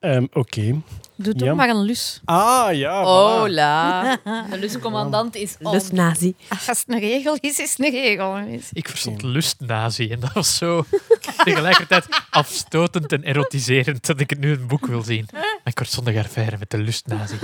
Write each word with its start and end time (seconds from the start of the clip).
Ehm, 0.00 0.26
Oké. 0.32 0.80
Doe 1.16 1.34
toch 1.34 1.48
Ja. 1.48 1.54
maar 1.54 1.68
een 1.68 1.82
lus. 1.82 2.20
Ah, 2.24 2.74
ja. 2.74 3.02
voilà. 3.02 3.06
Hola. 3.06 4.16
De 4.50 4.58
luscommandant 4.58 5.34
is 5.36 5.56
on. 5.62 5.72
Dus 5.72 5.90
nazi. 5.90 6.34
Als 6.48 6.66
het 6.66 6.84
een 6.86 6.98
regel 6.98 7.36
is, 7.40 7.58
is 7.58 7.70
het 7.76 7.86
een 7.86 7.90
regel. 7.92 8.36
Is. 8.36 8.68
Ik 8.72 8.88
verstond 8.88 9.22
lustnazi 9.22 10.10
en 10.10 10.20
dat 10.20 10.32
was 10.32 10.56
zo 10.56 10.84
tegelijkertijd 11.44 12.06
afstotend 12.30 13.12
en 13.12 13.22
erotiserend 13.24 14.06
dat 14.06 14.20
ik 14.20 14.30
het 14.30 14.38
nu 14.38 14.52
een 14.52 14.66
boek 14.66 14.86
wil 14.86 15.02
zien. 15.02 15.28
Mijn 15.32 15.74
kortzondige 15.74 16.18
affaire 16.18 16.56
met 16.58 16.70
de 16.70 16.78
lustnazi. 16.78 17.34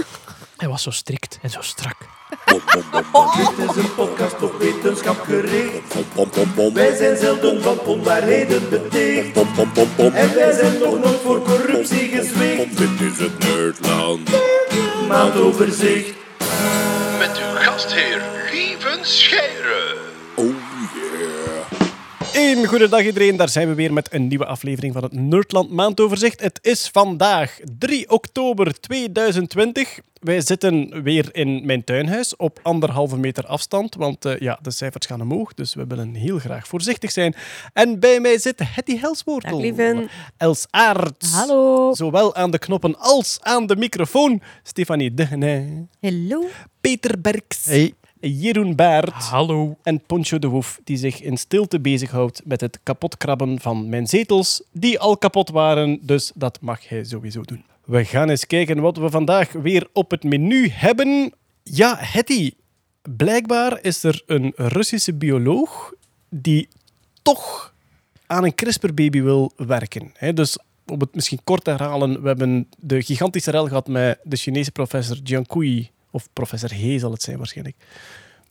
Hij 0.56 0.68
was 0.68 0.82
zo 0.82 0.90
strikt 0.90 1.38
en 1.42 1.50
zo 1.50 1.60
strak. 1.60 1.96
Dit 3.36 3.68
is 3.70 3.76
een 3.76 3.94
podcast 3.94 4.42
op 4.42 4.58
wetenschap 4.58 5.20
gericht. 5.20 5.94
Wij 6.72 6.96
zijn 6.96 7.16
zelden 7.16 7.62
van 7.62 7.78
onwaarheden 7.78 8.68
beticht. 8.68 9.36
En 10.14 10.34
wij 10.34 10.52
zijn 10.52 10.78
nog 10.78 10.98
nooit 10.98 11.20
voor 11.22 11.42
corruptie 11.42 12.08
gezwicht. 12.08 12.78
Dit 12.78 13.00
is 13.00 13.18
het 13.18 13.38
Nerdland. 13.38 14.30
Maandoverzicht. 15.08 16.14
Met 17.18 17.38
uw 17.38 17.54
gastheer, 17.54 18.22
Lieven 18.52 19.04
Scheire. 19.06 19.55
Oh 22.46 22.52
yeah. 22.52 22.62
Een 22.62 22.66
goede 22.66 22.88
dag 22.88 23.04
iedereen, 23.04 23.36
daar 23.36 23.48
zijn 23.48 23.68
we 23.68 23.74
weer 23.74 23.92
met 23.92 24.12
een 24.12 24.26
nieuwe 24.26 24.46
aflevering 24.46 24.92
van 24.92 25.02
het 25.02 25.12
Nerdland 25.12 25.70
Maandoverzicht. 25.70 26.40
Het 26.40 26.58
is 26.62 26.88
vandaag 26.88 27.58
3 27.78 28.10
oktober 28.10 28.80
2020. 28.80 29.98
Wij 30.20 30.40
zitten 30.40 31.02
weer 31.02 31.28
in 31.32 31.66
mijn 31.66 31.84
tuinhuis 31.84 32.36
op 32.36 32.58
anderhalve 32.62 33.16
meter 33.16 33.46
afstand, 33.46 33.94
want 33.94 34.24
eh, 34.24 34.38
ja, 34.38 34.58
de 34.62 34.70
cijfers 34.70 35.06
gaan 35.06 35.20
omhoog, 35.20 35.54
dus 35.54 35.74
we 35.74 35.86
willen 35.86 36.14
heel 36.14 36.38
graag 36.38 36.66
voorzichtig 36.68 37.10
zijn. 37.10 37.34
En 37.72 38.00
bij 38.00 38.20
mij 38.20 38.38
zit 38.38 38.60
Hetty 38.64 38.98
Helswortel. 38.98 39.50
Dag, 39.50 39.60
lieven. 39.60 40.08
Els 40.36 40.66
Aerts. 40.70 41.32
Hallo. 41.32 41.94
Zowel 41.94 42.34
aan 42.34 42.50
de 42.50 42.58
knoppen 42.58 42.98
als 42.98 43.38
aan 43.40 43.66
de 43.66 43.76
microfoon. 43.76 44.42
Stefanie 44.62 45.14
Degene. 45.14 45.86
Hallo. 46.00 46.44
Peter 46.80 47.20
Berks. 47.20 47.66
Jeroen 48.28 48.74
Baert. 48.74 49.12
Hallo. 49.12 49.76
En 49.82 50.00
Poncho 50.06 50.38
de 50.38 50.46
Woef, 50.46 50.80
die 50.84 50.96
zich 50.96 51.22
in 51.22 51.36
stilte 51.36 51.80
bezighoudt 51.80 52.40
met 52.44 52.60
het 52.60 52.80
kapotkrabben 52.82 53.60
van 53.60 53.88
mijn 53.88 54.06
zetels, 54.06 54.62
die 54.72 54.98
al 54.98 55.16
kapot 55.16 55.50
waren, 55.50 55.98
dus 56.02 56.32
dat 56.34 56.58
mag 56.60 56.88
hij 56.88 57.04
sowieso 57.04 57.42
doen. 57.42 57.64
We 57.84 58.04
gaan 58.04 58.28
eens 58.28 58.46
kijken 58.46 58.80
wat 58.80 58.96
we 58.96 59.10
vandaag 59.10 59.52
weer 59.52 59.88
op 59.92 60.10
het 60.10 60.24
menu 60.24 60.68
hebben. 60.68 61.32
Ja, 61.62 61.96
Hetty, 61.98 62.52
blijkbaar 63.16 63.78
is 63.82 64.02
er 64.02 64.22
een 64.26 64.52
Russische 64.56 65.14
bioloog 65.14 65.92
die 66.28 66.68
toch 67.22 67.74
aan 68.26 68.44
een 68.44 68.54
CRISPR-baby 68.54 69.22
wil 69.22 69.52
werken. 69.56 70.12
Dus 70.34 70.58
om 70.86 71.00
het 71.00 71.14
misschien 71.14 71.40
kort 71.44 71.64
te 71.64 71.70
herhalen, 71.70 72.22
we 72.22 72.28
hebben 72.28 72.68
de 72.78 73.02
gigantische 73.02 73.50
rel 73.50 73.66
gehad 73.66 73.88
met 73.88 74.18
de 74.22 74.36
Chinese 74.36 74.70
professor 74.70 75.16
Jiang 75.22 75.46
Kui, 75.46 75.90
of 76.16 76.28
professor 76.32 76.74
He 76.74 76.98
zal 76.98 77.10
het 77.10 77.22
zijn 77.22 77.36
waarschijnlijk 77.36 77.76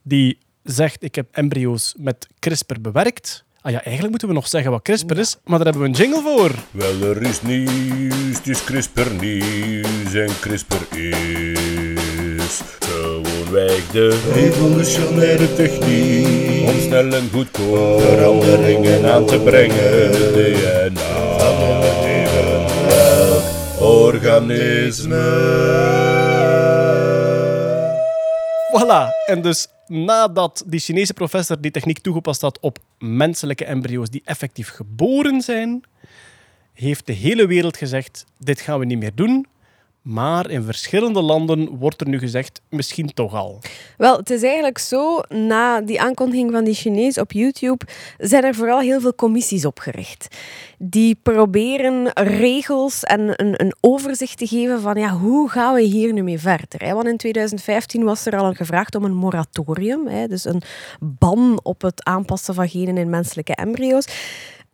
die 0.02 0.38
zegt 0.63 1.03
ik 1.03 1.16
heb 1.16 1.27
embryo's 1.31 1.94
met 1.97 2.27
CRISPR 2.39 2.80
bewerkt. 2.81 3.44
Ah 3.61 3.72
ja, 3.72 3.77
eigenlijk 3.77 4.09
moeten 4.09 4.27
we 4.27 4.33
nog 4.33 4.47
zeggen 4.47 4.72
wat 4.72 4.81
CRISPR 4.81 5.17
is, 5.17 5.38
maar 5.44 5.57
daar 5.57 5.73
hebben 5.73 5.83
we 5.83 5.88
een 5.88 6.03
jingle 6.03 6.22
voor. 6.22 6.52
Wel, 6.72 7.02
er 7.02 7.22
is 7.22 7.41
nieuws, 7.41 8.38
het 8.38 8.47
is 8.47 8.63
CRISPR 8.63 9.09
nieuws 9.19 10.13
en 10.13 10.39
CRISPR 10.39 10.97
is 10.97 12.61
gewoonweg 12.80 13.88
de 13.91 14.31
revolutionaire 14.33 15.53
techniek 15.53 16.69
om 16.69 16.79
snel 16.79 17.13
en 17.13 17.29
goedkoop 17.31 18.02
veranderingen 18.02 19.11
aan 19.11 19.25
te 19.25 19.39
brengen. 19.39 20.11
DNA 20.33 21.33
van 21.38 22.89
elk 22.89 23.44
organisme. 23.79 26.14
Voilà. 28.80 29.09
En 29.26 29.42
dus 29.42 29.68
nadat 29.88 30.64
die 30.66 30.80
Chinese 30.80 31.14
professor 31.14 31.62
die 31.62 31.72
techniek 31.72 32.00
toegepast 32.00 32.41
had 32.41 32.59
op 32.59 32.80
menselijke 33.00 33.66
embryo's 33.66 34.09
die 34.09 34.22
effectief 34.25 34.69
geboren 34.69 35.41
zijn, 35.41 35.84
heeft 36.74 37.06
de 37.06 37.14
hele 37.14 37.47
wereld 37.47 37.78
gezegd, 37.78 38.25
dit 38.38 38.62
gaan 38.62 38.80
we 38.80 38.85
niet 38.85 39.00
meer 39.00 39.16
doen. 39.16 39.47
Maar 40.05 40.49
in 40.49 40.63
verschillende 40.63 41.21
landen 41.21 41.69
wordt 41.69 42.01
er 42.01 42.07
nu 42.07 42.19
gezegd, 42.19 42.61
misschien 42.69 43.13
toch 43.13 43.33
al. 43.33 43.59
Wel, 43.97 44.17
het 44.17 44.29
is 44.29 44.43
eigenlijk 44.43 44.77
zo, 44.77 45.21
na 45.29 45.81
die 45.81 46.01
aankondiging 46.01 46.51
van 46.51 46.63
die 46.63 46.73
Chinees 46.73 47.17
op 47.17 47.31
YouTube, 47.31 47.85
zijn 48.17 48.43
er 48.43 48.55
vooral 48.55 48.79
heel 48.79 48.99
veel 49.01 49.16
commissies 49.16 49.66
opgericht. 49.66 50.35
Die 50.77 51.19
proberen 51.23 52.11
regels 52.13 53.03
en 53.03 53.21
een, 53.35 53.61
een 53.61 53.75
overzicht 53.79 54.38
te 54.38 54.47
geven 54.47 54.81
van 54.81 54.95
ja, 54.99 55.09
hoe 55.09 55.49
gaan 55.49 55.73
we 55.73 55.81
hier 55.81 56.13
nu 56.13 56.23
mee 56.23 56.39
verder. 56.39 56.83
Hè? 56.83 56.93
Want 56.93 57.07
in 57.07 57.17
2015 57.17 58.03
was 58.03 58.25
er 58.25 58.37
al 58.37 58.53
gevraagd 58.53 58.95
om 58.95 59.03
een 59.03 59.16
moratorium, 59.16 60.07
hè? 60.07 60.27
dus 60.27 60.45
een 60.45 60.61
ban 60.99 61.59
op 61.63 61.81
het 61.81 62.03
aanpassen 62.03 62.53
van 62.53 62.69
genen 62.69 62.97
in 62.97 63.09
menselijke 63.09 63.55
embryo's. 63.55 64.07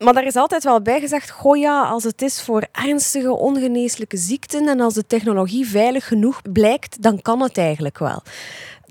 Maar 0.04 0.14
daar 0.14 0.26
is 0.26 0.36
altijd 0.36 0.64
wel 0.64 0.82
bij 0.82 1.00
gezegd, 1.00 1.30
goh 1.30 1.58
ja, 1.58 1.82
als 1.84 2.04
het 2.04 2.22
is 2.22 2.42
voor 2.42 2.68
ernstige 2.72 3.34
ongeneeslijke 3.34 4.18
ziekten 4.18 4.68
en 4.68 4.80
als 4.80 4.94
de 4.94 5.08
technologie 5.08 5.68
veilig 5.68 6.08
genoeg 6.08 6.42
blijkt, 6.52 7.02
dan 7.02 7.22
kan 7.22 7.42
het 7.42 7.58
eigenlijk 7.58 8.00
wel. 8.00 8.22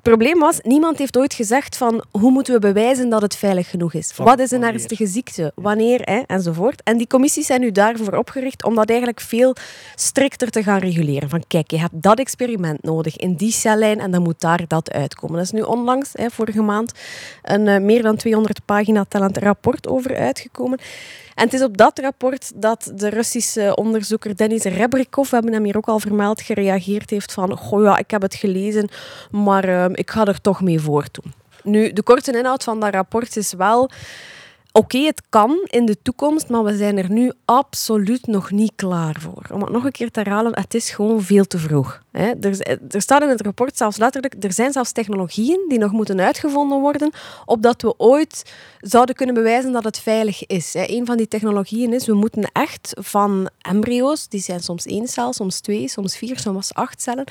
Het 0.00 0.08
probleem 0.08 0.38
was, 0.38 0.58
niemand 0.62 0.98
heeft 0.98 1.16
ooit 1.16 1.34
gezegd 1.34 1.76
van 1.76 2.04
hoe 2.10 2.30
moeten 2.30 2.54
we 2.54 2.60
bewijzen 2.60 3.08
dat 3.08 3.22
het 3.22 3.36
veilig 3.36 3.70
genoeg 3.70 3.94
is. 3.94 4.10
Van 4.12 4.24
Wat 4.24 4.38
is 4.38 4.50
een 4.50 4.62
ernstige 4.62 5.06
ziekte? 5.06 5.52
Wanneer? 5.54 6.00
Hè, 6.00 6.20
enzovoort. 6.26 6.82
En 6.82 6.98
die 6.98 7.06
commissies 7.06 7.46
zijn 7.46 7.60
nu 7.60 7.72
daarvoor 7.72 8.14
opgericht 8.14 8.64
om 8.64 8.74
dat 8.74 8.88
eigenlijk 8.88 9.20
veel 9.20 9.54
strikter 9.94 10.50
te 10.50 10.62
gaan 10.62 10.78
reguleren. 10.78 11.28
Van 11.28 11.44
kijk, 11.46 11.70
je 11.70 11.78
hebt 11.78 12.02
dat 12.02 12.18
experiment 12.18 12.82
nodig 12.82 13.16
in 13.16 13.34
die 13.34 13.52
cellijn 13.52 14.00
en 14.00 14.10
dan 14.10 14.22
moet 14.22 14.40
daar 14.40 14.64
dat 14.66 14.92
uitkomen. 14.92 15.36
Dat 15.36 15.44
is 15.44 15.50
nu 15.52 15.60
onlangs, 15.60 16.10
hè, 16.12 16.30
vorige 16.30 16.62
maand, 16.62 16.92
een 17.42 17.68
eh, 17.68 17.80
meer 17.80 18.02
dan 18.02 18.16
200 18.16 18.64
pagina 18.64 19.04
tellend 19.08 19.38
rapport 19.38 19.88
over 19.88 20.16
uitgekomen. 20.16 20.78
En 21.40 21.46
het 21.46 21.54
is 21.54 21.62
op 21.62 21.76
dat 21.76 21.98
rapport 21.98 22.52
dat 22.54 22.92
de 22.94 23.08
Russische 23.08 23.76
onderzoeker 23.76 24.36
Denis 24.36 24.62
Rebrikov, 24.62 25.28
we 25.30 25.34
hebben 25.36 25.52
hem 25.52 25.64
hier 25.64 25.76
ook 25.76 25.88
al 25.88 25.98
vermeld, 25.98 26.40
gereageerd 26.40 27.10
heeft 27.10 27.32
van 27.32 27.56
goh 27.56 27.82
ja, 27.82 27.98
ik 27.98 28.10
heb 28.10 28.22
het 28.22 28.34
gelezen, 28.34 28.88
maar 29.30 29.64
eh, 29.64 29.84
ik 29.92 30.10
ga 30.10 30.24
er 30.24 30.40
toch 30.40 30.60
mee 30.60 30.80
voortdoen. 30.80 31.32
Nu, 31.62 31.92
de 31.92 32.02
korte 32.02 32.38
inhoud 32.38 32.64
van 32.64 32.80
dat 32.80 32.94
rapport 32.94 33.36
is 33.36 33.52
wel... 33.52 33.90
Oké, 34.72 34.98
het 34.98 35.22
kan 35.28 35.58
in 35.66 35.86
de 35.86 36.02
toekomst, 36.02 36.48
maar 36.48 36.64
we 36.64 36.76
zijn 36.76 36.98
er 36.98 37.10
nu 37.10 37.32
absoluut 37.44 38.26
nog 38.26 38.50
niet 38.50 38.72
klaar 38.76 39.16
voor. 39.20 39.46
Om 39.52 39.60
het 39.60 39.70
nog 39.70 39.84
een 39.84 39.92
keer 39.92 40.10
te 40.10 40.20
herhalen, 40.20 40.58
het 40.58 40.74
is 40.74 40.90
gewoon 40.90 41.22
veel 41.22 41.44
te 41.44 41.58
vroeg. 41.58 42.02
Er, 42.12 42.60
er 42.88 43.02
staat 43.02 43.22
in 43.22 43.28
het 43.28 43.40
rapport 43.40 43.76
zelfs 43.76 43.96
letterlijk, 43.96 44.34
er 44.44 44.52
zijn 44.52 44.72
zelfs 44.72 44.92
technologieën 44.92 45.64
die 45.68 45.78
nog 45.78 45.92
moeten 45.92 46.20
uitgevonden 46.20 46.80
worden, 46.80 47.10
opdat 47.44 47.82
we 47.82 47.94
ooit 47.96 48.52
zouden 48.80 49.14
kunnen 49.14 49.34
bewijzen 49.34 49.72
dat 49.72 49.84
het 49.84 49.98
veilig 49.98 50.46
is. 50.46 50.72
Hè. 50.72 50.84
Een 50.88 51.06
van 51.06 51.16
die 51.16 51.28
technologieën 51.28 51.92
is, 51.92 52.06
we 52.06 52.14
moeten 52.14 52.50
echt 52.52 52.92
van 53.00 53.50
embryo's, 53.58 54.28
die 54.28 54.40
zijn 54.40 54.60
soms 54.60 54.86
één 54.86 55.08
cel, 55.08 55.32
soms 55.32 55.60
twee, 55.60 55.88
soms 55.88 56.16
vier, 56.16 56.38
soms 56.38 56.74
acht 56.74 57.02
cellen, 57.02 57.24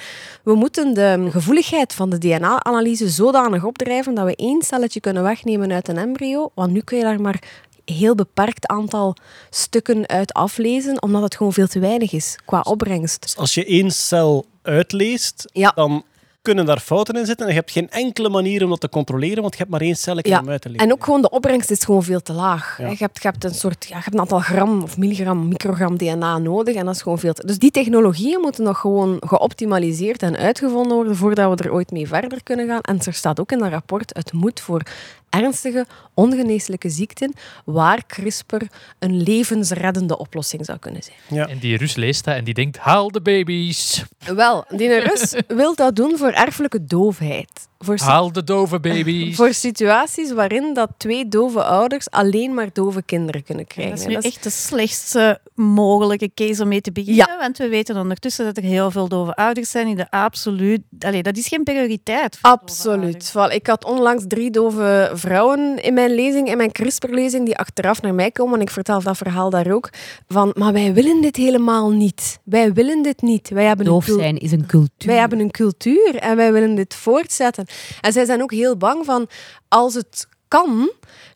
we 0.43 0.55
moeten 0.55 0.93
de 0.93 1.27
gevoeligheid 1.29 1.93
van 1.93 2.09
de 2.09 2.17
DNA-analyse 2.17 3.09
zodanig 3.09 3.63
opdrijven 3.63 4.13
dat 4.13 4.25
we 4.25 4.35
één 4.35 4.61
celletje 4.61 4.99
kunnen 4.99 5.23
wegnemen 5.23 5.71
uit 5.71 5.87
een 5.87 5.97
embryo, 5.97 6.51
want 6.53 6.71
nu 6.71 6.81
kun 6.81 6.97
je 6.97 7.03
daar 7.03 7.21
maar 7.21 7.67
heel 7.85 8.15
beperkt 8.15 8.67
aantal 8.67 9.15
stukken 9.49 10.07
uit 10.07 10.33
aflezen, 10.33 11.01
omdat 11.01 11.21
het 11.21 11.35
gewoon 11.35 11.53
veel 11.53 11.67
te 11.67 11.79
weinig 11.79 12.11
is 12.11 12.37
qua 12.45 12.61
opbrengst. 12.61 13.33
Als 13.37 13.53
je 13.53 13.65
één 13.65 13.91
cel 13.91 14.45
At 14.69 14.93
least. 14.93 15.47
Ja. 15.53 15.71
Dan 15.75 16.03
kunnen 16.49 16.67
daar 16.67 16.79
fouten 16.79 17.15
in 17.15 17.25
zitten 17.25 17.45
en 17.45 17.51
je 17.51 17.59
hebt 17.59 17.71
geen 17.71 17.89
enkele 17.89 18.29
manier 18.29 18.63
om 18.63 18.69
dat 18.69 18.79
te 18.79 18.89
controleren, 18.89 19.41
want 19.41 19.51
je 19.53 19.59
hebt 19.59 19.71
maar 19.71 19.81
één 19.81 19.95
celletje 19.95 20.31
Ja, 20.31 20.39
om 20.39 20.49
uit 20.49 20.61
te 20.61 20.69
lezen. 20.69 20.85
en 20.85 20.93
ook 20.93 21.03
gewoon 21.03 21.21
de 21.21 21.29
opbrengst 21.29 21.71
is 21.71 21.83
gewoon 21.83 22.03
veel 22.03 22.21
te 22.21 22.33
laag. 22.33 22.77
Ja. 22.77 22.87
Je, 22.87 22.95
hebt, 22.99 23.21
je 23.21 23.27
hebt 23.27 23.43
een 23.43 23.53
soort, 23.53 23.85
ja, 23.89 23.97
je 23.97 24.03
hebt 24.03 24.13
een 24.13 24.19
aantal 24.21 24.39
gram 24.39 24.81
of 24.81 24.97
milligram, 24.97 25.47
microgram 25.47 25.97
DNA 25.97 26.37
nodig 26.37 26.75
en 26.75 26.85
dat 26.85 26.95
is 26.95 27.01
gewoon 27.01 27.19
veel 27.19 27.33
te... 27.33 27.45
Dus 27.47 27.57
die 27.59 27.71
technologieën 27.71 28.41
moeten 28.41 28.63
nog 28.63 28.79
gewoon 28.79 29.17
geoptimaliseerd 29.19 30.23
en 30.23 30.37
uitgevonden 30.37 30.93
worden 30.95 31.15
voordat 31.15 31.59
we 31.59 31.63
er 31.63 31.73
ooit 31.73 31.91
mee 31.91 32.07
verder 32.07 32.43
kunnen 32.43 32.67
gaan. 32.67 32.81
En 32.81 32.99
er 33.05 33.13
staat 33.13 33.39
ook 33.39 33.51
in 33.51 33.59
dat 33.59 33.69
rapport, 33.69 34.11
het 34.13 34.33
moet 34.33 34.59
voor 34.59 34.81
ernstige, 35.29 35.85
ongeneeslijke 36.13 36.89
ziekten 36.89 37.33
waar 37.65 38.03
CRISPR 38.07 38.63
een 38.99 39.21
levensreddende 39.21 40.17
oplossing 40.17 40.65
zou 40.65 40.77
kunnen 40.77 41.03
zijn. 41.03 41.17
Ja. 41.27 41.47
En 41.47 41.57
die 41.57 41.77
Rus 41.77 41.95
leest 41.95 42.25
dat 42.25 42.35
en 42.35 42.43
die 42.43 42.53
denkt, 42.53 42.77
haal 42.77 43.11
de 43.11 43.21
baby's. 43.21 44.03
Wel, 44.35 44.65
die 44.69 44.99
Rus 44.99 45.35
wil 45.47 45.75
dat 45.75 45.95
doen 45.95 46.17
voor 46.17 46.31
erfelijke 46.45 46.85
doofheid. 46.85 47.68
Voor, 47.85 47.97
Haal 47.99 48.31
de 48.31 48.43
dove 48.43 48.79
baby's. 48.79 49.35
voor 49.41 49.53
situaties 49.53 50.31
waarin 50.31 50.73
dat 50.73 50.89
twee 50.97 51.27
dove 51.27 51.63
ouders 51.63 52.09
alleen 52.09 52.53
maar 52.53 52.69
dove 52.73 53.01
kinderen 53.01 53.43
kunnen 53.43 53.67
krijgen. 53.67 53.91
Dat 53.93 54.01
is 54.01 54.07
nu 54.07 54.13
dat 54.13 54.23
is- 54.23 54.31
echt 54.33 54.43
de 54.43 54.49
slechtste 54.49 55.39
mogelijke 55.55 56.31
case 56.33 56.61
om 56.61 56.67
mee 56.67 56.81
te 56.81 56.91
beginnen. 56.91 57.37
Want 57.39 57.57
we 57.57 57.67
weten 57.67 57.97
ondertussen 57.97 58.45
dat 58.45 58.57
er 58.57 58.63
heel 58.63 58.91
veel 58.91 59.07
dove 59.07 59.35
ouders 59.35 59.71
zijn 59.71 59.85
die 59.85 59.95
de 59.95 60.11
absoluut... 60.11 60.81
Allee, 60.99 61.23
dat 61.23 61.37
is 61.37 61.47
geen 61.47 61.63
prioriteit. 61.63 62.37
Absoluut. 62.41 63.33
ik 63.49 63.67
had 63.67 63.85
onlangs 63.85 64.23
drie 64.27 64.51
dove 64.51 65.11
vrouwen 65.13 65.83
in 65.83 65.93
mijn 65.93 66.15
lezing, 66.15 66.49
in 66.49 66.57
mijn 66.57 66.71
CRISPR-lezing, 66.71 67.45
die 67.45 67.57
achteraf 67.57 68.01
naar 68.01 68.13
mij 68.13 68.31
komen. 68.31 68.55
En 68.55 68.61
ik 68.61 68.69
vertel 68.69 69.01
dat 69.01 69.17
verhaal 69.17 69.49
daar 69.49 69.71
ook. 69.71 69.89
Van, 70.27 70.51
maar 70.57 70.73
wij 70.73 70.93
willen 70.93 71.21
dit 71.21 71.35
helemaal 71.35 71.89
niet. 71.89 72.39
Wij 72.43 72.73
willen 72.73 73.01
dit 73.01 73.21
niet. 73.21 73.49
Wij 73.49 73.65
hebben 73.65 73.85
Doof 73.85 74.07
een 74.07 74.19
zijn 74.19 74.37
is 74.37 74.51
een 74.51 74.65
cultuur. 74.65 75.07
Wij 75.09 75.17
hebben 75.17 75.39
een 75.39 75.51
cultuur 75.51 76.15
en 76.15 76.35
wij 76.35 76.51
willen 76.53 76.75
dit 76.75 76.95
voortzetten. 76.95 77.65
En 78.01 78.13
zij 78.13 78.25
zijn 78.25 78.41
ook 78.41 78.51
heel 78.51 78.77
bang 78.77 79.05
van, 79.05 79.27
als 79.67 79.93
het 79.93 80.27
kan 80.47 80.91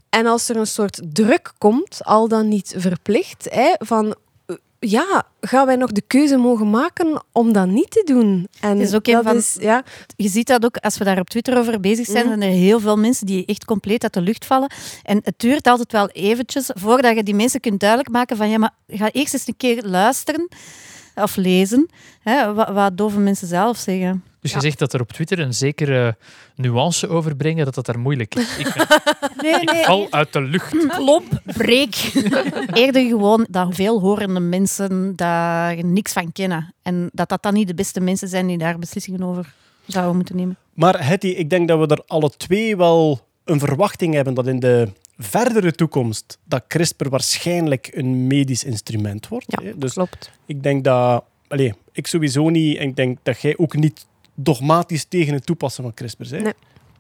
en 0.10 0.26
als 0.26 0.50
er 0.50 0.56
een 0.58 0.68
soort 0.68 1.02
druk 1.14 1.52
komt, 1.58 2.00
al 2.04 2.28
dan 2.28 2.48
niet 2.48 2.74
verplicht, 2.78 3.48
hè, 3.50 3.74
van... 3.78 4.16
eh, 4.46 4.56
Ja, 4.80 5.24
gaan 5.42 5.66
wij 5.66 5.76
nog 5.76 5.92
de 5.92 6.02
keuze 6.08 6.38
mogen 6.38 6.70
maken 6.70 7.24
om 7.32 7.54
dat 7.54 7.68
niet 7.68 7.92
te 7.92 8.02
doen? 8.06 8.48
En 8.60 8.80
is 8.82 8.94
ook 8.94 9.06
dat 9.06 9.24
van- 9.24 9.36
is, 9.36 9.56
ja, 9.60 9.84
Je 10.16 10.30
ziet 10.30 10.48
dat 10.48 10.66
ook 10.66 10.78
als 10.78 10.98
we 10.98 11.04
daar 11.04 11.20
op 11.20 11.30
Twitter 11.30 11.58
over 11.58 11.80
bezig 11.80 12.06
zijn. 12.06 12.28
Mhm. 12.28 12.40
zijn 12.40 12.52
er 12.52 12.58
heel 12.58 12.80
veel 12.80 12.98
mensen 12.98 13.26
die 13.26 13.46
echt 13.46 13.66
compleet 13.66 14.04
uit 14.04 14.14
de 14.14 14.22
lucht 14.22 14.46
vallen. 14.46 14.72
En 15.04 15.20
het 15.24 15.34
duurt 15.38 15.68
altijd 15.68 15.92
wel 15.92 16.08
eventjes 16.10 16.70
voordat 16.74 17.16
je 17.16 17.24
die 17.24 17.36
mensen 17.36 17.60
kunt 17.60 17.80
duidelijk 17.80 18.10
maken 18.10 18.38
van 18.38 18.50
ja, 18.50 18.58
maar 18.58 18.74
ga 18.88 19.12
eerst 19.12 19.34
eens 19.34 19.48
een 19.48 19.58
keer 19.58 19.84
luisteren 19.86 20.48
of 21.16 21.36
lezen 21.36 21.90
hè, 22.20 22.54
wat, 22.54 22.70
wat 22.70 22.98
dove 22.98 23.20
mensen 23.20 23.48
zelf 23.48 23.78
zeggen. 23.78 24.24
Dus 24.44 24.54
je 24.54 24.60
zegt 24.62 24.80
dat 24.80 24.94
er 24.94 25.02
op 25.02 25.12
Twitter 25.12 25.40
een 25.40 25.54
zekere 25.54 26.16
nuance 26.56 27.08
overbrengen, 27.10 27.66
dat 27.66 27.76
dat 27.76 27.86
daar 27.86 28.00
moeilijk 28.00 28.36
is. 28.36 28.58
Ik, 28.58 28.74
ben- 28.74 28.88
Nee, 29.44 29.62
ik 29.62 29.72
nee, 29.72 29.84
val 29.84 30.08
uit 30.10 30.34
de 30.34 30.42
lucht. 30.42 30.88
klop, 30.98 31.24
breek. 31.46 31.96
Eerder 32.74 33.08
gewoon 33.08 33.48
dat 33.50 33.76
veelhorende 33.76 34.40
mensen 34.40 35.16
daar 35.16 35.86
niks 35.86 36.14
van 36.14 36.32
kennen. 36.32 36.74
En 36.82 37.10
dat 37.14 37.30
dat 37.30 37.44
dan 37.44 37.54
niet 37.54 37.68
de 37.68 37.74
beste 37.74 38.00
mensen 38.00 38.28
zijn 38.28 38.48
die 38.48 38.58
daar 38.58 38.80
beslissingen 38.80 39.24
over 39.24 39.54
zouden 39.86 40.16
moeten 40.16 40.36
nemen. 40.36 40.58
Maar 40.74 41.08
Hetty, 41.08 41.28
ik 41.28 41.50
denk 41.50 41.68
dat 41.68 41.80
we 41.80 41.96
er 41.96 42.04
alle 42.08 42.30
twee 42.38 42.78
wel 42.78 43.28
een 43.44 43.60
verwachting 43.60 44.14
hebben 44.14 44.34
dat 44.34 44.48
in 44.48 44.60
de 44.60 44.90
verdere 45.18 45.72
toekomst 45.72 46.38
dat 46.46 46.64
CRISPR 46.68 47.10
waarschijnlijk 47.10 47.90
een 47.94 48.28
medisch 48.28 48.64
instrument 48.64 49.28
wordt. 49.28 49.46
Ja, 49.48 49.64
hè. 49.64 49.78
Dus 49.78 49.94
klopt. 49.94 50.32
ik 50.46 50.64
denk 50.64 50.84
dat... 50.84 51.24
Allee, 51.48 51.74
ik 51.92 52.08
sowieso 52.08 52.50
niet. 52.50 52.78
En 52.78 52.88
ik 52.88 52.96
denk 52.96 53.18
dat 53.24 53.42
jij 53.42 53.58
ook 53.58 53.76
niet 53.76 54.06
dogmatisch 54.36 55.06
tegen 55.06 55.34
het 55.34 55.46
toepassen 55.46 55.84
van 55.84 55.94
CRISPR. 55.94 56.36
Nee. 56.42 56.54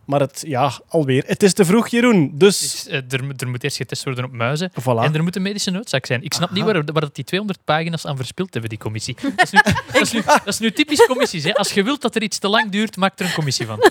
Maar 0.05 0.19
het, 0.19 0.43
ja, 0.47 0.71
alweer. 0.87 1.23
Het 1.27 1.43
is 1.43 1.53
te 1.53 1.65
vroeg, 1.65 1.87
Jeroen. 1.87 2.31
Dus, 2.33 2.59
Dus, 2.59 2.87
eh, 2.87 3.01
er, 3.09 3.23
moet- 3.23 3.41
er 3.41 3.47
moet 3.49 3.63
eerst 3.63 3.77
getest 3.77 4.03
worden 4.03 4.23
op 4.25 4.31
muizen. 4.31 4.71
voilà. 4.81 4.83
En 5.03 5.13
er 5.15 5.23
moet 5.23 5.35
een 5.35 5.41
medische 5.41 5.71
noodzaak 5.71 6.05
zijn. 6.05 6.23
Ik 6.23 6.33
snap 6.33 6.51
niet 6.51 6.63
waar, 6.63 6.73
waar 6.73 7.01
dat 7.01 7.15
die 7.15 7.23
200 7.23 7.63
pagina's 7.63 8.05
aan 8.05 8.15
verspild 8.15 8.51
hebben, 8.53 8.69
die 8.69 8.79
commissie. 8.79 9.15
Dat 9.35 9.43
is 9.43 9.51
nu, 9.51 9.59
dat 9.91 10.01
is 10.01 10.11
nu, 10.11 10.21
dat 10.25 10.47
is 10.47 10.59
nu 10.59 10.71
typisch 10.71 11.05
commissies. 11.05 11.43
Hè. 11.43 11.53
Als 11.53 11.71
je 11.73 11.83
wilt 11.83 12.01
dat 12.01 12.15
er 12.15 12.21
iets 12.23 12.37
te 12.37 12.47
lang 12.47 12.71
duurt, 12.71 12.95
maak 12.97 13.19
er 13.19 13.25
een 13.25 13.33
commissie 13.33 13.65
van. 13.65 13.79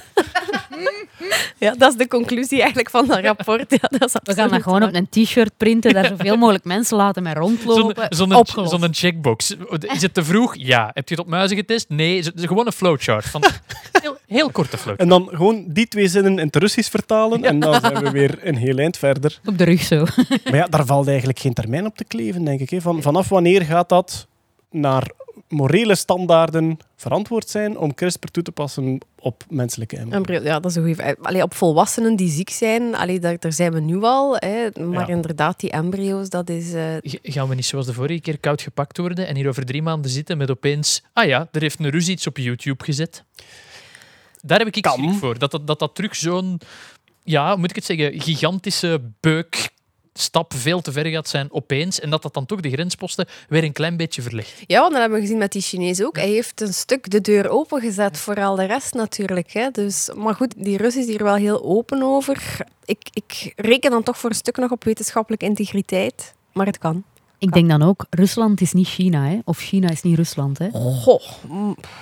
Ja, 1.58 1.74
dat 1.78 1.90
is 1.92 1.96
de 1.98 2.08
conclusie 2.08 2.58
eigenlijk 2.58 2.90
van 2.90 3.06
dat 3.06 3.18
rapport. 3.20 3.70
Ja, 3.70 3.88
dat 3.98 4.02
is 4.08 4.12
We 4.22 4.34
gaan 4.34 4.48
dat 4.48 4.62
gewoon 4.62 4.82
op 4.82 4.94
een 4.94 5.08
t-shirt 5.08 5.56
printen, 5.56 5.92
daar 5.94 6.06
zoveel 6.06 6.36
mogelijk 6.36 6.64
mensen 6.64 6.96
laten 6.96 7.22
mee 7.22 7.34
rondlopen. 7.34 8.06
Zo'n 8.08 8.28
zo'n- 8.28 8.34
Opgelost. 8.38 8.70
zo'n 8.80 8.94
checkbox. 8.94 9.54
Is 9.80 10.02
het 10.02 10.14
te 10.14 10.24
vroeg? 10.24 10.54
Ja. 10.56 10.90
Heb 10.94 11.08
je 11.08 11.14
het 11.14 11.24
op 11.24 11.30
muizen 11.30 11.56
getest? 11.56 11.88
Nee. 11.88 12.22
Zo- 12.22 12.30
Gewoon 12.34 12.66
een 12.66 12.72
flowchart. 12.72 13.24
Van, 13.26 13.42
heel, 14.02 14.16
heel 14.26 14.50
korte 14.50 14.76
flowchart. 14.76 15.00
En 15.00 15.08
dan 15.08 15.28
gewoon 15.32 15.64
die 15.68 15.88
twee 15.88 16.08
zinnen 16.08 16.38
in 16.38 16.46
het 16.46 16.56
Russisch 16.56 16.90
vertalen 16.90 17.44
en 17.44 17.60
dan 17.60 17.80
zijn 17.80 18.02
we 18.04 18.10
weer 18.10 18.38
een 18.46 18.56
heel 18.56 18.76
eind 18.78 18.96
verder. 18.96 19.38
Op 19.44 19.58
de 19.58 19.64
rug 19.64 19.82
zo. 19.82 20.04
Maar 20.44 20.54
ja, 20.56 20.66
daar 20.66 20.86
valt 20.86 21.08
eigenlijk 21.08 21.38
geen 21.38 21.52
termijn 21.52 21.86
op 21.86 21.96
te 21.96 22.04
kleven, 22.04 22.44
denk 22.44 22.60
ik. 22.60 22.70
hè. 22.70 22.80
Van, 22.80 23.02
vanaf 23.02 23.28
wanneer 23.28 23.62
gaat 23.62 23.88
dat 23.88 24.26
naar 24.70 25.10
morele 25.48 25.94
standaarden 25.94 26.78
verantwoord 26.96 27.48
zijn 27.48 27.78
om 27.78 27.94
CRISPR 27.94 28.26
toe 28.30 28.42
te 28.42 28.52
passen 28.52 28.98
op 29.22 29.44
menselijke 29.48 29.96
embryo's? 29.96 30.16
Embryo- 30.16 30.42
Ja, 30.42 30.60
dat 30.60 30.70
is 30.70 30.76
een 30.76 30.82
goede 30.82 31.02
vraag. 31.02 31.14
Allee, 31.22 31.42
op 31.42 31.54
volwassenen 31.54 32.16
die 32.16 32.30
ziek 32.30 32.50
zijn, 32.50 32.94
allee, 32.94 33.20
daar, 33.20 33.38
daar 33.38 33.52
zijn 33.52 33.72
we 33.72 33.80
nu 33.80 34.02
al. 34.02 34.36
Hè. 34.38 34.68
Maar 34.84 35.08
Ja. 35.08 35.14
inderdaad, 35.14 35.60
die 35.60 35.70
embryo's, 35.70 36.28
dat 36.28 36.48
is... 36.50 36.72
eh, 36.72 36.84
Gaan 37.22 37.48
we 37.48 37.54
niet 37.54 37.64
zoals 37.66 37.86
de 37.86 37.92
vorige 37.92 38.20
keer 38.20 38.38
koud 38.38 38.62
gepakt 38.62 38.98
worden 38.98 39.26
en 39.26 39.36
hier 39.36 39.48
over 39.48 39.64
drie 39.64 39.82
maanden 39.82 40.10
zitten 40.10 40.36
met 40.38 40.50
opeens... 40.50 41.02
Ah 41.12 41.26
ja, 41.26 41.48
er 41.52 41.60
heeft 41.60 41.78
een 41.78 41.88
Rus 41.90 42.08
iets 42.08 42.26
op 42.26 42.36
YouTube 42.38 42.84
gezet. 42.84 43.24
Daar 44.42 44.58
heb 44.58 44.66
ik 44.76 44.86
schrik 44.86 45.12
voor. 45.12 45.38
Dat 45.38 45.50
dat, 45.50 45.66
dat, 45.66 45.78
dat 45.78 45.94
terug 45.94 46.16
zo'n, 46.16 46.60
ja, 47.24 47.48
hoe 47.50 47.58
moet 47.58 47.70
ik 47.70 47.76
het 47.76 47.84
zeggen, 47.84 48.20
gigantische 48.20 49.00
beukstap 50.12 50.54
veel 50.54 50.80
te 50.80 50.92
ver 50.92 51.06
gaat 51.06 51.28
zijn 51.28 51.52
opeens. 51.52 52.00
En 52.00 52.10
dat 52.10 52.22
dat 52.22 52.34
dan 52.34 52.46
toch 52.46 52.60
de 52.60 52.70
grensposten 52.70 53.26
weer 53.48 53.64
een 53.64 53.72
klein 53.72 53.96
beetje 53.96 54.22
verlegt. 54.22 54.62
Ja, 54.66 54.80
want 54.80 54.92
dat 54.92 55.00
hebben 55.00 55.18
we 55.18 55.24
gezien 55.24 55.38
met 55.38 55.52
die 55.52 55.62
Chinees 55.62 56.02
ook. 56.02 56.16
Hij 56.16 56.28
heeft 56.28 56.60
een 56.60 56.74
stuk 56.74 57.10
de 57.10 57.20
deur 57.20 57.48
opengezet 57.48 58.18
voor 58.18 58.42
al 58.42 58.56
de 58.56 58.64
rest 58.64 58.94
natuurlijk. 58.94 59.52
Hè. 59.52 59.70
Dus, 59.70 60.10
maar 60.16 60.34
goed, 60.34 60.54
die 60.56 60.76
Rus 60.76 60.96
is 60.96 61.06
hier 61.06 61.22
wel 61.22 61.34
heel 61.34 61.64
open 61.64 62.02
over. 62.02 62.56
Ik, 62.84 63.08
ik 63.12 63.52
reken 63.56 63.90
dan 63.90 64.02
toch 64.02 64.18
voor 64.18 64.30
een 64.30 64.36
stuk 64.36 64.56
nog 64.56 64.70
op 64.70 64.84
wetenschappelijke 64.84 65.44
integriteit. 65.44 66.34
Maar 66.52 66.66
het 66.66 66.78
kan. 66.78 67.04
Ik 67.38 67.52
denk 67.52 67.68
dan 67.68 67.82
ook, 67.82 68.06
Rusland 68.10 68.60
is 68.60 68.72
niet 68.72 68.86
China, 68.86 69.24
hè? 69.28 69.38
of 69.44 69.58
China 69.58 69.90
is 69.90 70.02
niet 70.02 70.16
Rusland. 70.16 70.58
Hè? 70.58 70.68
Goh. 70.72 71.22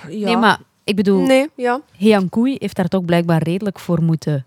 Ja. 0.09 0.25
Nee, 0.25 0.37
maar 0.37 0.59
ik 0.83 0.95
bedoel, 0.95 1.21
Nee, 1.21 1.49
ja. 1.55 1.81
Heian 1.97 2.29
Koei 2.29 2.55
heeft 2.59 2.75
daar 2.75 2.87
toch 2.87 3.05
blijkbaar 3.05 3.43
redelijk 3.43 3.79
voor 3.79 4.03
moeten 4.03 4.45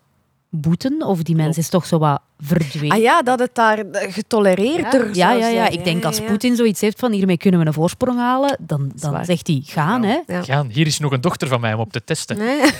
boeten. 0.60 1.02
Of 1.02 1.22
die 1.22 1.34
mens 1.36 1.58
is 1.58 1.68
toch 1.68 1.86
zo 1.86 1.98
wat 1.98 2.20
verdwenen. 2.38 2.90
Ah 2.96 3.02
ja, 3.02 3.22
dat 3.22 3.38
het 3.38 3.54
daar 3.54 3.78
eh, 3.78 4.12
getolereerder 4.12 5.06
Ja, 5.06 5.28
zou 5.28 5.38
ja, 5.38 5.48
ja. 5.48 5.68
Ik 5.68 5.84
denk 5.84 6.04
als. 6.04 6.20
Poetin 6.20 6.56
zoiets 6.56 6.80
heeft 6.80 6.98
van 6.98 7.12
hiermee 7.12 7.36
kunnen 7.36 7.60
we 7.60 7.66
een 7.66 7.72
voorsprong 7.72 8.18
halen, 8.18 8.56
dan, 8.60 8.92
dan 8.94 9.24
zegt 9.24 9.46
hij 9.46 9.62
gaan. 9.64 10.02
Ja. 10.02 10.22
Hè? 10.26 10.34
Ja. 10.34 10.42
Gaan, 10.42 10.68
hier 10.68 10.86
is 10.86 10.98
nog 10.98 11.12
een 11.12 11.20
dochter 11.20 11.48
van 11.48 11.60
mij 11.60 11.74
om 11.74 11.80
op 11.80 11.92
te 11.92 12.04
testen. 12.04 12.38
Nee. 12.38 12.60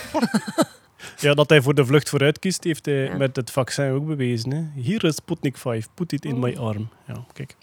Ja, 1.18 1.34
dat 1.34 1.48
hij 1.48 1.62
voor 1.62 1.74
de 1.74 1.86
vlucht 1.86 2.08
vooruit 2.08 2.38
kiest, 2.38 2.64
heeft 2.64 2.86
hij 2.86 2.94
Ja. 2.94 3.16
met 3.16 3.36
het 3.36 3.50
vaccin 3.50 3.90
ook 3.90 4.06
bewezen. 4.06 4.50
Hè. 4.50 4.62
Hier 4.82 5.04
is 5.04 5.14
Sputnik 5.14 5.56
5, 5.56 5.88
put 5.94 6.12
it 6.12 6.24
in 6.24 6.38
my 6.38 6.56
arm. 6.56 6.88
Ja, 7.06 7.24
kijk. 7.32 7.56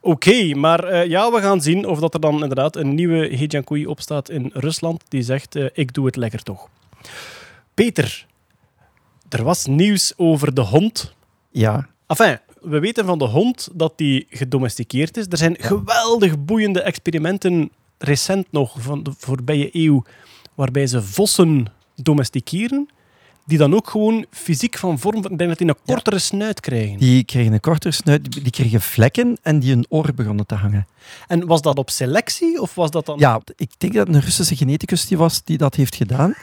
Oké, 0.00 0.54
maar 0.54 0.84
eh, 0.84 1.08
ja, 1.08 1.32
we 1.32 1.40
gaan 1.40 1.60
zien 1.60 1.86
of 1.86 1.98
dat 1.98 2.14
er 2.14 2.20
dan 2.20 2.32
inderdaad 2.42 2.76
een 2.76 2.94
nieuwe 2.94 3.16
He 3.36 3.44
Jiankui 3.48 3.86
opstaat 3.86 4.28
in 4.28 4.50
Rusland 4.54 5.02
die 5.08 5.22
zegt, 5.22 5.56
eh, 5.56 5.66
ik 5.72 5.92
doe 5.92 6.06
het 6.06 6.16
lekker 6.16 6.42
toch. 6.42 6.68
Peter, 7.74 8.26
er 9.34 9.44
was 9.44 9.66
nieuws 9.66 10.12
over 10.16 10.54
de 10.54 10.60
hond. 10.60 11.14
Ja, 11.50 11.86
Enfin, 12.06 12.38
we 12.60 12.78
weten 12.78 13.04
van 13.04 13.18
de 13.18 13.24
hond 13.24 13.68
dat 13.72 13.92
die 13.96 14.26
gedomesticeerd 14.30 15.16
is. 15.16 15.26
Er 15.28 15.36
zijn 15.38 15.56
geweldig 15.60 16.44
boeiende 16.44 16.82
experimenten, 16.82 17.70
recent 17.98 18.46
nog, 18.50 18.76
van 18.78 19.02
de 19.02 19.12
voorbije 19.18 19.68
eeuw, 19.72 20.04
waarbij 20.54 20.86
ze 20.86 21.02
vossen 21.02 21.66
domesticeren, 22.02 22.88
die 23.46 23.58
dan 23.58 23.74
ook 23.74 23.90
gewoon 23.90 24.26
fysiek 24.30 24.78
van 24.78 24.98
vorm, 24.98 25.16
ik 25.16 25.38
denk 25.38 25.48
dat 25.50 25.58
die 25.58 25.68
een 25.68 25.74
Ja. 25.84 25.94
kortere 25.94 26.18
snuit 26.18 26.60
krijgen. 26.60 26.98
die 26.98 27.24
kregen 27.24 27.52
een 27.52 27.60
kortere 27.60 27.92
snuit, 27.94 28.32
die 28.32 28.50
kregen 28.50 28.80
vlekken 28.80 29.36
en 29.42 29.58
die 29.58 29.70
hun 29.72 29.86
oor 29.88 30.14
begonnen 30.14 30.46
te 30.46 30.54
hangen. 30.54 30.86
En 31.26 31.46
was 31.46 31.62
dat 31.62 31.78
op 31.78 31.90
selectie, 31.90 32.60
of 32.60 32.74
was 32.74 32.90
dat 32.90 33.06
dan... 33.06 33.18
Ja, 33.18 33.40
ik 33.56 33.70
denk 33.78 33.94
dat 33.94 34.06
het 34.06 34.16
een 34.16 34.22
Russische 34.22 34.56
geneticus 34.56 35.06
die 35.06 35.18
was 35.18 35.42
die 35.44 35.58
dat 35.58 35.74
heeft 35.74 35.94
gedaan. 35.94 36.34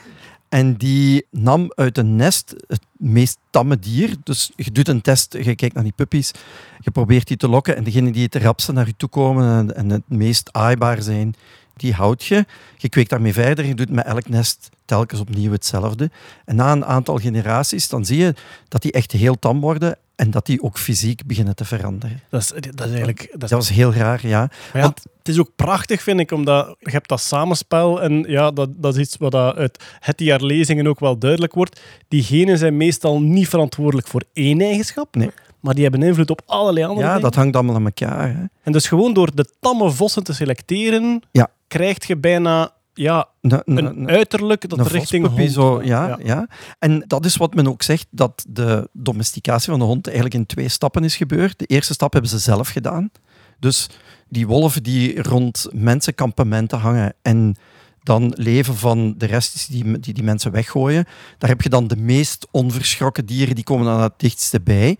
En 0.52 0.76
die 0.76 1.26
nam 1.30 1.72
uit 1.76 1.98
een 1.98 2.16
nest 2.16 2.54
het 2.68 2.82
meest 2.98 3.38
tamme 3.50 3.80
dier. 3.80 4.16
Dus 4.24 4.52
je 4.56 4.72
doet 4.72 4.88
een 4.88 5.02
test, 5.02 5.34
je 5.34 5.56
kijkt 5.56 5.74
naar 5.74 5.84
die 5.84 5.94
puppies, 5.96 6.32
je 6.80 6.92
probeert 6.92 7.28
die 7.28 7.38
te 7.38 7.48
lokken. 7.48 7.76
En 7.76 7.84
degene 7.84 8.12
die 8.12 8.24
het 8.24 8.36
rapste 8.36 8.72
naar 8.72 8.86
je 8.86 8.94
toe 8.98 9.10
komen 9.10 9.58
en, 9.58 9.76
en 9.76 9.90
het 9.90 10.02
meest 10.08 10.50
aaibaar 10.54 11.02
zijn, 11.02 11.36
die 11.76 11.94
houd 11.94 12.24
je. 12.24 12.46
Je 12.78 12.90
kweekt 12.90 13.10
daarmee 13.10 13.34
verder, 13.34 13.66
je 13.66 13.76
doet 13.76 13.90
met 13.90 14.06
elk 14.06 14.30
nest 14.30 14.70
telkens 14.86 15.20
opnieuw 15.20 15.52
hetzelfde. 15.52 16.12
En 16.46 16.56
na 16.56 16.72
een 16.72 16.86
aantal 16.86 17.18
generaties, 17.18 17.90
dan 17.90 18.06
zie 18.06 18.18
je 18.18 18.34
dat 18.68 18.82
die 18.82 18.92
echt 18.92 19.12
heel 19.12 19.40
tam 19.40 19.60
worden 19.60 19.98
en 20.22 20.32
dat 20.32 20.46
die 20.46 20.62
ook 20.64 20.78
fysiek 20.78 21.26
beginnen 21.26 21.56
te 21.56 21.66
veranderen. 21.66 22.20
Dat 22.30 22.42
is, 22.42 22.48
dat 22.48 22.80
is 22.80 22.86
eigenlijk... 22.92 23.20
Dat, 23.32 23.44
is- 23.44 23.50
Dat 23.50 23.50
was 23.50 23.70
heel 23.70 23.94
raar, 23.94 24.28
ja. 24.28 24.40
maar 24.40 24.52
ja, 24.74 24.82
want- 24.82 25.04
het 25.18 25.28
is 25.28 25.40
ook 25.40 25.52
prachtig, 25.56 26.02
vind 26.02 26.20
ik, 26.20 26.32
omdat 26.32 26.76
je 26.80 26.90
hebt 26.92 27.10
dat 27.10 27.22
samenspel 27.22 28.02
en 28.02 28.24
ja, 28.28 28.52
dat, 28.52 28.70
dat 28.76 28.96
is 28.96 29.02
iets 29.02 29.18
wat 29.18 29.36
uit 29.36 29.84
het 30.00 30.20
jaar 30.20 30.42
lezingen 30.44 30.88
ook 30.88 31.00
wel 31.00 31.18
duidelijk 31.18 31.54
wordt. 31.54 31.82
Die 32.08 32.24
genen 32.24 32.58
zijn 32.58 32.78
meestal 32.78 33.22
niet 33.22 33.48
verantwoordelijk 33.48 34.08
voor 34.08 34.24
één 34.34 34.62
eigenschap, 34.62 35.16
Nee. 35.16 35.30
maar 35.60 35.74
die 35.74 35.84
hebben 35.84 36.04
invloed 36.04 36.30
op 36.30 36.42
allerlei 36.46 36.86
andere 36.86 37.06
Ja, 37.08 37.14
dingen. 37.14 37.22
dat 37.30 37.36
hangt 37.36 37.56
allemaal 37.56 37.76
aan 37.76 37.86
elkaar. 37.86 38.28
Hè. 38.38 38.44
En 38.64 38.72
dus 38.72 38.88
gewoon 38.88 39.14
door 39.14 39.36
de 39.36 39.46
tamme 39.60 39.92
vossen 39.92 40.24
te 40.24 40.34
selecteren, 40.34 41.22
Ja. 41.32 41.48
krijg 41.68 42.08
je 42.08 42.18
bijna 42.18 42.72
ja, 43.02 43.30
Een, 43.42 44.10
uiterlijk 44.10 44.70
dat 44.70 44.88
richting 44.88 45.28
hond 45.28 45.52
zo, 45.52 45.84
ja, 45.84 46.18
ja. 46.24 46.48
En 46.80 47.04
dat 47.08 47.26
is 47.26 47.38
wat 47.38 47.54
men 47.54 47.68
ook 47.68 47.84
zegt, 47.84 48.08
dat 48.10 48.46
de 48.50 48.90
domesticatie 48.94 49.70
van 49.70 49.80
de 49.80 49.86
hond 49.86 50.06
eigenlijk 50.06 50.36
in 50.36 50.46
twee 50.46 50.70
stappen 50.70 51.04
is 51.04 51.16
gebeurd. 51.16 51.60
De 51.60 51.66
eerste 51.66 51.94
stap 51.94 52.14
hebben 52.14 52.32
ze 52.32 52.40
zelf 52.40 52.70
gedaan. 52.70 53.12
Dus 53.60 53.90
die 54.30 54.48
wolven 54.48 54.84
die 54.84 55.22
rond 55.22 55.68
mensenkampementen 55.72 56.80
hangen 56.80 57.14
en 57.22 57.56
dan 58.04 58.34
leven 58.36 58.76
van 58.76 59.14
de 59.18 59.26
rest 59.26 59.72
die 59.72 60.00
die, 60.00 60.14
die 60.14 60.24
mensen 60.24 60.52
weggooien. 60.52 61.06
Daar 61.38 61.50
heb 61.50 61.62
je 61.62 61.70
dan 61.70 61.88
de 61.88 61.98
meest 61.98 62.48
onverschrokken 62.52 63.26
dieren, 63.26 63.56
die 63.56 63.64
komen 63.64 63.86
dan 63.86 64.02
het 64.02 64.14
dichtste 64.18 64.62
bij. 64.62 64.98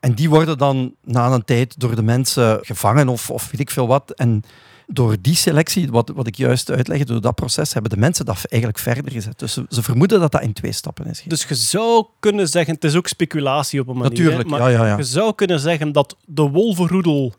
En 0.00 0.14
die 0.14 0.28
worden 0.28 0.58
dan 0.58 0.94
na 1.04 1.30
een 1.30 1.44
tijd 1.44 1.80
door 1.80 1.96
de 1.96 2.02
mensen 2.02 2.58
gevangen 2.62 3.08
of, 3.08 3.30
of 3.30 3.50
weet 3.50 3.60
ik 3.60 3.70
veel 3.70 3.86
wat. 3.86 4.10
En 4.10 4.42
door 4.90 5.16
die 5.20 5.34
selectie, 5.34 5.90
wat, 5.90 6.12
wat 6.14 6.26
ik 6.26 6.36
juist 6.36 6.70
uitleg, 6.70 7.04
door 7.04 7.20
dat 7.20 7.34
proces, 7.34 7.72
hebben 7.72 7.90
de 7.90 7.96
mensen 7.96 8.24
dat 8.24 8.44
eigenlijk 8.44 8.82
verder 8.82 9.12
gezet. 9.12 9.38
Dus 9.38 9.52
ze, 9.52 9.66
ze 9.68 9.82
vermoeden 9.82 10.20
dat 10.20 10.32
dat 10.32 10.42
in 10.42 10.52
twee 10.52 10.72
stappen 10.72 11.06
is. 11.06 11.22
Dus 11.26 11.44
je 11.48 11.54
zou 11.54 12.06
kunnen 12.20 12.48
zeggen, 12.48 12.74
het 12.74 12.84
is 12.84 12.94
ook 12.94 13.06
speculatie 13.08 13.80
op 13.80 13.88
een 13.88 13.96
manier. 13.96 14.10
hè, 14.18 14.22
Natuurlijk, 14.24 14.48
maar 14.48 14.60
ja, 14.60 14.68
ja, 14.68 14.86
ja. 14.86 14.96
Je 14.96 15.02
zou 15.02 15.34
kunnen 15.34 15.60
zeggen 15.60 15.92
dat 15.92 16.16
de 16.26 16.42
wolvenroedel 16.42 17.34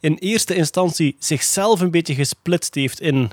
in 0.00 0.14
eerste 0.14 0.54
instantie 0.54 1.16
zichzelf 1.18 1.80
een 1.80 1.90
beetje 1.90 2.14
gesplitst 2.14 2.74
heeft 2.74 3.00
in 3.00 3.30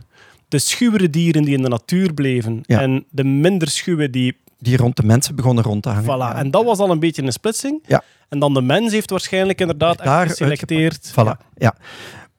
de 0.47 0.59
schuwere 0.59 1.09
dieren 1.09 1.43
die 1.43 1.55
in 1.55 1.61
de 1.61 1.69
natuur 1.69 2.13
bleven 2.13 2.59
Ja. 2.65 2.79
en 2.81 3.05
de 3.09 3.23
minder 3.23 3.67
schuwe 3.69 4.09
die... 4.09 4.37
Die 4.59 4.77
rond 4.77 4.95
de 4.95 5.03
mensen 5.03 5.35
begonnen 5.35 5.63
rond 5.63 5.83
te 5.83 5.89
hangen. 5.89 6.03
Voilà. 6.03 6.37
En 6.37 6.51
dat 6.51 6.63
was 6.63 6.77
al 6.77 6.91
een 6.91 6.99
beetje 6.99 7.23
een 7.23 7.31
splitsing. 7.31 7.83
Ja. 7.87 8.03
En 8.29 8.39
dan 8.39 8.53
de 8.53 8.61
mens 8.61 8.91
heeft 8.91 9.09
waarschijnlijk 9.09 9.61
inderdaad 9.61 10.01
echt 10.01 10.29
geselecteerd. 10.29 11.11
Voilà, 11.11 11.37
ja. 11.57 11.75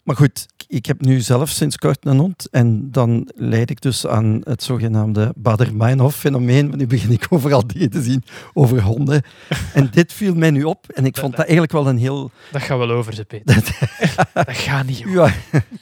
Maar 0.02 0.16
goed, 0.16 0.46
ik 0.66 0.86
heb 0.86 1.00
nu 1.00 1.20
zelf 1.20 1.48
sinds 1.50 1.76
kort 1.76 2.06
een 2.06 2.18
hond 2.18 2.48
en 2.50 2.90
dan 2.90 3.28
leid 3.34 3.70
ik 3.70 3.80
dus 3.80 4.06
aan 4.06 4.40
het 4.44 4.62
zogenaamde 4.62 5.32
Bader-Meinhof-fenomeen. 5.36 6.66
Want 6.66 6.78
nu 6.80 6.86
begin 6.86 7.10
ik 7.10 7.26
overal 7.28 7.66
dingen 7.66 7.90
te 7.90 8.02
zien 8.02 8.24
over 8.52 8.82
honden. 8.82 9.22
En 9.74 9.88
dit 9.90 10.12
viel 10.12 10.34
mij 10.34 10.50
nu 10.50 10.64
op 10.64 10.86
en 10.88 11.04
ik 11.06 11.16
vond 11.16 11.30
dat 11.30 11.40
eigenlijk 11.40 11.72
wel 11.72 11.86
een 11.86 11.98
heel... 11.98 12.30
Dat 12.52 12.62
gaat 12.62 12.78
wel 12.78 12.90
over, 12.90 13.14
ze 13.14 13.24
Peter. 13.24 13.54
dat 14.34 14.56
gaat 14.56 14.86
niet. 14.86 14.98
Ja, 15.06 15.34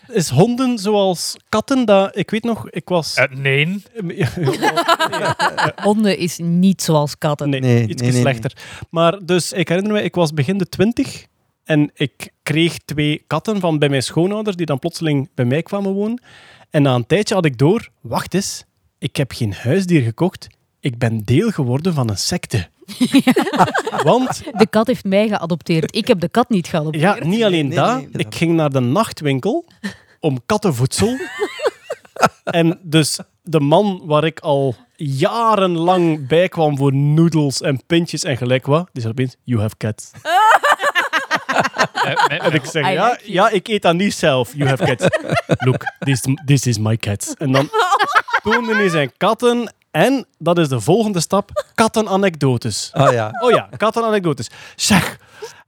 Is 0.09 0.29
honden 0.29 0.79
zoals 0.79 1.37
katten? 1.49 1.85
Dat, 1.85 2.17
ik 2.17 2.31
weet 2.31 2.45
nog, 2.45 2.71
ik 2.71 2.89
was... 2.89 3.15
Eh, 3.15 3.37
nee. 3.37 3.83
Honden 5.83 6.19
is 6.19 6.39
niet 6.39 6.83
zoals 6.83 7.19
katten. 7.19 7.51
Nee, 7.51 7.61
Nee, 7.61 7.87
iets 7.89 8.03
nee, 8.03 8.11
nee, 8.13 8.21
slechter. 8.21 8.57
Maar 8.91 9.19
dus, 9.25 9.53
ik 9.53 9.69
herinner 9.69 9.93
me, 9.93 10.03
ik 10.03 10.15
was 10.15 10.33
begin 10.33 10.59
de 10.59 10.69
twintig 10.69 11.27
en 11.71 11.91
ik 11.95 12.33
kreeg 12.43 12.79
twee 12.79 13.25
katten 13.27 13.61
van 13.61 13.79
bij 13.79 13.89
mijn 13.89 14.03
schoonouders, 14.03 14.57
die 14.57 14.67
dan 14.67 14.79
plotseling 14.79 15.29
bij 15.35 15.45
mij 15.45 15.63
kwamen 15.63 15.93
wonen. 15.93 16.23
En 16.71 16.83
na 16.83 16.95
een 16.95 17.07
tijdje 17.07 17.35
had 17.35 17.45
ik 17.45 17.59
door, 17.59 17.89
wacht 18.01 18.35
eens, 18.35 18.65
ik 18.99 19.17
heb 19.17 19.33
geen 19.33 19.53
huisdier 19.53 20.03
gekocht, 20.03 20.49
ik 20.81 20.99
ben 20.99 21.25
deel 21.25 21.51
geworden 21.51 21.95
van 21.95 22.09
een 22.11 22.19
secte. 22.19 22.69
Want, 24.05 24.43
De 24.57 24.67
kat 24.71 24.87
heeft 24.87 25.05
mij 25.05 25.29
geadopteerd. 25.29 25.97
Ik 25.97 26.09
heb 26.09 26.21
de 26.21 26.29
kat 26.29 26.49
niet 26.49 26.67
geadopteerd. 26.67 27.19
ja, 27.19 27.25
niet 27.25 27.43
alleen 27.43 27.69
nee, 27.69 27.77
dat, 27.77 27.97
nee. 27.97 28.09
ik 28.13 28.35
ging 28.35 28.53
naar 28.53 28.71
de 28.71 28.81
nachtwinkel 28.81 29.65
om 30.21 30.41
kattenvoedsel. 30.47 31.17
en 32.45 32.79
dus 32.83 33.19
de 33.43 33.61
man 33.61 34.03
waar 34.05 34.25
ik 34.25 34.41
al 34.41 34.75
jarenlang 34.97 36.27
bij 36.27 36.49
kwam 36.49 36.77
voor 36.77 36.95
noedels 36.95 37.61
en 37.61 37.87
pintjes 37.87 38.25
en 38.25 38.37
gelijk 38.37 38.67
wat, 38.67 38.89
die 38.93 39.03
zei 39.03 39.13
opeens, 39.13 39.37
you 39.45 39.61
have 39.61 39.77
cats. 39.77 40.11
Eh, 41.93 42.27
mijn- 42.29 42.41
En 42.41 42.53
ik 42.53 42.65
zeg, 42.65 42.87
I 42.89 42.93
ja, 42.93 43.19
ja, 43.23 43.49
ik 43.49 43.69
eet 43.69 43.83
dat 43.83 43.95
niet 43.95 44.15
zelf. 44.15 44.53
You 44.55 44.69
have 44.69 44.85
cats. 44.85 45.05
Look, 45.67 45.85
this, 45.99 46.21
this 46.45 46.67
is 46.67 46.79
my 46.79 46.97
cats. 46.97 47.35
En 47.39 47.53
dan 47.53 47.69
toonde 48.43 48.75
hij 48.75 48.89
zijn 48.89 49.13
katten. 49.17 49.73
En, 49.91 50.27
dat 50.39 50.59
is 50.59 50.69
de 50.69 50.81
volgende 50.81 51.21
stap, 51.21 51.65
kattenanekdotes. 51.75 52.91
ah 52.93 53.13
ja. 53.13 53.31
Oh 53.41 53.51
ja, 53.51 53.69
kattenanekdotes. 53.77 54.51
Zeg, 54.77 55.17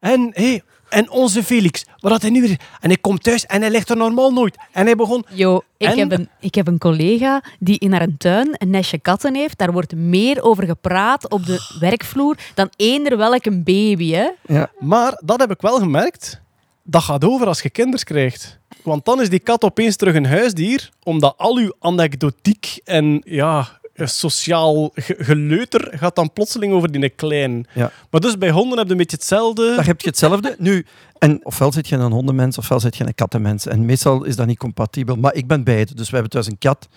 en, 0.01 0.31
hé, 0.35 0.59
en 0.93 1.11
onze 1.11 1.43
Felix, 1.43 1.85
wat 1.99 2.13
had 2.13 2.23
hij 2.23 2.31
nu 2.31 2.41
weer... 2.41 2.61
En 2.81 2.89
hij 2.89 2.97
komt 2.97 3.23
thuis 3.23 3.47
en 3.47 3.61
hij 3.61 3.71
ligt 3.71 3.91
er 3.91 3.97
normaal 3.97 4.31
nooit. 4.33 4.57
En 4.73 4.85
hij 4.85 4.97
begon... 4.97 5.25
Yo, 5.29 5.61
ik, 5.77 5.89
En- 5.89 5.99
heb 5.99 6.13
een, 6.13 6.29
ik 6.41 6.55
heb 6.55 6.67
een 6.67 6.79
collega 6.79 7.43
die 7.59 7.79
in 7.79 7.93
haar 7.93 8.07
tuin 8.19 8.49
een 8.59 8.71
nestje 8.71 8.99
katten 8.99 9.35
heeft. 9.35 9.59
Daar 9.59 9.73
wordt 9.73 9.95
meer 9.97 10.43
over 10.43 10.65
gepraat 10.65 11.31
op 11.31 11.47
de 11.47 11.77
werkvloer 11.81 12.37
dan 12.55 12.71
eender 12.77 13.17
welk 13.17 13.45
een 13.45 13.63
baby. 13.65 14.11
Hè? 14.13 14.29
ja. 14.47 14.71
Maar, 14.79 15.21
dat 15.25 15.41
heb 15.41 15.51
ik 15.51 15.61
wel 15.61 15.79
gemerkt, 15.79 16.41
dat 16.83 17.03
gaat 17.03 17.25
over 17.25 17.47
als 17.47 17.63
je 17.63 17.71
kinders 17.71 18.05
krijgt. 18.05 18.59
Want 18.83 19.05
dan 19.05 19.21
is 19.21 19.29
die 19.31 19.39
kat 19.39 19.65
opeens 19.65 19.97
terug 19.97 20.15
een 20.15 20.27
huisdier, 20.27 20.91
omdat 21.03 21.35
al 21.37 21.57
uw 21.57 21.73
anekdotiek 21.81 22.81
en 22.85 23.23
ja, 23.25 23.81
sociaal 24.07 24.91
ge- 24.95 25.17
geleuter 25.19 25.93
gaat 25.99 26.15
dan 26.15 26.33
plotseling 26.33 26.73
over 26.73 26.93
die 26.93 27.09
klein. 27.09 27.67
Ja. 27.75 27.91
Maar 28.11 28.21
dus 28.21 28.39
bij 28.39 28.51
honden 28.51 28.79
heb 28.79 28.87
je 28.87 28.93
een 28.93 28.99
beetje 28.99 29.17
hetzelfde. 29.17 29.75
Daar 29.77 29.87
heb 29.87 30.01
je 30.01 30.09
hetzelfde. 30.09 30.55
Nu, 30.59 30.87
en 31.19 31.41
ofwel 31.43 31.73
zit 31.73 31.89
je 31.89 31.97
een 31.97 32.13
hondenmens, 32.13 32.59
ofwel 32.59 32.81
zit 32.81 32.97
je 32.97 33.07
een 33.07 33.15
kattenmens. 33.15 33.67
En 33.67 33.85
meestal 33.85 34.25
is 34.25 34.37
dat 34.37 34.47
niet 34.47 34.59
compatibel. 34.59 35.17
Maar 35.17 35.35
ik 35.35 35.47
ben 35.47 35.65
beide. 35.65 35.95
Dus 35.95 36.07
we 36.07 36.13
hebben 36.13 36.31
thuis 36.31 36.47
een 36.47 36.59
kat. 36.59 36.89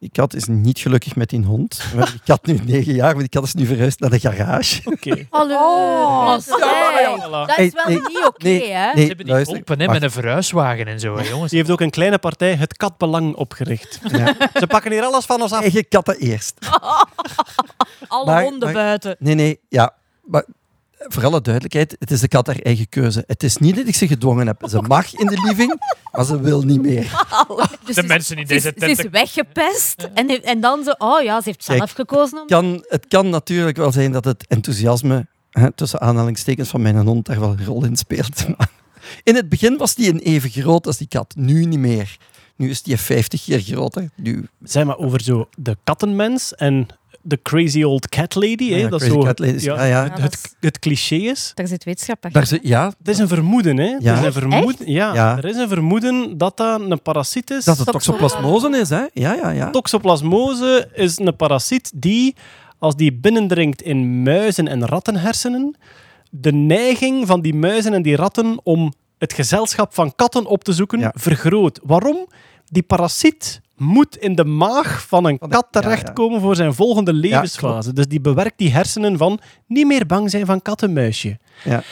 Die 0.00 0.10
kat 0.12 0.34
is 0.34 0.44
niet 0.46 0.78
gelukkig 0.78 1.16
met 1.16 1.30
die 1.30 1.44
hond. 1.44 1.78
Hebben 1.82 2.10
die 2.10 2.20
kat 2.24 2.46
nu 2.46 2.58
negen 2.64 2.94
jaar, 2.94 3.10
maar 3.12 3.18
die 3.18 3.28
kat 3.28 3.42
is 3.44 3.54
nu 3.54 3.66
verhuisd 3.66 4.00
naar 4.00 4.10
de 4.10 4.20
garage. 4.20 4.80
Oké. 4.84 5.26
Hallo. 5.30 5.54
Oh. 5.54 6.28
Dat 6.30 6.38
is 6.38 6.46
wel 7.72 7.84
nee, 7.86 8.00
niet 8.00 8.24
oké, 8.26 8.44
nee, 8.44 8.72
hè? 8.72 8.90
Ze 8.92 8.98
hebben 9.06 9.16
die 9.24 9.34
luister, 9.34 9.62
met 9.76 10.02
een 10.02 10.10
verhuiswagen 10.10 10.86
en 10.86 11.00
zo, 11.00 11.16
hè, 11.16 11.28
jongens. 11.28 11.50
Die 11.50 11.58
heeft 11.58 11.70
ook 11.70 11.80
een 11.80 11.90
kleine 11.90 12.18
partij, 12.18 12.54
het 12.54 12.76
Katbelang, 12.76 13.34
opgericht. 13.34 13.98
Ja. 14.18 14.34
Ze 14.54 14.66
pakken 14.66 14.92
hier 14.92 15.02
alles 15.02 15.24
van 15.24 15.42
ons 15.42 15.52
af. 15.52 15.60
Eigen 15.60 15.88
katten 15.88 16.16
eerst. 16.18 16.54
Alle 18.08 18.24
Maar- 18.24 18.42
honden 18.42 18.72
maar- 18.72 18.72
buiten. 18.72 19.16
Nee, 19.18 19.34
nee, 19.34 19.60
ja. 19.68 19.94
Maar 20.24 20.44
voor 20.98 21.24
alle 21.24 21.40
duidelijkheid, 21.40 21.96
het 21.98 22.10
is 22.10 22.20
de 22.20 22.28
kat 22.28 22.46
haar 22.46 22.58
eigen 22.58 22.88
keuze. 22.88 23.24
Het 23.26 23.42
is 23.42 23.56
niet 23.56 23.76
dat 23.76 23.86
ik 23.86 23.94
ze 23.94 24.06
gedwongen 24.06 24.46
heb. 24.46 24.62
Ze 24.68 24.82
mag 24.82 25.14
in 25.14 25.26
de 25.26 25.40
living, 25.48 25.80
maar 26.12 26.24
ze 26.24 26.40
wil 26.40 26.62
niet 26.62 26.82
meer. 26.82 27.02
Dus 27.84 27.94
De 27.94 28.02
is- 28.02 28.08
mensen 28.08 28.36
in 28.36 28.46
deze 28.46 28.72
Ze 28.78 28.86
is 28.90 28.96
tent. 28.96 29.10
weggepest 29.10 30.08
en, 30.14 30.42
en 30.42 30.60
dan 30.60 30.84
zo, 30.84 30.90
oh 30.98 31.22
ja, 31.22 31.40
ze 31.40 31.48
heeft 31.48 31.64
zelf 31.64 31.78
Kijk, 31.78 31.90
gekozen 31.90 32.40
om... 32.40 32.46
Kan, 32.46 32.84
het 32.88 33.06
kan 33.08 33.28
natuurlijk 33.30 33.76
wel 33.76 33.92
zijn 33.92 34.12
dat 34.12 34.24
het 34.24 34.46
enthousiasme, 34.46 35.26
hè, 35.50 35.72
tussen 35.72 36.00
aanhalingstekens 36.00 36.68
van 36.68 36.82
mijn 36.82 36.96
hond, 37.06 37.26
daar 37.26 37.40
wel 37.40 37.50
een 37.50 37.64
rol 37.64 37.84
in 37.84 37.96
speelt. 37.96 38.46
Maar 38.58 38.70
in 39.22 39.34
het 39.34 39.48
begin 39.48 39.76
was 39.76 39.94
die 39.94 40.10
een 40.12 40.18
even 40.18 40.50
groot 40.50 40.86
als 40.86 40.96
die 40.96 41.08
kat. 41.08 41.34
Nu 41.36 41.64
niet 41.64 41.78
meer. 41.78 42.16
Nu 42.56 42.70
is 42.70 42.82
die 42.82 42.96
50 42.96 43.44
keer 43.44 43.60
groter. 43.60 44.10
Nu, 44.14 44.48
Zeg 44.62 44.84
maar 44.84 44.96
over 44.98 45.20
zo 45.20 45.48
de 45.56 45.76
kattenmens 45.84 46.54
en 46.54 46.86
de 47.22 47.38
crazy 47.42 47.82
old 47.82 48.08
cat 48.08 48.34
lady. 48.34 48.70
hè, 48.72 48.88
dat 48.88 49.00
crazy 49.00 49.14
zo, 49.14 49.20
cat 49.22 49.38
ladies. 49.38 49.62
Ja, 49.62 49.84
ja. 49.84 50.04
Ja, 50.04 50.12
het, 50.20 50.32
is- 50.34 50.54
het 50.60 50.78
cliché 50.78 51.14
is. 51.16 51.52
Daar 51.54 51.66
zit 51.66 51.84
wetenschap 51.84 52.16
achter. 52.24 52.32
daar 52.32 52.46
zit, 52.46 52.60
ja, 52.62 52.92
Het 52.98 53.08
is 53.08 53.18
een 53.18 53.28
vermoeden, 53.28 53.76
hè? 53.76 53.84
Ja. 53.84 53.96
Het 54.14 54.18
is 54.18 54.24
een 54.24 54.32
vermoeden, 54.32 54.90
ja, 54.92 55.14
Ja. 55.14 55.36
Er 55.36 55.44
is 55.44 55.56
een 55.56 55.68
vermoeden 55.68 56.38
dat 56.38 56.56
dat 56.56 56.80
een 56.80 57.02
parasiet 57.02 57.50
is. 57.50 57.64
dat 57.64 57.78
het 57.78 57.86
toxoplasmose 57.86 58.68
is. 58.78 58.88
Hè? 58.90 59.04
Ja, 59.12 59.34
ja, 59.34 59.50
ja. 59.50 59.70
Toxoplasmose 59.70 60.88
is 60.94 61.18
een 61.18 61.36
parasiet 61.36 61.92
die, 61.94 62.34
als 62.78 62.96
die 62.96 63.12
binnendringt 63.12 63.82
in 63.82 64.22
muizen- 64.22 64.68
en 64.68 64.86
rattenhersenen, 64.86 65.76
de 66.30 66.52
neiging 66.52 67.26
van 67.26 67.40
die 67.40 67.54
muizen 67.54 67.92
en 67.92 68.02
die 68.02 68.16
ratten 68.16 68.60
om 68.62 68.92
het 69.18 69.32
gezelschap 69.32 69.94
van 69.94 70.12
katten 70.16 70.46
op 70.46 70.64
te 70.64 70.72
zoeken 70.72 70.98
Ja. 70.98 71.12
vergroot. 71.16 71.80
Waarom? 71.82 72.26
Die 72.64 72.82
parasiet 72.82 73.60
moet 73.78 74.16
in 74.16 74.34
de 74.34 74.44
maag 74.44 75.06
van 75.08 75.24
een 75.24 75.38
kat 75.38 75.50
ja, 75.70 75.80
terechtkomen 75.80 76.40
voor 76.40 76.56
zijn 76.56 76.74
volgende 76.74 77.12
levensfase. 77.12 77.92
dus 77.92 78.06
die 78.06 78.20
bewerkt 78.20 78.58
die 78.58 78.70
hersenen 78.72 79.18
van 79.18 79.40
niet 79.66 79.86
meer 79.86 80.06
bang 80.06 80.30
zijn 80.30 80.46
van 80.46 80.62
kattenmuisje. 80.62 81.38
Ja. 81.64 81.82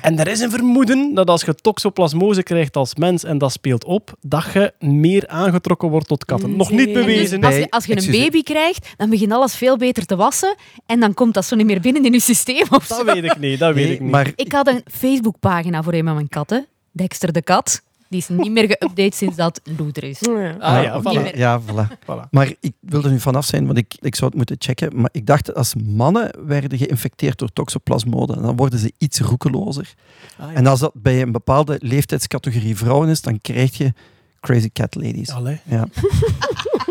En 0.00 0.18
er 0.18 0.28
is 0.28 0.40
een 0.40 0.50
vermoeden 0.50 1.14
dat 1.14 1.28
als 1.30 1.42
je 1.42 1.54
toxoplasmose 1.54 2.42
krijgt 2.42 2.76
als 2.76 2.94
mens 2.94 3.24
en 3.24 3.38
dat 3.38 3.52
speelt 3.52 3.84
op, 3.84 4.14
dat 4.20 4.44
je 4.52 4.72
meer 4.78 5.28
aangetrokken 5.28 5.88
wordt 5.88 6.08
tot 6.08 6.24
katten. 6.24 6.56
Nog 6.56 6.70
niet 6.70 6.92
bewezen. 6.92 7.40
Als 7.44 7.50
bij- 7.50 7.60
je, 7.60 7.70
als 7.70 7.84
je 7.84 7.96
een 8.06 8.10
baby 8.20 8.42
krijgt, 8.42 8.88
dan 8.96 9.10
begint 9.10 9.32
alles 9.32 9.56
veel 9.56 9.76
beter 9.76 10.06
te 10.06 10.16
wassen 10.16 10.54
en 10.86 11.00
dan 11.00 11.14
komt 11.14 11.34
dat 11.34 11.44
zo 11.44 11.56
niet 11.56 11.66
meer 11.66 11.80
binnen 11.80 12.04
in 12.04 12.12
je 12.12 12.20
systeem 12.20 12.66
of 12.70 12.86
Dat 12.86 12.98
zo. 12.98 13.04
weet 13.04 13.24
ik 13.24 13.38
niet, 13.38 13.58
dat 13.58 13.74
weet 13.74 13.84
Nee, 13.84 13.94
ik 13.94 14.00
niet. 14.00 14.10
maar 14.10 14.32
Ik 14.36 14.52
had 14.52 14.66
een 14.68 14.82
Facebookpagina 14.90 15.82
voor 15.82 15.92
een 15.94 16.04
van 16.04 16.14
mijn 16.14 16.28
katten, 16.28 16.66
Dexter 16.92 17.32
de 17.32 17.42
kat. 17.42 17.82
Die 18.14 18.22
is 18.22 18.28
niet 18.28 18.50
meer 18.50 18.68
geüpdate 18.78 19.16
sinds 19.16 19.36
dat 19.36 19.60
Loeder 19.78 20.04
is. 20.04 20.20
Ah 20.60 20.82
ja, 20.82 21.00
voilà. 21.02 21.36
Ja, 21.36 21.60
voilà. 21.60 21.86
Voilà. 22.02 22.28
Maar 22.30 22.52
ik 22.60 22.72
wil 22.80 23.04
er 23.04 23.10
nu 23.10 23.20
vanaf 23.20 23.44
zijn, 23.44 23.66
want 23.66 23.78
ik, 23.78 23.94
ik 24.00 24.14
zou 24.14 24.26
het 24.26 24.36
moeten 24.36 24.56
checken. 24.58 25.00
Maar 25.00 25.08
ik 25.12 25.26
dacht, 25.26 25.54
als 25.54 25.74
mannen 25.74 26.30
werden 26.46 26.78
geïnfecteerd 26.78 27.38
door 27.38 27.52
toxoplasmose, 27.52 28.40
dan 28.40 28.56
worden 28.56 28.78
ze 28.78 28.92
iets 28.98 29.20
roekelozer. 29.20 29.94
Ah, 30.38 30.50
ja. 30.50 30.54
En 30.56 30.66
als 30.66 30.80
dat 30.80 30.92
bij 30.94 31.22
een 31.22 31.32
bepaalde 31.32 31.76
leeftijdscategorie 31.82 32.76
vrouwen 32.76 33.08
is, 33.08 33.20
dan 33.22 33.40
krijg 33.40 33.76
je 33.76 33.92
crazy 34.40 34.70
cat 34.72 34.94
ladies. 34.94 35.30
Allee. 35.30 35.60
Ja. 35.64 35.88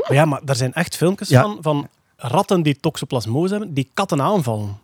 Maar 0.08 0.14
ja, 0.18 0.26
maar 0.26 0.42
er 0.46 0.56
zijn 0.56 0.74
echt 0.74 0.96
filmpjes 0.98 1.30
Ja. 1.30 1.42
van, 1.42 1.58
van 1.62 1.88
ratten 2.16 2.62
die 2.62 2.78
toxoplasmose 2.80 3.54
hebben, 3.54 3.74
die 3.74 3.90
katten 3.94 4.22
aanvallen. 4.22 4.78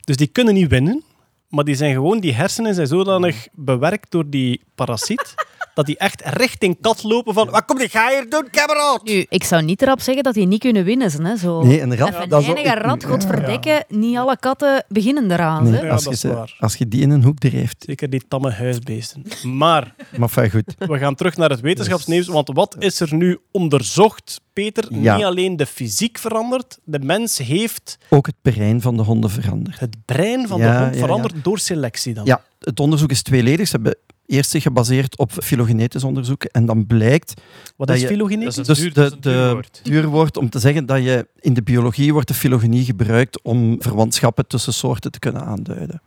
Dus 0.00 0.16
die 0.16 0.26
kunnen 0.26 0.54
niet 0.54 0.68
winnen, 0.68 1.02
maar 1.48 1.64
die 1.64 1.74
zijn 1.74 1.92
gewoon, 1.94 2.20
die 2.20 2.34
hersenen 2.34 2.74
zijn 2.74 2.86
zodanig 2.86 3.48
bewerkt 3.52 4.10
door 4.10 4.28
die 4.30 4.60
parasiet, 4.74 5.34
dat 5.74 5.86
die 5.86 5.96
echt 5.96 6.22
richting 6.24 6.76
kat 6.80 7.02
lopen 7.02 7.34
van 7.34 7.50
wat 7.50 7.64
kom 7.64 7.78
je 7.80 7.88
ga 7.88 8.08
hier 8.10 8.28
doen, 8.30 8.48
kameraad? 8.50 9.00
Nu, 9.04 9.26
ik 9.28 9.44
zou 9.44 9.62
niet 9.62 9.82
erop 9.82 10.00
zeggen 10.00 10.22
dat 10.24 10.34
die 10.34 10.46
niet 10.46 10.60
kunnen 10.60 10.84
winnen. 10.84 11.10
ze, 11.10 11.22
Hè. 11.22 11.36
Zo. 11.36 11.62
Nee, 11.62 11.80
een 11.80 11.96
rat, 11.96 12.08
Even 12.08 12.28
dat 12.28 12.42
is 12.42 12.48
enige 12.48 12.74
rat, 12.74 13.04
godverdikke, 13.04 13.84
niet 13.88 14.16
alle 14.16 14.36
katten 14.38 14.84
beginnen 14.88 15.30
eraan. 15.30 15.62
Nee, 15.64 15.72
hè. 15.72 15.86
Ja, 15.86 15.92
als, 15.92 16.04
dat 16.04 16.04
je 16.04 16.10
is 16.10 16.20
ze- 16.20 16.34
waar. 16.34 16.56
als 16.58 16.74
je 16.76 16.88
die 16.88 17.00
in 17.00 17.10
een 17.10 17.22
hoek 17.22 17.38
drijft. 17.38 17.84
Zeker 17.86 18.10
die 18.10 18.22
tamme 18.28 18.50
huisbeesten. 18.50 19.22
Maar 19.42 19.94
Maar 20.16 20.28
fijn, 20.28 20.50
goed. 20.50 20.74
we 20.78 20.98
gaan 20.98 21.14
terug 21.14 21.36
naar 21.36 21.50
het 21.50 21.60
wetenschapsnieuws, 21.60 22.26
want 22.26 22.50
wat 22.52 22.76
is 22.78 23.00
er 23.00 23.14
nu 23.14 23.38
onderzocht, 23.50 24.40
Peter? 24.52 24.84
Ja. 24.90 25.16
Niet 25.16 25.24
alleen 25.24 25.56
de 25.56 25.66
fysiek 25.66 26.18
veranderd, 26.18 26.78
de 26.84 26.98
mens 26.98 27.38
heeft 27.38 27.98
Ook 28.10 28.26
het 28.26 28.34
brein 28.42 28.80
van 28.80 28.96
de 28.96 29.02
honden 29.02 29.30
veranderd. 29.30 29.80
het 29.80 29.96
brein 30.04 30.48
van 30.48 30.58
Ja, 30.58 30.72
de 30.72 30.82
hond 30.84 30.94
ja, 30.94 31.00
veranderd 31.00 31.34
door 31.44 31.58
selectie 31.58 32.14
dan. 32.14 32.24
Ja, 32.24 32.42
het 32.60 32.80
onderzoek 32.80 33.10
is 33.10 33.22
tweeledig. 33.22 33.66
Ze 33.68 33.72
hebben 33.74 33.96
eerst 34.26 34.50
zich 34.50 34.62
gebaseerd 34.62 35.18
op 35.18 35.32
filogenetisch 35.32 36.04
onderzoek. 36.04 36.44
En 36.44 36.66
dan 36.66 36.86
blijkt, 36.86 37.34
Wat 37.76 37.86
Dat 37.86 37.96
is 37.96 38.02
je- 38.02 38.08
filogenetisch? 38.08 38.54
Dus 38.54 38.78
duur- 38.78 38.94
de, 38.94 39.62
de 39.82 40.06
woord 40.06 40.36
om 40.36 40.50
te 40.50 40.58
zeggen 40.58 40.86
dat 40.86 41.02
je 41.02 41.26
in 41.40 41.54
de 41.54 41.62
biologie 41.62 42.12
wordt 42.12 42.28
de 42.28 42.34
filogenie 42.34 42.84
gebruikt 42.84 43.42
om 43.42 43.76
verwantschappen 43.82 44.46
tussen 44.46 44.72
soorten 44.72 45.10
te 45.10 45.18
kunnen 45.18 45.44
aanduiden. 45.44 46.02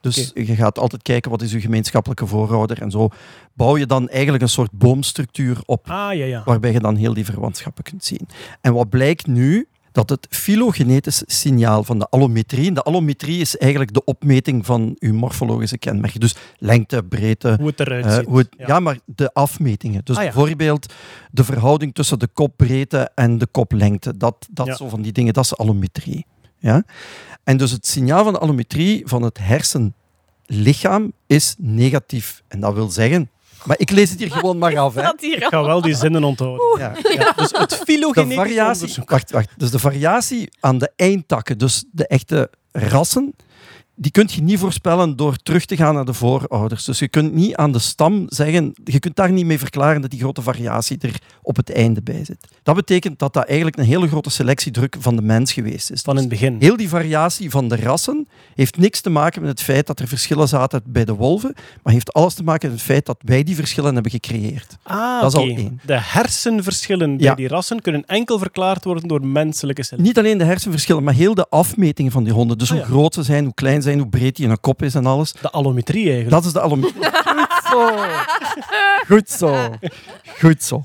Dus 0.00 0.30
je 0.34 0.54
gaat 0.56 0.78
altijd 0.78 1.02
kijken 1.02 1.30
wat 1.30 1.42
is 1.42 1.52
je 1.52 1.60
gemeenschappelijke 1.60 2.26
voorouder 2.26 2.82
en 2.82 2.90
zo 2.90 3.08
bouw 3.54 3.76
je 3.76 3.86
dan 3.86 4.08
eigenlijk 4.08 4.42
een 4.42 4.48
soort 4.48 4.70
boomstructuur 4.72 5.58
op 5.64 5.90
Ah, 5.90 6.14
ja, 6.14 6.24
ja. 6.24 6.42
waarbij 6.44 6.72
je 6.72 6.80
dan 6.80 6.96
heel 6.96 7.14
die 7.14 7.24
verwantschappen 7.24 7.84
kunt 7.84 8.04
zien. 8.04 8.28
En 8.60 8.72
wat 8.72 8.88
blijkt 8.88 9.26
nu? 9.26 9.66
Dat 9.96 10.08
het 10.10 10.26
filogenetisch 10.30 11.22
signaal 11.26 11.84
van 11.84 11.98
de 11.98 12.08
allometrie, 12.08 12.68
en 12.68 12.74
de 12.74 12.82
allometrie 12.82 13.40
is 13.40 13.56
eigenlijk 13.56 13.94
de 13.94 14.04
opmeting 14.04 14.66
van 14.66 14.96
uw 14.98 15.12
morfologische 15.14 15.78
kenmerken. 15.78 16.20
Dus 16.20 16.34
lengte, 16.58 17.02
breedte, 17.02 17.56
Hoe 17.58 17.66
het 17.66 17.80
eruit 17.80 18.04
eh, 18.04 18.14
ziet. 18.14 18.24
hoe 18.26 18.38
het- 18.38 18.48
Ja. 18.58 18.66
ja. 18.66 18.80
maar 18.80 18.98
de 19.04 19.32
afmetingen. 19.32 20.00
Dus 20.04 20.16
Ah, 20.16 20.22
ja. 20.24 20.30
bijvoorbeeld 20.32 20.92
de 21.30 21.44
verhouding 21.44 21.94
tussen 21.94 22.18
de 22.18 22.26
kopbreedte 22.26 23.10
en 23.14 23.38
de 23.38 23.46
koplengte. 23.46 24.16
Dat, 24.16 24.46
dat 24.50 24.66
Ja. 24.66 24.76
zo 24.76 24.88
van 24.88 25.02
die 25.02 25.12
dingen, 25.12 25.32
dat 25.32 25.44
is 25.44 25.56
allometrie. 25.56 26.26
Ja? 26.58 26.84
En 27.44 27.56
dus 27.56 27.70
het 27.70 27.86
signaal 27.86 28.24
van 28.24 28.32
de 28.32 28.38
allometrie 28.38 29.02
van 29.06 29.22
het 29.22 29.38
hersenlichaam 29.40 31.12
is 31.26 31.54
negatief. 31.58 32.42
En 32.48 32.60
dat 32.60 32.74
wil 32.74 32.88
zeggen... 32.90 33.30
Maar 33.66 33.78
ik 33.78 33.90
lees 33.90 34.10
het 34.10 34.18
hier 34.18 34.30
gewoon 34.30 34.58
maar 34.58 34.78
af. 34.78 34.94
Hè. 34.94 35.10
Ik 35.18 35.44
ga 35.44 35.62
wel 35.64 35.80
die 35.80 35.94
zinnen 35.94 36.24
onthouden. 36.24 36.78
Ja. 36.78 36.92
Ja, 37.14 37.32
dus 37.36 37.50
het 37.52 37.70
De 37.70 37.76
filogenetisch 37.76 38.36
variatie, 38.36 38.80
onderzoek. 38.80 39.10
wacht, 39.10 39.30
wacht. 39.30 39.48
Dus 39.56 39.70
de 39.70 39.78
variatie 39.78 40.48
aan 40.60 40.78
de 40.78 40.92
eindtakken, 40.96 41.58
dus 41.58 41.84
de 41.92 42.06
echte 42.06 42.50
rassen, 42.72 43.34
die 43.98 44.10
kun 44.10 44.28
je 44.32 44.42
niet 44.42 44.58
voorspellen 44.58 45.16
door 45.16 45.36
terug 45.36 45.64
te 45.64 45.76
gaan 45.76 45.94
naar 45.94 46.04
de 46.04 46.12
voorouders. 46.14 46.84
Dus 46.84 46.98
je 46.98 47.08
kunt 47.08 47.34
niet 47.34 47.54
aan 47.56 47.72
de 47.72 47.78
stam 47.78 48.24
zeggen, 48.28 48.72
je 48.84 48.98
kunt 48.98 49.16
daar 49.16 49.32
niet 49.32 49.46
mee 49.46 49.58
verklaren 49.58 50.00
dat 50.00 50.10
die 50.10 50.20
grote 50.20 50.42
variatie 50.42 50.98
er 51.00 51.20
op 51.42 51.56
het 51.56 51.72
einde 51.72 52.02
bij 52.02 52.24
zit. 52.24 52.46
Dat 52.62 52.74
betekent 52.74 53.18
dat 53.18 53.32
dat 53.32 53.44
eigenlijk 53.46 53.76
een 53.78 53.84
hele 53.84 54.08
grote 54.08 54.30
selectiedruk 54.30 54.96
van 54.98 55.16
de 55.16 55.22
mens 55.22 55.52
geweest 55.52 55.90
is. 55.90 56.00
Van 56.02 56.14
in 56.14 56.20
het 56.20 56.28
begin. 56.28 56.56
Heel 56.60 56.76
die 56.76 56.88
variatie 56.88 57.50
van 57.50 57.68
de 57.68 57.76
rassen 57.76 58.28
heeft 58.54 58.76
niks 58.78 59.00
te 59.00 59.10
maken 59.10 59.40
met 59.40 59.50
het 59.50 59.62
feit 59.62 59.86
dat 59.86 60.00
er 60.00 60.08
verschillen 60.08 60.48
zaten 60.48 60.82
bij 60.86 61.04
de 61.04 61.14
wolven, 61.14 61.54
maar 61.82 61.92
heeft 61.92 62.12
alles 62.12 62.34
te 62.34 62.42
maken 62.44 62.68
met 62.70 62.78
het 62.78 62.86
feit 62.86 63.06
dat 63.06 63.16
wij 63.24 63.42
die 63.42 63.54
verschillen 63.54 63.94
hebben 63.94 64.12
gecreëerd. 64.12 64.76
Ah, 64.82 65.20
Dat 65.20 65.32
is 65.32 65.38
al 65.38 65.44
oké. 65.50 65.60
één. 65.60 65.80
De 65.84 65.98
hersenverschillen 66.00 67.16
bij 67.16 67.26
Ja. 67.26 67.34
die 67.34 67.48
rassen 67.48 67.80
kunnen 67.82 68.04
enkel 68.06 68.38
verklaard 68.38 68.84
worden 68.84 69.08
door 69.08 69.26
menselijke 69.26 69.82
selectie. 69.82 70.08
Niet 70.08 70.18
alleen 70.18 70.38
de 70.38 70.44
hersenverschillen, 70.44 71.02
maar 71.02 71.14
heel 71.14 71.34
de 71.34 71.46
afmetingen 71.48 72.12
van 72.12 72.24
die 72.24 72.32
honden. 72.32 72.58
Dus 72.58 72.70
Ah, 72.72 72.76
hoe 72.76 72.86
groot 72.86 73.14
ze 73.14 73.22
zijn, 73.22 73.44
hoe 73.44 73.54
klein 73.54 73.82
ze 73.82 73.85
zijn, 73.86 73.98
hoe 73.98 74.08
breed 74.08 74.36
die 74.36 74.44
in 74.44 74.50
een 74.50 74.60
kop 74.60 74.82
is 74.82 74.94
en 74.94 75.06
alles. 75.06 75.32
De 75.32 75.50
allometrie 75.50 76.02
eigenlijk. 76.04 76.30
Dat 76.30 76.44
is 76.44 76.52
de 76.52 76.60
allometrie. 76.60 77.02
Goed 77.46 77.70
zo. 77.70 77.94
Goed 79.06 79.30
zo. 79.30 79.70
Goed 80.40 80.62
zo. 80.62 80.82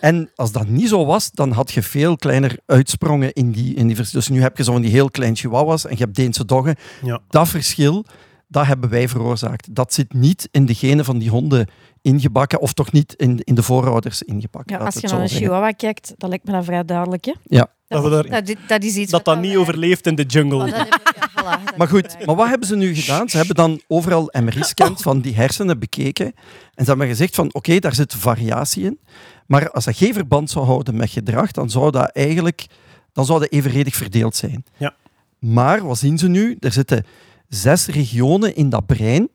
En 0.00 0.30
als 0.36 0.52
dat 0.52 0.66
niet 0.68 0.88
zo 0.88 1.04
was, 1.06 1.30
dan 1.30 1.50
had 1.52 1.72
je 1.72 1.82
veel 1.82 2.16
kleiner 2.16 2.58
uitsprongen 2.66 3.32
in 3.32 3.50
die, 3.52 3.74
in 3.74 3.86
die 3.86 3.96
vers- 3.96 4.10
Dus 4.10 4.28
nu 4.28 4.42
heb 4.42 4.56
je 4.56 4.64
zo 4.64 4.72
van 4.72 4.82
die 4.82 4.90
heel 4.90 5.10
klein 5.10 5.36
chihuahuas 5.36 5.84
en 5.86 5.96
je 5.96 6.02
hebt 6.04 6.16
Deense 6.16 6.44
doggen. 6.44 6.76
Ja. 7.02 7.20
Dat 7.28 7.48
verschil, 7.48 8.04
dat 8.48 8.66
hebben 8.66 8.90
wij 8.90 9.08
veroorzaakt. 9.08 9.74
Dat 9.74 9.92
zit 9.94 10.12
niet 10.12 10.48
in 10.50 10.66
de 10.66 10.74
genen 10.74 11.04
van 11.04 11.18
die 11.18 11.30
honden 11.30 11.66
ingebakken, 12.02 12.60
of 12.60 12.72
toch 12.72 12.92
niet 12.92 13.14
in, 13.14 13.40
in 13.44 13.54
de 13.54 13.62
voorouders 13.62 14.22
ingebakken. 14.22 14.78
Ja, 14.78 14.84
als 14.84 14.94
je 14.94 15.00
naar 15.06 15.20
een 15.20 15.28
zeggen. 15.28 15.38
chihuahua 15.46 15.70
kijkt, 15.70 16.14
dat 16.16 16.28
lijkt 16.28 16.44
me 16.44 16.52
dan 16.52 16.64
vrij 16.64 16.84
duidelijk. 16.84 17.24
Hè? 17.24 17.32
Ja. 17.44 17.66
Dat 17.92 18.02
we 18.02 18.10
daar- 18.28 18.44
dat, 18.44 18.56
dat 18.66 18.82
is 18.84 18.96
iets 18.96 19.10
dat 19.10 19.40
niet 19.40 19.56
overleeft 19.56 20.06
in 20.06 20.14
de 20.14 20.22
jungle. 20.22 20.56
Oh, 20.64 20.64
dat 20.70 20.76
heb 20.76 20.86
ik- 20.86 21.12
ja, 21.16 21.30
voilà, 21.30 21.64
dat 21.64 21.76
Maar 21.76 21.88
goed, 21.88 22.16
maar 22.26 22.34
wat 22.36 22.48
hebben 22.48 22.68
ze 22.68 22.76
nu 22.76 22.94
gedaan? 22.94 23.28
Ze 23.28 23.36
hebben 23.36 23.54
dan 23.54 23.80
overal 23.86 24.28
MRI-scans 24.42 25.02
van 25.02 25.20
die 25.20 25.34
hersenen 25.34 25.78
bekeken. 25.78 26.26
En 26.74 26.84
ze 26.84 26.90
hebben 26.90 27.06
gezegd 27.08 27.34
van, 27.34 27.54
oké, 27.54 27.78
daar 27.78 27.94
zit 27.94 28.14
variatie 28.14 28.84
in. 28.84 28.98
Maar 29.46 29.70
als 29.70 29.84
dat 29.84 29.96
geen 29.96 30.12
verband 30.14 30.50
zou 30.50 30.64
houden 30.66 30.96
met 30.96 31.10
gedrag, 31.10 31.50
dan 31.50 31.70
zou 31.70 31.90
dat 31.90 32.10
eigenlijk 32.10 32.66
dan 33.12 33.26
zou 33.26 33.40
dat 33.40 33.50
evenredig 33.52 33.94
verdeeld 33.94 34.36
zijn. 34.36 34.64
Ja. 34.76 34.94
Maar 35.38 35.86
wat 35.86 35.98
zien 35.98 36.18
ze 36.18 36.28
nu? 36.28 36.56
Er 36.60 36.72
zitten 36.72 37.04
zes 37.48 37.86
regionen 37.86 38.56
in 38.56 38.68
dat 38.68 38.86
brein 38.86 39.28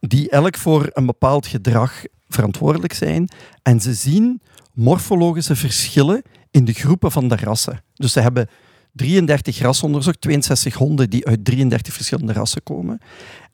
die 0.00 0.30
elk 0.30 0.56
voor 0.56 0.90
een 0.92 1.06
bepaald 1.06 1.46
gedrag 1.46 2.02
verantwoordelijk 2.28 2.92
zijn. 2.92 3.28
En 3.62 3.80
ze 3.80 3.94
zien 3.94 4.40
morfologische 4.72 5.56
verschillen 5.56 6.22
in 6.56 6.64
de 6.64 6.72
groepen 6.72 7.10
van 7.12 7.28
de 7.28 7.36
rassen. 7.36 7.80
Dus 7.94 8.12
ze 8.12 8.20
hebben 8.20 8.48
33 8.92 9.58
rassen 9.58 9.86
onderzocht, 9.86 10.20
62 10.20 10.74
honden 10.74 11.10
die 11.10 11.26
uit 11.26 11.44
33 11.44 11.94
verschillende 11.94 12.32
rassen 12.32 12.62
komen. 12.62 12.98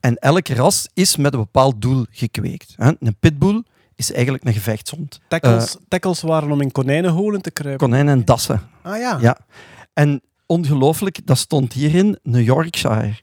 En 0.01 0.17
elk 0.17 0.49
ras 0.49 0.89
is 0.95 1.17
met 1.17 1.33
een 1.33 1.39
bepaald 1.41 1.81
doel 1.83 2.07
gekweekt. 2.11 2.75
Een 2.77 3.17
pitbull 3.21 3.63
is 3.95 4.13
eigenlijk 4.13 4.45
een 4.45 4.53
gevechtshond. 4.53 5.21
Tackles, 5.29 5.77
tackles 5.89 6.21
waren 6.21 6.51
om 6.53 6.61
in 6.61 6.73
konijnenholen 6.73 7.43
te 7.43 7.51
kruipen. 7.51 7.89
Konijnen 7.89 8.15
en 8.19 8.25
dassen. 8.25 8.61
ah 8.83 8.99
ja. 8.99 9.19
Ja. 9.21 9.39
En 9.93 10.21
ongelooflijk, 10.47 11.27
dat 11.27 11.39
stond 11.39 11.73
hierin 11.73 12.19
New 12.23 12.43
Yorkshire. 12.45 13.15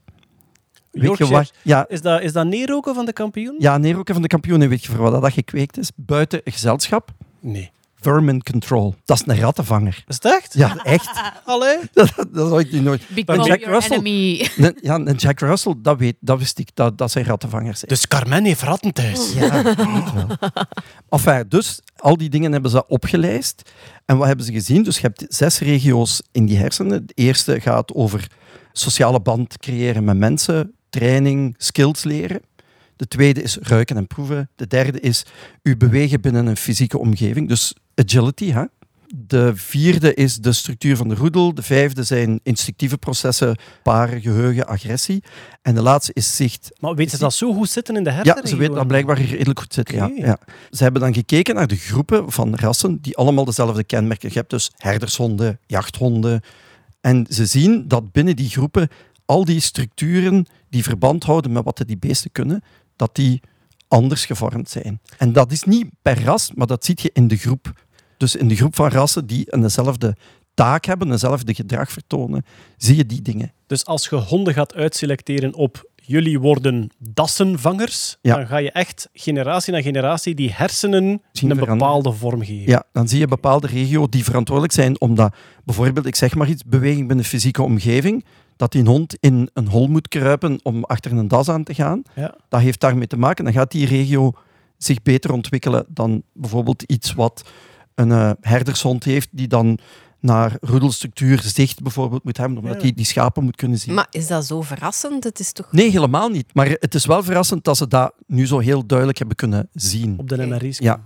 Weet 0.91 1.03
Yorkshire. 1.03 1.25
je 1.25 1.31
waar? 1.37 1.49
Ja, 1.61 1.87
Is 1.87 2.01
dat, 2.01 2.21
is 2.21 2.33
dat 2.33 2.45
neerroken 2.45 2.95
van 2.95 3.05
de 3.05 3.13
kampioen? 3.13 3.55
ja 3.59 3.77
Neroken 3.77 4.13
van 4.13 4.21
de 4.23 4.27
kampioenen, 4.29 4.69
weet 4.69 4.83
je 4.85 4.91
voor 4.91 5.11
wat 5.11 5.21
dat 5.21 5.33
gekweekt 5.33 5.77
is? 5.77 5.91
Buiten 5.95 6.41
een 6.43 6.51
gezelschap. 6.51 7.11
Nee. 7.39 7.71
Vermin 8.01 8.43
Control. 8.43 8.95
Dat 9.05 9.17
is 9.19 9.23
een 9.35 9.39
rattenvanger. 9.41 10.03
Is 10.07 10.15
het 10.15 10.25
echt? 10.25 10.53
Ja, 10.53 10.83
echt. 10.83 11.09
Allee? 11.45 11.77
dat, 11.93 12.13
dat 12.15 12.47
zou 12.47 12.59
ik 12.59 12.71
niet 12.71 12.83
nooit... 12.83 13.01
Become 13.09 13.43
Jack 13.43 13.59
your 13.59 13.73
Russell. 13.73 13.91
enemy. 13.97 14.47
Een- 14.65 14.77
ja, 14.81 14.95
een 14.95 15.15
Jack 15.15 15.39
Russell, 15.39 15.75
dat, 15.77 15.97
weet, 15.97 16.15
dat 16.19 16.39
wist 16.39 16.59
ik, 16.59 16.69
dat, 16.73 16.97
dat 16.97 17.11
zijn 17.11 17.25
rattenvangers. 17.25 17.79
Dus 17.79 18.07
Carmen 18.07 18.45
heeft 18.45 18.61
ratten 18.61 18.93
thuis. 18.93 19.33
Ja, 19.33 19.63
weet 19.63 19.75
wel. 20.13 20.27
Enfin, 21.09 21.45
dus 21.47 21.79
al 21.97 22.17
die 22.17 22.29
dingen 22.29 22.51
hebben 22.51 22.71
ze 22.71 22.87
opgelijst. 22.87 23.71
En 24.05 24.17
wat 24.17 24.27
hebben 24.27 24.45
ze 24.45 24.51
gezien? 24.51 24.83
Dus 24.83 24.95
je 24.95 25.01
hebt 25.01 25.25
zes 25.27 25.59
regio's 25.59 26.21
in 26.31 26.45
die 26.45 26.57
hersenen. 26.57 27.05
De 27.07 27.13
eerste 27.15 27.59
gaat 27.61 27.93
over 27.93 28.27
sociale 28.71 29.19
band 29.21 29.57
creëren 29.57 30.03
met 30.03 30.17
mensen, 30.17 30.73
training, 30.89 31.55
skills 31.57 32.03
leren. 32.03 32.41
De 32.95 33.07
tweede 33.07 33.41
is 33.41 33.57
ruiken 33.61 33.97
en 33.97 34.07
proeven. 34.07 34.49
De 34.55 34.67
derde 34.67 34.99
is 34.99 35.25
u 35.63 35.77
bewegen 35.77 36.21
binnen 36.21 36.47
een 36.47 36.57
fysieke 36.57 36.97
omgeving, 36.99 37.47
dus 37.47 37.73
agility. 37.99 38.51
Hè? 38.51 38.63
De 39.15 39.51
vierde 39.55 40.13
is 40.13 40.37
de 40.37 40.53
structuur 40.53 40.97
van 40.97 41.07
de 41.07 41.15
roedel. 41.15 41.53
De 41.53 41.61
vijfde 41.61 42.03
zijn 42.03 42.39
instinctieve 42.43 42.97
processen, 42.97 43.57
paren, 43.83 44.21
geheugen, 44.21 44.67
agressie. 44.67 45.23
En 45.61 45.75
de 45.75 45.81
laatste 45.81 46.11
is 46.13 46.35
zicht. 46.35 46.69
Maar 46.79 46.95
weten 46.95 47.11
ze 47.17 47.23
dat 47.23 47.33
zo 47.33 47.53
goed 47.53 47.69
zitten 47.69 47.95
in 47.95 48.03
de 48.03 48.09
Ja, 48.09 48.15
hersenregio? 48.15 48.49
ze 48.49 48.57
weten 48.57 48.75
dat 48.75 48.87
blijkbaar 48.87 49.21
redelijk 49.21 49.59
goed 49.59 49.73
zitten. 49.73 49.95
Ja. 49.95 50.11
Ja. 50.15 50.37
Ze 50.69 50.83
hebben 50.83 51.01
dan 51.01 51.13
gekeken 51.13 51.55
naar 51.55 51.67
de 51.67 51.75
groepen 51.75 52.31
van 52.31 52.55
rassen 52.55 53.01
die 53.01 53.17
allemaal 53.17 53.45
dezelfde 53.45 53.83
kenmerken. 53.83 54.29
Je 54.29 54.37
hebt 54.37 54.49
dus 54.49 54.71
herdershonden, 54.77 55.59
jachthonden. 55.65 56.41
En 57.01 57.25
ze 57.29 57.45
zien 57.45 57.87
dat 57.87 58.11
binnen 58.11 58.35
die 58.35 58.49
groepen 58.49 58.89
al 59.25 59.45
die 59.45 59.59
structuren 59.59 60.45
die 60.69 60.83
verband 60.83 61.23
houden 61.23 61.51
met 61.51 61.63
wat 61.63 61.83
die 61.85 61.97
beesten 61.97 62.31
kunnen, 62.31 62.63
dat 62.95 63.15
die 63.15 63.41
anders 63.87 64.25
gevormd 64.25 64.69
zijn. 64.69 64.99
En 65.17 65.33
dat 65.33 65.51
is 65.51 65.63
niet 65.63 65.87
per 66.01 66.23
ras, 66.23 66.51
maar 66.55 66.67
dat 66.67 66.85
zie 66.85 66.97
je 67.01 67.09
in 67.13 67.27
de 67.27 67.37
groep. 67.37 67.73
Dus 68.19 68.35
in 68.35 68.47
de 68.47 68.55
groep 68.55 68.75
van 68.75 68.89
rassen 68.89 69.25
die 69.25 69.43
een 69.47 69.61
dezelfde 69.61 70.15
taak 70.53 70.85
hebben, 70.85 71.11
eenzelfde 71.11 71.53
gedrag 71.53 71.91
vertonen, 71.91 72.45
zie 72.77 72.95
je 72.95 73.05
die 73.05 73.21
dingen. 73.21 73.51
Dus 73.67 73.85
als 73.85 74.07
je 74.07 74.15
honden 74.15 74.53
gaat 74.53 74.73
uitselecteren 74.73 75.53
op 75.55 75.89
jullie 75.95 76.39
worden 76.39 76.89
dassenvangers, 76.97 78.17
Ja. 78.21 78.35
dan 78.35 78.47
ga 78.47 78.57
je 78.57 78.71
echt 78.71 79.09
generatie 79.13 79.73
na 79.73 79.81
generatie 79.81 80.35
die 80.35 80.51
hersenen 80.53 81.21
Zien 81.31 81.49
een 81.49 81.57
bepaalde 81.57 82.11
vorm 82.11 82.39
geven. 82.43 82.71
Ja, 82.71 82.83
dan 82.91 83.07
zie 83.07 83.19
je 83.19 83.27
bepaalde 83.27 83.67
regio's 83.67 84.07
die 84.09 84.23
verantwoordelijk 84.23 84.73
zijn 84.75 85.01
omdat 85.01 85.35
bijvoorbeeld, 85.63 86.05
ik 86.05 86.15
zeg 86.15 86.35
maar 86.35 86.49
iets, 86.49 86.63
beweging 86.65 87.07
binnen 87.07 87.25
fysieke 87.25 87.61
omgeving, 87.63 88.25
dat 88.55 88.71
die 88.71 88.83
hond 88.83 89.17
in 89.19 89.49
een 89.53 89.67
hol 89.67 89.87
moet 89.87 90.07
kruipen 90.07 90.59
om 90.63 90.83
achter 90.83 91.11
een 91.11 91.27
das 91.27 91.49
aan 91.49 91.63
te 91.63 91.73
gaan. 91.73 92.01
Ja. 92.15 92.35
Dat 92.49 92.61
heeft 92.61 92.79
daarmee 92.79 93.07
te 93.07 93.17
maken. 93.17 93.43
Dan 93.43 93.53
gaat 93.53 93.71
die 93.71 93.85
regio 93.85 94.31
zich 94.77 95.01
beter 95.01 95.31
ontwikkelen 95.31 95.85
dan 95.89 96.23
bijvoorbeeld 96.33 96.83
iets 96.83 97.13
wat 97.13 97.49
een 97.99 98.11
eh, 98.11 98.31
herdershond 98.41 99.03
heeft, 99.03 99.27
die 99.31 99.47
dan 99.47 99.79
naar 100.19 100.57
roedelstructuur, 100.61 101.41
zicht 101.41 101.81
bijvoorbeeld 101.81 102.23
moet 102.23 102.37
hebben, 102.37 102.57
omdat 102.57 102.81
hij 102.81 102.93
die 102.93 103.05
schapen 103.05 103.43
moet 103.43 103.55
kunnen 103.55 103.79
zien. 103.79 103.93
Maar 103.93 104.07
is 104.11 104.27
dat 104.27 104.45
zo 104.45 104.61
verrassend? 104.61 105.23
Het 105.23 105.39
is 105.39 105.51
toch... 105.51 105.71
Nee, 105.71 105.89
helemaal 105.89 106.29
niet. 106.29 106.53
Maar 106.53 106.67
het 106.69 106.95
is 106.95 107.05
wel 107.05 107.23
verrassend 107.23 107.63
dat 107.63 107.77
ze 107.77 107.87
dat 107.87 108.13
nu 108.27 108.47
zo 108.47 108.59
heel 108.59 108.85
duidelijk 108.85 109.17
hebben 109.17 109.35
kunnen 109.35 109.69
zien. 109.73 110.19
Op 110.19 110.29
de. 110.29 110.45
MRI's. 110.47 110.77
Ja. 110.77 110.99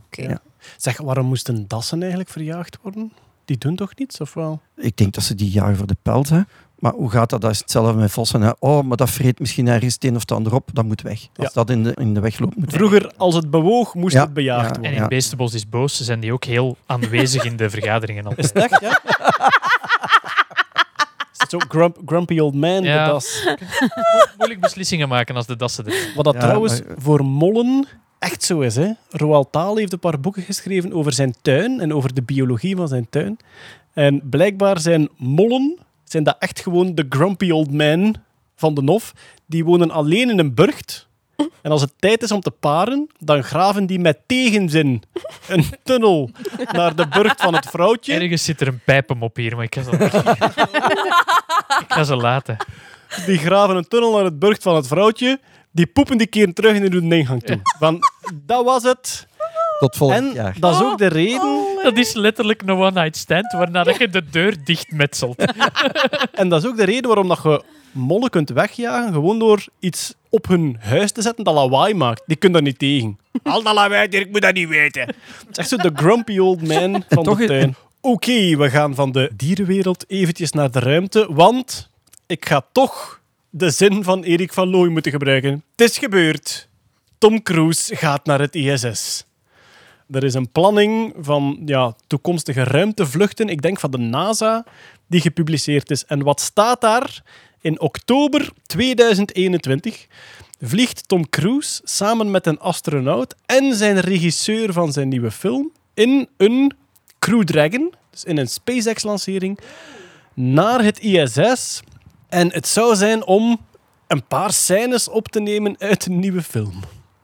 Zeg, 0.77 0.97
waarom 0.97 1.25
moesten 1.25 1.67
dassen 1.67 1.99
eigenlijk 1.99 2.29
verjaagd 2.29 2.77
worden? 2.81 3.11
Die 3.45 3.57
doen 3.57 3.75
toch 3.75 3.95
niets, 3.95 4.19
of 4.19 4.33
wel? 4.33 4.61
Ik 4.75 4.97
denk 4.97 5.13
dat 5.13 5.23
ze 5.23 5.35
die 5.35 5.49
jagen 5.49 5.75
voor 5.77 5.87
de 5.87 5.97
pels. 6.01 6.29
Hè. 6.29 6.41
Maar 6.83 6.93
hoe 6.93 7.09
gaat 7.09 7.29
dat? 7.29 7.41
Dat 7.41 7.51
is 7.51 7.59
hetzelfde 7.59 7.93
met 7.93 8.11
vossen. 8.11 8.41
Hè. 8.41 8.51
Oh, 8.59 8.83
maar 8.83 8.97
dat 8.97 9.09
vreet 9.09 9.39
misschien 9.39 9.67
ergens 9.67 9.93
het 9.93 10.03
een 10.03 10.15
of 10.15 10.21
het 10.21 10.31
ander 10.31 10.53
op. 10.53 10.69
Dat 10.73 10.85
moet 10.85 11.01
weg. 11.01 11.19
Als 11.35 11.47
Ja. 11.47 11.49
dat 11.53 11.69
in 11.69 11.83
de, 11.83 11.91
in 11.99 12.13
de 12.13 12.19
weg 12.19 12.39
loopt, 12.39 12.55
moet 12.55 12.65
weg. 12.65 12.75
Vroeger, 12.75 13.11
als 13.17 13.35
het 13.35 13.49
bewoog, 13.49 13.93
moest 13.93 14.13
Ja, 14.15 14.21
het 14.23 14.33
bejaagd 14.33 14.75
ja. 14.75 14.81
worden. 14.81 14.91
En 14.97 15.01
in. 15.03 15.07
Beestenbos 15.07 15.53
is 15.53 15.69
boos, 15.69 15.99
zijn 16.01 16.19
die 16.19 16.33
ook 16.33 16.43
heel 16.43 16.77
aanwezig 16.85 17.43
in 17.43 17.55
de 17.57 17.69
vergaderingen. 17.69 18.25
al. 18.25 18.33
Is 18.35 18.45
het 18.45 18.55
echt, 18.55 18.81
ja? 18.81 18.99
Is 21.33 21.37
het 21.37 21.49
zo 21.49 21.57
grump- 21.67 21.97
grumpy 22.05 22.39
old 22.39 22.53
man, 22.55 22.83
Ja. 22.83 23.05
de 23.05 23.11
das? 23.11 23.47
Moeilijk 24.37 24.61
beslissingen 24.61 25.07
maken 25.09 25.35
als 25.35 25.45
de 25.45 25.55
dassen 25.55 25.85
er. 25.85 26.11
Wat 26.15 26.25
dat 26.25 26.33
Ja, 26.33 26.39
trouwens 26.39 26.81
maar- 26.83 26.95
voor 26.97 27.25
mollen 27.25 27.87
echt 28.19 28.43
zo 28.43 28.59
is. 28.59 28.75
Hè? 28.75 28.89
Roald 29.09 29.47
Dahl 29.53 29.75
heeft 29.77 29.93
een 29.93 29.99
paar 29.99 30.19
boeken 30.19 30.43
geschreven 30.43 30.93
over 30.93 31.13
zijn 31.13 31.35
tuin 31.41 31.79
en 31.79 31.93
over 31.93 32.13
de 32.13 32.21
biologie 32.21 32.75
van 32.75 32.87
zijn 32.87 33.07
tuin. 33.09 33.37
En 33.93 34.21
blijkbaar 34.29 34.79
zijn 34.79 35.09
mollen, 35.17 35.77
zijn 36.13 36.23
dat 36.23 36.35
echt 36.39 36.59
gewoon 36.59 36.95
de 36.95 37.05
grumpy 37.09 37.51
old 37.51 37.71
man 37.71 38.15
van 38.55 38.73
de 38.73 38.81
Nof. 38.81 39.13
Die 39.45 39.65
wonen 39.65 39.91
alleen 39.91 40.29
in 40.29 40.39
een 40.39 40.53
burcht. 40.53 41.07
En 41.61 41.71
als 41.71 41.81
het 41.81 41.93
tijd 41.99 42.21
is 42.21 42.31
om 42.31 42.41
te 42.41 42.51
paren, 42.51 43.09
dan 43.19 43.43
graven 43.43 43.85
die 43.85 43.99
met 43.99 44.19
tegenzin 44.25 45.03
een 45.47 45.65
tunnel 45.83 46.29
naar 46.71 46.95
de 46.95 47.07
burcht 47.07 47.41
van 47.41 47.53
het 47.53 47.69
vrouwtje. 47.69 48.13
Ergens 48.13 48.43
zit 48.43 48.61
er 48.61 48.67
een 48.67 48.81
pijpenmop 48.85 49.35
hier, 49.35 49.55
maar 49.55 49.65
ik 49.65 49.75
ga 49.75 49.83
ze, 49.83 49.91
ik 51.79 51.91
ga 51.93 52.03
ze 52.03 52.15
laten. 52.15 52.57
Die 53.25 53.37
graven 53.37 53.75
een 53.75 53.87
tunnel 53.87 54.13
naar 54.15 54.23
het 54.23 54.39
burcht 54.39 54.63
van 54.63 54.75
het 54.75 54.87
vrouwtje. 54.87 55.39
Die 55.71 55.87
poepen 55.87 56.17
die 56.17 56.27
keren 56.27 56.53
terug 56.53 56.75
en 56.75 56.81
die 56.81 56.89
doen 56.89 57.09
de 57.09 57.17
ingang 57.17 57.43
toe. 57.43 57.59
Van, 57.79 57.99
dat 58.45 58.65
was 58.65 58.83
het. 58.83 59.27
Tot 59.83 59.95
volgend 59.95 60.27
En 60.27 60.33
jaar. 60.33 60.55
dat 60.59 60.75
is 60.75 60.81
ook 60.81 60.97
de 60.97 61.07
reden... 61.07 61.65
Dat 61.83 61.97
is 61.97 62.13
letterlijk 62.13 62.61
een 62.61 62.69
one-night 62.69 63.17
stand, 63.17 63.51
waarna 63.51 63.83
dat 63.83 63.97
je 63.97 64.09
de 64.09 64.29
deur 64.29 64.55
dichtmetselt. 64.63 65.43
En 66.31 66.49
dat 66.49 66.63
is 66.63 66.69
ook 66.69 66.77
de 66.77 66.83
reden 66.83 67.05
waarom 67.05 67.27
dat 67.27 67.39
je 67.43 67.63
mollen 67.91 68.29
kunt 68.29 68.49
wegjagen, 68.49 69.13
gewoon 69.13 69.39
door 69.39 69.65
iets 69.79 70.13
op 70.29 70.47
hun 70.47 70.77
huis 70.79 71.11
te 71.11 71.21
zetten 71.21 71.43
dat 71.43 71.53
lawaai 71.53 71.93
maakt. 71.93 72.23
Die 72.25 72.37
kunnen 72.37 72.63
daar 72.63 72.71
niet 72.71 72.79
tegen. 72.79 73.19
Al 73.43 73.63
dat 73.63 73.73
lawaai, 73.73 74.07
ik 74.07 74.31
moet 74.31 74.41
dat 74.41 74.53
niet 74.53 74.67
weten. 74.67 75.01
Het 75.01 75.47
is 75.51 75.57
echt 75.57 75.69
zo 75.69 75.75
de 75.75 75.91
grumpy 75.93 76.37
old 76.37 76.67
man 76.67 77.03
van 77.09 77.23
toch 77.23 77.37
de 77.37 77.45
tuin. 77.45 77.75
Oké, 78.01 78.57
we 78.57 78.69
gaan 78.69 78.95
van 78.95 79.11
de 79.11 79.31
dierenwereld 79.35 80.05
eventjes 80.07 80.51
naar 80.51 80.71
de 80.71 80.79
ruimte, 80.79 81.27
want 81.29 81.89
ik 82.27 82.45
ga 82.45 82.65
toch 82.71 83.21
de 83.49 83.69
zin 83.69 84.03
van 84.03 84.23
Erik 84.23 84.53
van 84.53 84.69
Looy 84.69 84.87
moeten 84.87 85.11
gebruiken. 85.11 85.63
Het 85.75 85.89
is 85.89 85.97
gebeurd. 85.97 86.69
Tom 87.17 87.43
Cruise 87.43 87.95
gaat 87.95 88.25
naar 88.25 88.39
het 88.39 88.55
ISS. 88.55 89.25
Er 90.11 90.23
is 90.23 90.33
een 90.33 90.51
planning 90.51 91.13
van 91.19 91.61
ja, 91.65 91.95
toekomstige 92.07 92.63
ruimtevluchten, 92.63 93.49
ik 93.49 93.61
denk 93.61 93.79
van 93.79 93.91
de 93.91 93.97
NASA, 93.97 94.65
die 95.07 95.21
gepubliceerd 95.21 95.91
is. 95.91 96.05
En 96.05 96.23
wat 96.23 96.41
staat 96.41 96.81
daar? 96.81 97.23
In 97.61 97.79
oktober 97.79 98.49
2021 98.65 100.07
vliegt 100.61 101.07
Tom 101.07 101.29
Cruise 101.29 101.81
samen 101.83 102.31
met 102.31 102.47
een 102.47 102.59
astronaut 102.59 103.35
en 103.45 103.75
zijn 103.75 103.99
regisseur 103.99 104.73
van 104.73 104.91
zijn 104.91 105.07
nieuwe 105.07 105.31
film 105.31 105.71
in 105.93 106.27
een 106.37 106.73
Crew 107.19 107.43
Dragon, 107.43 107.93
dus 108.09 108.23
in 108.23 108.37
een 108.37 108.47
SpaceX-lancering, 108.47 109.59
naar 110.33 110.83
het 110.83 110.99
ISS. 110.99 111.81
En 112.29 112.53
het 112.53 112.67
zou 112.67 112.95
zijn 112.95 113.25
om 113.25 113.59
een 114.07 114.27
paar 114.27 114.51
scènes 114.51 115.07
op 115.07 115.27
te 115.27 115.39
nemen 115.39 115.75
uit 115.79 116.05
een 116.05 116.19
nieuwe 116.19 116.41
film. 116.41 116.79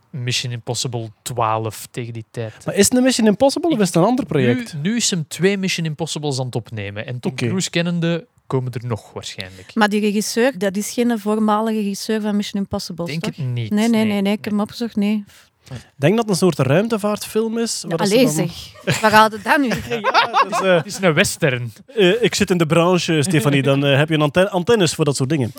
Mission 0.10 0.52
Impossible 0.52 1.12
12 1.22 1.88
tegen 1.91 2.13
die 2.13 2.26
tijd. 2.32 2.65
Maar 2.65 2.76
is 2.76 2.86
het 2.89 2.98
een 2.98 3.04
Mission 3.04 3.28
Impossible 3.28 3.69
of 3.69 3.80
is 3.80 3.88
het 3.88 3.95
een 3.95 4.04
ander 4.04 4.26
project? 4.26 4.74
Nu, 4.74 4.80
nu 4.89 4.95
is 4.95 5.10
hem 5.10 5.26
twee 5.28 5.58
Mission 5.58 5.86
Impossibles 5.86 6.39
aan 6.39 6.45
het 6.45 6.56
opnemen. 6.56 7.06
En 7.06 7.19
Tom. 7.19 7.36
Cruise 7.36 7.69
kennende 7.69 8.26
komen 8.48 8.72
er 8.72 8.86
nog 8.86 9.13
waarschijnlijk. 9.13 9.72
Maar 9.74 9.89
die 9.89 10.00
regisseur, 10.02 10.58
dat 10.58 10.78
is 10.78 10.91
geen 10.91 11.19
voormalige 11.19 11.78
regisseur 11.80 12.22
van 12.22 12.36
Mission 12.36 12.62
Impossible, 12.62 13.06
Denk 13.06 13.24
toch? 13.24 13.36
het 13.36 13.45
niet. 13.45 13.69
Nee, 13.72 13.89
nee, 13.89 14.06
nee, 14.06 14.22
nee, 14.22 14.34
ik 14.34 14.43
heb 14.43 14.54
hem 14.54 14.62
opgezocht, 14.62 14.95
nee. 14.95 15.24
Ik 15.72 15.76
denk 15.95 16.15
dat 16.15 16.22
het 16.24 16.30
een 16.30 16.36
soort 16.52 16.60
ruimtevaartfilm 16.67 17.58
is. 17.58 17.84
waar 17.88 17.98
Allee 18.00 18.24
dan- 18.26 18.34
zeg, 18.34 18.52
waar 19.02 19.12
gaat 19.12 19.32
het 19.32 19.43
dan 19.43 19.62
nu? 19.62 19.67
Ja, 19.89 20.45
dus, 20.50 20.60
Het 20.60 20.86
is 20.86 20.98
een 21.02 21.13
western. 21.13 21.74
Eh, 21.95 22.24
ik 22.24 22.36
zit 22.36 22.50
in 22.50 22.58
de 22.58 22.65
branche, 22.65 23.22
Stefanie. 23.24 23.62
Dan 23.69 23.86
eh, 23.86 23.98
heb 23.98 24.10
je 24.10 24.15
een 24.15 24.22
ante- 24.22 24.50
antennes 24.50 24.93
voor 24.93 25.06
dat 25.06 25.15
soort 25.15 25.30
dingen. 25.30 25.52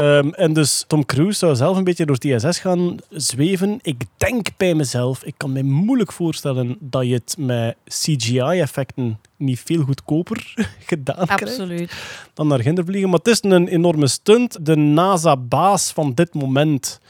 Ehm, 0.00 0.28
en 0.28 0.52
dus 0.52 0.84
Tom 0.86 1.04
Cruise 1.04 1.38
zou 1.38 1.54
zelf 1.54 1.76
een 1.76 1.84
beetje 1.84 2.06
door 2.06 2.14
het 2.14 2.24
ISS 2.24 2.58
gaan 2.58 2.96
zweven. 3.10 3.78
Ik 3.82 4.02
denk 4.16 4.48
bij 4.56 4.74
mezelf, 4.74 5.24
ik 5.24 5.34
kan 5.36 5.52
me 5.52 5.62
moeilijk 5.62 6.12
voorstellen 6.12 6.76
dat 6.80 7.06
je 7.06 7.14
het 7.14 7.34
met 7.38 7.76
CGI-effecten 7.86 9.20
niet 9.36 9.60
veel 9.64 9.82
goedkoper 9.82 10.54
gedaan 10.90 11.26
krijgt 11.26 11.42
Absoluut. 11.42 11.92
dan 12.34 12.46
naar 12.46 12.60
Ginder 12.60 12.84
vliegen. 12.84 13.08
Maar 13.10 13.18
het 13.18 13.28
is 13.28 13.42
een 13.42 13.68
enorme 13.68 14.06
stunt. 14.06 14.66
De 14.66 14.76
NASA-baas 14.76 15.92
van 15.92 16.14
dit 16.14 16.34
moment 16.34 17.00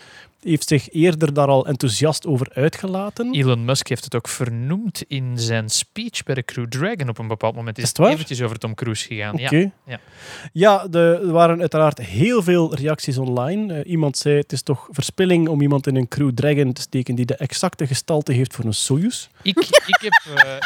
heeft 0.40 0.68
zich 0.68 0.90
eerder 0.92 1.32
daar 1.34 1.48
al 1.48 1.66
enthousiast 1.66 2.26
over 2.26 2.50
uitgelaten. 2.54 3.32
Elon 3.34 3.64
Musk 3.64 3.88
heeft 3.88 4.04
het 4.04 4.14
ook 4.14 4.28
vernoemd 4.28 5.02
in 5.08 5.38
zijn 5.38 5.68
speech 5.68 6.22
bij 6.22 6.34
de 6.34 6.44
Crew 6.44 6.66
Dragon 6.66 7.08
op 7.08 7.18
een 7.18 7.28
bepaald 7.28 7.54
moment. 7.54 7.76
Is 7.76 7.82
Is 7.82 7.88
het 7.88 7.98
waar? 7.98 8.12
eventjes 8.12 8.42
over 8.42 8.58
Tom 8.58 8.74
Cruise 8.74 9.06
gegaan. 9.06 9.34
Oké. 9.34 9.70
Ja. 9.86 10.00
Ja, 10.52 10.86
er 10.90 11.32
waren 11.32 11.60
uiteraard 11.60 11.98
heel 11.98 12.42
veel 12.42 12.74
reacties 12.74 13.18
online. 13.18 13.74
Eh, 13.74 13.90
iemand 13.90 14.16
zei, 14.18 14.36
het 14.36 14.52
is 14.52 14.62
toch 14.62 14.88
verspilling 14.90 15.48
om 15.48 15.60
iemand 15.60 15.86
in 15.86 15.96
een 15.96 16.08
Crew 16.08 16.30
Dragon 16.34 16.72
te 16.72 16.80
steken 16.80 17.14
die 17.14 17.26
de 17.26 17.34
exacte 17.36 17.86
gestalte 17.86 18.32
heeft 18.32 18.54
voor 18.54 18.64
een 18.64 18.74
Soyuz. 18.74 19.28
Ik, 19.42 19.58
ik, 19.86 19.98
heb, 20.00 20.36
eh, 20.36 20.56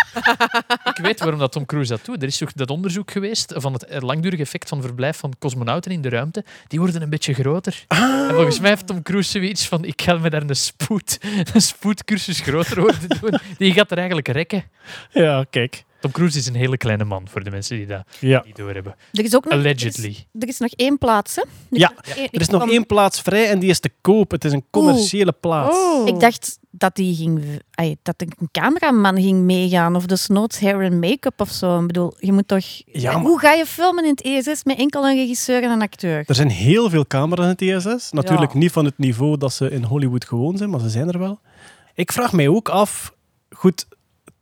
ik 0.94 0.98
weet 1.02 1.18
waarom 1.18 1.38
dat 1.38 1.52
Tom 1.52 1.66
Cruise 1.66 1.92
dat 1.92 2.04
doet. 2.04 2.22
Er 2.22 2.28
is 2.28 2.36
toch 2.36 2.52
dat 2.52 2.70
onderzoek 2.70 3.10
geweest 3.10 3.52
van 3.56 3.72
het 3.72 3.84
eh, 3.84 4.00
langdurig 4.00 4.40
effect 4.40 4.68
van 4.68 4.82
verblijf 4.82 5.16
van 5.16 5.34
cosmonauten 5.38 5.90
in 5.90 6.02
de 6.02 6.08
ruimte. 6.08 6.44
Die 6.68 6.78
worden 6.78 7.02
een 7.02 7.10
beetje 7.10 7.34
groter. 7.34 7.84
Ah. 7.88 7.98
En 8.28 8.34
volgens 8.34 8.60
mij 8.60 8.70
heeft 8.70 8.86
Tom 8.86 9.02
Cruise 9.02 9.30
zoiets 9.30 9.68
van 9.68 9.84
ik 9.84 10.02
ga 10.02 10.14
me 10.14 10.30
daar 10.30 10.42
een, 10.42 10.56
spoed, 10.56 11.18
een 11.54 11.60
spoedcursus 11.60 12.40
groter 12.40 12.80
worden 12.80 13.08
doen. 13.20 13.38
Die 13.58 13.72
gaat 13.72 13.90
er 13.90 13.96
eigenlijk 13.96 14.28
rekken. 14.28 14.64
Ja, 15.10 15.44
kijk. 15.50 15.84
Tom 16.04 16.12
Cruise 16.12 16.38
is 16.38 16.46
een 16.46 16.54
hele 16.54 16.76
kleine 16.76 17.04
man, 17.04 17.28
voor 17.28 17.44
de 17.44 17.50
mensen 17.50 17.76
die 17.76 17.86
dat 17.86 18.02
Ja. 18.20 18.42
niet 18.46 18.56
doorhebben. 18.56 18.94
Er 19.12 19.24
is 19.24 19.34
ook 19.36 19.44
nog, 19.44 19.52
Allegedly. 19.52 20.04
Er 20.04 20.10
is, 20.10 20.26
er 20.42 20.48
is 20.48 20.58
nog 20.58 20.70
één 20.76 20.98
plaats, 20.98 21.34
hè? 21.36 21.42
Ja, 21.70 21.92
Eén- 22.16 22.28
Er 22.30 22.40
is 22.40 22.48
nog 22.48 22.70
één 22.70 22.86
plaats 22.86 23.20
vrij 23.20 23.48
en 23.50 23.58
die 23.58 23.70
is 23.70 23.80
te 23.80 23.90
koop. 24.00 24.30
Het 24.30 24.44
is 24.44 24.52
een 24.52 24.64
commerciële 24.70 25.32
plaats. 25.32 25.76
Oh. 25.76 26.08
Ik 26.08 26.20
dacht 26.20 26.58
dat, 26.70 26.94
die 26.96 27.14
ging, 27.14 27.60
ay, 27.70 27.96
dat 28.02 28.14
een 28.18 28.48
cameraman 28.52 29.16
ging 29.22 29.40
meegaan 29.42 29.96
of 29.96 30.06
desnoods 30.06 30.60
hair 30.60 30.80
en 30.80 30.98
make-up 30.98 31.40
of 31.40 31.50
zo. 31.50 31.80
Ik 31.80 31.86
bedoel, 31.86 32.14
je 32.18 32.32
moet 32.32 32.48
toch... 32.48 32.64
Ja, 32.84 33.12
maar- 33.12 33.22
Hoe 33.22 33.38
ga 33.38 33.52
je 33.52 33.66
filmen 33.66 34.04
in 34.04 34.10
het 34.10 34.22
ESS 34.22 34.64
met 34.64 34.78
enkel 34.78 35.06
een 35.08 35.16
regisseur 35.16 35.62
en 35.62 35.70
een 35.70 35.82
acteur? 35.82 36.22
Er 36.26 36.34
zijn 36.34 36.50
heel 36.50 36.90
veel 36.90 37.06
camera's 37.06 37.44
in 37.44 37.50
het 37.50 37.84
ISS. 37.86 38.10
Natuurlijk 38.12 38.52
Ja. 38.52 38.58
niet 38.58 38.72
van 38.72 38.84
het 38.84 38.98
niveau 38.98 39.36
dat 39.36 39.52
ze 39.52 39.70
in 39.70 39.82
Hollywood 39.84 40.24
gewoon 40.24 40.56
zijn, 40.56 40.70
maar 40.70 40.80
ze 40.80 40.88
zijn 40.88 41.08
er 41.08 41.18
wel. 41.18 41.40
Ik 41.94 42.12
vraag 42.12 42.32
mij 42.32 42.48
ook 42.48 42.68
af... 42.68 43.12
Goed, 43.56 43.86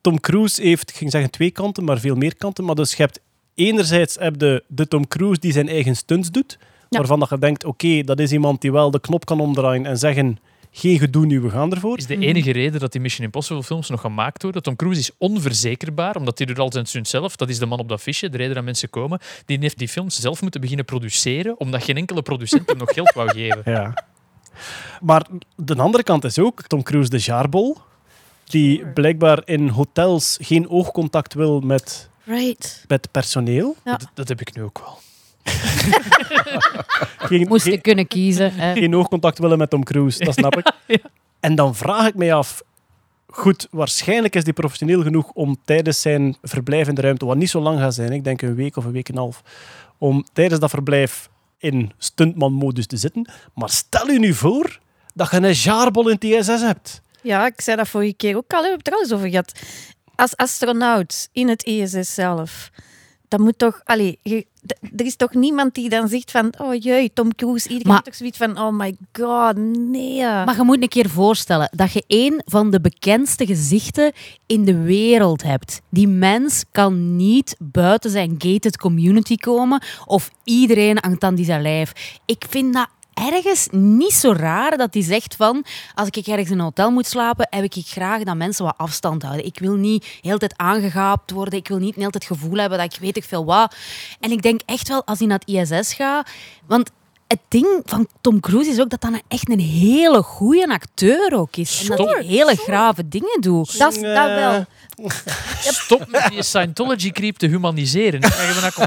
Tom 0.03 0.21
Cruise 0.21 0.63
heeft, 0.63 0.91
ik 0.91 0.97
ging 0.97 1.11
zeggen 1.11 1.31
twee 1.31 1.51
kanten, 1.51 1.85
maar 1.85 1.99
veel 1.99 2.15
meer 2.15 2.37
kanten. 2.37 2.65
Maar 2.65 2.75
dus 2.75 2.91
je 2.91 3.03
hebt 3.03 3.21
enerzijds 3.55 4.17
heb 4.19 4.39
de, 4.39 4.65
de 4.69 4.89
Tom 4.89 5.09
Cruise 5.09 5.41
die 5.41 5.53
zijn 5.53 5.69
eigen 5.69 5.97
stunts 5.97 6.31
doet. 6.31 6.59
Ja. 6.61 6.99
Waarvan 6.99 7.19
dat 7.19 7.29
je 7.29 7.39
denkt, 7.39 7.65
oké, 7.65 8.03
dat 8.03 8.19
is 8.19 8.33
iemand 8.33 8.61
die 8.61 8.73
wel 8.73 8.91
de 8.91 9.01
knop 9.01 9.25
kan 9.25 9.41
omdraaien 9.41 9.87
en 9.87 9.99
zeggen... 9.99 10.39
Geen 10.75 10.99
gedoe 10.99 11.27
nu, 11.27 11.41
we 11.41 11.51
gaan 11.51 11.73
ervoor. 11.73 11.99
is 11.99 12.07
de 12.07 12.19
enige 12.19 12.53
reden 12.53 12.81
dat 12.81 12.93
die 12.93 13.01
Mission 13.01 13.25
Impossible 13.25 13.63
films 13.63 13.89
nog 13.89 14.01
gemaakt 14.01 14.43
worden. 14.43 14.63
Tom 14.63 14.77
Cruise 14.77 15.01
is 15.01 15.11
onverzekerbaar, 15.19 16.17
omdat 16.17 16.39
hij 16.39 16.47
doet 16.47 16.59
al 16.59 16.73
zijn 16.73 16.87
stunt 16.87 17.09
zelf. 17.09 17.37
Dat 17.37 17.49
is 17.49 17.59
de 17.59 17.67
man 17.67 17.79
op 17.79 17.89
dat 17.89 18.01
fiche, 18.01 18.29
de 18.29 18.37
reden 18.37 18.55
dat 18.55 18.65
mensen 18.65 18.91
komen. 18.91 19.21
Die 19.47 19.59
heeft 19.59 19.79
die 19.79 19.89
films 19.89 20.21
zelf 20.21 20.43
moeten 20.43 20.61
beginnen 20.61 20.85
produceren, 20.85 21.61
omdat 21.61 21.85
geen 21.85 21.97
enkele 21.97 22.23
producent 22.23 22.69
hem 22.69 22.79
nog 22.79 22.93
geld 22.93 23.13
wou 23.13 23.31
geven. 23.31 23.63
Ja. 23.65 24.05
Maar 25.01 25.27
de 25.57 25.77
andere 25.77 26.03
kant 26.03 26.25
is 26.25 26.39
ook 26.39 26.63
Tom 26.63 26.83
Cruise 26.83 27.11
de 27.11 27.19
jaarbol. 27.19 27.79
Die 28.45 28.87
blijkbaar 28.87 29.43
in 29.45 29.69
hotels 29.69 30.39
geen 30.41 30.69
oogcontact 30.71 31.35
wil 31.35 31.61
met, 31.61 32.11
Right. 32.25 32.85
met 32.89 33.09
personeel. 33.11 33.77
Ja. 33.85 33.97
Dat, 33.97 34.09
dat 34.15 34.29
heb 34.29 34.41
ik 34.41 34.55
nu 34.57 34.63
ook 34.63 34.79
wel. 34.79 34.99
Geen, 37.19 37.49
Moest 37.49 37.67
je 37.67 37.79
kunnen 37.81 38.07
kiezen. 38.07 38.53
hè. 38.55 38.73
geen 38.75 38.95
oogcontact 38.97 39.39
willen 39.39 39.59
met 39.59 39.71
Tom 39.71 39.85
Cruise, 39.85 40.25
dat 40.25 40.35
snap 40.35 40.57
ik. 40.59 40.73
Ja. 40.87 40.99
En 41.41 41.55
dan 41.55 41.75
vraag 41.75 42.07
ik 42.07 42.15
mij 42.15 42.35
af... 42.35 42.63
Goed, 43.27 43.69
waarschijnlijk 43.71 44.35
is 44.37 44.43
hij 44.45 44.53
professioneel 44.53 45.03
genoeg 45.03 45.31
om 45.31 45.57
tijdens 45.65 46.01
zijn 46.01 46.37
verblijf 46.43 46.89
in 46.89 46.95
de 46.95 47.01
ruimte, 47.01 47.25
wat 47.25 47.37
niet 47.37 47.51
zo 47.51 47.61
lang 47.61 47.79
gaat 47.79 47.95
zijn, 47.95 48.13
ik 48.13 48.25
denk 48.25 48.43
een 48.43 48.55
week 48.55 48.77
of 48.77 48.85
een 48.85 48.93
week 48.93 49.09
en 49.09 49.15
een 49.15 49.21
half, 49.21 49.43
om 49.99 50.25
tijdens 50.33 50.61
dat 50.61 50.71
verblijf 50.71 51.29
in 51.59 51.93
stuntman-modus 51.99 52.87
te 52.87 52.97
zitten. 52.97 53.31
Maar 53.55 53.71
stel 53.71 54.07
je 54.11 54.19
nu 54.19 54.35
voor 54.35 54.79
dat 55.15 55.31
je 55.31 55.37
een 55.37 55.53
jaarbol 55.53 56.09
in 56.09 56.15
het 56.15 56.25
ISS 56.25 56.47
hebt. 56.61 57.02
Ja, 57.23 57.47
ik 57.47 57.61
zei 57.61 57.77
dat 57.77 57.89
vorige 57.89 58.15
keer 58.15 58.37
ook 58.37 58.53
al. 58.53 58.63
We 58.63 58.69
hebben 58.69 58.79
het 58.79 58.87
er 58.87 58.93
al 58.95 59.01
eens 59.01 59.13
over 59.13 59.29
gehad. 59.29 59.53
Als 60.15 60.37
astronaut 60.37 61.29
in 61.33 61.49
het 61.49 61.65
ESS 61.65 62.15
zelf. 62.15 62.71
dat 63.29 63.41
moet 63.41 63.59
toch... 63.59 63.81
Allee, 63.85 64.19
je- 64.23 64.47
er 64.97 65.05
is 65.07 65.17
toch 65.17 65.35
niemand 65.35 65.75
die 65.75 65.89
dan 65.89 66.09
zegt 66.09 66.31
van... 66.31 66.53
Oh 66.59 66.75
jee, 66.83 67.13
Tom 67.13 67.35
Cruise. 67.35 67.69
Iedereen 67.69 67.87
Maar- 67.93 68.03
heeft 68.05 68.05
toch 68.05 68.15
zoiets 68.15 68.39
van... 68.39 68.59
Oh 68.59 68.73
my 68.79 68.97
god, 69.13 69.57
nee. 69.57 70.21
Maar 70.23 70.57
je 70.57 70.63
moet 70.63 70.83
een 70.83 70.89
keer 70.89 71.09
voorstellen 71.11 71.69
dat 71.77 71.93
je 71.93 72.05
een 72.07 72.43
van 72.45 72.71
de 72.71 72.81
bekendste 72.81 73.47
gezichten 73.47 74.13
in 74.47 74.65
de 74.65 74.79
wereld 74.83 75.43
hebt. 75.43 75.81
Die 75.91 76.09
mens 76.09 76.65
kan 76.73 77.17
niet 77.17 77.57
buiten 77.59 78.11
zijn 78.11 78.35
gated 78.39 78.77
community 78.77 79.37
komen 79.37 79.83
of 80.07 80.31
iedereen 80.45 80.99
hangt 81.01 81.25
aan 81.25 81.35
die 81.35 81.45
zijn 81.45 81.63
lijf. 81.63 81.93
Ik 82.27 82.45
vind 82.49 82.75
dat 82.75 82.89
ergens 83.15 83.69
niet 83.71 84.13
zo 84.13 84.33
raar 84.33 84.77
dat 84.77 84.95
hij 84.95 85.03
zegt 85.03 85.37
van 85.37 85.65
als 85.95 86.09
ik 86.09 86.27
ergens 86.27 86.51
in 86.51 86.59
een 86.59 86.65
hotel 86.65 86.91
moet 86.91 87.07
slapen, 87.07 87.47
heb 87.51 87.65
ik 87.65 87.87
graag 87.87 88.23
dat 88.23 88.37
mensen 88.37 88.65
wat 88.65 88.75
afstand 88.77 89.23
houden. 89.23 89.47
Ik 89.47 89.59
wil 89.59 89.75
niet 89.75 90.03
de 90.03 90.09
hele 90.21 90.39
tijd 90.39 90.57
aangegaapt 90.57 91.31
worden. 91.31 91.59
Ik 91.59 91.69
wil 91.69 91.79
niet 91.79 91.95
hele 91.95 92.11
tijd 92.11 92.29
het 92.29 92.39
gevoel 92.39 92.59
hebben 92.59 92.79
dat 92.79 92.95
ik 92.95 93.01
weet 93.01 93.17
ik 93.17 93.25
veel 93.25 93.45
wat. 93.45 93.75
En 94.21 94.31
ik 94.31 94.43
denk 94.43 94.61
echt 94.65 94.89
wel 94.89 95.05
als 95.05 95.19
hij 95.19 95.29
naar 95.29 95.43
het 95.45 95.71
ISS 95.71 95.95
gaat, 95.95 96.31
want 96.67 96.91
het 97.27 97.39
ding 97.49 97.83
van 97.85 98.09
Tom 98.21 98.41
Cruise 98.41 98.71
is 98.71 98.81
ook 98.81 98.91
dat 98.91 99.01
dat 99.01 99.13
een- 99.13 99.23
echt 99.29 99.51
een 99.51 99.61
hele 99.61 100.23
goede 100.23 100.69
acteur 100.69 101.33
ook 101.35 101.57
is. 101.57 101.81
En 101.89 101.97
dat 101.97 102.11
hij 102.13 102.25
hele 102.25 102.55
grave 102.57 103.09
dingen 103.09 103.41
doet. 103.41 103.79
Dat, 103.79 103.95
is- 103.97 104.01
dat 104.03 104.27
wel. 104.35 104.65
Stop 105.61 106.07
met 106.09 106.27
die 106.31 106.43
Scientology-creep 106.43 107.37
te 107.37 107.47
humaniseren. 107.47 108.21
Kom- 108.75 108.85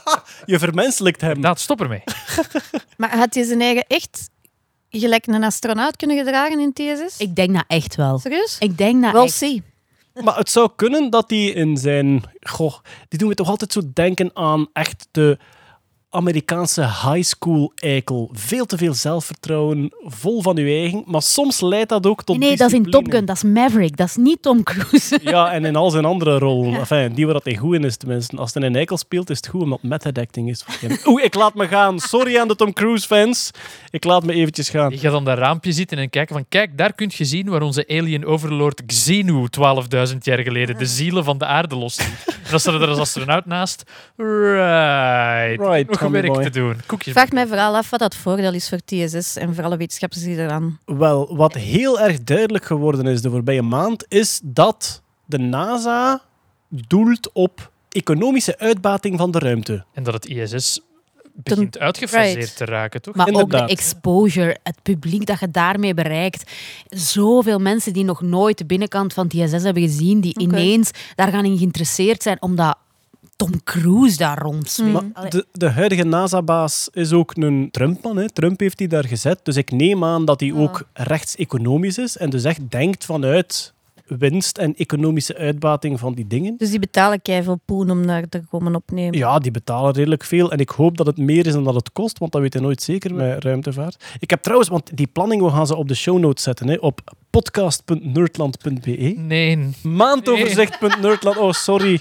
Je 0.52 0.58
vermenselijkt 0.58 1.20
hem. 1.20 1.30
Inderdaad, 1.30 1.60
stop 1.60 1.80
ermee. 1.80 2.02
Maar 2.96 3.16
had 3.16 3.34
hij 3.34 3.44
zijn 3.44 3.60
eigen 3.60 3.84
echt 3.88 4.28
gelijk 4.90 5.26
een 5.26 5.44
astronaut 5.44 5.96
kunnen 5.96 6.16
gedragen 6.16 6.60
in 6.60 6.72
TSS? 6.72 7.18
Ik 7.18 7.36
denk 7.36 7.54
dat 7.54 7.64
echt 7.66 7.94
wel. 7.96 8.18
Serieus? 8.18 8.56
Ik 8.58 8.78
denk 8.78 9.02
dat 9.02 9.12
Wel 9.12 9.24
echt. 9.24 9.34
zie. 9.34 9.62
Maar 10.24 10.36
het 10.36 10.50
zou 10.50 10.70
kunnen 10.76 11.10
dat 11.10 11.30
hij 11.30 11.44
in 11.44 11.76
zijn... 11.76 12.22
Goh, 12.40 12.74
die 13.08 13.18
doen 13.18 13.28
we 13.28 13.34
toch 13.34 13.48
altijd 13.48 13.72
zo 13.72 13.80
denken 13.94 14.30
aan 14.34 14.68
echt 14.72 15.08
de 15.10 15.38
Amerikaanse 16.14 16.80
high 16.80 17.22
school 17.22 17.72
eikel. 17.74 18.30
Veel 18.32 18.66
te 18.66 18.76
veel 18.76 18.94
zelfvertrouwen, 18.94 19.92
vol 20.04 20.42
van 20.42 20.56
uw 20.56 20.66
eigen. 20.66 21.02
Maar 21.06 21.22
soms 21.22 21.60
leidt 21.60 21.88
dat 21.88 22.06
ook 22.06 22.22
tot 22.24 22.38
Nee, 22.38 22.48
nee, 22.48 22.56
dat 22.56 22.72
is 22.72 22.78
in. 22.78 22.90
Top 22.90 23.10
Gun. 23.10 23.24
Dat 23.24 23.36
is 23.36 23.42
Maverick. 23.42 23.96
Dat 23.96 24.06
is 24.08 24.16
niet 24.16 24.42
Tom 24.42 24.62
Cruise. 24.62 25.18
Ja, 25.32 25.52
en 25.52 25.64
in 25.64 25.76
al 25.76 25.90
zijn 25.90 26.04
andere 26.04 26.38
rollen. 26.38 26.74
Enfin, 26.78 27.12
die 27.14 27.24
waar 27.24 27.34
dat 27.34 27.44
hij 27.44 27.56
goed 27.56 27.74
in 27.74 27.84
is, 27.84 27.96
tenminste. 27.96 28.36
Als 28.36 28.54
hij 28.54 28.62
een 28.62 28.76
eikel 28.76 28.96
speelt, 28.96 29.30
is 29.30 29.36
het 29.36 29.48
goed, 29.48 29.62
omdat 29.62 29.82
method 29.82 30.18
acting 30.18 30.48
is. 30.48 30.64
Oeh, 31.06 31.24
ik 31.24 31.34
laat 31.34 31.54
me 31.54 31.68
gaan. 31.68 31.98
Sorry 31.98 32.38
aan 32.38 32.48
de 32.48 32.56
Tom 32.56 32.72
Cruise 32.72 33.06
fans. 33.06 33.50
Ik 33.90 34.04
laat 34.04 34.24
me 34.24 34.32
eventjes 34.32 34.68
gaan. 34.68 34.90
Je 34.90 34.98
gaat 34.98 35.14
aan 35.14 35.24
dat 35.24 35.38
raampje 35.38 35.72
zitten 35.72 35.98
en 35.98 36.10
kijken 36.10 36.34
van 36.34 36.44
kijk, 36.48 36.78
daar 36.78 36.92
kun 36.92 37.10
je 37.14 37.24
zien 37.24 37.48
waar 37.48 37.62
onze 37.62 37.84
alien 37.88 38.24
overlord 38.26 38.84
Xenu 38.86 39.46
12.000 40.10 40.16
jaar 40.18 40.38
geleden 40.38 40.78
de 40.78 40.86
zielen 40.86 41.24
van 41.24 41.38
de 41.38 41.46
aarde 41.46 41.76
losliet. 41.76 42.40
Als 42.52 42.66
er 42.66 42.82
er 42.82 42.88
als 42.88 42.98
astronaut 42.98 43.46
naast, 43.46 43.82
right, 44.16 45.60
Right, 45.60 45.98
te 46.10 46.50
doen. 46.50 46.76
Koekjes. 46.86 47.12
Vraag 47.12 47.30
mij 47.30 47.46
vooral 47.46 47.76
af 47.76 47.90
wat 47.90 48.00
dat 48.00 48.14
voordeel 48.14 48.54
is 48.54 48.68
voor 48.68 48.78
TSS 48.84 49.36
en 49.36 49.54
voor 49.54 49.64
alle 49.64 49.76
wetenschappers 49.76 50.22
die 50.22 50.36
eraan... 50.36 50.78
Wel, 50.84 51.36
wat 51.36 51.54
heel 51.54 52.00
erg 52.00 52.22
duidelijk 52.22 52.64
geworden 52.64 53.06
is 53.06 53.22
de 53.22 53.30
voorbije 53.30 53.62
maand, 53.62 54.04
is 54.08 54.40
dat 54.44 55.02
de 55.24 55.38
NASA 55.38 56.22
doelt 56.68 57.32
op 57.32 57.70
economische 57.88 58.58
uitbating 58.58 59.18
van 59.18 59.30
de 59.30 59.38
ruimte. 59.38 59.84
En 59.92 60.02
dat 60.02 60.14
het 60.14 60.26
ISS 60.26 60.80
begint 61.34 61.78
uitgefaseerd 61.78 62.36
right. 62.36 62.56
te 62.56 62.64
raken, 62.64 63.02
toch? 63.02 63.14
Maar 63.14 63.32
ook 63.32 63.50
de 63.50 63.56
exposure, 63.56 64.56
het 64.62 64.82
publiek 64.82 65.26
dat 65.26 65.40
je 65.40 65.50
daarmee 65.50 65.94
bereikt. 65.94 66.50
Zoveel 66.88 67.58
mensen 67.58 67.92
die 67.92 68.04
nog 68.04 68.20
nooit 68.22 68.58
de 68.58 68.64
binnenkant 68.64 69.12
van 69.12 69.24
het 69.24 69.34
ISS 69.34 69.62
hebben 69.62 69.82
gezien, 69.82 70.20
die 70.20 70.38
ineens 70.38 70.90
daar 71.14 71.28
gaan 71.28 71.44
in 71.44 71.56
geïnteresseerd 71.58 72.22
zijn, 72.22 72.42
omdat 72.42 72.76
Tom 73.36 73.62
Cruise 73.64 74.16
daar 74.16 74.38
rondzweeft. 74.38 75.02
Mm. 75.02 75.10
Maar 75.14 75.30
de, 75.30 75.46
de 75.52 75.68
huidige 75.68 76.04
NASA-baas 76.04 76.88
is 76.92 77.12
ook 77.12 77.36
een 77.36 77.68
Trumpman. 77.70 78.16
Hè. 78.16 78.30
Trump 78.30 78.60
heeft 78.60 78.78
die 78.78 78.88
daar 78.88 79.06
gezet. 79.06 79.40
Dus 79.42 79.56
ik 79.56 79.70
neem 79.70 80.04
aan 80.04 80.24
dat 80.24 80.40
hij 80.40 80.52
ook 80.52 80.82
rechtseconomisch 80.92 81.98
is. 81.98 82.16
En 82.16 82.30
dus 82.30 82.44
echt 82.44 82.70
denkt 82.70 83.04
vanuit 83.04 83.72
winst 84.18 84.58
en 84.58 84.74
economische 84.76 85.36
uitbating 85.36 85.98
van 85.98 86.14
die 86.14 86.26
dingen. 86.26 86.56
Dus 86.56 86.70
die 86.70 86.78
betalen 86.78 87.22
keiveel 87.22 87.60
poen 87.64 87.90
om 87.90 88.06
daar 88.06 88.28
te 88.28 88.42
komen 88.50 88.74
opnemen. 88.74 89.18
Ja, 89.18 89.38
die 89.38 89.50
betalen 89.50 89.92
redelijk 89.92 90.24
veel. 90.24 90.52
En 90.52 90.58
ik 90.58 90.68
hoop 90.68 90.96
dat 90.96 91.06
het 91.06 91.16
meer 91.16 91.46
is 91.46 91.52
dan 91.52 91.64
dat 91.64 91.74
het 91.74 91.92
kost, 91.92 92.18
want 92.18 92.32
dat 92.32 92.40
weet 92.40 92.52
je 92.52 92.60
nooit 92.60 92.82
zeker 92.82 93.14
met 93.14 93.44
ruimtevaart. 93.44 94.04
Ik 94.18 94.30
heb 94.30 94.42
trouwens, 94.42 94.70
want 94.70 94.96
die 94.96 95.06
planning 95.06 95.42
we 95.42 95.50
gaan 95.50 95.66
ze 95.66 95.76
op 95.76 95.88
de 95.88 95.94
show 95.94 96.18
notes 96.18 96.42
zetten, 96.42 96.68
hè, 96.68 96.76
op 96.80 97.16
podcast.nerdland.be. 97.30 99.14
Nee, 99.16 99.70
Maandoverzicht.nerdland. 99.82 101.36
Oh, 101.36 101.52
sorry. 101.52 102.00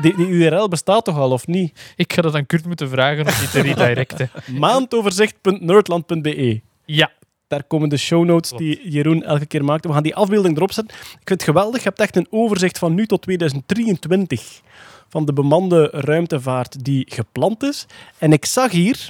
Die, 0.00 0.16
die 0.16 0.26
URL 0.26 0.68
bestaat 0.68 1.04
toch 1.04 1.16
al, 1.16 1.30
of 1.30 1.46
niet? 1.46 1.92
ik 1.96 2.12
ga 2.12 2.22
dat 2.22 2.34
aan 2.34 2.46
Kurt 2.46 2.66
moeten 2.66 2.88
vragen 2.88 3.26
om 3.26 3.32
die 3.38 3.48
te 3.48 3.60
redirecten. 3.60 4.30
Maandoverzicht.nerdland.be. 4.58 6.60
Ja, 6.84 7.10
Daar 7.48 7.64
komen 7.64 7.88
de 7.88 7.96
show 7.96 8.24
notes 8.24 8.50
die 8.50 8.90
Jeroen 8.90 9.22
elke 9.22 9.46
keer 9.46 9.64
maakt. 9.64 9.84
We 9.84 9.92
gaan 9.92 10.02
die 10.02 10.14
afbeelding 10.14 10.56
erop 10.56 10.72
zetten. 10.72 10.94
Ik 10.96 11.02
vind 11.24 11.28
het 11.28 11.42
geweldig. 11.42 11.82
Je 11.82 11.88
hebt 11.88 12.00
echt 12.00 12.16
een 12.16 12.26
overzicht 12.30 12.78
van 12.78 12.94
nu 12.94 13.06
tot 13.06 13.22
2023 13.22 14.60
van 15.08 15.24
de 15.24 15.32
bemande 15.32 15.88
ruimtevaart 15.92 16.84
die 16.84 17.06
gepland 17.08 17.62
is. 17.62 17.86
En 18.18 18.32
ik 18.32 18.44
zag 18.44 18.70
hier, 18.70 19.08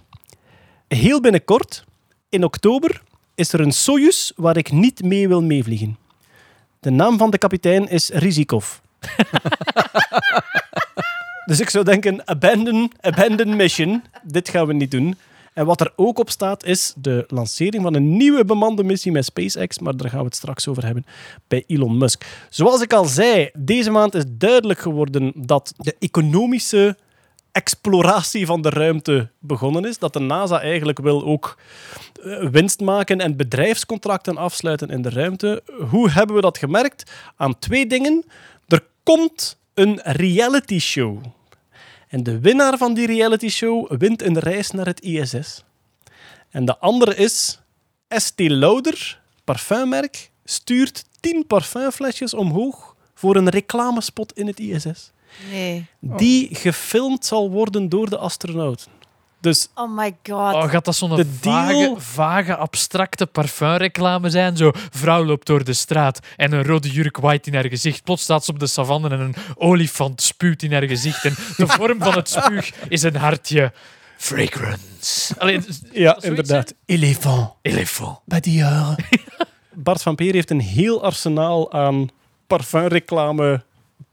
heel 0.88 1.20
binnenkort, 1.20 1.84
in 2.28 2.44
oktober, 2.44 3.02
is 3.34 3.52
er 3.52 3.60
een 3.60 3.72
Soyuz 3.72 4.30
waar 4.36 4.56
ik 4.56 4.72
niet 4.72 5.02
mee 5.02 5.28
wil 5.28 5.42
meevliegen. 5.42 5.98
De 6.80 6.90
naam 6.90 7.18
van 7.18 7.30
de 7.30 7.38
kapitein 7.38 7.88
is 7.88 8.08
Rizikov. 8.08 8.78
dus 11.46 11.60
ik 11.60 11.70
zou 11.70 11.84
denken, 11.84 12.28
abandon, 12.28 12.92
abandon 13.00 13.56
mission. 13.56 14.02
Dit 14.22 14.48
gaan 14.48 14.66
we 14.66 14.72
niet 14.72 14.90
doen. 14.90 15.16
En 15.52 15.66
wat 15.66 15.80
er 15.80 15.92
ook 15.96 16.18
op 16.18 16.30
staat 16.30 16.64
is 16.64 16.94
de 16.96 17.24
lancering 17.28 17.82
van 17.82 17.94
een 17.94 18.16
nieuwe 18.16 18.44
bemande 18.44 18.84
missie 18.84 19.12
met 19.12 19.24
SpaceX, 19.24 19.78
maar 19.78 19.96
daar 19.96 20.10
gaan 20.10 20.18
we 20.18 20.24
het 20.24 20.36
straks 20.36 20.68
over 20.68 20.84
hebben 20.84 21.06
bij 21.48 21.64
Elon 21.66 21.98
Musk. 21.98 22.46
Zoals 22.50 22.82
ik 22.82 22.92
al 22.92 23.04
zei, 23.04 23.50
deze 23.54 23.90
maand 23.90 24.14
is 24.14 24.24
duidelijk 24.28 24.78
geworden 24.78 25.32
dat 25.36 25.74
de 25.76 25.96
economische 25.98 26.96
exploratie 27.52 28.46
van 28.46 28.62
de 28.62 28.70
ruimte 28.70 29.30
begonnen 29.38 29.84
is. 29.84 29.98
Dat 29.98 30.12
de 30.12 30.20
NASA 30.20 30.60
eigenlijk 30.60 30.98
wil 30.98 31.24
ook 31.24 31.58
eh, 32.22 32.48
winst 32.48 32.80
maken 32.80 33.20
en 33.20 33.36
bedrijfscontracten 33.36 34.36
afsluiten 34.36 34.88
in 34.88 35.02
de 35.02 35.10
ruimte. 35.10 35.62
Hoe 35.90 36.10
hebben 36.10 36.36
we 36.36 36.42
dat 36.42 36.58
gemerkt? 36.58 37.10
Aan 37.36 37.58
twee 37.58 37.86
dingen. 37.86 38.24
Er 38.66 38.84
komt 39.02 39.58
een 39.74 40.00
reality 40.02 40.78
show. 40.78 41.22
En 42.08 42.22
de 42.22 42.40
winnaar 42.40 42.78
van 42.78 42.94
die 42.94 43.06
reality 43.06 43.48
show 43.48 43.92
wint 43.98 44.22
een 44.22 44.38
reis 44.38 44.70
naar 44.70 44.86
het 44.86 45.00
ISS. 45.00 45.64
En 46.50 46.64
de 46.64 46.78
andere 46.78 47.16
is 47.16 47.60
Estée 48.08 48.50
Lauder, 48.50 49.20
parfummerk, 49.44 50.30
stuurt 50.44 51.04
10 51.20 51.46
parfumflesjes 51.46 52.34
omhoog 52.34 52.96
voor 53.14 53.36
een 53.36 53.48
reclamespot 53.48 54.32
in 54.32 54.46
het 54.46 54.58
ISS. 54.58 55.10
Nee. 55.50 55.86
Die 56.00 56.54
gefilmd 56.54 57.24
zal 57.26 57.50
worden 57.50 57.88
door 57.88 58.10
de 58.10 58.18
astronauten. 58.18 58.90
Dus 59.40 59.68
Oh 59.74 59.96
my 59.96 60.16
god. 60.22 60.54
oh, 60.54 60.68
gaat 60.70 60.84
dat 60.84 60.96
zo'n 60.96 61.16
De 61.16 61.26
vage, 61.40 61.72
deal- 61.72 62.00
vage, 62.00 62.56
abstracte 62.56 63.26
parfumreclame 63.26 64.30
zijn? 64.30 64.56
Zo, 64.56 64.70
vrouw 64.74 65.24
loopt 65.24 65.46
door 65.46 65.64
de 65.64 65.72
straat 65.72 66.20
en 66.36 66.52
een 66.52 66.64
rode 66.64 66.90
jurk 66.90 67.16
waait 67.16 67.46
in 67.46 67.54
haar 67.54 67.68
gezicht. 67.68 68.04
Plots 68.04 68.22
staat 68.22 68.44
ze 68.44 68.50
op 68.50 68.58
de 68.58 68.66
savanne 68.66 69.08
en 69.08 69.20
een 69.20 69.34
olifant 69.54 70.22
spuwt 70.22 70.62
in 70.62 70.72
haar 70.72 70.86
gezicht. 70.86 71.24
En 71.24 71.34
de 71.56 71.66
vorm 71.78 71.98
van 72.02 72.14
het 72.14 72.28
spuug 72.28 72.72
is 72.88 73.02
een 73.02 73.16
hartje. 73.16 73.72
Fragrance. 74.16 75.34
Allee, 75.38 75.60
ja, 75.92 76.18
inderdaad. 76.22 76.74
Elefant. 76.86 77.52
elefant. 77.62 78.18
Bij 78.24 78.40
die 78.40 78.54
jaren. 78.54 79.04
Bart 79.74 80.02
van 80.02 80.14
Peer 80.14 80.32
heeft 80.34 80.50
een 80.50 80.60
heel 80.60 81.02
arsenaal 81.02 81.72
aan 81.72 82.08
parfumreclame 82.46 83.62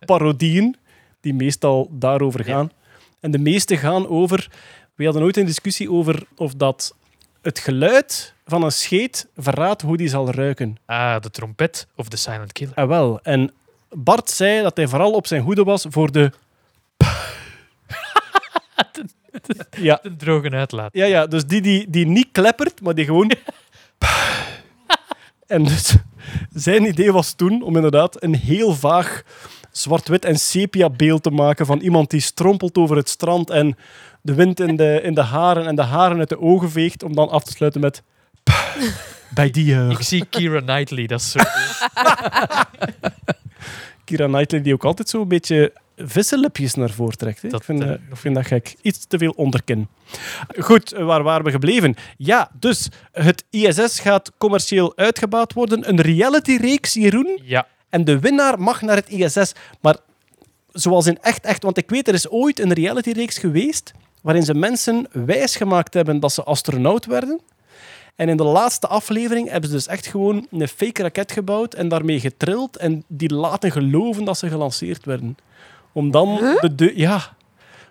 parodieën, 0.06 0.76
die 1.22 1.34
meestal 1.34 1.88
daarover 1.92 2.44
gaan. 2.44 2.72
En 3.20 3.32
de 3.32 3.38
meeste 3.40 3.78
gaan 3.78 4.08
over... 4.08 4.50
We 4.98 5.04
hadden 5.04 5.24
ooit 5.24 5.38
een 5.38 5.46
discussie 5.46 5.92
over 5.92 6.24
of 6.36 6.54
dat 6.54 6.96
het 7.42 7.60
geluid 7.60 8.34
van 8.46 8.64
een 8.64 8.72
scheet 8.72 9.28
verraadt 9.36 9.82
hoe 9.82 9.98
die 9.98 10.08
zal 10.08 10.32
ruiken. 10.32 10.78
Ah, 10.86 11.22
de 11.22 11.30
trompet 11.30 11.88
of 11.96 12.08
de 12.08 12.18
silent 12.18 12.52
killer. 12.52 12.76
Ah, 12.76 12.88
wel. 12.88 13.20
En 13.22 13.52
Bart 13.90 14.30
zei 14.30 14.62
dat 14.62 14.78
hij 14.78 14.88
vooral 14.88 15.12
op 15.12 15.28
zijn 15.28 15.42
hoede 15.42 15.64
was 15.64 15.86
voor 15.90 16.12
de... 16.12 16.32
ja, 19.88 20.00
Een 20.02 20.18
droge 20.18 20.50
uitlaat. 20.50 20.94
Ja, 20.94 21.06
ja, 21.06 21.28
dus 21.28 21.46
die, 21.46 21.62
die 21.62 21.90
die 21.90 22.06
niet 22.06 22.28
kleppert, 22.32 22.82
maar 22.82 22.96
die 22.96 23.06
gewoon... 23.06 23.32
en 25.48 25.64
dus 25.64 25.96
zijn 26.54 26.86
idee 26.86 27.12
was 27.12 27.34
toen 27.34 27.62
om 27.62 27.76
inderdaad 27.76 28.24
een 28.24 28.36
heel 28.36 28.76
vaag 28.76 29.24
zwart-wit 29.72 30.26
en 30.26 30.40
sepia 30.40 30.90
beeld 30.90 31.24
te 31.24 31.32
maken 31.32 31.66
van 31.66 31.80
iemand 31.80 32.10
die 32.10 32.20
strompelt 32.20 32.78
over 32.78 32.96
het 32.96 33.10
strand 33.10 33.50
en 33.50 33.78
de 34.28 34.34
wind 34.34 34.60
in 34.60 34.76
de, 34.76 35.00
in 35.04 35.14
de 35.14 35.22
haren 35.22 35.68
en 35.68 35.76
de 35.76 35.82
haren 35.82 36.18
uit 36.18 36.30
de 36.30 36.40
ogen 36.40 36.72
veegt, 36.72 37.04
om 37.04 37.16
dan 37.16 37.30
af 37.30 37.44
te 37.44 37.52
sluiten 37.52 37.82
met... 37.82 38.04
Bij 39.30 39.50
die 39.50 39.74
eh, 39.74 39.90
Ik 39.90 40.02
zie 40.02 40.26
Kira 40.26 40.60
Knightley, 40.60 41.06
dat 41.06 41.20
is 41.20 41.32
zo. 41.32 41.40
Kira 44.06 44.26
Knightley, 44.26 44.62
die 44.62 44.74
ook 44.74 44.86
altijd 44.86 45.10
zo 45.10 45.22
een 45.22 45.28
beetje 45.28 45.74
vissenlipjes 45.98 46.74
naar 46.74 46.90
voren 46.90 47.18
trekt. 47.18 47.42
Hè. 47.42 47.50
Dat, 47.50 47.60
ik, 47.60 47.66
vind, 47.66 47.82
eh, 47.82 47.92
ik 47.92 48.18
vind 48.18 48.36
dat 48.36 48.46
gek. 48.46 48.76
Iets 48.82 49.06
te 49.08 49.18
veel 49.18 49.32
onderkin. 49.36 49.88
Goed, 50.60 50.90
waar 50.90 51.24
waren 51.24 51.46
we 51.46 51.52
gebleven? 51.52 51.96
Ja, 52.18 52.52
dus 52.60 52.90
het 53.12 53.44
ISS 53.50 54.00
gaat 54.00 54.32
commercieel 54.38 54.98
uitgebaat 54.98 55.54
worden. 55.54 55.90
Een 55.90 56.02
reality-reeks, 56.02 56.94
Jeroen. 56.94 57.40
Ja, 57.44 57.68
En 57.90 58.04
de 58.04 58.20
winnaar 58.20 58.60
mag 58.60 58.82
naar 58.82 58.96
het 58.96 59.10
ISS. 59.10 59.54
Maar 59.82 59.98
zoals 60.72 61.08
in 61.08 61.18
echt, 61.22 61.46
echt... 61.46 61.64
Want 61.64 61.78
ik 61.78 61.90
weet, 61.90 62.08
er 62.08 62.14
is 62.14 62.30
ooit 62.30 62.60
een 62.60 62.74
reality-reeks 62.74 63.38
geweest 63.38 63.94
waarin 64.22 64.44
ze 64.44 64.54
mensen 64.54 65.08
wijsgemaakt 65.12 65.94
hebben 65.94 66.20
dat 66.20 66.32
ze 66.32 66.44
astronaut 66.44 67.06
werden. 67.06 67.42
En 68.16 68.30
in 68.30 68.38
de 68.38 68.44
laatste 68.44 68.88
aflevering 68.88 69.50
hebben 69.50 69.70
ze 69.70 69.76
dus 69.76 69.88
echt 69.88 70.08
gewoon 70.08 70.48
een 70.52 70.68
fake 70.68 71.02
raket 71.02 71.32
gebouwd 71.32 71.74
en 71.74 71.88
daarmee 71.88 72.20
getrild 72.20 72.78
en 72.78 73.04
die 73.08 73.34
laten 73.34 73.72
geloven 73.72 74.26
dat 74.26 74.38
ze 74.38 74.50
gelanceerd 74.50 75.06
werden. 75.06 75.38
Om 75.92 76.12
dan, 76.12 76.36
de, 76.62 76.76
deur, 76.76 76.98
ja, 76.98 77.36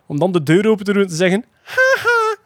om 0.07 0.19
dan 0.19 0.33
de 0.33 0.43
deur 0.43 0.69
open 0.69 0.85
te 0.85 0.93
doen 0.93 1.03
en 1.03 1.09
te 1.09 1.15
zeggen... 1.15 1.45
Haha, 1.63 2.37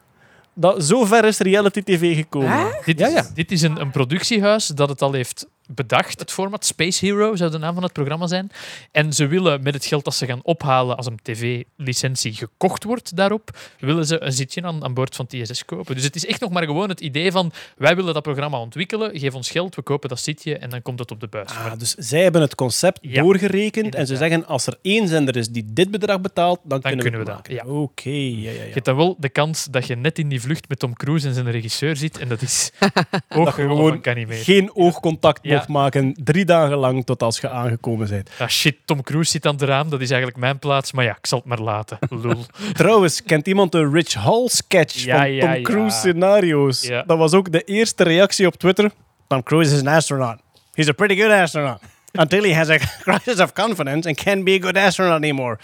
dat, 0.54 0.84
zo 0.84 1.04
ver 1.04 1.24
is 1.24 1.38
reality 1.38 1.82
tv 1.82 2.16
gekomen. 2.16 2.72
dit, 2.84 2.98
Ja, 2.98 3.06
is, 3.06 3.12
ja. 3.12 3.24
dit 3.34 3.52
is 3.52 3.62
een, 3.62 3.80
een 3.80 3.90
productiehuis 3.90 4.66
dat 4.66 4.88
het 4.88 5.02
al 5.02 5.12
heeft 5.12 5.46
bedacht. 5.74 6.20
Het 6.20 6.30
format 6.30 6.64
Space 6.64 7.06
Hero 7.06 7.36
zou 7.36 7.50
de 7.50 7.58
naam 7.58 7.74
van 7.74 7.82
het 7.82 7.92
programma 7.92 8.26
zijn. 8.26 8.50
En 8.92 9.12
ze 9.12 9.26
willen 9.26 9.62
met 9.62 9.74
het 9.74 9.84
geld 9.84 10.04
dat 10.04 10.14
ze 10.14 10.26
gaan 10.26 10.40
ophalen 10.42 10.96
als 10.96 11.06
een 11.06 11.18
tv-licentie 11.22 12.32
gekocht 12.34 12.84
wordt 12.84 13.16
daarop, 13.16 13.58
willen 13.78 14.06
ze 14.06 14.22
een 14.22 14.32
zitje 14.32 14.62
aan, 14.62 14.84
aan 14.84 14.94
boord 14.94 15.16
van 15.16 15.26
TSS 15.26 15.64
kopen. 15.64 15.94
Dus 15.94 16.04
het 16.04 16.16
is 16.16 16.26
echt 16.26 16.40
nog 16.40 16.50
maar 16.50 16.64
gewoon 16.64 16.88
het 16.88 17.00
idee 17.00 17.32
van 17.32 17.52
wij 17.76 17.96
willen 17.96 18.14
dat 18.14 18.22
programma 18.22 18.58
ontwikkelen, 18.58 19.18
geef 19.18 19.34
ons 19.34 19.50
geld, 19.50 19.74
we 19.74 19.82
kopen 19.82 20.08
dat 20.08 20.20
zitje 20.20 20.58
en 20.58 20.70
dan 20.70 20.82
komt 20.82 20.98
het 20.98 21.10
op 21.10 21.20
de 21.20 21.26
buis. 21.28 21.48
Ah, 21.50 21.72
dus 21.78 21.94
zij 21.94 22.22
hebben 22.22 22.40
het 22.40 22.54
concept 22.54 22.98
Ja, 23.02 23.22
doorgerekend 23.22 23.94
en 23.94 24.06
ze 24.06 24.16
zeggen 24.16 24.46
als 24.46 24.66
er 24.66 24.78
één 24.82 25.08
zender 25.08 25.36
is 25.36 25.48
die 25.48 25.64
dit 25.66 25.90
bedrag 25.90 26.20
betaalt, 26.20 26.60
dan, 26.64 26.80
kunnen, 26.80 27.00
kunnen 27.00 27.20
we 27.20 27.26
dat, 27.26 27.34
maken. 27.34 27.66
Oké, 27.66 28.08
ja, 28.10 28.14
ja, 28.14 28.50
Je 28.50 28.66
ja. 28.66 28.72
hebt 28.72 28.84
dan 28.84 28.96
wel 28.96 29.16
de 29.18 29.28
kans 29.28 29.64
dat 29.70 29.86
je 29.86 29.96
net 29.96 30.18
in 30.18 30.28
die 30.28 30.40
vlucht 30.40 30.68
met 30.68 30.78
Tom 30.78 30.94
Cruise 30.94 31.28
en 31.28 31.34
zijn 31.34 31.50
regisseur 31.50 31.96
zit 31.96 32.18
en 32.18 32.28
dat 32.28 32.42
is 32.42 32.70
Dat 33.28 33.48
gewoon 33.54 34.00
kan 34.00 34.16
niet 34.16 34.28
meer. 34.28 34.42
geen 34.42 34.74
oogcontact 34.74 35.44
Maken 35.68 36.14
drie 36.24 36.44
dagen 36.44 36.76
lang 36.76 37.04
tot 37.04 37.22
als 37.22 37.40
je 37.40 37.48
aangekomen 37.48 38.08
bent. 38.08 38.30
Ah, 38.38 38.48
shit, 38.48 38.76
Tom 38.84 39.02
Cruise 39.02 39.30
zit 39.30 39.46
aan 39.46 39.54
het 39.54 39.62
raam, 39.62 39.90
dat 39.90 40.00
is 40.00 40.10
eigenlijk 40.10 40.40
mijn 40.40 40.58
plaats, 40.58 40.92
maar 40.92 41.04
ja, 41.04 41.16
ik 41.16 41.26
zal 41.26 41.38
het 41.38 41.46
maar 41.46 41.60
laten. 41.60 41.98
Lul. 42.10 42.44
Trouwens, 42.72 43.22
kent 43.22 43.46
iemand 43.46 43.72
de 43.72 43.90
Rich 43.90 44.14
Hall 44.14 44.48
sketch 44.48 45.04
Ja, 45.04 45.16
van 45.16 45.38
Tom 45.38 45.54
ja. 45.54 45.62
Cruise 45.62 45.96
scenario's? 45.96 46.90
Dat 47.06 47.18
was 47.18 47.32
ook 47.32 47.52
de 47.52 47.62
eerste 47.62 48.04
reactie 48.04 48.46
op 48.46 48.54
Twitter. 48.54 48.90
Tom 49.26 49.42
Cruise 49.42 49.74
is 49.74 49.80
an 49.80 49.86
astronaut. 49.86 50.38
He's 50.72 50.88
a 50.88 50.92
pretty 50.92 51.16
good 51.16 51.30
astronaut. 51.30 51.80
Until 52.12 52.42
he 52.42 52.54
has 52.54 52.68
a 52.68 52.78
crisis 53.04 53.40
of 53.40 53.52
confidence 53.52 54.08
and 54.08 54.16
can't 54.16 54.44
be 54.44 54.52
a 54.52 54.58
good 54.58 54.76
astronaut 54.76 55.16
anymore. 55.16 55.58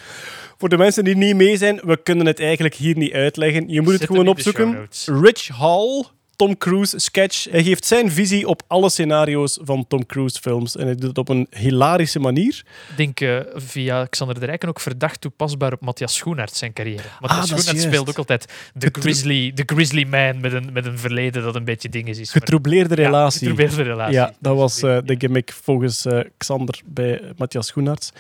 Voor 0.59 0.69
de 0.69 0.77
mensen 0.77 1.05
die 1.05 1.17
niet 1.17 1.37
mee 1.37 1.57
zijn, 1.57 1.81
we 1.85 1.97
kunnen 2.03 2.27
het 2.27 2.41
eigenlijk 2.41 2.75
hier 2.75 2.97
niet 2.97 3.13
uitleggen. 3.13 3.69
Je 3.69 3.81
moet 3.81 3.93
het 3.93 4.05
gewoon 4.05 4.29
opzoeken. 4.29 4.89
Rich 5.05 5.49
Hall, 5.49 6.05
Tom 6.37 6.57
Cruise 6.59 6.99
sketch. 6.99 7.45
Hij 7.51 7.63
geeft 7.63 7.85
zijn 7.85 8.11
visie 8.11 8.49
op 8.49 8.63
alle 8.67 8.91
scenario's 8.91 9.59
van 9.63 9.87
Tom 9.89 10.07
Cruise 10.07 10.41
films. 10.41 10.77
En 10.77 10.85
hij 10.87 10.95
doet 10.95 11.09
het 11.09 11.19
op 11.19 11.29
een 11.29 11.47
hilarische 11.51 12.19
manier. 12.19 12.63
Ik 12.91 12.97
denk 12.97 13.21
eh, 13.21 13.37
via 13.55 14.05
Xander 14.05 14.41
de 14.41 14.47
Rijken 14.47 14.69
ook 14.69 14.81
verdacht 14.81 15.21
toepasbaar 15.21 15.73
op 15.73 15.81
Matthias 15.81 16.15
Schoenaerts 16.15 16.59
zijn 16.59 16.73
carrière. 16.73 17.03
Matthias 17.21 17.31
Ah, 17.31 17.39
is 17.39 17.47
Schoenaerts 17.49 17.71
juist. 17.73 17.87
speelt 17.87 18.09
ook 18.09 18.19
altijd 18.19 18.53
de 18.75 18.89
grizzly, 18.93 19.53
de 19.55 19.63
grizzly 19.67 20.05
man 20.05 20.41
met 20.41 20.53
een, 20.53 20.73
met 20.73 20.87
een 20.87 20.99
verleden 20.99 21.43
dat 21.43 21.55
een 21.55 21.65
beetje 21.65 21.89
dinges 21.89 22.19
is. 22.19 22.33
Maar- 22.33 22.43
Getroubleerde 22.43 22.97
Ja, 22.97 23.03
relatie. 23.07 23.49
getroubleerde 23.49 23.83
relatie. 23.91 24.15
Ja, 24.15 24.33
dat 24.41 24.57
was 24.57 24.83
eh, 24.83 24.99
de 25.05 25.15
gimmick 25.19 25.53
volgens 25.63 26.05
eh, 26.05 26.21
Xander 26.37 26.81
bij 26.85 27.21
Matthias 27.37 27.67
Schoenaerts. 27.67 28.13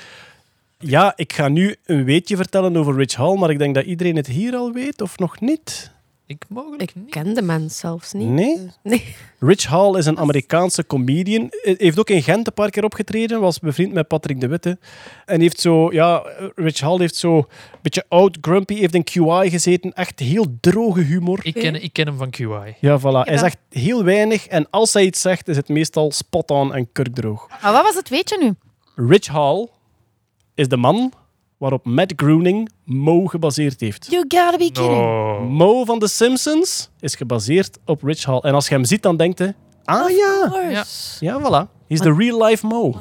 Ja, 0.78 1.12
ik 1.16 1.32
ga 1.32 1.48
nu 1.48 1.76
een 1.86 2.04
weetje 2.04 2.36
vertellen 2.36 2.76
over 2.76 2.96
Rich 2.96 3.14
Hall, 3.14 3.36
maar 3.38 3.50
ik 3.50 3.58
denk 3.58 3.74
dat 3.74 3.84
iedereen 3.84 4.16
het 4.16 4.26
hier 4.26 4.54
al 4.54 4.72
weet, 4.72 5.00
of 5.00 5.18
nog 5.18 5.40
niet? 5.40 5.90
Ik 6.28 6.44
mogelijk 6.48 6.82
Ik 6.82 6.94
niet. 6.94 7.10
ken 7.10 7.34
de 7.34 7.42
mens 7.42 7.78
zelfs 7.78 8.12
niet. 8.12 8.28
Nee? 8.28 8.70
Nee. 8.82 9.14
Rich 9.38 9.66
Hall 9.66 9.96
is 9.98 10.06
een 10.06 10.18
Amerikaanse 10.18 10.86
comedian. 10.86 11.46
Hij 11.50 11.74
heeft 11.78 11.98
ook 11.98 12.10
in 12.10 12.22
Gent 12.22 12.46
een 12.46 12.52
paar 12.52 12.70
keer 12.70 12.84
opgetreden, 12.84 13.40
was 13.40 13.58
bevriend 13.58 13.92
met 13.92 14.08
Patrick 14.08 14.40
de 14.40 14.46
Witte. 14.46 14.78
En 15.24 15.40
heeft 15.40 15.60
zo, 15.60 15.92
ja, 15.92 16.22
Rich 16.54 16.80
Hall 16.80 16.98
heeft 16.98 17.16
zo 17.16 17.36
een 17.36 17.46
beetje 17.82 18.04
oud, 18.08 18.38
grumpy, 18.40 18.74
heeft 18.74 18.94
in 18.94 19.04
QI 19.04 19.50
gezeten. 19.50 19.92
Echt 19.92 20.18
heel 20.20 20.46
droge 20.60 21.00
humor. 21.00 21.40
Ik 21.42 21.54
ken, 21.54 21.82
ik 21.82 21.92
ken 21.92 22.06
hem 22.06 22.16
van 22.16 22.30
QI. 22.30 22.74
Ja, 22.80 23.00
voilà. 23.00 23.28
Hij 23.28 23.38
zegt 23.38 23.58
heel 23.70 24.04
weinig 24.04 24.46
en 24.46 24.70
als 24.70 24.92
hij 24.92 25.04
iets 25.04 25.20
zegt, 25.20 25.48
is 25.48 25.56
het 25.56 25.68
meestal 25.68 26.12
spot-on 26.12 26.74
en 26.74 26.92
kurkdroog. 26.92 27.48
Maar 27.62 27.72
wat 27.72 27.82
was 27.82 27.94
het 27.94 28.08
weetje 28.08 28.38
nu? 28.42 28.54
Rich 29.08 29.26
Hall 29.26 29.68
is 30.54 30.68
de 30.68 30.76
man 30.76 31.12
waarop 31.58 31.84
Matt 31.84 32.12
Groening 32.16 32.70
Mo 32.84 33.26
gebaseerd 33.26 33.80
heeft. 33.80 34.06
You 34.10 34.24
gotta 34.28 34.56
be 34.56 34.64
kidding. 34.72 34.96
No. 34.96 35.40
Mo 35.40 35.84
van 35.84 35.98
The 35.98 36.08
Simpsons 36.08 36.90
is 37.00 37.14
gebaseerd 37.14 37.78
op 37.84 38.02
Rich 38.02 38.24
Hall. 38.24 38.38
En 38.38 38.54
als 38.54 38.68
je 38.68 38.74
hem 38.74 38.84
ziet, 38.84 39.02
dan 39.02 39.16
denkt 39.16 39.38
je... 39.38 39.54
Ah 39.84 40.10
ja, 40.10 40.60
Ja. 40.70 40.84
ja, 41.20 41.40
voilà. 41.40 41.70
He's 41.88 42.00
the 42.00 42.14
real 42.14 42.44
life 42.44 42.66
Mo. 42.66 42.94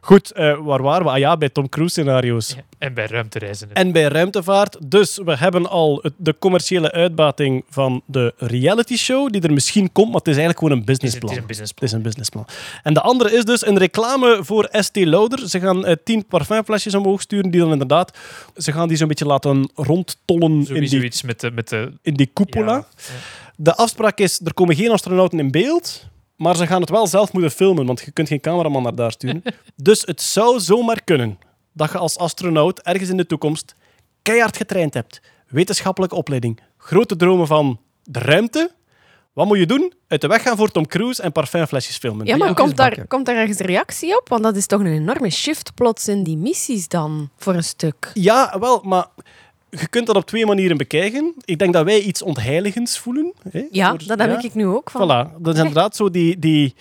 Goed, 0.00 0.30
eh, 0.32 0.58
waar 0.60 0.82
waren 0.82 1.04
we? 1.06 1.10
Ah 1.12 1.18
ja, 1.18 1.36
bij 1.36 1.48
Tom 1.48 1.68
Cruise 1.68 1.92
scenario's. 1.92 2.48
Ja, 2.48 2.62
En 2.78 2.94
bij 2.94 3.06
ruimtereizen. 3.06 3.72
En 3.72 3.92
bij 3.92 4.02
ruimtevaart. 4.02 4.76
Dus 4.90 5.18
we 5.24 5.36
hebben 5.36 5.68
al 5.70 5.98
het- 6.02 6.12
de 6.16 6.36
commerciële 6.38 6.92
uitbating 6.92 7.64
van 7.68 8.02
de 8.06 8.34
reality 8.36 8.96
show, 8.96 9.30
die 9.32 9.40
er 9.42 9.52
misschien 9.52 9.92
komt, 9.92 10.06
maar 10.06 10.18
het 10.18 10.28
is 10.28 10.36
eigenlijk 10.36 10.58
gewoon 10.58 10.74
een 10.74 10.94
het, 10.94 11.02
is, 11.02 11.12
het 11.14 11.46
businessplan. 11.46 11.74
Het 11.74 11.82
is 11.82 11.92
een 11.92 12.02
businessplan. 12.02 12.46
En 12.82 12.94
de 12.94 13.00
andere 13.00 13.32
is 13.36 13.44
dus 13.44 13.66
een 13.66 13.78
reclame 13.78 14.38
voor 14.42 14.68
ST 14.72 14.96
Lauder. 14.96 15.48
Ze 15.48 15.60
gaan 15.60 15.84
eh, 15.86 15.96
tien 16.04 16.26
parfumflesjes 16.26 16.94
omhoog 16.94 17.20
sturen, 17.20 17.50
die 17.50 17.60
dan 17.60 17.72
inderdaad... 17.72 18.18
Ze 18.56 18.72
gaan 18.72 18.88
die 18.88 18.96
zo'n 18.96 19.08
beetje 19.08 19.26
laten 19.26 19.70
rondtollen 19.74 20.66
in 20.68 20.84
die, 20.84 21.04
iets 21.04 21.22
met 21.22 21.40
de... 21.40 21.50
Met 21.50 21.68
de 21.68 21.92
in 22.02 22.14
die 22.14 22.30
cupola. 22.34 22.72
ja. 22.74 22.86
De 23.56 23.74
afspraak 23.76 24.18
is, 24.18 24.40
er 24.44 24.54
komen 24.54 24.74
geen 24.76 24.90
astronauten 24.90 25.38
in 25.38 25.50
beeld, 25.50 26.08
maar 26.40 26.56
ze 26.56 26.66
gaan 26.66 26.80
het 26.80 26.90
wel 26.90 27.06
zelf 27.06 27.32
moeten 27.32 27.50
filmen, 27.50 27.86
want 27.86 28.00
je 28.00 28.10
kunt 28.10 28.28
geen 28.28 28.40
cameraman 28.40 28.82
naar 28.82 28.94
daar 28.94 29.12
sturen. 29.12 29.42
dus 29.76 30.02
het 30.06 30.22
zou 30.22 30.60
zomaar 30.60 31.02
kunnen 31.04 31.38
dat 31.72 31.92
je 31.92 31.98
als 31.98 32.18
astronaut 32.18 32.80
ergens 32.80 33.08
in 33.08 33.16
de 33.16 33.26
toekomst 33.26 33.74
keihard 34.22 34.56
getraind 34.56 34.94
hebt. 34.94 35.20
Wetenschappelijke 35.48 36.14
opleiding, 36.14 36.60
grote 36.76 37.16
dromen 37.16 37.46
van 37.46 37.80
de 38.02 38.18
ruimte. 38.18 38.70
Wat 39.32 39.46
moet 39.46 39.58
je 39.58 39.66
doen? 39.66 39.92
Uit 40.08 40.20
de 40.20 40.26
weg 40.26 40.42
gaan 40.42 40.56
voor 40.56 40.70
Tom 40.70 40.86
Cruise 40.86 41.22
en 41.22 41.32
parfumflesjes 41.32 41.96
filmen. 41.96 42.26
Ja, 42.26 42.36
maar 42.36 42.54
komt, 42.54 42.76
daar, 42.76 43.06
komt 43.06 43.26
daar 43.26 43.36
ergens 43.36 43.58
reactie 43.58 44.18
op? 44.18 44.28
Want 44.28 44.42
dat 44.42 44.56
is 44.56 44.66
toch 44.66 44.80
een 44.80 44.86
enorme 44.86 45.30
shift 45.30 45.74
plots 45.74 46.08
in 46.08 46.22
die 46.22 46.36
missies 46.36 46.88
dan, 46.88 47.30
voor 47.36 47.54
een 47.54 47.64
stuk. 47.64 48.10
Ja, 48.14 48.58
wel, 48.58 48.80
maar 48.84 49.06
je 49.70 49.88
kunt 49.88 50.06
dat 50.06 50.16
op 50.16 50.26
twee 50.26 50.46
manieren 50.46 50.76
bekijken. 50.76 51.34
Ik 51.44 51.58
denk 51.58 51.72
dat 51.72 51.84
wij 51.84 52.00
iets 52.00 52.22
ontheiligends 52.22 52.98
voelen. 52.98 53.32
Hè, 53.50 53.66
Ja, 53.70 53.88
Voor- 53.88 54.06
dat 54.06 54.18
heb 54.18 54.30
ja. 54.30 54.42
ik 54.42 54.54
nu 54.54 54.66
ook. 54.66 54.90
Van. 54.90 55.02
Voilà, 55.02 55.36
dat 55.38 55.54
is 55.54 55.58
inderdaad 55.60 55.96
zo 55.96 56.10
die, 56.10 56.38
die 56.38 56.74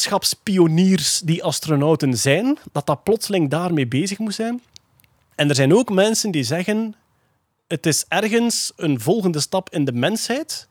wetenschapspioniers 0.00 1.20
die 1.24 1.44
astronauten 1.44 2.16
zijn, 2.18 2.58
dat 2.72 2.86
dat 2.86 3.02
plotseling 3.02 3.50
daarmee 3.50 3.86
bezig 3.86 4.18
moet 4.18 4.34
zijn. 4.34 4.60
En 5.34 5.48
er 5.48 5.54
zijn 5.54 5.74
ook 5.74 5.90
mensen 5.90 6.30
die 6.30 6.42
zeggen, 6.42 6.94
het 7.68 7.86
is 7.86 8.04
ergens 8.08 8.72
een 8.76 9.00
volgende 9.00 9.40
stap 9.40 9.70
in 9.70 9.84
de 9.84 9.92
mensheid 9.92 10.68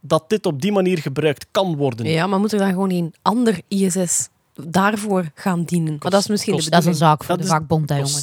dat 0.00 0.28
dit 0.28 0.46
op 0.46 0.60
die 0.62 0.72
manier 0.72 0.98
gebruikt 0.98 1.46
kan 1.50 1.76
worden. 1.76 2.06
Ja, 2.06 2.26
maar 2.26 2.40
moet 2.40 2.52
er 2.52 2.58
dan 2.58 2.68
gewoon 2.70 2.90
een 2.90 3.14
ander 3.22 3.60
ISS 3.68 4.28
daarvoor 4.54 5.30
gaan 5.34 5.64
dienen? 5.64 5.96
maar 6.00 6.10
dat 6.10 6.20
is 6.20 6.26
misschien 6.28 6.52
kost- 6.52 6.64
de 6.64 6.70
Dat 6.70 6.80
is 6.80 6.86
een 6.86 6.94
zaak 6.94 7.24
voor 7.24 7.36
Dat 7.36 7.44
de 7.44 7.50
vakbond, 7.52 7.88
hè, 7.88 7.94
jongens. 7.94 8.20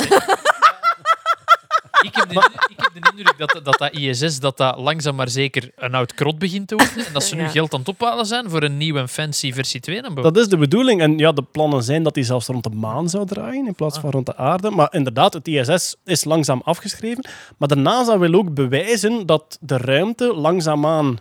Ik 2.08 2.16
heb, 2.16 2.30
de, 2.30 2.50
ik 2.70 2.76
heb 2.78 2.90
de 2.94 3.10
indruk 3.18 3.38
dat, 3.38 3.60
dat 3.64 3.78
dat 3.78 3.92
ISS 3.94 4.40
dat 4.40 4.58
dat 4.58 4.78
langzaam 4.80 5.16
maar 5.16 5.30
zeker 5.30 5.72
een 5.76 5.94
oud 5.96 6.14
krot 6.14 6.40
begint 6.40 6.68
te 6.68 6.76
worden. 6.76 7.06
En 7.06 7.14
dat 7.14 7.24
ze 7.24 7.36
nu 7.36 7.42
Ja. 7.42 7.48
geld 7.48 7.74
aan 7.74 7.80
het 7.80 7.90
ophalen 7.90 8.26
zijn 8.26 8.50
voor 8.50 8.64
een 8.64 8.78
nieuwe 8.78 9.00
en 9.00 9.10
fancy 9.10 9.54
versie 9.54 9.80
2. 9.80 10.02
Dan 10.02 10.16
Dat 10.16 10.38
is 10.38 10.48
de 10.48 10.58
bedoeling. 10.58 11.02
En 11.02 11.18
ja, 11.18 11.32
de 11.32 11.44
plannen 11.52 11.84
zijn 11.84 12.04
dat 12.04 12.16
hij 12.16 12.24
zelfs 12.24 12.48
rond 12.48 12.64
de 12.64 12.70
maan 12.70 13.10
zou 13.10 13.26
draaien 13.26 13.68
in 13.68 13.76
plaats 13.76 14.00
van 14.00 14.10
rond 14.12 14.26
de 14.26 14.36
aarde. 14.36 14.70
Maar 14.72 14.88
inderdaad, 14.94 15.34
het 15.34 15.48
ISS 15.48 15.96
is 16.06 16.24
langzaam 16.24 16.62
afgeschreven. 16.64 17.26
Maar 17.58 17.68
de 17.68 17.76
NASA 17.76 18.18
wil 18.20 18.34
ook 18.34 18.54
bewijzen 18.54 19.26
dat 19.26 19.58
de 19.62 19.78
ruimte 19.78 20.34
langzaamaan 20.36 21.18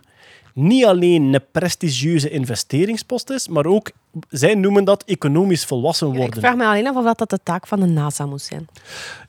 niet 0.57 0.85
alleen 0.85 1.33
een 1.33 1.41
prestigieuze 1.51 2.29
investeringspost 2.29 3.29
is, 3.29 3.47
maar 3.47 3.65
ook, 3.65 3.91
zij 4.29 4.55
noemen 4.55 4.83
dat 4.83 5.03
economisch 5.03 5.65
volwassen 5.65 6.07
Ja, 6.07 6.13
ik 6.13 6.19
worden. 6.19 6.39
vraag 6.39 6.55
me 6.55 6.65
alleen 6.65 6.87
af 6.87 6.95
of 6.95 7.15
dat 7.15 7.29
de 7.29 7.39
taak 7.43 7.67
van 7.67 7.79
de 7.79 7.85
NASA 7.85 8.25
moet 8.25 8.41
zijn. 8.41 8.67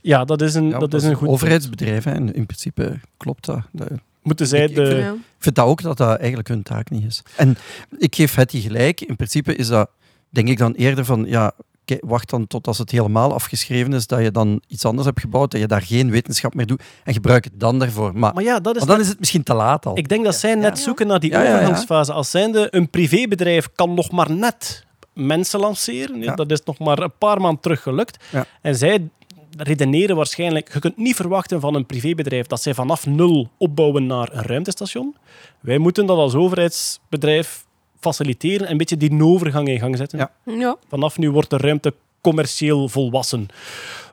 Ja, 0.00 0.24
dat 0.24 0.40
is 0.42 0.54
een, 0.54 0.68
Ja, 0.68 0.78
dat 0.78 0.94
is 0.94 1.04
een 1.04 1.14
goed... 1.14 1.28
overheidsbedrijf 1.28 2.04
hè, 2.04 2.10
en 2.12 2.34
in 2.34 2.46
principe 2.46 3.00
klopt 3.16 3.44
dat. 3.46 3.60
Dat- 3.72 3.88
Moeten 4.22 4.46
zij 4.46 4.62
Ik- 4.64 4.68
ik 4.70 4.74
de... 4.76 4.82
Ja. 4.84 5.10
Ik 5.12 5.44
vind 5.44 5.54
dat 5.54 5.66
ook 5.66 5.82
dat 5.82 5.96
dat 5.96 6.18
eigenlijk 6.18 6.48
hun 6.48 6.62
taak 6.62 6.90
niet 6.90 7.04
is. 7.04 7.22
En 7.36 7.56
ik 7.98 8.14
geef 8.14 8.34
Hetty 8.34 8.60
gelijk. 8.60 9.00
In 9.00 9.16
principe 9.16 9.56
is 9.56 9.68
dat, 9.68 9.90
denk 10.28 10.48
ik 10.48 10.58
dan 10.58 10.72
eerder 10.72 11.04
van, 11.04 11.24
ja, 11.24 11.52
wacht 12.00 12.30
dan 12.30 12.46
tot 12.46 12.66
als 12.66 12.78
het 12.78 12.90
helemaal 12.90 13.32
afgeschreven 13.34 13.92
is, 13.92 14.06
dat 14.06 14.20
je 14.22 14.30
dan 14.30 14.62
iets 14.68 14.84
anders 14.84 15.06
hebt 15.06 15.20
gebouwd, 15.20 15.50
dat 15.50 15.60
je 15.60 15.66
daar 15.66 15.82
geen 15.82 16.10
wetenschap 16.10 16.54
meer 16.54 16.66
doet 16.66 16.82
en 17.04 17.12
gebruik 17.12 17.44
het 17.44 17.60
dan 17.60 17.78
daarvoor. 17.78 18.18
Maar, 18.18 18.34
Maar 18.34 18.44
ja, 18.44 18.60
dat 18.60 18.74
is 18.76 18.80
maar 18.84 18.90
dan 18.90 19.00
is 19.00 19.08
het 19.08 19.18
misschien 19.18 19.42
te 19.42 19.54
laat 19.54 19.86
al. 19.86 19.98
Ik 19.98 20.08
denk 20.08 20.24
dat 20.24 20.34
zij 20.34 20.54
net 20.54 20.76
Ja. 20.78 20.84
zoeken 20.84 21.06
naar 21.06 21.20
die 21.20 21.30
Ja, 21.30 21.42
ja, 21.42 21.48
ja. 21.48 21.54
overgangsfase. 21.54 22.12
Als 22.12 22.30
zijnde 22.30 22.68
een 22.70 22.90
privébedrijf 22.90 23.68
kan 23.74 23.94
nog 23.94 24.10
maar 24.10 24.30
net 24.30 24.84
mensen 25.14 25.60
lanceren. 25.60 26.22
Ja. 26.22 26.34
Dat 26.34 26.50
is 26.50 26.62
nog 26.64 26.78
maar 26.78 26.98
een 26.98 27.12
paar 27.18 27.40
maanden 27.40 27.60
terug 27.60 27.82
gelukt. 27.82 28.24
Ja. 28.30 28.46
En 28.62 28.76
zij 28.76 29.08
redeneren 29.56 30.16
waarschijnlijk... 30.16 30.72
Je 30.72 30.78
kunt 30.80 30.96
niet 30.96 31.16
verwachten 31.16 31.60
van 31.60 31.74
een 31.74 31.86
privébedrijf 31.86 32.46
dat 32.46 32.62
zij 32.62 32.74
vanaf 32.74 33.06
nul 33.06 33.48
opbouwen 33.58 34.06
naar 34.06 34.28
een 34.32 34.42
ruimtestation. 34.42 35.16
Wij 35.60 35.78
moeten 35.78 36.06
dat 36.06 36.16
als 36.16 36.34
overheidsbedrijf 36.34 37.64
faciliteren 38.00 38.66
en 38.66 38.72
een 38.72 38.78
beetje 38.78 38.96
die 38.96 39.22
overgang 39.22 39.68
in 39.68 39.78
gang 39.78 39.96
zetten. 39.96 40.18
Ja. 40.18 40.30
Ja. 40.44 40.76
Vanaf 40.88 41.18
nu 41.18 41.30
wordt 41.30 41.50
de 41.50 41.56
ruimte 41.56 41.94
commercieel 42.20 42.88
volwassen. 42.88 43.48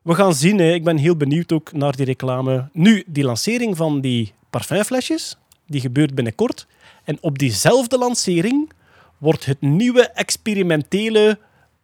We 0.03 0.13
gaan 0.15 0.33
zien, 0.33 0.57
hè. 0.57 0.73
ik 0.73 0.83
ben 0.83 0.97
heel 0.97 1.15
benieuwd 1.15 1.51
ook 1.51 1.71
naar 1.71 1.95
die 1.95 2.05
reclame. 2.05 2.69
Nu, 2.73 3.03
die 3.07 3.23
lancering 3.23 3.77
van 3.77 4.01
die 4.01 4.33
parfumflesjes, 4.49 5.37
die 5.67 5.81
gebeurt 5.81 6.15
binnenkort. 6.15 6.67
En 7.03 7.17
op 7.21 7.39
diezelfde 7.39 7.97
lancering 7.97 8.71
wordt 9.17 9.45
het 9.45 9.61
nieuwe 9.61 10.09
experimentele 10.09 11.37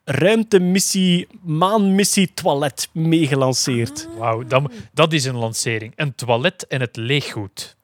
ruimtemissie, 0.03 1.27
maanmissie 1.41 2.33
toilet 2.33 2.89
meegelanceerd. 2.91 4.07
Wauw, 4.17 4.43
dat, 4.43 4.71
dat 4.93 5.13
is 5.13 5.25
een 5.25 5.37
lancering. 5.37 5.93
Een 5.95 6.15
toilet 6.15 6.67
en 6.67 6.81
het 6.81 6.95
leeggoed. 6.95 7.75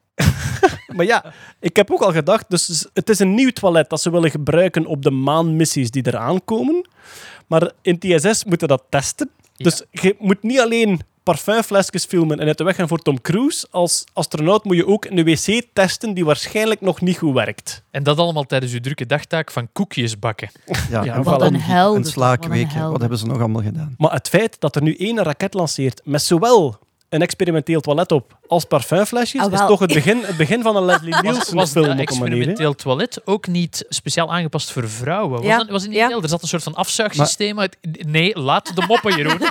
Maar 0.95 1.05
ja, 1.05 1.33
ik 1.59 1.75
heb 1.75 1.91
ook 1.91 2.01
al 2.01 2.11
gedacht, 2.11 2.45
dus 2.49 2.87
het 2.93 3.09
is 3.09 3.19
een 3.19 3.33
nieuw 3.33 3.51
toilet 3.51 3.89
dat 3.89 4.01
ze 4.01 4.11
willen 4.11 4.31
gebruiken 4.31 4.85
op 4.85 5.03
de 5.03 5.11
maanmissies 5.11 5.91
die 5.91 6.07
eraan 6.07 6.45
komen. 6.45 6.87
Maar 7.47 7.71
in 7.81 7.99
TSS 7.99 8.45
moeten 8.45 8.67
dat 8.67 8.83
testen. 8.89 9.29
Ja. 9.55 9.63
Dus 9.63 9.83
je 9.91 10.15
moet 10.19 10.43
niet 10.43 10.59
alleen 10.59 11.01
parfumflesjes 11.23 12.05
filmen 12.05 12.39
en 12.39 12.47
uit 12.47 12.57
de 12.57 12.63
weg 12.63 12.75
gaan 12.75 12.87
voor 12.87 12.99
Tom 12.99 13.21
Cruise. 13.21 13.67
Als 13.71 14.03
astronaut 14.13 14.63
moet 14.63 14.75
je 14.75 14.87
ook 14.87 15.05
een 15.05 15.23
wc 15.23 15.61
testen 15.73 16.13
die 16.13 16.25
waarschijnlijk 16.25 16.81
nog 16.81 17.01
niet 17.01 17.17
goed 17.17 17.33
werkt. 17.33 17.83
En 17.91 18.03
dat 18.03 18.17
allemaal 18.17 18.43
tijdens 18.43 18.73
uw 18.73 18.79
drukke 18.79 19.05
dagtaak 19.05 19.51
van 19.51 19.69
koekjes 19.73 20.19
bakken. 20.19 20.49
Ja, 20.89 21.03
Ja, 21.03 21.13
en 21.13 21.23
wat 21.23 21.41
een 21.41 21.61
hel. 21.61 21.95
En 21.95 22.03
Wat 22.15 22.45
een 22.45 22.67
hel. 22.67 22.91
Wat 22.91 22.99
hebben 22.99 23.17
ze 23.17 23.25
nog 23.25 23.39
allemaal 23.39 23.61
gedaan? 23.61 23.95
Maar 23.97 24.11
het 24.11 24.29
feit 24.29 24.59
dat 24.59 24.75
er 24.75 24.81
nu 24.81 24.95
één 24.95 25.23
raket 25.23 25.53
lanceert 25.53 26.01
met 26.03 26.21
zowel 26.21 26.79
een 27.09 27.21
experimenteel 27.21 27.81
toilet 27.81 28.11
op 28.11 28.37
als 28.47 28.65
parfumflesjes, 28.65 29.41
Ah, 29.41 29.53
is 29.53 29.59
toch 29.59 29.79
het 29.79 29.93
begin, 29.93 30.21
het 30.23 30.37
begin 30.37 30.61
van 30.61 30.75
een 30.75 30.85
Leslie 30.85 31.11
Was, 31.13 31.21
Nielsen 31.21 31.55
was 31.55 31.71
film 31.71 31.85
dat 31.85 31.93
op 31.99 31.99
een 31.99 32.05
manier. 32.19 32.27
experimenteel 32.31 32.75
toilet 32.75 33.21
ook 33.25 33.47
niet 33.47 33.85
speciaal 33.89 34.31
aangepast 34.33 34.71
voor 34.71 34.89
vrouwen? 34.89 35.37
Was, 35.37 35.45
Ja. 35.47 35.57
dat, 35.57 35.69
was 35.69 35.81
het 35.81 35.91
niet 35.91 35.99
Ja. 35.99 36.07
heel? 36.07 36.21
Er 36.21 36.29
zat 36.29 36.41
een 36.41 36.47
soort 36.47 36.63
van 36.63 36.75
afzuigsysteem 36.75 37.59
uit. 37.59 37.77
Nee, 38.07 38.39
laat 38.39 38.75
de 38.75 38.83
moppen, 38.87 39.15
Jeroen. 39.15 39.37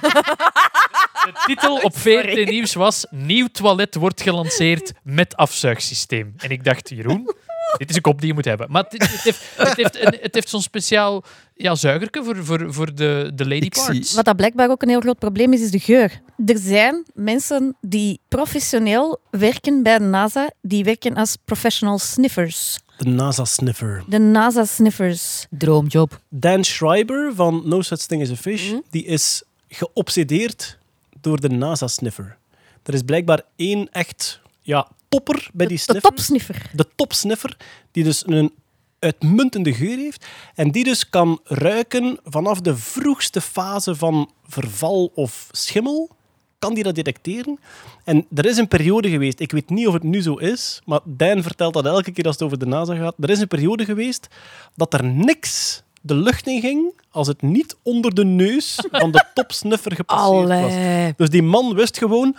De 1.27 1.33
titel 1.47 1.77
op 1.77 1.99
VRT 1.99 2.45
Nieuws 2.51 2.75
was 2.75 3.07
Nieuw 3.11 3.47
toilet 3.53 3.95
wordt 3.95 4.23
gelanceerd 4.23 4.93
met 5.03 5.37
afzuigsysteem. 5.37 6.35
En 6.39 6.51
ik 6.51 6.65
dacht, 6.65 6.89
Jeroen, 6.89 7.35
dit 7.79 7.91
is 7.91 7.97
een 7.97 8.03
kop 8.03 8.19
die 8.19 8.29
je 8.29 8.35
moet 8.35 8.45
hebben. 8.45 8.67
Maar 8.71 8.85
het, 8.89 8.93
het 9.03 9.23
heeft, 9.23 9.43
het 9.57 9.77
heeft, 9.77 9.97
een- 10.01 10.19
het 10.23 10.35
heeft 10.35 10.49
zo'n 10.49 10.63
speciaal 10.63 11.25
ja, 11.55 11.75
zuigerke 11.75 12.25
voor, 12.25 12.45
voor, 12.45 12.73
voor 12.75 12.95
de, 12.95 13.31
de 13.35 13.49
lady 13.49 13.69
parts. 13.69 14.15
Wat 14.15 14.25
dat 14.25 14.37
blijkbaar 14.37 14.71
ook 14.71 14.83
een 14.83 14.89
heel 14.89 15.01
groot 15.01 15.19
probleem 15.19 15.53
is, 15.53 15.61
is 15.61 15.71
de 15.71 15.79
geur. 15.81 16.21
Er 16.47 16.59
zijn 16.59 17.05
mensen 17.15 17.77
die 17.81 18.21
professioneel 18.29 19.21
werken 19.31 19.83
bij 19.83 19.99
de 19.99 20.05
NASA, 20.05 20.51
die 20.63 20.85
werken 20.85 21.15
als 21.15 21.37
professional 21.45 21.99
sniffers. 21.99 22.79
De 22.99 23.09
NASA-sniffer. 23.09 24.05
De 24.09 24.19
NASA-sniffers. 24.19 25.47
Droomjob. 25.51 26.21
Dan 26.29 26.65
Schreiber 26.65 27.33
van 27.35 27.63
No 27.65 27.83
Such 27.83 27.99
Thing 28.01 28.23
as 28.23 28.31
a 28.31 28.37
Fish, 28.37 28.69
Mhm. 28.71 28.81
die 28.91 29.05
is 29.05 29.43
geobsedeerd 29.69 30.79
door 31.21 31.41
de 31.41 31.49
NASA-sniffer. 31.49 32.37
Er 32.83 32.95
is 32.95 33.03
blijkbaar 33.03 33.43
één 33.57 33.89
echt 33.93 34.41
ja, 34.63 34.89
topper 35.09 35.49
bij 35.53 35.67
die 35.67 35.77
De 35.77 35.83
sniffer. 35.83 36.11
topsniffer. 36.11 36.71
De 36.73 36.87
topsniffer, 36.97 37.57
die 37.93 38.05
dus 38.05 38.23
een 38.27 38.53
uitmuntende 38.99 39.75
geur 39.75 39.97
heeft. 39.97 40.27
En 40.55 40.71
die 40.71 40.85
dus 40.85 41.09
kan 41.09 41.41
ruiken 41.45 42.19
vanaf 42.25 42.61
de 42.61 42.77
vroegste 42.77 43.41
fase 43.41 43.95
van 43.95 44.31
verval 44.47 45.13
of 45.15 45.49
schimmel. 45.51 46.11
Kan 46.59 46.75
die 46.75 46.83
dat 46.85 46.95
detecteren? 46.95 47.59
En 48.05 48.27
er 48.35 48.47
is 48.47 48.57
een 48.57 48.69
periode 48.69 49.09
geweest, 49.11 49.41
ik 49.41 49.53
weet 49.53 49.71
niet 49.71 49.87
of 49.87 49.93
het 49.95 50.03
nu 50.03 50.23
zo 50.23 50.35
is, 50.35 50.81
maar 50.85 51.01
Dan 51.05 51.43
vertelt 51.43 51.75
dat 51.75 51.87
elke 51.87 52.11
keer 52.13 52.25
als 52.25 52.35
het 52.35 52.45
over 52.45 52.59
de 52.59 52.67
NASA 52.67 52.95
gaat. 52.95 53.15
Er 53.21 53.31
is 53.31 53.41
een 53.41 53.49
periode 53.49 53.85
geweest 53.85 54.29
dat 54.75 54.95
er 54.95 55.05
niks 55.05 55.83
de 56.01 56.15
lucht 56.15 56.47
in 56.47 56.61
ging 56.61 56.93
als 57.11 57.27
het 57.27 57.43
niet 57.43 57.77
onder 57.83 58.15
de 58.15 58.25
neus 58.25 58.79
van 58.91 59.11
de 59.11 59.25
topsniffer 59.35 59.95
gepasseerd 59.95 60.49
was. 60.49 61.15
Dus 61.17 61.31
die 61.31 61.43
man 61.43 61.75
wist 61.75 61.99
gewoon, 61.99 62.37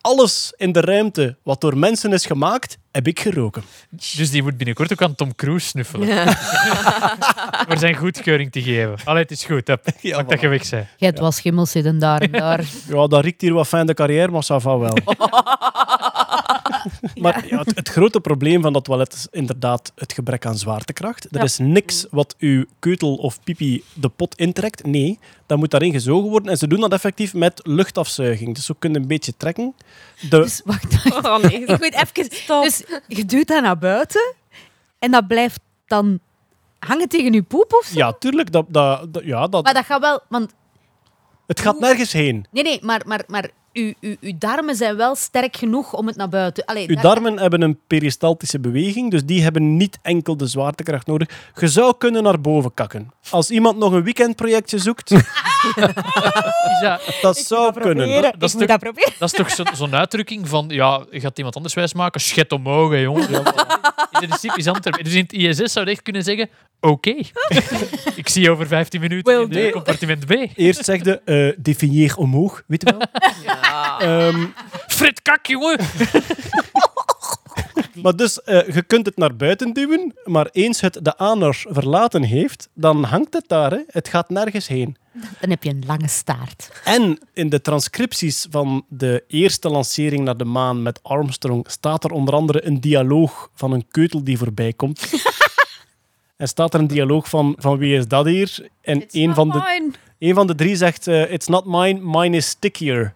alles 0.00 0.52
in 0.56 0.72
de 0.72 0.80
ruimte 0.80 1.36
wat 1.42 1.60
door 1.60 1.76
mensen 1.78 2.12
is 2.12 2.26
gemaakt, 2.26 2.78
heb 2.92 3.06
ik 3.06 3.20
geroken. 3.20 3.62
Dus 3.90 4.30
die 4.30 4.42
moet 4.42 4.56
binnenkort 4.56 4.92
ook 4.92 5.02
aan 5.02 5.14
Tom 5.14 5.34
Cruise 5.34 5.66
snuffelen. 5.66 6.08
Voor 7.68 7.78
zijn 7.78 7.94
goedkeuring 7.94 8.52
te 8.52 8.62
geven. 8.62 8.96
Allee, 9.04 9.22
het 9.22 9.30
is 9.30 9.44
goed. 9.44 9.66
Hè. 9.66 9.74
Ja, 10.00 10.22
dat 10.22 10.40
je 10.40 10.48
weg 10.48 10.64
zei. 10.64 10.86
Je 10.96 11.04
hebt 11.06 11.18
wel 11.18 11.32
schimmels 11.32 11.70
zitten 11.70 11.98
daar 11.98 12.20
en 12.20 12.30
daar. 12.30 12.64
Ja, 12.88 13.06
dat 13.06 13.24
riekt 13.24 13.40
hier 13.40 13.52
wat 13.52 13.68
fijn 13.68 13.86
de 13.86 13.94
carrière, 13.94 14.30
maar 14.30 14.44
ça 14.44 14.56
va 14.62 14.78
wel. 14.78 14.98
maar 17.22 17.46
ja, 17.48 17.58
het, 17.58 17.76
het 17.76 17.88
grote 17.88 18.20
probleem 18.20 18.62
van 18.62 18.72
dat 18.72 18.84
toilet 18.84 19.12
is 19.12 19.26
inderdaad 19.30 19.92
het 19.94 20.12
gebrek 20.12 20.46
aan 20.46 20.58
zwaartekracht. 20.58 21.36
Er 21.36 21.42
is 21.42 21.58
niks 21.58 22.06
wat 22.10 22.34
uw 22.38 22.64
keutel 22.78 23.14
of 23.14 23.42
pipi 23.44 23.82
de 23.94 24.08
pot 24.08 24.34
intrekt. 24.34 24.86
Nee, 24.86 25.18
dat 25.46 25.58
moet 25.58 25.70
daarin 25.70 25.92
gezogen 25.92 26.30
worden. 26.30 26.50
En 26.50 26.56
ze 26.58 26.66
doen 26.68 26.80
dat 26.80 26.92
effectief 26.92 27.34
met 27.34 27.60
luchtafzuiging. 27.64 28.54
Dus 28.54 28.64
zo 28.64 28.74
kun 28.78 28.92
je 28.92 28.98
een 28.98 29.06
beetje 29.06 29.32
trekken. 29.36 29.74
De, 30.20 30.28
Dus 30.28 30.62
wacht, 30.64 31.02
wacht. 31.10 31.26
Oh 31.26 31.38
nee. 31.50 31.64
Ik 31.66 31.76
weet 31.76 31.94
even. 31.94 32.62
Dus 32.62 32.82
je 33.06 33.24
duwt 33.24 33.46
dat 33.48 33.62
naar 33.62 33.78
buiten 33.78 34.34
en 34.98 35.10
dat 35.10 35.26
blijft 35.26 35.60
dan 35.86 36.18
hangen 36.78 37.08
tegen 37.08 37.32
je 37.32 37.42
poep 37.42 37.72
of 37.72 37.84
zo? 37.84 37.98
ja, 37.98 38.12
tuurlijk. 38.12 38.52
Dat, 38.52 38.64
dat, 38.68 39.12
dat- 39.14 39.24
ja, 39.24 39.46
dat, 39.46 39.64
Maar 39.64 39.74
dat 39.74 39.84
gaat 39.84 40.00
wel... 40.00 40.20
Want, 40.28 40.52
het 41.46 41.60
gaat 41.60 41.78
nergens 41.80 42.12
heen. 42.12 42.46
nee, 42.50 42.62
nee, 42.62 42.78
maar, 42.82 43.02
maar, 43.06 43.24
maar 43.26 43.50
uw, 43.78 43.92
uw, 44.00 44.16
uw 44.20 44.32
darmen 44.38 44.76
zijn 44.76 44.96
wel 44.96 45.14
sterk 45.14 45.56
genoeg 45.56 45.92
om 45.92 46.06
het 46.06 46.16
naar 46.16 46.28
buiten... 46.28 46.64
Allee, 46.64 46.88
Uw 46.88 46.94
daar- 46.94 47.02
darmen 47.04 47.38
hebben 47.38 47.62
een 47.62 47.78
peristaltische 47.86 48.58
beweging, 48.60 49.10
dus 49.10 49.24
die 49.24 49.42
hebben 49.42 49.76
niet 49.76 49.98
enkel 50.02 50.36
de 50.36 50.46
zwaartekracht 50.46 51.06
nodig. 51.06 51.28
Je 51.54 51.68
zou 51.68 51.94
kunnen 51.98 52.22
naar 52.22 52.40
boven 52.40 52.74
kakken. 52.74 53.10
Als 53.30 53.50
iemand 53.50 53.78
nog 53.78 53.92
een 53.92 54.02
weekendprojectje 54.02 54.78
zoekt, 54.78 55.10
Is 56.70 56.80
dat, 56.80 57.00
dat 57.20 57.36
zou 57.38 57.80
kunnen. 57.80 58.22
dat, 58.22 58.42
is 58.42 58.52
toch, 58.52 58.66
dat 59.18 59.32
is 59.32 59.32
toch 59.32 59.50
zo- 59.50 59.64
zo'n 59.74 59.94
uitdrukking 59.94 60.48
van, 60.48 60.64
ja, 60.68 61.04
gaat 61.10 61.36
iemand 61.38 61.56
anders 61.56 61.74
wijsmaken? 61.74 62.20
Schet 62.20 62.52
omhoog, 62.52 62.90
hè, 62.90 62.96
jongen. 62.96 63.28
In 64.20 64.28
de 64.30 64.38
typisch 64.40 64.66
Antwerpen. 64.66 65.04
Dus 65.04 65.12
in 65.14 65.22
het 65.22 65.32
ISS 65.32 65.72
zou 65.72 65.86
je 65.86 65.92
echt 65.92 66.02
kunnen 66.02 66.22
zeggen, 66.22 66.48
oké. 66.80 67.10
Ik 68.14 68.28
zie 68.28 68.42
je 68.42 68.50
over 68.50 68.66
15 68.66 69.00
minuten 69.00 69.40
in 69.42 69.48
de 69.48 69.70
compartiment 69.72 70.26
B. 70.26 70.32
Eerst 70.54 70.84
zegde, 70.84 71.20
eh 71.24 71.52
definieer 71.58 72.16
omhoog, 72.16 72.62
weet 72.66 72.82
je 72.82 72.90
wel? 72.98 73.06
Ehm, 73.98 74.46
Frit 74.86 75.22
kak, 75.22 75.46
jongen. 75.46 75.78
maar 78.02 78.16
dus, 78.16 78.42
eh, 78.42 78.74
je 78.74 78.82
kunt 78.82 79.06
het 79.06 79.16
naar 79.16 79.36
buiten 79.36 79.72
duwen, 79.72 80.14
maar 80.24 80.48
eens 80.52 80.80
het 80.80 80.98
de 81.02 81.16
aaners 81.16 81.66
verlaten 81.68 82.22
heeft, 82.22 82.68
dan 82.74 83.04
hangt 83.04 83.34
het 83.34 83.48
daar. 83.48 83.70
Hè. 83.70 83.80
Het 83.86 84.08
gaat 84.08 84.28
nergens 84.28 84.68
heen. 84.68 84.96
Dan 85.40 85.50
heb 85.50 85.62
je 85.62 85.70
een 85.70 85.84
lange 85.86 86.08
staart. 86.08 86.70
En 86.84 87.18
in 87.32 87.48
de 87.48 87.60
transcripties 87.60 88.46
van 88.50 88.84
de 88.88 89.24
eerste 89.26 89.68
lancering 89.68 90.24
naar 90.24 90.36
de 90.36 90.44
maan 90.44 90.82
met 90.82 91.00
Armstrong 91.02 91.70
staat 91.70 92.04
er 92.04 92.10
onder 92.10 92.34
andere 92.34 92.66
een 92.66 92.80
dialoog 92.80 93.50
van 93.54 93.72
een 93.72 93.86
keutel 93.90 94.24
die 94.24 94.38
voorbij 94.38 94.72
komt. 94.72 95.12
en 96.36 96.48
staat 96.48 96.74
er 96.74 96.80
een 96.80 96.86
dialoog 96.86 97.28
van, 97.28 97.56
van 97.58 97.78
wie 97.78 97.96
is 97.96 98.08
dat 98.08 98.26
hier? 98.26 98.68
En 98.80 99.04
een 99.10 99.34
van, 99.34 99.48
de, 99.48 99.90
een 100.18 100.34
van 100.34 100.46
de 100.46 100.54
drie 100.54 100.76
zegt, 100.76 101.06
eh, 101.06 101.32
it's 101.32 101.46
not 101.46 101.64
mine, 101.66 102.00
mine 102.02 102.36
is 102.36 102.48
stickier. 102.48 103.14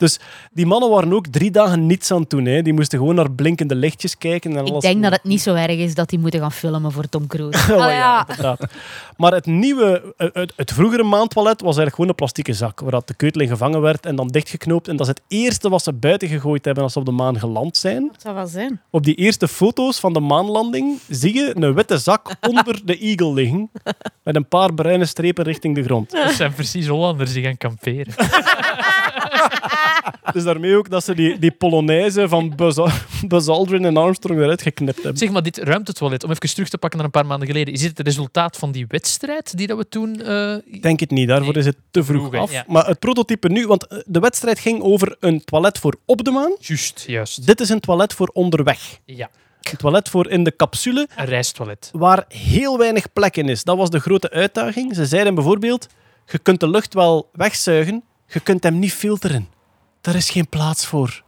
Dus 0.00 0.18
die 0.52 0.66
mannen 0.66 0.90
waren 0.90 1.12
ook 1.12 1.26
drie 1.26 1.50
dagen 1.50 1.86
niets 1.86 2.10
aan 2.10 2.20
het 2.20 2.30
doen. 2.30 2.44
Hè. 2.44 2.62
Die 2.62 2.72
moesten 2.72 2.98
gewoon 2.98 3.14
naar 3.14 3.30
blinkende 3.30 3.74
lichtjes 3.74 4.18
kijken. 4.18 4.56
En 4.56 4.64
Ik 4.64 4.70
alles. 4.70 4.82
denk 4.82 5.02
dat 5.02 5.12
het 5.12 5.24
niet 5.24 5.40
zo 5.40 5.54
erg 5.54 5.76
is 5.78 5.94
dat 5.94 6.08
die 6.08 6.18
moeten 6.18 6.40
gaan 6.40 6.52
filmen 6.52 6.92
voor 6.92 7.08
Tom 7.08 7.26
Cruise. 7.26 7.58
Oh, 7.72 7.78
ja, 7.78 8.20
inderdaad. 8.28 8.60
Maar 9.16 9.32
het 9.32 9.46
nieuwe, 9.46 10.14
het, 10.16 10.52
het 10.56 10.72
vroegere 10.72 11.02
maandtoilet 11.02 11.54
was 11.60 11.64
eigenlijk 11.76 11.94
gewoon 11.94 12.10
een 12.10 12.16
plastieke 12.16 12.52
zak 12.52 12.80
waar 12.80 12.90
dat 12.90 13.06
de 13.08 13.14
keutel 13.14 13.40
in 13.40 13.48
gevangen 13.48 13.80
werd 13.80 14.06
en 14.06 14.16
dan 14.16 14.28
dichtgeknoopt. 14.28 14.88
En 14.88 14.96
dat 14.96 15.06
is 15.08 15.12
het 15.12 15.22
eerste 15.28 15.68
wat 15.68 15.82
ze 15.82 15.92
buiten 15.92 16.28
gegooid 16.28 16.64
hebben 16.64 16.82
als 16.84 16.92
ze 16.92 16.98
op 16.98 17.04
de 17.04 17.10
maan 17.10 17.38
geland 17.38 17.76
zijn. 17.76 18.06
Dat 18.12 18.22
zou 18.22 18.34
wel 18.34 18.46
zijn. 18.46 18.80
Op 18.90 19.04
die 19.04 19.14
eerste 19.14 19.48
foto's 19.48 20.00
van 20.00 20.12
de 20.12 20.20
maanlanding 20.20 20.98
zie 21.08 21.34
je 21.34 21.52
een 21.54 21.74
witte 21.74 21.98
zak 21.98 22.34
onder 22.50 22.80
de 22.84 22.98
Eagle 22.98 23.32
liggen 23.32 23.70
met 24.22 24.36
een 24.36 24.48
paar 24.48 24.74
bruine 24.74 25.04
strepen 25.04 25.44
richting 25.44 25.74
de 25.74 25.82
grond. 25.82 26.10
Dat 26.10 26.32
zijn 26.32 26.52
precies 26.54 26.86
Hollanders 26.86 27.32
die 27.32 27.42
gaan 27.42 27.56
kamperen. 27.56 28.14
Dus 30.32 30.44
daarmee 30.44 30.76
ook 30.76 30.90
dat 30.90 31.04
ze 31.04 31.14
die, 31.14 31.38
die 31.38 31.50
Polonaise 31.50 32.28
van 32.28 32.52
Buzz, 32.56 32.78
Buzz 33.28 33.48
Aldrin 33.48 33.84
en 33.84 33.96
Armstrong 33.96 34.40
eruit 34.40 34.62
geknipt 34.62 34.94
hebben. 34.94 35.16
Zeg 35.16 35.30
maar, 35.30 35.42
dit 35.42 35.58
ruimtetoilet, 35.58 36.24
om 36.24 36.30
even 36.30 36.48
terug 36.54 36.68
te 36.68 36.78
pakken 36.78 36.98
naar 36.98 37.06
een 37.06 37.12
paar 37.20 37.26
maanden 37.26 37.46
geleden, 37.48 37.74
is 37.74 37.80
dit 37.80 37.98
het 37.98 38.06
resultaat 38.06 38.56
van 38.56 38.72
die 38.72 38.84
wedstrijd 38.88 39.56
die 39.56 39.66
dat 39.66 39.76
we 39.78 39.88
toen... 39.88 40.14
Ik 40.66 40.82
denk 40.82 41.00
het 41.00 41.10
niet, 41.10 41.28
daarvoor 41.28 41.52
Nee, 41.52 41.58
is 41.62 41.66
het 41.66 41.76
te 41.90 42.04
vroeg 42.04 42.34
af. 42.34 42.52
ja. 42.52 42.64
Maar 42.68 42.86
het 42.86 42.98
prototype 42.98 43.48
nu, 43.48 43.66
want 43.66 43.86
eh, 43.86 43.98
de 44.06 44.20
wedstrijd 44.20 44.58
ging 44.58 44.82
over 44.82 45.16
een 45.20 45.44
toilet 45.44 45.78
voor 45.78 45.94
op 46.06 46.24
de 46.24 46.30
maan. 46.30 46.56
Juist, 46.58 47.04
juist. 47.06 47.46
Dit 47.46 47.60
is 47.60 47.68
een 47.68 47.80
toilet 47.80 48.14
voor 48.14 48.30
onderweg. 48.32 48.98
Ja, 49.04 49.30
Een 49.70 49.76
toilet 49.76 50.08
voor 50.08 50.28
in 50.30 50.44
de 50.44 50.56
capsule, 50.56 51.08
een 51.16 51.24
reistoilet. 51.26 51.90
waar 51.92 52.24
heel 52.28 52.78
weinig 52.78 53.12
plek 53.12 53.36
in 53.36 53.48
is. 53.48 53.64
Dat 53.64 53.76
was 53.76 53.90
de 53.90 53.98
grote 54.00 54.30
uitdaging. 54.30 54.94
Ze 54.94 55.06
zeiden 55.06 55.34
bijvoorbeeld, 55.34 55.86
je 56.26 56.38
kunt 56.38 56.60
de 56.60 56.68
lucht 56.68 56.94
wel 56.94 57.28
wegzuigen, 57.32 58.02
Je 58.26 58.40
kunt 58.40 58.62
hem 58.62 58.78
niet 58.78 58.92
filteren. 58.92 59.48
Daar 60.00 60.14
is 60.14 60.30
geen 60.30 60.48
plaats 60.48 60.86
voor. 60.86 61.22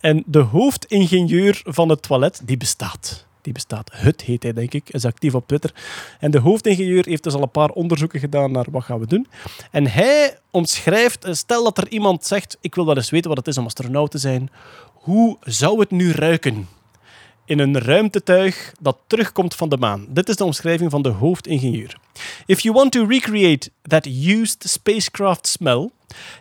En 0.00 0.22
de 0.26 0.38
hoofdingenieur 0.38 1.60
van 1.64 1.88
het 1.88 2.02
toilet, 2.02 2.40
die 2.44 2.56
bestaat. 2.56 3.26
Die 3.42 3.52
bestaat. 3.52 3.90
Hut 3.92 4.20
heet 4.20 4.42
hij, 4.42 4.52
denk 4.52 4.74
ik. 4.74 4.90
Is 4.90 5.04
actief 5.04 5.34
op 5.34 5.46
Twitter. 5.46 5.74
En 6.20 6.30
de 6.30 6.38
hoofdingenieur 6.38 7.04
heeft 7.06 7.22
dus 7.22 7.34
al 7.34 7.42
een 7.42 7.50
paar 7.50 7.68
onderzoeken 7.70 8.20
gedaan 8.20 8.52
naar 8.52 8.66
wat 8.70 8.84
gaan 8.84 8.98
we 9.00 9.06
doen. 9.06 9.26
En 9.70 9.86
hij 9.86 10.38
omschrijft, 10.50 11.24
eh, 11.24 11.32
stel 11.32 11.64
dat 11.64 11.78
er 11.78 11.88
iemand 11.88 12.24
zegt, 12.26 12.58
ik 12.60 12.74
wil 12.74 12.86
wel 12.86 12.96
eens 12.96 13.10
weten 13.10 13.28
wat 13.28 13.38
het 13.38 13.48
is 13.48 13.58
om 13.58 13.64
astronaut 13.64 14.10
te 14.10 14.18
zijn. 14.18 14.50
Hoe 14.92 15.36
zou 15.40 15.80
het 15.80 15.90
nu 15.90 16.12
ruiken? 16.12 16.68
In 17.50 17.58
een 17.58 17.78
ruimtetuig 17.78 18.72
dat 18.80 18.98
terugkomt 19.06 19.54
van 19.54 19.68
de 19.68 19.76
maan. 19.76 20.06
Dit 20.08 20.28
is 20.28 20.36
de 20.36 20.44
omschrijving 20.44 20.90
van 20.90 21.02
de 21.02 21.08
hoofdingenieur. 21.08 21.96
If 22.46 22.60
you 22.60 22.74
want 22.74 22.92
to 22.92 23.04
recreate 23.04 23.70
that 23.82 24.06
used 24.06 24.64
spacecraft 24.68 25.46
smell, 25.46 25.90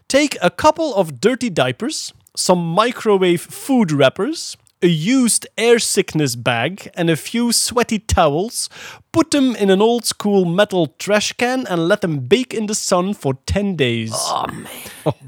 take 0.05 0.43
a 0.43 0.49
couple 0.55 0.93
of 0.93 1.11
dirty 1.19 1.53
diapers, 1.53 2.13
some 2.33 2.83
microwave 2.83 3.37
food 3.49 3.91
wrappers, 3.91 4.55
a 4.83 4.87
used 4.87 5.49
air 5.55 5.79
sickness 5.79 6.41
bag, 6.41 6.89
and 6.93 7.09
a 7.09 7.15
few 7.15 7.51
sweaty 7.51 7.99
towels. 8.05 8.69
Put 9.11 9.31
them 9.31 9.55
in 9.55 9.69
an 9.69 9.81
old 9.81 10.05
school 10.05 10.45
metal 10.45 10.93
trash 10.97 11.33
can 11.33 11.65
and 11.67 11.87
let 11.87 12.01
them 12.01 12.27
bake 12.27 12.57
in 12.57 12.67
the 12.67 12.75
sun 12.75 13.13
for 13.13 13.33
10 13.45 13.75
days. 13.75 14.33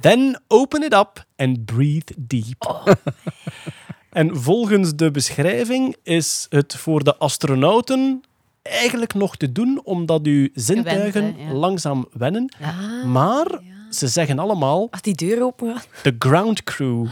Then 0.02 0.36
open 0.48 0.84
it 0.84 0.94
up 0.94 1.20
and 1.38 1.66
breathe 1.66 2.12
deep. 2.28 2.64
En 4.12 4.38
volgens 4.42 4.96
de 4.96 5.12
beschrijving 5.12 5.96
is 6.04 6.46
het 6.50 6.76
voor 6.76 7.04
de 7.04 7.16
astronauten 7.18 8.22
eigenlijk 8.62 9.14
nog 9.14 9.36
te 9.38 9.52
doen, 9.52 9.82
omdat 9.84 10.26
uw 10.26 10.48
zintuigen 10.54 11.36
hè, 11.38 11.48
ja. 11.48 11.54
langzaam 11.54 12.08
wennen. 12.14 12.54
Ah, 12.62 13.04
Maar 13.06 13.46
ze 13.90 14.08
zeggen 14.08 14.40
allemaal, 14.40 14.88
Als 14.92 15.02
die 15.02 15.16
deur 15.16 15.44
open 15.44 15.76
gaat. 15.76 15.88
de 16.04 16.16
ground 16.20 16.64
crew, 16.64 17.06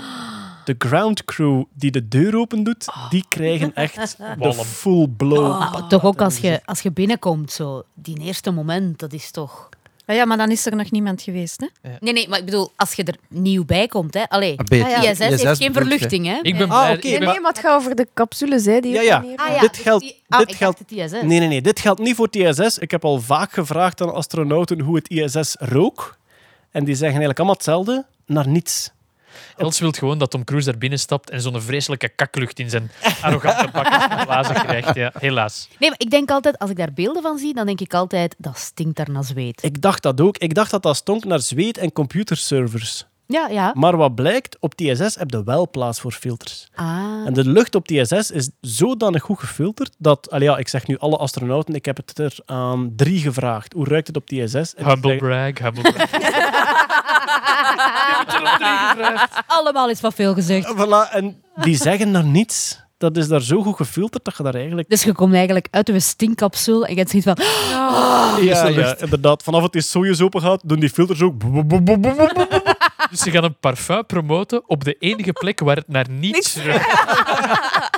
de 0.65 0.75
ground 0.77 1.25
crew 1.25 1.63
die 1.73 1.91
de 1.91 2.07
deur 2.07 2.35
open 2.37 2.63
doet, 2.63 2.85
Ah. 2.87 3.09
die 3.09 3.25
krijgen 3.29 3.73
echt 3.75 4.17
de 4.39 4.53
full 4.53 5.07
blow. 5.07 5.59
Maar 5.59 5.87
toch 5.87 6.03
ook 6.03 6.21
als 6.21 6.37
je, 6.37 6.61
als 6.65 6.81
je 6.81 6.91
binnenkomt, 6.91 7.51
zo, 7.51 7.83
die 7.93 8.19
eerste 8.19 8.51
moment, 8.51 8.99
dat 8.99 9.13
is 9.13 9.31
toch... 9.31 9.69
Ah 10.09 10.15
ja, 10.15 10.25
maar 10.25 10.37
dan 10.37 10.51
is 10.51 10.65
er 10.65 10.75
nog 10.75 10.91
niemand 10.91 11.21
geweest. 11.21 11.61
Hè? 11.81 11.89
Nee, 11.99 12.13
nee, 12.13 12.29
maar 12.29 12.39
ik 12.39 12.45
bedoel, 12.45 12.71
als 12.75 12.93
je 12.93 13.03
er 13.03 13.15
nieuw 13.27 13.65
bij 13.65 13.87
komt, 13.87 14.13
hè. 14.13 14.23
Allee, 14.29 14.55
Ah. 14.57 14.81
Ah, 14.83 14.89
ja. 15.03 15.11
ISS 15.11 15.17
heeft 15.19 15.41
geen 15.41 15.57
bedoelt 15.71 15.73
verluchting, 15.73 16.25
hè. 16.25 16.39
Ik 16.41 16.57
ben 16.57 16.69
Ah, 16.69 16.79
blij- 16.81 16.95
oké, 16.97 17.07
ik 17.07 17.19
ben- 17.19 17.27
Nee, 17.29 17.39
maar 17.39 17.51
het 17.51 17.59
gaat 17.59 17.75
over 17.75 17.95
de 17.95 18.07
capsules, 18.13 18.65
hè, 18.65 18.79
die 18.79 18.91
Ja, 18.93 18.99
op 18.99 19.05
ja. 19.23 19.33
Ah, 19.35 19.53
ja, 19.53 19.59
Dit 19.59 19.73
dus 19.73 19.81
geldt- 19.81 20.03
die- 20.03 20.21
ah, 20.29 20.39
dit 20.39 20.55
geldt- 20.55 20.81
ISS. 20.91 21.11
Nee, 21.11 21.21
nee, 21.39 21.47
nee. 21.47 21.61
Dit 21.61 21.79
geldt 21.79 21.99
niet 22.01 22.15
voor 22.15 22.25
het 22.25 22.35
ISS. 22.35 22.77
Ik 22.77 22.91
heb 22.91 23.05
al 23.05 23.19
vaak 23.19 23.51
gevraagd 23.51 24.01
aan 24.01 24.13
astronauten 24.13 24.79
hoe 24.79 24.95
het 24.95 25.09
ISS 25.09 25.55
rook. 25.59 26.17
En 26.71 26.83
die 26.83 26.95
zeggen 26.95 27.19
eigenlijk 27.19 27.37
allemaal 27.39 27.55
hetzelfde, 27.55 28.05
naar 28.25 28.47
niets. 28.47 28.91
Els 29.65 29.79
wil 29.79 29.91
gewoon 29.91 30.17
dat 30.17 30.31
Tom 30.31 30.43
Cruise 30.43 30.69
daar 30.69 30.79
binnen 30.79 30.99
stapt 30.99 31.29
en 31.29 31.41
zo'n 31.41 31.61
vreselijke 31.61 32.09
kaklucht 32.09 32.59
in 32.59 32.69
zijn 32.69 32.91
arrogante 33.21 33.67
pak 33.71 33.85
krijgt. 34.53 34.95
Ja, 34.95 35.11
helaas. 35.19 35.67
Nee, 35.79 35.89
maar 35.89 35.99
ik 35.99 36.09
denk 36.09 36.29
altijd, 36.29 36.57
als 36.59 36.69
ik 36.69 36.77
daar 36.77 36.93
beelden 36.93 37.21
van 37.21 37.37
zie, 37.37 37.53
dan 37.53 37.65
denk 37.65 37.81
ik 37.81 37.93
altijd, 37.93 38.35
dat 38.37 38.57
stinkt 38.57 38.95
daar 38.97 39.11
naar 39.11 39.23
zweet. 39.23 39.63
Ik 39.63 39.81
dacht 39.81 40.03
dat 40.03 40.21
ook. 40.21 40.37
Ik 40.37 40.53
dacht 40.53 40.71
dat 40.71 40.83
dat 40.83 40.95
stonk 40.95 41.23
naar 41.23 41.39
zweet 41.39 41.77
en 41.77 41.91
computerservers. 41.91 43.05
Ja, 43.31 43.47
ja. 43.47 43.71
Maar 43.75 43.97
wat 43.97 44.15
blijkt, 44.15 44.57
op 44.59 44.71
het 44.71 44.81
ISS 44.81 45.15
heb 45.15 45.31
je 45.31 45.43
wel 45.43 45.69
plaats 45.69 45.99
voor 45.99 46.11
filters. 46.11 46.67
Ah. 46.75 46.85
En 47.25 47.33
de 47.33 47.45
lucht 47.45 47.75
op 47.75 47.87
het 47.87 48.11
ISS 48.11 48.31
is 48.31 48.49
zodanig 48.61 49.21
goed 49.21 49.39
gefilterd 49.39 49.95
dat, 49.97 50.35
ja, 50.37 50.57
ik 50.57 50.67
zeg 50.67 50.87
nu 50.87 50.97
alle 50.97 51.17
astronauten, 51.17 51.73
ik 51.75 51.85
heb 51.85 51.97
het 51.97 52.19
er 52.19 52.37
aan 52.45 52.93
drie 52.95 53.19
gevraagd. 53.19 53.73
Hoe 53.73 53.85
ruikt 53.87 54.07
het 54.07 54.15
op? 54.17 54.29
En 54.29 54.35
die 54.37 54.47
Humble 54.47 55.01
zeggen- 55.01 55.17
brag, 55.17 55.57
humble 55.57 55.91
brag. 55.91 56.11
Allemaal 59.57 59.89
is 59.89 60.01
wat 60.01 60.13
veel 60.13 60.33
gezegd. 60.33 60.73
Voilà, 60.75 61.13
en 61.13 61.41
die 61.55 61.75
zeggen 61.75 62.11
naar 62.11 62.25
niets. 62.25 62.87
Dat 62.97 63.17
is 63.17 63.27
daar 63.27 63.41
zo 63.41 63.61
goed 63.61 63.75
gefilterd 63.75 64.25
dat 64.25 64.37
je 64.37 64.43
daar 64.43 64.55
eigenlijk... 64.55 64.89
Dus 64.89 65.03
je 65.03 65.13
komt 65.13 65.33
eigenlijk 65.33 65.67
uit 65.71 65.87
je 65.87 65.99
stinkcapsule 65.99 66.85
en 66.85 66.91
je 66.91 66.97
hebt 66.97 67.09
zoiets 67.09 67.27
van... 67.27 67.45
Ja, 68.43 68.67
ja, 68.69 68.97
inderdaad. 68.97 69.43
Vanaf 69.43 69.63
het 69.63 69.75
is 69.75 69.89
Soyuz 69.89 70.21
open 70.21 70.41
gaat, 70.41 70.61
doen 70.65 70.79
die 70.79 70.89
filters 70.89 71.21
ook... 71.21 71.33
Dus 73.09 73.19
ze 73.19 73.31
gaan 73.31 73.43
een 73.43 73.59
parfum 73.59 74.05
promoten 74.05 74.69
op 74.69 74.83
de 74.83 74.93
enige 74.99 75.33
plek 75.33 75.59
waar 75.59 75.75
het 75.75 75.87
naar 75.87 76.09
niets 76.09 76.55
ruikt. 76.55 76.87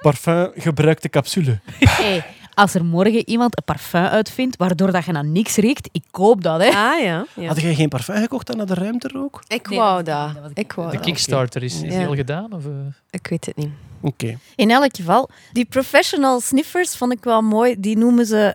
Parfum 0.00 0.50
gebruikte 0.54 1.08
capsule. 1.08 1.60
Hey, 1.78 2.24
als 2.54 2.74
er 2.74 2.84
morgen 2.84 3.28
iemand 3.28 3.56
een 3.56 3.64
parfum 3.64 4.04
uitvindt 4.04 4.56
waardoor 4.56 4.92
dat 4.92 5.04
je 5.04 5.12
naar 5.12 5.24
niks 5.24 5.56
riekt, 5.56 5.88
ik 5.92 6.02
koop 6.10 6.42
dat, 6.42 6.60
hè. 6.60 6.66
Ah 6.68 7.00
ja. 7.02 7.26
ja. 7.34 7.46
Had 7.46 7.60
jij 7.60 7.74
geen 7.74 7.88
parfum 7.88 8.16
gekocht 8.16 8.46
dan 8.46 8.56
naar 8.56 8.66
de 8.66 8.74
ruimte 8.74 9.10
ook? 9.14 9.42
Ik 9.46 9.68
Nee, 9.68 9.78
wou 9.78 10.02
dat 10.02 10.30
Ik 10.54 10.72
wou 10.72 10.90
De 10.90 10.96
dat. 10.96 11.04
Kickstarter 11.06 11.62
is, 11.62 11.82
is 11.82 11.94
Ja. 11.94 12.06
al 12.06 12.14
gedaan? 12.14 12.52
Of, 12.52 12.64
eh? 12.64 12.70
Ik 13.10 13.26
weet 13.26 13.46
het 13.46 13.56
niet. 13.56 13.70
Oké. 14.00 14.38
In 14.56 14.70
elk 14.70 14.96
geval, 14.96 15.30
die 15.52 15.64
professional 15.64 16.40
sniffers 16.40 16.96
vond 16.96 17.12
ik 17.12 17.24
wel 17.24 17.42
mooi. 17.42 17.74
Die 17.78 17.96
noemen 17.96 18.26
ze 18.26 18.54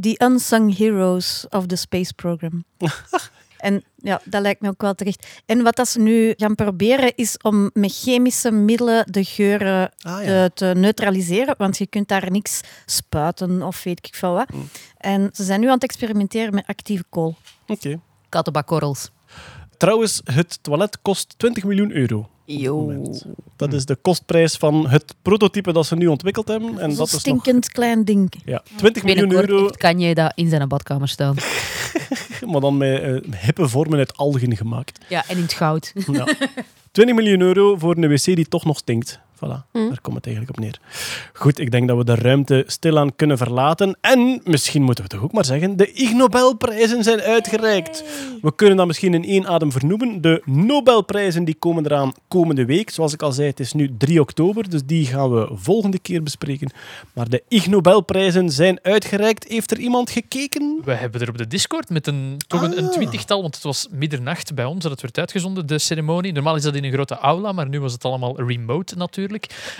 the 0.00 0.20
unsung 0.24 0.76
heroes 0.76 1.46
of 1.50 1.66
the 1.66 1.76
space 1.76 2.14
program. 2.14 2.64
en 3.58 3.84
ja, 4.06 4.20
dat 4.24 4.42
lijkt 4.42 4.60
me 4.60 4.68
ook 4.68 4.82
wel 4.82 4.94
terecht. 4.94 5.26
En 5.46 5.62
wat 5.62 5.76
dat 5.76 5.88
ze 5.88 6.00
nu 6.00 6.34
gaan 6.36 6.54
proberen 6.54 7.12
is 7.14 7.36
om 7.38 7.70
met 7.72 7.92
chemische 7.92 8.50
middelen 8.50 9.06
de 9.10 9.24
geuren 9.24 9.90
Ah 10.00 10.18
te, 10.18 10.50
te 10.54 10.64
neutraliseren, 10.76 11.54
want 11.58 11.78
je 11.78 11.86
kunt 11.86 12.08
daar 12.08 12.30
niks 12.30 12.60
spuiten 12.84 13.62
of 13.62 13.82
weet 13.82 14.06
ik 14.06 14.14
veel 14.14 14.32
wat. 14.32 14.48
En 14.98 15.30
ze 15.32 15.44
zijn 15.44 15.60
nu 15.60 15.66
aan 15.66 15.74
het 15.74 15.82
experimenteren 15.82 16.54
met 16.54 16.66
actieve 16.66 17.04
kool. 17.08 17.36
Oké. 17.66 18.00
Kattenbakkorrels. 18.28 19.10
Trouwens, 19.76 20.20
het 20.24 20.58
toilet 20.62 20.98
kost 21.02 21.34
20 21.36 21.64
miljoen 21.64 21.92
euro. 21.92 22.28
Yo. 22.46 23.02
Dat 23.56 23.72
is 23.72 23.84
de 23.84 23.96
kostprijs 23.96 24.54
van 24.54 24.88
het 24.88 25.14
prototype 25.22 25.72
dat 25.72 25.86
ze 25.86 25.96
nu 25.96 26.06
ontwikkeld 26.06 26.48
hebben. 26.48 26.78
En 26.78 26.94
dat 26.94 27.06
is 27.06 27.12
nog... 27.12 27.20
stinkend 27.20 27.70
klein 27.70 28.04
ding. 28.04 28.32
Ja, 28.44 28.62
20 28.76 29.02
miljoen 29.02 29.32
euro, 29.32 29.62
heeft 29.62 29.76
Kanye 29.76 30.14
dat 30.14 30.32
in 30.34 30.48
zijn 30.48 30.68
badkamer 30.68 31.08
staan. 31.08 31.36
maar 32.50 32.60
dan 32.60 32.76
met 32.76 33.00
eh, 33.00 33.32
hippe 33.40 33.68
vormen 33.68 33.98
uit 33.98 34.16
algen 34.16 34.56
gemaakt. 34.56 35.04
Ja, 35.08 35.24
en 35.28 35.36
in 35.36 35.42
het 35.42 35.52
goud. 35.52 35.92
Ja. 36.12 36.26
20 36.92 37.16
miljoen 37.16 37.40
euro 37.40 37.76
voor 37.76 37.96
een 37.96 38.08
wc 38.08 38.24
die 38.24 38.48
toch 38.48 38.64
nog 38.64 38.78
stinkt. 38.78 39.20
Voilà, 39.36 39.70
daar 39.72 40.00
komt 40.00 40.16
het 40.16 40.26
eigenlijk 40.26 40.56
op 40.56 40.58
neer. 40.58 40.78
Goed, 41.32 41.58
ik 41.58 41.70
denk 41.70 41.88
dat 41.88 41.96
we 41.96 42.04
de 42.04 42.14
ruimte 42.14 42.64
stilaan 42.66 43.16
kunnen 43.16 43.38
verlaten. 43.38 43.96
En 44.00 44.40
misschien 44.44 44.82
moeten 44.82 45.04
we 45.04 45.10
toch 45.10 45.22
ook 45.22 45.32
maar 45.32 45.44
zeggen, 45.44 45.76
de 45.76 45.92
Ig 45.92 46.12
Nobelprijzen 46.12 47.02
zijn 47.04 47.20
uitgereikt. 47.20 48.04
We 48.42 48.54
kunnen 48.54 48.76
dat 48.76 48.86
misschien 48.86 49.14
in 49.14 49.24
één 49.24 49.46
adem 49.46 49.72
vernoemen. 49.72 50.20
De 50.20 50.42
Nobelprijzen 50.44 51.44
die 51.44 51.54
komen 51.54 51.84
eraan 51.84 52.12
komende 52.28 52.64
week. 52.64 52.90
Zoals 52.90 53.12
ik 53.12 53.22
al 53.22 53.32
zei, 53.32 53.48
het 53.48 53.60
is 53.60 53.72
nu 53.72 53.96
3 53.98 54.20
oktober, 54.20 54.70
dus 54.70 54.84
die 54.84 55.06
gaan 55.06 55.30
we 55.30 55.48
volgende 55.52 55.98
keer 55.98 56.22
bespreken. 56.22 56.70
Maar 57.12 57.28
de 57.28 57.42
Ig 57.48 57.66
Nobelprijzen 57.66 58.50
zijn 58.50 58.78
uitgereikt. 58.82 59.48
Heeft 59.48 59.70
er 59.70 59.78
iemand 59.78 60.10
gekeken? 60.10 60.80
We 60.84 60.92
hebben 60.92 61.20
er 61.20 61.28
op 61.28 61.38
de 61.38 61.46
Discord 61.46 61.90
met 61.90 62.06
een, 62.06 62.36
toch 62.46 62.62
een, 62.62 62.78
een 62.78 62.90
twintigtal, 62.90 63.42
want 63.42 63.54
het 63.54 63.64
was 63.64 63.88
middernacht 63.90 64.54
bij 64.54 64.64
ons 64.64 64.82
dat 64.82 64.92
het 64.92 65.00
werd 65.00 65.18
uitgezonden, 65.18 65.66
de 65.66 65.78
ceremonie. 65.78 66.32
Normaal 66.32 66.56
is 66.56 66.62
dat 66.62 66.74
in 66.74 66.84
een 66.84 66.92
grote 66.92 67.18
aula, 67.18 67.52
maar 67.52 67.68
nu 67.68 67.80
was 67.80 67.92
het 67.92 68.04
allemaal 68.04 68.40
remote 68.40 68.96
natuurlijk. 68.96 69.25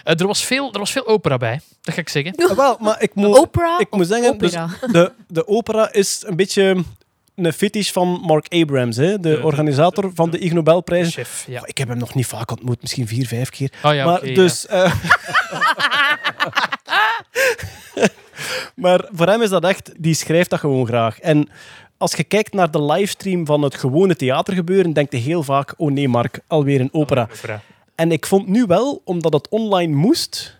Eh, 0.04 0.20
er, 0.20 0.26
was 0.26 0.44
veel, 0.44 0.72
er 0.72 0.78
was 0.78 0.92
veel 0.92 1.06
opera 1.06 1.36
bij, 1.36 1.60
dat 1.80 1.94
ga 1.94 2.00
ik 2.00 2.08
zeggen. 2.08 2.34
Ah, 2.50 2.56
wel, 2.56 2.76
maar 2.80 3.02
ik 3.02 3.14
moet, 3.14 3.38
Opera 3.38 3.78
ik 3.78 3.90
moet 3.90 4.06
zeggen, 4.06 4.38
dus 4.38 4.52
de, 4.92 5.12
de 5.28 5.48
opera 5.48 5.92
is 5.92 6.22
een 6.26 6.36
beetje 6.36 6.76
een 7.34 7.52
fetish 7.52 7.90
van 7.90 8.08
Mark 8.08 8.46
Abrams, 8.48 8.96
hè, 8.96 9.20
de 9.20 9.30
De- 9.30 9.42
organisator 9.42 10.10
van 10.14 10.30
de 10.30 10.38
Ig 10.38 10.52
Nobelprijzen. 10.52 11.12
Chef, 11.12 11.44
ja. 11.48 11.62
Ik 11.64 11.78
heb 11.78 11.88
hem 11.88 11.98
nog 11.98 12.14
niet 12.14 12.26
vaak 12.26 12.50
ontmoet, 12.50 12.80
misschien 12.80 13.06
vier, 13.08 13.26
vijf 13.26 13.50
keer. 13.50 13.72
Oh 13.82 13.94
ja, 13.94 14.04
maar 14.04 14.26
ja. 14.26 14.34
dus, 14.34 14.66
eh, 14.66 14.92
maar 18.74 19.04
voor 19.12 19.26
hem 19.26 19.42
is 19.42 19.50
dat 19.50 19.64
echt, 19.64 19.92
die 19.98 20.14
schrijft 20.14 20.50
dat 20.50 20.58
gewoon 20.60 20.86
graag. 20.86 21.20
En 21.20 21.48
als 21.98 22.12
je 22.14 22.24
kijkt 22.24 22.52
naar 22.54 22.70
de 22.70 22.82
livestream 22.82 23.46
van 23.46 23.62
het 23.62 23.74
gewone 23.74 24.16
theatergebeuren, 24.16 24.92
denkt 24.92 25.12
je 25.12 25.18
heel 25.18 25.42
vaak, 25.42 25.74
oh 25.76 25.90
nee 25.92 26.08
Mark, 26.08 26.40
alweer 26.46 26.80
een 26.80 26.88
opera. 26.92 27.28
Opera. 27.32 27.60
En 27.96 28.12
ik 28.12 28.26
vond 28.26 28.46
nu 28.48 28.64
wel, 28.64 29.00
omdat 29.04 29.32
het 29.32 29.48
online 29.48 29.94
moest, 29.94 30.55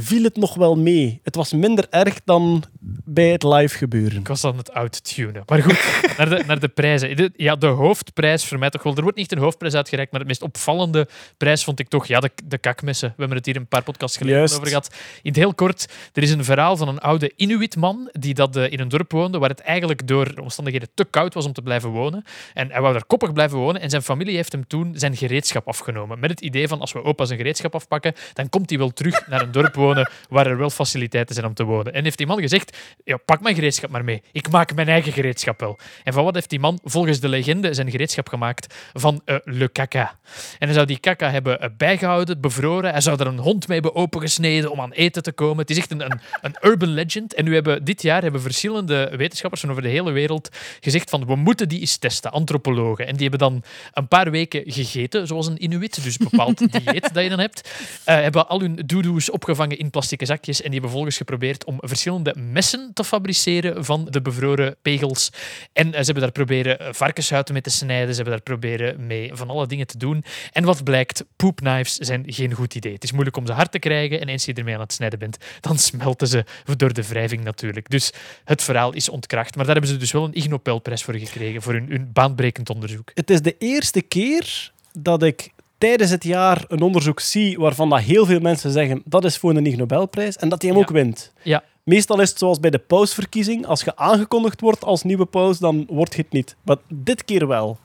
viel 0.00 0.22
het 0.22 0.36
nog 0.36 0.54
wel 0.54 0.76
mee. 0.76 1.20
Het 1.22 1.34
was 1.34 1.52
minder 1.52 1.86
erg 1.90 2.20
dan 2.24 2.64
bij 3.04 3.28
het 3.30 3.42
live 3.42 3.76
gebeuren. 3.78 4.18
Ik 4.18 4.28
was 4.28 4.44
aan 4.44 4.56
het 4.56 4.72
out-tunen. 4.72 5.42
Maar 5.46 5.62
goed, 5.62 5.84
naar 6.18 6.28
de, 6.28 6.42
naar 6.46 6.60
de 6.60 6.68
prijzen. 6.68 7.16
De- 7.16 7.32
Ja, 7.36 7.56
de 7.56 7.66
hoofdprijs 7.66 8.44
voor 8.46 8.58
mij 8.58 8.70
toch 8.70 8.82
wel. 8.82 8.94
Er 8.96 9.02
wordt 9.02 9.16
niet 9.16 9.32
een 9.32 9.38
hoofdprijs 9.38 9.74
uitgereikt, 9.74 10.10
maar 10.12 10.20
het 10.20 10.28
meest 10.28 10.42
opvallende 10.42 11.08
prijs 11.36 11.64
vond 11.64 11.80
ik 11.80 11.88
toch 11.88 12.06
ja, 12.06 12.20
de, 12.20 12.30
de 12.44 12.58
kakmessen. 12.58 13.08
We 13.08 13.14
hebben 13.16 13.36
het 13.36 13.46
hier 13.46 13.56
een 13.56 13.66
paar 13.66 13.82
podcasts 13.82 14.16
geleden 14.16 14.38
Juist. 14.38 14.54
over 14.54 14.66
gehad. 14.66 14.94
In 15.22 15.28
het 15.30 15.36
heel 15.36 15.54
kort, 15.54 15.92
er 16.12 16.22
is 16.22 16.30
een 16.30 16.44
verhaal 16.44 16.76
van 16.76 16.88
een 16.88 16.98
oude 16.98 17.32
Inuit-man 17.36 18.08
die 18.12 18.34
dat, 18.34 18.56
eh, 18.56 18.72
in 18.72 18.80
een 18.80 18.88
dorp 18.88 19.12
woonde 19.12 19.38
waar 19.38 19.50
het 19.50 19.60
eigenlijk 19.60 20.06
door 20.06 20.32
omstandigheden 20.42 20.88
te 20.94 21.04
koud 21.04 21.34
was 21.34 21.46
om 21.46 21.52
te 21.52 21.62
blijven 21.62 21.90
wonen. 21.90 22.24
En 22.54 22.70
hij 22.70 22.80
wou 22.80 22.92
daar 22.92 23.04
koppig 23.06 23.32
blijven 23.32 23.58
wonen 23.58 23.80
en 23.80 23.90
zijn 23.90 24.02
familie 24.02 24.36
heeft 24.36 24.52
hem 24.52 24.66
toen 24.66 24.92
zijn 24.96 25.16
gereedschap 25.16 25.68
afgenomen. 25.68 26.18
Met 26.20 26.30
het 26.30 26.40
idee 26.40 26.68
van, 26.68 26.80
als 26.80 26.92
we 26.92 27.02
opa 27.04 27.24
zijn 27.24 27.38
gereedschap 27.38 27.74
afpakken, 27.74 28.14
dan 28.32 28.48
komt 28.48 28.70
hij 28.70 28.78
wel 28.78 28.90
terug 28.92 29.26
naar 29.28 29.42
een 29.42 29.52
dorp 29.52 29.74
wonen 29.74 29.82
wonen 29.84 30.10
waar 30.28 30.46
er 30.46 30.58
wel 30.58 30.70
faciliteiten 30.70 31.34
zijn 31.34 31.46
om 31.46 31.54
te 31.54 31.64
wonen. 31.64 31.92
En 31.92 32.04
heeft 32.04 32.18
die 32.18 32.26
man 32.26 32.40
gezegd, 32.40 32.76
ja, 33.04 33.16
pak 33.16 33.40
mijn 33.40 33.54
gereedschap 33.54 33.90
maar 33.90 34.04
mee. 34.04 34.22
Ik 34.32 34.50
maak 34.50 34.74
mijn 34.74 34.88
eigen 34.88 35.12
gereedschap 35.12 35.60
wel. 35.60 35.78
En 36.04 36.12
van 36.12 36.24
wat 36.24 36.34
heeft 36.34 36.50
die 36.50 36.60
man 36.60 36.78
volgens 36.84 37.20
de 37.20 37.28
legende 37.28 37.74
zijn 37.74 37.90
gereedschap 37.90 38.28
gemaakt? 38.28 38.74
Van 38.92 39.20
eh, 39.24 39.36
le 39.44 39.72
caca. 39.72 40.18
En 40.58 40.66
hij 40.66 40.72
zou 40.72 40.86
die 40.86 41.00
caca 41.00 41.30
hebben 41.30 41.60
eh, 41.60 41.68
bijgehouden, 41.76 42.40
bevroren. 42.40 42.90
Hij 42.90 43.00
zou 43.00 43.20
er 43.20 43.26
een 43.26 43.38
hond 43.38 43.68
mee 43.68 43.80
hebben 43.80 44.00
opengesneden 44.00 44.70
om 44.70 44.80
aan 44.80 44.92
eten 44.92 45.22
te 45.22 45.32
komen. 45.32 45.58
Het 45.58 45.70
is 45.70 45.78
echt 45.78 45.90
een, 45.90 46.04
een, 46.04 46.20
een 46.40 46.56
urban 46.60 46.88
legend. 46.88 47.34
En 47.34 47.44
nu 47.44 47.54
hebben 47.54 47.84
dit 47.84 48.02
jaar 48.02 48.22
hebben 48.22 48.40
verschillende 48.40 49.12
wetenschappers 49.16 49.60
van 49.60 49.70
over 49.70 49.82
de 49.82 49.88
hele 49.88 50.10
wereld 50.10 50.48
gezegd 50.80 51.10
van 51.10 51.26
we 51.26 51.36
moeten 51.36 51.68
die 51.68 51.80
eens 51.80 51.96
testen, 51.96 52.32
antropologen. 52.32 53.06
En 53.06 53.12
die 53.12 53.28
hebben 53.28 53.38
dan 53.38 53.62
een 53.92 54.08
paar 54.08 54.30
weken 54.30 54.62
gegeten, 54.66 55.26
zoals 55.26 55.46
een 55.46 55.62
Inuit, 55.62 56.02
dus 56.04 56.18
een 56.20 56.26
bepaald 56.30 56.58
dieet 56.72 57.14
dat 57.14 57.22
je 57.22 57.28
dan 57.28 57.38
hebt. 57.38 57.70
Eh, 58.04 58.14
hebben 58.14 58.48
al 58.48 58.60
hun 58.60 58.82
doedoes 58.86 59.30
opgevangen 59.30 59.73
in 59.76 59.90
plastieke 59.90 60.26
zakjes 60.26 60.56
en 60.56 60.62
die 60.62 60.72
hebben 60.72 60.90
vervolgens 60.90 61.16
geprobeerd 61.16 61.64
om 61.64 61.76
verschillende 61.80 62.34
messen 62.38 62.90
te 62.94 63.04
fabriceren 63.04 63.84
van 63.84 64.06
de 64.10 64.22
bevroren 64.22 64.76
pegels. 64.82 65.30
En 65.72 65.86
eh, 65.86 65.98
ze 65.98 66.04
hebben 66.04 66.22
daar 66.22 66.32
proberen 66.32 66.78
eh, 66.78 66.88
varkenshuid 66.92 67.52
mee 67.52 67.60
te 67.60 67.70
snijden, 67.70 68.08
ze 68.08 68.14
hebben 68.14 68.32
daar 68.32 68.42
proberen 68.42 69.06
mee 69.06 69.30
van 69.34 69.48
alle 69.48 69.66
dingen 69.66 69.86
te 69.86 69.98
doen. 69.98 70.24
En 70.52 70.64
wat 70.64 70.84
blijkt, 70.84 71.24
poepknives 71.36 71.94
zijn 71.94 72.24
geen 72.26 72.52
goed 72.52 72.74
idee. 72.74 72.92
Het 72.92 73.04
is 73.04 73.12
moeilijk 73.12 73.36
om 73.36 73.46
ze 73.46 73.52
hard 73.52 73.72
te 73.72 73.78
krijgen 73.78 74.20
en 74.20 74.28
eens 74.28 74.44
je 74.44 74.54
ermee 74.54 74.74
aan 74.74 74.80
het 74.80 74.92
snijden 74.92 75.18
bent, 75.18 75.36
dan 75.60 75.78
smelten 75.78 76.26
ze 76.26 76.44
door 76.76 76.92
de 76.92 77.06
wrijving 77.06 77.44
natuurlijk. 77.44 77.90
Dus 77.90 78.12
het 78.44 78.62
verhaal 78.62 78.92
is 78.92 79.08
ontkracht. 79.08 79.56
Maar 79.56 79.64
daar 79.64 79.74
hebben 79.74 79.92
ze 79.92 79.98
dus 79.98 80.12
wel 80.12 80.24
een 80.24 80.34
Ig 80.34 80.48
Nobelprijs 80.48 81.02
voor 81.02 81.14
gekregen, 81.14 81.62
voor 81.62 81.72
hun, 81.72 81.88
hun 81.88 82.12
baanbrekend 82.12 82.70
onderzoek. 82.70 83.10
Het 83.14 83.30
is 83.30 83.42
de 83.42 83.56
eerste 83.58 84.02
keer 84.02 84.72
dat 84.98 85.22
ik 85.22 85.52
tijdens 85.78 86.10
het 86.10 86.24
jaar 86.24 86.64
een 86.68 86.82
onderzoek 86.82 87.20
zie 87.20 87.58
waarvan 87.58 87.88
dat 87.88 88.00
heel 88.00 88.26
veel 88.26 88.40
mensen 88.40 88.70
zeggen 88.70 89.02
dat 89.04 89.24
is 89.24 89.36
voor 89.38 89.50
een 89.56 89.66
Ig 89.66 89.76
Nobelprijs 89.76 90.36
en 90.36 90.48
dat 90.48 90.62
hij 90.62 90.70
hem 90.70 90.80
Ja. 90.80 90.84
ook 90.86 90.92
wint. 90.92 91.32
Ja. 91.42 91.62
Meestal 91.84 92.20
is 92.20 92.28
het 92.28 92.38
zoals 92.38 92.60
bij 92.60 92.70
de 92.70 92.78
pausverkiezing. 92.78 93.66
Als 93.66 93.80
je 93.82 93.96
aangekondigd 93.96 94.60
wordt 94.60 94.84
als 94.84 95.02
nieuwe 95.02 95.24
paus, 95.26 95.58
dan 95.58 95.84
wordt 95.88 96.14
je 96.14 96.22
het 96.22 96.32
niet. 96.32 96.56
Maar 96.62 96.76
dit 96.88 97.24
keer 97.24 97.46
wel. 97.46 97.78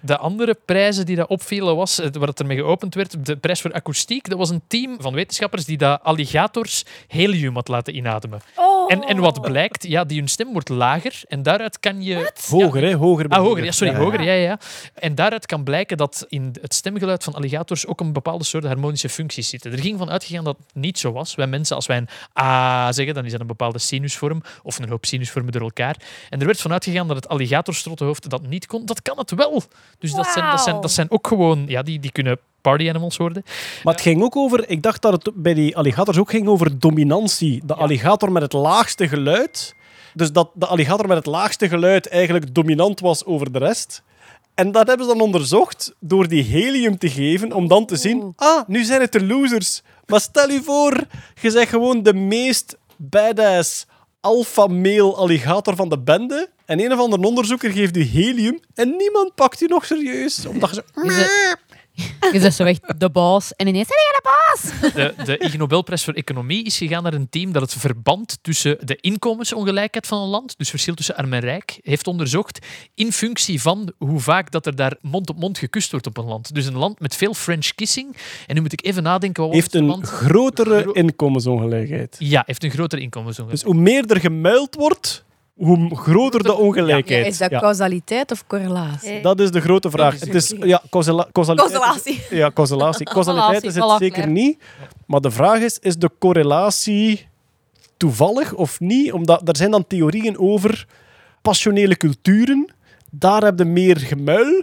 De 0.00 0.16
andere 0.18 0.56
prijzen 0.64 1.06
die 1.06 1.16
daar 1.16 1.26
opvielen 1.26 1.76
was, 1.76 2.00
eh, 2.00 2.08
waar 2.12 2.28
het 2.28 2.40
ermee 2.40 2.56
geopend 2.56 2.94
werd, 2.94 3.26
de 3.26 3.36
prijs 3.36 3.60
voor 3.60 3.72
akoestiek. 3.72 4.28
Dat 4.28 4.38
was 4.38 4.50
een 4.50 4.62
team 4.66 4.96
van 5.00 5.14
wetenschappers 5.14 5.64
die 5.64 5.76
dat 5.76 6.02
alligators 6.02 6.84
helium 7.06 7.54
had 7.54 7.68
laten 7.68 7.96
inademen. 7.96 8.40
En, 8.86 9.02
en 9.02 9.18
wat 9.18 9.40
blijkt, 9.40 9.86
ja, 9.86 10.04
die 10.04 10.18
hun 10.18 10.28
stem 10.28 10.52
wordt 10.52 10.68
lager 10.68 11.20
en 11.28 11.42
daaruit 11.42 11.80
kan 11.80 12.02
je... 12.02 12.32
Hoger, 12.48 12.82
hè? 12.82 12.94
Hoger. 12.94 13.28
Ah, 13.28 13.38
hoger, 13.38 13.64
ja, 13.64 13.70
sorry, 13.72 13.92
Ja. 13.92 13.98
hoger, 13.98 14.22
ja, 14.22 14.32
ja, 14.32 14.42
ja. 14.42 14.58
En 14.94 15.14
daaruit 15.14 15.46
kan 15.46 15.64
blijken 15.64 15.96
dat 15.96 16.24
in 16.28 16.54
het 16.60 16.74
stemgeluid 16.74 17.24
van 17.24 17.34
alligators 17.34 17.86
ook 17.86 18.00
een 18.00 18.12
bepaalde 18.12 18.44
soort 18.44 18.64
harmonische 18.64 19.08
functies 19.08 19.48
zitten. 19.48 19.72
Er 19.72 19.78
ging 19.78 19.98
van 19.98 20.10
uitgegaan 20.10 20.44
dat 20.44 20.56
het 20.56 20.74
niet 20.74 20.98
zo 20.98 21.12
was. 21.12 21.34
Wij 21.34 21.46
mensen, 21.46 21.76
als 21.76 21.86
wij 21.86 21.96
een 21.96 22.08
A 22.40 22.92
zeggen, 22.92 23.14
dan 23.14 23.24
is 23.24 23.30
dat 23.30 23.40
een 23.40 23.46
bepaalde 23.46 23.78
sinusvorm 23.78 24.42
of 24.62 24.78
een 24.78 24.88
hoop 24.88 25.04
sinusvormen 25.04 25.52
door 25.52 25.62
elkaar. 25.62 25.96
En 26.28 26.40
er 26.40 26.46
werd 26.46 26.60
van 26.60 26.72
uitgegaan 26.72 27.06
dat 27.06 27.16
het 27.16 27.28
alligatorstrottenhoofd 27.28 28.30
dat 28.30 28.46
niet 28.46 28.66
kon. 28.66 28.86
Dat 28.86 29.02
kan 29.02 29.18
het 29.18 29.30
wel. 29.30 29.47
Dus 29.98 30.12
dat 30.12 30.26
zijn, 30.26 30.50
dat 30.50 30.60
zijn, 30.60 30.80
dat 30.80 30.90
zijn 30.90 31.10
ook 31.10 31.26
gewoon, 31.26 31.64
ja, 31.66 31.82
die, 31.82 32.00
die 32.00 32.12
kunnen 32.12 32.38
party 32.60 32.88
animals 32.88 33.16
worden. 33.16 33.42
Maar 33.82 33.94
het 33.94 34.02
ging 34.02 34.22
ook 34.22 34.36
over, 34.36 34.68
ik 34.68 34.82
dacht 34.82 35.02
dat 35.02 35.12
het 35.12 35.34
bij 35.34 35.54
die 35.54 35.76
alligators 35.76 36.18
ook 36.18 36.30
ging 36.30 36.48
over 36.48 36.78
dominantie. 36.78 37.62
De 37.64 37.74
alligator 37.74 38.32
met 38.32 38.42
het 38.42 38.52
laagste 38.52 39.08
geluid. 39.08 39.74
Dus 40.14 40.32
dat 40.32 40.50
de 40.54 40.66
alligator 40.66 41.06
met 41.06 41.16
het 41.16 41.26
laagste 41.26 41.68
geluid 41.68 42.08
eigenlijk 42.08 42.54
dominant 42.54 43.00
was 43.00 43.24
over 43.24 43.52
de 43.52 43.58
rest. 43.58 44.02
En 44.54 44.72
dat 44.72 44.86
hebben 44.86 45.06
ze 45.06 45.12
dan 45.12 45.22
onderzocht 45.22 45.94
door 46.00 46.28
die 46.28 46.42
helium 46.42 46.98
te 46.98 47.10
geven, 47.10 47.52
om 47.52 47.68
dan 47.68 47.86
te 47.86 47.96
zien, 47.96 48.32
ah, 48.36 48.68
nu 48.68 48.84
zijn 48.84 49.00
het 49.00 49.12
de 49.12 49.26
losers. 49.26 49.82
Maar 50.06 50.20
stel 50.20 50.50
je 50.50 50.62
voor, 50.62 51.04
je 51.40 51.50
zegt 51.50 51.68
gewoon 51.68 52.02
de 52.02 52.14
meest 52.14 52.76
badass 52.96 53.86
alpha-male 54.20 55.14
alligator 55.14 55.76
van 55.76 55.88
de 55.88 55.98
bende. 55.98 56.50
En 56.68 56.80
een 56.80 56.92
of 56.92 56.98
andere 56.98 57.22
onderzoeker 57.22 57.70
geeft 57.72 57.96
u 57.96 58.02
helium 58.02 58.60
en 58.74 58.96
niemand 58.96 59.34
pakt 59.34 59.60
u 59.60 59.66
nog 59.66 59.84
serieus. 59.84 60.46
Omdat 60.46 60.70
je 60.70 60.74
zo... 60.94 61.02
Je 61.04 61.10
zegt- 61.12 61.66
Je 62.32 62.40
zegt 62.40 62.56
zo 62.56 62.64
echt 62.64 63.00
de 63.00 63.10
baas. 63.10 63.54
En 63.54 63.66
ineens, 63.66 63.88
hey, 63.88 63.96
de 63.96 64.20
baas! 64.22 64.92
De, 64.92 65.24
de 65.24 65.38
Ig 65.46 65.56
Nobelprijs 65.56 66.04
voor 66.04 66.14
Economie 66.14 66.64
is 66.64 66.76
gegaan 66.78 67.02
naar 67.02 67.14
een 67.14 67.28
team 67.28 67.52
dat 67.52 67.62
het 67.62 67.72
verband 67.72 68.38
tussen 68.42 68.78
de 68.86 68.96
inkomensongelijkheid 69.00 70.06
van 70.06 70.22
een 70.22 70.28
land, 70.28 70.54
dus 70.58 70.70
verschil 70.70 70.94
tussen 70.94 71.16
arm 71.16 71.32
en 71.32 71.40
rijk, 71.40 71.78
heeft 71.82 72.06
onderzocht 72.06 72.66
in 72.94 73.12
functie 73.12 73.60
van 73.60 73.92
hoe 73.98 74.20
vaak 74.20 74.50
dat 74.50 74.66
er 74.66 74.76
daar 74.76 74.96
mond-op-mond 75.00 75.58
gekust 75.58 75.90
wordt 75.90 76.06
op 76.06 76.16
een 76.16 76.24
land. 76.24 76.54
Dus 76.54 76.66
een 76.66 76.76
land 76.78 77.00
met 77.00 77.16
veel 77.16 77.34
French 77.34 77.74
kissing. 77.74 78.16
En 78.46 78.54
nu 78.54 78.60
moet 78.60 78.72
ik 78.72 78.84
even 78.84 79.02
nadenken. 79.02 79.42
Wat 79.44 79.52
heeft 79.52 79.72
het 79.72 79.82
een 79.82 79.88
land? 79.88 80.08
grotere 80.08 80.80
Gro- 80.80 80.92
inkomensongelijkheid. 80.92 82.16
Ja, 82.18 82.42
heeft 82.46 82.64
een 82.64 82.70
grotere 82.70 83.02
inkomensongelijkheid. 83.02 83.74
Dus 83.76 83.84
hoe 83.86 83.92
meer 83.92 84.10
er 84.14 84.20
gemuild 84.20 84.74
wordt, 84.74 85.24
hoe 85.58 85.96
groter 85.96 86.42
de 86.42 86.54
ongelijkheid. 86.54 87.26
is 87.26 87.38
dat 87.38 87.50
Ja, 87.50 87.58
causaliteit 87.60 88.30
of 88.30 88.46
correlatie? 88.46 89.20
dat 89.22 89.40
is 89.40 89.50
de 89.50 89.60
grote 89.60 89.90
vraag. 89.90 90.20
Het 90.20 90.34
is, 90.34 90.54
ja, 90.60 90.82
causala- 90.90 91.28
causaliteit. 91.32 91.72
Causalatie. 91.72 92.20
Ja, 92.30 92.50
causalatie. 92.54 93.06
Causaliteit 93.14 93.64
is 93.64 93.74
het 93.74 93.84
zeker 93.98 94.28
niet. 94.28 94.58
Maar 95.06 95.20
de 95.20 95.30
vraag 95.30 95.60
is, 95.60 95.78
is 95.78 95.96
de 95.96 96.10
correlatie 96.18 97.28
toevallig 97.96 98.54
of 98.54 98.80
niet? 98.80 99.12
Omdat 99.12 99.48
er 99.48 99.56
zijn 99.56 99.70
dan 99.70 99.86
theorieën 99.86 100.38
over 100.38 100.86
passionele 101.42 101.96
culturen. 101.96 102.70
Daar 103.10 103.42
heb 103.42 103.58
je 103.58 103.64
meer 103.64 103.96
gemuil, 103.98 104.62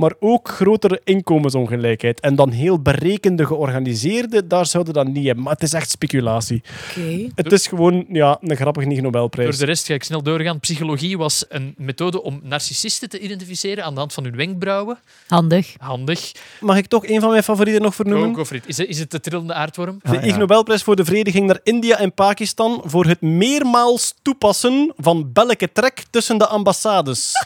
maar 0.00 0.12
ook 0.20 0.48
grotere 0.48 1.00
inkomensongelijkheid. 1.04 2.20
En 2.20 2.34
dan 2.34 2.50
heel 2.50 2.80
berekende, 2.82 3.46
georganiseerde, 3.46 4.46
daar 4.46 4.66
zouden 4.66 4.94
dan 4.94 5.12
niet 5.12 5.26
hebben. 5.26 5.44
Maar 5.44 5.52
het 5.52 5.62
is 5.62 5.72
echt 5.72 5.90
speculatie. 5.90 6.62
Oké. 6.90 7.28
Het 7.34 7.52
is 7.52 7.66
gewoon 7.66 8.04
ja, 8.08 8.38
een 8.40 8.56
grappig 8.56 8.84
Ig 8.84 8.92
Door 8.92 9.02
Nobelprijs. 9.02 9.58
de 9.58 9.64
rest 9.64 9.86
ga 9.86 9.94
ik 9.94 10.04
snel 10.04 10.22
doorgaan. 10.22 10.60
Psychologie 10.60 11.18
was 11.18 11.44
een 11.48 11.74
methode 11.76 12.22
om 12.22 12.40
narcissisten 12.42 13.08
te 13.08 13.18
identificeren 13.18 13.84
aan 13.84 13.92
de 13.92 13.98
hand 13.98 14.12
van 14.12 14.24
hun 14.24 14.36
wenkbrauwen. 14.36 14.98
Handig. 15.28 15.74
Handig. 15.78 16.32
Mag 16.60 16.76
ik 16.76 16.86
toch 16.86 17.06
een 17.06 17.20
van 17.20 17.30
mijn 17.30 17.42
favorieten 17.42 17.82
nog 17.82 17.94
Go, 17.94 18.02
vernoemen? 18.02 18.34
go 18.46 18.54
it. 18.54 18.62
Is, 18.66 18.76
het- 18.76 18.88
is 18.88 18.98
het 18.98 19.10
de 19.10 19.20
trillende 19.20 19.54
aardworm? 19.54 19.98
De 20.02 20.08
Ah, 20.18 20.24
Ig 20.24 20.30
ja. 20.32 20.36
Nobelprijs 20.36 20.82
voor 20.82 20.96
de 20.96 21.04
Vrede 21.04 21.30
ging 21.30 21.46
naar 21.46 21.60
India 21.62 21.96
en 21.98 22.12
Pakistan 22.14 22.82
voor 22.84 23.04
het 23.06 23.20
meermaals 23.20 24.14
toepassen 24.22 24.92
van 24.96 25.32
belke 25.32 25.72
trek 25.72 26.04
tussen 26.10 26.38
de 26.38 26.46
ambassades. 26.46 27.32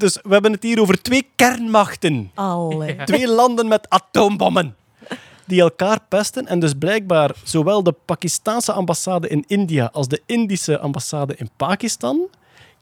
dus 0.00 0.18
we 0.22 0.32
hebben 0.32 0.52
het 0.52 0.62
hier 0.62 0.80
over 0.80 1.02
twee 1.02 1.26
kernmachten. 1.36 2.30
Allee. 2.34 2.96
Twee 3.04 3.28
landen 3.28 3.68
met 3.68 3.88
atoombommen. 3.88 4.76
Die 5.46 5.60
elkaar 5.60 5.98
pesten. 6.08 6.46
En 6.46 6.58
dus 6.60 6.72
blijkbaar 6.78 7.34
zowel 7.44 7.82
de 7.82 7.94
Pakistaanse 8.04 8.72
ambassade 8.72 9.28
in 9.28 9.44
India 9.46 9.90
als 9.92 10.08
de 10.08 10.22
Indische 10.26 10.78
ambassade 10.78 11.34
in 11.36 11.50
Pakistan 11.56 12.28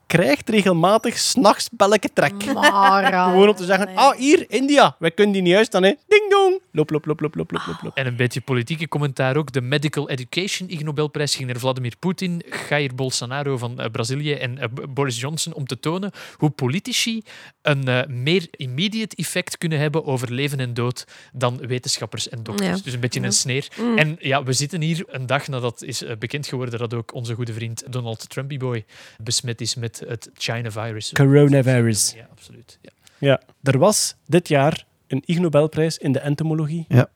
krijgt 0.07 0.49
regelmatig 0.49 1.19
s'nachts 1.19 1.69
belke 1.73 2.13
trek. 2.13 2.53
Maar, 2.55 3.13
Gewoon 3.31 3.49
om 3.49 3.55
te 3.55 3.65
zeggen, 3.65 3.89
ah, 3.95 4.17
hier, 4.17 4.45
India, 4.49 4.97
wij 4.99 5.11
kunnen 5.11 5.33
die 5.33 5.43
niet 5.43 5.55
uitstaan, 5.55 5.83
hè. 5.83 5.95
Ding. 6.07 6.28
Loop, 6.73 6.91
loop, 6.91 7.05
loop, 7.05 7.21
loop, 7.21 7.35
loop, 7.35 7.51
loop, 7.51 7.67
loop, 7.67 7.83
loop. 7.83 7.97
En 7.97 8.07
een 8.07 8.17
beetje 8.17 8.41
politieke 8.41 8.89
commentaar 8.89 9.37
ook. 9.37 9.53
De 9.53 9.61
Medical 9.61 10.09
Education 10.09 10.69
Ig 10.69 10.83
Nobelprijs 10.83 11.35
ging 11.35 11.49
naar 11.49 11.59
Vladimir 11.59 11.93
Poetin, 11.99 12.43
Jair 12.69 12.95
Bolsonaro 12.95 13.57
van 13.57 13.81
eh, 13.81 13.91
Brazilië 13.91 14.33
en 14.33 14.59
eh, 14.59 14.69
Boris 14.89 15.21
Johnson 15.21 15.53
om 15.53 15.67
te 15.67 15.81
tonen 15.81 16.11
hoe 16.37 16.51
politici 16.51 17.23
een 17.63 17.89
eh, 17.89 18.07
meer 18.07 18.47
immediate 18.51 19.17
effect 19.17 19.59
kunnen 19.59 19.79
hebben 19.79 20.05
over 20.05 20.33
leven 20.33 20.61
en 20.61 20.75
dood 20.75 21.07
dan 21.33 21.67
wetenschappers 21.67 22.29
en 22.29 22.43
dokters. 22.43 22.79
Ja. 22.79 22.85
Dus 22.85 22.93
een 22.93 23.01
beetje 23.01 23.23
een 23.23 23.33
sneer. 23.33 23.69
En 23.97 24.17
ja, 24.21 24.43
we 24.43 24.53
zitten 24.53 24.81
hier 24.81 25.05
een 25.07 25.27
dag 25.27 25.49
nadat 25.49 25.83
is 25.83 26.05
bekend 26.19 26.47
geworden 26.47 26.79
dat 26.79 26.95
ook 26.95 27.15
onze 27.15 27.35
goede 27.35 27.53
vriend 27.53 27.93
Donald 27.93 28.29
Trumpy 28.29 28.57
Boy 28.57 28.85
besmet 29.23 29.61
is 29.61 29.75
met 29.75 30.03
het 30.07 30.31
China-virus. 30.35 31.13
Coronavirus. 31.13 32.13
Ja, 32.17 32.29
absoluut. 32.31 32.79
Ja. 32.83 32.91
Ja, 33.19 33.41
er 33.63 33.79
was 33.79 34.15
dit 34.27 34.49
jaar 34.49 34.85
een 35.09 35.23
Ig 35.27 35.39
Nobelprijs 35.39 35.99
in 35.99 36.13
de 36.13 36.19
entomologie. 36.19 36.85
Ja. 36.89 37.11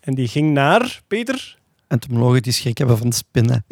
En 0.00 0.14
die 0.14 0.28
ging 0.28 0.52
naar, 0.52 1.02
Peter, 1.06 1.58
Entomologen 1.92 2.42
die 2.42 2.52
schrik 2.52 2.78
hebben 2.78 2.98
van 2.98 3.12
spinnen. 3.12 3.64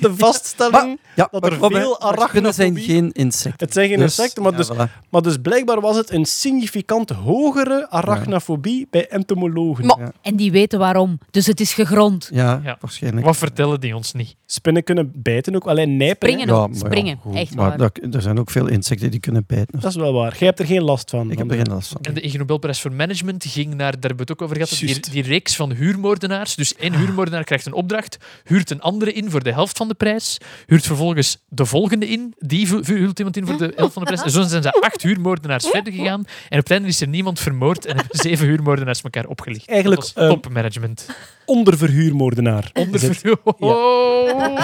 de 0.00 0.14
vaststelling 0.16 0.98
Ja, 1.16 1.28
dat 1.30 1.44
er 1.46 1.52
veel 1.52 1.60
maar 1.60 1.70
Spinnen 1.70 2.54
zijn 2.54 2.68
arachnofobie... 2.68 2.84
geen 2.84 3.12
insecten. 3.12 3.64
Het 3.66 3.74
zijn 3.74 3.88
geen 3.88 3.98
Dus, 3.98 4.18
insecten, 4.18 4.42
maar, 4.42 4.52
ja, 4.52 4.58
dus, 4.58 4.70
voilà. 4.72 5.08
maar 5.10 5.22
dus 5.22 5.36
blijkbaar 5.42 5.80
was 5.80 5.96
het 5.96 6.10
een 6.10 6.24
significant 6.24 7.10
hogere 7.10 7.90
arachnofobie 7.90 8.86
bij 8.90 9.08
entomologen. 9.08 9.86
Maar- 9.86 10.12
En 10.22 10.36
die 10.36 10.52
weten 10.52 10.78
waarom. 10.78 11.18
Dus 11.30 11.46
het 11.46 11.60
is 11.60 11.72
gegrond. 11.74 12.28
Ja, 12.32 12.60
Ja. 12.64 12.76
waarschijnlijk. 12.80 13.26
Wat 13.26 13.36
vertellen 13.36 13.80
die 13.80 13.96
ons 13.96 14.12
niet? 14.12 14.36
Spinnen 14.46 14.84
kunnen 14.84 15.12
bijten 15.14 15.54
ook, 15.54 15.66
alleen 15.66 15.96
nijpen. 15.96 16.28
Springen 16.28 16.54
ook. 16.54 16.74
Springen. 16.74 17.18
goed, 17.22 17.34
Echt 17.34 17.54
maar 17.54 17.68
waar. 17.68 17.78
dat- 17.78 18.14
er 18.14 18.22
zijn 18.22 18.38
ook 18.38 18.50
veel 18.50 18.66
insecten 18.66 19.10
die 19.10 19.20
kunnen 19.20 19.44
bijten. 19.46 19.80
Dat 19.80 19.90
is 19.90 19.96
wel 19.96 20.12
waar. 20.12 20.36
Jij 20.38 20.46
hebt 20.46 20.58
er 20.60 20.66
geen 20.66 20.82
last 20.82 21.10
van. 21.10 21.30
Ik 21.30 21.38
heb 21.38 21.50
er 21.50 21.56
de- 21.56 21.62
geen 21.64 21.72
last 21.74 21.88
van. 21.88 22.00
En 22.00 22.14
de 22.14 22.20
Ig 22.20 22.36
Nobelprijs 22.38 22.80
voor 22.80 22.92
Management 22.92 23.44
ging 23.44 23.68
naar, 23.74 23.76
daar 23.92 24.00
hebben 24.00 24.16
we 24.16 24.22
het 24.22 24.32
ook 24.32 24.42
over 24.42 24.56
gehad, 24.56 25.02
die, 25.10 25.22
reeks 25.22 25.56
van 25.56 25.72
huurmoordenaars. 25.72 26.54
Dus 26.54 26.74
één 26.76 26.94
huurmoordenaar 26.94 27.35
krijgt 27.44 27.66
een 27.66 27.72
opdracht, 27.72 28.16
huurt 28.44 28.70
een 28.70 28.80
andere 28.80 29.12
in 29.12 29.30
voor 29.30 29.42
de 29.42 29.52
helft 29.52 29.76
van 29.76 29.88
de 29.88 29.94
prijs, 29.94 30.38
huurt 30.66 30.86
vervolgens 30.86 31.38
de 31.48 31.64
volgende 31.66 32.08
in, 32.08 32.34
die 32.38 32.66
huurt 32.66 33.18
iemand 33.18 33.36
in 33.36 33.46
voor 33.46 33.58
de 33.58 33.72
helft 33.76 33.92
van 33.92 34.02
de 34.02 34.08
prijs. 34.08 34.22
En 34.24 34.30
zo 34.30 34.42
zijn 34.42 34.62
ze 34.62 34.72
acht 34.72 35.02
huurmoordenaars 35.02 35.66
verder 35.68 35.92
gegaan. 35.92 36.24
En 36.48 36.58
op 36.58 36.62
het 36.64 36.70
einde 36.70 36.88
is 36.88 37.00
er 37.00 37.08
niemand 37.08 37.40
vermoord 37.40 37.86
en 37.86 37.96
hebben 37.96 38.18
zeven 38.18 38.46
huurmoordenaars 38.46 39.02
elkaar 39.02 39.26
opgelicht. 39.26 39.68
Eigenlijk, 39.68 40.00
dat 40.00 40.12
was 40.14 40.24
ehm, 40.24 40.32
topmanagement. 40.34 41.06
Onderverhuurmoordenaar. 41.44 42.70
Onder 42.72 42.94
Is 42.94 43.02
het. 43.08 43.16
verhuur- 43.18 43.38
Oh, 43.44 44.58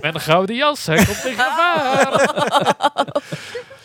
Mijn 0.00 0.20
gouden 0.20 0.56
jas, 0.56 0.86
hij 0.86 0.96
komt 0.96 1.24
in 1.24 1.34
gevaar. 1.36 2.34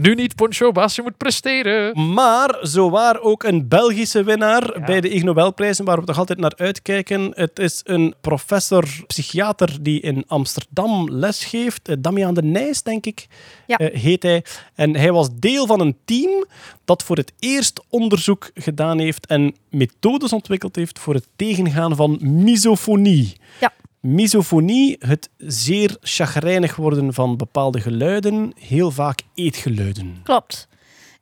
Nu 0.00 0.14
niet, 0.14 0.34
Poncho 0.34 0.72
Baas, 0.72 0.94
je 0.94 1.02
moet 1.02 1.16
presteren. 1.16 2.12
Maar 2.12 2.58
zowaar 2.60 3.20
ook 3.20 3.42
een 3.42 3.68
Belgische 3.68 4.24
winnaar 4.24 4.82
bij 4.86 5.00
de 5.00 5.08
Ig 5.08 5.22
Nobelprijzen, 5.22 5.84
waar 5.84 6.00
we 6.00 6.06
toch 6.06 6.18
altijd 6.18 6.38
naar 6.38 6.52
uitkijken. 6.56 7.32
Het 7.34 7.58
is 7.58 7.80
een 7.84 8.14
professor, 8.20 8.84
psychiater, 9.06 9.76
die 9.80 10.00
in 10.00 10.24
Amsterdam 10.26 11.10
lesgeeft. 11.10 11.88
Eh, 11.88 11.96
Damian 11.98 12.34
de 12.34 12.42
Nijs, 12.42 12.82
denk 12.82 13.06
ik, 13.06 13.26
Ja. 13.66 13.76
eh, 13.76 14.00
heet 14.00 14.22
hij. 14.22 14.44
En 14.74 14.96
hij 14.96 15.12
was 15.12 15.28
deel 15.34 15.66
van 15.66 15.80
een 15.80 15.96
team 16.04 16.46
dat 16.84 17.02
voor 17.02 17.16
het 17.16 17.32
eerst 17.38 17.80
onderzoek 17.88 18.50
gedaan 18.54 18.98
heeft 18.98 19.26
en 19.26 19.54
methodes 19.70 20.32
ontwikkeld 20.32 20.76
heeft 20.76 20.98
voor 20.98 21.14
het 21.14 21.26
tegengaan 21.36 21.96
van 21.96 22.18
misofonie. 22.20 23.36
Ja. 23.60 23.72
Misofonie, 24.00 24.96
het 24.98 25.30
zeer 25.36 25.96
chagrijnig 26.00 26.76
worden 26.76 27.14
van 27.14 27.36
bepaalde 27.36 27.80
geluiden, 27.80 28.52
heel 28.54 28.90
vaak 28.90 29.22
eetgeluiden. 29.34 30.16
Klopt. 30.22 30.68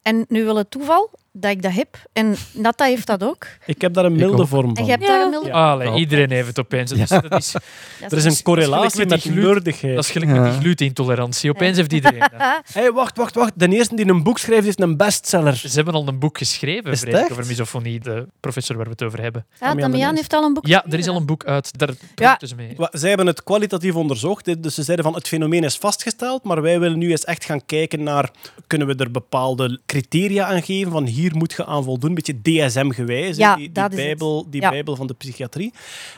En 0.03 0.25
nu 0.29 0.45
wil 0.45 0.57
het 0.57 0.71
toeval 0.71 1.11
dat 1.41 1.51
ik 1.51 1.63
dat 1.63 1.73
heb. 1.73 1.97
En 2.13 2.37
Natta 2.53 2.85
heeft 2.85 3.07
dat 3.07 3.25
ook. 3.25 3.47
Ik 3.67 3.81
heb 3.81 3.95
daar 3.95 4.05
een 4.05 4.17
milde 4.17 4.47
vorm 4.47 4.69
En 4.69 4.77
van. 4.77 4.85
je 4.85 4.91
hebt 4.91 5.07
daar 5.07 5.21
een 5.23 5.31
milde... 5.31 5.53
Ah, 5.53 5.71
allee, 5.71 5.95
iedereen 5.95 6.31
heeft 6.31 6.47
het 6.47 6.59
opeens. 6.59 6.93
Is, 7.07 7.09
dat 7.09 7.33
is, 7.33 7.53
Dat 8.01 8.13
Er 8.13 8.19
is 8.19 8.25
een 8.25 8.43
correlatie 8.43 9.07
met 9.07 9.23
die 9.23 9.55
dat 9.95 10.05
is 10.05 10.11
gelijk 10.11 10.31
met 10.31 10.45
die 10.45 10.61
glutenintolerantie. 10.61 11.51
Opeens 11.51 11.77
heeft 11.77 11.93
iedereen 11.93 12.19
dat. 12.19 12.31
Hey, 12.73 12.93
wacht, 12.93 13.17
wacht, 13.17 13.35
wacht. 13.35 13.53
De 13.55 13.69
eerste 13.69 13.97
die 13.97 14.09
een 14.09 14.23
boek 14.23 14.39
schrijft, 14.39 14.65
heeft 14.65 14.81
een 14.81 14.97
bestseller. 14.97 15.55
Ze 15.57 15.69
hebben 15.75 15.95
al 15.95 16.09
een 16.09 16.19
boek 16.19 16.39
geschreven 16.39 16.91
Is 16.91 17.05
echt? 17.05 17.31
over 17.31 17.47
misofonie, 17.47 18.01
de 18.01 18.27
professor 18.41 18.77
waar 18.77 18.85
we 18.85 18.91
het 18.91 19.03
over 19.03 19.23
hebben. 19.23 19.47
Ja, 19.53 19.67
Damian 19.67 19.91
de 19.91 19.97
Damian 19.97 20.15
heeft 20.15 20.33
al 20.33 20.45
een 20.45 20.55
boek 20.55 20.67
Ja, 20.67 20.85
er 20.89 20.99
is 20.99 21.09
al 21.09 21.17
een 21.17 21.27
boek 21.27 21.45
uit. 21.45 21.79
Daar 21.79 21.91
Ja. 22.15 22.39
ze 22.47 22.55
mee. 22.55 22.77
Zij 22.91 23.09
hebben 23.09 23.27
het 23.27 23.43
kwalitatief 23.43 23.95
onderzocht. 23.95 24.63
Dus 24.63 24.75
ze 24.75 24.83
zeiden 24.83 25.05
van 25.05 25.15
het 25.15 25.29
fenomeen 25.29 25.65
is 25.65 25.77
vastgesteld, 25.77 26.45
maar 26.45 26.63
wij 26.63 26.81
willen 26.81 26.99
nu 26.99 27.11
eens 27.11 27.25
echt 27.25 27.45
gaan 27.45 27.67
kijken 27.67 28.03
naar 28.03 28.31
kunnen 28.67 28.87
we 28.87 28.95
er 28.95 29.11
bepaalde 29.11 29.81
criteria 29.87 30.47
aan 30.47 30.63
geven 30.63 30.93
van 30.93 31.05
hier 31.07 31.26
moet 31.35 31.53
je 31.53 31.67
aan 31.67 31.85
voldoen, 31.85 32.09
een 32.09 32.15
beetje 32.15 32.43
DSM-gewijs, 32.43 33.37
Ja, 33.37 33.57
die, 33.57 33.71
bijbel, 33.73 34.47
die 34.51 34.61
Ja. 34.61 34.71
bijbel 34.71 34.97
van 34.97 35.07
de 35.07 35.15
psychiatrie. 35.15 35.73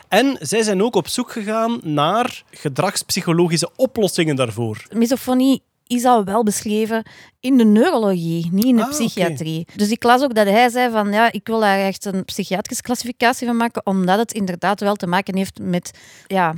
En 0.07 0.37
zij 0.39 0.61
zijn 0.63 0.83
ook 0.83 0.95
op 0.95 1.07
zoek 1.07 1.31
gegaan 1.31 1.79
naar 1.83 2.43
gedragspsychologische 2.51 3.69
oplossingen 3.75 4.35
daarvoor. 4.35 4.85
Misofonie 4.93 5.61
is 5.87 6.03
al 6.05 6.23
wel 6.23 6.43
beschreven 6.43 7.03
in 7.39 7.57
de 7.57 7.65
neurologie, 7.65 8.47
niet 8.51 8.65
in 8.65 8.75
de 8.75 8.83
Ah, 8.83 8.89
psychiatrie. 8.89 9.67
Dus 9.75 9.89
ik 9.89 10.03
las 10.03 10.21
ook 10.21 10.35
dat 10.35 10.47
hij 10.47 10.69
zei 10.69 10.91
van 10.91 11.11
ja, 11.11 11.31
ik 11.31 11.47
wil 11.47 11.59
daar 11.59 11.79
echt 11.79 12.05
een 12.05 12.25
psychiatrische 12.25 12.83
klassificatie 12.83 13.47
van 13.47 13.57
maken, 13.57 13.85
omdat 13.85 14.17
het 14.17 14.33
inderdaad 14.33 14.79
wel 14.79 14.95
te 14.95 15.07
maken 15.07 15.37
heeft 15.37 15.59
met 15.61 15.91
ja, 16.27 16.53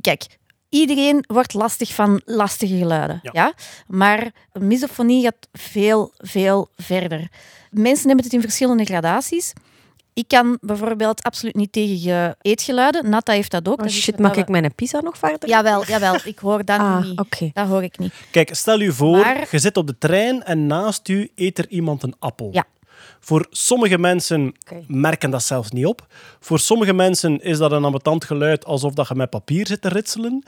kijk. 0.00 0.38
Iedereen 0.68 1.24
wordt 1.26 1.54
lastig 1.54 1.94
van 1.94 2.20
lastige 2.24 2.76
geluiden. 2.76 3.18
Ja. 3.22 3.30
Ja. 3.32 3.52
Maar 3.86 4.30
misofonie 4.52 5.22
gaat 5.22 5.48
veel, 5.52 6.12
veel 6.16 6.68
verder. 6.76 7.28
Mensen 7.70 8.06
hebben 8.06 8.24
het 8.24 8.34
in 8.34 8.40
verschillende 8.40 8.84
gradaties. 8.84 9.52
Ik 10.14 10.28
kan 10.28 10.58
bijvoorbeeld 10.60 11.22
absoluut 11.22 11.54
niet 11.54 11.72
tegen 11.72 11.98
ge- 11.98 12.36
eetgeluiden. 12.42 13.08
Natta 13.10 13.32
heeft 13.32 13.50
dat 13.50 13.68
ook. 13.68 13.78
Oh 13.78 13.82
Dat 13.82 13.92
shit, 13.92 14.16
we- 14.18 14.34
ik 14.36 14.48
mijn 14.48 14.74
pizza 14.74 15.00
nog 15.00 15.18
verder? 15.18 15.48
Jawel, 15.48 15.84
jawel. 15.84 16.16
Ik 16.24 16.38
hoor 16.38 16.64
dat 16.64 16.78
Ah, 16.88 17.02
niet. 17.04 17.18
oké. 17.18 17.50
Dat 17.52 17.66
hoor 17.68 17.82
ik 17.82 17.98
niet. 17.98 18.12
Kijk, 18.30 18.54
stel 18.54 18.80
u 18.80 18.92
voor, 18.92 19.18
Maar- 19.18 19.48
je 19.50 19.58
zit 19.58 19.76
op 19.76 19.86
de 19.86 19.98
trein 19.98 20.42
en 20.44 20.66
naast 20.66 21.08
u 21.08 21.30
eet 21.34 21.58
er 21.58 21.68
iemand 21.68 22.02
een 22.02 22.14
appel. 22.18 22.48
Ja. 22.52 22.64
Voor 23.20 23.46
sommige 23.50 23.98
mensen 23.98 24.54
merken 24.86 25.30
dat 25.30 25.42
zelfs 25.42 25.70
niet 25.70 25.86
op. 25.86 26.06
Voor 26.40 26.58
sommige 26.58 26.92
mensen 26.92 27.38
is 27.42 27.58
dat 27.58 27.72
een 27.72 27.84
ambetant 27.84 28.24
geluid 28.24 28.64
alsof 28.64 28.92
dat 28.94 29.08
je 29.08 29.14
met 29.14 29.30
papier 29.30 29.66
zit 29.66 29.80
te 29.82 29.88
ritselen. 29.88 30.44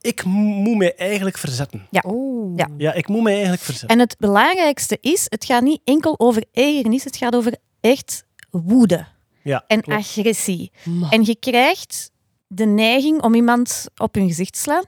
Ik 0.00 0.24
mo- 0.24 0.38
moet 0.40 0.76
mij 0.76 0.94
eigenlijk 0.96 1.38
verzetten. 1.38 1.88
Oeh. 2.04 2.52
Ja. 2.56 2.68
Ja, 2.76 2.92
ik 2.92 3.08
moet 3.08 3.22
mij 3.22 3.32
eigenlijk 3.32 3.62
verzetten. 3.62 3.88
En 3.88 3.98
het 3.98 4.16
belangrijkste 4.18 4.98
is, 5.00 5.26
het 5.28 5.44
gaat 5.44 5.62
niet 5.62 5.80
enkel 5.84 6.14
over 6.18 6.44
ergernis, 6.52 7.04
het 7.04 7.16
gaat 7.16 7.34
over 7.34 7.54
echt 7.80 8.24
woede 8.50 9.06
Ja, 9.42 9.64
en 9.66 9.80
klopt. 9.80 10.00
agressie. 10.00 10.70
En 11.10 11.24
je 11.24 11.36
krijgt 11.36 12.10
de 12.50 12.64
neiging 12.66 13.22
om 13.22 13.34
iemand 13.34 13.86
op 13.96 14.14
hun 14.14 14.26
gezicht 14.28 14.52
te 14.52 14.58
slaan. 14.60 14.84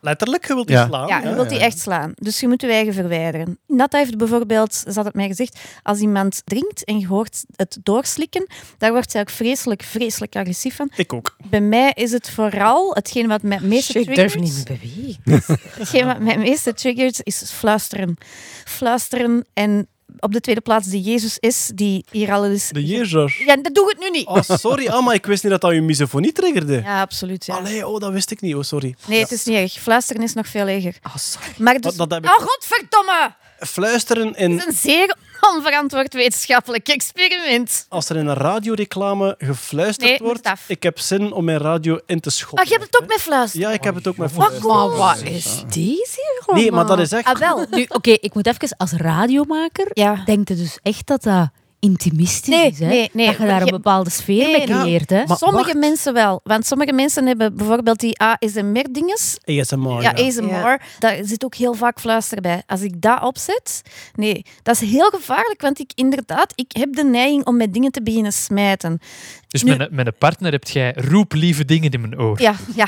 Letterlijk, 0.00 0.46
je 0.46 0.54
wilt 0.54 0.66
die 0.66 0.76
Ja. 0.76 0.86
slaan. 0.86 1.06
Ja, 1.08 1.18
je 1.28 1.34
wilt 1.34 1.48
die 1.48 1.58
echt 1.60 1.78
slaan. 1.78 2.12
Dus 2.14 2.40
je 2.40 2.48
moet 2.48 2.60
je 2.60 2.66
eigen 2.68 2.94
verwijderen. 2.94 3.58
Natta 3.66 3.98
heeft 3.98 4.16
bijvoorbeeld, 4.16 4.74
ze 4.74 4.92
had 4.94 5.04
het 5.04 5.14
mij 5.14 5.26
gezegd, 5.26 5.58
als 5.82 5.98
iemand 6.00 6.42
drinkt 6.44 6.84
en 6.84 6.98
je 6.98 7.06
hoort 7.06 7.44
het 7.56 7.78
doorslikken, 7.82 8.46
daar 8.78 8.92
wordt 8.92 9.10
zij 9.10 9.20
ook 9.20 9.30
vreselijk, 9.30 9.82
vreselijk 9.82 10.36
agressief 10.36 10.76
van. 10.76 10.90
Ik 10.96 11.12
ook. 11.12 11.36
Bij 11.50 11.60
mij 11.60 11.92
is 11.94 12.12
het 12.12 12.30
vooral 12.30 12.94
hetgeen 12.94 13.26
wat 13.28 13.42
mij 13.42 13.56
het 13.56 13.66
meeste 13.66 13.92
Shit, 13.92 14.08
ik 14.08 14.14
durf 14.14 14.32
triggert. 14.32 14.56
niet 14.56 14.68
meer 14.68 14.78
bewegen. 15.22 15.58
Hetgeen 15.78 16.06
wat 16.06 16.18
mij 16.18 16.32
het 16.32 16.42
meeste 16.42 16.72
triggert 16.74 17.20
is 17.22 17.42
fluisteren. 17.50 18.16
Fluisteren 18.64 19.44
en 19.52 19.88
op 20.18 20.32
de 20.32 20.40
tweede 20.40 20.60
plaats 20.60 20.86
de 20.88 21.00
Jezus 21.00 21.38
is, 21.38 21.70
die 21.74 22.04
hier 22.10 22.32
al 22.32 22.44
is. 22.44 22.68
De 22.68 22.84
Jezus. 22.84 23.38
Ja, 23.38 23.56
dat 23.56 23.74
doe 23.74 23.88
het 23.88 23.98
nu 23.98 24.10
niet. 24.10 24.26
Oh, 24.26 24.40
sorry, 24.42 24.88
ah, 24.88 25.04
maar 25.04 25.14
ik 25.14 25.26
wist 25.26 25.42
niet 25.42 25.52
dat 25.52 25.60
dat 25.60 25.72
je 25.72 25.80
misofonie 25.82 26.32
triggerde. 26.32 26.80
Ja, 26.84 27.00
absoluut. 27.00 27.46
Ja. 27.46 27.54
Allee, 27.56 27.86
oh, 27.86 28.00
dat 28.00 28.12
wist 28.12 28.30
ik 28.30 28.40
niet. 28.40 28.54
Oh, 28.54 28.62
sorry. 28.62 28.94
Nee, 29.06 29.20
het 29.20 29.32
is 29.32 29.44
niet 29.44 29.56
erg. 29.56 29.72
Fluisteren 29.72 30.22
is 30.22 30.34
nog 30.34 30.46
veel 30.46 30.66
erger. 30.66 30.96
Oh, 31.02 31.16
sorry. 31.16 31.48
Maar 31.58 31.74
dus... 31.80 31.82
Dat- 31.82 31.96
dat 31.96 32.10
heb 32.10 32.24
ik- 32.32 32.40
Oh, 32.40 32.46
godverdomme! 32.46 33.34
Fluisteren 33.58 34.34
in... 34.34 34.50
Het 34.50 34.60
is 34.60 34.66
een 34.66 34.90
zeer 34.90 35.16
onverantwoord 35.54 36.14
wetenschappelijk 36.14 36.88
experiment. 36.88 37.86
Als 37.88 38.08
er 38.08 38.16
in 38.16 38.26
een 38.26 38.34
radioreclame 38.34 39.34
gefluisterd 39.38 40.08
Nee, 40.10 40.18
wordt, 40.18 40.48
ik 40.66 40.82
heb 40.82 40.98
zin 40.98 41.32
om 41.32 41.44
mijn 41.44 41.58
radio 41.58 41.98
in 42.06 42.20
te 42.20 42.30
schoppen. 42.30 42.58
Ah, 42.58 42.64
je 42.64 42.72
hebt 42.78 42.84
het 42.92 43.02
ook 43.02 43.08
met 43.08 43.20
fluisteren. 43.20 43.68
Ja, 43.68 43.72
ik 43.74 43.84
heb 43.84 43.94
het 43.94 44.06
ook 44.06 44.16
met 44.16 44.30
Fuck 44.32 44.40
fluisteren. 44.42 44.76
Maar 44.76 44.88
wat 44.96 45.22
is 45.22 45.62
deze 45.68 46.33
gewoon? 46.44 46.60
Nee, 46.60 46.72
maar 46.72 46.86
dat 46.86 46.98
is 46.98 47.12
echt... 47.12 47.26
Ah, 47.26 47.36
wel. 47.36 47.66
Nu, 47.70 47.86
oké, 47.88 48.10
ik 48.10 48.34
moet 48.34 48.46
even 48.46 48.76
als 48.76 48.92
radiomaker. 48.92 49.86
Ja. 49.92 50.22
Denkt 50.24 50.48
dus 50.48 50.78
echt 50.82 51.06
dat 51.06 51.22
dat 51.22 51.50
intimistisch 51.84 52.54
Nee, 52.54 52.70
is? 52.70 52.78
Hè? 52.78 52.86
nee, 52.86 53.10
nee. 53.12 53.26
Dat 53.26 53.36
je 53.36 53.46
daar 53.46 53.62
een 53.62 53.66
bepaalde 53.70 54.10
sfeer 54.10 54.46
Nee, 54.46 54.56
mee 54.56 54.66
creëert. 54.66 55.10
Hè? 55.10 55.24
Maar 55.26 55.36
sommige 55.36 55.64
wacht. 55.64 55.78
mensen 55.78 56.12
wel. 56.14 56.40
Want 56.44 56.66
sommige 56.66 56.92
mensen 56.92 57.26
hebben 57.26 57.56
bijvoorbeeld 57.56 58.00
die 58.00 58.18
ASMR-dinges. 58.20 59.38
ASMR, 59.44 60.02
Ja, 60.02 60.12
ja. 60.16 60.26
ASMR. 60.26 60.48
Ja. 60.48 60.78
Daar 60.98 61.16
zit 61.22 61.44
ook 61.44 61.54
heel 61.54 61.74
vaak 61.74 62.00
fluisteren 62.00 62.42
bij. 62.42 62.62
Als 62.66 62.80
ik 62.80 63.00
dat 63.00 63.22
opzet, 63.22 63.82
nee, 64.14 64.44
dat 64.62 64.74
is 64.82 64.90
heel 64.90 65.08
gevaarlijk. 65.10 65.60
Want 65.60 65.78
ik 65.78 65.90
inderdaad, 65.94 66.52
ik 66.54 66.70
heb 66.76 66.92
de 66.94 67.04
neiging 67.04 67.46
om 67.46 67.56
met 67.56 67.72
dingen 67.74 67.90
te 67.90 68.02
beginnen 68.02 68.32
smijten. 68.32 69.00
Dus 69.48 69.62
Nu- 69.62 69.70
met, 69.76 69.80
een- 69.88 69.94
met 69.94 70.06
een 70.06 70.14
partner 70.18 70.52
heb 70.52 70.64
jij 70.64 70.92
roep 70.96 71.32
lieve 71.32 71.64
dingen 71.64 71.90
in 71.90 72.00
mijn 72.00 72.20
oor. 72.20 72.40
Ja, 72.40 72.54
ja, 72.74 72.86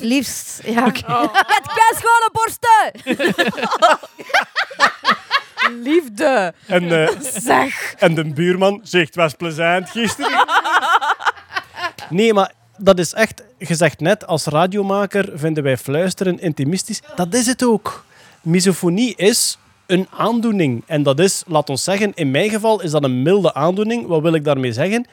liefst. 0.00 0.60
Ja. 0.64 0.84
Het 0.84 0.96
schone 1.98 2.30
borsten! 2.32 2.92
Liefde. 5.82 6.54
En, 6.66 7.02
eh, 7.02 7.20
Zeg. 7.20 7.94
en 7.98 8.14
de 8.14 8.24
buurman 8.24 8.80
zegt, 8.82 9.14
was 9.14 9.34
plezant 9.34 9.90
gisteren. 9.90 10.44
Nee, 12.10 12.32
maar 12.34 12.52
dat 12.78 12.98
is 12.98 13.12
echt, 13.12 13.42
gezegd 13.58 14.00
net, 14.00 14.26
als 14.26 14.44
radiomaker 14.44 15.28
vinden 15.34 15.62
wij 15.62 15.76
fluisteren 15.76 16.40
intimistisch. 16.40 17.00
Dat 17.16 17.34
is 17.34 17.46
het 17.46 17.64
ook. 17.64 18.04
Misofonie 18.42 19.16
is 19.16 19.58
een 19.86 20.06
aandoening. 20.16 20.82
En 20.86 21.02
dat 21.02 21.18
is, 21.18 21.42
laat 21.46 21.70
ons 21.70 21.84
zeggen, 21.84 22.12
in 22.14 22.30
mijn 22.30 22.50
geval 22.50 22.82
is 22.82 22.90
dat 22.90 23.04
een 23.04 23.22
milde 23.22 23.54
aandoening. 23.54 24.06
Wat 24.06 24.22
wil 24.22 24.34
ik 24.34 24.44
daarmee 24.44 24.72
zeggen? 24.72 25.06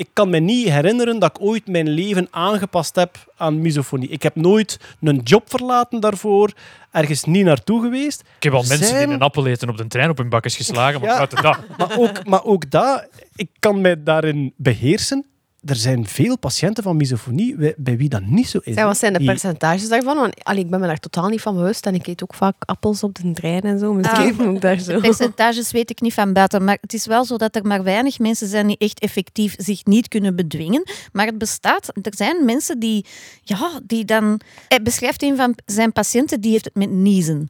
Ik 0.00 0.08
kan 0.12 0.30
me 0.30 0.38
niet 0.38 0.68
herinneren 0.68 1.18
dat 1.18 1.30
ik 1.30 1.42
ooit 1.44 1.66
mijn 1.66 1.88
leven 1.88 2.28
aangepast 2.30 2.94
heb 2.96 3.32
aan 3.36 3.60
misofonie. 3.60 4.08
Ik 4.08 4.22
heb 4.22 4.34
nooit 4.34 4.80
een 5.00 5.20
job 5.24 5.50
verlaten 5.50 6.00
daarvoor, 6.00 6.52
ergens 6.90 7.24
niet 7.24 7.44
naartoe 7.44 7.82
geweest. 7.82 8.20
Ik 8.36 8.42
heb 8.42 8.52
al 8.52 8.64
mensen 8.68 8.86
Zijn- 8.86 9.06
die 9.06 9.14
een 9.14 9.22
appel 9.22 9.46
eten 9.46 9.68
op 9.68 9.76
de 9.76 9.86
trein 9.86 10.10
op 10.10 10.18
hun 10.18 10.28
bakjes 10.28 10.56
geslagen, 10.56 11.00
maar 11.00 11.08
Ja. 11.10 11.16
buiten 11.16 11.42
dat. 11.42 11.58
Maar 11.78 11.98
ook, 11.98 12.24
maar 12.26 12.44
ook 12.44 12.70
dat, 12.70 13.08
ik 13.36 13.48
kan 13.58 13.80
mij 13.80 14.02
daarin 14.02 14.52
beheersen. 14.56 15.24
Er 15.64 15.76
zijn 15.76 16.06
veel 16.06 16.38
patiënten 16.38 16.82
van 16.82 16.96
misofonie 16.96 17.56
bij, 17.56 17.74
bij 17.76 17.96
wie 17.96 18.08
dat 18.08 18.22
niet 18.22 18.48
zo 18.48 18.58
is. 18.62 18.74
Zeg, 18.74 18.84
wat 18.84 18.98
zijn 18.98 19.12
de 19.12 19.18
Die- 19.18 19.28
percentages 19.28 19.88
daarvan? 19.88 20.16
Want 20.16 20.44
allee, 20.44 20.64
ik 20.64 20.70
ben 20.70 20.80
me 20.80 20.86
daar 20.86 20.98
totaal 20.98 21.28
niet 21.28 21.40
van 21.40 21.54
bewust 21.54 21.86
en 21.86 21.94
ik 21.94 22.06
eet 22.06 22.22
ook 22.22 22.34
vaak 22.34 22.54
appels 22.58 23.02
op 23.02 23.14
de 23.14 23.32
trein 23.32 23.60
en 23.62 23.78
zo. 23.78 23.92
Misschien 23.92 24.54
Ah. 24.54 24.60
daar 24.60 24.78
zo. 24.78 25.00
Percentages 25.00 25.70
weet 25.70 25.90
ik 25.90 26.00
niet 26.00 26.14
van 26.14 26.32
buiten, 26.32 26.64
maar 26.64 26.78
het 26.80 26.92
is 26.94 27.06
wel 27.06 27.24
zo 27.24 27.36
dat 27.36 27.56
er 27.56 27.66
maar 27.66 27.82
weinig 27.82 28.18
mensen 28.18 28.48
zijn 28.48 28.66
die 28.66 28.78
echt 28.78 29.00
effectief 29.00 29.54
zich 29.58 29.84
niet 29.84 30.08
kunnen 30.08 30.36
bedwingen. 30.36 30.82
Maar 31.12 31.26
het 31.26 31.38
bestaat. 31.38 31.88
Er 32.02 32.14
zijn 32.16 32.44
mensen 32.44 32.78
die, 32.78 33.04
ja, 33.42 33.80
die 33.86 34.04
dan... 34.04 34.40
Hij 34.68 34.82
beschrijft 34.82 35.22
een 35.22 35.36
van 35.36 35.54
zijn 35.66 35.92
patiënten, 35.92 36.40
die 36.40 36.50
heeft 36.50 36.64
het 36.64 36.74
met 36.74 36.90
niezen. 36.90 37.48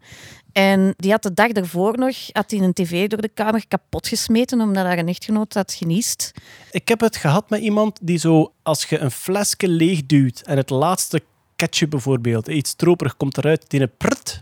En 0.53 0.95
die 0.97 1.11
had 1.11 1.23
de 1.23 1.35
dag 1.35 1.53
daarvoor 1.53 1.99
nog 1.99 2.17
had 2.33 2.51
hij 2.51 2.61
een 2.61 2.73
tv 2.73 3.09
door 3.09 3.21
de 3.21 3.29
kamer 3.29 3.65
kapot 3.69 4.09
gesmeten 4.09 4.61
omdat 4.61 4.85
haar 4.85 4.99
een 4.99 5.09
echtgenoot 5.09 5.55
had 5.55 5.73
geniest. 5.73 6.33
Ik 6.71 6.89
heb 6.89 7.01
het 7.01 7.17
gehad 7.17 7.51
met 7.51 7.61
iemand 7.61 7.99
die 8.03 8.19
zo, 8.19 8.53
als 8.63 8.85
je 8.85 8.99
een 8.99 9.11
flesje 9.11 9.69
leeg 9.69 10.07
duwt 10.07 10.43
en 10.45 10.57
het 10.57 10.71
laatste 10.71 11.23
ketchup 11.57 11.91
bijvoorbeeld, 11.91 12.49
iets 12.49 12.71
stroperig 12.71 13.17
komt 13.17 13.39
eruit, 13.39 13.65
die 13.71 13.81
een 13.81 13.97
prut, 13.97 14.41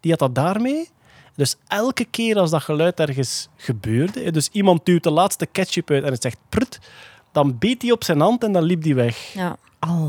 die 0.00 0.10
had 0.10 0.20
dat 0.20 0.34
daarmee. 0.34 0.88
Dus 1.34 1.56
elke 1.66 2.04
keer 2.04 2.38
als 2.38 2.50
dat 2.50 2.62
geluid 2.62 3.00
ergens 3.00 3.48
gebeurde, 3.56 4.20
hè, 4.20 4.30
dus 4.30 4.48
iemand 4.52 4.84
duwt 4.84 5.02
de 5.02 5.10
laatste 5.10 5.46
ketchup 5.46 5.90
uit 5.90 6.04
en 6.04 6.12
het 6.12 6.22
zegt 6.22 6.38
prut, 6.48 6.78
dan 7.32 7.58
beet 7.58 7.82
hij 7.82 7.90
op 7.90 8.04
zijn 8.04 8.20
hand 8.20 8.44
en 8.44 8.52
dan 8.52 8.62
liep 8.62 8.82
hij 8.82 8.94
weg. 8.94 9.32
Ja. 9.32 9.56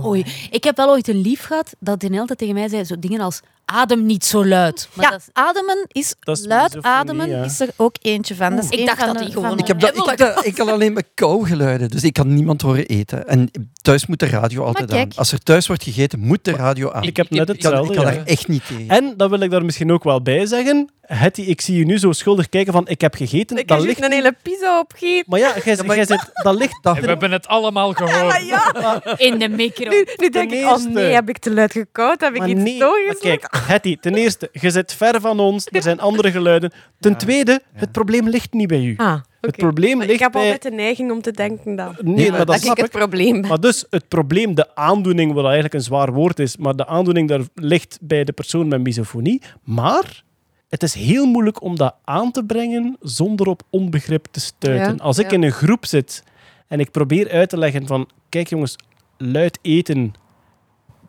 Oei, 0.06 0.26
ik 0.52 0.64
heb 0.64 0.78
wel 0.78 0.90
ooit 0.90 1.08
een 1.08 1.22
lief 1.22 1.44
gehad 1.44 1.76
dat 1.80 2.00
de 2.00 2.08
hele 2.08 2.26
tijd 2.26 2.40
tegen 2.40 2.54
mij 2.54 2.68
zei 2.68 2.84
zo 2.84 3.00
dingen 3.00 3.20
als 3.20 3.42
adem 3.70 4.06
niet 4.06 4.26
zo 4.26 4.46
luid. 4.46 4.90
Maar 4.94 5.06
ja, 5.06 5.12
dat 5.12 5.20
is- 5.20 5.28
ademen 5.34 5.86
is, 5.88 6.16
Dat 6.20 6.38
is 6.38 6.46
luid 6.46 6.82
ademen 6.84 7.30
ja. 7.30 7.44
is 7.44 7.60
er 7.60 7.70
ook 7.76 7.96
eentje 8.02 8.36
van. 8.36 8.56
Dat 8.56 8.64
is 8.64 8.70
Ik 8.80 8.86
dacht 8.86 8.98
van 9.04 9.14
dat 9.14 9.24
die 9.24 9.32
gewoon- 9.32 9.58
Ik, 9.60 9.68
heb 9.68 9.80
dat, 9.80 9.98
ik, 9.98 10.06
heb 10.06 10.18
dat- 10.18 10.46
ik 10.46 10.54
kan 10.56 10.70
alleen 10.70 10.94
met 10.94 11.06
kauwgeluiden, 11.14 11.90
dus 11.90 12.04
ik 12.04 12.14
kan 12.14 12.34
niemand 12.34 12.62
horen 12.62 12.86
eten. 12.86 13.28
En 13.28 13.52
thuis 13.82 14.06
moet 14.06 14.20
de 14.20 14.26
radio 14.26 14.64
altijd 14.64 14.94
aan. 14.94 15.08
Als 15.16 15.32
er 15.32 15.44
thuis 15.44 15.68
wordt 15.68 15.84
gegeten, 15.84 16.20
moet 16.20 16.44
de 16.44 16.52
radio 16.52 16.92
aan. 16.92 17.04
Ik 17.04 17.18
heb 17.18 17.30
net 17.30 17.50
ik 17.50 17.56
Ik 17.56 17.62
kan, 17.62 17.72
hetzelfde. 17.72 17.94
ik 17.94 18.00
kan 18.06 18.14
ja. 18.14 18.20
er 18.20 18.26
echt 18.28 18.48
niet 18.48 18.68
tegen. 18.68 18.88
En 18.90 19.14
dan 19.18 19.30
wil 19.30 19.40
ik 19.40 19.52
daar 19.52 19.66
misschien 19.66 19.92
ook 19.92 20.04
wel 20.04 20.22
bij 20.22 20.46
zeggen, 20.46 20.90
Hetty, 21.14 21.42
ik 21.42 21.62
zie 21.62 21.78
je 21.78 21.86
nu 21.86 21.98
zo 21.98 22.12
schuldig 22.12 22.50
kijken 22.50 22.74
van 22.74 22.88
ik 22.88 23.02
heb 23.02 23.16
gegeten. 23.16 23.58
Ik 23.58 23.68
dat 23.68 23.78
heb 23.78 23.88
ligt 23.88 24.04
een 24.04 24.12
hele 24.12 24.36
pizza 24.42 24.80
opgegeten. 24.80 25.26
Maar 25.28 25.40
ja, 25.40 25.54
jij, 25.64 25.76
jij 25.86 26.06
zit, 26.06 26.30
dat 26.44 26.56
ligt... 26.56 26.80
Dat- 26.82 27.00
We 27.00 27.08
hebben 27.08 27.32
het 27.32 27.48
allemaal 27.48 27.94
gehoord. 27.94 29.20
in 29.20 29.40
de 29.40 29.50
micro. 29.50 29.90
Nu, 29.90 30.06
nu 30.16 30.30
denk 30.30 30.52
ik, 30.52 30.66
oh 30.66 30.86
nee, 30.86 31.14
heb 31.14 31.30
ik 31.30 31.38
te 31.38 31.54
luid 31.54 31.72
gekoud? 31.72 32.22
Heb 32.22 32.34
ik 32.34 32.40
Maar 32.40 32.50
iets 32.50 32.62
nee, 32.62 33.16
kijk, 33.20 33.48
Hetty, 33.66 33.98
ten 33.98 34.16
eerste, 34.16 34.50
je 34.52 34.70
zit 34.70 34.94
ver 34.94 35.22
van 35.22 35.40
ons, 35.40 35.68
er 35.72 35.82
zijn 35.82 36.00
andere 36.00 36.32
geluiden. 36.32 36.72
Ten 37.00 37.18
tweede, 37.18 37.62
het 37.74 37.92
probleem 37.92 38.30
ligt 38.30 38.54
niet 38.54 38.68
bij 38.68 38.82
u. 38.84 38.94
Ah, 38.98 39.20
Het 39.42 39.56
probleem 39.56 39.98
Maar 39.98 40.06
ligt 40.06 40.18
Ik 40.18 40.24
heb 40.24 40.32
bij... 40.32 40.42
altijd 40.44 40.62
de 40.62 40.72
neiging 40.72 41.12
om 41.12 41.22
te 41.22 41.32
denken 41.32 41.76
dat, 41.76 42.02
Nee, 42.02 42.30
maar 42.30 42.38
dat 42.46 42.48
dat 42.48 42.64
ik 42.66 42.78
het 42.78 42.92
probleem 42.92 43.42
ben. 43.42 43.50
Maar 43.50 43.60
dus 43.60 43.86
het 43.90 44.08
probleem, 44.08 44.56
de 44.56 44.76
aandoening, 44.76 45.34
wat 45.34 45.44
eigenlijk 45.44 45.74
een 45.74 45.82
zwaar 45.82 46.14
woord 46.14 46.40
is, 46.40 46.58
maar 46.58 46.76
de 46.76 46.88
aandoening 46.88 47.30
daar 47.30 47.42
ligt 47.56 47.98
bij 48.02 48.24
de 48.24 48.32
persoon 48.32 48.68
met 48.68 48.82
misofonie. 48.84 49.42
Maar 49.64 50.24
het 50.70 50.84
is 50.84 50.94
heel 50.94 51.26
moeilijk 51.26 51.62
om 51.62 51.76
dat 51.76 51.96
aan 52.04 52.32
te 52.32 52.44
brengen 52.44 52.98
zonder 53.00 53.48
op 53.48 53.62
onbegrip 53.70 54.28
te 54.32 54.40
stuiten. 54.40 54.96
Ja, 54.96 55.04
Als 55.04 55.18
ik 55.18 55.26
ja. 55.26 55.32
in 55.32 55.44
een 55.44 55.52
groep 55.52 55.86
zit 55.86 56.24
en 56.68 56.80
ik 56.80 56.92
probeer 56.92 57.30
uit 57.32 57.50
te 57.50 57.58
leggen 57.58 57.88
van, 57.88 58.10
kijk 58.30 58.48
jongens, 58.48 58.76
luid 59.18 59.60
eten 59.62 60.14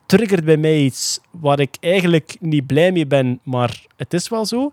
triggert 0.07 0.45
bij 0.45 0.57
mij 0.57 0.81
iets 0.81 1.21
waar 1.31 1.61
ik 1.61 1.77
eigenlijk 1.81 2.37
niet 2.41 2.67
blij 2.67 2.93
mee 2.93 3.07
ben, 3.07 3.41
maar 3.43 3.87
het 3.97 4.15
is 4.15 4.29
wel 4.29 4.47
zo. 4.47 4.73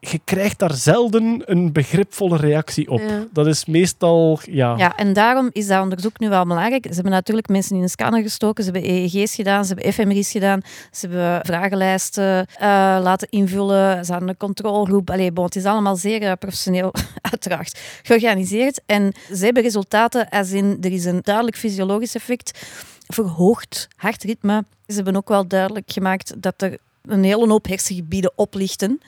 Je 0.00 0.20
krijgt 0.24 0.58
daar 0.58 0.74
zelden 0.74 1.42
een 1.44 1.72
begripvolle 1.72 2.36
reactie 2.36 2.90
op. 2.90 3.00
Ja. 3.00 3.26
Dat 3.32 3.46
is 3.46 3.64
meestal, 3.64 4.38
ja... 4.50 4.76
Ja, 4.76 4.96
en 4.96 5.12
daarom 5.12 5.50
is 5.52 5.66
dat 5.66 5.82
onderzoek 5.82 6.18
nu 6.18 6.28
wel 6.28 6.46
belangrijk. 6.46 6.86
Ze 6.88 6.94
hebben 6.94 7.12
natuurlijk 7.12 7.48
mensen 7.48 7.76
in 7.76 7.82
een 7.82 7.88
scanner 7.88 8.22
gestoken, 8.22 8.64
ze 8.64 8.70
hebben 8.70 8.90
EEG's 8.90 9.34
gedaan, 9.34 9.64
ze 9.64 9.74
hebben 9.74 9.92
fMRI's 9.92 10.30
gedaan, 10.30 10.60
ze 10.90 11.06
hebben 11.06 11.46
vragenlijsten 11.46 12.46
eh, 12.46 12.68
laten 13.02 13.28
invullen, 13.30 14.04
ze 14.04 14.10
hadden 14.10 14.28
een 14.28 14.36
controlegroep. 14.36 15.10
Allee, 15.10 15.32
bon, 15.32 15.44
het 15.44 15.56
is 15.56 15.64
allemaal 15.64 15.96
zeer 15.96 16.22
eh, 16.22 16.32
professioneel, 16.38 16.92
uiteraard, 17.30 17.80
georganiseerd. 18.02 18.80
En 18.86 19.12
ze 19.34 19.44
hebben 19.44 19.62
resultaten 19.62 20.28
als 20.28 20.50
in, 20.50 20.78
er 20.80 20.92
is 20.92 21.04
een 21.04 21.20
duidelijk 21.22 21.56
fysiologisch 21.56 22.14
effect, 22.14 22.68
verhoogd 23.06 23.88
hartritme. 23.96 24.64
Ze 24.86 24.94
hebben 24.94 25.16
ook 25.16 25.28
wel 25.28 25.46
duidelijk 25.46 25.92
gemaakt 25.92 26.42
dat 26.42 26.62
er 26.62 26.78
een 27.02 27.24
hele 27.24 27.48
hoop 27.48 27.66
hersengebieden 27.66 28.32
oplichten 28.34 29.00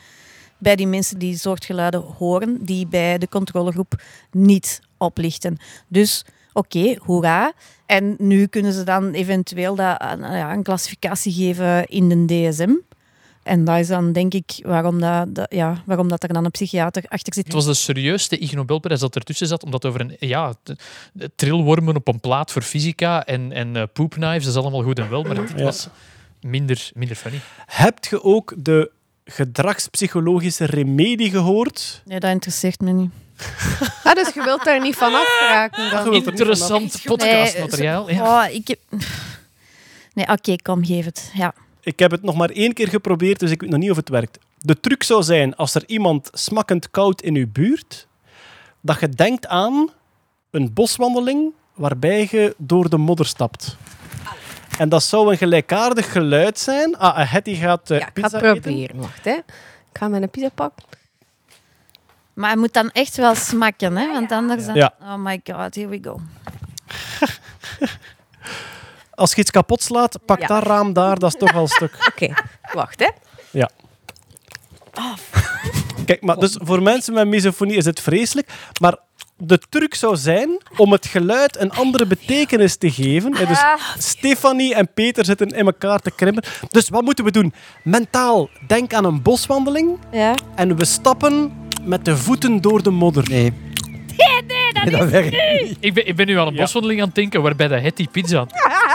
bij 0.60 0.76
die 0.76 0.86
mensen 0.86 1.18
die 1.18 1.38
soortgeluiden 1.38 2.00
horen, 2.00 2.64
die 2.64 2.86
bij 2.86 3.18
de 3.18 3.28
controlegroep 3.28 4.02
niet 4.30 4.80
oplichten. 4.96 5.56
Dus 5.88 6.24
oké, 6.52 6.96
hoera. 6.98 7.52
En 7.86 8.14
nu 8.18 8.46
kunnen 8.46 8.72
ze 8.72 8.82
dan 8.84 9.12
eventueel 9.12 9.74
dat, 9.74 10.00
eh, 10.00 10.12
nou 10.14 10.36
ja, 10.36 10.52
een 10.52 10.62
klassificatie 10.62 11.32
geven 11.32 11.86
in 11.86 12.26
de 12.26 12.48
DSM. 12.48 12.70
En 13.42 13.64
dat 13.64 13.78
is 13.78 13.86
dan 13.88 14.12
denk 14.12 14.34
ik 14.34 14.58
waarom, 14.62 15.00
dat, 15.00 15.34
dat- 15.34 15.46
ja, 15.54 15.82
waarom 15.86 16.08
dat 16.08 16.22
er 16.22 16.32
dan 16.32 16.44
een 16.44 16.50
psychiater 16.50 17.04
achter 17.08 17.34
zit. 17.34 17.44
Het 17.44 17.52
was 17.54 17.64
de 17.64 17.74
serieusste 17.74 18.38
Ig 18.38 18.52
Nobelprijs 18.52 19.00
dat 19.00 19.14
ertussen 19.16 19.46
zat, 19.46 19.64
omdat 19.64 19.84
over 19.84 20.00
een 20.00 20.16
ja, 20.18 20.54
trilwormen 21.36 21.96
op 21.96 22.08
een 22.08 22.20
plaat 22.20 22.52
voor 22.52 22.62
fysica 22.62 23.24
en, 23.24 23.52
en 23.52 23.76
eh, 23.76 23.82
poopknives, 23.92 24.44
dat 24.44 24.54
is 24.54 24.60
allemaal 24.60 24.82
goed 24.82 24.98
en 24.98 25.10
wel, 25.10 25.22
maar 25.22 25.34
dit 25.34 25.52
Ja. 25.56 25.64
was 25.64 25.88
minder, 26.40 26.90
minder 26.94 27.16
funny. 27.16 27.40
Hebt 27.66 28.06
je 28.06 28.22
ook 28.22 28.54
de 28.58 28.90
gedragspsychologische 29.30 30.64
remedie 30.64 31.30
gehoord? 31.30 32.02
Nee, 32.04 32.20
dat 32.20 32.30
interesseert 32.30 32.80
me 32.80 32.90
niet. 32.90 33.10
Ah, 34.04 34.14
dus 34.14 34.34
je 34.34 34.42
wilt 34.42 34.64
daar 34.64 34.80
niet 34.80 34.96
van 34.96 35.14
afraken 35.14 35.90
dan? 35.90 36.10
Niet 36.10 36.26
Interessant 36.26 37.00
podcastmateriaal. 37.04 38.04
Nee, 38.06 38.14
ja. 38.14 38.46
oh, 38.46 38.54
ik 38.54 38.68
heb... 38.68 38.78
Nee, 40.12 40.28
oké, 40.28 40.56
kom, 40.62 40.84
geef 40.84 41.04
het. 41.04 41.30
Ja. 41.34 41.54
Ik 41.80 41.98
heb 41.98 42.10
het 42.10 42.22
nog 42.22 42.36
maar 42.36 42.50
één 42.50 42.72
keer 42.72 42.88
geprobeerd, 42.88 43.40
dus 43.40 43.50
ik 43.50 43.60
weet 43.60 43.70
nog 43.70 43.80
niet 43.80 43.90
of 43.90 43.96
het 43.96 44.08
werkt. 44.08 44.38
De 44.58 44.80
truc 44.80 45.02
zou 45.02 45.22
zijn, 45.22 45.56
als 45.56 45.74
er 45.74 45.82
iemand 45.86 46.30
smakkend 46.32 46.90
koud 46.90 47.22
in 47.22 47.34
uw 47.34 47.46
buurt, 47.52 48.06
dat 48.80 49.00
je 49.00 49.08
denkt 49.08 49.46
aan 49.46 49.90
een 50.50 50.72
boswandeling 50.72 51.52
waarbij 51.74 52.28
je 52.30 52.54
door 52.58 52.90
de 52.90 52.96
modder 52.96 53.26
stapt. 53.26 53.76
En 54.80 54.88
dat 54.88 55.02
zou 55.02 55.30
een 55.30 55.36
gelijkaardig 55.36 56.12
geluid 56.12 56.58
zijn. 56.58 56.98
Ah, 56.98 57.30
Hetty 57.32 57.54
gaat 57.54 57.90
eh, 57.90 57.98
Ja, 57.98 58.06
ik 58.06 58.12
ga 58.14 58.22
het 58.22 58.32
eten. 58.34 58.60
proberen. 58.60 58.96
Wacht, 59.00 59.24
hè. 59.24 59.32
Ik 59.32 59.98
ga 59.98 60.08
mijn 60.08 60.30
pizza 60.30 60.48
pakken. 60.54 60.84
Maar 62.34 62.50
hij 62.50 62.58
moet 62.58 62.72
dan 62.72 62.90
echt 62.90 63.16
wel 63.16 63.34
smakken, 63.34 63.96
hè? 63.96 64.12
want 64.12 64.32
anders... 64.32 64.66
Dan... 64.66 64.74
Ja. 64.74 64.94
Oh 65.00 65.14
my 65.16 65.40
god, 65.44 65.74
here 65.74 65.88
we 65.88 65.98
go. 66.02 66.20
Als 69.14 69.32
je 69.34 69.40
iets 69.40 69.50
kapot 69.50 69.82
slaat, 69.82 70.18
pak 70.24 70.40
Ja. 70.40 70.46
dat 70.46 70.62
raam 70.62 70.92
daar, 70.92 71.18
dat 71.18 71.32
is 71.34 71.38
toch 71.40 71.54
al 71.54 71.62
een 71.62 71.68
stuk. 71.68 71.94
Oké, 72.12 72.34
wacht, 72.72 73.00
hè. 73.00 73.10
Kijk, 76.10 76.22
maar 76.22 76.36
dus 76.38 76.56
voor 76.62 76.82
mensen 76.82 77.14
met 77.14 77.26
misofonie 77.28 77.76
is 77.76 77.84
het 77.84 78.00
vreselijk. 78.00 78.48
Maar 78.80 78.96
de 79.36 79.58
truc 79.68 79.94
zou 79.94 80.16
zijn 80.16 80.60
om 80.76 80.92
het 80.92 81.06
geluid 81.06 81.56
een 81.60 81.70
andere 81.70 82.06
betekenis 82.06 82.76
te 82.76 82.90
geven. 82.90 83.30
Dus 83.30 83.64
Stefanie 83.98 84.74
en 84.74 84.92
Peter 84.94 85.24
zitten 85.24 85.46
in 85.48 85.66
elkaar 85.66 85.98
te 85.98 86.10
krimpen. 86.10 86.42
Dus 86.70 86.88
wat 86.88 87.02
moeten 87.02 87.24
we 87.24 87.30
doen? 87.30 87.52
Mentaal, 87.84 88.48
denk 88.66 88.92
aan 88.94 89.04
een 89.04 89.22
boswandeling 89.22 89.98
Ja. 90.12 90.34
en 90.54 90.76
we 90.76 90.84
stappen 90.84 91.52
met 91.84 92.04
de 92.04 92.16
voeten 92.16 92.60
door 92.60 92.82
de 92.82 92.90
modder. 92.90 93.28
Nee. 93.30 93.52
Nee, 94.16 94.72
nee, 94.84 94.90
dat, 94.98 95.08
werkt 95.08 95.30
niet. 95.30 95.76
Ik, 95.80 95.94
ben, 95.94 96.06
ik 96.06 96.16
ben 96.16 96.26
nu 96.26 96.38
aan 96.38 96.46
een 96.46 96.54
Ja. 96.54 96.60
boswandeling 96.60 97.00
aan 97.00 97.06
het 97.06 97.14
denken 97.14 97.42
waarbij 97.42 97.68
dat 97.68 97.80
Hetty 97.82 98.06
pizza... 98.08 98.46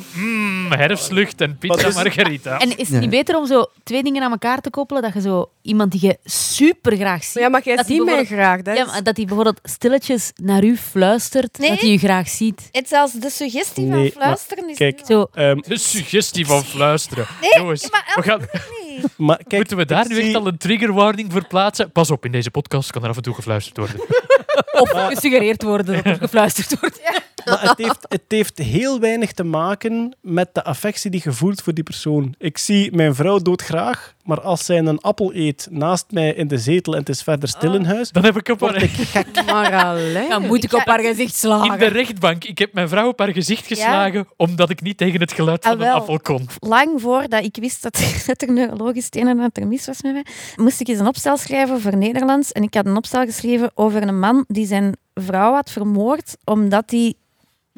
Van 0.00 0.22
mm, 0.22 0.72
herfstlucht 0.72 1.40
en 1.40 1.58
pizza 1.58 1.88
margarita. 2.02 2.58
En 2.58 2.68
is 2.70 2.76
het 2.76 2.88
Ja. 2.88 2.98
niet 2.98 3.10
beter 3.10 3.36
om 3.36 3.46
zo 3.46 3.66
twee 3.84 4.02
dingen 4.02 4.22
aan 4.22 4.30
elkaar 4.30 4.60
te 4.60 4.70
koppelen? 4.70 5.02
Dat 5.02 5.12
je 5.14 5.20
zo 5.20 5.50
iemand 5.62 5.90
die 5.92 6.06
je 6.06 6.18
super 6.24 6.96
graag 6.96 7.24
ziet. 7.24 7.42
Ja, 7.42 7.48
maar 7.48 7.60
jij 7.64 7.84
ziet 7.86 8.04
mij 8.04 8.24
graag. 8.24 8.62
Dat 8.62 8.76
Ja, 8.76 8.84
maar 8.84 9.02
dat 9.02 9.16
hij 9.16 9.24
bijvoorbeeld 9.26 9.60
stilletjes 9.62 10.32
naar 10.34 10.64
u 10.64 10.76
fluistert, 10.76 11.58
Nee. 11.58 11.68
dat 11.70 11.80
hij 11.80 11.90
u 11.92 11.98
graag 11.98 12.28
ziet. 12.28 12.68
Het 12.72 12.84
is 12.84 12.92
als 12.92 13.12
de 13.12 13.30
suggestie 13.30 13.86
van 13.88 13.98
Nee, 13.98 14.10
fluisteren 14.10 14.68
is 14.70 14.76
kijk. 14.76 15.00
Zo, 15.06 15.26
Ehm, 15.34 15.56
De 15.66 15.78
suggestie 15.78 16.46
van 16.46 16.64
fluisteren. 16.64 17.26
Jongens, 17.56 17.90
maar 17.90 18.12
we 18.14 18.22
gaan, 18.22 18.40
niet. 18.88 19.06
maar 19.26 19.36
kijk, 19.36 19.52
moeten 19.52 19.76
we 19.76 19.84
daar 19.86 20.08
nu 20.08 20.16
echt 20.16 20.24
zie- 20.26 20.36
al 20.36 20.46
een 20.46 20.58
trigger 20.58 20.92
warning 20.92 21.32
voor 21.32 21.46
plaatsen? 21.46 21.90
Pas 21.92 22.10
op, 22.10 22.24
in 22.24 22.32
deze 22.32 22.50
podcast 22.50 22.90
kan 22.90 23.02
er 23.02 23.08
af 23.08 23.16
en 23.16 23.22
toe 23.22 23.34
gefluisterd 23.34 23.76
worden. 23.76 24.00
of 24.72 24.90
gesuggereerd 24.90 25.62
worden 25.62 25.86
dat 25.86 26.04
er 26.04 26.16
gefluisterd 26.16 26.80
wordt. 26.80 27.00
Maar 27.44 27.62
het 27.68 27.78
heeft, 27.78 28.06
het 28.08 28.22
heeft 28.28 28.58
heel 28.58 29.00
weinig 29.00 29.32
te 29.32 29.44
maken 29.44 30.16
met 30.20 30.48
de 30.52 30.64
affectie 30.64 31.10
die 31.10 31.20
je 31.24 31.32
voelt 31.32 31.62
voor 31.62 31.74
die 31.74 31.84
persoon. 31.84 32.34
Ik 32.38 32.58
zie 32.58 32.92
mijn 32.96 33.14
vrouw 33.14 33.38
doodgraag, 33.38 34.14
maar 34.24 34.40
als 34.40 34.64
zij 34.64 34.78
een 34.78 35.00
appel 35.00 35.34
eet 35.34 35.66
naast 35.70 36.04
mij 36.10 36.32
in 36.34 36.48
de 36.48 36.58
zetel 36.58 36.92
en 36.92 36.98
het 36.98 37.08
is 37.08 37.22
verder 37.22 37.48
stil 37.48 37.74
in 37.74 37.84
huis, 37.84 38.10
Dan 38.10 38.24
heb 38.24 38.36
ik 38.36 38.48
op 38.48 38.60
haar, 38.60 38.70
word 38.70 38.82
ik 38.82 38.90
gek. 38.90 39.26
Maar 39.52 39.84
alleen. 39.84 40.28
Dan 40.28 40.46
moet 40.46 40.64
ik 40.64 40.72
op 40.72 40.84
haar 40.86 41.00
gezicht 41.00 41.34
slagen. 41.34 41.72
in 41.72 41.78
de 41.78 41.86
rechtbank. 41.86 42.44
Ik 42.44 42.58
heb 42.58 42.72
mijn 42.72 42.88
vrouw 42.88 43.08
op 43.08 43.18
haar 43.18 43.32
gezicht 43.32 43.66
geslagen 43.66 44.28
omdat 44.36 44.70
ik 44.70 44.80
niet 44.82 44.96
tegen 44.96 45.20
het 45.20 45.32
geluid 45.32 45.62
van 45.62 45.72
Ah, 45.72 45.78
een 45.78 45.84
wel. 45.84 45.94
appel 45.94 46.20
kon. 46.20 46.48
Lang 46.58 47.00
voordat 47.00 47.44
ik 47.44 47.56
wist 47.60 47.82
dat, 47.82 48.02
dat 48.26 48.42
er 48.42 48.52
neurologisch 48.52 49.04
het 49.04 49.16
een 49.16 49.28
en 49.28 49.40
ander 49.40 49.66
mis 49.66 49.86
was 49.86 50.02
met 50.02 50.12
mij, 50.12 50.24
moest 50.56 50.80
ik 50.80 50.88
eens 50.88 50.98
een 50.98 51.06
opstel 51.06 51.36
schrijven 51.36 51.80
voor 51.80 51.96
Nederlands. 51.96 52.52
En 52.52 52.62
ik 52.62 52.74
had 52.74 52.86
een 52.86 52.96
opstel 52.96 53.24
geschreven 53.24 53.70
over 53.74 54.02
een 54.02 54.18
man 54.18 54.44
die 54.48 54.66
zijn 54.66 54.96
vrouw 55.14 55.52
had 55.52 55.70
vermoord 55.70 56.36
omdat 56.44 56.90
hij 56.90 57.14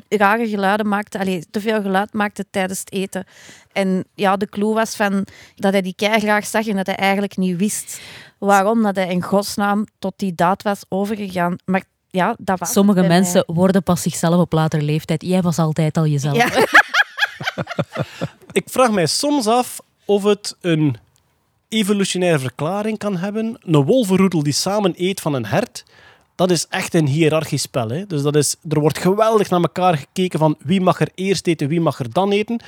rare 0.09 0.49
geluiden 0.49 0.89
maakte, 0.89 1.18
allee, 1.18 1.45
te 1.51 1.61
veel 1.61 1.82
geluid 1.82 2.12
maakte 2.12 2.45
tijdens 2.51 2.78
het 2.78 2.93
eten. 2.93 3.24
En 3.72 4.05
ja, 4.14 4.37
de 4.37 4.49
clue 4.49 4.74
was 4.74 4.97
van 4.97 5.26
dat 5.55 5.72
hij 5.72 5.82
die 5.82 5.95
kei 5.97 6.20
graag 6.20 6.47
zag 6.47 6.66
en 6.66 6.76
dat 6.76 6.87
hij 6.87 6.97
eigenlijk 6.97 7.37
niet 7.37 7.57
wist 7.57 8.01
waarom 8.39 8.82
dat 8.82 8.97
hij 8.97 9.09
in 9.09 9.22
godsnaam 9.22 9.87
tot 9.99 10.14
die 10.16 10.35
daad 10.35 10.62
was 10.62 10.85
overgegaan. 10.89 11.57
Maar 11.64 11.82
ja, 12.11 12.35
dat 12.39 12.59
was 12.59 12.72
Sommige 12.72 13.03
mensen 13.03 13.45
worden 13.47 13.82
pas 13.82 14.03
zichzelf 14.03 14.41
op 14.41 14.53
latere 14.53 14.82
leeftijd. 14.82 15.22
Jij 15.22 15.43
was 15.43 15.59
altijd 15.59 15.97
al 15.97 16.07
jezelf. 16.07 16.37
Ja. 16.37 16.49
Ik 18.53 18.64
vraag 18.66 18.91
mij 18.91 19.07
soms 19.07 19.47
af, 19.47 19.80
of 20.05 20.22
het 20.22 20.57
een 20.61 20.97
evolutionaire 21.68 22.39
verklaring 22.39 22.99
kan 22.99 23.16
hebben. 23.16 23.59
Een 23.61 23.85
wolvenroedel 23.85 24.43
die 24.43 24.53
samen 24.53 24.95
eet 24.97 25.20
van 25.20 25.35
een 25.35 25.47
hert, 25.47 25.85
dat 26.35 26.51
is 26.51 26.66
echt 26.68 26.95
een 26.95 27.07
hiërarchisch 27.07 27.62
spel. 27.62 27.89
Hè? 27.89 28.07
Dus 28.07 28.22
dat 28.22 28.37
is, 28.37 28.57
er 28.68 28.80
wordt 28.80 28.99
geweldig 28.99 29.51
naar 29.51 29.61
elkaar 29.61 29.97
gekeken 29.97 30.39
van 30.39 30.57
wie 30.59 30.80
mag 30.80 31.01
er 31.01 31.09
eerst 31.14 31.47
eten, 31.47 31.68
wie 31.68 31.80
mag 31.80 31.99
er 31.99 32.12
dan 32.12 32.32
eten. 32.32 32.61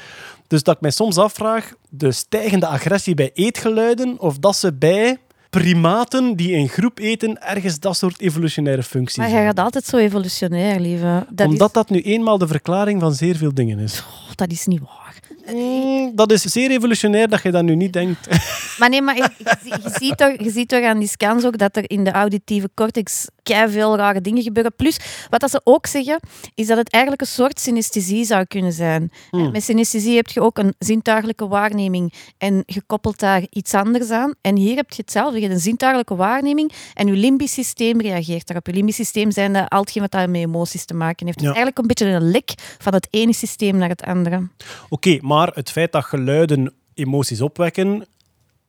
Dus 0.46 0.62
dat 0.62 0.74
ik 0.74 0.80
mij 0.80 0.90
soms 0.90 1.18
afvraag, 1.18 1.72
de 1.88 2.12
stijgende 2.12 2.66
agressie 2.66 3.14
bij 3.14 3.30
eetgeluiden, 3.34 4.20
of 4.20 4.38
dat 4.38 4.56
ze 4.56 4.72
bij 4.72 5.18
primaten 5.50 6.36
die 6.36 6.52
in 6.52 6.68
groep 6.68 6.98
eten 6.98 7.42
ergens 7.42 7.80
dat 7.80 7.96
soort 7.96 8.20
evolutionaire 8.20 8.82
functies 8.82 9.16
Maar 9.16 9.30
jij 9.30 9.44
gaat 9.44 9.58
altijd 9.58 9.84
zo 9.84 9.96
evolutionair, 9.96 10.80
lieve. 10.80 11.26
Dat, 11.30 11.46
Omdat 11.46 11.68
is, 11.68 11.74
dat 11.74 11.90
nu 11.90 12.00
eenmaal 12.00 12.38
de 12.38 12.46
verklaring 12.46 13.00
van 13.00 13.14
zeer 13.14 13.36
veel 13.36 13.54
dingen 13.54 13.78
is. 13.78 14.00
oh, 14.00 14.34
dat 14.34 14.50
is 14.50 14.66
niet 14.66 14.80
waar. 14.80 15.05
Mm, 15.52 16.12
dat 16.14 16.32
is 16.32 16.42
zeer 16.42 16.70
evolutionair 16.70 17.28
dat 17.28 17.42
je 17.42 17.50
dat 17.50 17.62
nu 17.62 17.74
niet 17.74 17.92
denkt. 17.92 18.26
Maar 18.78 18.88
nee, 18.88 19.02
maar 19.02 19.16
je, 19.16 19.28
je, 19.38 19.56
zie- 19.62 19.72
je 19.82 19.90
ziet 19.98 20.16
toch, 20.16 20.32
je 20.42 20.50
ziet 20.50 20.68
toch 20.68 20.82
aan 20.84 20.98
die 20.98 21.08
scans 21.08 21.44
ook 21.44 21.58
dat 21.58 21.76
er 21.76 21.90
in 21.90 22.04
de 22.04 22.10
auditieve 22.10 22.70
cortex 22.74 23.26
veel 23.42 23.96
rare 23.96 24.20
dingen 24.20 24.42
gebeuren. 24.42 24.74
Plus, 24.76 24.98
wat 25.30 25.40
dat 25.40 25.50
ze 25.50 25.60
ook 25.64 25.86
zeggen, 25.86 26.20
is 26.54 26.66
dat 26.66 26.76
het 26.76 26.90
eigenlijk 26.90 27.22
een 27.22 27.28
soort 27.28 27.60
synesthesie 27.60 28.24
zou 28.24 28.44
kunnen 28.44 28.72
zijn. 28.72 29.10
Hmm. 29.30 29.50
Met 29.50 29.62
synesthesie 29.64 30.16
heb 30.16 30.28
je 30.28 30.40
ook 30.40 30.58
een 30.58 30.74
zintuigelijke 30.78 31.46
waarneming 31.48 32.12
en 32.38 32.62
gekoppeld 32.66 33.18
daar 33.18 33.42
iets 33.50 33.74
anders 33.74 34.10
aan. 34.10 34.34
En 34.40 34.56
hier 34.56 34.76
heb 34.76 34.90
je 34.90 35.02
hetzelfde. 35.02 35.34
Je 35.36 35.42
hebt 35.42 35.54
een 35.54 35.60
zintuigelijke 35.60 36.16
waarneming 36.16 36.72
en 36.94 37.06
je 37.06 37.12
limbisch 37.12 37.52
systeem 37.52 38.00
reageert 38.00 38.46
daarop. 38.46 38.66
Je 38.66 38.72
limbisch 38.72 38.96
systeem 38.96 39.30
zijn 39.30 39.52
de, 39.52 39.68
al 39.68 39.80
hetgeen 39.80 40.02
wat 40.02 40.10
daar 40.10 40.30
met 40.30 40.40
emoties 40.40 40.84
te 40.84 40.94
maken 40.94 41.26
heeft. 41.26 41.38
Dus 41.38 41.46
Ja. 41.48 41.54
eigenlijk 41.54 41.78
een 41.78 41.86
beetje 41.86 42.06
een 42.06 42.30
lek 42.30 42.52
van 42.78 42.94
het 42.94 43.08
ene 43.10 43.32
systeem 43.34 43.76
naar 43.76 43.88
het 43.88 44.02
andere. 44.02 44.48
Oké, 44.88 45.18
maar 45.20 45.35
het 45.44 45.70
feit 45.70 45.92
dat 45.92 46.04
geluiden 46.04 46.74
emoties 46.94 47.40
opwekken, 47.40 48.06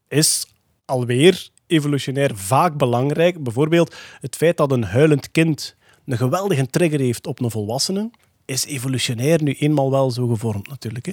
is 0.07 0.45
alweer 0.85 1.49
evolutionair 1.67 2.35
vaak 2.35 2.77
belangrijk. 2.77 3.43
Bijvoorbeeld 3.43 3.95
het 4.19 4.35
feit 4.35 4.57
dat 4.57 4.71
een 4.71 4.83
huilend 4.83 5.31
kind 5.31 5.75
een 6.05 6.17
geweldige 6.17 6.67
trigger 6.67 6.99
heeft 6.99 7.27
op 7.27 7.41
een 7.41 7.51
volwassene, 7.51 8.11
is 8.45 8.65
evolutionair 8.65 9.43
nu 9.43 9.51
eenmaal 9.51 9.91
wel 9.91 10.11
zo 10.11 10.27
gevormd 10.27 10.69
natuurlijk. 10.69 11.05
Hè. 11.05 11.11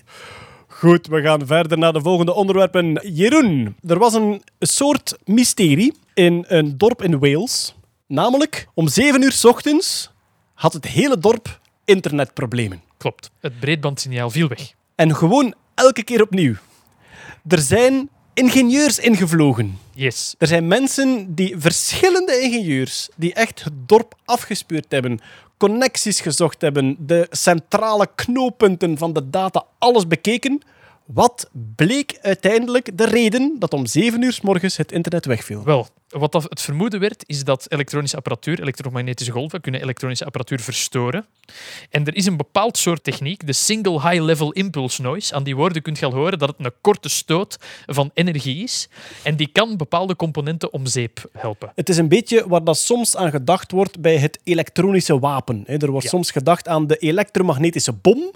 Goed, 0.67 1.07
we 1.07 1.23
gaan 1.23 1.47
verder 1.47 1.79
naar 1.79 1.93
de 1.93 2.01
volgende 2.01 2.35
onderwerpen. 2.35 3.15
Jeroen, 3.15 3.77
er 3.87 3.99
was 3.99 4.15
een 4.15 4.43
soort 4.59 5.19
mysterie 5.25 5.95
in 6.15 6.45
een 6.49 6.79
dorp 6.79 7.03
in 7.03 7.19
Wales. 7.19 7.75
Namelijk, 8.07 8.67
om 8.75 8.89
zeven 8.89 9.23
uur 9.23 9.33
's 9.33 9.45
ochtends 9.45 10.11
had 10.55 10.73
het 10.73 10.87
hele 10.87 11.19
dorp 11.19 11.61
internetproblemen. 11.85 12.83
Klopt. 12.97 13.31
Het 13.41 13.61
breedbandsignaal 13.61 14.31
viel 14.31 14.49
weg. 14.49 14.75
En 14.95 15.17
gewoon 15.17 15.55
elke 15.75 16.03
keer 16.03 16.23
opnieuw. 16.23 16.55
Er 17.49 17.59
zijn 17.59 18.09
ingenieurs 18.35 18.99
ingevlogen. 18.99 19.79
Yes. 19.95 20.35
Er 20.39 20.47
zijn 20.47 20.67
mensen 20.67 21.35
die, 21.35 21.55
verschillende 21.59 22.41
ingenieurs, 22.41 23.09
die 23.17 23.35
echt 23.35 23.65
het 23.65 23.73
dorp 23.87 24.15
afgespeurd 24.25 24.87
hebben, 24.89 25.21
connecties 25.57 26.21
gezocht 26.21 26.61
hebben, 26.61 26.97
de 26.99 27.27
centrale 27.31 28.09
knooppunten 28.15 28.99
van 28.99 29.13
de 29.13 29.31
data, 29.31 29.65
alles 29.79 30.07
bekeken. 30.07 30.63
Wat 31.05 31.51
bleek 31.77 32.19
uiteindelijk 32.23 32.99
de 32.99 33.05
reden 33.05 33.57
dat 33.59 33.73
om 33.73 33.87
7 33.87 34.23
uur 34.23 34.33
's 34.33 34.41
morgens 34.41 34.77
het 34.77 34.93
internet 34.93 35.27
wegviel? 35.27 35.65
Wel, 35.65 35.89
wat 36.19 36.33
dat 36.33 36.43
het 36.43 36.61
vermoeden 36.61 37.01
werd, 37.01 37.25
is 37.27 37.45
dat 37.45 37.67
elektronische 37.69 38.17
apparatuur, 38.17 38.61
elektromagnetische 38.61 39.33
golven, 39.33 39.61
kunnen 39.61 39.81
elektronische 39.83 40.25
apparatuur 40.25 40.61
verstoren. 40.61 41.27
En 41.91 42.05
er 42.07 42.15
is 42.15 42.27
een 42.27 42.37
bepaald 42.37 42.79
soort 42.79 43.05
techniek, 43.05 43.47
de 43.47 43.53
Single 43.53 44.09
High 44.09 44.23
Level 44.23 44.53
Impulse 44.53 45.03
Noise. 45.03 45.35
Aan 45.35 45.43
die 45.43 45.57
woorden 45.57 45.83
kunt 45.83 45.99
je 45.99 46.07
al 46.07 46.13
horen 46.13 46.39
dat 46.39 46.49
het 46.49 46.67
een 46.67 46.73
korte 46.81 47.09
stoot 47.09 47.57
van 47.87 48.11
energie 48.15 48.63
is. 48.63 48.89
En 49.23 49.37
die 49.37 49.47
kan 49.53 49.77
bepaalde 49.77 50.17
componenten 50.17 50.73
om 50.73 50.87
zeep 50.87 51.25
helpen. 51.39 51.73
Het 51.75 51.89
is 51.89 51.97
een 51.97 52.09
beetje 52.09 52.49
waar 52.49 52.65
dat 52.65 52.79
soms 52.79 53.17
aan 53.17 53.31
gedacht 53.31 53.71
wordt 53.71 54.01
bij 54.01 54.17
het 54.17 54.39
elektronische 54.45 55.19
wapen. 55.19 55.67
Er 55.67 55.91
wordt 55.91 56.05
Ja. 56.05 56.11
soms 56.11 56.31
gedacht 56.31 56.69
aan 56.69 56.87
de 56.87 56.97
elektromagnetische 56.97 57.93
bom, 57.93 58.33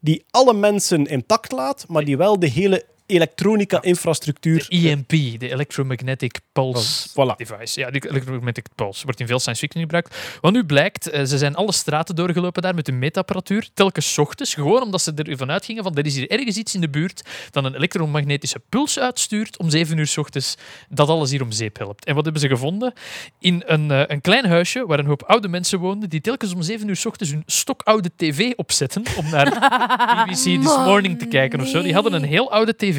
die 0.00 0.24
alle 0.30 0.54
mensen 0.54 1.06
intact 1.06 1.52
laat, 1.52 1.84
maar 1.88 2.04
die 2.04 2.16
wel 2.16 2.38
de 2.38 2.48
hele 2.48 2.84
elektronica-infrastructuur... 3.08 4.66
De 4.68 4.88
EMP, 4.88 5.40
de 5.40 5.50
Electromagnetic 5.52 6.40
Pulse 6.52 7.08
Voilà. 7.08 7.36
Device. 7.36 7.80
Ja, 7.80 7.90
die 7.90 8.08
Electromagnetic 8.08 8.66
Pulse 8.74 9.04
wordt 9.04 9.20
in 9.20 9.26
veel 9.26 9.38
science 9.38 9.60
fiction 9.60 9.82
gebruikt. 9.82 10.38
Wat 10.40 10.52
nu 10.52 10.64
blijkt, 10.64 11.08
eh, 11.08 11.24
ze 11.24 11.38
zijn 11.38 11.54
alle 11.54 11.72
straten 11.72 12.14
doorgelopen 12.14 12.62
daar 12.62 12.74
met 12.74 12.86
hun 12.86 12.98
meetapparatuur, 12.98 13.68
telkens 13.74 14.12
's 14.12 14.18
ochtends, 14.18 14.54
gewoon 14.54 14.82
omdat 14.82 15.02
ze 15.02 15.12
ervan 15.14 15.50
uitgingen 15.50 15.82
van 15.82 15.96
er 15.96 16.06
is 16.06 16.16
hier 16.16 16.30
ergens 16.30 16.56
iets 16.56 16.74
in 16.74 16.80
de 16.80 16.88
buurt 16.88 17.22
dat 17.50 17.64
een 17.64 17.74
elektromagnetische 17.74 18.60
puls 18.68 18.98
uitstuurt 18.98 19.58
om 19.58 19.70
7 19.70 19.98
uur 19.98 20.06
's 20.06 20.16
ochtends, 20.16 20.56
dat 20.88 21.08
alles 21.08 21.30
hier 21.30 21.42
om 21.42 21.52
zeep 21.52 21.78
helpt. 21.78 22.04
En 22.04 22.14
wat 22.14 22.24
hebben 22.24 22.42
ze 22.42 22.48
gevonden? 22.48 22.92
In 23.38 23.62
een, 23.66 23.90
eh, 23.90 24.02
een 24.06 24.20
klein 24.20 24.46
huisje 24.46 24.86
waar 24.86 24.98
een 24.98 25.06
hoop 25.06 25.22
oude 25.22 25.48
mensen 25.48 25.78
woonden, 25.78 26.08
die 26.08 26.20
telkens 26.20 26.54
om 26.54 26.62
7 26.62 26.88
uur 26.88 26.96
's 26.96 27.06
ochtends 27.06 27.32
hun 27.32 27.42
stokoude 27.46 28.10
tv 28.16 28.52
opzetten 28.56 29.02
om 29.16 29.30
naar 29.30 29.46
BBC 30.26 30.36
This 30.36 30.76
Morning 30.76 31.18
te 31.18 31.26
kijken 31.26 31.60
of 31.60 31.68
zo. 31.68 31.82
Die 31.82 31.94
hadden 31.94 32.12
een 32.12 32.22
heel 32.24 32.50
oude 32.50 32.76
tv. 32.76 32.97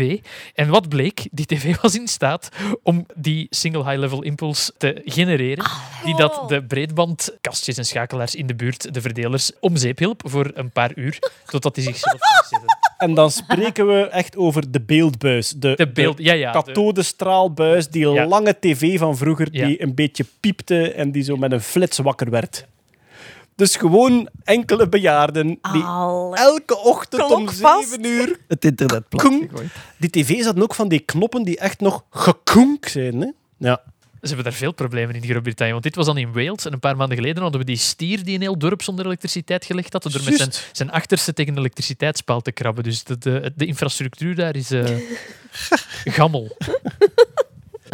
En 0.55 0.69
wat 0.69 0.89
bleek? 0.89 1.27
Die 1.31 1.45
tv 1.45 1.75
was 1.81 1.95
in 1.95 2.07
staat 2.07 2.49
om 2.83 3.05
die 3.15 3.47
single 3.49 3.83
high-level 3.89 4.21
impulse 4.23 4.73
te 4.77 5.01
genereren, 5.05 5.65
die 6.05 6.15
dat 6.15 6.43
de 6.49 6.63
breedbandkastjes 6.63 7.77
en 7.77 7.85
schakelaars 7.85 8.35
in 8.35 8.47
de 8.47 8.55
buurt, 8.55 8.93
de 8.93 9.01
verdelers, 9.01 9.51
om 9.59 9.75
zeep 9.77 9.97
hielp 9.97 10.21
voor 10.25 10.51
een 10.53 10.71
paar 10.71 10.91
uur, 10.95 11.19
totdat 11.45 11.75
die 11.75 11.83
zichzelf 11.83 12.19
resetten. 12.41 12.77
En 12.97 13.13
dan 13.13 13.31
spreken 13.31 13.87
we 13.87 14.07
echt 14.07 14.37
over 14.37 14.71
de 14.71 14.81
beeldbuis. 14.81 15.49
De, 15.57 15.73
De 15.75 15.87
beeld, 15.91 16.17
ja, 16.17 16.33
ja. 16.33 16.51
de- 16.51 16.57
kathodestraalbuis, 16.63 17.87
die 17.87 18.07
Ja. 18.09 18.25
lange 18.25 18.55
tv 18.59 18.97
van 18.99 19.17
vroeger, 19.17 19.47
Ja. 19.51 19.65
die 19.65 19.81
een 19.81 19.95
beetje 19.95 20.25
piepte 20.39 20.91
en 20.91 21.11
die 21.11 21.23
zo 21.23 21.35
met 21.37 21.51
een 21.51 21.61
flits 21.61 21.97
wakker 21.97 22.29
werd. 22.29 22.65
Dus 23.59 23.75
gewoon 23.75 24.29
enkele 24.43 24.89
bejaarden 24.89 25.47
die 25.71 25.83
elke 26.33 26.77
ochtend 26.77 27.31
om. 27.31 27.49
7 27.49 28.05
uur... 28.05 28.39
Het 28.47 28.65
internet 28.65 29.09
plat 29.09 29.21
Koen. 29.21 29.47
gegooid. 29.49 29.69
Die 29.97 30.09
tv's 30.09 30.45
hadden 30.45 30.63
ook 30.63 30.75
van 30.75 30.87
die 30.87 30.99
knoppen 30.99 31.43
die 31.43 31.57
echt 31.57 31.79
nog 31.79 32.03
gekoenk 32.09 32.87
zijn. 32.87 33.21
Hè? 33.21 33.27
Ja. 33.57 33.81
Ze 34.21 34.27
hebben 34.27 34.43
daar 34.43 34.53
veel 34.53 34.71
problemen 34.71 35.15
in 35.15 35.23
Groot-Brittannië. 35.23 35.71
Want 35.71 35.83
dit 35.83 35.95
was 35.95 36.05
dan 36.05 36.17
in 36.17 36.33
Wales. 36.33 36.65
En 36.65 36.73
een 36.73 36.79
paar 36.79 36.95
maanden 36.95 37.17
geleden 37.17 37.41
hadden 37.41 37.59
we 37.59 37.65
die 37.65 37.77
stier 37.77 38.23
die 38.23 38.35
een 38.35 38.41
heel 38.41 38.57
dorp 38.57 38.81
zonder 38.81 39.05
elektriciteit 39.05 39.65
gelegd 39.65 39.93
had. 39.93 40.03
Door 40.03 40.21
met 40.25 40.69
zijn, 40.71 40.91
achterste 40.91 41.33
tegen 41.33 41.53
een 41.53 41.59
elektriciteitspaal 41.59 42.41
te 42.41 42.51
krabben. 42.51 42.83
Dus 42.83 43.03
de, 43.03 43.17
de, 43.17 43.51
de 43.55 43.65
infrastructuur 43.65 44.35
daar 44.35 44.55
is 44.55 44.71
eh, 44.71 44.95
gammel. 46.17 46.57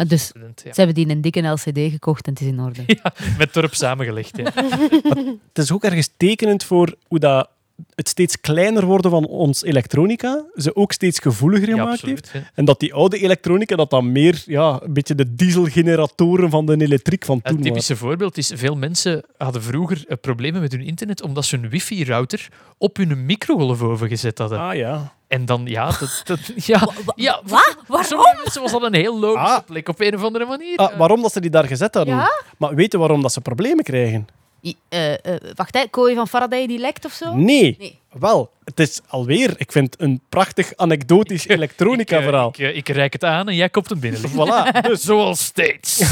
Dus 0.06 0.32
Ja. 0.34 0.42
ze 0.54 0.70
hebben 0.74 0.94
die 0.94 1.04
in 1.04 1.10
een 1.10 1.20
dikke 1.20 1.40
LCD 1.48 1.78
gekocht 1.90 2.26
en 2.26 2.32
het 2.32 2.40
is 2.42 2.46
in 2.48 2.60
orde. 2.60 2.84
Met 3.38 3.54
dorp 3.54 3.74
samengelegd. 3.74 4.36
Ja. 4.36 4.52
Het 5.52 5.64
is 5.64 5.72
ook 5.72 5.84
ergens 5.84 6.10
tekenend 6.16 6.64
voor 6.64 6.94
hoe 7.06 7.18
dat 7.18 7.48
het 7.94 8.08
steeds 8.08 8.40
kleiner 8.40 8.84
worden 8.84 9.10
van 9.10 9.26
ons 9.26 9.62
elektronica 9.62 10.44
ze 10.54 10.76
ook 10.76 10.92
steeds 10.92 11.18
gevoeliger 11.18 11.68
Ja, 11.68 11.74
gemaakt 11.74 12.00
heeft. 12.02 12.22
absoluut. 12.24 12.46
En 12.54 12.64
dat 12.64 12.80
die 12.80 12.94
oude 12.94 13.18
elektronica 13.18 13.76
dat 13.76 13.90
dan 13.90 14.12
meer 14.12 14.42
ja, 14.46 14.80
een 14.82 14.92
beetje 14.92 15.14
de 15.14 15.34
dieselgeneratoren 15.34 16.50
van 16.50 16.66
de 16.66 16.76
elektriek 16.80 17.24
van 17.24 17.34
toen 17.36 17.44
Het 17.44 17.54
waren. 17.54 17.72
typische 17.72 17.96
voorbeeld 17.96 18.38
is, 18.38 18.52
veel 18.54 18.76
mensen 18.76 19.24
hadden 19.36 19.62
vroeger 19.62 20.04
eh, 20.08 20.16
problemen 20.20 20.60
met 20.60 20.72
hun 20.72 20.80
internet 20.86 21.22
omdat 21.22 21.44
ze 21.44 21.56
hun 21.56 21.68
wifi-router 21.70 22.48
op 22.78 22.96
hun 22.96 23.26
microgolfoven 23.26 24.08
gezet 24.08 24.38
hadden. 24.38 24.58
Ah 24.58 24.74
ja. 24.74 25.14
En 25.28 25.44
dan, 25.44 25.62
ja, 25.64 25.86
dat, 25.86 26.20
dat, 26.24 26.38
ja, 26.72 26.88
ja 27.14 27.40
Wat? 27.86 28.06
sommige 28.06 28.34
mensen 28.42 28.62
was 28.62 28.72
dat 28.72 28.82
een 28.82 28.94
heel 28.94 29.18
logische 29.18 29.54
Ah. 29.54 29.64
plek 29.66 29.88
op 29.88 30.00
een 30.00 30.14
of 30.14 30.22
andere 30.22 30.44
manier. 30.44 30.76
Ah, 30.78 30.98
waarom 30.98 31.22
dat 31.22 31.32
ze 31.32 31.40
die 31.40 31.50
daar 31.50 31.66
gezet 31.66 31.94
hadden? 31.94 32.14
Ja? 32.14 32.30
Maar 32.58 32.74
weet 32.74 32.92
je 32.92 32.98
waarom 32.98 33.22
dat 33.22 33.32
ze 33.32 33.40
problemen 33.40 33.84
krijgen? 33.84 34.26
I- 34.62 34.76
eh, 34.88 35.12
eh, 35.12 35.18
wacht, 35.54 35.74
hè, 35.74 35.84
kooi 35.90 36.14
van 36.14 36.28
Faraday 36.28 36.66
die 36.66 36.78
lekt 36.78 37.04
of 37.04 37.12
zo? 37.12 37.34
Nee. 37.34 37.76
Nee. 37.78 37.98
Wel, 38.18 38.50
het 38.64 38.80
is 38.80 39.00
alweer, 39.08 39.54
ik 39.56 39.72
vind 39.72 39.92
het 39.92 40.02
een 40.02 40.20
prachtig 40.28 40.72
anekdotisch 40.76 41.48
elektronica-verhaal. 41.48 42.48
Ik, 42.48 42.58
eh, 42.58 42.76
ik 42.76 42.88
reik 42.88 43.12
het 43.12 43.24
aan 43.24 43.48
en 43.48 43.54
jij 43.54 43.68
kopt 43.68 43.90
hem 43.90 44.00
binnen. 44.00 44.20
Voilà. 44.30 44.80
Dus 44.88 45.00
zoals 45.02 45.44
steeds. 45.44 46.02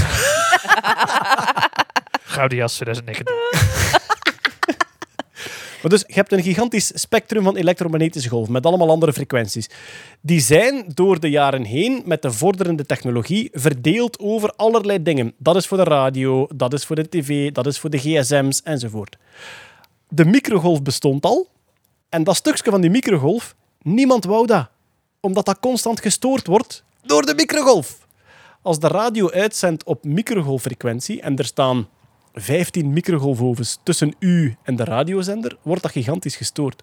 Gouden 2.34 2.58
jas 2.58 2.74
2019. 2.74 3.34
Dus 5.90 6.04
je 6.06 6.14
hebt 6.14 6.32
een 6.32 6.42
gigantisch 6.42 7.00
spectrum 7.00 7.42
van 7.42 7.56
elektromagnetische 7.56 8.28
golven 8.28 8.52
met 8.52 8.66
allemaal 8.66 8.90
andere 8.90 9.12
frequenties. 9.12 9.70
Die 10.20 10.40
zijn 10.40 10.84
door 10.94 11.20
de 11.20 11.30
jaren 11.30 11.64
heen 11.64 12.02
met 12.04 12.22
de 12.22 12.32
vorderende 12.32 12.86
technologie 12.86 13.50
verdeeld 13.52 14.18
over 14.18 14.52
allerlei 14.56 15.02
dingen. 15.02 15.34
Dat 15.38 15.56
is 15.56 15.66
voor 15.66 15.76
de 15.76 15.84
radio, 15.84 16.46
dat 16.54 16.72
is 16.72 16.84
voor 16.84 16.96
de 16.96 17.08
tv, 17.08 17.52
dat 17.52 17.66
is 17.66 17.78
voor 17.78 17.90
de 17.90 17.98
gsm's 17.98 18.62
enzovoort. 18.62 19.16
De 20.08 20.24
microgolf 20.24 20.82
bestond 20.82 21.24
al. 21.24 21.48
En 22.08 22.24
dat 22.24 22.36
stukje 22.36 22.70
van 22.70 22.80
die 22.80 22.90
microgolf, 22.90 23.54
niemand 23.82 24.24
wou 24.24 24.46
dat. 24.46 24.68
Omdat 25.20 25.46
dat 25.46 25.58
constant 25.60 26.00
gestoord 26.00 26.46
wordt 26.46 26.84
door 27.02 27.26
de 27.26 27.34
microgolf. 27.34 28.06
Als 28.62 28.78
de 28.78 28.88
radio 28.88 29.30
uitzendt 29.30 29.84
op 29.84 30.04
microgolffrequentie 30.04 31.20
en 31.20 31.36
er 31.36 31.44
staan 31.44 31.88
15 32.34 32.92
microgolfovens 32.92 33.78
tussen 33.82 34.14
u 34.18 34.56
en 34.62 34.76
de 34.76 34.84
radiozender, 34.84 35.56
wordt 35.62 35.82
dat 35.82 35.90
gigantisch 35.90 36.36
gestoord. 36.36 36.82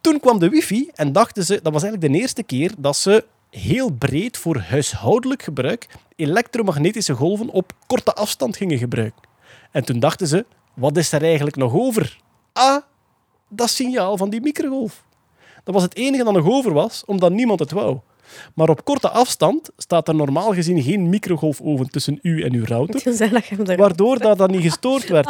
Toen 0.00 0.20
kwam 0.20 0.38
de 0.38 0.48
wifi 0.48 0.90
en 0.94 1.12
dachten 1.12 1.44
ze, 1.44 1.60
dat 1.62 1.72
was 1.72 1.82
eigenlijk 1.82 2.12
de 2.12 2.20
eerste 2.20 2.42
keer 2.42 2.72
dat 2.78 2.96
ze 2.96 3.24
heel 3.50 3.90
breed 3.90 4.36
voor 4.36 4.58
huishoudelijk 4.58 5.42
gebruik 5.42 5.86
elektromagnetische 6.16 7.14
golven 7.14 7.48
op 7.48 7.72
korte 7.86 8.14
afstand 8.14 8.56
gingen 8.56 8.78
gebruiken. 8.78 9.22
En 9.70 9.84
toen 9.84 9.98
dachten 9.98 10.26
ze, 10.26 10.46
wat 10.74 10.96
is 10.96 11.12
er 11.12 11.22
eigenlijk 11.22 11.56
nog 11.56 11.74
over? 11.74 12.18
Ah, 12.52 12.82
dat 13.48 13.70
signaal 13.70 14.16
van 14.16 14.30
die 14.30 14.40
microgolf. 14.40 15.04
Dat 15.64 15.74
was 15.74 15.82
het 15.82 15.96
enige 15.96 16.24
dat 16.24 16.32
nog 16.32 16.48
over 16.48 16.72
was, 16.72 17.02
omdat 17.06 17.32
niemand 17.32 17.60
het 17.60 17.70
wou. 17.70 17.98
Maar 18.54 18.68
op 18.68 18.84
korte 18.84 19.10
afstand 19.10 19.70
staat 19.76 20.08
er 20.08 20.14
normaal 20.14 20.52
gezien 20.52 20.82
geen 20.82 21.08
microgolfoven 21.08 21.90
tussen 21.90 22.18
u 22.22 22.42
en 22.42 22.54
uw 22.54 22.64
router, 22.64 23.02
er... 23.66 23.76
waardoor 23.76 24.18
dat, 24.18 24.38
dat 24.38 24.50
niet 24.50 24.62
gestoord 24.62 25.08
werd. 25.18 25.26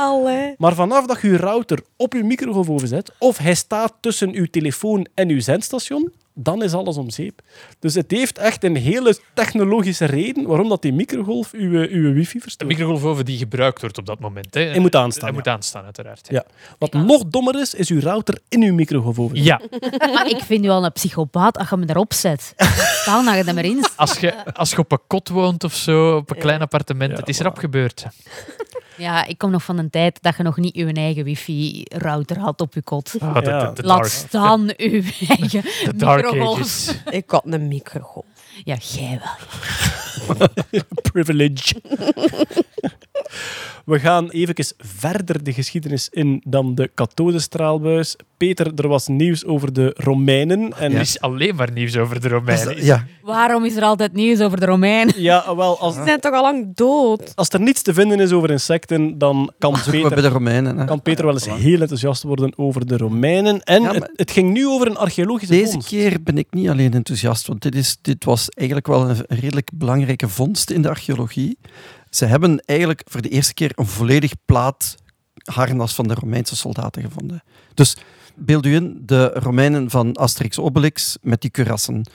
Maar 0.58 0.74
vanaf 0.74 1.06
dat 1.06 1.20
je 1.20 1.28
je 1.28 1.36
router 1.36 1.82
op 1.96 2.12
je 2.12 2.24
microgolfoven 2.24 2.88
zet, 2.88 3.12
of 3.18 3.38
hij 3.38 3.54
staat 3.54 3.94
tussen 4.00 4.34
uw 4.34 4.46
telefoon 4.50 5.06
en 5.14 5.28
uw 5.28 5.40
zendstation, 5.40 6.12
dan 6.40 6.62
is 6.62 6.72
alles 6.72 6.96
om 6.96 7.10
zeep. 7.10 7.40
Dus 7.78 7.94
het 7.94 8.10
heeft 8.10 8.38
echt 8.38 8.64
een 8.64 8.76
hele 8.76 9.16
technologische 9.34 10.04
reden 10.04 10.46
waarom 10.46 10.68
dat 10.68 10.82
die 10.82 10.92
microgolf 10.92 11.52
uw, 11.52 11.86
uw 11.88 12.12
wifi 12.12 12.32
De 12.36 12.40
verstoort. 12.42 12.70
microgolfoven 12.70 13.24
die 13.24 13.38
gebruikt 13.38 13.80
wordt 13.80 13.98
op 13.98 14.06
dat 14.06 14.18
moment. 14.18 14.54
Hè. 14.54 14.60
Hij 14.62 14.78
moet 14.78 14.94
aanstaan, 14.96 15.22
Hij 15.24 15.30
ja. 15.32 15.36
moet 15.38 15.48
aanstaan, 15.48 15.84
uiteraard. 15.84 16.26
Ja. 16.30 16.44
Wat 16.78 16.92
nog 16.92 17.24
dommer 17.26 17.60
is, 17.60 17.74
is 17.74 17.90
uw 17.90 18.00
router 18.00 18.38
in 18.48 18.62
uw 18.62 18.74
microgolfoven. 18.74 19.42
Ja, 19.42 19.60
Maar 20.14 20.28
ik 20.28 20.40
vind 20.44 20.64
u 20.64 20.68
al 20.68 20.84
een 20.84 20.92
psychopaat 20.92 21.58
als 21.58 21.68
je 21.68 21.76
me 21.76 21.84
erop 21.88 22.12
zet. 22.14 22.54
Staan 23.02 23.24
dat 23.24 23.34
je 23.34 23.44
er 23.44 23.54
maar 23.54 23.64
in 23.64 23.78
staat. 23.84 23.96
als 23.96 24.18
je, 24.18 24.54
als 24.54 24.70
je 24.70 24.78
op 24.78 24.92
een 24.92 24.98
kot 25.06 25.28
woont 25.28 25.64
of 25.64 25.74
zo, 25.74 26.16
op 26.16 26.30
een 26.30 26.38
klein 26.38 26.60
appartement, 26.60 27.10
Ja, 27.12 27.16
het 27.18 27.28
is 27.28 27.40
rap 27.40 27.58
gebeurd. 27.58 28.04
Ja, 28.98 29.24
ik 29.24 29.38
kom 29.38 29.50
nog 29.50 29.64
van 29.64 29.78
een 29.78 29.90
tijd 29.90 30.18
dat 30.22 30.36
je 30.36 30.42
nog 30.42 30.56
niet 30.56 30.76
je 30.76 30.92
eigen 30.92 31.24
wifi-router 31.24 32.38
had 32.38 32.60
op 32.60 32.74
je 32.74 32.82
kot. 32.82 33.14
Ah, 33.20 33.34
de, 33.34 33.50
Ja. 33.50 33.66
de, 33.66 33.72
de 33.72 33.82
Laat 33.86 33.98
dark, 33.98 34.10
staan 34.10 34.60
uw 34.76 35.02
eigen 35.28 35.62
de 35.84 35.92
dark 35.96 36.24
microgolf. 36.24 36.94
Ik 37.10 37.30
had 37.30 37.42
een 37.46 37.68
microgolf. 37.68 38.24
Ja, 38.64 38.76
jij 38.80 39.20
wel. 39.24 39.46
Privilege. 41.12 41.74
We 43.84 43.98
gaan 43.98 44.28
even 44.30 44.54
verder 44.78 45.44
de 45.44 45.52
geschiedenis 45.52 46.08
in 46.10 46.42
dan 46.46 46.74
de 46.74 46.90
kathodestraalbuis. 46.94 48.16
Peter, 48.36 48.72
er 48.76 48.88
was 48.88 49.06
nieuws 49.06 49.44
over 49.44 49.72
de 49.72 49.94
Romeinen. 49.96 50.72
En 50.78 50.92
Er 50.92 51.00
is 51.00 51.20
alleen 51.20 51.54
maar 51.54 51.72
nieuws 51.72 51.96
over 51.96 52.20
de 52.20 52.28
Romeinen. 52.28 52.84
Ja, 52.84 53.06
Waarom 53.22 53.64
is 53.64 53.76
er 53.76 53.82
altijd 53.82 54.12
nieuws 54.12 54.40
over 54.40 54.60
de 54.60 54.66
Romeinen? 54.66 55.20
ja, 55.22 55.56
wel, 55.56 55.78
als, 55.78 55.94
Ze 55.94 56.02
zijn 56.04 56.20
toch 56.20 56.32
al 56.32 56.42
lang 56.42 56.74
dood? 56.74 57.32
als 57.34 57.48
er 57.48 57.60
niets 57.60 57.82
te 57.82 57.94
vinden 57.94 58.20
is 58.20 58.32
over 58.32 58.50
insecten, 58.50 59.18
dan 59.18 59.52
kan 59.58 59.72
bij 59.72 60.00
Peter, 60.00 60.22
de 60.22 60.28
Romeinen. 60.28 60.78
Hè. 60.78 60.84
kan 60.84 61.02
Peter 61.02 61.24
wel 61.24 61.34
eens 61.34 61.48
heel 61.48 61.80
enthousiast 61.80 62.22
worden 62.22 62.52
over 62.58 62.86
de 62.86 62.96
Romeinen. 62.96 63.62
En 63.62 63.82
Ja, 63.82 63.92
het, 63.92 64.10
het 64.16 64.30
ging 64.30 64.52
nu 64.52 64.66
over 64.66 64.86
een 64.86 64.96
archeologische 64.96 65.54
Deze 65.54 65.70
vondst. 65.70 65.88
keer 65.88 66.22
ben 66.22 66.38
ik 66.38 66.46
niet 66.50 66.68
alleen 66.68 66.94
enthousiast, 66.94 67.46
want 67.46 67.62
dit, 67.62 67.74
is, 67.74 67.96
dit 68.02 68.24
was 68.24 68.48
eigenlijk 68.48 68.88
wel 68.88 69.08
een 69.08 69.16
redelijk 69.28 69.70
belangrijke 70.18 70.28
vondst 70.28 70.70
in 70.70 70.82
de 70.82 70.88
archeologie. 70.88 71.58
Ze 72.10 72.24
hebben 72.24 72.60
eigenlijk 72.64 73.02
voor 73.04 73.22
de 73.22 73.28
eerste 73.28 73.54
keer 73.54 73.72
een 73.74 73.86
volledig 73.86 74.32
plaat 74.44 74.94
harnas 75.44 75.94
van 75.94 76.08
de 76.08 76.14
Romeinse 76.14 76.56
soldaten 76.56 77.02
gevonden. 77.02 77.42
Dus 77.74 77.96
beeld 78.34 78.66
u 78.66 78.74
in, 78.74 79.02
de 79.06 79.30
Romeinen 79.34 79.90
van 79.90 80.14
Asterix 80.14 80.58
Obelix 80.58 81.18
met 81.22 81.40
die 81.40 81.50
kurassen. 81.50 82.10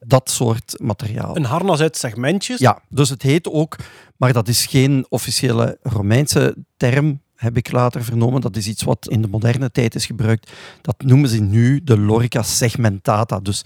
Dat 0.00 0.30
soort 0.30 0.74
materiaal. 0.80 1.36
Een 1.36 1.44
harnas 1.44 1.80
uit 1.80 1.96
segmentjes. 1.96 2.58
Ja, 2.58 2.82
dus 2.88 3.08
het 3.08 3.22
heet 3.22 3.48
ook, 3.48 3.76
maar 4.16 4.32
dat 4.32 4.48
is 4.48 4.66
geen 4.66 5.06
officiële 5.08 5.78
Romeinse 5.82 6.56
term, 6.76 7.20
heb 7.34 7.56
ik 7.56 7.72
later 7.72 8.04
vernomen. 8.04 8.40
Dat 8.40 8.56
is 8.56 8.66
iets 8.66 8.82
wat 8.82 9.08
in 9.08 9.22
de 9.22 9.28
moderne 9.28 9.70
tijd 9.70 9.94
is 9.94 10.06
gebruikt. 10.06 10.50
Dat 10.82 11.02
noemen 11.02 11.28
ze 11.28 11.40
nu 11.40 11.80
de 11.84 11.98
lorica 11.98 12.42
segmentata, 12.42 13.40
dus 13.40 13.64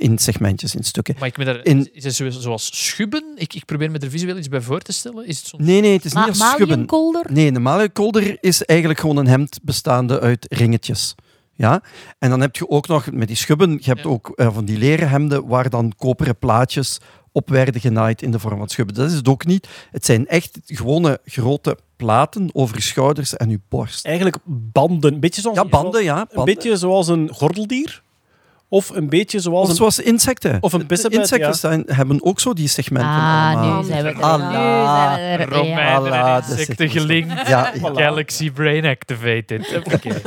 in 0.00 0.18
segmentjes, 0.18 0.74
in 0.74 0.84
stukken. 0.84 1.14
Maar 1.18 1.28
ik 1.28 1.44
daar, 1.44 1.64
In- 1.64 1.88
is 1.92 2.04
het 2.04 2.14
zo- 2.14 2.30
zoals 2.30 2.70
schubben? 2.88 3.24
Ik, 3.34 3.54
ik 3.54 3.64
probeer 3.64 3.90
me 3.90 3.98
er 3.98 4.10
visueel 4.10 4.36
iets 4.36 4.48
bij 4.48 4.60
voor 4.60 4.80
te 4.80 4.92
stellen. 4.92 5.26
Is 5.26 5.38
het 5.38 5.46
soms... 5.46 5.64
Nee, 5.64 5.80
nee, 5.80 5.92
het 5.92 6.04
is 6.04 6.12
niet 6.12 6.26
als 6.28 6.38
schubben. 6.38 6.86
Nee, 7.30 7.46
een 7.54 7.62
maliënkolder 7.62 8.36
is 8.40 8.64
eigenlijk 8.64 9.00
gewoon 9.00 9.16
een 9.16 9.26
hemd 9.26 9.58
bestaande 9.62 10.20
uit 10.20 10.46
ringetjes. 10.48 11.14
Ja? 11.54 11.82
En 12.18 12.30
dan 12.30 12.40
heb 12.40 12.56
je 12.56 12.68
ook 12.68 12.88
nog 12.88 13.10
met 13.12 13.28
die 13.28 13.36
schubben, 13.36 13.70
je 13.70 13.84
hebt 13.90 14.02
Ja. 14.02 14.08
ook 14.08 14.32
eh, 14.34 14.54
van 14.54 14.64
die 14.64 14.78
leren 14.78 15.08
hemden 15.08 15.46
waar 15.46 15.70
dan 15.70 15.92
koperen 15.96 16.38
plaatjes 16.38 16.98
op 17.32 17.48
werden 17.48 17.80
genaaid 17.80 18.22
in 18.22 18.30
de 18.30 18.38
vorm 18.38 18.58
van 18.58 18.68
schubben. 18.68 18.94
Dat 18.94 19.10
is 19.10 19.16
het 19.16 19.28
ook 19.28 19.46
niet. 19.46 19.68
Het 19.90 20.04
zijn 20.04 20.26
echt 20.28 20.58
gewone 20.66 21.20
grote 21.24 21.78
platen 21.96 22.48
over 22.52 22.76
je 22.76 22.82
schouders 22.82 23.36
en 23.36 23.50
je 23.50 23.60
borst. 23.68 24.04
Eigenlijk 24.06 24.36
banden. 24.46 25.14
Een 25.14 25.20
beetje 25.20 25.40
zoals, 25.40 25.56
Ja, 25.56 25.64
banden, 25.64 26.04
ja. 26.04 26.20
Een 26.20 26.26
banden. 26.34 26.54
beetje 26.54 26.76
zoals 26.76 27.08
een 27.08 27.28
gordeldier. 27.32 28.02
Of 28.72 28.88
een 28.90 29.08
beetje 29.08 29.40
zoals 29.40 29.62
Of 29.64 29.68
een... 29.70 29.74
zoals 29.76 29.98
insecten. 29.98 30.58
Of 30.60 30.72
een 30.72 30.86
pissebed, 30.86 31.18
Insecten 31.18 31.48
ja. 31.48 31.54
zijn, 31.54 31.82
hebben 31.86 32.24
ook 32.24 32.40
zo 32.40 32.52
die 32.52 32.68
segmenten 32.68 33.10
Ah, 33.10 33.46
allemaal. 33.56 33.80
nu 33.80 33.86
zijn 33.86 34.02
we 34.02 34.08
er. 34.08 34.22
Allah. 34.22 35.14
zijn 35.14 35.38
we 35.38 35.54
er. 35.54 35.64
Ja. 35.66 36.36
Insecten 36.48 36.88
gelinkt. 36.90 37.48
Ja, 37.48 37.72
ja. 37.74 37.94
Galaxy 38.02 38.50
Brain 38.50 38.84
Activated. 38.84 39.76
Oké. 39.94 40.20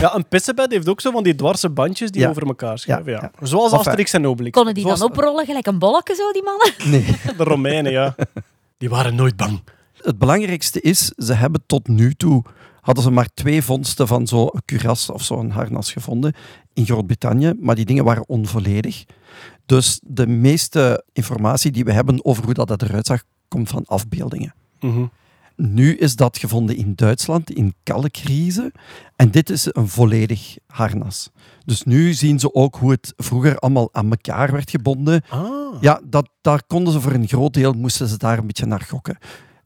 Ja, 0.00 0.14
een 0.14 0.26
pissebed 0.28 0.70
heeft 0.72 0.88
ook 0.88 1.00
zo 1.00 1.10
van 1.10 1.22
die 1.22 1.34
dwarse 1.34 1.68
bandjes 1.70 2.10
die 2.10 2.20
Ja. 2.20 2.28
over 2.28 2.46
elkaar 2.46 2.78
schuiven. 2.78 3.12
Ja, 3.12 3.30
Ja, 3.40 3.46
Zoals. 3.46 3.72
Asterix 3.72 4.12
en 4.12 4.26
Obelix. 4.26 4.56
Konden 4.56 4.74
die 4.74 4.84
dan 4.84 5.02
oprollen 5.02 5.44
gelijk 5.46 5.66
een 5.66 5.78
bolletje 5.78 6.14
zo, 6.14 6.32
die 6.32 6.42
mannen? 6.42 6.72
Nee. 6.90 7.16
De 7.36 7.44
Romeinen, 7.44 7.92
ja. 7.92 8.14
Die 8.78 8.88
waren 8.88 9.14
nooit 9.14 9.36
bang. 9.36 9.60
Het 10.02 10.18
belangrijkste 10.18 10.80
is, 10.80 11.12
ze 11.16 11.32
hebben 11.34 11.62
tot 11.66 11.88
nu 11.88 12.14
toe 12.14 12.42
hadden 12.80 13.04
ze 13.04 13.10
maar 13.10 13.28
twee 13.34 13.62
vondsten 13.62 14.06
van 14.06 14.26
zo'n 14.26 14.50
kuras 14.64 15.10
of 15.10 15.22
zo'n 15.22 15.50
harnas 15.50 15.92
gevonden 15.92 16.34
in 16.72 16.84
Groot-Brittannië, 16.84 17.52
maar 17.60 17.74
die 17.74 17.84
dingen 17.84 18.04
waren 18.04 18.28
onvolledig. 18.28 19.04
Dus 19.66 20.00
de 20.02 20.26
meeste 20.26 21.04
informatie 21.12 21.70
die 21.70 21.84
we 21.84 21.92
hebben 21.92 22.24
over 22.24 22.44
hoe 22.44 22.54
dat, 22.54 22.68
dat 22.68 22.82
eruit 22.82 23.06
zag, 23.06 23.22
komt 23.48 23.68
van 23.68 23.84
afbeeldingen. 23.86 24.54
Mhm. 24.80 25.04
Nu 25.56 25.96
is 25.96 26.16
dat 26.16 26.38
gevonden 26.38 26.76
in 26.76 26.92
Duitsland, 26.94 27.50
in 27.50 27.74
Kalkriese. 27.82 28.72
En 29.16 29.30
dit 29.30 29.50
is 29.50 29.68
een 29.72 29.88
volledig 29.88 30.56
harnas. 30.66 31.30
Dus 31.64 31.82
nu 31.82 32.12
zien 32.12 32.38
ze 32.38 32.54
ook 32.54 32.76
hoe 32.76 32.90
het 32.90 33.12
vroeger 33.16 33.58
allemaal 33.58 33.88
aan 33.92 34.10
elkaar 34.10 34.52
werd 34.52 34.70
gebonden. 34.70 35.22
Ah. 35.28 35.48
Ja, 35.80 36.00
dat, 36.04 36.28
daar 36.40 36.62
konden 36.66 36.92
ze 36.92 37.00
voor 37.00 37.12
een 37.12 37.28
groot 37.28 37.54
deel, 37.54 37.72
moesten 37.72 38.08
ze 38.08 38.16
daar 38.16 38.38
een 38.38 38.46
beetje 38.46 38.66
naar 38.66 38.80
gokken. 38.88 39.18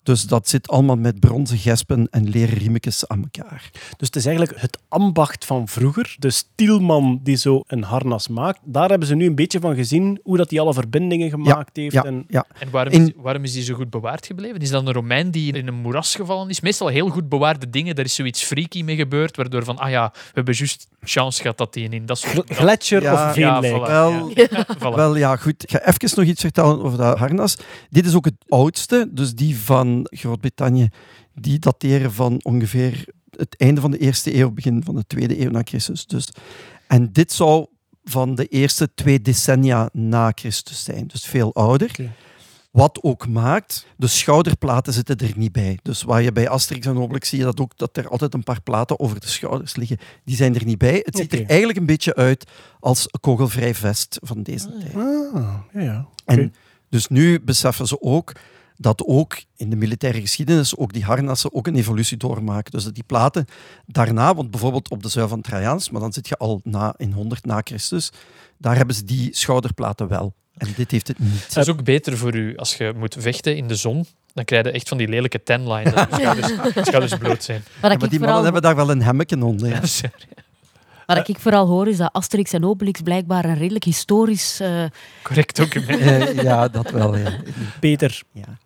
Dus 0.04 0.22
dat 0.22 0.48
zit 0.48 0.68
allemaal 0.68 0.96
met 0.96 1.20
bronzen 1.20 1.58
gespen 1.58 2.08
en 2.10 2.28
leren 2.28 2.58
riemetjes 2.58 3.08
aan 3.08 3.22
elkaar. 3.32 3.70
Dus 3.96 4.06
het 4.06 4.16
is 4.16 4.26
eigenlijk 4.26 4.60
het 4.60 4.78
ambacht 4.88 5.44
van 5.44 5.68
vroeger. 5.68 6.16
De 6.18 6.30
stielman 6.30 7.20
die 7.22 7.36
zo 7.36 7.62
een 7.66 7.82
harnas 7.82 8.28
maakt. 8.28 8.58
Daar 8.64 8.88
hebben 8.88 9.08
ze 9.08 9.14
nu 9.14 9.26
een 9.26 9.34
beetje 9.34 9.60
van 9.60 9.74
gezien 9.74 10.20
hoe 10.22 10.36
dat 10.36 10.50
hij 10.50 10.60
alle 10.60 10.72
verbindingen 10.74 11.30
gemaakt 11.30 11.76
heeft. 11.76 11.92
Ja, 11.92 12.04
En 12.04 12.24
ja. 12.28 12.44
En 12.58 12.70
waarom, 12.70 12.92
is, 12.92 13.10
waarom 13.16 13.44
is 13.44 13.52
die 13.52 13.62
zo 13.62 13.74
goed 13.74 13.90
bewaard 13.90 14.26
gebleven? 14.26 14.60
Is 14.60 14.70
dat 14.70 14.86
een 14.86 14.92
Romein 14.92 15.30
die 15.30 15.52
in 15.52 15.66
een 15.66 15.74
moeras 15.74 16.14
gevallen 16.14 16.48
is? 16.48 16.60
Meestal 16.60 16.88
heel 16.88 17.08
goed 17.08 17.28
bewaarde 17.28 17.70
dingen. 17.70 17.94
Daar 17.94 18.04
is 18.04 18.14
zoiets 18.14 18.42
freaky 18.42 18.82
mee 18.82 18.96
gebeurd, 18.96 19.36
waardoor 19.36 19.64
van, 19.64 19.78
ah 19.78 19.90
ja, 19.90 20.10
we 20.12 20.30
hebben 20.32 20.54
juist 20.54 20.88
chance 21.02 21.40
gehad 21.42 21.58
dat 21.58 21.72
die 21.72 21.88
in 21.88 22.06
dat 22.06 22.18
soort... 22.18 22.32
gl- 22.32 22.54
gletsjer 22.54 23.02
Ja, 23.02 23.12
of 23.28 23.34
veenlijk. 23.34 23.74
voilà. 23.76 23.86
Wel, 23.90 24.30
Ja, 24.34 24.66
voilà. 24.78 24.94
Wel 24.94 25.16
ja, 25.16 25.36
goed. 25.36 25.62
Ik 25.62 25.70
ga 25.70 25.86
even 25.86 26.18
nog 26.20 26.24
iets 26.28 26.40
vertellen 26.40 26.82
over 26.82 26.98
dat 26.98 27.18
harnas. 27.18 27.56
Dit 27.90 28.06
is 28.06 28.14
ook 28.14 28.24
het 28.24 28.34
oudste, 28.48 29.08
dus 29.10 29.34
die 29.34 29.58
van 29.58 29.93
Groot-Brittannië, 30.02 30.88
die 31.34 31.58
dateren 31.58 32.12
van 32.12 32.40
ongeveer 32.42 33.04
het 33.30 33.54
einde 33.56 33.80
van 33.80 33.90
de 33.90 33.98
eerste 33.98 34.36
eeuw, 34.36 34.50
begin 34.50 34.82
van 34.84 34.94
de 34.94 35.06
tweede 35.06 35.40
eeuw 35.40 35.50
na 35.50 35.60
Christus. 35.64 36.06
Dus. 36.06 36.28
En 36.86 37.12
dit 37.12 37.32
zou 37.32 37.66
van 38.04 38.34
de 38.34 38.46
eerste 38.46 38.94
twee 38.94 39.20
decennia 39.20 39.88
na 39.92 40.32
Christus 40.34 40.84
zijn, 40.84 41.06
dus 41.06 41.24
veel 41.24 41.54
ouder. 41.54 41.90
Wat 42.70 42.98
ook 43.02 43.28
maakt, 43.28 43.86
de 43.96 44.06
schouderplaten 44.06 44.92
zitten 44.92 45.18
er 45.18 45.32
niet 45.36 45.52
bij. 45.52 45.78
Dus 45.82 46.02
waar 46.02 46.22
je 46.22 46.32
bij 46.32 46.48
Asterix 46.48 46.86
en 46.86 46.96
Obelix 46.96 47.28
zie 47.28 47.38
je 47.38 47.44
dat 47.44 47.60
ook, 47.60 47.78
dat 47.78 47.96
er 47.96 48.08
altijd 48.08 48.34
een 48.34 48.42
paar 48.42 48.62
platen 48.62 49.00
over 49.00 49.20
de 49.20 49.26
schouders 49.26 49.76
liggen. 49.76 49.98
Die 50.24 50.36
zijn 50.36 50.54
er 50.54 50.64
niet 50.64 50.78
bij. 50.78 51.00
Het 51.04 51.16
ziet 51.16 51.32
er 51.32 51.46
eigenlijk 51.46 51.78
een 51.78 51.86
beetje 51.86 52.14
uit 52.14 52.50
als 52.80 53.06
een 53.10 53.20
kogelvrij 53.20 53.74
vest 53.74 54.18
van 54.22 54.42
deze 54.42 54.78
tijd. 54.78 54.94
Ah, 54.94 55.58
ja, 55.72 55.80
ja. 55.80 56.06
En 56.24 56.54
dus 56.88 57.08
nu 57.08 57.40
beseffen 57.40 57.86
ze 57.86 58.00
ook 58.00 58.32
dat 58.76 59.02
ook 59.06 59.42
in 59.56 59.70
de 59.70 59.76
militaire 59.76 60.20
geschiedenis 60.20 60.76
ook 60.76 60.92
die 60.92 61.04
harnassen 61.04 61.54
ook 61.54 61.66
een 61.66 61.76
evolutie 61.76 62.16
doormaken. 62.16 62.72
Dus 62.72 62.84
dat 62.84 62.94
die 62.94 63.04
platen 63.06 63.44
daarna, 63.86 64.34
want 64.34 64.50
bijvoorbeeld 64.50 64.90
op 64.90 65.02
de 65.02 65.08
zuil 65.08 65.28
van 65.28 65.40
Trajanus, 65.40 65.90
maar 65.90 66.00
dan 66.00 66.12
zit 66.12 66.28
je 66.28 66.36
al 66.36 66.60
na, 66.64 66.94
in 66.96 67.12
100 67.12 67.44
na 67.46 67.60
Christus, 67.64 68.10
daar 68.58 68.76
hebben 68.76 68.94
ze 68.96 69.04
die 69.04 69.28
schouderplaten 69.36 70.08
wel. 70.08 70.34
En 70.56 70.68
dit 70.76 70.90
heeft 70.90 71.08
het 71.08 71.18
niet. 71.18 71.44
Het 71.46 71.56
is 71.56 71.68
ook 71.68 71.84
beter 71.84 72.16
voor 72.18 72.34
u 72.34 72.56
als 72.56 72.76
je 72.76 72.92
moet 72.96 73.16
vechten 73.18 73.56
in 73.56 73.68
de 73.68 73.74
zon. 73.74 74.06
Dan 74.34 74.44
krijg 74.44 74.64
je 74.64 74.70
echt 74.70 74.88
van 74.88 74.98
die 74.98 75.08
lelijke 75.08 75.42
tanline. 75.42 75.90
Dat 75.90 76.08
je 76.10 76.16
schouders, 76.16 76.52
schouders 76.88 77.18
bloot 77.18 77.42
zijn. 77.42 77.62
Wat 77.80 77.82
Ja, 77.82 77.90
ik, 77.90 78.00
maar 78.00 78.08
die 78.08 78.18
vooral, 78.18 78.34
mannen 78.34 78.44
hebben 78.44 78.62
daar 78.62 78.76
wel 78.76 78.90
een 78.90 79.02
hemmeken 79.02 79.42
onder. 79.42 79.68
Ja. 79.68 79.80
wat 81.06 81.28
ik 81.28 81.38
vooral 81.38 81.66
hoor 81.66 81.88
is 81.88 81.96
dat 81.96 82.12
Asterix 82.12 82.52
en 82.52 82.64
Obelix 82.64 83.00
blijkbaar 83.00 83.44
een 83.44 83.56
redelijk 83.58 83.84
historisch... 83.84 84.60
eh, 84.60 84.84
Correct 85.22 85.56
document. 85.56 86.00
Eh, 86.00 86.42
ja, 86.42 86.68
dat 86.68 86.90
wel. 86.90 87.16
Ja. 87.16 87.32
Peter, 87.80 88.22
Ja. 88.32 88.58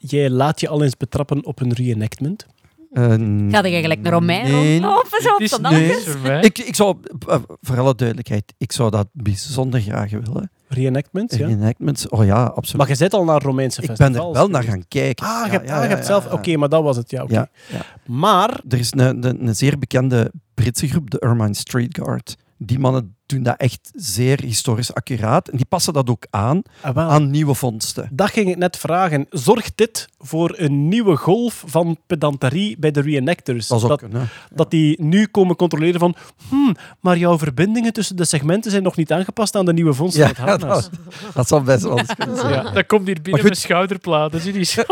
Jij 0.00 0.30
laat 0.30 0.60
je 0.60 0.68
al 0.68 0.82
eens 0.82 0.96
betrappen 0.96 1.44
op 1.46 1.60
een 1.60 1.72
reenactment. 1.72 2.46
Eh, 2.92 3.02
Ga 3.50 3.64
je 3.66 3.80
gelijk 3.80 4.00
naar 4.00 4.12
Romein? 4.12 4.50
Nee, 4.52 4.78
Oh, 4.82 4.96
pas 5.10 5.26
op, 5.26 5.48
voor 5.48 6.18
mij. 6.22 6.40
Ik, 6.40 6.58
ik 6.58 6.74
zou, 6.74 6.96
eh, 7.28 7.36
voor 7.60 7.78
alle 7.78 7.94
duidelijkheid, 7.94 8.54
ik 8.58 8.72
zou 8.72 8.90
dat 8.90 9.06
bijzonder 9.12 9.80
graag 9.80 10.10
willen. 10.10 10.50
Reenactments, 10.68 11.36
ja. 11.36 11.46
Reenactments, 11.46 12.08
oh 12.08 12.24
ja, 12.24 12.44
absoluut. 12.44 12.76
Maar 12.76 12.88
je 12.88 12.94
zit 12.94 13.14
al 13.14 13.24
naar 13.24 13.42
Romeinse 13.42 13.80
ik 13.82 13.86
ben 13.86 13.96
festivals. 13.96 14.28
er 14.36 14.40
wel 14.42 14.48
naar 14.48 14.62
gaan 14.62 14.84
kijken. 14.88 15.26
Ah, 15.26 15.44
je 15.46 15.46
Ja, 15.46 15.50
hebt, 15.52 15.68
ja, 15.68 15.74
ah, 15.76 15.82
je 15.82 15.88
ja, 15.88 15.94
hebt 15.94 16.06
ja, 16.06 16.12
zelf... 16.12 16.24
ja. 16.24 16.32
Oké, 16.32 16.56
maar 16.56 16.68
dat 16.68 16.82
was 16.82 16.96
het, 16.96 17.10
ja. 17.10 17.22
oké. 17.22 17.32
Ja, 17.34 17.48
ja. 17.72 17.80
Maar... 18.06 18.60
Er 18.68 18.78
is 18.78 18.92
een, 18.96 19.24
een, 19.28 19.46
een 19.46 19.56
zeer 19.56 19.78
bekende 19.78 20.32
Britse 20.54 20.88
groep, 20.88 21.10
de 21.10 21.18
Ermine 21.18 21.54
Street 21.54 21.98
Guard. 22.02 22.36
Die 22.58 22.78
mannen 22.78 23.16
doen 23.30 23.42
dat 23.42 23.56
echt 23.56 23.90
zeer 23.94 24.40
historisch 24.40 24.94
accuraat. 24.94 25.48
En 25.48 25.56
die 25.56 25.66
passen 25.66 25.92
dat 25.92 26.10
ook 26.10 26.26
aan 26.30 26.62
ah, 26.80 26.96
aan 26.96 27.30
nieuwe 27.30 27.54
vondsten. 27.54 28.08
Dat 28.12 28.30
ging 28.30 28.48
ik 28.48 28.56
net 28.56 28.76
vragen. 28.76 29.26
Zorgt 29.30 29.72
dit 29.74 30.08
voor 30.18 30.54
een 30.56 30.88
nieuwe 30.88 31.16
golf 31.16 31.64
van 31.66 31.98
pedanterie 32.06 32.76
bij 32.78 32.90
de 32.90 33.00
reenactors? 33.00 33.66
Dat 33.66 33.80
dat, 33.80 33.98
kunnen. 33.98 34.28
dat 34.54 34.70
die 34.70 35.02
nu 35.02 35.26
komen 35.26 35.56
controleren 35.56 36.00
van... 36.00 36.14
Hmm, 36.48 36.76
maar 37.00 37.16
jouw 37.16 37.38
verbindingen 37.38 37.92
tussen 37.92 38.16
de 38.16 38.24
segmenten 38.24 38.70
zijn 38.70 38.82
nog 38.82 38.96
niet 38.96 39.12
aangepast 39.12 39.56
aan 39.56 39.64
de 39.64 39.72
nieuwe 39.72 39.94
vondsten 39.94 40.32
Ja, 40.36 40.56
dat, 40.56 40.90
dat 41.34 41.48
zou 41.48 41.62
best 41.62 41.82
wel 41.82 41.98
eens 41.98 42.14
kunnen 42.14 42.36
zijn. 42.36 42.52
Ja. 42.52 42.70
Dat 42.70 42.86
komt 42.86 43.06
hier 43.06 43.22
binnen 43.22 43.40
goed. 43.40 43.50
met 43.50 43.58
schouderplaten. 43.58 44.40
Zie 44.40 44.52
die 44.52 44.64
zo. 44.64 44.82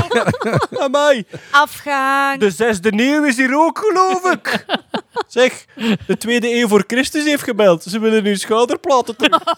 Amai, 0.84 1.24
Afgaan. 1.50 2.38
de 2.38 2.50
zesde 2.50 2.92
eeuw 2.92 3.24
is 3.24 3.36
hier 3.36 3.58
ook, 3.58 3.78
geloof 3.78 4.32
ik. 4.32 4.64
Zeg, 5.26 5.64
de 6.06 6.16
tweede 6.16 6.54
eeuw 6.54 6.68
voor 6.68 6.84
Christus 6.86 7.24
heeft 7.24 7.42
gebeld. 7.56 7.82
Ze 7.82 7.98
willen 7.98 8.22
nu 8.22 8.36
schouderplaten 8.36 9.16
terug. 9.16 9.42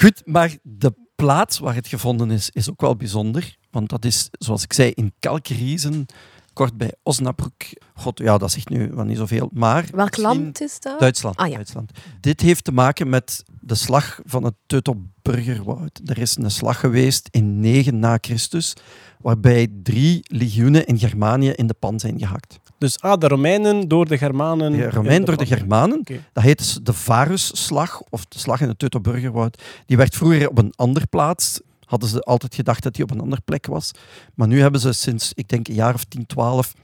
Goed, 0.00 0.22
maar 0.24 0.56
de 0.62 0.94
plaats 1.16 1.58
waar 1.58 1.74
het 1.74 1.88
gevonden 1.88 2.30
is, 2.30 2.50
is 2.52 2.70
ook 2.70 2.80
wel 2.80 2.96
bijzonder. 2.96 3.56
Want 3.70 3.88
dat 3.88 4.04
is, 4.04 4.28
zoals 4.38 4.62
ik 4.62 4.72
zei, 4.72 4.90
in 4.90 5.12
Kalkriezen, 5.20 6.06
kort 6.52 6.76
bij 6.76 6.92
Osnabrück. 7.02 7.82
God, 7.94 8.18
ja, 8.18 8.38
dat 8.38 8.50
zegt 8.50 8.68
nu 8.68 8.90
wel 8.94 9.04
niet 9.04 9.16
zoveel. 9.16 9.50
Maar 9.52 9.84
Welk 9.92 10.16
land 10.16 10.60
is 10.60 10.80
dat? 10.80 11.00
Duitsland, 11.00 11.36
Ah, 11.36 11.48
ja. 11.48 11.54
Duitsland. 11.54 11.90
Dit 12.20 12.40
heeft 12.40 12.64
te 12.64 12.72
maken 12.72 13.08
met 13.08 13.44
de 13.60 13.74
slag 13.74 14.20
van 14.24 14.44
het 14.44 14.54
Teutoburgerwoud. 14.66 16.00
Er 16.04 16.18
is 16.18 16.36
een 16.36 16.50
slag 16.50 16.80
geweest 16.80 17.28
in 17.30 17.60
9 17.60 17.98
na 17.98 18.18
Christus, 18.20 18.72
waarbij 19.20 19.68
drie 19.82 20.20
legioenen 20.22 20.86
in 20.86 20.98
Germanië 20.98 21.50
in 21.50 21.66
de 21.66 21.74
pan 21.74 22.00
zijn 22.00 22.18
gehakt. 22.18 22.58
Dus 22.78 23.00
ah, 23.00 23.20
de 23.20 23.28
Romeinen 23.28 23.88
door 23.88 24.06
de 24.06 24.18
Germanen... 24.18 24.72
De 24.72 24.90
Romein 24.90 25.24
door 25.24 25.36
de 25.36 25.46
Germanen, 25.46 26.02
dat 26.32 26.44
heet 26.44 26.58
dus 26.58 26.78
de 26.82 26.92
Varusslag, 26.92 28.02
of 28.10 28.24
de 28.24 28.38
slag 28.38 28.60
in 28.60 28.68
het 28.68 28.78
Teutoburgerwoud. 28.78 29.62
Die 29.86 29.96
werd 29.96 30.16
vroeger 30.16 30.48
op 30.48 30.58
een 30.58 30.72
andere 30.76 31.06
plaats. 31.06 31.60
Hadden 31.84 32.08
ze 32.08 32.20
altijd 32.20 32.54
gedacht 32.54 32.82
dat 32.82 32.94
die 32.94 33.04
op 33.04 33.10
een 33.10 33.20
andere 33.20 33.42
plek 33.44 33.66
was. 33.66 33.90
Maar 34.34 34.48
nu 34.48 34.60
hebben 34.60 34.80
ze 34.80 34.92
sinds, 34.92 35.32
ik 35.34 35.48
denk, 35.48 35.68
een 35.68 35.74
jaar 35.74 35.94
of 35.94 36.04
10, 36.04 36.26
12, 36.26 36.74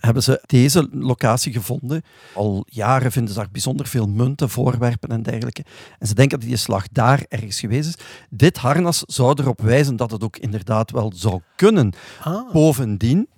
hebben 0.00 0.22
ze 0.22 0.42
deze 0.46 0.88
locatie 0.92 1.52
gevonden. 1.52 2.02
Al 2.34 2.64
jaren 2.68 3.12
vinden 3.12 3.32
ze 3.32 3.38
daar 3.38 3.50
bijzonder 3.52 3.86
veel 3.86 4.08
munten, 4.08 4.50
voorwerpen 4.50 5.08
en 5.08 5.22
dergelijke. 5.22 5.64
En 5.98 6.06
ze 6.06 6.14
denken 6.14 6.38
dat 6.38 6.48
die 6.48 6.56
slag 6.56 6.88
daar 6.92 7.24
ergens 7.28 7.60
geweest 7.60 7.88
is. 7.88 8.04
Dit 8.30 8.56
harnas 8.56 9.02
zou 9.06 9.34
erop 9.40 9.60
wijzen 9.60 9.96
dat 9.96 10.10
het 10.10 10.24
ook 10.24 10.36
inderdaad 10.36 10.90
wel 10.90 11.12
zou 11.14 11.40
kunnen. 11.56 11.92
Ah, 12.20 12.52
Bovendien 12.52 13.28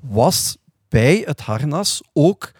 was 0.00 0.56
bij 0.94 1.22
het 1.26 1.40
harnas 1.40 2.02
ook 2.12 2.52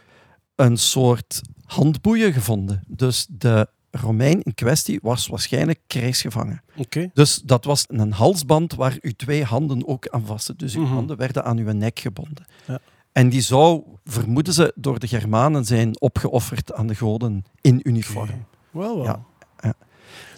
een 0.55 0.77
soort 0.77 1.40
handboeien 1.65 2.32
gevonden. 2.32 2.82
Dus 2.89 3.27
de 3.31 3.69
Romein 3.90 4.43
in 4.43 4.55
kwestie 4.55 4.98
was 5.02 5.27
waarschijnlijk 5.27 5.81
krijgsgevangen. 5.86 6.62
oké. 6.77 7.11
Dus 7.15 7.40
dat 7.44 7.65
was 7.65 7.85
een 7.86 8.12
halsband 8.12 8.74
waar 8.74 8.97
uw 9.01 9.11
twee 9.16 9.44
handen 9.44 9.86
ook 9.86 10.09
aan 10.09 10.27
vastzitten. 10.27 10.66
Dus 10.66 10.77
uw 10.77 10.82
Mhm. 10.82 10.93
handen 10.93 11.16
werden 11.16 11.44
aan 11.44 11.59
uw 11.59 11.73
nek 11.73 11.98
gebonden. 11.98 12.44
Ja. 12.66 12.78
En 13.12 13.28
die 13.28 13.40
zou, 13.40 13.82
vermoeden 14.05 14.52
ze, 14.55 14.73
door 14.77 14.98
de 14.98 15.06
Germanen 15.06 15.65
zijn 15.65 16.01
opgeofferd 16.01 16.73
aan 16.73 16.86
de 16.86 16.94
goden 16.94 17.44
in 17.61 17.81
uniform. 17.82 18.47
Wel, 18.70 18.97
wel. 18.97 19.05
Ja, 19.05 19.24
ja. 19.61 19.74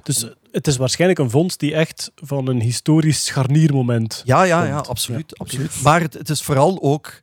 Dus 0.03 0.25
eh, 0.25 0.31
het 0.53 0.67
is 0.67 0.77
waarschijnlijk 0.77 1.21
een 1.21 1.31
vondst 1.31 1.61
die 1.61 1.75
echt 1.75 2.13
van 2.15 2.47
een 2.49 2.61
historisch 2.61 3.25
scharniermoment... 3.25 4.23
Ja, 4.25 4.43
ja, 4.43 4.65
ja, 4.65 4.79
absoluut. 4.79 5.31
Ja. 5.31 5.37
absoluut. 5.45 5.83
Maar 5.83 6.01
het, 6.01 6.15
het 6.15 6.29
is 6.31 6.43
vooral 6.43 6.83
ook, 6.83 7.23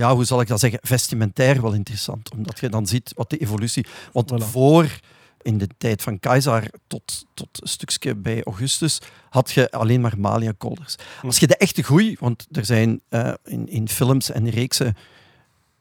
ja, 0.00 0.14
hoe 0.14 0.24
zal 0.24 0.40
ik 0.40 0.46
dat 0.48 0.60
zeggen, 0.60 0.78
vestimentair 0.82 1.62
wel 1.62 1.72
interessant. 1.72 2.30
Omdat 2.32 2.60
je 2.60 2.68
dan 2.68 2.86
ziet 2.86 3.12
wat 3.14 3.30
de 3.30 3.36
evolutie... 3.38 3.86
Want 4.12 4.32
Voilà. 4.32 4.44
voor, 4.44 4.98
in 5.42 5.58
de 5.58 5.68
tijd 5.78 6.02
van 6.02 6.18
Keizer 6.20 6.70
tot, 6.86 7.26
tot 7.34 7.48
een 7.52 7.68
stukje 7.68 8.14
bij 8.14 8.42
Augustus, 8.44 8.98
had 9.30 9.50
je 9.50 9.70
alleen 9.70 10.00
maar 10.00 10.14
Malia 10.18 10.52
kolders. 10.58 10.96
Hm. 11.20 11.26
Als 11.26 11.38
je 11.38 11.46
de 11.46 11.56
echte 11.56 11.82
groei, 11.82 12.16
want 12.20 12.46
er 12.52 12.64
zijn 12.64 13.00
eh, 13.08 13.32
in, 13.44 13.68
in 13.68 13.88
films 13.88 14.30
en 14.30 14.48
reeksen 14.50 14.96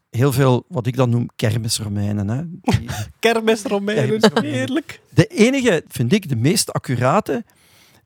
heel 0.10 0.32
veel, 0.32 0.66
wat 0.68 0.86
ik 0.88 0.96
dan 0.96 1.10
noem, 1.10 1.30
kermisromeinen. 1.36 2.28
Hè. 2.30 2.44
Die- 2.62 2.90
Kermisromeinen, 3.20 4.04
Kermisromeinen. 4.06 4.54
heerlijk. 4.60 5.02
de 5.10 5.28
enige, 5.28 5.84
vind 5.88 6.14
ik, 6.14 6.30
de 6.30 6.36
meest 6.36 6.74
accurate, 6.74 7.46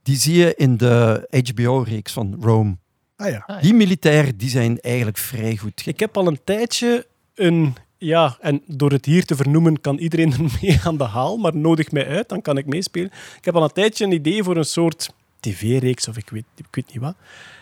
die 0.04 0.18
zie 0.18 0.36
je 0.36 0.54
in 0.56 0.78
de 0.78 1.28
HBO-reeks 1.54 2.12
van 2.14 2.38
Rome. 2.42 2.78
Ah 3.24 3.30
ja. 3.30 3.44
Ah, 3.48 3.56
ja. 3.56 3.62
Die 3.62 3.74
militairen 3.74 4.38
die 4.38 4.50
zijn 4.50 4.80
eigenlijk 4.80 5.18
vrij 5.18 5.58
goed. 5.58 5.86
Ik 5.86 6.00
heb 6.00 6.18
al 6.18 6.28
een 6.28 6.40
tijdje 6.44 7.08
een... 7.36 7.76
Ja, 7.98 8.38
en 8.40 8.62
door 8.66 8.92
het 8.92 9.06
hier 9.06 9.26
te 9.26 9.36
vernoemen 9.36 9.82
kan 9.82 9.98
iedereen 9.98 10.34
ermee 10.40 10.80
aan 10.84 10.98
de 10.98 11.04
haal, 11.04 11.38
maar 11.38 11.56
nodig 11.56 11.92
mij 11.92 12.08
uit, 12.08 12.30
dan 12.30 12.42
kan 12.42 12.58
ik 12.58 12.66
meespelen. 12.66 13.12
Ik 13.38 13.46
heb 13.46 13.56
al 13.56 13.64
een 13.64 13.72
tijdje 13.72 14.06
een 14.06 14.12
idee 14.12 14.44
voor 14.44 14.58
een 14.58 14.66
soort 14.66 15.10
tv-reeks, 15.40 16.08
of 16.08 16.18
ik 16.18 16.30
weet, 16.30 16.46
ik 16.56 16.66
weet 16.72 16.94
niet 16.94 17.02
wat. 17.02 17.16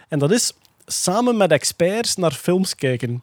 En 0.08 0.20
dat 0.20 0.32
is 0.32 0.54
samen 0.86 1.38
met 1.38 1.52
experts 1.52 2.16
naar 2.16 2.32
films 2.32 2.76
kijken. 2.76 3.22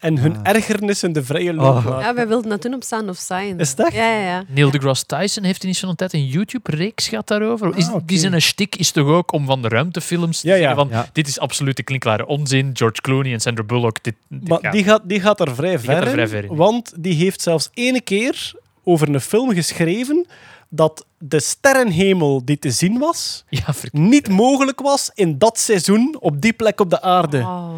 En 0.00 0.18
hun 0.18 0.36
Ah. 0.36 0.40
ergernissen 0.54 1.12
de 1.12 1.24
vrije 1.24 1.52
loop 1.54 1.76
Oh. 1.76 1.84
laten. 1.86 2.06
Ja, 2.06 2.14
wij 2.14 2.28
wilden 2.28 2.50
dat 2.50 2.62
doen 2.62 2.74
op 2.74 2.82
Sound 2.82 3.08
of 3.08 3.16
Science. 3.16 3.56
Is 3.56 3.74
dat? 3.74 3.92
Ja, 3.92 4.12
ja, 4.14 4.22
ja. 4.24 4.44
Neil 4.48 4.70
deGrasse 4.70 5.04
Tyson 5.06 5.44
heeft 5.44 5.62
in 5.62 5.68
niet 5.68 5.76
zo'n 5.76 5.94
tijd 5.94 6.12
een 6.12 6.26
YouTube-reeks 6.26 7.08
gehad 7.08 7.26
daarover. 7.28 7.76
Is, 7.76 7.86
Ah, 7.88 7.94
oké. 7.94 8.04
Die 8.06 8.18
zijn 8.18 8.40
shtick 8.40 8.76
is 8.76 8.90
toch 8.90 9.06
ook 9.08 9.32
om 9.32 9.46
van 9.46 9.62
de 9.62 9.68
ruimtefilms 9.68 10.40
te 10.40 10.46
Ja, 10.48 10.54
ja. 10.54 10.60
zeggen 10.60 10.76
van 10.78 10.88
Ja. 10.90 11.08
dit 11.12 11.28
is 11.28 11.38
absolute 11.38 11.82
klinkklare 11.82 12.26
onzin. 12.26 12.70
George 12.72 13.00
Clooney 13.00 13.32
en 13.32 13.40
Sandra 13.40 13.64
Bullock. 13.64 14.02
Dit, 14.04 14.14
dit 14.28 14.48
Maar 14.48 14.70
die, 14.70 14.84
gaat, 14.84 15.00
die 15.04 15.20
gaat 15.20 15.40
er 15.40 15.54
vrij 15.54 15.78
ver, 15.78 15.88
gaat 15.92 16.00
er 16.02 16.06
in, 16.06 16.12
vrij 16.12 16.28
ver 16.28 16.44
in. 16.44 16.56
Want 16.56 16.92
die 16.98 17.14
heeft 17.14 17.42
zelfs 17.42 17.68
ene 17.74 18.00
keer 18.00 18.52
over 18.84 19.08
een 19.08 19.20
film 19.20 19.54
geschreven 19.54 20.26
dat 20.72 21.06
de 21.18 21.40
sterrenhemel 21.40 22.44
die 22.44 22.58
te 22.58 22.70
zien 22.70 22.98
was, 22.98 23.44
Ja, 23.48 23.74
niet 23.92 24.28
mogelijk 24.28 24.80
was 24.80 25.10
in 25.14 25.38
dat 25.38 25.58
seizoen 25.58 26.16
op 26.20 26.40
die 26.40 26.52
plek 26.52 26.80
op 26.80 26.90
de 26.90 27.02
aarde. 27.02 27.38
Oh. 27.38 27.70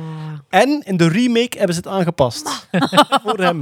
En 0.49 0.83
in 0.85 0.97
de 0.97 1.09
remake 1.09 1.59
hebben 1.59 1.75
ze 1.75 1.81
het 1.81 1.89
aangepast. 1.93 2.69
Voor 3.25 3.39
hem. 3.39 3.59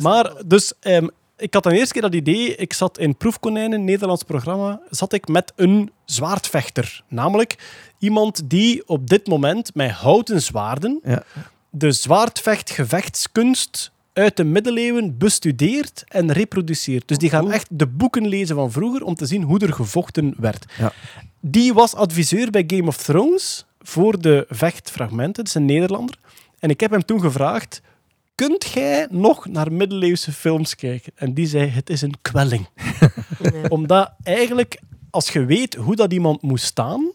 Maar, 0.00 0.32
dus, 0.46 0.72
ehm, 0.80 1.06
ik 1.36 1.54
had 1.54 1.66
een 1.66 1.72
eerste 1.72 1.92
keer 1.92 2.02
dat 2.02 2.14
idee. 2.14 2.56
Ik 2.56 2.72
zat 2.72 2.98
in 2.98 3.16
Proefkonijnen, 3.16 3.78
een 3.78 3.84
Nederlands 3.84 4.22
programma, 4.22 4.80
zat 4.90 5.12
ik 5.12 5.28
met 5.28 5.52
een 5.56 5.90
zwaardvechter. 6.04 7.02
Namelijk 7.08 7.56
iemand 7.98 8.50
die 8.50 8.88
op 8.88 9.08
dit 9.08 9.26
moment 9.26 9.74
met 9.74 9.90
houten 9.90 10.42
zwaarden 10.42 11.00
Ja. 11.04 11.22
de 11.70 11.92
zwaardvecht-gevechtskunst 11.92 13.91
uit 14.12 14.36
de 14.36 14.44
middeleeuwen 14.44 15.18
bestudeert 15.18 16.04
en 16.08 16.32
reproduceert. 16.32 17.08
Dus 17.08 17.18
die 17.18 17.30
gaan 17.30 17.52
echt 17.52 17.66
de 17.70 17.86
boeken 17.86 18.28
lezen 18.28 18.56
van 18.56 18.72
vroeger 18.72 19.02
om 19.02 19.14
te 19.14 19.26
zien 19.26 19.42
hoe 19.42 19.58
er 19.58 19.72
gevochten 19.72 20.34
werd. 20.38 20.64
Ja. 20.78 20.92
Die 21.40 21.72
was 21.74 21.94
adviseur 21.94 22.50
bij 22.50 22.64
Game 22.66 22.86
of 22.86 22.96
Thrones 22.96 23.66
voor 23.80 24.20
de 24.20 24.46
vechtfragmenten. 24.48 25.44
Dat 25.44 25.46
is 25.46 25.54
een 25.54 25.64
Nederlander. 25.64 26.18
En 26.58 26.70
ik 26.70 26.80
heb 26.80 26.90
hem 26.90 27.04
toen 27.04 27.20
gevraagd... 27.20 27.80
Kunt 28.34 28.64
jij 28.64 29.06
nog 29.10 29.46
naar 29.46 29.72
middeleeuwse 29.72 30.32
films 30.32 30.74
kijken? 30.74 31.12
En 31.14 31.34
die 31.34 31.46
zei, 31.46 31.68
het 31.68 31.90
is 31.90 32.02
een 32.02 32.14
kwelling. 32.22 32.68
Nee. 33.38 33.70
Omdat 33.70 34.12
eigenlijk, 34.22 34.80
als 35.10 35.28
je 35.28 35.44
weet 35.44 35.74
hoe 35.74 35.96
dat 35.96 36.12
iemand 36.12 36.42
moest 36.42 36.64
staan... 36.64 37.10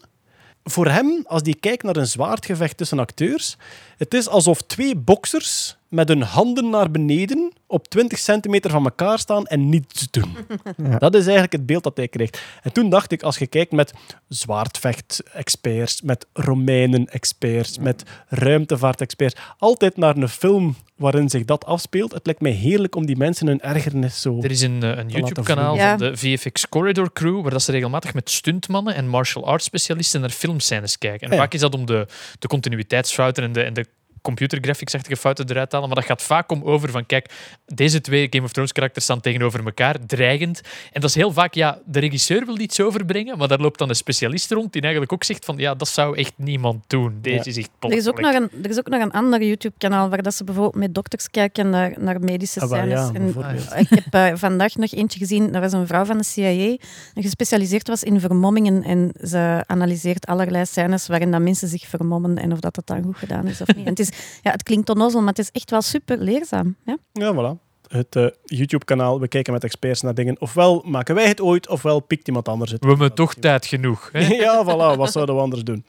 Voor 0.64 0.86
hem, 0.86 1.24
als 1.26 1.42
die 1.42 1.54
kijkt 1.54 1.82
naar 1.82 1.96
een 1.96 2.06
zwaardgevecht 2.06 2.76
tussen 2.76 2.98
acteurs... 2.98 3.56
Het 3.96 4.14
is 4.14 4.28
alsof 4.28 4.62
twee 4.62 4.96
boksers 4.96 5.77
met 5.88 6.08
hun 6.08 6.22
handen 6.22 6.70
naar 6.70 6.90
beneden 6.90 7.52
op 7.66 7.88
20 7.88 8.18
centimeter 8.18 8.70
van 8.70 8.84
elkaar 8.84 9.18
staan 9.18 9.46
en 9.46 9.68
niets 9.68 10.10
doen. 10.10 10.36
Ja. 10.76 10.98
Dat 10.98 11.14
is 11.14 11.22
eigenlijk 11.22 11.52
het 11.52 11.66
beeld 11.66 11.82
dat 11.82 11.96
hij 11.96 12.08
krijgt. 12.08 12.42
En 12.62 12.72
toen 12.72 12.90
dacht 12.90 13.12
ik, 13.12 13.22
als 13.22 13.38
je 13.38 13.46
kijkt 13.46 13.72
met 13.72 13.92
zwaardvecht-experts, 14.28 16.02
met 16.02 16.26
Romeinen-experts, 16.32 17.78
met 17.78 18.02
ruimtevaart-experts, 18.28 19.34
altijd 19.58 19.96
naar 19.96 20.16
een 20.16 20.28
film 20.28 20.76
waarin 20.96 21.28
zich 21.28 21.44
dat 21.44 21.64
afspeelt, 21.64 22.12
het 22.12 22.26
lijkt 22.26 22.40
mij 22.40 22.50
heerlijk 22.50 22.94
om 22.94 23.06
die 23.06 23.16
mensen 23.16 23.46
hun 23.46 23.60
ergernis 23.60 24.20
zo... 24.20 24.38
Er 24.42 24.50
is 24.50 24.60
een, 24.60 24.82
eh, 24.82 24.96
een 24.96 25.08
YouTube-kanaal 25.08 25.76
van 25.76 25.98
de 25.98 26.16
VFX 26.16 26.68
Corridor 26.68 27.12
Crew, 27.12 27.42
waar 27.42 27.50
dat 27.50 27.62
ze 27.62 27.72
regelmatig 27.72 28.14
met 28.14 28.30
stuntmannen 28.30 28.94
en 28.94 29.08
martial 29.08 29.46
arts 29.46 29.64
specialisten 29.64 30.20
naar 30.20 30.30
filmscènes 30.30 30.98
kijken. 30.98 31.28
En 31.28 31.34
ja. 31.34 31.40
vaak 31.40 31.54
is 31.54 31.60
dat 31.60 31.74
om 31.74 31.86
de, 31.86 32.06
de 32.38 32.48
continuïteitsfouten 32.48 33.44
en 33.44 33.52
de, 33.52 33.62
en 33.62 33.74
de 33.74 33.86
computergraphics-achtige 34.22 35.16
fouten 35.16 35.50
eruit 35.50 35.72
halen. 35.72 35.88
Maar 35.88 35.96
dat 35.96 36.06
gaat 36.06 36.22
vaak 36.22 36.50
om 36.50 36.62
over 36.62 36.90
van, 36.90 37.06
kijk, 37.06 37.30
deze 37.66 38.00
twee 38.00 38.26
Game 38.30 38.44
of 38.44 38.52
Thrones 38.52 38.72
karakters 38.72 39.04
staan 39.04 39.20
tegenover 39.20 39.64
elkaar, 39.64 39.96
dreigend. 40.06 40.60
En 40.92 41.00
dat 41.00 41.10
is 41.10 41.16
heel 41.16 41.32
vaak, 41.32 41.54
ja, 41.54 41.78
de 41.86 41.98
regisseur 41.98 42.46
wil 42.46 42.58
iets 42.58 42.80
overbrengen, 42.80 43.38
maar 43.38 43.48
daar 43.48 43.58
loopt 43.60 43.78
dan 43.78 43.88
een 43.88 43.94
specialist 43.94 44.50
rond 44.50 44.72
die 44.72 44.82
eigenlijk 44.82 45.12
ook 45.12 45.24
zegt 45.24 45.44
van, 45.44 45.56
ja, 45.56 45.74
dat 45.74 45.88
zou 45.88 46.16
echt 46.16 46.32
niemand 46.36 46.84
doen. 46.86 47.18
Deze 47.20 47.36
Ja. 47.36 47.42
is 47.44 47.56
echt 47.56 47.70
Er 47.78 47.92
is, 47.92 48.08
ook 48.08 48.20
nog 48.20 48.34
een, 48.34 48.50
er 48.62 48.70
is 48.70 48.78
ook 48.78 48.88
nog 48.88 49.00
een 49.02 49.10
ander 49.12 49.42
YouTube-kanaal 49.42 50.08
waar 50.08 50.22
dat 50.22 50.34
ze 50.34 50.44
bijvoorbeeld 50.44 50.74
met 50.76 50.94
dokters 50.94 51.30
kijken 51.30 51.70
naar, 51.70 51.92
naar 51.98 52.20
medische 52.20 52.60
Ah, 52.60 52.68
scènes. 52.68 52.92
ja, 52.98 53.10
En 53.14 53.22
bijvoorbeeld. 53.22 53.72
ik 53.76 53.88
heb 53.88 54.14
eh, 54.14 54.30
vandaag 54.34 54.74
nog 54.74 54.92
eentje 54.92 55.18
gezien. 55.18 55.52
Dat 55.52 55.62
was 55.62 55.72
een 55.72 55.86
vrouw 55.86 56.04
van 56.04 56.18
de 56.18 56.24
CIA 56.24 56.76
die 57.14 57.22
gespecialiseerd 57.22 57.88
was 57.88 58.02
in 58.02 58.20
vermommingen. 58.20 58.82
En 58.82 59.12
ze 59.22 59.64
analyseert 59.66 60.26
allerlei 60.26 60.66
scènes 60.66 61.06
waarin 61.06 61.30
dat 61.30 61.40
mensen 61.40 61.68
zich 61.68 61.86
vermommen 61.86 62.38
en 62.38 62.52
of 62.52 62.60
dat, 62.60 62.74
dat 62.74 62.86
dan 62.86 63.02
goed 63.02 63.16
gedaan 63.16 63.46
is 63.46 63.60
of 63.60 63.66
niet. 63.66 63.76
En 63.84 63.90
het, 63.90 63.98
is, 63.98 64.07
ja, 64.42 64.50
het 64.50 64.62
klinkt 64.62 64.88
onnozel, 64.90 65.20
maar 65.20 65.28
het 65.28 65.38
is 65.38 65.50
echt 65.50 65.70
wel 65.70 65.82
super 65.82 66.18
leerzaam. 66.18 66.76
Ja? 66.84 66.96
Ja, 67.12 67.34
voilà. 67.34 67.66
Het 67.88 68.16
eh, 68.16 68.26
YouTube-kanaal, 68.44 69.20
we 69.20 69.28
kijken 69.28 69.52
met 69.52 69.64
experts 69.64 70.00
naar 70.00 70.14
dingen. 70.14 70.40
Ofwel 70.40 70.82
maken 70.86 71.14
wij 71.14 71.28
het 71.28 71.40
ooit, 71.40 71.68
ofwel 71.68 72.00
pikt 72.00 72.28
iemand 72.28 72.48
anders 72.48 72.70
het. 72.70 72.82
We 72.84 72.88
hebben 72.88 73.14
toch 73.14 73.34
tijd 73.34 73.66
genoeg. 73.66 74.08
Hè? 74.12 74.34
ja, 74.44 74.64
voilà. 74.64 74.98
Wat 74.98 75.12
zouden 75.12 75.34
we 75.34 75.40
anders 75.40 75.62
doen? 75.62 75.84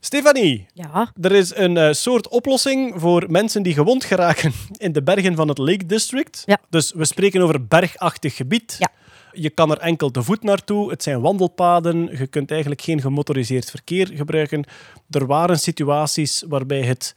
Stefanie, 0.00 0.66
ja. 0.74 1.12
er 1.20 1.32
is 1.32 1.56
een 1.56 1.76
eh, 1.76 1.92
soort 1.92 2.28
oplossing 2.28 2.94
voor 2.96 3.24
mensen 3.28 3.62
die 3.62 3.74
gewond 3.74 4.04
geraken 4.04 4.52
in 4.76 4.92
de 4.92 5.02
bergen 5.02 5.34
van 5.34 5.48
het 5.48 5.58
Lake 5.58 5.86
District. 5.86 6.42
Ja. 6.44 6.58
Dus 6.70 6.92
we 6.92 7.04
spreken 7.04 7.40
over 7.40 7.66
bergachtig 7.66 8.36
gebied. 8.36 8.76
Ja. 8.78 8.88
Je 9.32 9.50
kan 9.50 9.70
er 9.70 9.78
enkel 9.78 10.10
te 10.10 10.22
voet 10.22 10.42
naartoe. 10.42 10.90
Het 10.90 11.02
zijn 11.02 11.20
wandelpaden. 11.20 12.18
Je 12.18 12.26
kunt 12.26 12.50
eigenlijk 12.50 12.80
geen 12.80 13.00
gemotoriseerd 13.00 13.70
verkeer 13.70 14.10
gebruiken. 14.14 14.64
Er 15.10 15.26
waren 15.26 15.58
situaties 15.58 16.44
waarbij 16.48 16.82
het 16.82 17.14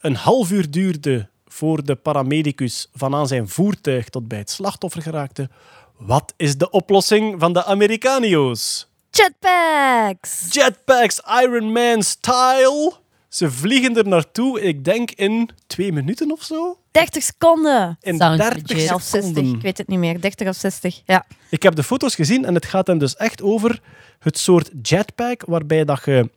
een 0.00 0.14
half 0.16 0.50
uur 0.50 0.70
duurde 0.70 1.28
voor 1.46 1.84
de 1.84 1.94
paramedicus 1.94 2.88
van 2.94 3.14
aan 3.14 3.26
zijn 3.26 3.48
voertuig 3.48 4.08
tot 4.08 4.28
bij 4.28 4.38
het 4.38 4.50
slachtoffer 4.50 5.02
geraakte. 5.02 5.48
Wat 5.96 6.34
is 6.36 6.56
de 6.56 6.70
oplossing 6.70 7.40
van 7.40 7.52
de 7.52 7.64
Americanio's? 7.64 8.88
Jetpacks! 9.10 10.46
Jetpacks 10.54 11.20
Iron 11.42 11.72
Man 11.72 12.02
style. 12.02 12.92
Ze 13.28 13.50
vliegen 13.50 13.96
er 13.96 14.08
naartoe, 14.08 14.60
ik 14.60 14.84
denk 14.84 15.10
in 15.10 15.50
twee 15.66 15.92
minuten 15.92 16.32
of 16.32 16.42
zo. 16.42 16.78
30 16.90 17.22
seconden! 17.22 17.96
In 18.00 18.16
Sounds 18.16 18.38
30 18.38 18.68
legit. 18.68 18.92
Of 18.94 19.02
60, 19.02 19.22
seconden. 19.22 19.54
ik 19.54 19.62
weet 19.62 19.78
het 19.78 19.88
niet 19.88 19.98
meer. 19.98 20.20
30 20.20 20.48
of 20.48 20.56
60, 20.56 21.02
ja. 21.04 21.26
Ik 21.50 21.62
heb 21.62 21.74
de 21.74 21.82
foto's 21.82 22.14
gezien 22.14 22.44
en 22.44 22.54
het 22.54 22.66
gaat 22.66 22.86
dan 22.86 22.98
dus 22.98 23.16
echt 23.16 23.42
over 23.42 23.80
het 24.18 24.38
soort 24.38 24.70
jetpack 24.82 25.42
waarbij 25.46 25.84
dat 25.84 26.04
je 26.04 26.30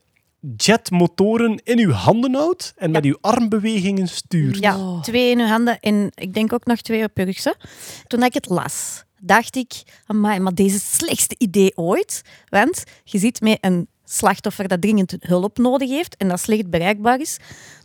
jetmotoren 0.56 1.60
in 1.64 1.78
je 1.78 1.92
handen 1.92 2.34
houdt 2.34 2.72
en 2.76 2.90
met 2.90 3.04
je 3.04 3.18
armbewegingen 3.20 4.08
stuurt. 4.08 4.58
Ja, 4.58 5.00
twee 5.00 5.30
in 5.30 5.40
uw 5.40 5.46
handen 5.46 5.80
en 5.80 6.10
ik 6.14 6.34
denk 6.34 6.52
ook 6.52 6.64
nog 6.64 6.80
twee 6.80 7.04
op 7.04 7.10
je. 7.14 7.56
Toen 8.06 8.22
ik 8.22 8.34
het 8.34 8.48
las, 8.48 9.04
dacht 9.20 9.56
ik, 9.56 9.72
amai, 10.06 10.40
maar 10.40 10.54
deze 10.54 10.76
is 10.76 10.82
het 10.82 10.92
slechtste 10.92 11.34
idee 11.38 11.76
ooit. 11.76 12.22
Want 12.48 12.84
je 13.04 13.18
ziet 13.18 13.40
met 13.40 13.58
een 13.60 13.88
slachtoffer 14.12 14.68
dat 14.68 14.80
dringend 14.80 15.16
hulp 15.20 15.58
nodig 15.58 15.88
heeft 15.88 16.16
en 16.16 16.28
dat 16.28 16.40
slecht 16.40 16.70
bereikbaar 16.70 17.20
is. 17.20 17.36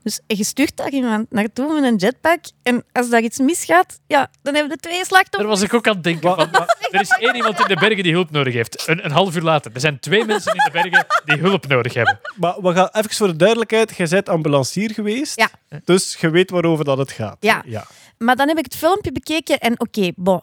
Dus 0.03 0.19
je 0.27 0.43
stuurt 0.43 0.77
daar 0.77 0.89
iemand 0.89 1.31
naartoe 1.31 1.73
met 1.73 1.83
een 1.83 1.95
jetpack 1.95 2.39
en 2.63 2.83
als 2.91 3.09
daar 3.09 3.21
iets 3.21 3.39
misgaat, 3.39 3.99
ja, 4.07 4.29
dan 4.41 4.53
hebben 4.53 4.71
we 4.73 4.77
twee 4.81 4.95
Daar 4.97 5.05
slachtoffers. 5.05 5.49
was 5.53 5.61
ik 5.61 5.73
ook 5.73 5.87
aan 5.87 5.93
het 5.93 6.03
denken. 6.03 6.35
Van, 6.35 6.49
er 6.91 7.01
is 7.01 7.09
één 7.19 7.35
iemand 7.35 7.59
in 7.59 7.67
de 7.67 7.75
bergen 7.75 8.03
die 8.03 8.11
hulp 8.13 8.31
nodig 8.31 8.53
heeft. 8.53 8.87
Een, 8.87 9.05
een 9.05 9.11
half 9.11 9.35
uur 9.35 9.41
later. 9.41 9.71
Er 9.73 9.79
zijn 9.79 9.99
twee 9.99 10.25
mensen 10.25 10.53
in 10.53 10.61
de 10.63 10.71
bergen 10.71 11.05
die 11.25 11.37
hulp 11.37 11.67
nodig 11.67 11.93
hebben. 11.93 12.19
Maar 12.35 12.61
we 12.61 12.73
gaan 12.73 12.89
even 12.91 13.11
voor 13.13 13.27
de 13.27 13.35
duidelijkheid, 13.35 13.95
jij 13.97 14.07
bent 14.09 14.29
ambulancier 14.29 14.91
geweest, 14.91 15.39
Ja. 15.39 15.49
dus 15.83 16.17
je 16.19 16.29
weet 16.29 16.49
waarover 16.49 16.85
dat 16.85 16.97
het 16.97 17.11
gaat. 17.11 17.37
Ja. 17.39 17.61
ja. 17.65 17.85
Maar 18.17 18.35
dan 18.35 18.47
heb 18.47 18.57
ik 18.57 18.63
het 18.65 18.75
filmpje 18.75 19.11
bekeken 19.11 19.59
en 19.59 19.79
oké, 19.79 20.11
bon, 20.15 20.41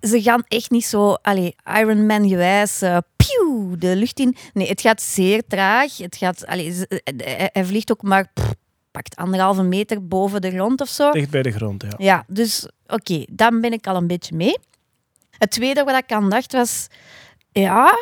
ze 0.00 0.22
gaan 0.22 0.44
echt 0.48 0.70
niet 0.70 0.84
zo 0.86 1.12
allee, 1.22 1.54
Iron 1.76 2.06
Man 2.06 2.28
gewijs 2.28 2.82
eh, 2.82 2.96
pieuw, 3.38 3.76
de 3.76 3.96
lucht 3.96 4.20
in. 4.20 4.36
Nee, 4.52 4.68
het 4.68 4.80
gaat 4.80 5.02
zeer 5.02 5.42
traag. 5.48 5.96
Het 5.96 6.16
gaat, 6.16 6.46
allee, 6.46 6.72
ze- 6.72 6.88
eh, 6.88 7.26
hij, 7.36 7.50
hij 7.52 7.64
vliegt 7.64 7.90
ook 7.90 8.02
maar 8.02 8.30
pff, 8.34 8.52
pakt 8.90 9.16
anderhalve 9.16 9.62
meter 9.62 10.06
boven 10.06 10.40
de 10.40 10.50
grond 10.50 10.80
of 10.80 10.88
zo. 10.88 11.10
Dicht 11.10 11.30
bij 11.30 11.42
de 11.42 11.52
grond, 11.52 11.82
ja. 11.82 11.92
Ja, 11.96 12.24
dus 12.28 12.68
oké, 12.86 13.24
dan 13.30 13.60
ben 13.60 13.72
ik 13.72 13.86
al 13.86 13.96
een 13.96 14.06
beetje 14.06 14.36
mee. 14.36 14.58
Het 15.30 15.50
tweede 15.50 15.84
wat 15.84 15.96
ik 16.02 16.12
aan 16.12 16.30
dacht 16.30 16.52
was, 16.52 16.86
ja, 17.52 17.98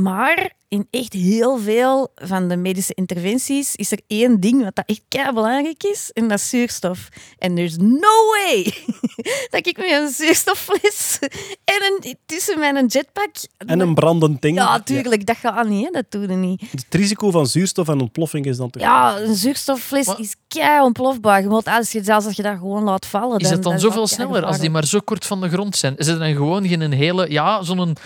maar 0.00 0.54
in 0.68 0.86
echt 0.90 1.12
heel 1.12 1.58
veel 1.58 2.12
van 2.14 2.48
de 2.48 2.56
medische 2.56 2.94
interventies 2.94 3.76
is 3.76 3.92
er 3.92 4.00
één 4.06 4.40
ding 4.40 4.62
wat 4.62 4.74
dat 4.74 4.84
echt 4.86 5.02
kei 5.08 5.32
belangrijk 5.32 5.82
is, 5.82 6.10
en 6.12 6.28
dat 6.28 6.38
is 6.38 6.48
zuurstof. 6.48 7.08
En 7.38 7.54
there's 7.54 7.76
no 7.76 8.30
way 8.30 8.62
dat 9.52 9.66
ik 9.66 9.76
met 9.76 9.90
een 9.90 10.08
zuurstoffles 10.08 11.18
en 11.74 12.00
een, 12.00 12.16
tussen 12.26 12.58
mijn 12.58 12.86
jetpack... 12.86 13.34
En 13.56 13.80
een 13.80 13.94
brandend 13.94 14.42
ding. 14.42 14.56
Ja, 14.56 14.80
tuurlijk, 14.80 15.26
dat 15.26 15.36
gaat 15.36 15.68
niet, 15.68 15.84
hè? 15.84 15.90
dat 15.90 16.04
doe 16.08 16.22
je 16.22 16.28
niet. 16.28 16.60
Het 16.70 16.86
risico 16.90 17.30
van 17.30 17.46
zuurstof 17.46 17.88
en 17.88 18.00
ontploffing 18.00 18.46
is 18.46 18.56
dan 18.56 18.70
toch... 18.70 18.82
Ja, 18.82 19.18
een 19.18 19.34
zuurstoffles 19.34 20.14
is 20.16 20.34
kei 20.48 20.80
ontplofbaar. 20.80 21.40
Je 21.40 21.48
moet, 21.48 21.66
als 21.66 21.92
je, 21.92 22.04
zelfs 22.04 22.26
als 22.26 22.36
je 22.36 22.42
dat 22.42 22.58
gewoon 22.58 22.82
laat 22.82 23.06
vallen... 23.06 23.38
Is 23.38 23.50
het 23.50 23.62
dan 23.62 23.78
zoveel 23.78 24.06
sneller 24.06 24.44
als 24.44 24.58
die 24.58 24.70
maar 24.70 24.86
zo 24.86 25.00
kort 25.04 25.26
van 25.26 25.40
de 25.40 25.48
grond 25.48 25.76
zijn? 25.76 25.96
Is 25.96 26.06
het 26.06 26.18
dan 26.18 26.34
gewoon 26.34 26.68
geen 26.68 26.80
een 26.80 26.92
hele, 26.92 27.30
ja, 27.30 27.62
zo'n 27.62 27.96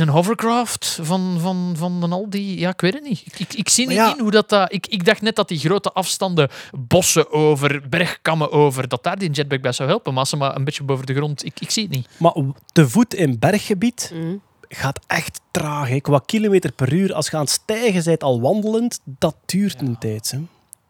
een 0.00 0.08
hovercraft 0.08 0.98
van, 1.02 1.36
van, 1.40 1.74
van 1.76 2.02
een 2.02 2.12
al 2.12 2.30
die, 2.30 2.58
ja, 2.58 2.68
ik 2.68 2.80
weet 2.80 2.94
het 2.94 3.02
niet. 3.02 3.22
Ik, 3.24 3.38
ik, 3.38 3.54
ik 3.54 3.68
zie 3.68 3.86
niet 3.86 3.96
ja. 3.96 4.12
in 4.12 4.20
hoe 4.20 4.30
dat, 4.30 4.48
dat 4.48 4.72
ik, 4.72 4.86
ik 4.86 5.04
dacht 5.04 5.22
net 5.22 5.36
dat 5.36 5.48
die 5.48 5.58
grote 5.58 5.92
afstanden, 5.92 6.48
bossen 6.78 7.32
over, 7.32 7.88
bergkammen 7.88 8.52
over, 8.52 8.88
dat 8.88 9.02
daar 9.02 9.18
die 9.18 9.30
jetpack 9.30 9.60
bij 9.60 9.72
zou 9.72 9.88
helpen. 9.88 10.12
Maar 10.12 10.20
als 10.20 10.30
ze 10.30 10.36
maar 10.36 10.56
een 10.56 10.64
beetje 10.64 10.82
boven 10.82 11.06
de 11.06 11.14
grond, 11.14 11.44
ik, 11.44 11.60
ik 11.60 11.70
zie 11.70 11.82
het 11.82 11.92
niet. 11.92 12.08
Maar 12.16 12.34
te 12.72 12.88
voet 12.88 13.14
in 13.14 13.38
berggebied 13.38 14.10
Mm. 14.14 14.40
gaat 14.68 15.00
echt 15.06 15.40
traag. 15.50 15.88
Hè. 15.88 16.00
Qua 16.00 16.20
kilometer 16.26 16.72
per 16.72 16.92
uur, 16.92 17.14
als 17.14 17.28
je 17.28 17.36
aan 17.36 17.42
het 17.42 17.50
stijgen 17.50 18.04
bent 18.04 18.22
al 18.22 18.40
wandelend, 18.40 19.00
dat 19.04 19.36
duurt 19.46 19.80
een 19.80 19.98
tijd. 19.98 20.30
Hè. 20.30 20.38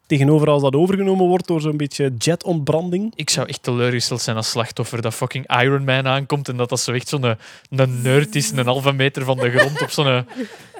Tegenover 0.07 0.49
als 0.49 0.61
dat 0.61 0.75
overgenomen 0.75 1.25
wordt 1.27 1.47
door 1.47 1.61
zo'n 1.61 1.77
beetje 1.77 2.13
jetontbranding. 2.17 3.11
Ik 3.15 3.29
zou 3.29 3.47
echt 3.47 3.63
teleurgesteld 3.63 4.21
zijn 4.21 4.35
als 4.35 4.49
slachtoffer 4.49 5.01
dat 5.01 5.13
fucking 5.13 5.61
Iron 5.61 5.83
Man 5.83 6.07
aankomt 6.07 6.47
en 6.49 6.57
dat 6.57 6.69
dat 6.69 6.79
zo 6.79 6.91
echt 6.91 7.07
zo'n 7.07 7.23
een 7.69 8.01
nerd 8.01 8.35
is, 8.35 8.51
een 8.51 8.65
halve 8.65 8.91
meter 8.93 9.23
van 9.23 9.37
de 9.37 9.49
grond 9.51 9.81
op 9.81 9.89
zo'n... 9.89 10.05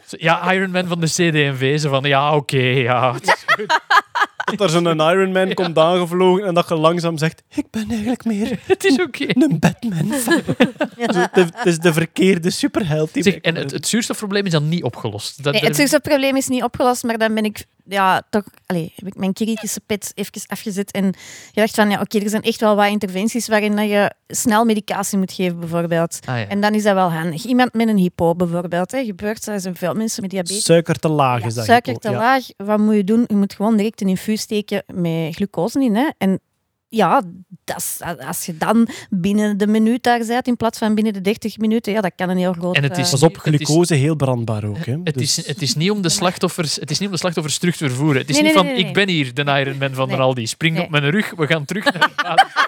zo- 0.06 0.18
Ja, 0.20 0.52
Iron 0.54 0.72
Man 0.72 0.88
van 0.88 1.00
de. 1.00 1.78
Zo 1.80 1.90
van, 1.90 2.04
ja, 2.04 2.36
oké, 2.36 2.58
ja. 2.58 3.14
het 3.14 3.24
is 3.28 3.44
goed. 3.46 3.80
Dat 4.56 4.60
er 4.62 4.70
zo'n 4.70 4.86
Ironman 5.00 5.54
komt 5.54 5.78
aangevlogen 5.78 6.46
en 6.46 6.54
dat 6.54 6.70
je 6.70 6.76
langzaam 6.76 7.18
zegt, 7.18 7.44
ik 7.56 7.66
ben 7.72 7.90
eigenlijk 7.90 8.26
meer 8.26 8.60
Het 8.66 8.84
is 8.86 9.00
oké. 9.02 9.26
een 9.28 9.60
Batman. 9.60 10.20
Zo, 10.20 10.32
Het 10.98 11.36
het 11.36 11.66
is 11.66 11.80
de 11.80 11.94
verkeerde 11.94 12.50
superheld. 12.50 13.14
Die 13.14 13.24
Zeg, 13.24 13.36
en 13.36 13.56
het, 13.56 13.72
het 13.72 13.88
zuurstofprobleem 13.88 14.46
is 14.46 14.52
dan 14.52 14.70
niet 14.70 14.84
opgelost. 14.84 15.44
Dat, 15.44 15.52
Nee, 15.52 15.62
daar- 15.62 15.70
het 15.70 15.80
zuurstofprobleem 15.80 16.36
is 16.36 16.48
niet 16.48 16.64
opgelost, 16.64 17.04
maar 17.04 17.18
dan 17.18 17.34
ben 17.34 17.44
ik 17.46 17.66
ja, 17.90 18.22
toch, 18.30 18.44
allee, 18.66 18.94
heb 18.96 19.08
ik 19.08 19.16
mijn 19.16 19.34
kritische 19.34 19.80
pet 19.86 20.12
even 20.16 20.32
afgezet 20.48 20.92
en 20.92 21.14
gedacht 21.54 21.76
van, 21.76 21.90
ja, 21.90 22.00
oké, 22.02 22.20
er 22.20 22.30
zijn 22.30 22.42
echt 22.42 22.60
wel 22.60 22.76
wat 22.76 22.88
interventies 22.88 23.48
waarin 23.48 23.76
dat 23.76 23.90
je 23.90 24.12
snel 24.28 24.66
medicatie 24.66 25.18
moet 25.18 25.32
geven, 25.34 25.60
bijvoorbeeld. 25.60 26.20
Ah, 26.26 26.38
ja. 26.40 26.48
En 26.48 26.62
dan 26.62 26.74
is 26.74 26.84
dat 26.84 26.94
wel 26.94 27.12
handig. 27.12 27.46
Iemand 27.46 27.74
met 27.74 27.88
een 27.88 27.98
hypo, 27.98 28.36
bijvoorbeeld. 28.36 28.92
Hè, 28.92 29.06
gebeurt, 29.06 29.48
er 29.48 29.60
zijn 29.60 29.76
veel 29.76 29.94
mensen 29.94 30.22
met 30.22 30.32
diabetes. 30.32 30.64
Suiker 30.64 30.96
te 31.00 31.08
laag 31.10 31.44
is 31.46 31.54
dat. 31.54 31.66
Suiker 31.66 31.94
hypo. 31.94 32.08
te 32.08 32.14
Ja. 32.16 32.18
laag, 32.20 32.44
wat 32.58 32.78
moet 32.80 32.96
je 32.96 33.04
doen? 33.04 33.24
Je 33.28 33.36
moet 33.36 33.54
gewoon 33.54 33.78
direct 33.78 34.02
een 34.02 34.08
infuus 34.08 34.37
steken 34.38 34.84
met 34.94 35.36
glucose 35.36 35.84
in. 35.84 35.96
Hè? 35.96 36.10
En 36.18 36.40
ja, 36.90 37.22
dat 37.64 37.78
is- 37.78 38.00
als 38.28 38.46
je 38.46 38.58
dan 38.58 38.88
binnen 39.10 39.58
de 39.58 39.68
minuut 39.68 40.04
daar 40.04 40.26
bent, 40.28 40.48
in 40.48 40.56
plaats 40.58 40.78
van 40.78 40.96
binnen 40.96 41.14
de 41.14 41.22
30 41.22 41.58
minuten, 41.58 41.94
ja, 41.94 42.02
dat 42.02 42.12
kan 42.16 42.30
een 42.30 42.38
heel 42.38 42.54
groot... 42.54 42.76
En 42.76 42.84
het 42.84 42.98
is- 42.98 43.06
eh, 43.06 43.12
Pas 43.12 43.24
op, 43.24 43.38
glucose 43.38 43.94
heel 43.96 44.16
brandbaar 44.16 44.64
ook. 44.66 44.86
Hè. 44.86 44.98
Het, 45.04 45.14
Dus- 45.18 45.38
is, 45.38 45.48
het, 45.48 45.62
is 45.62 45.76
niet 45.76 45.92
om 45.92 46.02
de 46.02 46.10
slachtoffers, 46.10 46.76
het 46.76 46.92
is 46.92 46.98
niet 47.00 47.08
om 47.08 47.14
de 47.14 47.20
slachtoffers 47.20 47.58
terug 47.58 47.76
te 47.76 47.88
vervoeren. 47.88 48.22
Het 48.22 48.30
is 48.30 48.36
Nee, 48.36 48.44
niet 48.44 48.54
nee, 48.54 48.64
van, 48.64 48.72
nee, 48.72 48.82
nee, 48.82 48.88
ik 48.90 48.94
ben 48.94 49.10
hier, 49.10 49.34
de 49.34 49.42
Iron 49.60 49.78
Man 49.78 49.94
van 49.94 50.08
Nee. 50.08 50.16
de 50.18 50.22
Aldi. 50.22 50.48
Spring 50.48 50.76
Nee. 50.76 50.84
op 50.84 50.90
mijn 50.90 51.10
rug, 51.10 51.34
we 51.36 51.48
gaan 51.48 51.66
terug 51.66 51.84
naar. 51.94 52.12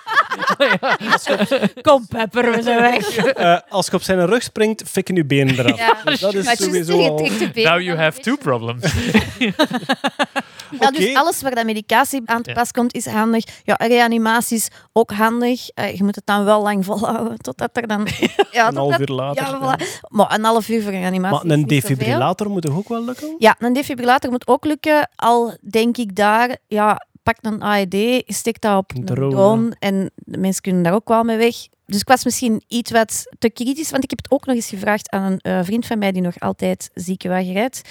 Kom, 1.81 2.07
Pepper, 2.07 2.51
we 2.51 2.61
zijn 2.61 2.81
weg. 2.81 3.15
Eh, 3.17 3.57
als 3.69 3.85
je 3.85 3.93
op 3.93 4.01
zijn 4.01 4.25
rug 4.25 4.43
springt, 4.43 4.83
fikken 4.89 5.15
je 5.15 5.25
benen 5.25 5.59
eraf. 5.59 5.77
Ja. 5.77 5.97
Dus 6.05 6.19
dat 6.19 6.33
is 6.33 6.43
Maar 6.43 6.51
het 6.53 6.59
is 6.61 6.65
sowieso 6.65 6.91
tegen- 6.97 7.09
al... 7.11 7.17
tegen 7.17 7.37
de 7.39 7.49
benen. 7.49 7.71
Now 7.71 7.81
you 7.81 7.97
have 7.97 8.19
two 8.19 8.35
problems. 8.37 8.83
Ja, 10.79 10.91
dus 10.91 11.13
alles 11.15 11.41
waar 11.41 11.55
dat 11.55 11.65
medicatie 11.65 12.21
aan 12.25 12.41
te 12.41 12.49
Ja. 12.49 12.55
pas 12.55 12.71
komt, 12.71 12.93
is 12.95 13.05
handig. 13.05 13.43
Ja, 13.63 13.75
reanimatie 13.77 14.57
is 14.57 14.67
ook 14.93 15.11
handig. 15.11 15.69
Eh, 15.69 15.95
je 15.95 16.03
moet 16.03 16.15
het 16.15 16.25
dan 16.25 16.45
wel 16.45 16.61
lang 16.61 16.85
volhouden, 16.85 17.37
totdat 17.37 17.69
er 17.73 17.87
dan... 17.87 18.07
Ja, 18.51 18.67
Een 18.67 18.75
half 18.75 18.99
uur 18.99 19.07
later. 19.07 19.43
Ja, 19.45 19.57
voilà. 19.59 20.07
Maar 20.07 20.33
een 20.33 20.43
half 20.43 20.69
uur 20.69 20.81
voor 20.81 20.91
reanimatie 20.91 21.47
Maar 21.47 21.57
een 21.57 21.63
is 21.65 21.65
niet 21.71 21.81
zoveel. 21.81 21.95
defibrillator 21.97 22.49
moet 22.49 22.61
toch 22.61 22.77
ook 22.77 22.87
wel 22.89 23.03
lukken? 23.05 23.35
Ja, 23.39 23.55
een 23.59 23.73
defibrillator 23.73 24.31
moet 24.31 24.47
ook 24.47 24.65
lukken. 24.65 25.09
Al 25.15 25.57
denk 25.69 25.97
ik 25.97 26.15
daar, 26.15 26.57
ja, 26.67 27.05
pak 27.23 27.35
een 27.41 27.61
AED, 27.63 28.23
steek 28.25 28.61
dat 28.61 28.77
op 28.77 28.91
Een 28.91 28.97
een 28.97 29.05
drone, 29.05 29.29
drone, 29.31 29.75
en 29.79 30.11
de 30.31 30.37
mensen 30.37 30.61
kunnen 30.61 30.83
daar 30.83 30.93
ook 30.93 31.07
wel 31.07 31.23
mee 31.23 31.37
weg. 31.37 31.55
Dus 31.85 31.99
ik 31.99 32.07
was 32.07 32.23
misschien 32.23 32.63
iets 32.67 32.91
wat 32.91 33.25
te 33.39 33.49
kritisch, 33.49 33.89
want 33.89 34.03
ik 34.03 34.09
heb 34.09 34.19
het 34.23 34.31
ook 34.31 34.45
nog 34.45 34.55
eens 34.55 34.69
gevraagd 34.69 35.09
aan 35.09 35.31
een 35.31 35.39
eh, 35.39 35.63
vriend 35.63 35.85
van 35.85 35.99
mij 35.99 36.11
die 36.11 36.21
nog 36.21 36.39
altijd 36.39 36.89
ziekenwagen 36.93 37.53
rijdt. 37.53 37.81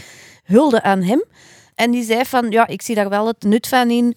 Hulde 0.45 0.83
aan 0.83 1.03
hem. 1.03 1.25
En 1.75 1.91
die 1.91 2.05
zei 2.05 2.25
van, 2.25 2.51
ja, 2.51 2.67
ik 2.67 2.83
zie 2.83 2.95
daar 2.95 3.09
wel 3.09 3.27
het 3.27 3.43
nut 3.43 3.69
van 3.69 3.91
in 3.91 4.17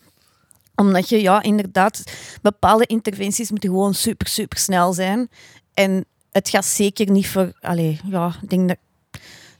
Omdat 0.76 1.10
je, 1.10 1.22
ja, 1.22 1.42
inderdaad, 1.42 2.04
bepaalde 2.42 2.86
interventies 2.86 3.50
moeten 3.50 3.70
gewoon 3.70 3.94
super, 3.94 4.28
super 4.28 4.58
snel 4.58 4.94
zijn. 4.94 5.30
En 5.74 6.06
het 6.32 6.50
gaat 6.50 6.66
zeker 6.66 7.12
niet 7.12 7.28
voor, 7.28 7.54
allee, 7.60 8.00
ja, 8.06 8.36
ik 8.42 8.50
denk 8.50 8.68
dat 8.68 8.78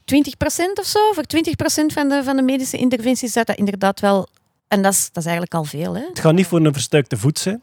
20% 0.04 0.78
of 0.80 0.86
zo, 0.86 1.12
voor 1.12 1.24
20% 1.24 1.92
van 1.92 2.08
de, 2.08 2.20
van 2.24 2.36
de 2.36 2.42
medische 2.42 2.76
interventies 2.76 3.32
zou 3.32 3.44
dat 3.44 3.56
inderdaad 3.56 4.00
wel, 4.00 4.28
en 4.68 4.82
dat 4.82 4.92
is, 4.92 5.04
dat 5.12 5.22
is 5.22 5.30
eigenlijk 5.30 5.54
al 5.54 5.64
veel, 5.64 5.94
hè. 5.94 6.02
Het 6.08 6.20
gaat 6.20 6.34
niet 6.34 6.46
voor 6.46 6.64
een 6.64 6.72
verstuikte 6.72 7.16
voet 7.16 7.38
zijn. 7.38 7.60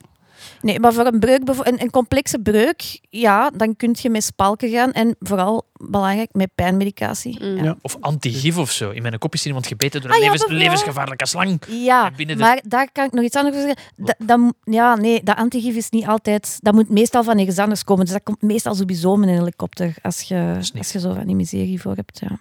Nee, 0.62 0.80
maar 0.80 0.94
voor 0.94 1.06
een 1.06 1.20
breuk, 1.20 1.42
een, 1.48 1.82
een 1.82 1.90
complexe 1.90 2.40
breuk, 2.40 3.00
ja, 3.10 3.50
dan 3.50 3.76
kun 3.76 3.96
je 4.02 4.10
met 4.10 4.24
spalken 4.24 4.70
gaan. 4.70 4.92
En 4.92 5.16
vooral, 5.20 5.66
belangrijk, 5.74 6.30
met 6.34 6.50
pijnmedicatie. 6.56 7.44
Mm. 7.44 7.56
Ja. 7.58 7.64
Ja. 7.64 7.76
Of 7.82 7.98
antigif 8.00 8.58
of 8.58 8.72
zo. 8.72 8.90
In 8.90 9.02
mijn 9.02 9.18
kop 9.18 9.34
is 9.34 9.46
iemand 9.46 9.68
gebeten 9.68 10.02
door 10.02 10.10
een 10.10 10.16
Ah, 10.16 10.24
levens- 10.24 10.46
levensgevaarlijke 10.52 11.28
slang. 11.28 11.60
Ja, 11.68 12.10
de- 12.10 12.36
maar 12.36 12.62
daar 12.68 12.92
kan 12.92 13.06
ik 13.06 13.12
nog 13.12 13.24
iets 13.24 13.36
anders 13.36 13.56
over 13.56 13.76
zeggen. 14.18 14.56
Ja, 14.64 14.96
nee, 14.96 15.24
dat 15.24 15.36
antigif 15.36 15.76
is 15.76 15.90
niet 15.90 16.06
altijd... 16.08 16.58
Dat 16.62 16.74
moet 16.74 16.90
meestal 16.90 17.24
van 17.24 17.38
ergens 17.38 17.58
anders 17.58 17.84
komen. 17.84 18.06
Dus 18.06 18.14
dat 18.14 18.24
komt 18.24 18.42
meestal 18.42 18.76
sowieso 18.76 19.16
met 19.16 19.30
een 19.30 19.36
helikopter, 19.36 19.94
als 20.02 20.22
je, 20.22 20.56
als 20.78 20.92
je 20.92 21.00
zo 21.00 21.14
van 21.14 21.26
die 21.26 21.36
miserie 21.36 21.82
voor 21.82 21.96
hebt. 21.96 22.20
Ja. 22.20 22.40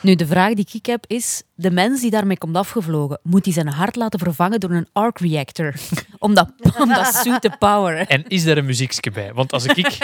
Nu, 0.00 0.14
de 0.14 0.26
vraag 0.26 0.54
die 0.54 0.68
ik 0.72 0.86
heb 0.86 1.04
is, 1.06 1.42
de 1.54 1.70
mens 1.70 2.00
die 2.00 2.10
daarmee 2.10 2.38
komt 2.38 2.56
afgevlogen, 2.56 3.20
moet 3.22 3.44
hij 3.44 3.54
zijn 3.54 3.68
hart 3.68 3.96
laten 3.96 4.18
vervangen 4.18 4.60
door 4.60 4.70
een 4.70 4.88
arc 4.92 5.18
reactor? 5.18 5.74
om 6.18 6.34
dat, 6.34 6.52
om 6.82 6.88
dat 6.88 7.14
suit 7.14 7.40
te 7.40 7.50
poweren. 7.58 8.06
En 8.06 8.24
is 8.26 8.44
daar 8.44 8.56
een 8.56 8.64
muziekje 8.64 9.10
bij? 9.10 9.32
Want 9.32 9.52
als 9.52 9.64
ik 9.64 9.98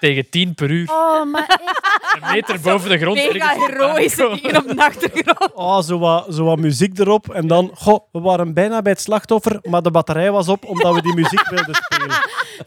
tegen 0.00 0.30
10 0.30 0.54
per 0.54 0.70
uur 0.70 0.88
Oh, 0.90 1.24
maar 1.32 1.46
echt. 1.48 2.22
een 2.22 2.30
meter 2.32 2.60
boven 2.60 2.90
de 2.90 2.98
grond... 2.98 3.16
Mega 3.16 3.54
heroïsche 3.58 4.38
dingen 4.42 4.56
op 4.56 4.68
de 4.68 4.76
achtergrond. 4.84 5.52
Oh, 5.54 5.80
zo 5.80 5.98
wat, 5.98 6.26
zo 6.34 6.44
wat 6.44 6.58
muziek 6.58 6.98
erop. 6.98 7.28
En 7.34 7.46
dan, 7.46 7.70
goh, 7.74 7.98
we 8.12 8.20
waren 8.20 8.54
bijna 8.54 8.82
bij 8.82 8.92
het 8.92 9.00
slachtoffer, 9.00 9.58
maar 9.62 9.82
de 9.82 9.90
batterij 9.90 10.30
was 10.30 10.48
op 10.48 10.64
omdat 10.64 10.94
we 10.94 11.02
die 11.02 11.14
muziek 11.14 11.48
wilden 11.48 11.74
spelen. 11.74 12.16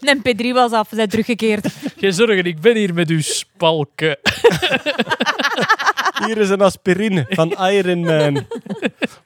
Een 0.00 0.18
mp3 0.18 0.52
was 0.52 0.72
af, 0.72 0.90
we 0.90 0.96
zijn 0.96 1.08
teruggekeerd. 1.08 1.66
Geen 1.96 2.12
zorgen, 2.12 2.44
ik 2.44 2.60
ben 2.60 2.76
hier 2.76 2.94
met 2.94 3.08
uw 3.08 3.20
spalken. 3.20 4.18
Hier 6.26 6.38
is 6.38 6.48
een 6.50 6.60
aspirine 6.60 7.26
van 7.28 7.50
Iron 7.50 8.00
Man. 8.00 8.34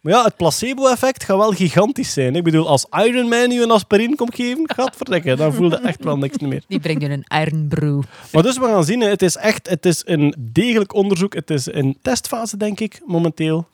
Maar 0.06 0.14
ja, 0.14 0.24
het 0.24 0.36
placebo-effect 0.36 1.24
gaat 1.24 1.36
wel 1.36 1.52
gigantisch 1.52 2.12
zijn. 2.12 2.36
Ik 2.36 2.42
bedoel, 2.42 2.68
als 2.68 2.86
Iron 2.90 3.28
Man 3.28 3.50
je 3.50 3.62
een 3.62 3.70
aspirine 3.70 4.16
komt 4.16 4.34
geven, 4.34 4.70
gaat 4.74 4.96
verdekken. 4.96 5.36
Dan 5.36 5.52
voel 5.52 5.70
je 5.70 5.76
echt 5.76 6.04
wel 6.04 6.18
niks 6.18 6.38
meer. 6.38 6.62
Die 6.68 6.80
brengt 6.80 7.02
je 7.02 7.08
een 7.08 7.24
iron 7.44 7.68
brew. 7.68 8.02
Maar 8.32 8.42
dus 8.42 8.58
we 8.58 8.64
gaan 8.64 8.84
zien, 8.84 9.00
het 9.00 9.22
is 9.22 9.36
echt 9.36 9.68
het 9.68 9.86
is 9.86 10.02
een 10.04 10.34
degelijk 10.38 10.94
onderzoek. 10.94 11.34
Het 11.34 11.50
is 11.50 11.72
een 11.72 11.98
testfase, 12.02 12.56
denk 12.56 12.80
ik, 12.80 13.00
momenteel. 13.06 13.68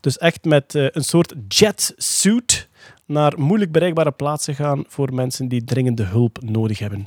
Dus 0.00 0.18
echt 0.18 0.44
met 0.44 0.74
eh, 0.74 0.86
een 0.90 1.04
soort 1.04 1.34
jetsuit 1.48 2.68
naar 3.06 3.32
moeilijk 3.36 3.72
bereikbare 3.72 4.12
plaatsen 4.12 4.54
gaan 4.54 4.84
voor 4.88 5.14
mensen 5.14 5.48
die 5.48 5.64
dringende 5.64 6.02
hulp 6.02 6.38
nodig 6.42 6.78
hebben. 6.78 7.06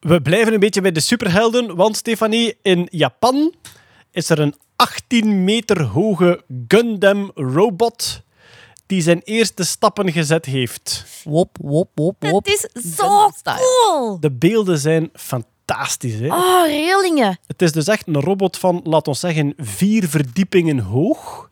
We 0.00 0.22
blijven 0.22 0.52
een 0.54 0.60
beetje 0.60 0.80
bij 0.80 0.92
de 0.92 1.00
superhelden, 1.00 1.76
want 1.76 1.96
Stefanie, 1.96 2.56
in 2.62 2.88
Japan 2.90 3.54
is 4.10 4.30
er 4.30 4.38
een 4.38 4.54
18 4.84 5.44
meter 5.44 5.82
hoge 5.82 6.44
Gundam 6.68 7.30
robot 7.34 8.22
die 8.86 9.02
zijn 9.02 9.20
eerste 9.24 9.64
stappen 9.64 10.12
gezet 10.12 10.44
heeft. 10.44 11.04
Wop, 11.24 11.56
wop, 11.60 11.90
wop, 11.94 12.16
wop. 12.18 12.44
Het 12.44 12.68
is 12.74 12.96
zo 12.96 13.30
cool. 13.42 14.20
De 14.20 14.30
beelden 14.30 14.78
zijn 14.78 15.10
fantastisch. 15.12 16.18
Hè? 16.18 16.26
Oh, 16.26 16.66
reelingen. 16.66 17.38
Het 17.46 17.62
is 17.62 17.72
dus 17.72 17.86
echt 17.86 18.06
een 18.06 18.20
robot 18.20 18.56
van, 18.56 18.80
laten 18.84 19.12
we 19.12 19.18
zeggen, 19.18 19.54
vier 19.56 20.08
verdiepingen 20.08 20.78
hoog. 20.78 21.50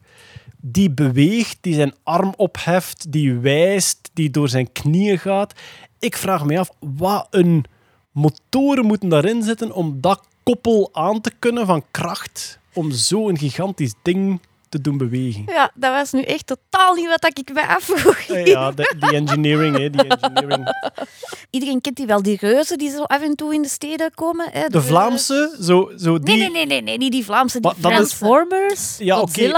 Die 0.56 0.90
beweegt, 0.90 1.58
die 1.60 1.74
zijn 1.74 1.94
arm 2.02 2.34
opheft, 2.36 3.12
die 3.12 3.34
wijst, 3.34 4.10
die 4.12 4.30
door 4.30 4.48
zijn 4.48 4.72
knieën 4.72 5.18
gaat. 5.18 5.52
Ik 5.98 6.16
vraag 6.16 6.44
me 6.44 6.58
af, 6.58 6.70
wat 6.80 7.26
een 7.30 7.64
motoren 8.10 8.86
moeten 8.86 9.08
daarin 9.08 9.42
zitten 9.42 9.72
om 9.72 10.00
dat 10.00 10.26
koppel 10.42 10.88
aan 10.92 11.20
te 11.20 11.32
kunnen 11.38 11.66
van 11.66 11.84
kracht, 11.90 12.60
om 12.74 12.90
zo'n 12.90 13.38
gigantisch 13.38 13.94
ding 14.02 14.40
te 14.68 14.80
doen 14.80 14.96
bewegen. 14.98 15.42
Ja, 15.46 15.70
dat 15.74 15.92
was 15.92 16.12
nu 16.12 16.22
echt 16.22 16.46
totaal 16.46 16.94
niet 16.94 17.06
wat 17.08 17.38
ik 17.38 17.52
mij 17.52 17.66
afvroeg. 17.66 18.18
Ja, 18.44 18.70
de- 18.70 18.94
die 18.98 19.10
engineering, 19.10 19.76
hè, 19.78 19.90
die 19.90 20.04
engineering. 20.06 20.64
Iedereen 21.50 21.80
kent 21.80 21.96
die 21.96 22.06
wel, 22.06 22.22
die 22.22 22.36
reuzen 22.40 22.78
die 22.78 22.90
zo 22.90 23.02
af 23.02 23.22
en 23.22 23.34
toe 23.36 23.54
in 23.54 23.62
de 23.62 23.68
steden 23.68 24.14
komen. 24.14 24.48
Hè? 24.50 24.68
De 24.68 24.82
Vlaamse, 24.82 25.56
zo, 25.60 25.90
zo 25.96 26.18
die... 26.18 26.36
Nee, 26.36 26.50
nee, 26.50 26.66
nee, 26.66 26.82
nee, 26.82 26.96
niet 26.98 27.12
die 27.12 27.24
Vlaamse, 27.24 27.60
die 27.60 27.70
Maar 27.80 27.90
is-. 27.90 27.96
Transformers? 27.96 28.96
Ja, 28.98 29.20
oké, 29.20 29.52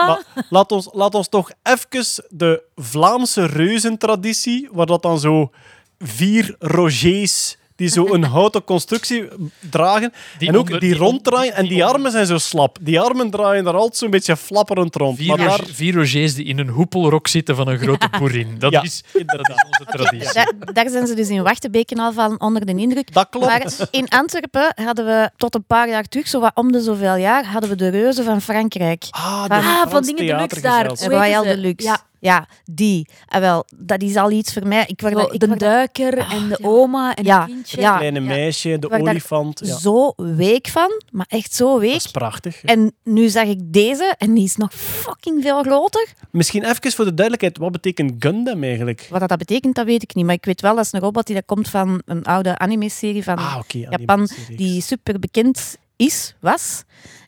laat 0.51 0.73
ons, 0.73 0.89
laat 0.93 1.15
ons 1.15 1.29
toch 1.29 1.51
even 1.63 2.25
de 2.29 2.63
Vlaamse 2.77 3.47
reuzentraditie, 3.47 4.69
waar 4.73 4.87
dat 4.87 5.03
dan 5.03 5.19
zo 5.19 5.51
vier 5.99 6.55
Rogers 6.59 7.57
die 7.77 7.89
zo 7.89 8.13
een 8.15 8.23
houten 8.25 8.65
constructie 8.65 9.29
dragen, 9.71 10.13
Die 10.39 10.49
en 10.49 10.55
ook 10.57 10.61
onder- 10.65 10.81
die, 10.81 10.89
die 10.91 10.99
ronddraaien, 10.99 11.55
en 11.55 11.61
die 11.61 11.69
die 11.71 11.81
onder- 11.81 11.95
armen 11.97 12.11
zijn 12.11 12.27
zo 12.27 12.39
slap. 12.39 12.79
Die 12.81 13.01
armen 13.01 13.31
draaien 13.31 13.65
daar 13.65 13.75
altijd 13.75 13.97
zo'n 13.97 14.11
beetje 14.11 14.37
flapperend 14.37 14.97
rond. 14.97 15.17
Vier, 15.17 15.27
maar 15.29 15.37
daar, 15.37 15.61
vier 15.73 15.95
Rogers 15.95 16.35
die 16.35 16.45
in 16.45 16.59
een 16.59 16.69
hoepelrok 16.69 17.29
zitten 17.29 17.57
van 17.57 17.69
een 17.69 17.79
grote 17.79 18.09
boerin. 18.19 18.55
Dat, 18.59 18.73
Ja, 18.73 18.83
is, 18.83 19.03
dat 19.13 19.41
is 19.41 19.55
onze 19.55 19.85
traditie. 19.87 20.33
Daar, 20.33 20.53
daar 20.73 20.89
zijn 20.91 21.07
ze 21.07 21.15
dus 21.15 21.29
in 21.29 21.43
Wachtenbeken 21.43 21.99
al 21.99 22.13
van 22.13 22.41
onder 22.41 22.67
de 22.67 22.75
indruk. 22.75 23.13
dat 23.13 23.27
klopt. 23.31 23.47
Maar 23.47 23.65
in 23.91 24.09
Antwerpen 24.09 24.73
hadden 24.75 25.05
we 25.07 25.31
tot 25.37 25.55
een 25.55 25.65
paar 25.67 25.89
jaar 25.89 26.05
terug, 26.05 26.29
zo 26.29 26.41
wat 26.41 26.53
om 26.55 26.73
de 26.73 26.81
zoveel 26.83 27.17
jaar, 27.17 27.45
hadden 27.47 27.71
we 27.71 27.77
de 27.77 27.89
reuzen 27.89 28.25
van 28.25 28.41
Frankrijk. 28.41 29.05
ah, 29.11 29.43
de 29.43 29.49
van- 29.49 29.59
Ah, 29.59 29.91
van 29.91 30.03
Dingen 30.03 30.27
daar. 30.27 30.37
theatergezelschap. 30.37 30.99
Hoe 31.13 31.21
heet 31.23 31.35
Royal 31.35 31.43
ze? 31.45 31.49
Deluxe. 31.49 31.87
Ja. 31.87 32.01
Ja, 32.25 32.49
die. 32.65 33.09
En 33.29 33.41
wel, 33.41 33.65
dat 33.77 34.03
is 34.03 34.17
al 34.17 34.31
iets 34.31 34.53
voor 34.53 34.67
mij. 34.67 34.85
Ik 34.87 35.01
word, 35.01 35.33
ik 35.33 35.41
de 35.41 35.47
word 35.47 35.61
daar 35.61 35.71
duiker 35.71 36.19
en 36.19 36.49
de 36.49 36.59
oma 36.63 37.15
en 37.15 37.25
Ja, 37.25 37.41
het 37.41 37.47
kindje. 37.51 37.81
ja. 37.81 37.97
kleine 37.97 38.21
meisje, 38.21 38.79
de 38.79 38.91
olifant. 38.91 39.61
Ja, 39.65 39.77
zo 39.79 40.13
week 40.17 40.69
van, 40.69 41.03
maar 41.11 41.27
echt 41.29 41.55
zo 41.55 41.71
dat 41.71 41.81
week. 41.81 41.95
is 41.95 42.07
prachtig. 42.07 42.63
En 42.65 42.93
nu 43.03 43.29
zag 43.29 43.45
ik 43.45 43.59
deze 43.63 44.15
en 44.19 44.35
die 44.35 44.45
is 44.45 44.57
nog 44.57 44.75
fucking 44.75 45.43
veel 45.43 45.63
groter. 45.63 46.13
Misschien 46.31 46.65
even 46.65 46.93
voor 46.93 47.05
de 47.05 47.15
duidelijkheid, 47.15 47.59
wat 47.59 47.73
betekent 47.73 48.13
Gundam 48.19 48.63
eigenlijk? 48.63 49.07
Wat 49.11 49.29
dat 49.29 49.39
betekent, 49.39 49.75
dat 49.75 49.87
weet 49.87 50.03
ik 50.03 50.15
niet. 50.15 50.25
Maar 50.25 50.35
ik 50.35 50.45
weet 50.45 50.61
wel, 50.61 50.75
dat 50.75 50.85
is 50.85 50.93
een 50.93 51.01
robot 51.01 51.27
die 51.27 51.35
dat 51.35 51.45
komt 51.47 51.69
van 51.69 52.03
een 52.05 52.25
oude 52.25 52.59
anime-serie 52.59 53.25
van 53.25 53.37
Ah, 53.37 53.57
oké. 53.59 53.79
Japan, 53.79 54.29
die 54.57 54.81
super 54.83 55.19
bekend 55.19 55.77
is, 55.97 56.35
was. 56.41 56.83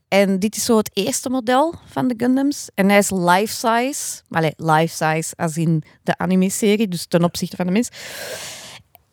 En 0.08 0.38
dit 0.38 0.56
is 0.56 0.64
zo 0.64 0.76
het 0.76 0.90
eerste 0.92 1.28
model 1.30 1.74
van 1.86 2.08
de 2.08 2.14
Gundams. 2.16 2.68
En 2.74 2.88
hij 2.88 2.98
is 2.98 3.10
life-size. 3.10 4.22
Allee, 4.30 4.52
life-size 4.56 5.34
als 5.36 5.56
in 5.56 5.82
de 6.02 6.18
anime-serie, 6.18 6.88
dus 6.88 7.06
ten 7.06 7.24
opzichte 7.24 7.56
van 7.56 7.66
de 7.66 7.72
mens. 7.72 7.88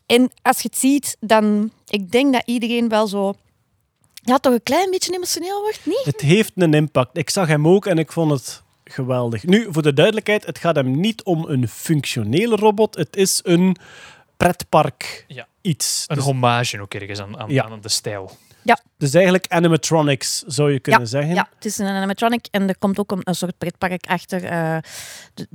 En 0.06 0.30
als 0.42 0.60
je 0.60 0.68
het 0.68 0.78
ziet, 0.78 1.16
dan... 1.20 1.70
Ik 1.88 2.10
denk 2.10 2.32
dat 2.32 2.42
iedereen 2.46 2.88
wel 2.88 3.06
zo... 3.06 3.34
Ja, 4.14 4.38
toch 4.38 4.52
een 4.52 4.62
klein 4.62 4.90
beetje 4.90 5.14
emotioneel 5.14 5.60
wordt, 5.60 5.80
niet? 5.86 6.04
Het 6.04 6.20
heeft 6.20 6.52
een 6.54 6.74
impact. 6.74 7.18
Ik 7.18 7.30
zag 7.30 7.48
hem 7.48 7.68
ook 7.68 7.86
en 7.86 7.98
ik 7.98 8.12
vond 8.12 8.30
het 8.30 8.62
geweldig. 8.84 9.44
Nu, 9.44 9.66
voor 9.70 9.82
de 9.82 9.92
duidelijkheid, 9.92 10.46
het 10.46 10.58
gaat 10.58 10.76
hem 10.76 11.00
niet 11.00 11.22
om 11.22 11.44
een 11.44 11.68
functionele 11.68 12.56
robot. 12.56 12.94
Het 12.96 13.16
is 13.16 13.40
een 13.42 13.76
pretpark 14.36 15.24
Ja. 15.28 15.46
iets. 15.60 16.04
Een 16.06 16.16
Dus, 16.16 16.24
hommage 16.24 16.80
ook 16.80 16.94
ergens 16.94 17.20
aan, 17.20 17.38
aan, 17.38 17.50
Ja. 17.50 17.64
aan 17.64 17.80
de 17.80 17.88
stijl. 17.88 18.30
Dus 18.98 19.14
eigenlijk 19.14 19.46
animatronics, 19.48 20.42
zou 20.46 20.72
je 20.72 20.80
kunnen 20.80 21.06
zeggen. 21.08 21.34
Ja, 21.34 21.48
het 21.54 21.64
is 21.64 21.78
een 21.78 21.86
animatronic 21.86 22.46
en 22.50 22.68
er 22.68 22.78
komt 22.78 22.98
ook 22.98 23.12
een, 23.12 23.20
een 23.24 23.34
soort 23.34 23.58
pretpark 23.58 24.06
achter. 24.06 24.44
eh, 24.44 24.76
de- 25.34 25.48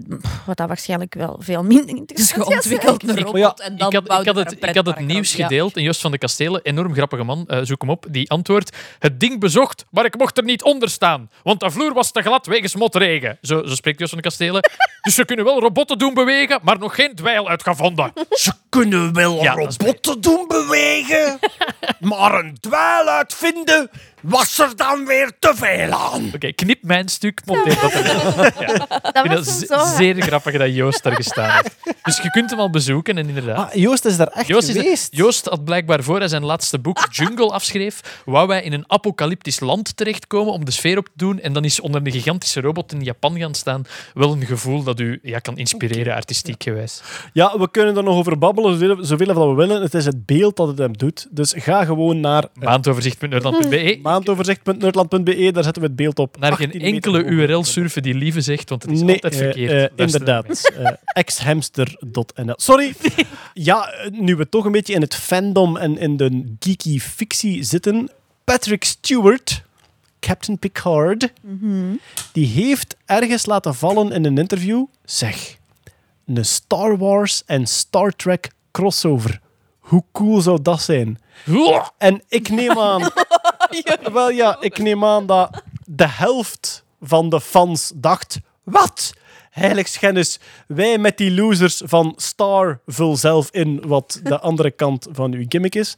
wat 0.46 0.58
dat 0.58 0.68
waarschijnlijk 0.68 1.14
wel 1.14 1.36
veel 1.40 1.64
minder 1.64 1.96
interessant 2.02 2.42
is. 2.42 2.48
geontwikkeld 2.48 3.10
een 3.10 3.18
robot 3.20 3.38
ja, 3.40 3.54
en 3.66 3.78
dan 3.78 3.88
Ik 3.94 3.94
had, 4.08 4.20
ik, 4.22 4.26
had 4.28 4.36
het, 4.36 4.52
een 4.62 4.70
ik 4.70 4.76
had 4.76 4.86
het 4.86 5.00
nieuws. 5.00 5.34
Ja. 5.34 5.44
gedeeld 5.44 5.76
en 5.78 5.84
Joost 5.84 6.02
van 6.02 6.12
de 6.12 6.18
Kastelen, 6.18 6.62
enorm 6.64 6.94
grappige 6.94 7.24
man, 7.24 7.48
eh, 7.48 7.60
zoek 7.64 7.82
hem 7.82 7.90
op, 7.90 8.06
die 8.10 8.30
antwoordt 8.30 8.76
het 9.00 9.20
ding 9.20 9.40
bezocht, 9.40 9.86
maar 9.92 10.06
ik 10.06 10.18
mocht 10.18 10.38
er 10.38 10.44
niet 10.44 10.64
onder 10.64 10.90
staan, 10.90 11.30
want 11.44 11.60
de 11.60 11.72
vloer 11.72 11.94
was 11.94 12.12
te 12.12 12.22
glad 12.22 12.46
wegens 12.46 12.76
motregen. 12.76 13.38
Zo, 13.42 13.66
zo 13.66 13.76
spreekt 13.76 14.00
Joost 14.00 14.12
van 14.12 14.22
de 14.22 14.28
Kastelen. 14.28 14.62
dus 15.02 15.16
ze 15.16 15.26
kunnen 15.26 15.46
wel 15.46 15.60
robotten 15.60 15.98
doen 15.98 16.14
bewegen, 16.14 16.60
maar 16.64 16.80
nog 16.80 16.96
geen 16.96 17.16
dweil 17.16 17.50
uitgevonden. 17.50 18.12
Ze 18.30 18.52
kunnen 18.70 19.14
wel 19.14 19.42
Ja, 19.44 19.54
robotten 19.54 20.22
doen 20.22 20.46
bewegen, 20.48 21.40
maar 22.00 22.34
een 22.34 22.58
dweil 22.60 22.99
Salat 23.00 23.32
finde, 23.32 23.90
was 24.22 24.60
er 24.60 24.76
dan 24.76 25.06
weer 25.06 25.32
te 25.40 25.52
veel 25.56 25.92
aan. 25.92 26.32
Oké, 26.36 26.52
knip 26.54 26.84
mijn 26.84 27.08
stuk, 27.08 27.42
monteer 27.46 27.78
dat 27.82 27.92
erin. 27.94 28.18
Ja. 28.60 28.74
Ik 28.74 29.02
Dat 29.02 29.22
vind 29.22 29.34
was 29.34 29.68
dat 29.68 29.88
zo. 29.88 29.96
zeer 29.96 30.22
grappig 30.22 30.58
dat 30.58 30.76
Joost 30.76 31.04
daar 31.04 31.16
gestaan 31.16 31.50
heeft. 31.50 31.76
Dus 32.04 32.18
je 32.18 32.30
kunt 32.30 32.50
hem 32.50 32.60
al 32.60 32.70
bezoeken 32.70 33.18
en 33.18 33.28
inderdaad. 33.28 33.58
Ah, 33.70 33.74
Joost 33.74 34.06
is 34.06 34.18
daar 34.18 34.28
echt 34.28 34.48
Joost, 34.48 34.68
is 34.70 34.76
er- 34.76 34.82
geweest. 34.82 35.16
Joost 35.16 35.46
had 35.46 35.64
blijkbaar 35.66 36.04
voor 36.04 36.18
hij 36.20 36.28
zijn 36.28 36.46
laatste 36.46 36.80
boek 36.80 37.08
Jungle 37.12 37.52
afschreef, 37.52 38.22
wou 38.26 38.48
wij 38.48 38.62
in 38.64 38.74
een 38.74 38.84
apocalyptisch 38.88 39.60
land 39.60 39.98
terechtkomen 39.98 40.54
om 40.54 40.66
de 40.66 40.72
sfeer 40.72 40.98
op 40.98 41.06
te 41.06 41.12
doen. 41.16 41.40
En 41.40 41.54
dan 41.54 41.64
is 41.66 41.80
onder 41.80 42.02
een 42.06 42.12
gigantische 42.12 42.62
robot 42.62 42.92
in 42.94 43.04
Japan 43.04 43.40
gaan 43.40 43.54
staan 43.54 43.84
wel 44.14 44.32
een 44.32 44.46
gevoel 44.46 44.84
dat 44.84 45.00
u 45.00 45.20
ja, 45.24 45.40
kan 45.40 45.58
inspireren, 45.58 46.16
artistiek 46.16 46.64
gewijs. 46.64 47.02
Ja, 47.34 47.60
we 47.60 47.72
kunnen 47.72 47.98
er 47.98 48.04
nog 48.04 48.16
over 48.16 48.38
babbelen, 48.38 49.06
zoveel, 49.06 49.50
we 49.50 49.56
willen. 49.56 49.82
Het 49.82 49.94
is 49.94 50.06
het 50.06 50.26
beeld 50.26 50.56
dat 50.56 50.68
het 50.68 50.78
hem 50.78 50.98
doet. 50.98 51.28
Dus 51.32 51.54
ga 51.58 51.86
gewoon 51.86 52.20
naar 52.20 52.44
Maandoverzicht.nerdland.be. 52.54 54.00
maandoverzicht.nerdland.be, 54.10 55.52
daar 55.52 55.64
zetten 55.64 55.82
we 55.82 55.88
het 55.88 55.96
beeld 55.98 56.20
op. 56.20 56.38
Naar 56.40 56.54
geen 56.54 56.66
18 56.72 56.82
meter 56.92 57.14
enkele. 57.14 57.24
URL 57.48 57.64
surfen 57.64 58.02
die 58.04 58.14
Lieve 58.14 58.42
zegt, 58.42 58.70
want 58.70 58.82
het 58.84 58.92
is 58.92 59.02
Nee, 59.02 59.14
altijd 59.14 59.34
eh, 59.34 59.40
verkeerd. 59.40 59.92
eh, 59.92 60.06
inderdaad. 60.06 60.72
Eh, 60.78 60.92
exhamster.nl. 61.06 62.54
Sorry. 62.58 62.94
Ja, 63.54 63.94
nu 64.12 64.36
we 64.36 64.50
toch 64.50 64.66
een 64.66 64.72
beetje 64.72 64.94
in 64.94 65.02
het 65.02 65.16
fandom 65.16 65.78
en 65.78 65.98
in 65.98 66.18
de 66.18 66.56
geeky 66.60 67.00
fictie 67.00 67.64
zitten. 67.64 68.12
Patrick 68.44 68.84
Stewart, 68.84 69.62
Captain 70.20 70.60
Picard, 70.60 71.34
die 72.32 72.46
heeft 72.48 72.96
ergens 73.06 73.46
laten 73.46 73.76
vallen 73.76 74.12
in 74.12 74.26
een 74.26 74.38
interview. 74.38 74.86
Zeg, 75.06 75.56
een 76.26 76.46
Star 76.46 76.98
Wars 76.98 77.44
en 77.46 77.68
Star 77.68 78.12
Trek 78.16 78.52
crossover. 78.72 79.40
Hoe 79.80 80.04
cool 80.12 80.42
zou 80.42 80.62
dat 80.62 80.82
zijn? 80.82 81.20
En 81.98 82.22
ik 82.28 82.50
neem 82.50 82.80
aan... 82.80 83.02
Wel 84.14 84.30
ja, 84.30 84.58
ik 84.60 84.78
neem 84.78 85.06
aan 85.06 85.26
dat 85.26 85.64
de 85.86 86.08
helft 86.08 86.84
van 87.02 87.30
de 87.30 87.42
fans 87.42 87.92
dacht... 87.96 88.40
Wat? 88.64 89.14
Heiligschennis, 89.50 90.40
wij 90.68 90.98
met 90.98 91.18
die 91.18 91.32
losers 91.32 91.82
van 91.86 92.14
Star 92.16 92.82
vul 92.86 93.18
zelf 93.18 93.50
in 93.52 93.82
wat 93.88 94.20
de 94.24 94.40
andere 94.50 94.72
kant 94.72 95.08
van 95.12 95.34
uw 95.34 95.46
gimmick 95.48 95.76
is. 95.76 95.94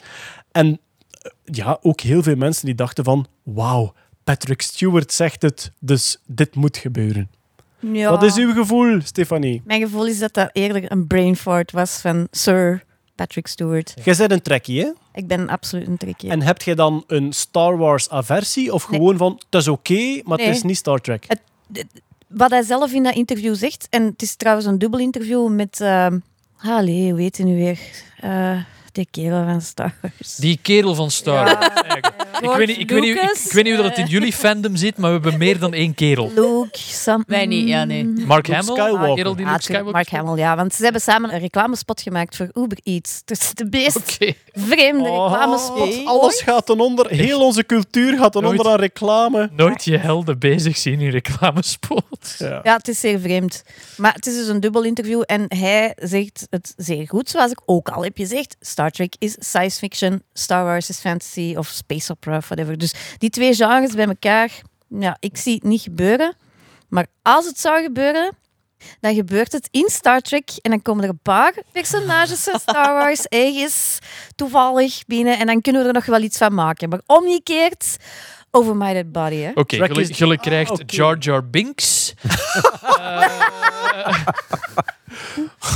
En 0.52 0.80
eh, 1.10 1.32
ja, 1.46 1.78
ook 1.82 2.02
heel 2.02 2.24
veel 2.24 2.36
mensen 2.36 2.66
die 2.66 2.76
dachten 2.76 3.04
van... 3.04 3.28
Wauw, 3.44 3.94
Patrick 4.24 4.62
Stewart 4.62 5.14
zegt 5.14 5.42
het, 5.42 5.72
dus 5.80 6.22
dit 6.26 6.56
moet 6.56 6.78
gebeuren. 6.78 7.30
Ja. 7.80 8.10
Wat 8.10 8.24
is 8.24 8.36
uw 8.36 8.54
gevoel, 8.54 9.02
Stefanie? 9.02 9.62
Mijn 9.66 9.82
gevoel 9.82 10.08
is 10.08 10.20
dat 10.20 10.34
dat 10.34 10.50
eerder 10.54 10.92
een 10.92 11.08
brain 11.08 11.36
fart 11.36 11.72
was 11.72 11.98
van 11.98 12.28
Sir 12.32 12.84
Patrick 13.16 13.48
Stewart. 13.48 13.94
Jij 14.04 14.16
bent 14.16 14.32
een 14.32 14.42
trekkie, 14.42 14.82
hè? 14.82 14.92
Ik 15.14 15.28
ben 15.28 15.50
absoluut 15.50 15.88
een 15.88 15.98
trickje. 15.98 16.30
En 16.30 16.42
heb 16.42 16.62
jij 16.62 16.76
dan 16.76 17.04
een 17.08 17.34
Star 17.34 17.78
Wars 17.78 18.10
aversie? 18.10 18.74
Of 18.74 18.90
Nee. 18.90 19.00
gewoon 19.00 19.18
van, 19.18 19.42
het 19.50 19.62
is 19.62 19.68
oké, 19.68 20.22
maar 20.24 20.38
Nee. 20.38 20.48
het 20.48 20.56
is 20.56 20.64
niet 20.64 20.78
Star 20.78 21.00
Trek? 21.02 21.26
Het- 21.28 21.42
Wat 22.28 22.50
hij 22.52 22.62
zelf 22.62 22.92
in 22.92 23.04
dat 23.04 23.16
interview 23.16 23.56
zegt, 23.56 23.88
en 23.90 24.04
het 24.06 24.22
is 24.22 24.36
trouwens 24.36 24.68
een 24.68 24.78
dubbel 24.80 25.00
interview 25.00 25.50
met... 25.50 25.82
allee, 26.62 27.12
hoe 27.12 27.22
heet 27.22 27.38
hij 27.38 27.46
nu 27.46 27.56
weer? 27.56 27.80
Eh 28.20 28.58
die 28.92 29.08
kerel 29.12 29.44
van 29.46 29.62
Star 29.62 29.94
Wars. 30.02 30.36
Die 30.36 30.60
kerel 30.62 30.96
van 30.96 31.12
Star 31.12 31.44
Wars. 31.46 32.02
Ik 32.40 32.50
weet, 32.52 32.68
niet, 32.68 32.78
ik, 32.78 32.90
weet 32.90 33.02
niet, 33.02 33.18
ik, 33.46 33.52
weet 33.52 33.64
niet 33.64 33.74
hoe 33.76 33.84
dat 33.84 33.98
in 33.98 34.06
jullie 34.06 34.34
fandom 34.34 34.76
zit, 34.76 34.98
maar 34.98 35.10
we 35.14 35.20
hebben 35.22 35.40
meer 35.40 35.60
dan 35.60 35.74
één 35.74 35.94
kerel. 35.94 36.32
Luke, 36.36 36.70
Sam... 36.80 37.24
Wij 37.28 37.46
niet, 37.46 37.68
ja, 37.68 37.84
nee. 37.84 38.04
Mark 38.06 38.48
Luke 38.48 38.60
Hamill, 38.60 38.76
Skywalker. 38.76 39.06
die 39.08 39.16
kerel 39.16 39.36
die 39.36 39.46
Ah, 39.46 39.52
Luke 39.52 39.64
Skywalker 39.64 39.92
Mark 39.92 40.10
Hamill, 40.10 40.36
ja. 40.38 40.56
Want 40.56 40.74
ze 40.74 40.84
hebben 40.84 41.02
samen 41.02 41.34
een 41.34 41.40
reclamespot 41.40 42.02
gemaakt 42.02 42.36
voor 42.36 42.50
Uber 42.54 42.78
Eats. 42.84 43.22
Dus 43.26 43.54
de 43.54 43.68
meest 43.70 43.98
Oké. 43.98 44.34
vreemde 44.54 45.10
Oh, 45.10 45.30
reclamespot. 45.32 46.06
alles 46.06 46.42
gaat 46.42 46.66
ten 46.66 46.80
onder. 46.80 47.10
Heel 47.10 47.40
onze 47.46 47.66
cultuur 47.66 48.18
gaat 48.18 48.32
ten 48.32 48.46
onder 48.46 48.68
aan 48.70 48.80
reclame. 48.80 49.50
Nooit 49.54 49.84
je 49.84 49.98
helden 49.98 50.40
bezig 50.40 50.78
zien 50.78 51.00
in 51.00 51.10
reclamespot. 51.10 52.36
Ja. 52.38 52.60
Ja, 52.64 52.76
het 52.76 52.88
is 52.88 53.00
zeer 53.00 53.20
vreemd. 53.20 53.64
Maar 53.98 54.14
het 54.14 54.26
is 54.28 54.34
dus 54.36 54.48
een 54.48 54.60
dubbel 54.60 54.84
interview 54.84 55.24
en 55.26 55.46
hij 55.48 55.94
zegt 56.02 56.48
het 56.50 56.74
zeer 56.78 57.08
goed, 57.08 57.30
zoals 57.30 57.52
ik 57.52 57.60
ook 57.66 57.90
al 57.90 58.04
heb 58.04 58.18
gezegd. 58.18 58.56
Star 58.60 58.92
Trek 58.92 59.14
is 59.20 59.36
science 59.40 59.78
fiction, 59.78 60.24
Star 60.34 60.64
Wars 60.64 60.90
is 60.90 61.00
fantasy 61.00 61.54
of 61.58 61.68
space 61.68 62.12
opera 62.22 62.38
of 62.38 62.48
whatever. 62.48 62.78
Dus 62.78 62.94
die 63.18 63.30
twee 63.30 63.56
genres 63.56 63.94
bij 63.94 64.08
elkaar, 64.08 64.52
ja, 64.88 65.18
ik 65.20 65.38
zie 65.38 65.54
het 65.54 65.64
niet 65.64 65.82
gebeuren. 65.82 66.36
Maar 66.90 67.06
als 67.22 67.46
het 67.46 67.60
zou 67.60 67.82
gebeuren, 67.82 68.36
dan 69.00 69.16
gebeurt 69.16 69.52
het 69.52 69.68
in 69.72 69.90
Star 69.90 70.22
Trek 70.22 70.50
en 70.62 70.72
dan 70.72 70.82
komen 70.82 71.04
er 71.04 71.10
een 71.10 71.20
paar 71.22 71.54
personages 71.72 72.44
van 72.44 72.60
Star 72.60 72.94
Wars 73.00 73.26
ergens 73.26 74.00
toevallig 74.36 75.06
binnen 75.08 75.40
en 75.40 75.46
dan 75.46 75.62
kunnen 75.62 75.82
we 75.82 75.88
er 75.88 75.94
nog 75.94 76.06
wel 76.06 76.22
iets 76.22 76.38
van 76.38 76.54
maken. 76.54 76.90
Maar 76.90 77.02
omgekeerd, 77.06 77.98
overminded 78.52 79.12
body, 79.12 79.36
hè. 79.36 79.52
Oké, 79.54 79.78
Trek 79.78 80.16
jullie, 80.16 80.40
krijgt. 80.40 80.92
Jar 80.92 81.18
Jar 81.18 81.50
Binks. 81.50 82.14
Die, 82.22 82.32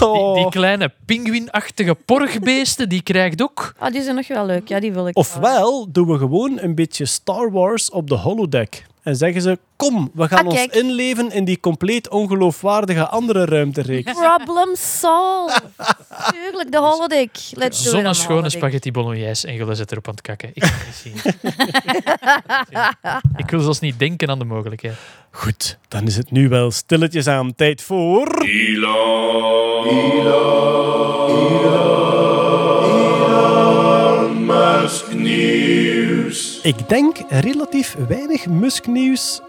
Oh. 0.01 0.35
die 0.35 0.49
kleine 0.49 0.91
pinguïnachtige 1.05 1.95
porgbeesten, 1.95 2.89
die 2.89 3.01
krijgt 3.01 3.41
ook. 3.41 3.73
Ah, 3.77 3.91
die 3.91 4.01
zijn 4.03 4.15
nog 4.15 4.27
wel 4.27 4.45
leuk, 4.45 4.67
ja, 4.67 4.79
die 4.79 4.93
wil 4.93 5.07
ik 5.07 5.13
wel. 5.13 5.23
Ofwel 5.23 5.91
doen 5.91 6.07
we 6.07 6.17
gewoon 6.17 6.59
een 6.59 6.75
beetje 6.75 7.05
Star 7.05 7.51
Wars 7.51 7.89
op 7.89 8.09
de 8.09 8.15
holodeck. 8.15 8.85
En 9.05 9.15
zeggen 9.15 9.41
ze, 9.41 9.59
kom, 9.75 10.11
we 10.13 10.27
gaan 10.27 10.45
Ah, 10.47 10.51
ons 10.51 10.65
inleven 10.65 11.31
in 11.31 11.45
die 11.45 11.59
compleet 11.59 12.09
ongeloofwaardige 12.09 13.07
andere 13.07 13.45
ruimtereeks. 13.45 14.11
Problem 14.43 14.75
solved. 14.75 15.63
Tuurlijk, 16.31 16.71
de 16.71 16.77
holodeck. 16.77 17.37
Let's 17.51 17.83
do 17.83 18.01
holodeck. 18.01 18.51
spaghetti 18.51 18.91
bolognese 18.91 19.47
en 19.47 19.53
jullie 19.53 19.75
zitten 19.75 19.97
erop 19.97 20.07
aan 20.07 20.13
het 20.13 20.23
kakken. 20.23 20.49
Ik 20.53 20.61
kan 20.61 20.69
het 20.73 21.05
niet 21.05 21.21
zien. 21.23 21.33
Ik 23.43 23.49
wil 23.49 23.59
zelfs 23.59 23.79
niet 23.79 23.99
denken 23.99 24.29
aan 24.29 24.39
de 24.39 24.45
mogelijkheid. 24.45 24.95
Goed, 25.35 25.77
dan 25.87 26.07
is 26.07 26.17
het 26.17 26.31
nu 26.31 26.49
wel 26.49 26.71
stilletjes 26.71 27.27
aan 27.27 27.55
tijd 27.55 27.81
voor... 27.81 28.45
Musk 34.45 35.13
Nieuws. 35.13 36.59
Ik 36.61 36.89
denk 36.89 37.17
relatief 37.29 37.95
weinig 38.07 38.47
Musk-nieuws 38.47 39.41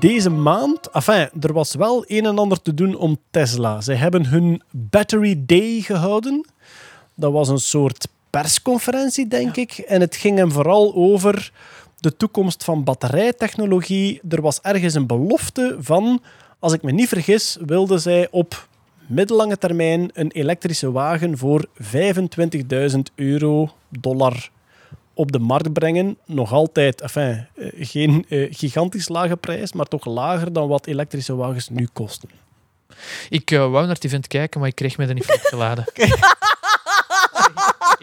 deze 0.00 0.30
maand. 0.30 0.90
Enfin, 0.90 1.28
er 1.40 1.52
was 1.52 1.74
wel 1.74 2.04
een 2.06 2.26
en 2.26 2.38
ander 2.38 2.62
te 2.62 2.74
doen 2.74 2.96
om 2.96 3.18
Tesla. 3.30 3.80
Ze 3.80 3.92
hebben 3.92 4.26
hun 4.26 4.62
Battery 4.70 5.42
Day 5.46 5.80
gehouden. 5.80 6.46
Dat 7.14 7.32
was 7.32 7.48
een 7.48 7.58
soort 7.58 8.08
persconferentie, 8.30 9.28
denk 9.28 9.56
ik. 9.56 9.72
En 9.72 10.00
het 10.00 10.16
ging 10.16 10.38
hem 10.38 10.52
vooral 10.52 10.94
over 10.94 11.52
de 12.02 12.16
toekomst 12.16 12.64
van 12.64 12.84
batterijtechnologie. 12.84 14.20
Er 14.28 14.42
was 14.42 14.60
ergens 14.60 14.94
een 14.94 15.06
belofte 15.06 15.76
van, 15.80 16.22
als 16.58 16.72
ik 16.72 16.82
me 16.82 16.92
niet 16.92 17.08
vergis, 17.08 17.56
wilden 17.60 18.00
zij 18.00 18.28
op 18.30 18.68
middellange 19.06 19.58
termijn 19.58 20.10
een 20.12 20.30
elektrische 20.30 20.92
wagen 20.92 21.38
voor 21.38 21.66
25.000 21.82 22.98
euro, 23.14 23.70
dollar 23.88 24.50
op 25.14 25.32
de 25.32 25.38
markt 25.38 25.72
brengen. 25.72 26.16
Nog 26.26 26.52
altijd, 26.52 27.00
enfin, 27.00 27.46
eh, 27.54 27.68
geen 27.78 28.24
eh, 28.28 28.46
gigantisch 28.50 29.08
lage 29.08 29.36
prijs, 29.36 29.72
maar 29.72 29.86
toch 29.86 30.04
lager 30.04 30.52
dan 30.52 30.68
wat 30.68 30.86
elektrische 30.86 31.34
wagens 31.34 31.68
nu 31.68 31.88
kosten. 31.92 32.30
Ik 33.28 33.50
eh, 33.50 33.58
wou 33.58 33.86
naar 33.86 33.94
het 33.94 34.04
event 34.04 34.26
kijken, 34.26 34.60
maar 34.60 34.68
ik 34.68 34.74
kreeg 34.74 34.98
me 34.98 35.06
er 35.06 35.14
niet 35.14 35.24
voor 35.24 35.38
geladen. 35.42 35.84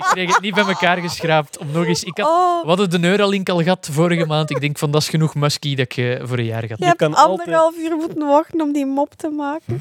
ik 0.09 0.15
kreeg 0.15 0.33
het 0.33 0.41
niet 0.41 0.53
bij 0.53 0.63
elkaar 0.65 0.97
geschraapt 0.97 1.57
om 1.57 1.67
nog 1.71 1.85
eens... 1.85 2.03
Ik 2.03 2.17
had, 2.17 2.27
Oh, 2.27 2.61
we 2.61 2.67
hadden 2.67 2.89
de 2.89 2.99
Neuralink 2.99 3.49
al 3.49 3.61
gehad 3.61 3.89
vorige 3.91 4.25
maand. 4.25 4.49
Ik 4.49 4.61
denk 4.61 4.77
van, 4.77 4.91
dat 4.91 5.01
is 5.01 5.09
genoeg 5.09 5.35
muskie 5.35 5.75
dat 5.75 5.91
eh, 5.93 6.19
voor 6.23 6.37
een 6.37 6.45
jaar 6.45 6.63
ga 6.67 6.75
je 6.77 6.85
hebt 6.85 6.97
kan 6.97 7.13
altijd- 7.13 7.39
anderhalf 7.39 7.75
uur 7.77 7.95
moeten 7.95 8.27
wachten 8.27 8.61
om 8.61 8.71
die 8.73 8.85
mop 8.85 9.13
te 9.15 9.29
maken. 9.29 9.79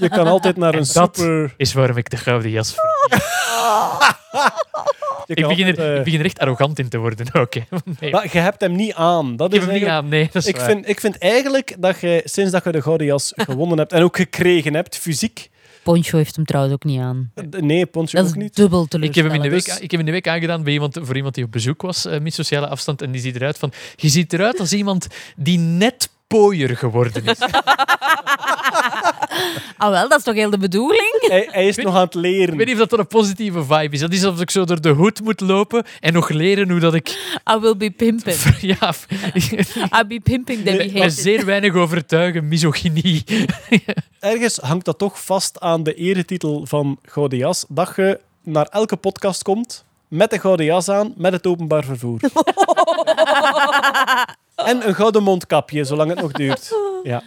Je 0.00 0.08
kan 0.08 0.26
altijd 0.26 0.56
naar 0.56 0.74
een 0.74 0.80
En 0.80 0.92
dat- 0.92 1.16
super... 1.16 1.54
Is 1.56 1.72
waarom 1.72 1.96
ik 1.96 2.10
de 2.10 2.16
gouden 2.16 2.50
jas. 2.50 2.74
Je, 5.26 5.34
Ik 5.34 5.46
begin, 5.48 5.66
er, 5.66 5.96
ik 5.98 6.04
begin 6.04 6.18
er 6.18 6.24
echt 6.24 6.38
arrogant 6.38 6.78
in 6.78 6.88
te 6.88 6.98
worden 6.98 7.26
ook. 7.40 7.54
Hè. 7.54 7.60
Nee, 8.00 8.10
maar 8.10 8.28
je 8.32 8.38
hebt 8.38 8.60
hem 8.60 8.76
niet 8.76 8.94
aan. 8.94 9.36
Dat 9.36 9.46
ik 9.54 9.60
heb 9.60 9.62
is 9.62 9.74
hem 9.74 9.82
niet 9.82 9.90
aan. 9.92 10.08
Nee, 10.08 10.24
dat 10.32 10.42
is 10.42 10.48
Ik 10.48 10.56
waar. 10.56 10.64
vind, 10.64 10.88
ik 10.88 11.00
vind 11.00 11.18
eigenlijk 11.18 11.76
dat 11.78 12.00
je, 12.00 12.20
sinds 12.24 12.50
dat 12.50 12.64
je 12.64 12.72
de 12.72 12.82
gouden 12.82 13.06
jas 13.06 13.32
gewonnen 13.36 13.78
hebt 13.78 13.92
en 13.92 14.02
ook 14.02 14.16
gekregen 14.16 14.74
hebt, 14.74 14.96
fysiek... 14.98 15.50
Poncho 15.92 16.16
heeft 16.16 16.36
hem 16.36 16.44
trouwens 16.44 16.74
ook 16.74 16.84
niet 16.84 17.00
aan. 17.00 17.30
eh, 17.34 17.60
Nee, 17.60 17.86
Poncho 17.86 18.16
Dat 18.18 18.26
ook 18.26 18.34
is 18.36 18.42
niet. 18.42 18.54
dubbel 18.56 18.86
Ik 19.00 19.14
heb, 19.14 19.24
hem 19.24 19.34
in 19.34 19.40
de 19.42 19.48
week, 19.48 19.64
Dus- 19.64 19.74
ik 19.74 19.80
heb 19.80 19.90
hem 19.90 20.00
in 20.00 20.06
de 20.06 20.12
week 20.12 20.28
aangedaan 20.28 20.62
bij 20.62 20.72
iemand, 20.72 20.98
voor 21.02 21.16
iemand 21.16 21.34
die 21.34 21.44
op 21.44 21.52
bezoek 21.52 21.82
was, 21.82 22.04
eh, 22.04 22.20
met 22.20 22.34
sociale 22.34 22.68
afstand. 22.68 23.02
En 23.02 23.10
die 23.12 23.20
ziet 23.20 23.36
eruit 23.36 23.58
van... 23.58 23.72
Je 23.96 24.08
ziet 24.08 24.32
eruit 24.32 24.60
als 24.60 24.72
iemand 24.72 25.06
die 25.36 25.58
net 25.58 26.10
pooier 26.26 26.76
geworden 26.76 27.24
is. 27.24 27.38
Ah 29.78 29.90
wel, 29.90 30.08
dat 30.08 30.18
is 30.18 30.24
toch 30.24 30.34
heel 30.34 30.50
de 30.50 30.58
bedoeling? 30.58 31.16
Hij, 31.20 31.48
hij 31.50 31.66
is 31.68 31.76
nog 31.76 31.94
aan 31.94 32.00
het 32.00 32.14
Ik 32.14 32.20
leren. 32.20 32.56
weet 32.56 32.66
niet 32.66 32.74
of 32.74 32.80
dat 32.80 32.92
er 32.92 32.98
een 32.98 33.06
positieve 33.06 33.64
vibe 33.64 33.88
is. 33.90 34.00
Dat 34.00 34.12
is 34.12 34.24
alsof 34.24 34.40
ik 34.40 34.50
zo 34.50 34.64
door 34.64 34.80
de 34.80 34.88
hoed 34.88 35.20
moet 35.22 35.40
lopen 35.40 35.84
en 36.00 36.12
nog 36.12 36.28
leren 36.28 36.70
hoe 36.70 36.80
dat 36.80 36.94
ik... 36.94 37.08
I 37.54 37.58
will 37.60 37.76
be 37.76 37.90
pimping. 37.90 38.36
Ja, 38.60 38.92
I'll 39.98 40.06
be 40.06 40.20
pimping 40.22 40.64
them 40.64 40.76
Nee, 40.76 40.86
be 40.86 40.92
met 40.92 41.02
hated. 41.02 41.18
zeer 41.18 41.44
weinig 41.44 41.74
overtuigen, 41.74 42.48
misogynie. 42.48 43.24
Ergens 44.20 44.56
hangt 44.56 44.84
dat 44.84 44.98
toch 44.98 45.24
vast 45.24 45.60
aan 45.60 45.82
de 45.82 45.94
eretitel 45.94 46.66
van 46.66 46.98
Gouden 47.02 47.38
Jas, 47.38 47.64
dat 47.68 47.92
je 47.96 48.20
naar 48.42 48.66
elke 48.70 48.96
podcast 48.96 49.42
komt 49.42 49.84
met 50.08 50.30
de 50.30 50.38
gouden 50.38 50.66
jas 50.66 50.88
aan, 50.88 51.12
met 51.16 51.32
het 51.32 51.46
openbaar 51.46 51.84
vervoer. 51.84 52.20
En 54.56 54.88
een 54.88 54.94
gouden 54.94 55.22
mondkapje, 55.22 55.84
zolang 55.84 56.10
het 56.10 56.20
nog 56.20 56.32
duurt. 56.32 56.72
Ja. 57.02 57.22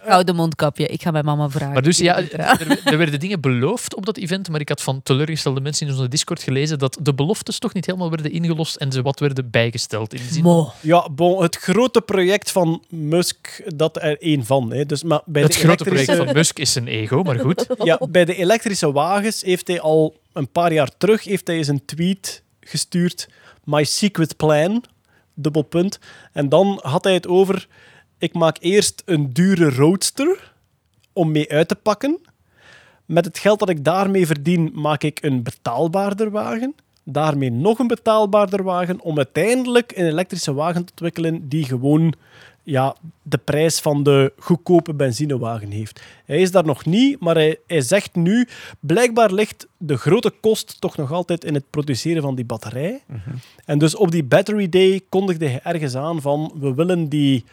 Gouden 0.00 0.34
mondkapje. 0.34 0.86
Ik 0.86 1.02
ga 1.02 1.10
mijn 1.10 1.24
mama 1.24 1.48
vragen. 1.48 1.72
Maar 1.72 1.82
dus 1.82 1.98
ja, 1.98 2.16
er, 2.16 2.80
er 2.84 2.98
werden 2.98 3.20
dingen 3.20 3.40
beloofd 3.40 3.94
op 3.94 4.06
dat 4.06 4.16
event, 4.16 4.48
maar 4.48 4.60
ik 4.60 4.68
had 4.68 4.82
van 4.82 5.02
teleurgestelde 5.02 5.60
mensen 5.60 5.86
in 5.86 5.92
onze 5.92 6.08
Discord 6.08 6.42
gelezen 6.42 6.78
dat 6.78 6.98
de 7.00 7.14
beloftes 7.14 7.58
toch 7.58 7.74
niet 7.74 7.86
helemaal 7.86 8.10
werden 8.10 8.32
ingelost 8.32 8.76
en 8.76 8.92
ze 8.92 9.02
wat 9.02 9.20
werden 9.20 9.50
bijgesteld. 9.50 10.14
In 10.14 10.20
zin 10.30 10.42
Mo. 10.42 10.72
Ja, 10.80 11.08
bon, 11.10 11.42
het 11.42 11.56
grote 11.56 12.00
project 12.00 12.50
van 12.50 12.84
Musk, 12.88 13.62
dat 13.76 14.02
er 14.02 14.20
één 14.20 14.44
van. 14.44 14.72
Hè. 14.72 14.86
Dus, 14.86 15.02
maar 15.02 15.20
bij 15.24 15.42
het 15.42 15.52
de 15.52 15.58
grote 15.58 15.84
project 15.84 16.14
van 16.14 16.32
Musk 16.32 16.58
is 16.58 16.72
zijn 16.72 16.86
ego, 16.86 17.22
maar 17.22 17.38
goed. 17.38 17.66
Ja, 17.82 18.00
bij 18.10 18.24
de 18.24 18.34
elektrische 18.34 18.92
wagens 18.92 19.42
heeft 19.42 19.66
hij 19.66 19.80
al 19.80 20.16
een 20.32 20.48
paar 20.48 20.72
jaar 20.72 20.90
terug 20.98 21.24
heeft 21.24 21.46
hij 21.46 21.56
eens 21.56 21.68
een 21.68 21.84
tweet 21.84 22.42
gestuurd. 22.60 23.28
My 23.64 23.84
secret 23.84 24.36
plan. 24.36 24.84
Dubbel 25.34 25.62
punt. 25.62 25.98
En 26.32 26.48
dan 26.48 26.78
had 26.82 27.04
hij 27.04 27.14
het 27.14 27.26
over, 27.26 27.68
ik 28.18 28.34
maak 28.34 28.56
eerst 28.60 29.02
een 29.04 29.32
dure 29.32 29.70
roadster 29.70 30.52
om 31.12 31.32
mee 31.32 31.50
uit 31.50 31.68
te 31.68 31.74
pakken. 31.74 32.18
Met 33.04 33.24
het 33.24 33.38
geld 33.38 33.58
dat 33.58 33.68
ik 33.68 33.84
daarmee 33.84 34.26
verdien, 34.26 34.70
maak 34.74 35.02
ik 35.02 35.22
een 35.22 35.42
betaalbaarder 35.42 36.30
wagen. 36.30 36.74
Daarmee 37.04 37.50
nog 37.50 37.78
een 37.78 37.86
betaalbaarder 37.86 38.62
wagen, 38.62 39.00
om 39.00 39.16
uiteindelijk 39.16 39.92
een 39.96 40.06
elektrische 40.06 40.54
wagen 40.54 40.84
te 40.84 40.90
ontwikkelen 40.90 41.48
die 41.48 41.64
gewoon 41.64 42.14
ja, 42.62 42.96
de 43.22 43.38
prijs 43.38 43.80
van 43.80 44.02
de 44.02 44.32
goedkope 44.38 44.94
benzinewagen 44.94 45.70
heeft. 45.70 46.02
Hij 46.24 46.40
is 46.40 46.50
daar 46.50 46.64
nog 46.64 46.84
niet, 46.84 47.20
maar 47.20 47.34
hij, 47.34 47.58
hij 47.66 47.80
zegt 47.80 48.14
nu, 48.14 48.48
blijkbaar 48.80 49.32
ligt 49.32 49.66
de 49.76 49.96
grote 49.96 50.32
kost 50.40 50.80
toch 50.80 50.96
nog 50.96 51.12
altijd 51.12 51.44
in 51.44 51.54
het 51.54 51.70
produceren 51.70 52.22
van 52.22 52.34
die 52.34 52.44
batterij. 52.44 53.02
En 53.64 53.78
dus 53.78 53.94
op 53.94 54.10
die 54.10 54.24
Battery 54.24 54.68
Day 54.68 55.00
kondigde 55.08 55.48
hij 55.48 55.60
ergens 55.62 55.94
aan 55.94 56.20
van, 56.20 56.52
we 56.60 56.74
willen 56.74 57.08
die 57.08 57.44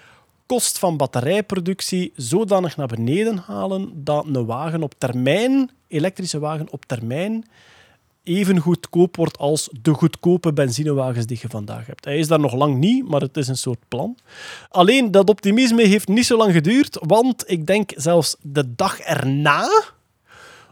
kost 0.45 0.79
van 0.79 0.97
batterijproductie 0.97 2.11
zodanig 2.15 2.77
naar 2.77 2.87
beneden 2.87 3.37
halen 3.37 3.91
dat 4.03 4.25
een 4.25 4.45
wagen 4.45 4.83
op 4.83 4.93
termijn, 4.97 5.69
elektrische 5.87 6.39
wagen 6.39 6.67
op 6.71 6.85
termijn, 6.85 7.45
even 8.29 8.59
goedkoop 8.59 9.15
wordt 9.15 9.37
als 9.37 9.69
de 9.81 9.93
goedkope 9.93 10.53
benzinewagens 10.53 11.25
die 11.25 11.37
je 11.41 11.49
vandaag 11.49 11.85
hebt. 11.85 12.05
Hij 12.05 12.17
is 12.17 12.27
daar 12.27 12.39
nog 12.39 12.53
lang 12.53 12.77
niet, 12.77 13.07
maar 13.07 13.21
het 13.21 13.37
is 13.37 13.47
een 13.47 13.57
soort 13.57 13.79
plan. 13.87 14.17
Alleen 14.69 15.11
dat 15.11 15.29
optimisme 15.29 15.83
heeft 15.83 16.07
niet 16.07 16.25
zo 16.25 16.37
lang 16.37 16.53
geduurd, 16.53 16.97
want 17.01 17.43
ik 17.47 17.65
denk 17.65 17.91
zelfs 17.95 18.35
de 18.41 18.75
dag 18.75 18.99
erna 18.99 19.69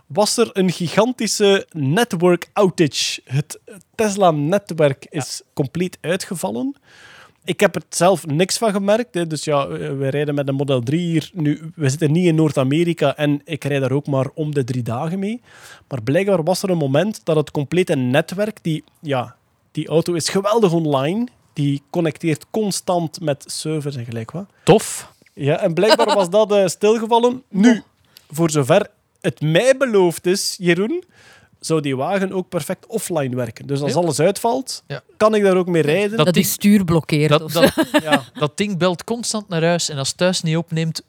was 0.07 0.38
er 0.38 0.49
een 0.53 0.71
gigantische 0.71 1.67
network 1.71 2.49
outage. 2.53 3.21
Het 3.23 3.59
Tesla-netwerk 3.95 5.07
is 5.09 5.41
compleet 5.53 5.97
uitgevallen. 6.01 6.75
Ik 7.48 7.60
heb 7.60 7.76
er 7.76 7.82
zelf 7.90 8.26
niks 8.26 8.57
van 8.57 8.72
gemerkt. 8.72 9.14
Hè. 9.14 9.28
Dus 9.28 9.44
ja, 9.44 9.68
we 9.68 10.07
rijden 10.07 10.36
met 10.36 10.48
een 10.48 10.56
Model 10.56 10.82
3 10.82 10.99
hier. 10.99 11.30
Nu, 11.34 11.72
we 11.76 11.90
zitten 11.90 12.11
niet 12.11 12.26
in 12.26 12.36
Noord-Amerika 12.36 13.15
en 13.15 13.41
ik 13.45 13.64
rijd 13.64 13.82
daar 13.82 13.91
ook 13.91 14.07
maar 14.07 14.28
om 14.34 14.53
de 14.53 14.64
drie 14.64 14.84
dagen 14.84 15.19
mee. 15.19 15.41
Maar 15.88 16.02
blijkbaar 16.02 16.44
was 16.44 16.64
er 16.64 16.69
een 16.69 16.78
moment 16.78 17.22
dat 17.24 17.36
het 17.36 17.52
complete 17.52 17.95
netwerk, 17.95 18.60
die, 18.61 18.84
ja, 19.02 19.36
die 19.72 19.88
auto 19.88 20.14
is 20.14 20.30
geweldig 20.30 20.72
online, 20.72 21.28
die 21.53 21.82
connecteert 21.90 22.45
constant 22.52 23.19
met 23.22 23.44
servers 23.48 23.95
en 23.95 24.06
gelijk 24.06 24.32
wat. 24.32 24.45
Tof. 24.64 25.14
Ja, 25.34 25.60
en 25.60 25.74
blijkbaar 25.74 26.15
was 26.15 26.30
dat 26.30 26.52
eh, 26.52 26.68
stilgevallen. 26.68 27.44
Nu, 27.49 27.84
voor 28.30 28.52
zover 28.52 28.88
het 29.22 29.41
mij 29.41 29.78
beloofd 29.78 30.26
is, 30.26 30.56
Jeroen, 30.60 31.03
zou 31.59 31.81
die 31.81 31.95
wagen 31.95 32.31
ook 32.31 32.49
perfect 32.49 32.85
offline 32.85 33.35
werken. 33.35 33.67
Dus 33.67 33.81
als 33.81 33.93
Ja. 33.93 33.97
alles 33.99 34.19
uitvalt, 34.19 34.84
Ja. 34.88 35.01
kan 35.17 35.35
ik 35.35 35.43
daar 35.43 35.55
ook 35.57 35.67
mee 35.67 35.81
rijden. 35.81 36.17
Dat 36.17 36.25
Dat 36.25 36.34
ding- 36.34 36.45
is 36.45 36.51
stuur 36.51 36.84
blokkeert. 36.84 37.29
Dat, 37.29 37.51
dat, 37.51 37.73
ja. 38.03 38.23
dat 38.34 38.57
ding 38.57 38.77
belt 38.77 39.03
constant 39.03 39.47
naar 39.49 39.63
huis 39.63 39.89
en 39.89 39.97
als 39.97 40.07
het 40.07 40.17
thuis 40.17 40.41
niet 40.41 40.57
opneemt, 40.57 41.01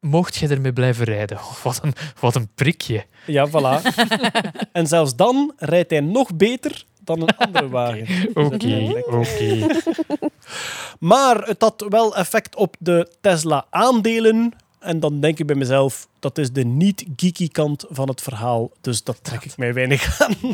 mocht 0.00 0.36
je 0.36 0.48
ermee 0.48 0.72
blijven 0.72 1.04
rijden. 1.04 1.36
Oh, 1.36 1.56
wat, 1.64 1.80
een, 1.82 1.94
wat 2.20 2.34
een 2.34 2.48
prikje. 2.54 3.04
ja, 3.26 3.48
voilà. 3.48 3.94
en 4.72 4.86
zelfs 4.86 5.16
dan 5.16 5.52
rijdt 5.56 5.90
hij 5.90 6.00
nog 6.00 6.34
beter 6.34 6.84
dan 7.04 7.20
een 7.20 7.36
andere 7.46 7.68
wagen. 7.68 8.06
Oké, 8.34 9.02
oké. 9.06 9.66
Maar 10.98 11.36
het 11.46 11.62
had 11.62 11.84
wel 11.88 12.16
effect 12.16 12.56
op 12.56 12.76
de 12.78 13.08
Tesla-aandelen. 13.20 14.52
En 14.80 15.00
dan 15.00 15.20
denk 15.20 15.38
ik 15.38 15.46
bij 15.46 15.56
mezelf, 15.56 16.08
dat 16.18 16.38
is 16.38 16.50
de 16.52 16.64
niet-geeky 16.64 17.48
kant 17.48 17.84
van 17.88 18.08
het 18.08 18.22
verhaal. 18.22 18.70
Dus 18.80 19.02
dat 19.04 19.18
trek 19.24 19.44
ik 19.44 19.56
mij 19.56 19.72
weinig 19.74 20.20
aan. 20.20 20.34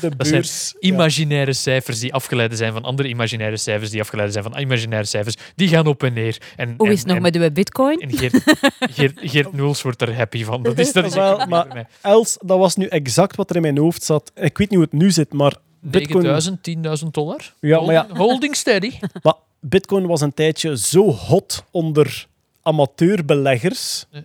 De 0.00 0.08
Dat 0.16 0.26
zijn 0.26 0.40
beurs. 0.40 0.74
ja. 0.78 0.88
Imaginaire 0.88 1.52
cijfers 1.52 1.98
die 2.00 2.14
afgeleid 2.14 2.56
zijn 2.56 2.72
van 2.72 2.82
andere 2.82 3.08
imaginaire 3.08 3.56
cijfers 3.56 3.90
die 3.90 4.00
afgeleid 4.00 4.32
zijn 4.32 4.44
van 4.44 4.58
imaginaire 4.58 5.06
cijfers, 5.06 5.36
die 5.54 5.68
gaan 5.68 5.86
op 5.86 6.02
en 6.02 6.12
neer. 6.12 6.38
En, 6.56 6.74
Hoe 6.76 6.86
en- 6.86 6.92
is 6.92 6.98
het 6.98 7.06
nog 7.08 7.16
en- 7.16 7.22
met 7.22 7.32
de 7.32 7.52
bitcoin? 7.52 7.98
En 8.00 8.12
Geert, 8.18 8.42
Geert, 8.96 9.18
Geert 9.22 9.52
Noels 9.52 9.82
wordt 9.82 10.02
er 10.02 10.16
happy 10.16 10.44
van. 10.44 10.62
Dat 10.62 10.78
is, 10.78 10.92
dat 10.92 11.04
is 11.04 11.14
Wel, 11.14 11.46
maar-. 11.46 11.88
Els, 12.00 12.36
dat 12.44 12.58
was 12.58 12.76
nu 12.76 12.86
exact 12.86 13.36
wat 13.36 13.50
er 13.50 13.56
in 13.56 13.62
mijn 13.62 13.78
hoofd 13.78 14.02
zat. 14.02 14.32
Ik 14.34 14.58
weet 14.58 14.70
niet 14.70 14.78
hoe 14.78 14.88
het 14.90 14.92
nu 14.92 15.10
zit, 15.10 15.32
maar 15.32 15.54
Bitcoin, 15.80 16.24
9000, 16.24 17.02
10.000 17.04 17.10
dollar. 17.10 17.54
Ja, 17.60 17.80
maar 17.80 17.92
ja. 17.92 18.00
Holding, 18.00 18.18
holding 18.18 18.56
steady. 18.56 18.92
maar 19.22 19.34
Bitcoin 19.60 20.06
was 20.06 20.20
een 20.20 20.34
tijdje 20.34 20.76
zo 20.78 21.10
hot 21.10 21.64
onder 21.70 22.28
amateurbeleggers. 22.62 24.06
Ja. 24.10 24.22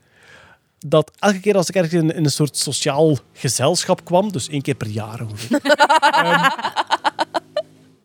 Dat 0.80 1.12
elke 1.20 1.40
keer 1.40 1.56
als 1.56 1.70
ik 1.70 1.76
ergens 1.76 1.94
in, 1.94 2.14
in 2.14 2.24
een 2.24 2.32
soort 2.32 2.58
sociaal 2.58 3.18
gezelschap 3.34 4.06
kwam, 4.06 4.32
dus 4.32 4.50
één 4.50 4.62
keer 4.62 4.76
per 4.76 4.88
jaar 4.88 5.22
ongeveer, 5.22 5.60
ehm, 5.64 6.50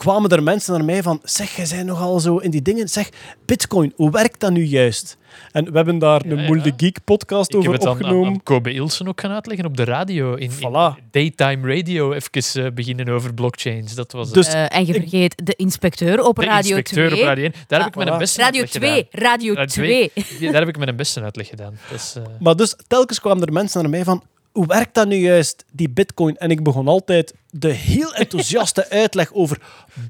kwamen 0.01 0.31
er 0.31 0.43
mensen 0.43 0.73
naar 0.75 0.85
mij 0.85 1.03
van: 1.03 1.21
Zeg, 1.23 1.57
jij 1.57 1.67
bent 1.71 1.87
nogal 1.87 2.21
zo 2.21 2.37
in 2.37 2.51
die 2.51 2.63
dingen. 2.63 2.89
Zeg, 2.89 3.09
Bitcoin, 3.47 3.93
hoe 3.97 4.11
werkt 4.11 4.41
dat 4.41 4.51
nu 4.53 4.65
juist? 4.65 5.19
En 5.53 5.65
we 5.65 5.71
hebben 5.73 5.99
daar 5.99 6.27
Ja, 6.27 6.31
een 6.33 6.39
ja. 6.41 6.47
Moel 6.47 6.63
de 6.63 6.73
Geek 6.77 6.99
podcast 7.05 7.55
Ik 7.55 7.63
heb 7.63 7.69
over 7.69 7.73
het 7.73 7.83
aan, 7.83 7.89
aan, 7.89 7.97
opgenomen. 8.01 8.29
aan 8.29 8.43
Kobe 8.43 8.73
Ilsen 8.73 9.09
ook 9.09 9.21
gaan 9.21 9.31
uitleggen 9.31 9.67
op 9.67 9.77
de 9.77 9.85
radio. 9.85 10.35
In, 10.35 10.41
in 10.41 10.51
Voilà. 10.51 11.11
daytime 11.11 11.75
radio 11.77 12.13
even 12.13 12.65
eh, 12.65 12.73
beginnen 12.73 13.09
over 13.09 13.35
blockchains. 13.35 13.95
Dat 13.95 14.13
was 14.13 14.27
het. 14.27 14.35
Dus 14.35 14.47
Eh, 14.49 14.77
en 14.77 14.87
je 14.87 14.95
ik- 14.95 15.01
vergeet 15.01 15.47
de 15.47 15.55
inspecteur 15.57 16.25
op 16.25 16.37
de 16.37 16.45
Radio 16.45 16.77
inspecteur 16.77 17.09
2. 17.11 17.21
op 17.21 17.27
Radio 17.27 17.45
1. 17.45 17.53
Daar 17.67 17.79
heb 17.79 17.89
ik 17.89 17.95
Ah, 17.95 17.99
met 17.99 18.09
een 18.09 18.15
voilà. 18.15 18.19
beste 18.19 18.41
Radio 18.41 18.61
uitleg 18.61 18.83
2, 18.83 19.07
gedaan. 19.11 19.23
Radio 19.29 19.55
Radio 19.55 19.67
2. 19.85 20.11
Ja, 20.39 20.51
Daar 20.51 20.61
heb 20.61 20.69
ik 20.69 20.79
met 20.79 20.89
een 20.89 20.97
beste 20.97 21.23
uitleg 21.23 21.49
gedaan. 21.49 21.79
Is, 21.95 22.15
eh, 22.17 22.23
Maar 22.41 22.57
dus 22.57 22.77
telkens 22.87 23.21
kwamen 23.21 23.47
er 23.47 23.53
mensen 23.53 23.81
naar 23.83 23.91
mij 23.91 24.05
van 24.05 24.23
hoe 24.53 24.67
werkt 24.67 24.95
dat 24.95 25.09
nu 25.09 25.17
juist, 25.17 25.65
die 25.73 25.89
bitcoin? 25.91 26.37
En 26.37 26.51
ik 26.51 26.63
begon 26.63 26.89
altijd 26.89 27.35
de 27.51 27.69
heel 27.73 28.15
enthousiaste 28.15 28.89
uitleg 29.03 29.33
over 29.33 29.59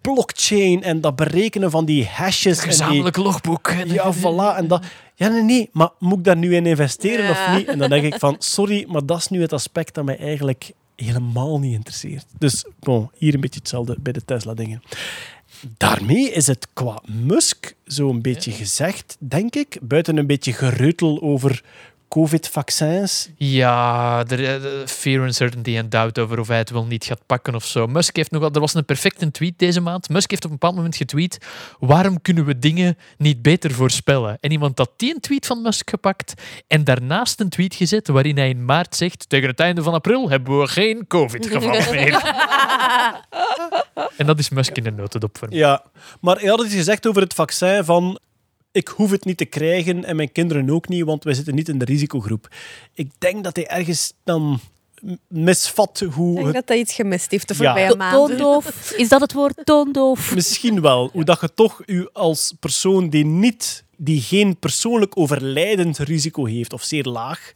blockchain 0.03 0.83
en 0.83 1.01
dat 1.01 1.17
berekenen 1.17 1.71
van 1.71 1.85
die 1.85 2.07
hashes. 2.07 2.57
en 2.59 2.63
die- 2.63 2.73
gezamenlijk 2.73 3.17
logboek. 3.17 3.73
Ja, 3.87 4.15
voilà. 4.15 4.57
En 4.57 4.69
dat, 4.69 4.85
ja, 5.15 5.29
nee, 5.29 5.43
nee, 5.43 5.69
maar 5.73 5.91
moet 5.99 6.19
ik 6.19 6.25
daar 6.25 6.37
nu 6.37 6.55
in 6.55 6.67
investeren 6.67 7.31
of 7.31 7.49
niet? 7.57 7.67
En 7.69 7.79
dan 7.79 7.89
denk 7.89 8.05
ik 8.05 8.19
van, 8.19 8.37
sorry, 8.39 8.85
maar 8.89 9.07
dat 9.07 9.19
is 9.19 9.29
nu 9.29 9.41
het 9.41 9.53
aspect 9.53 9.95
dat 9.95 10.05
mij 10.05 10.19
eigenlijk 10.19 10.73
helemaal 10.97 11.59
niet 11.59 11.75
interesseert. 11.75 12.27
Dus 12.39 12.65
bon, 12.79 13.11
hier 13.17 13.35
een 13.35 13.41
beetje 13.41 13.61
hetzelfde 13.61 13.97
bij 14.01 14.13
de 14.13 14.25
Tesla-dingen. 14.25 14.83
Daarmee 15.77 16.31
is 16.31 16.47
het 16.47 16.67
qua 16.73 17.03
Musk 17.07 17.75
zo'n 17.85 18.21
beetje 18.21 18.51
gezegd, 18.53 19.17
denk 19.19 19.55
ik. 19.55 19.79
Buiten 19.83 20.17
een 20.17 20.27
beetje 20.27 20.53
gereutel 20.53 21.23
over 21.23 21.63
COVID-vaccins. 22.11 23.29
Ja, 23.37 24.25
er, 24.29 24.45
eh, 24.45 24.87
fear, 24.87 25.25
uncertainty 25.25 25.77
en 25.77 25.89
doubt 25.89 26.19
over 26.19 26.39
of 26.39 26.49
hij 26.49 26.59
het 26.59 26.71
wel 26.71 26.85
niet 26.85 27.05
gaat 27.05 27.27
pakken 27.27 27.55
of 27.55 27.65
zo. 27.65 27.87
Musk 27.87 28.17
heeft 28.17 28.31
nog 28.31 28.41
wel... 28.41 28.51
Er 28.53 28.61
was 28.61 28.75
een 28.75 28.85
perfecte 28.85 29.31
tweet 29.31 29.59
deze 29.59 29.81
maand. 29.81 30.09
Musk 30.09 30.31
heeft 30.31 30.45
op 30.45 30.51
een 30.51 30.57
bepaald 30.59 30.77
moment 30.77 30.97
getweet 30.97 31.39
waarom 31.79 32.23
kunnen 32.23 32.45
we 32.45 32.59
dingen 32.59 32.99
niet 33.19 33.43
beter 33.43 33.71
voorspellen? 33.71 34.39
En 34.41 34.51
iemand 34.51 34.79
had 34.79 34.91
die 34.97 35.15
een 35.15 35.21
tweet 35.21 35.47
van 35.47 35.63
Musk 35.63 35.91
gepakt 35.91 36.35
en 36.67 36.85
daarnaast 36.85 37.41
een 37.41 37.49
tweet 37.49 37.75
gezet 37.75 38.09
waarin 38.09 38.37
hij 38.37 38.49
in 38.49 38.65
maart 38.65 38.97
zegt 38.97 39.29
tegen 39.29 39.49
het 39.49 39.61
einde 39.61 39.83
van 39.83 39.95
april 39.95 40.31
hebben 40.31 40.61
we 40.61 40.69
geen 40.69 41.07
COVID-gevallen 41.07 41.91
meer. 41.95 42.23
en 44.17 44.27
dat 44.27 44.39
is 44.39 44.49
Musk 44.49 44.77
in 44.77 44.87
een 44.87 44.95
notendop 44.95 45.39
voor 45.39 45.49
mij. 45.49 45.59
Ja, 45.59 45.85
maar 46.21 46.37
hij 46.39 46.49
had 46.49 46.65
iets 46.65 46.75
gezegd 46.75 47.07
over 47.07 47.23
het 47.23 47.35
vaccin 47.35 47.85
van 47.85 48.19
ik 48.73 48.89
hoef 48.89 49.11
het 49.11 49.25
niet 49.25 49.37
te 49.37 49.45
krijgen 49.45 50.05
en 50.05 50.17
mijn 50.17 50.33
kinderen 50.33 50.71
ook 50.71 50.89
niet, 50.89 51.05
want 51.05 51.25
wij 51.25 51.35
zitten 51.35 51.55
niet 51.55 51.69
in 51.69 51.79
de 51.79 51.85
risicogroep. 51.85 52.49
Ik 52.95 53.11
denk 53.19 53.45
dat 53.45 53.57
hij 53.57 53.67
ergens 53.67 54.13
dan 54.25 54.61
misvat 55.29 56.01
Ik 56.01 56.13
hoe 56.13 56.35
denk 56.35 56.47
het 56.47 56.55
dat 56.55 56.69
hij 56.69 56.79
iets 56.79 56.95
gemist 56.95 57.31
heeft 57.31 57.49
de 57.49 57.55
voorbije 57.55 57.97
maanden. 57.97 58.37
Toondoof. 58.37 58.93
Is 58.97 59.09
dat 59.09 59.21
het 59.21 59.33
woord 59.33 59.61
toondoof? 59.65 60.35
Misschien 60.35 60.81
wel. 60.81 61.11
Hoe 61.13 61.25
dat 61.25 61.41
je 61.41 61.55
toch 61.55 61.83
u 61.87 62.09
als 62.13 62.55
persoon 62.61 63.09
die 63.09 63.25
niet, 63.25 63.85
die 63.97 64.21
geen 64.21 64.59
persoonlijk 64.59 65.17
overlijdend 65.17 65.99
risico 65.99 66.45
heeft, 66.45 66.73
of 66.73 66.83
zeer 66.83 67.05
laag, 67.05 67.53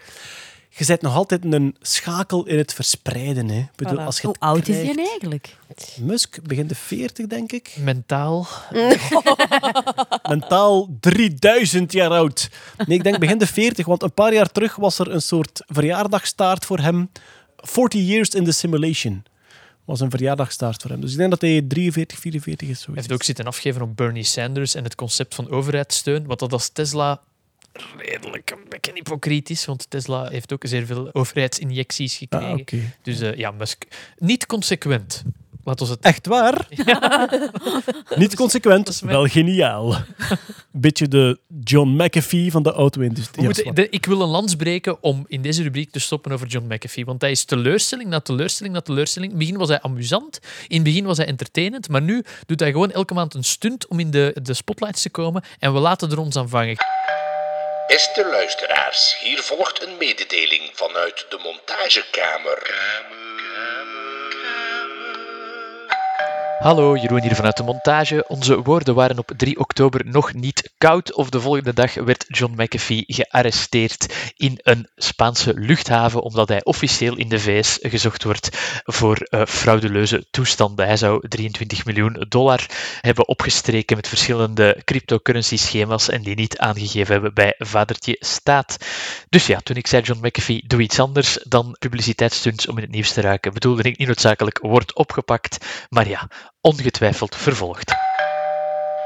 je 0.77 0.85
bent 0.87 1.03
nog 1.03 1.15
altijd 1.15 1.45
een 1.45 1.77
schakel 1.81 2.47
in 2.47 2.59
het 2.59 2.73
verspreiden. 2.75 3.49
Hè. 3.49 3.59
Ik 3.59 3.69
bedoel, 3.77 3.99
Voilà. 3.99 4.05
als 4.05 4.17
je 4.17 4.23
Hoe 4.27 4.33
het 4.33 4.43
oud 4.43 4.69
is 4.69 4.77
hij 4.77 4.97
eigenlijk? 4.97 5.57
Musk 6.01 6.43
begint 6.43 6.69
de 6.69 6.75
40, 6.75 7.27
denk 7.27 7.53
ik. 7.53 7.77
Mentaal. 7.81 8.47
Mentaal 10.29 10.97
3000 11.01 11.93
jaar 11.93 12.11
oud. 12.11 12.49
Nee, 12.87 12.97
ik 12.99 13.05
denk 13.05 13.19
begin 13.19 13.39
de 13.39 13.47
40, 13.47 13.87
want 13.87 14.03
een 14.03 14.13
paar 14.13 14.33
jaar 14.35 14.53
terug 14.53 14.77
was 14.77 14.99
er 14.99 15.11
een 15.11 15.23
soort 15.23 15.63
verjaardagstaart 15.67 16.65
voor 16.65 16.79
hem. 16.79 17.11
40 17.57 18.01
years 18.01 18.29
in 18.29 18.45
the 18.45 18.53
simulation 18.53 19.25
was 19.85 20.01
een 20.01 20.11
verjaardagstaart 20.11 20.83
voor 20.83 20.91
hem. 20.91 21.01
Dus 21.01 21.13
ik 21.13 21.17
denk 21.19 21.31
dat 21.31 21.41
hij 21.41 21.63
43, 21.69 22.19
44 22.19 22.69
is. 22.69 22.75
Hij 22.75 22.85
Zoiets. 22.85 23.01
heeft 23.07 23.13
ook 23.21 23.23
zitten 23.27 23.45
afgeven 23.47 23.83
op 23.83 23.97
Bernie 23.97 24.25
Sanders 24.25 24.75
en 24.75 24.85
het 24.85 24.95
concept 24.95 25.35
van 25.35 25.51
overheidssteun, 25.51 26.27
wat 26.27 26.39
dat 26.39 26.53
als 26.53 26.69
Tesla 26.69 27.21
redelijk 27.99 28.51
een 28.51 28.69
beetje 28.69 28.91
hypocriet 28.95 29.51
is, 29.51 29.65
want 29.65 29.91
Tesla 29.91 30.29
heeft 30.29 30.53
ook 30.53 30.63
zeer 30.67 30.87
veel 30.87 31.15
overheidsinjecties 31.15 32.23
Ah, 32.29 32.51
gekregen. 32.51 32.95
Dus 33.03 33.21
eh, 33.21 33.35
ja, 33.37 33.51
Musk 33.51 33.85
niet 34.19 34.47
consequent. 34.47 35.23
Laat 35.65 35.81
ons 35.81 35.91
het... 35.91 36.01
Echt 36.01 36.27
waar? 36.27 36.67
Niet 38.17 38.35
consequent, 38.37 39.03
mijn- 39.03 39.15
wel 39.17 39.27
geniaal. 39.27 39.95
Beetje 40.73 41.09
de 41.09 41.39
John 41.61 41.89
McAfee 42.03 42.51
van 42.51 42.63
de 42.63 42.73
auto-industrie. 42.73 43.89
ik 43.91 44.07
wil 44.07 44.21
een 44.21 44.29
lans 44.29 44.55
breken 44.57 45.03
om 45.03 45.25
in 45.29 45.43
deze 45.43 45.63
rubriek 45.63 45.91
te 45.91 45.99
stoppen 45.99 46.33
over 46.33 46.47
John 46.47 46.73
McAfee. 46.75 47.05
Want 47.05 47.21
hij 47.21 47.31
is 47.31 47.45
teleurstelling 47.45 48.09
na 48.11 48.21
teleurstelling 48.21 48.75
na 48.75 48.81
teleurstelling. 48.81 49.33
In 49.33 49.39
het 49.39 49.47
begin 49.47 49.61
was 49.61 49.69
hij 49.69 49.81
amusant, 49.83 50.41
in 50.69 50.75
het 50.75 50.85
begin 50.85 51.05
was 51.05 51.17
hij 51.17 51.27
entertainend, 51.27 51.89
maar 51.89 52.03
nu 52.03 52.25
doet 52.47 52.61
hij 52.61 52.71
gewoon 52.71 52.91
elke 52.91 53.15
maand 53.15 53.35
een 53.35 53.45
stunt 53.45 53.87
om 53.89 54.01
in 54.01 54.11
de, 54.11 54.37
de 54.43 54.55
spotlights 54.55 55.03
te 55.03 55.11
komen 55.11 55.43
en 55.59 55.73
we 55.73 55.79
laten 55.79 56.11
er 56.11 56.19
ons 56.19 56.37
aan 56.37 56.49
vangen. 56.49 56.77
Beste 57.95 58.25
luisteraars, 58.25 59.17
hier 59.21 59.43
volgt 59.43 59.83
een 59.83 59.97
mededeling 59.97 60.71
vanuit 60.73 61.27
de 61.29 61.39
montagekamer. 61.43 62.75
Hallo, 66.65 66.97
Jeroen 66.97 67.23
hier 67.23 67.35
vanuit 67.35 67.57
de 67.57 67.63
montage. 67.63 68.25
Onze 68.29 68.63
woorden 68.63 68.95
waren 68.95 69.19
op 69.19 69.33
3 69.37 69.59
oktober 69.59 70.07
nog 70.07 70.33
niet 70.33 70.73
koud 70.79 71.15
of 71.15 71.29
de 71.29 71.41
volgende 71.41 71.75
dag 71.75 71.95
werd 71.95 72.25
John 72.29 72.63
McAfee 72.63 73.05
gearresteerd 73.07 74.33
in 74.37 74.59
een 74.63 74.89
Spaanse 74.95 75.55
luchthaven 75.55 76.23
omdat 76.23 76.49
hij 76.49 76.65
officieel 76.65 77.17
in 77.17 77.29
de 77.29 77.41
VS 77.41 77.79
gezocht 77.83 78.25
wordt 78.25 78.49
voor 78.85 79.17
eh, 79.17 79.47
frauduleuze 79.47 80.27
toestanden. 80.31 80.87
Hij 80.87 80.97
zou 80.97 81.29
23 81.29 81.85
miljoen 81.85 82.27
dollar 82.29 82.67
hebben 83.01 83.29
opgestreken 83.29 83.97
met 83.97 84.09
verschillende 84.09 84.83
cryptocurrency 84.85 85.57
schema's 85.57 86.09
en 86.09 86.23
die 86.23 86.35
niet 86.35 86.59
aangegeven 86.59 87.13
hebben 87.13 87.35
bij 87.35 87.55
vadertje 87.59 88.17
staat. 88.21 88.77
Dus 89.29 89.47
ja, 89.47 89.59
toen 89.61 89.77
ik 89.77 89.87
zei 89.87 90.03
John 90.03 90.27
McAfee, 90.27 90.65
doe 90.67 90.83
iets 90.83 91.01
anders 91.01 91.39
dan 91.49 91.77
publiciteitsstunts 91.79 92.67
om 92.67 92.77
in 92.77 92.83
het 92.83 92.93
nieuws 92.93 93.13
te 93.13 93.21
raken, 93.21 93.53
bedoelde 93.53 93.83
ik 93.83 93.99
niet 93.99 94.07
noodzakelijk 94.07 94.59
wordt 94.63 94.95
opgepakt, 94.95 95.67
maar 95.89 96.09
ja, 96.09 96.29
ongetwijfeld 96.65 97.37
vervolgd. 97.37 97.93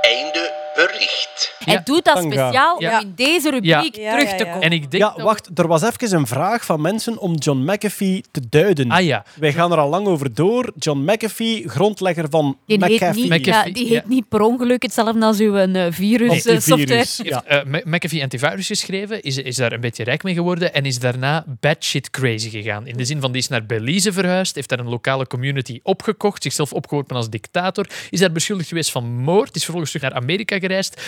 Einde 0.00 0.72
bericht. 0.74 1.54
Hij 1.68 1.76
Ja. 1.76 1.82
doet 1.84 2.04
dat 2.04 2.14
Tanga. 2.14 2.30
speciaal 2.30 2.82
Ja. 2.82 2.98
om 3.00 3.04
in 3.06 3.12
deze 3.16 3.50
rubriek 3.50 3.96
Ja. 3.96 4.16
terug 4.16 4.34
te 4.34 4.44
komen. 4.44 4.60
En 4.60 4.72
ik 4.72 4.90
denk 4.90 5.02
Ja, 5.02 5.22
wacht, 5.22 5.48
er 5.58 5.66
was 5.68 5.82
even 5.82 6.16
een 6.18 6.26
vraag 6.26 6.64
van 6.64 6.80
mensen 6.80 7.18
om 7.18 7.34
John 7.34 7.58
McAfee 7.70 8.22
te 8.30 8.40
duiden. 8.50 8.90
Ah 8.90 9.04
ja, 9.04 9.24
Wij 9.36 9.52
gaan 9.52 9.72
er 9.72 9.78
al 9.78 9.88
lang 9.88 10.06
over 10.06 10.34
door. 10.34 10.72
John 10.78 10.98
McAfee, 11.12 11.68
grondlegger 11.68 12.26
van 12.30 12.56
Die 12.66 12.84
heet, 12.84 12.90
McAfee. 13.00 13.22
niet, 13.22 13.30
McAfee, 13.30 13.66
ja, 13.68 13.72
die 13.72 13.84
ja. 13.86 13.92
heet 13.92 14.08
niet 14.08 14.28
per 14.28 14.40
ongeluk 14.40 14.82
hetzelfde 14.82 15.24
als 15.24 15.38
uw 15.38 15.56
eh, 15.56 15.86
virus 15.90 16.44
eh, 16.46 16.54
Antivirus, 16.54 17.14
software. 17.16 17.42
Ja. 17.48 17.58
Eh, 17.60 17.64
Ma- 17.66 17.80
McAfee 17.84 18.22
antivirus 18.22 18.66
geschreven, 18.66 19.22
is, 19.22 19.36
is 19.36 19.56
daar 19.56 19.72
een 19.72 19.80
beetje 19.80 20.04
rijk 20.04 20.22
mee 20.22 20.34
geworden 20.34 20.74
en 20.74 20.84
is 20.84 20.98
daarna 20.98 21.44
batshit 21.60 22.10
crazy 22.10 22.50
gegaan. 22.50 22.86
In 22.86 22.96
de 22.96 23.04
zin 23.04 23.20
van, 23.20 23.32
die 23.32 23.40
is 23.40 23.48
naar 23.48 23.66
Belize 23.66 24.12
verhuisd, 24.12 24.54
heeft 24.54 24.68
daar 24.68 24.78
een 24.78 24.88
lokale 24.88 25.26
community 25.26 25.80
opgekocht, 25.82 26.42
zichzelf 26.42 26.72
opgeworpen 26.72 27.16
als 27.16 27.30
dictator, 27.30 27.86
is 28.10 28.20
daar 28.20 28.32
beschuldigd 28.32 28.68
geweest 28.68 28.90
van 28.90 29.04
moord, 29.16 29.56
is 29.56 29.62
vervolgens 29.62 29.92
terug 29.92 30.10
naar 30.10 30.20
Amerika 30.20 30.58
gereisd, 30.58 31.02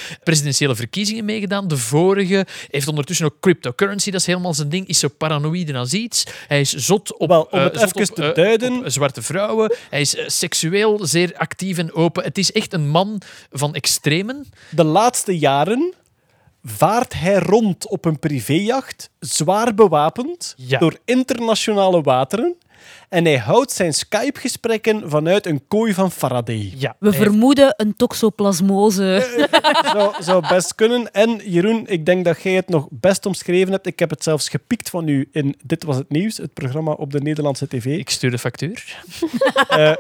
presidentiële 0.51 0.75
verkiezingen 0.75 1.25
meegedaan, 1.25 1.69
de 1.69 1.77
vorige, 1.77 2.47
heeft 2.71 2.89
ondertussen 2.89 3.27
ook 3.27 3.41
cryptocurrency, 3.41 4.11
dat 4.11 4.21
is 4.21 4.27
helemaal 4.27 4.55
zijn 4.55 4.69
ding, 4.69 4.87
is 4.87 4.99
zo 4.99 5.09
paranoïde 5.09 5.75
als 5.77 5.93
iets. 5.93 6.25
Hij 6.49 6.61
is 6.61 6.73
zot 6.73 7.17
op, 7.19 7.29
Wel, 7.29 7.43
om 7.43 7.59
eh, 7.59 7.65
het 7.65 7.75
even 7.77 7.87
op, 8.11 8.15
te 8.15 8.25
eh, 8.25 8.35
duiden. 8.35 8.79
op 8.79 8.91
zwarte 8.91 9.23
vrouwen. 9.23 9.75
Hij 9.91 10.01
is 10.01 10.17
eh, 10.17 10.25
seksueel 10.29 11.07
zeer 11.07 11.33
actief 11.37 11.79
en 11.79 11.93
open. 11.95 12.25
Het 12.25 12.39
is 12.39 12.53
echt 12.53 12.73
een 12.73 12.89
man 12.89 13.21
van 13.53 13.75
extremen. 13.75 14.47
De 14.71 14.85
laatste 14.85 15.39
jaren 15.39 15.95
vaart 16.65 17.13
hij 17.15 17.39
rond 17.39 17.89
op 17.89 18.05
een 18.05 18.19
privéjacht, 18.19 19.11
zwaar 19.19 19.75
bewapend, 19.75 20.55
Ja. 20.57 20.79
door 20.79 20.97
internationale 21.05 22.03
wateren. 22.03 22.57
En 23.11 23.25
hij 23.25 23.39
houdt 23.39 23.73
zijn 23.73 23.95
Skype-gesprekken 23.95 25.11
vanuit 25.11 25.47
een 25.47 25.63
kooi 25.69 25.95
van 25.95 26.11
Faraday. 26.11 26.73
Ja, 26.77 26.97
We 26.99 27.13
vermoeden 27.13 27.75
een 27.77 27.97
toxoplasmose. 27.97 29.27
zou, 29.93 30.15
zou 30.23 30.49
best 30.49 30.75
kunnen. 30.75 31.13
En 31.13 31.41
Jeroen, 31.45 31.87
ik 31.87 32.07
denk 32.07 32.25
dat 32.25 32.43
jij 32.43 32.53
het 32.53 32.69
nog 32.69 32.87
best 32.91 33.27
omschreven 33.27 33.73
hebt. 33.73 33.87
Ik 33.87 33.99
heb 33.99 34.11
het 34.11 34.23
zelfs 34.23 34.49
gepikt 34.49 34.91
van 34.91 35.09
u 35.09 35.29
in 35.33 35.57
Dit 35.63 35.85
Was 35.85 35.97
Het 35.97 36.11
Nieuws, 36.11 36.37
het 36.37 36.55
programma 36.55 36.93
op 36.93 37.13
de 37.13 37.21
Nederlandse 37.21 37.69
tv. 37.69 37.85
Ik 37.85 38.11
stuur 38.11 38.31
de 38.31 38.39
factuur. 38.39 39.03
Eh, 39.69 39.93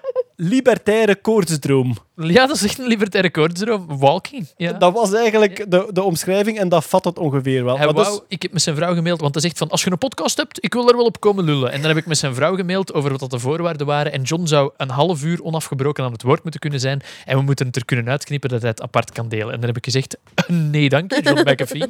libertaire 0.42 1.14
koortsdroom. 1.16 1.96
Ja, 2.16 2.46
dat 2.46 2.56
is 2.56 2.62
echt 2.64 2.78
een 2.78 2.86
libertaire 2.86 3.30
koortsdroom. 3.30 3.98
Walking. 3.98 4.48
Ja. 4.56 4.72
Dat 4.72 4.92
was 4.92 5.12
eigenlijk 5.12 5.70
de, 5.70 5.88
de 5.92 6.02
omschrijving 6.02 6.58
en 6.58 6.68
dat 6.68 6.84
vat 6.84 7.04
het 7.04 7.18
ongeveer 7.18 7.64
wel. 7.64 7.76
Hij 7.76 7.86
Maar 7.86 7.94
wou, 7.94 8.08
dus- 8.08 8.20
ik 8.28 8.42
heb 8.42 8.52
met 8.52 8.62
zijn 8.62 8.76
vrouw 8.76 8.94
gemaild, 8.94 9.20
want 9.20 9.34
hij 9.34 9.42
zegt 9.42 9.58
van 9.58 9.68
als 9.70 9.84
je 9.84 9.90
een 9.90 9.98
podcast 9.98 10.36
hebt, 10.36 10.64
ik 10.64 10.72
wil 10.72 10.88
er 10.88 10.96
wel 10.96 11.04
op 11.04 11.20
komen 11.20 11.44
lullen. 11.44 11.72
En 11.72 11.78
dan 11.80 11.88
heb 11.88 11.98
ik 11.98 12.06
met 12.06 12.18
zijn 12.18 12.34
vrouw 12.34 12.56
gemaild 12.56 12.92
over 12.94 13.10
wat 13.10 13.20
dat 13.20 13.30
de 13.30 13.38
voorwaarden 13.38 13.86
waren. 13.86 14.12
En 14.12 14.22
John 14.22 14.46
zou 14.46 14.70
een 14.76 14.90
half 14.90 15.22
uur 15.22 15.42
onafgebroken 15.42 16.04
aan 16.04 16.12
het 16.12 16.22
woord 16.22 16.42
moeten 16.42 16.60
kunnen 16.60 16.80
zijn. 16.80 17.02
En 17.24 17.36
we 17.36 17.42
moeten 17.42 17.66
het 17.66 17.76
er 17.76 17.84
kunnen 17.84 18.08
uitknippen 18.08 18.50
dat 18.50 18.60
hij 18.60 18.70
het 18.70 18.82
apart 18.82 19.12
kan 19.12 19.28
delen. 19.28 19.52
En 19.52 19.58
dan 19.58 19.66
heb 19.68 19.76
ik 19.76 19.84
gezegd, 19.84 20.16
nee 20.70 20.88
dank 20.88 21.14
je, 21.14 21.22
John 21.22 21.40
McAfee. 21.50 21.86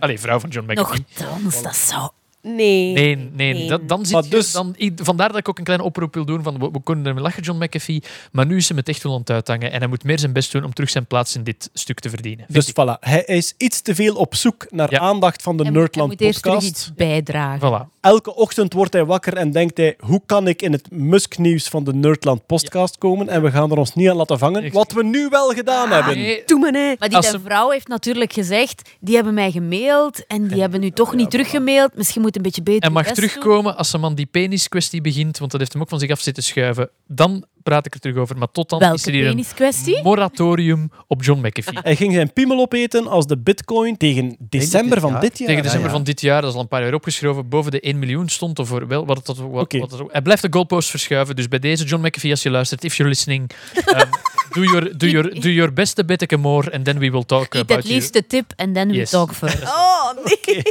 Allee, 0.00 0.20
vrouw 0.20 0.38
van 0.40 0.50
John 0.50 0.72
McAfee. 0.72 1.04
dans, 1.18 1.62
dat 1.62 1.76
zou... 1.76 2.10
Nee. 2.42 2.92
Nee, 2.92 3.16
nee, 3.16 3.54
Nee. 3.54 3.68
Dat, 3.68 3.88
dan 3.88 4.04
zit 4.04 4.12
Maar 4.14 4.22
je, 4.24 4.28
dus- 4.30 4.52
dan, 4.52 4.76
vandaar 4.96 5.28
dat 5.28 5.36
ik 5.36 5.48
ook 5.48 5.58
een 5.58 5.64
kleine 5.64 5.84
oproep 5.84 6.14
wil 6.14 6.24
doen 6.24 6.42
van 6.42 6.58
we, 6.58 6.68
we 6.72 6.82
kunnen 6.82 7.06
ermee 7.06 7.22
lachen, 7.22 7.42
John 7.42 7.64
McAfee, 7.64 8.02
maar 8.32 8.46
nu 8.46 8.56
is 8.56 8.68
hem 8.68 8.76
het 8.76 8.88
echt 8.88 9.02
wel 9.02 9.12
aan 9.12 9.18
het 9.20 9.30
uithangen 9.30 9.72
en 9.72 9.78
hij 9.78 9.88
moet 9.88 10.04
meer 10.04 10.18
zijn 10.18 10.32
best 10.32 10.52
doen 10.52 10.64
om 10.64 10.72
terug 10.72 10.90
zijn 10.90 11.06
plaats 11.06 11.34
in 11.36 11.44
dit 11.44 11.70
stuk 11.72 12.00
te 12.00 12.08
verdienen. 12.10 12.44
Dus 12.48 12.68
ik. 12.68 12.74
voilà, 12.80 12.98
hij 13.00 13.22
is 13.24 13.54
iets 13.56 13.80
te 13.80 13.94
veel 13.94 14.14
op 14.14 14.34
zoek 14.34 14.66
naar 14.70 14.90
Ja. 14.90 14.98
aandacht 14.98 15.42
van 15.42 15.56
de 15.56 15.62
Hij 15.62 15.72
moet- 15.72 15.80
hij 15.80 15.88
Nerdland 15.88 16.10
moet 16.10 16.20
eerst 16.20 16.42
terug 16.42 16.54
podcast. 16.56 16.76
iets 16.76 16.94
bijdragen. 16.94 17.86
Voilà. 17.86 17.98
Elke 18.00 18.34
ochtend 18.34 18.72
wordt 18.72 18.92
hij 18.92 19.04
wakker 19.04 19.34
en 19.36 19.50
denkt 19.50 19.76
hij, 19.76 19.96
hoe 19.98 20.22
kan 20.26 20.48
ik 20.48 20.62
in 20.62 20.72
het 20.72 20.90
Musk-nieuws 20.90 21.68
van 21.68 21.84
de 21.84 21.94
Nerdland 21.94 22.46
podcast 22.46 22.98
komen? 22.98 23.28
En 23.28 23.42
we 23.42 23.50
gaan 23.50 23.70
er 23.70 23.78
ons 23.78 23.94
niet 23.94 24.08
aan 24.08 24.16
laten 24.16 24.38
vangen, 24.38 24.62
Echt. 24.62 24.74
wat 24.74 24.92
we 24.92 25.04
nu 25.04 25.28
wel 25.28 25.48
gedaan 25.48 25.90
hebben. 25.90 26.16
Nee, 26.18 26.42
Doe 26.46 26.58
me 26.58 26.70
nee. 26.70 26.96
Maar 26.98 27.08
die 27.08 27.22
ze- 27.22 27.40
vrouw 27.44 27.70
heeft 27.70 27.88
natuurlijk 27.88 28.32
gezegd, 28.32 28.90
die 29.00 29.14
hebben 29.14 29.34
mij 29.34 29.50
gemaild 29.50 30.26
en 30.26 30.48
die 30.48 30.60
hebben 30.60 30.80
nu 30.80 30.90
toch 30.90 31.14
niet 31.14 31.30
teruggemaild. 31.30 31.90
Misschien 31.94 32.22
moet 32.22 32.29
een 32.36 32.42
beetje 32.42 32.62
beter 32.62 32.82
hij 32.82 32.90
mag 32.90 33.06
terugkomen 33.06 33.76
als 33.76 33.92
hem 33.92 34.04
aan 34.04 34.14
die 34.14 34.26
peniskwestie 34.26 35.00
begint, 35.00 35.38
want 35.38 35.50
dat 35.50 35.60
heeft 35.60 35.72
hem 35.72 35.82
ook 35.82 35.88
van 35.88 35.98
zich 35.98 36.10
af 36.10 36.20
zitten 36.20 36.42
schuiven. 36.42 36.90
Dan 37.06 37.44
praat 37.70 37.86
ik 37.86 37.94
er 37.94 38.00
terug 38.00 38.16
over, 38.16 38.38
maar 38.38 38.50
tot 38.52 38.68
dan 38.68 38.82
is 38.94 39.06
er 39.06 39.12
hier 39.12 39.26
een 39.26 40.02
moratorium 40.02 40.90
op 41.06 41.22
John 41.22 41.40
McAfee. 41.46 41.78
Hij 41.82 41.96
ging 41.96 42.12
zijn 42.14 42.32
piemel 42.32 42.60
opeten 42.60 43.06
als 43.06 43.26
de 43.26 43.38
bitcoin 43.38 43.96
tegen 43.96 44.36
december 44.38 45.00
dit 45.00 45.10
van 45.10 45.20
dit 45.20 45.38
jaar. 45.38 45.48
Tegen 45.48 45.62
december 45.62 45.88
ja. 45.88 45.94
van 45.94 46.04
dit 46.04 46.20
jaar, 46.20 46.40
dat 46.40 46.50
is 46.50 46.56
al 46.56 46.62
een 46.62 46.68
paar 46.68 46.82
jaar 46.82 46.94
opgeschoven, 46.94 47.48
boven 47.48 47.70
de 47.70 47.80
1 47.80 47.98
miljoen 47.98 48.28
stond. 48.28 48.58
Of 48.58 48.68
voor 48.68 48.86
wel, 48.86 49.06
wat 49.06 49.26
wat, 49.26 49.38
wat 49.38 49.72
hij 50.08 50.22
blijft 50.22 50.42
de 50.42 50.48
goalpost 50.50 50.90
verschuiven. 50.90 51.36
Dus 51.36 51.48
bij 51.48 51.58
deze, 51.58 51.84
John 51.84 52.06
McAfee, 52.06 52.30
als 52.30 52.42
je 52.42 52.50
luistert, 52.50 52.84
if 52.84 52.96
you're 52.96 53.12
listening, 53.12 53.50
um, 53.76 54.08
do, 54.52 54.62
your, 54.62 54.96
do, 54.98 55.06
your, 55.06 55.40
do 55.40 55.48
your 55.48 55.72
best 55.72 55.98
a 55.98 56.04
bit 56.04 56.36
more, 56.36 56.72
and 56.72 56.84
then 56.84 56.98
we 56.98 57.10
will 57.10 57.24
talk 57.24 57.54
Eat 57.54 57.62
about 57.62 57.78
at 57.78 57.84
you. 57.84 57.94
least 57.94 58.12
the 58.12 58.26
tip 58.26 58.52
and 58.56 58.74
then 58.74 58.88
we 58.88 58.94
Yes. 58.94 59.10
talk 59.10 59.32
further. 59.34 59.68
Oh, 59.80 60.12
nee. 60.24 60.62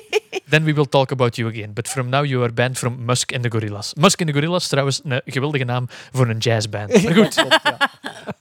Then 0.49 0.63
we 0.63 0.73
will 0.73 0.85
talk 0.89 1.11
about 1.11 1.35
you 1.35 1.47
again. 1.49 1.73
But 1.73 1.87
from 1.87 2.09
now 2.09 2.23
you 2.23 2.43
are 2.43 2.53
banned 2.53 2.77
from 2.77 3.05
Musk 3.05 3.33
and 3.33 3.43
the 3.43 3.49
Gorillas. 3.49 3.93
Musk 3.93 4.21
and 4.21 4.29
the 4.29 4.35
Gorillas, 4.35 4.67
trouwens, 4.67 5.01
een 5.03 5.21
geweldige 5.25 5.63
naam 5.63 5.87
voor 6.11 6.27
een 6.29 6.37
jazzband. 6.37 6.88
Maar 7.03 7.13
goed, 7.15 7.45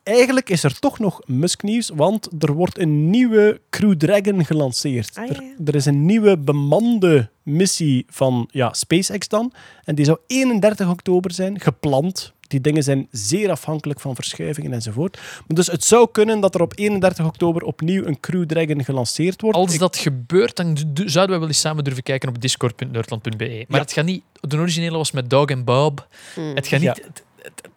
Eigenlijk 0.02 0.50
is 0.50 0.64
er 0.64 0.78
toch 0.78 0.98
nog 0.98 1.20
Musk-nieuws, 1.26 1.90
want 1.94 2.28
er 2.38 2.52
wordt 2.52 2.78
een 2.78 3.10
nieuwe 3.10 3.60
Crew 3.70 3.94
Dragon 3.94 4.44
gelanceerd. 4.44 5.10
Ah, 5.16 5.26
ja, 5.26 5.32
Er, 5.34 5.42
er 5.64 5.74
is 5.74 5.84
een 5.86 6.06
nieuwe 6.06 6.38
bemande 6.38 7.28
missie 7.42 8.04
van 8.08 8.48
ja, 8.50 8.72
SpaceX 8.72 9.28
dan. 9.28 9.52
En 9.84 9.94
die 9.94 10.04
zou 10.04 10.18
31 10.26 10.88
oktober 10.88 11.32
zijn, 11.32 11.60
gepland. 11.60 12.32
Die 12.46 12.60
dingen 12.60 12.82
zijn 12.82 13.08
zeer 13.10 13.50
afhankelijk 13.50 14.00
van 14.00 14.14
verschuivingen 14.14 14.72
enzovoort. 14.72 15.16
Maar 15.46 15.56
dus 15.56 15.66
het 15.66 15.84
zou 15.84 16.08
kunnen 16.12 16.40
dat 16.40 16.54
er 16.54 16.60
op 16.60 16.72
31 16.76 17.26
oktober 17.26 17.62
opnieuw 17.62 18.04
een 18.04 18.20
Crew 18.20 18.44
Dragon 18.46 18.84
gelanceerd 18.84 19.40
wordt. 19.40 19.56
als 19.56 19.72
Ik- 19.74 19.80
dat 19.80 19.96
gebeurt, 19.96 20.56
dan 20.56 20.76
zouden 20.94 21.34
we 21.34 21.40
wel 21.40 21.48
eens 21.48 21.60
samen 21.60 21.84
durven 21.84 22.02
kijken 22.02 22.28
op 22.28 22.40
discord.nerdland.be. 22.40 23.64
Maar 23.68 23.76
Ja. 23.78 23.84
het 23.84 23.92
gaat 23.92 24.04
niet... 24.04 24.22
De 24.40 24.56
originele 24.56 24.96
was 24.96 25.10
met 25.10 25.30
Dog 25.30 25.46
en 25.46 25.64
Bob. 25.64 26.06
Het 26.54 26.66
gaat 26.66 26.80
niet... 26.80 26.96
Ja. 27.04 27.12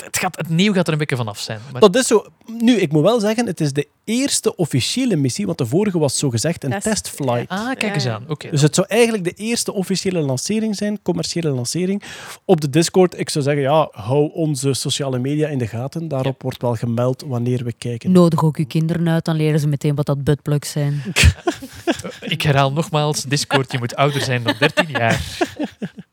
Het, 0.04 0.18
gaat, 0.18 0.38
het 0.38 0.50
nieuw 0.50 0.74
gaat 0.74 0.88
er 0.88 0.94
een 0.94 1.00
beetje 1.00 1.16
vanaf 1.16 1.40
zijn. 1.40 1.60
Dat 1.80 1.96
is 1.96 2.08
zo. 2.08 2.26
Nu, 2.46 2.76
ik 2.76 2.92
moet 2.92 3.04
wel 3.04 3.20
zeggen, 3.20 3.46
het 3.46 3.62
is 3.62 3.74
de 3.74 3.88
eerste 4.12 4.56
officiële 4.56 5.16
missie, 5.16 5.46
want 5.46 5.58
de 5.58 5.66
vorige 5.66 6.00
was 6.00 6.18
zogezegd 6.18 6.64
een 6.64 6.70
Test, 6.70 6.84
testflight. 6.84 7.50
Ah, 7.50 7.76
kijk 7.76 7.94
eens 7.94 8.06
aan. 8.06 8.26
Oké. 8.28 8.50
Dus 8.50 8.62
het 8.62 8.76
zou 8.76 8.88
eigenlijk 8.90 9.24
de 9.24 9.34
eerste 9.34 9.74
officiële 9.74 10.20
lancering 10.20 10.76
zijn, 10.76 11.02
commerciële 11.02 11.50
lancering. 11.50 12.04
Op 12.46 12.62
de 12.62 12.70
Discord, 12.70 13.20
ik 13.20 13.30
zou 13.30 13.44
zeggen, 13.44 13.64
ja, 13.64 13.90
hou 13.92 14.32
onze 14.34 14.74
sociale 14.74 15.20
media 15.20 15.48
in 15.48 15.58
de 15.58 15.68
gaten. 15.68 16.08
Daarop 16.08 16.42
wordt 16.42 16.62
wel 16.62 16.76
gemeld 16.76 17.24
wanneer 17.28 17.64
we 17.64 17.74
kijken. 17.74 18.12
Nodig 18.12 18.44
ook 18.44 18.58
uw 18.58 18.66
kinderen 18.66 19.10
uit, 19.10 19.26
dan 19.26 19.36
leren 19.36 19.60
ze 19.60 19.68
meteen 19.68 19.96
wat 19.96 20.06
dat 20.06 20.24
buttplugs 20.24 20.72
zijn. 20.72 21.02
Ik 22.20 22.42
herhaal 22.42 22.72
nogmaals, 22.72 23.24
Discord, 23.24 23.72
je 23.72 23.78
moet 23.78 23.96
ouder 23.96 24.22
zijn 24.22 24.44
dan 24.44 24.56
13 24.60 24.86
jaar. 24.90 25.22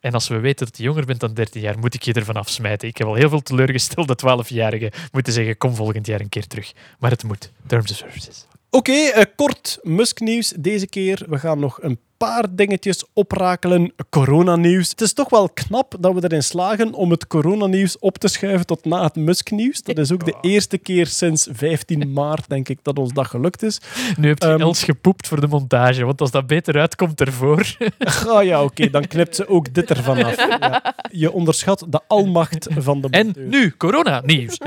En 0.01 0.13
als 0.13 0.29
we 0.29 0.39
weten 0.39 0.67
dat 0.67 0.77
je 0.77 0.83
jonger 0.83 1.05
bent 1.05 1.21
dan 1.21 1.35
13 1.35 1.61
jaar, 1.61 1.79
moet 1.79 1.95
ik 1.95 2.03
je 2.03 2.13
ervan 2.13 2.37
afsmijten. 2.37 2.89
Ik 2.89 2.99
heb 2.99 3.07
al 3.07 3.15
heel 3.15 3.29
veel 3.29 3.43
teleurgestelde 3.43 4.17
12-jarigen 4.27 4.93
moeten 5.13 5.33
zeggen, 5.33 5.57
kom 5.57 5.75
volgend 5.75 6.07
jaar 6.07 6.21
een 6.21 6.29
keer 6.29 6.47
terug. 6.47 6.73
Maar 6.99 7.11
het 7.11 7.23
moet. 7.23 7.53
Terms 7.67 7.88
services. 7.95 8.47
Oké, 8.71 8.93
eh, 8.93 9.25
kort 9.37 9.79
Musk-nieuws 9.83 10.49
deze 10.49 10.87
keer. 10.87 11.25
We 11.29 11.39
gaan 11.39 11.59
nog 11.59 11.83
een 11.83 11.99
paar 12.19 12.45
dingetjes 12.51 13.05
oprakelen. 13.13 13.93
Coronanieuws. 14.11 14.91
Het 14.91 15.01
is 15.01 15.13
toch 15.13 15.29
wel 15.29 15.49
knap 15.49 15.95
dat 16.01 16.15
we 16.15 16.25
erin 16.25 16.43
slagen 16.43 16.95
om 16.95 17.11
het 17.11 17.27
coronanieuws 17.27 17.99
op 17.99 18.19
te 18.19 18.29
schuiven 18.29 18.67
tot 18.67 18.85
na 18.85 19.03
het 19.03 19.17
Musk-nieuws. 19.17 19.83
Dat 19.83 19.99
is 19.99 20.13
ook 20.13 20.25
de 20.25 20.35
eerste 20.41 20.79
keer 20.79 21.07
sinds 21.07 21.49
15 21.53 22.13
maart, 22.13 22.49
denk 22.49 22.69
ik, 22.69 22.79
dat 22.83 22.99
ons 22.99 23.13
dat 23.13 23.27
gelukt 23.27 23.63
is. 23.63 23.81
Nu 24.17 24.29
heb 24.29 24.43
je 24.43 24.47
Els 24.47 24.85
gepoept 24.85 25.29
voor 25.29 25.41
de 25.41 25.47
montage, 25.47 26.05
want 26.05 26.21
als 26.21 26.31
dat 26.31 26.47
beter 26.47 26.79
uitkomt 26.79 27.21
ervoor... 27.21 27.77
Ah 28.29 28.45
ja, 28.45 28.63
oké, 28.63 28.91
dan 28.91 29.07
knipt 29.07 29.37
ze 29.37 29.49
ook 29.49 29.75
dit 29.75 29.91
ervan 29.91 30.25
af. 30.25 30.37
Ja. 30.59 30.95
Je 31.11 31.33
onderschat 31.33 31.87
de 31.89 32.01
almacht 32.07 32.67
van 32.79 33.01
de 33.01 33.09
En 33.11 33.35
nu, 33.37 33.75
corona-nieuws. 33.77 34.59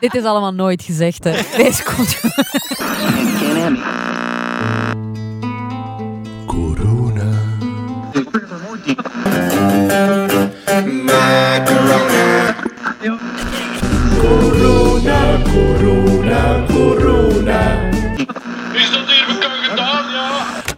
Dit 0.00 0.14
is 0.14 0.24
allemaal 0.24 0.54
nooit 0.54 0.82
gezegd. 0.82 1.24
Hè. 1.24 1.32
Deze 1.56 1.82
komt 1.82 2.20
Corona, 14.20 15.42
corona, 15.42 16.64
corona. 16.66 17.92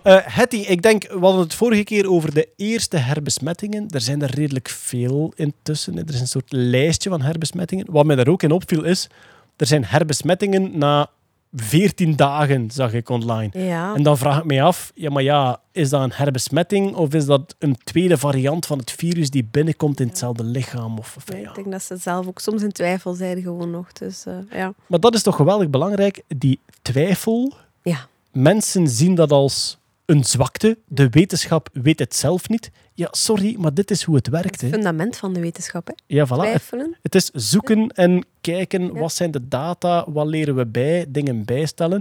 Eh, 0.03 0.19
Hetty, 0.23 0.57
ik 0.57 0.83
denk, 0.83 1.03
we 1.03 1.19
hadden 1.19 1.41
het 1.41 1.55
vorige 1.55 1.85
keer 1.85 2.11
over 2.11 2.35
de 2.35 2.49
eerste 2.57 2.97
herbesmettingen. 2.97 3.87
Er 3.89 4.01
zijn 4.01 4.23
er 4.23 4.31
redelijk 4.35 4.69
veel 4.69 5.33
intussen. 5.37 5.99
Er 5.99 6.15
is 6.15 6.21
een 6.21 6.27
soort 6.27 6.53
lijstje 6.53 7.11
van 7.11 7.23
herbesmettingen. 7.23 7.87
Wat 7.91 8.07
mij 8.07 8.17
daar 8.17 8.29
ook 8.29 8.43
in 8.43 8.51
opviel 8.51 8.85
is, 8.85 9.09
er 9.57 9.67
zijn 9.67 9.85
herbesmettingen 9.85 10.79
na 10.79 11.11
14 11.57 12.17
dagen, 12.17 12.71
zag 12.71 12.93
ik 12.93 13.09
online. 13.09 13.51
Ja. 13.53 13.95
En 13.95 14.03
dan 14.03 14.19
vraag 14.19 14.39
ik 14.39 14.45
mij 14.45 14.63
af, 14.63 14.93
ja, 14.95 15.11
maar 15.11 15.23
ja, 15.23 15.61
is 15.73 15.89
dat 15.89 16.03
een 16.03 16.13
herbesmetting 16.13 16.95
of 16.95 17.15
is 17.15 17.27
dat 17.27 17.55
een 17.59 17.77
tweede 17.85 18.19
variant 18.19 18.67
van 18.67 18.79
het 18.79 18.91
virus 18.91 19.31
die 19.31 19.49
binnenkomt 19.51 20.01
in 20.01 20.09
hetzelfde 20.09 20.45
lichaam? 20.45 20.99
Of, 20.99 21.17
ja. 21.25 21.37
Ik 21.37 21.55
denk 21.55 21.71
dat 21.71 21.83
ze 21.83 21.97
zelf 21.97 22.27
ook 22.27 22.39
soms 22.39 22.63
in 22.63 22.73
twijfel 22.73 23.15
zijn 23.15 23.43
gewoon 23.43 23.71
nog. 23.71 23.93
Dus 23.93 24.25
eh, 24.27 24.35
ja. 24.51 24.75
Maar 24.87 25.01
dat 25.01 25.15
is 25.15 25.23
toch 25.23 25.37
geweldig 25.37 25.71
belangrijk, 25.71 26.23
die 26.29 26.61
twijfel. 26.83 27.53
Ja. 27.83 28.07
Mensen 28.33 28.89
zien 28.89 29.15
dat 29.15 29.33
als 29.33 29.79
een 30.07 30.25
zwakte. 30.25 30.79
De 30.89 31.09
wetenschap 31.09 31.69
weet 31.73 31.99
het 31.99 32.15
zelf 32.15 32.49
niet. 32.49 32.71
Ja, 32.95 33.09
sorry, 33.11 33.57
maar 33.59 33.75
dit 33.75 33.91
is 33.91 34.03
hoe 34.03 34.17
het 34.17 34.29
werkt. 34.29 34.61
Het 34.61 34.71
fundament 34.71 35.17
van 35.17 35.33
de 35.33 35.41
wetenschap, 35.41 35.87
hè. 35.87 35.93
Ja, 36.07 36.27
voilà. 36.27 36.29
Het, 36.31 36.39
Twijfelen. 36.39 36.97
het 37.03 37.15
is 37.15 37.31
zoeken 37.33 37.89
en 37.89 38.25
kijken, 38.41 38.83
Ja. 38.83 38.93
wat 39.01 39.13
zijn 39.13 39.31
de 39.31 39.49
data, 39.49 40.05
wat 40.11 40.27
leren 40.27 40.55
we 40.57 40.67
bij, 40.67 41.05
dingen 41.09 41.45
bijstellen. 41.45 42.01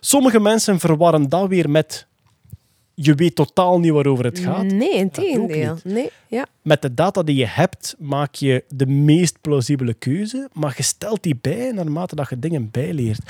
Sommige 0.00 0.40
mensen 0.40 0.78
verwarren 0.78 1.28
dat 1.28 1.48
weer 1.48 1.70
met 1.70 2.06
je 2.94 3.14
weet 3.14 3.34
totaal 3.34 3.80
niet 3.80 3.92
waarover 3.92 4.24
het 4.24 4.38
gaat. 4.38 4.64
Nee, 4.64 4.94
in 4.94 5.10
tegendeel. 5.10 5.78
Nee, 5.84 6.10
ja. 6.26 6.46
Met 6.62 6.82
de 6.82 6.94
data 6.94 7.22
die 7.22 7.36
je 7.36 7.46
hebt, 7.46 7.94
maak 7.98 8.34
je 8.34 8.64
de 8.68 8.86
meest 8.86 9.40
plausibele 9.40 9.94
keuze, 9.94 10.48
maar 10.52 10.74
je 10.76 10.82
stelt 10.82 11.22
die 11.22 11.38
bij 11.40 11.72
naarmate 11.72 12.14
dat 12.14 12.28
je 12.28 12.38
dingen 12.38 12.70
bijleert. 12.70 13.20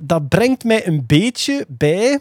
Dat 0.00 0.28
brengt 0.28 0.64
mij 0.64 0.86
een 0.86 1.04
beetje 1.06 1.64
bij 1.68 2.18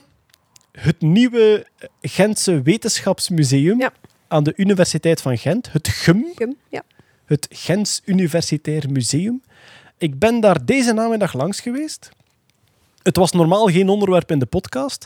het 0.73 1.01
nieuwe 1.01 1.67
Gentse 2.01 2.61
Wetenschapsmuseum 2.61 3.79
Ja. 3.79 3.93
aan 4.27 4.43
de 4.43 4.53
Universiteit 4.55 5.21
van 5.21 5.37
Gent, 5.37 5.71
het 5.71 5.87
GUM, 5.87 6.25
ja. 6.69 6.83
het 7.25 7.47
Gents 7.49 8.01
Universitair 8.05 8.91
Museum. 8.91 9.43
Ik 9.97 10.19
ben 10.19 10.39
daar 10.39 10.65
deze 10.65 10.93
namiddag 10.93 11.33
langs 11.33 11.59
geweest. 11.59 12.09
Het 13.01 13.15
was 13.15 13.31
normaal 13.31 13.67
geen 13.67 13.89
onderwerp 13.89 14.31
in 14.31 14.39
de 14.39 14.45
podcast, 14.45 15.05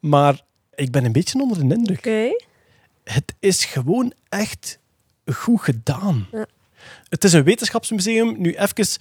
maar 0.00 0.40
ik 0.74 0.90
ben 0.90 1.04
een 1.04 1.12
beetje 1.12 1.40
onder 1.42 1.68
de 1.68 1.74
indruk 1.74 2.04
het 3.04 3.34
is 3.38 3.64
gewoon 3.64 4.12
echt 4.28 4.78
goed 5.32 5.60
gedaan. 5.60 6.28
Ja. 6.32 6.46
Het 7.08 7.24
is 7.24 7.32
een 7.32 7.42
wetenschapsmuseum. 7.44 8.34
Nu 8.38 8.54
even, 8.54 9.00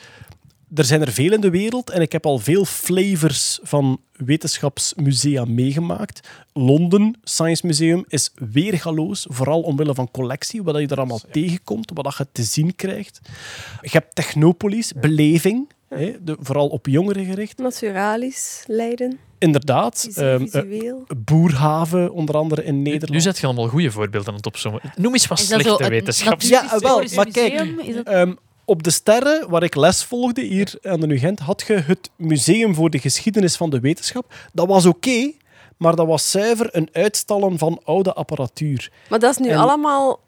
er 0.76 0.84
zijn 0.84 1.02
er 1.02 1.12
veel 1.12 1.34
in 1.34 1.42
de 1.42 1.50
wereld 1.50 1.90
en 1.90 2.02
ik 2.02 2.12
heb 2.12 2.26
al 2.26 2.40
veel 2.40 2.66
flavors 2.66 3.60
van 3.64 4.00
wetenschapsmusea 4.12 5.46
meegemaakt. 5.46 6.28
Londen 6.54 7.16
Science 7.24 7.66
Museum 7.66 8.06
is 8.08 8.32
weergaloos, 8.52 9.26
vooral 9.30 9.62
omwille 9.62 9.94
van 9.94 10.12
collectie, 10.12 10.64
wat 10.64 10.80
je 10.80 10.88
er 10.88 10.98
allemaal 10.98 11.22
tegenkomt, 11.32 11.92
wat 11.94 12.16
je 12.18 12.28
te 12.32 12.44
zien 12.44 12.76
krijgt. 12.76 13.20
Je 13.82 13.90
hebt 13.92 14.16
Technopolis, 14.16 14.94
beleving, 14.94 15.70
hè, 15.88 16.16
de, 16.24 16.38
vooral 16.40 16.68
op 16.68 16.88
jongeren 16.88 17.26
gericht. 17.26 17.58
Naturalis, 17.58 18.64
Leiden, 18.68 19.20
Inderdaad, 19.38 20.08
visueel. 20.12 21.04
Boerhaven, 21.18 22.12
onder 22.12 22.36
andere 22.36 22.64
in 22.64 22.82
Nederland. 22.82 23.12
Nu 23.12 23.20
zet 23.20 23.38
je 23.38 23.46
allemaal 23.46 23.68
goede 23.68 23.92
voorbeelden 23.92 24.30
aan 24.30 24.36
het 24.36 24.46
opzommen. 24.46 24.82
Noem 24.96 25.14
eens 25.14 25.28
wat 25.28 25.40
slechte 25.40 25.84
een 25.84 25.90
wetenschap. 25.90 26.42
Ja, 26.42 26.80
wel, 26.80 27.04
maar 27.16 27.32
kijk, 27.32 27.76
museum? 27.76 28.38
Op 28.66 28.84
de 28.84 28.92
Sterren, 28.92 29.50
waar 29.50 29.64
ik 29.64 29.76
les 29.76 30.04
volgde 30.04 30.42
hier 30.42 30.74
aan 30.82 31.00
de 31.00 31.08
UGent, 31.08 31.40
had 31.40 31.64
je 31.68 31.74
het 31.74 32.10
Museum 32.16 32.76
voor 32.76 32.90
de 32.90 33.00
Geschiedenis 33.00 33.56
van 33.56 33.70
de 33.70 33.80
Wetenschap. 33.80 34.34
Dat 34.54 34.68
was 34.68 34.86
oké, 34.86 35.32
maar 35.78 35.96
dat 35.96 36.08
was 36.08 36.32
zuiver 36.32 36.70
een 36.72 36.90
uitstallen 36.92 37.58
van 37.58 37.82
oude 37.84 38.14
apparatuur. 38.14 38.92
Maar 39.10 39.20
dat 39.20 39.32
is 39.32 39.38
nu 39.38 39.50
En- 39.50 39.58
allemaal 39.58 40.20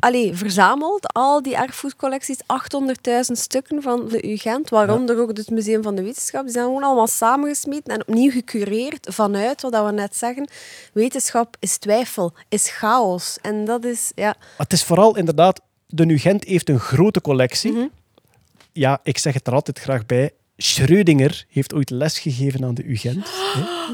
allee, 0.00 0.34
verzameld, 0.34 1.12
al 1.12 1.42
die 1.42 1.56
erfgoedcollecties, 1.56 2.38
800.000 2.46 3.38
stukken 3.38 3.82
van 3.82 4.08
de 4.08 4.30
UGent, 4.32 4.68
waaronder 4.70 5.18
ook 5.20 5.36
het 5.36 5.50
Museum 5.50 5.82
van 5.82 5.94
de 5.94 6.02
Wetenschap. 6.02 6.42
Die 6.42 6.52
zijn 6.52 6.64
gewoon 6.64 6.82
allemaal 6.82 7.06
samengesmeten 7.06 7.94
en 7.94 8.00
opnieuw 8.00 8.30
gecureerd 8.30 9.06
vanuit 9.10 9.62
wat 9.62 9.84
we 9.84 9.92
net 9.92 10.16
zeggen. 10.16 10.48
Wetenschap 10.92 11.56
is 11.58 11.78
twijfel, 11.78 12.32
is 12.48 12.68
chaos. 12.70 13.38
En 13.42 13.64
dat 13.64 13.84
is, 13.84 14.12
ja... 14.14 14.34
Het 14.56 14.72
is 14.72 14.84
vooral 14.84 15.16
inderdaad, 15.16 15.60
de 15.90 16.06
UGent 16.06 16.44
heeft 16.44 16.68
een 16.68 16.80
grote 16.80 17.20
collectie. 17.20 17.72
Mhm. 17.72 17.86
Ja, 18.72 19.00
ik 19.02 19.18
zeg 19.18 19.34
het 19.34 19.46
er 19.46 19.52
altijd 19.52 19.78
graag 19.78 20.06
bij. 20.06 20.30
Schrödinger 20.62 21.44
heeft 21.48 21.74
ooit 21.74 21.90
lesgegeven 21.90 22.64
aan 22.64 22.74
de 22.74 22.84
UGent. 22.84 23.30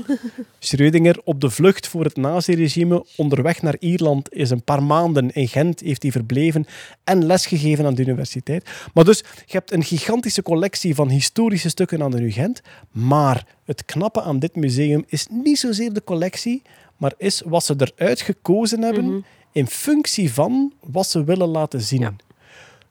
Schrödinger 0.66 1.16
op 1.24 1.40
de 1.40 1.50
vlucht 1.50 1.88
voor 1.88 2.04
het 2.04 2.16
naziregime, 2.16 3.04
onderweg 3.16 3.62
naar 3.62 3.76
Ierland, 3.78 4.32
is 4.32 4.50
een 4.50 4.64
paar 4.64 4.82
maanden 4.82 5.30
in 5.30 5.48
Gent, 5.48 5.80
heeft 5.80 6.02
hij 6.02 6.12
verbleven 6.12 6.66
en 7.04 7.26
lesgegeven 7.26 7.86
aan 7.86 7.94
de 7.94 8.02
universiteit. 8.02 8.70
Maar 8.94 9.04
dus, 9.04 9.18
je 9.18 9.52
hebt 9.52 9.72
een 9.72 9.84
gigantische 9.84 10.42
collectie 10.42 10.94
van 10.94 11.08
historische 11.08 11.68
stukken 11.68 12.02
aan 12.02 12.10
de 12.10 12.22
UGent, 12.22 12.60
maar 12.90 13.46
het 13.64 13.84
knappe 13.84 14.22
aan 14.22 14.38
dit 14.38 14.56
museum 14.56 15.04
is 15.06 15.26
niet 15.30 15.58
zozeer 15.58 15.92
de 15.92 16.04
collectie, 16.04 16.62
maar 16.96 17.12
is 17.18 17.42
wat 17.44 17.64
ze 17.64 17.74
eruit 17.78 18.20
gekozen 18.20 18.82
hebben 18.82 19.24
in 19.56 19.66
functie 19.66 20.32
van 20.32 20.72
wat 20.80 21.06
ze 21.06 21.24
willen 21.24 21.48
laten 21.48 21.80
zien. 21.80 22.00
Ja. 22.00 22.14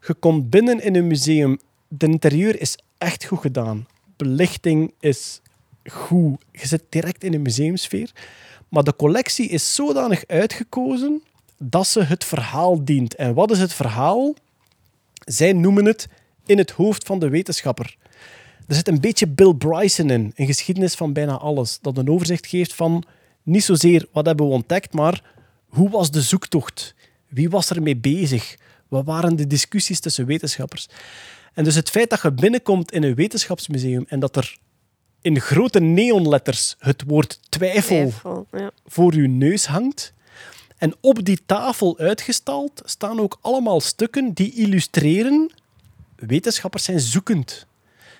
Je 0.08 0.14
komt 0.14 0.50
binnen 0.50 0.84
in 0.84 0.96
een 0.96 1.08
museum, 1.08 1.60
de 1.88 2.08
interieur 2.08 2.62
is 2.62 2.78
echt 2.98 3.26
goed 3.26 3.40
gedaan. 3.40 3.88
Belichting 4.18 4.94
is 5.00 5.42
goed. 5.86 6.44
Je 6.52 6.68
zit 6.68 6.84
direct 6.90 7.24
in 7.24 7.34
een 7.34 7.42
museumsfeer. 7.42 8.12
Maar 8.70 8.84
de 8.84 8.96
collectie 8.96 9.50
is 9.50 9.76
zodanig 9.76 10.28
uitgekozen 10.28 11.24
dat 11.58 11.88
ze 11.88 12.04
het 12.04 12.24
verhaal 12.24 12.86
dient. 12.86 13.16
En 13.16 13.34
wat 13.34 13.52
is 13.52 13.60
het 13.60 13.74
verhaal? 13.74 14.34
Zij 15.26 15.54
noemen 15.54 15.86
het 15.86 16.08
in 16.46 16.58
het 16.58 16.72
hoofd 16.72 17.06
van 17.06 17.20
de 17.20 17.30
wetenschapper. 17.30 17.98
Er 18.68 18.76
zit 18.76 18.88
een 18.88 19.00
beetje 19.00 19.28
Bill 19.28 19.54
Bryson 19.54 20.10
in, 20.10 20.32
een 20.36 20.46
geschiedenis 20.46 20.96
van 20.96 21.14
bijna 21.14 21.38
alles, 21.38 21.80
dat 21.82 21.98
een 21.98 22.10
overzicht 22.10 22.48
geeft 22.48 22.74
van 22.74 23.04
niet 23.44 23.64
zozeer 23.64 24.08
wat 24.12 24.26
hebben 24.26 24.48
we 24.48 24.52
ontdekt, 24.52 24.94
maar 24.94 25.34
hoe 25.76 25.89
was 25.89 26.11
de 26.11 26.22
zoektocht? 26.22 26.95
Wie 27.27 27.49
was 27.49 27.69
er 27.69 27.81
mee 27.81 27.95
bezig? 27.97 28.56
Wat 28.88 29.06
waren 29.06 29.35
de 29.35 29.47
discussies 29.47 29.99
tussen 29.99 30.26
wetenschappers? 30.26 30.88
En 31.53 31.64
dus 31.64 31.76
het 31.76 31.89
feit 31.89 32.10
dat 32.10 32.22
je 32.22 32.31
binnenkomt 32.31 32.91
in 32.91 33.03
een 33.03 33.15
wetenschapsmuseum 33.15 34.06
en 34.07 34.19
dat 34.19 34.35
er 34.35 34.57
in 35.22 35.39
grote 35.39 35.80
neonletters 35.80 36.76
het 36.80 37.03
woord 37.07 37.39
twijfel 37.49 38.10
Twijfel, 38.10 38.47
ja. 38.52 38.72
voor 38.85 39.15
je 39.15 39.27
neus 39.27 39.65
hangt. 39.65 40.14
En 40.77 40.95
op 41.02 41.26
die 41.26 41.39
tafel 41.45 41.97
uitgestald 41.97 42.81
staan 42.85 43.19
ook 43.19 43.38
allemaal 43.41 43.81
stukken 43.81 44.34
die 44.34 44.53
illustreren. 44.53 45.52
Wetenschappers 46.15 46.84
zijn 46.84 46.99
zoekend. 46.99 47.65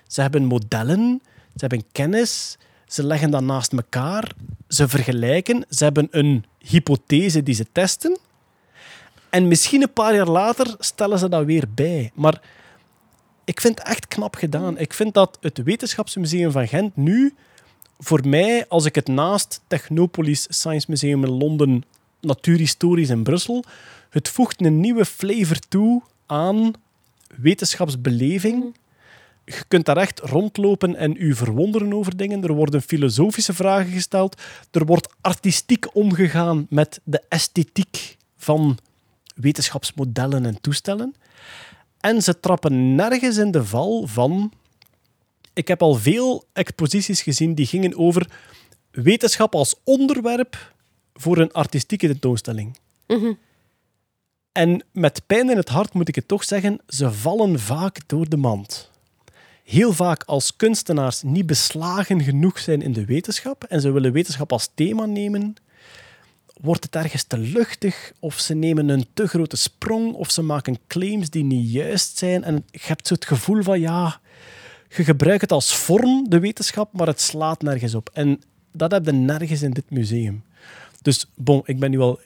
Ze 0.08 0.22
hebben 0.22 0.46
modellen, 0.46 1.22
ze 1.24 1.66
hebben 1.66 1.84
kennis, 1.92 2.58
ze 2.88 3.04
leggen 3.04 3.32
dat 3.32 3.44
naast 3.44 3.74
elkaar, 3.74 4.32
ze 4.68 4.88
vergelijken, 4.88 5.66
ze 5.70 5.84
hebben 5.84 6.08
een 6.12 6.46
hypothese 6.68 7.44
die 7.44 7.56
ze 7.56 7.66
testen. 7.72 8.18
En 9.30 9.48
misschien 9.48 9.82
een 9.82 9.94
paar 9.94 10.16
jaar 10.16 10.30
later 10.30 10.76
stellen 10.80 11.20
ze 11.20 11.30
dat 11.30 11.46
weer 11.46 11.66
bij. 11.76 12.12
Maar 12.14 12.42
ik 13.44 13.62
vind 13.62 13.78
het 13.80 13.88
echt 13.88 14.08
knap 14.08 14.36
gedaan. 14.36 14.78
Ik 14.78 14.94
vind 14.94 15.14
dat 15.14 15.38
het 15.42 15.64
Wetenschapsmuseum 15.64 16.52
van 16.52 16.68
Gent 16.68 16.96
nu, 16.96 17.34
voor 18.00 18.28
mij, 18.28 18.66
als 18.68 18.86
ik 18.86 18.96
het 18.96 19.08
naast 19.08 19.62
Technopolis 19.68 20.46
Science 20.50 20.86
Museum 20.90 21.24
in 21.24 21.32
Londen, 21.32 21.84
Natuurhistorisch 22.22 23.10
in 23.10 23.24
Brussel, 23.24 23.64
het 24.10 24.30
voegt 24.30 24.66
een 24.66 24.80
nieuwe 24.80 25.06
flavor 25.06 25.60
toe 25.60 26.02
aan 26.26 26.74
wetenschapsbeleving. 27.36 28.76
Je 29.46 29.64
kunt 29.68 29.86
daar 29.86 29.98
echt 29.98 30.20
rondlopen 30.20 30.96
en 30.96 31.16
u 31.18 31.36
verwonderen 31.36 31.94
over 31.94 32.18
dingen. 32.18 32.44
Er 32.44 32.54
worden 32.54 32.82
filosofische 32.82 33.54
vragen 33.54 33.92
gesteld. 33.92 34.42
Er 34.72 34.86
wordt 34.86 35.14
artistiek 35.22 35.96
omgegaan 35.96 36.66
met 36.70 37.00
de 37.04 37.22
esthetiek 37.30 38.18
van 38.38 38.78
wetenschapsmodellen 39.36 40.46
en 40.46 40.62
toestellen. 40.62 41.16
En 42.00 42.22
ze 42.22 42.40
trappen 42.40 42.96
nergens 42.96 43.38
in 43.38 43.52
de 43.52 43.66
val 43.66 44.08
van... 44.08 44.52
Ik 45.54 45.68
heb 45.68 45.82
al 45.82 45.96
veel 45.96 46.46
exposities 46.54 47.22
gezien 47.22 47.56
die 47.56 47.66
gingen 47.66 47.98
over 47.98 48.30
wetenschap 48.92 49.56
als 49.56 49.76
onderwerp 49.84 50.74
voor 51.14 51.38
een 51.38 51.52
artistieke 51.52 52.08
tentoonstelling. 52.08 52.78
En 54.52 54.84
met 54.92 55.22
pijn 55.28 55.50
in 55.50 55.58
het 55.58 55.70
hart 55.70 55.94
moet 55.94 56.08
ik 56.08 56.16
het 56.16 56.28
toch 56.28 56.44
zeggen, 56.44 56.80
ze 56.88 57.12
vallen 57.12 57.60
vaak 57.60 58.00
door 58.08 58.30
de 58.30 58.38
mand. 58.38 58.92
Heel 59.66 59.94
vaak 59.94 60.24
als 60.24 60.56
kunstenaars 60.56 61.22
niet 61.22 61.46
beslagen 61.46 62.24
genoeg 62.24 62.60
zijn 62.60 62.82
in 62.82 62.94
de 62.94 63.06
wetenschap 63.06 63.64
en 63.64 63.82
ze 63.82 63.92
willen 63.92 64.12
wetenschap 64.12 64.52
als 64.52 64.70
thema 64.76 65.06
nemen, 65.06 65.56
wordt 66.62 66.84
het 66.84 66.96
ergens 66.96 67.24
te 67.24 67.38
luchtig 67.38 68.12
of 68.20 68.40
ze 68.40 68.54
nemen 68.54 68.90
een 68.90 69.06
te 69.14 69.28
grote 69.28 69.58
sprong 69.58 70.14
of 70.14 70.32
ze 70.32 70.42
maken 70.42 70.78
claims 70.88 71.30
die 71.30 71.44
niet 71.44 71.72
juist 71.72 72.18
zijn. 72.18 72.44
En 72.44 72.66
je 72.72 72.80
hebt 72.82 73.08
zo 73.08 73.14
het 73.14 73.26
gevoel 73.26 73.64
van, 73.64 73.80
ja, 73.80 74.20
je 74.90 75.04
gebruikt 75.04 75.42
het 75.42 75.52
als 75.52 75.76
vorm, 75.76 76.30
de 76.30 76.40
wetenschap, 76.40 76.94
maar 76.94 77.08
het 77.08 77.22
slaat 77.22 77.62
nergens 77.62 77.96
op. 77.96 78.10
En 78.14 78.42
dat 78.72 78.92
heb 78.92 79.06
je 79.06 79.12
nergens 79.12 79.62
in 79.62 79.72
dit 79.72 79.90
museum. 79.90 80.44
Dus 81.02 81.26
bon, 81.36 81.62
ik 81.66 81.80
ben 81.80 81.92
nu 81.92 82.00
al 82.00 82.20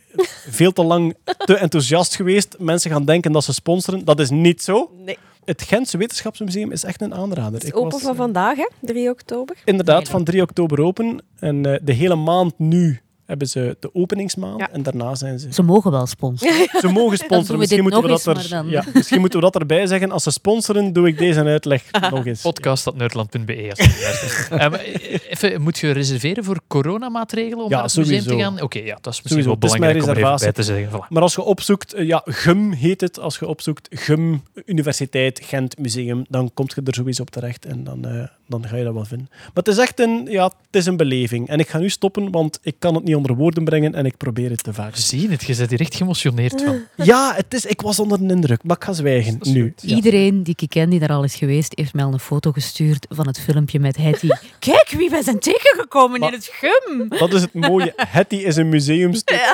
veel 0.49 0.71
te 0.71 0.83
lang 0.83 1.15
te 1.45 1.55
enthousiast 1.57 2.15
geweest. 2.15 2.55
Mensen 2.57 2.91
gaan 2.91 3.05
denken 3.05 3.31
dat 3.31 3.43
ze 3.43 3.53
sponsoren. 3.53 4.05
Dat 4.05 4.19
is 4.19 4.29
niet 4.29 4.63
zo. 4.63 4.91
Nee. 5.05 5.17
Het 5.49 5.61
Gentse 5.61 5.97
Wetenschapsmuseum 5.97 6.71
is 6.71 6.83
echt 6.83 7.01
een 7.01 7.13
aanrader. 7.13 7.53
Het 7.53 7.63
is 7.63 7.69
Ik 7.69 7.75
open 7.75 7.91
was, 7.91 8.01
van 8.01 8.11
eh, 8.11 8.17
vandaag, 8.17 8.57
hè? 8.57 8.67
3 8.79 9.09
oktober. 9.09 9.55
Inderdaad, 9.65 10.09
van 10.09 10.23
3 10.23 10.41
oktober 10.41 10.81
open. 10.81 11.23
En 11.39 11.65
eh, 11.65 11.79
de 11.83 11.93
hele 11.93 12.15
maand 12.15 12.53
nu 12.59 13.01
hebben 13.29 13.47
ze 13.47 13.77
de 13.79 13.89
openingsmaand. 13.95 14.59
Ja. 14.59 14.71
En 14.71 14.83
daarna 14.83 15.15
zijn 15.15 15.39
ze... 15.39 15.53
Ze 15.53 15.63
mogen 15.63 15.91
wel 15.91 16.05
sponsoren. 16.07 16.69
Ze 16.81 16.87
mogen 16.87 17.17
sponsoren. 17.17 17.59
Misschien 17.59 17.81
moeten, 17.81 18.01
we 18.01 18.07
dat 18.07 18.27
eens, 18.27 18.51
er, 18.51 18.65
ja, 18.69 18.83
misschien 18.93 19.19
moeten 19.19 19.39
we 19.39 19.45
dat 19.45 19.55
erbij 19.61 19.85
zeggen. 19.87 20.11
Als 20.11 20.23
ze 20.23 20.31
sponsoren, 20.31 20.93
doe 20.93 21.07
ik 21.07 21.17
deze 21.17 21.43
uitleg 21.43 21.83
nog 22.11 22.25
eens. 22.25 22.41
Podcast.nerdland.be. 22.41 23.73
luistert. 24.01 24.47
Eh, 24.59 24.69
maar 24.69 24.79
even, 24.79 25.61
moet 25.61 25.77
je 25.77 25.91
reserveren 25.91 26.43
voor 26.43 26.59
coronamaatregelen 26.67 27.63
om 27.63 27.69
Ja, 27.69 27.75
naar 27.75 27.85
het 27.85 27.95
museum 27.95 28.17
te 28.17 28.23
sowieso. 28.23 28.49
gaan? 28.49 28.61
Oké, 28.61 28.79
ja, 28.79 28.97
dat 29.01 29.13
is 29.13 29.21
misschien 29.21 29.43
Sowieso, 29.43 29.47
wel 29.49 29.57
belangrijk 29.57 30.03
om 30.03 30.09
er 30.09 30.17
even 30.17 30.39
bij 30.39 30.51
te 30.51 30.63
zeggen. 30.63 30.89
Voilà. 30.89 31.07
Maar 31.09 31.21
als 31.21 31.35
je 31.35 31.41
opzoekt, 31.41 31.93
eh, 31.93 32.07
ja, 32.07 32.21
GUM 32.25 32.71
heet 32.71 33.01
het. 33.01 33.19
Als 33.19 33.39
je 33.39 33.47
opzoekt 33.47 33.87
GUM, 33.91 34.43
Universiteit 34.65 35.41
Gent 35.43 35.77
Museum, 35.77 36.25
dan 36.29 36.51
kom 36.53 36.65
je 36.75 36.81
er 36.85 36.93
sowieso 36.93 37.21
op 37.21 37.29
terecht 37.29 37.65
en 37.65 37.83
dan, 37.83 38.05
eh, 38.05 38.23
dan 38.47 38.67
ga 38.67 38.75
je 38.75 38.83
dat 38.83 38.93
wel 38.93 39.05
vinden. 39.05 39.27
Maar 39.29 39.49
het 39.53 39.67
is 39.67 39.77
echt 39.77 39.99
een, 39.99 40.27
ja, 40.29 40.43
het 40.43 40.75
is 40.75 40.85
een 40.85 40.97
beleving. 40.97 41.47
En 41.47 41.59
ik 41.59 41.67
ga 41.69 41.77
nu 41.77 41.89
stoppen, 41.89 42.31
want 42.31 42.59
ik 42.61 42.75
kan 42.79 42.95
het 42.95 43.03
niet 43.03 43.15
onder 43.19 43.35
woorden 43.35 43.63
brengen 43.63 43.95
en 43.95 44.05
ik 44.05 44.17
probeer 44.17 44.49
het 44.49 44.63
te 44.63 44.73
vaak. 44.73 44.95
Zie 44.95 45.21
je 45.21 45.29
het? 45.29 45.43
Je 45.43 45.55
bent 45.55 45.69
hier 45.69 45.79
echt 45.79 45.95
geëmotioneerd 45.95 46.61
van. 46.61 46.81
Ja, 47.11 47.33
het 47.35 47.53
is, 47.53 47.65
ik 47.65 47.81
was 47.81 47.99
onder 47.99 48.27
de 48.27 48.33
indruk, 48.33 48.63
maar 48.63 48.75
ik 48.75 48.83
ga 48.83 48.93
zwijgen 48.93 49.37
nu. 49.41 49.73
Ja. 49.77 49.95
Iedereen 49.95 50.43
die 50.43 50.53
ik 50.57 50.69
ken 50.69 50.89
die 50.89 50.99
daar 50.99 51.09
al 51.11 51.23
is 51.23 51.35
geweest, 51.35 51.71
heeft 51.75 51.93
mij 51.93 52.03
al 52.03 52.13
een 52.13 52.19
foto 52.19 52.51
gestuurd 52.51 53.05
van 53.09 53.27
het 53.27 53.39
filmpje 53.39 53.79
met 53.79 53.97
Hetty. 53.97 54.27
Kijk 54.59 54.89
wie 54.97 55.09
wij 55.09 55.21
zijn 55.21 55.39
tegengekomen 55.39 56.19
Maar- 56.19 56.29
in 56.29 56.35
het 56.35 56.49
gum. 56.53 57.07
Dat 57.19 57.33
is 57.33 57.41
het 57.41 57.53
mooie. 57.53 57.93
Hetty 58.17 58.35
is 58.35 58.55
een 58.55 58.69
museumstuk. 58.69 59.53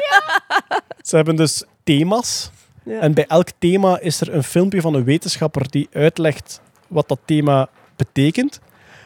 Ze 1.01 1.15
hebben 1.15 1.35
dus 1.35 1.63
thema's. 1.83 2.49
Ja. 2.83 2.99
En 2.99 3.13
bij 3.13 3.25
elk 3.27 3.47
thema 3.59 3.99
is 3.99 4.21
er 4.21 4.33
een 4.33 4.43
filmpje 4.43 4.81
van 4.81 4.93
een 4.93 5.03
wetenschapper 5.03 5.69
die 5.69 5.87
uitlegt 5.93 6.61
wat 6.87 7.07
dat 7.07 7.19
thema 7.25 7.69
betekent. 7.95 8.59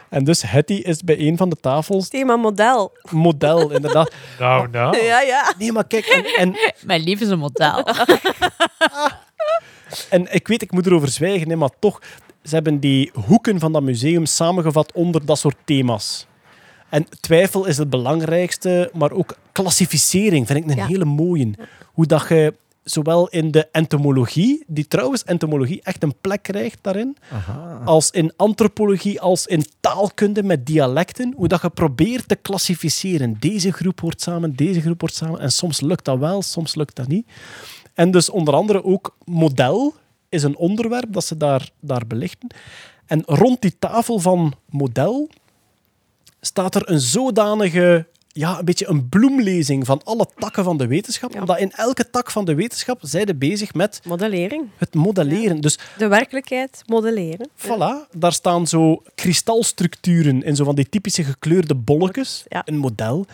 En 0.10 0.24
dus 0.24 0.42
Hetty 0.42 0.74
is 0.74 1.02
bij 1.04 1.20
een 1.20 1.38
van 1.38 1.50
de 1.50 1.56
tafels 1.56 2.10
Thema 2.10 2.36
model. 2.36 2.92
model, 3.12 3.72
inderdaad. 3.72 4.12
Nou, 4.40 4.68
nou. 4.72 5.04
Ja, 5.04 5.22
ja. 5.22 5.54
Nee, 5.58 5.72
maar 5.72 5.88
kijk, 5.88 6.06
en, 6.06 6.26
en, 6.26 6.56
Mijn 6.86 7.02
lief 7.04 7.22
is 7.22 7.28
een 7.30 7.40
model. 7.40 7.84
en 10.10 10.34
ik 10.34 10.48
weet, 10.48 10.62
ik 10.62 10.72
moet 10.72 10.86
erover 10.86 11.08
zwijgen, 11.08 11.50
hè, 11.50 11.56
maar 11.56 11.70
toch, 11.80 12.02
ze 12.44 12.54
hebben 12.56 12.80
die 12.80 13.12
hoeken 13.26 13.60
van 13.60 13.72
dat 13.74 13.82
museum 13.84 14.26
samengevat 14.26 14.92
onder 14.94 15.26
dat 15.26 15.40
soort 15.40 15.56
thema's. 15.66 16.28
En 16.90 17.06
twijfel 17.20 17.66
is 17.66 17.78
het 17.78 17.90
belangrijkste, 17.90 18.90
maar 18.94 19.12
ook 19.12 19.36
klassificering 19.52 20.48
vind 20.48 20.60
ik 20.60 20.72
een 20.72 20.78
Ja. 20.78 20.86
hele 20.86 21.06
mooie. 21.06 21.52
Hoe 21.94 22.06
dat 22.06 22.26
je 22.30 22.54
zowel 22.90 23.28
in 23.28 23.52
de 23.52 23.68
entomologie, 23.72 24.64
die 24.68 24.88
trouwens 24.88 25.24
entomologie 25.24 25.82
echt 25.82 26.04
een 26.04 26.16
plek 26.22 26.44
krijgt 26.44 26.78
daarin, 26.82 27.18
als 27.86 28.12
in 28.12 28.34
antropologie, 28.36 29.22
als 29.22 29.46
in 29.46 29.66
taalkunde 29.80 30.44
met 30.44 30.66
dialecten, 30.66 31.34
hoe 31.36 31.48
dat 31.48 31.62
je 31.62 31.70
probeert 31.70 32.28
te 32.28 32.36
klassificeren. 32.36 33.38
Deze 33.40 33.72
groep 33.72 34.00
hoort 34.00 34.22
samen, 34.22 34.56
deze 34.56 34.82
groep 34.82 35.02
hoort 35.02 35.14
samen. 35.14 35.40
En 35.40 35.52
soms 35.52 35.82
lukt 35.82 36.06
dat 36.06 36.20
wel, 36.20 36.42
soms 36.42 36.76
lukt 36.76 36.96
dat 36.96 37.08
niet. 37.08 37.28
En 37.94 38.12
dus 38.12 38.30
onder 38.30 38.54
andere 38.54 38.84
ook 38.84 39.18
model 39.26 39.94
is 40.30 40.44
een 40.44 40.58
onderwerp 40.58 41.14
dat 41.14 41.26
ze 41.26 41.38
daar, 41.38 41.70
daar 41.80 42.08
belichten. 42.08 42.50
En 43.06 43.24
rond 43.26 43.62
die 43.62 43.76
tafel 43.80 44.20
van 44.20 44.54
model 44.70 45.30
staat 46.42 46.76
er 46.76 46.90
een 46.90 47.00
zodanige, 47.00 48.08
ja, 48.40 48.60
een 48.60 48.66
beetje 48.66 48.88
een 48.88 49.10
bloemlezing 49.10 49.86
van 49.86 50.02
alle 50.04 50.26
takken 50.36 50.64
van 50.64 50.78
de 50.78 50.88
wetenschap. 50.88 51.34
Ja. 51.34 51.40
Omdat 51.40 51.60
in 51.60 51.72
elke 51.72 52.10
tak 52.10 52.32
van 52.32 52.46
de 52.46 52.56
wetenschap 52.56 53.00
zijn 53.02 53.38
bezig 53.38 53.74
met 53.74 54.02
Modellering. 54.04 54.68
het 54.78 54.94
modelleren. 54.94 55.62
Dus 55.62 55.80
De 55.98 56.08
werkelijkheid 56.08 56.82
modelleren. 56.86 57.50
Voilà, 57.58 58.10
daar 58.12 58.34
staan 58.34 58.68
zo 58.68 59.04
kristalstructuren 59.16 60.44
in 60.44 60.56
zo 60.56 60.64
van 60.64 60.76
die 60.76 60.90
typische 60.90 61.24
gekleurde 61.24 61.76
bolletjes. 61.76 62.44
Ja. 62.48 62.62
Een 62.66 62.78
model. 62.78 63.26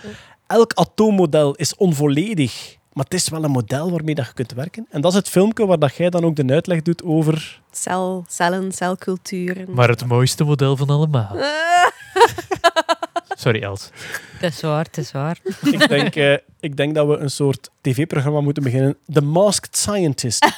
Elk 0.47 0.73
atoommodel 0.73 1.55
is 1.55 1.75
onvolledig, 1.75 2.75
maar 2.93 3.03
het 3.03 3.13
is 3.13 3.29
wel 3.29 3.43
een 3.43 3.51
model 3.51 3.91
waarmee 3.91 4.15
dat 4.15 4.25
je 4.25 4.33
kunt 4.33 4.51
werken. 4.53 4.87
En 4.89 5.01
dat 5.01 5.11
is 5.11 5.17
het 5.17 5.29
filmpje 5.29 5.65
waar 5.65 5.79
dat 5.79 5.95
jij 5.95 6.09
dan 6.09 6.25
ook 6.25 6.35
de 6.35 6.53
uitleg 6.53 6.81
doet 6.81 7.03
over... 7.03 7.61
Cel, 7.71 8.25
cellen, 8.27 8.71
celculturen. 8.71 9.73
Maar 9.73 9.89
het 9.89 10.05
mooiste 10.05 10.43
model 10.43 10.77
van 10.77 10.89
allemaal. 10.89 11.35
Sorry, 13.37 13.63
Els. 13.63 13.89
Dat 14.41 14.51
is 14.51 14.61
waar, 14.61 14.83
dat 14.91 14.97
is 14.97 15.11
waar. 15.11 15.37
Ik 15.61 15.87
denk, 15.87 16.15
eh, 16.15 16.37
ik 16.59 16.77
denk 16.77 16.95
dat 16.95 17.07
we 17.07 17.17
een 17.17 17.29
soort 17.29 17.69
tv-programma 17.81 18.41
moeten 18.41 18.63
beginnen. 18.63 18.97
The 19.13 19.21
Masked 19.21 19.77
Scientist. 19.77 20.45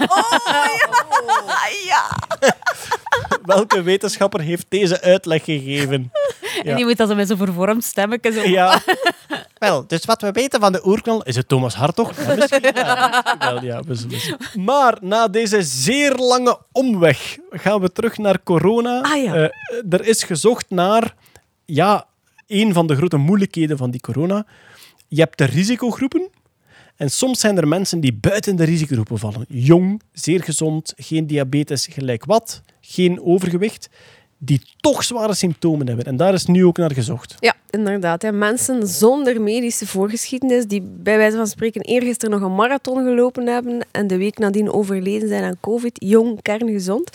ja. 1.90 2.10
Welke 3.44 3.82
wetenschapper 3.82 4.42
heeft 4.42 4.66
deze 4.70 5.02
uitleg 5.02 5.44
gegeven? 5.44 6.12
Ja. 6.42 6.64
En 6.64 6.76
die 6.76 6.86
moet 6.86 6.98
dat 6.98 7.10
zo 7.10 7.16
met 7.16 7.28
zo'n 7.28 7.38
vervormd 7.38 7.84
stemmetje 7.84 8.32
zo... 8.32 8.42
Ja. 8.42 8.82
Wel, 9.58 9.88
dus 9.88 10.06
wat 10.06 10.22
we 10.22 10.32
weten 10.32 10.60
van 10.60 10.72
de 10.72 10.88
oerknal... 10.88 11.24
Is 11.24 11.36
het 11.36 11.48
Thomas 11.48 11.76
Hartog? 11.76 12.12
Ja, 12.18 12.36
misschien 12.36 12.62
wel. 12.62 12.96
Misschien 13.10 13.40
wel, 13.40 13.64
ja, 13.64 13.82
we 13.82 13.96
zullen 13.96 14.20
zien. 14.20 14.38
Maar 14.66 14.98
na 15.02 15.28
deze 15.28 15.62
zeer 15.62 16.16
lange 16.16 16.60
omweg 16.72 17.38
gaan 17.50 17.82
we 17.82 17.92
terug 17.92 18.18
naar 18.18 18.44
corona. 18.44 19.02
Ah, 19.02 19.24
ja. 19.24 19.34
Eh, 19.34 19.50
er 19.90 20.06
is 20.06 20.24
gezocht 20.24 20.66
naar... 20.70 21.16
Ja, 21.66 22.06
een 22.48 22.74
van 22.74 22.88
de 22.88 22.96
grote 22.96 23.18
moeilijkheden 23.18 23.78
van 23.78 23.92
die 23.92 24.02
corona. 24.02 24.46
Je 25.08 25.20
hebt 25.20 25.38
de 25.38 25.46
risicogroepen. 25.46 26.30
En 26.96 27.12
soms 27.12 27.40
zijn 27.40 27.58
er 27.58 27.68
mensen 27.68 28.00
die 28.00 28.14
buiten 28.14 28.56
de 28.56 28.64
risicogroepen 28.64 29.18
vallen. 29.20 29.46
Jong, 29.48 30.02
zeer 30.12 30.44
gezond, 30.44 30.94
geen 30.96 31.28
diabetes, 31.28 31.88
gelijk 31.92 32.26
wat, 32.26 32.62
geen 32.82 33.22
overgewicht. 33.22 33.90
Die 34.38 34.62
toch 34.78 35.04
zware 35.04 35.34
symptomen 35.34 35.88
hebben. 35.88 36.06
En 36.06 36.18
daar 36.18 36.34
is 36.34 36.46
nu 36.46 36.66
ook 36.66 36.78
naar 36.78 36.94
gezocht. 36.94 37.36
Ja, 37.40 37.56
inderdaad. 37.70 38.32
Mensen 38.32 38.88
zonder 38.88 39.42
medische 39.42 39.88
voorgeschiedenis, 39.88 40.66
die 40.66 40.82
bij 40.82 41.18
wijze 41.18 41.38
van 41.38 41.48
spreken 41.48 41.82
eergisteren 41.82 42.40
nog 42.40 42.50
een 42.50 42.56
marathon 42.56 43.04
gelopen 43.04 43.48
hebben 43.48 43.86
en 43.92 44.08
de 44.08 44.18
week 44.18 44.38
nadien 44.38 44.72
overleden 44.72 45.28
zijn 45.28 45.44
aan 45.44 45.60
COVID, 45.62 45.96
jong, 46.00 46.42
kerngezond. 46.42 47.10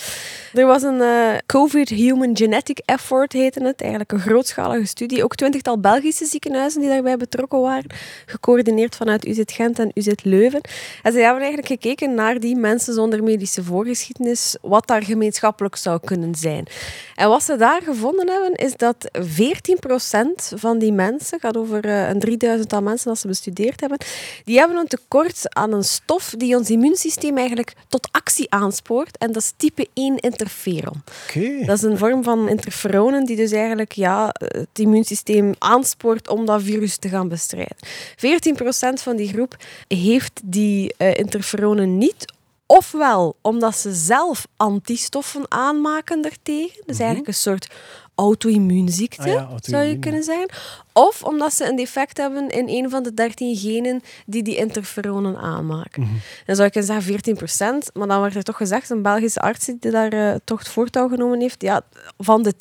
Er 0.52 0.66
was 0.66 0.82
een 0.82 1.00
eh, 1.00 1.36
COVID 1.46 1.88
Human 1.88 2.36
Genetic 2.36 2.78
Effort, 2.84 3.32
heette 3.32 3.64
het. 3.64 3.80
Eigenlijk 3.80 4.12
een 4.12 4.20
grootschalige 4.20 4.86
studie. 4.86 5.24
Ook 5.24 5.34
twintigtal 5.34 5.80
Belgische 5.80 6.24
ziekenhuizen 6.24 6.80
die 6.80 6.90
daarbij 6.90 7.16
betrokken 7.16 7.60
waren. 7.60 7.90
Gecoördineerd 8.26 8.96
vanuit 8.96 9.26
UZ 9.26 9.40
Gent 9.44 9.78
en 9.78 9.90
UZ 9.94 10.08
Leuven. 10.22 10.60
En 11.02 11.12
zij 11.12 11.22
hebben 11.22 11.42
eigenlijk 11.42 11.66
gekeken 11.66 12.14
naar 12.14 12.40
die 12.40 12.56
mensen 12.56 12.94
zonder 12.94 13.22
medische 13.22 13.64
voorgeschiedenis, 13.64 14.56
wat 14.60 14.86
daar 14.86 15.02
gemeenschappelijk 15.02 15.76
zou 15.76 16.00
kunnen 16.04 16.34
zijn. 16.34 16.66
En 17.14 17.28
wat 17.28 17.42
ze 17.42 17.56
daar 17.56 17.82
gevonden 17.82 18.28
hebben, 18.28 18.52
is 18.52 18.76
dat 18.76 19.10
14% 19.18 20.41
van 20.54 20.78
die 20.78 20.92
mensen, 20.92 21.40
gaat 21.40 21.56
over 21.56 21.84
eh, 21.84 22.08
een 22.08 22.20
3000 22.20 22.72
al 22.72 22.82
mensen 22.82 23.08
dat 23.08 23.18
ze 23.18 23.26
bestudeerd 23.26 23.80
hebben, 23.80 23.98
die 24.44 24.58
hebben 24.58 24.76
een 24.76 24.86
tekort 24.86 25.54
aan 25.54 25.72
een 25.72 25.84
stof 25.84 26.34
die 26.36 26.56
ons 26.56 26.70
immuunsysteem 26.70 27.36
eigenlijk 27.36 27.72
tot 27.88 28.08
actie 28.10 28.50
aanspoort. 28.50 29.18
En 29.18 29.32
dat 29.32 29.42
is 29.42 29.52
type 29.56 29.88
1 29.94 30.16
interferon. 30.16 31.02
Oké. 31.28 31.64
Dat 31.64 31.76
is 31.76 31.82
een 31.82 31.98
vorm 31.98 32.22
van 32.22 32.48
interferonen 32.48 33.24
die 33.24 33.36
dus 33.36 33.52
eigenlijk 33.52 33.92
ja, 33.92 34.34
het 34.38 34.78
immuunsysteem 34.78 35.54
aanspoort 35.58 36.28
om 36.28 36.46
dat 36.46 36.62
virus 36.62 36.96
te 36.96 37.08
gaan 37.08 37.28
bestrijden. 37.28 37.76
14% 38.16 39.02
van 39.02 39.16
die 39.16 39.28
groep 39.28 39.56
heeft 39.88 40.40
die 40.44 40.94
eh, 40.96 41.14
interferonen 41.14 41.98
niet 41.98 42.24
Ofwel 42.72 43.36
omdat 43.40 43.76
ze 43.76 43.92
zelf 43.94 44.46
antistoffen 44.56 45.44
aanmaken 45.48 46.22
daartegen. 46.22 46.82
Dus 46.86 46.98
eigenlijk 46.98 47.28
een 47.28 47.34
soort 47.34 47.68
auto-immuunziekte. 48.14 49.22
Ah 49.22 49.26
ja, 49.26 49.48
zou 49.60 49.84
je 49.84 49.98
kunnen 49.98 50.22
zeggen. 50.22 50.48
Of 50.92 51.22
omdat 51.22 51.54
ze 51.54 51.68
een 51.68 51.76
defect 51.76 52.16
hebben 52.16 52.48
in 52.48 52.68
een 52.68 52.90
van 52.90 53.02
de 53.02 53.14
13 53.14 53.56
genen 53.56 54.02
die 54.26 54.42
die 54.42 54.56
interferonen 54.56 55.36
aanmaken. 55.36 56.02
Mhm. 56.02 56.12
Dan 56.46 56.56
zou 56.56 56.70
kunnen 56.70 56.90
zeggen 56.90 57.12
14% 57.12 57.92
maar 57.92 58.06
dan 58.06 58.20
werd 58.20 58.34
er 58.34 58.42
toch 58.42 58.56
gezegd, 58.56 58.90
een 58.90 59.02
Belgische 59.02 59.40
arts 59.40 59.66
die 59.66 59.90
daar 59.90 60.12
eh, 60.12 60.34
toch 60.44 60.58
het 60.58 60.68
voortouw 60.68 61.08
genomen 61.08 61.40
heeft, 61.40 61.62
ja, 61.62 61.82
van 62.18 62.42
de 62.42 62.54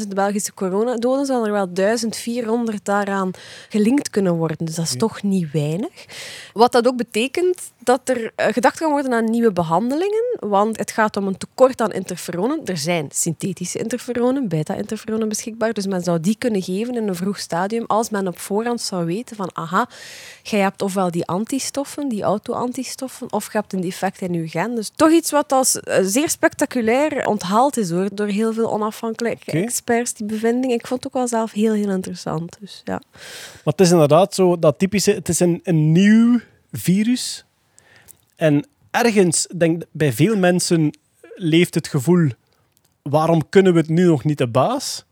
10.000 0.00 0.08
Belgische 0.08 0.54
coronadoden 0.54 1.26
zullen 1.26 1.46
er 1.46 1.52
wel 1.52 1.72
1400 1.72 2.84
daaraan 2.84 3.30
gelinkt 3.68 4.10
kunnen 4.10 4.34
worden. 4.34 4.66
Dus 4.66 4.74
dat 4.74 4.84
is 4.84 4.96
toch 4.96 5.22
niet 5.22 5.50
weinig. 5.52 6.04
Wat 6.52 6.72
dat 6.72 6.86
ook 6.86 6.96
betekent 6.96 7.72
dat 7.78 8.08
er 8.08 8.32
eh, 8.34 8.52
gedacht 8.52 8.78
kan 8.78 8.90
worden 8.90 9.12
aan 9.12 9.30
nieuwe 9.30 9.52
behandelingen, 9.52 10.36
want 10.40 10.78
het 10.78 10.90
gaat 10.90 11.16
om 11.16 11.26
een 11.26 11.36
tekort 11.36 11.80
aan 11.80 11.92
interferonen. 11.92 12.60
Er 12.64 12.76
zijn 12.76 13.08
synthetische 13.12 13.78
interferonen, 13.78 14.48
beta-interferonen 14.48 15.28
beschikbaar, 15.28 15.72
dus 15.72 15.86
men 15.86 16.02
zou 16.02 16.20
die 16.20 16.36
kunnen 16.38 16.62
geven 16.62 16.94
in 16.94 17.08
een 17.08 17.14
vroeg 17.14 17.38
stadium 17.38 17.77
als 17.86 18.10
men 18.10 18.26
op 18.26 18.38
voorhand 18.38 18.80
zou 18.80 19.06
weten 19.06 19.36
van 19.36 19.50
aha, 19.52 19.88
jij 20.42 20.60
hebt 20.60 20.82
ofwel 20.82 21.10
die 21.10 21.26
antistoffen, 21.26 22.08
die 22.08 22.22
auto-antistoffen, 22.22 23.32
of 23.32 23.52
je 23.52 23.58
hebt 23.58 23.72
een 23.72 23.80
defect 23.80 24.20
in 24.20 24.32
je 24.32 24.48
gen. 24.48 24.74
Dus 24.74 24.90
toch 24.96 25.10
iets 25.10 25.30
wat 25.30 25.52
als 25.52 25.80
eh, 25.80 25.98
zeer 26.02 26.30
spectaculair 26.30 27.26
onthaald 27.26 27.76
is 27.76 27.90
hoor, 27.90 28.08
door 28.12 28.26
heel 28.26 28.52
veel 28.52 28.72
onafhankelijke 28.72 29.50
experts, 29.50 30.14
die 30.14 30.26
bevinding. 30.26 30.72
Ik 30.72 30.86
vond 30.86 31.04
het 31.04 31.12
ook 31.12 31.18
wel 31.18 31.28
zelf 31.28 31.52
heel, 31.52 31.72
heel 31.72 31.90
interessant. 31.90 32.56
Dus 32.60 32.80
ja. 32.84 33.00
Maar 33.64 33.74
het 33.76 33.80
is 33.80 33.90
inderdaad 33.90 34.34
zo 34.34 34.58
dat 34.58 34.78
typische, 34.78 35.12
het 35.12 35.28
is 35.28 35.40
een, 35.40 35.60
een 35.62 35.92
nieuw 35.92 36.40
virus. 36.72 37.44
En 38.36 38.66
ergens, 38.90 39.46
denk 39.56 39.82
bij 39.90 40.12
veel 40.12 40.36
mensen 40.36 40.98
leeft 41.34 41.74
het 41.74 41.88
gevoel, 41.88 42.28
waarom 43.02 43.48
kunnen 43.48 43.72
we 43.72 43.78
het 43.78 43.88
nu 43.88 44.04
nog 44.04 44.24
niet 44.24 44.38
de 44.38 44.48
baas? 44.48 45.04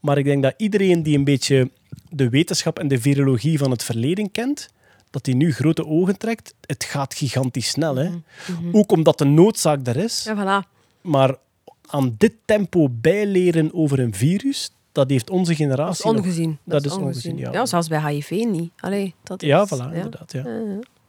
Maar 0.00 0.18
ik 0.18 0.24
denk 0.24 0.42
dat 0.42 0.54
iedereen 0.56 1.02
die 1.02 1.18
een 1.18 1.24
beetje 1.24 1.70
de 2.10 2.28
wetenschap 2.28 2.78
en 2.78 2.88
de 2.88 3.00
virologie 3.00 3.58
van 3.58 3.70
het 3.70 3.82
verleden 3.84 4.30
kent, 4.30 4.68
dat 5.10 5.24
die 5.24 5.34
nu 5.34 5.52
grote 5.52 5.86
ogen 5.86 6.18
trekt. 6.18 6.54
Het 6.66 6.84
gaat 6.84 7.14
gigantisch 7.14 7.68
snel. 7.68 7.96
Hè? 7.96 8.10
Ook 8.72 8.92
omdat 8.92 9.18
de 9.18 9.24
noodzaak 9.24 9.86
er 9.86 9.96
is. 9.96 10.24
Ja, 10.24 10.34
voilà. 10.64 10.68
Maar 11.00 11.34
aan 11.86 12.14
dit 12.18 12.32
tempo 12.44 12.88
bijleren 12.90 13.74
over 13.74 13.98
een 14.00 14.14
virus, 14.14 14.70
dat 14.92 15.10
heeft 15.10 15.30
onze 15.30 15.50
Dat 15.50 15.60
generatie 15.60 16.04
is 16.04 16.10
nog- 16.12 16.20
ongezien. 16.24 16.58
Dat 16.64 16.84
is 16.84 16.92
ongezien, 16.92 17.36
ja. 17.36 17.52
ja. 17.52 17.66
zelfs 17.66 17.88
bij 17.88 18.12
HIV 18.12 18.30
niet. 18.30 18.70
Allee, 18.80 19.14
dat 19.22 19.42
is, 19.42 19.48
Ja, 19.48 19.66
voilà, 19.68 19.94
inderdaad. 19.94 20.32
Ja. 20.32 20.44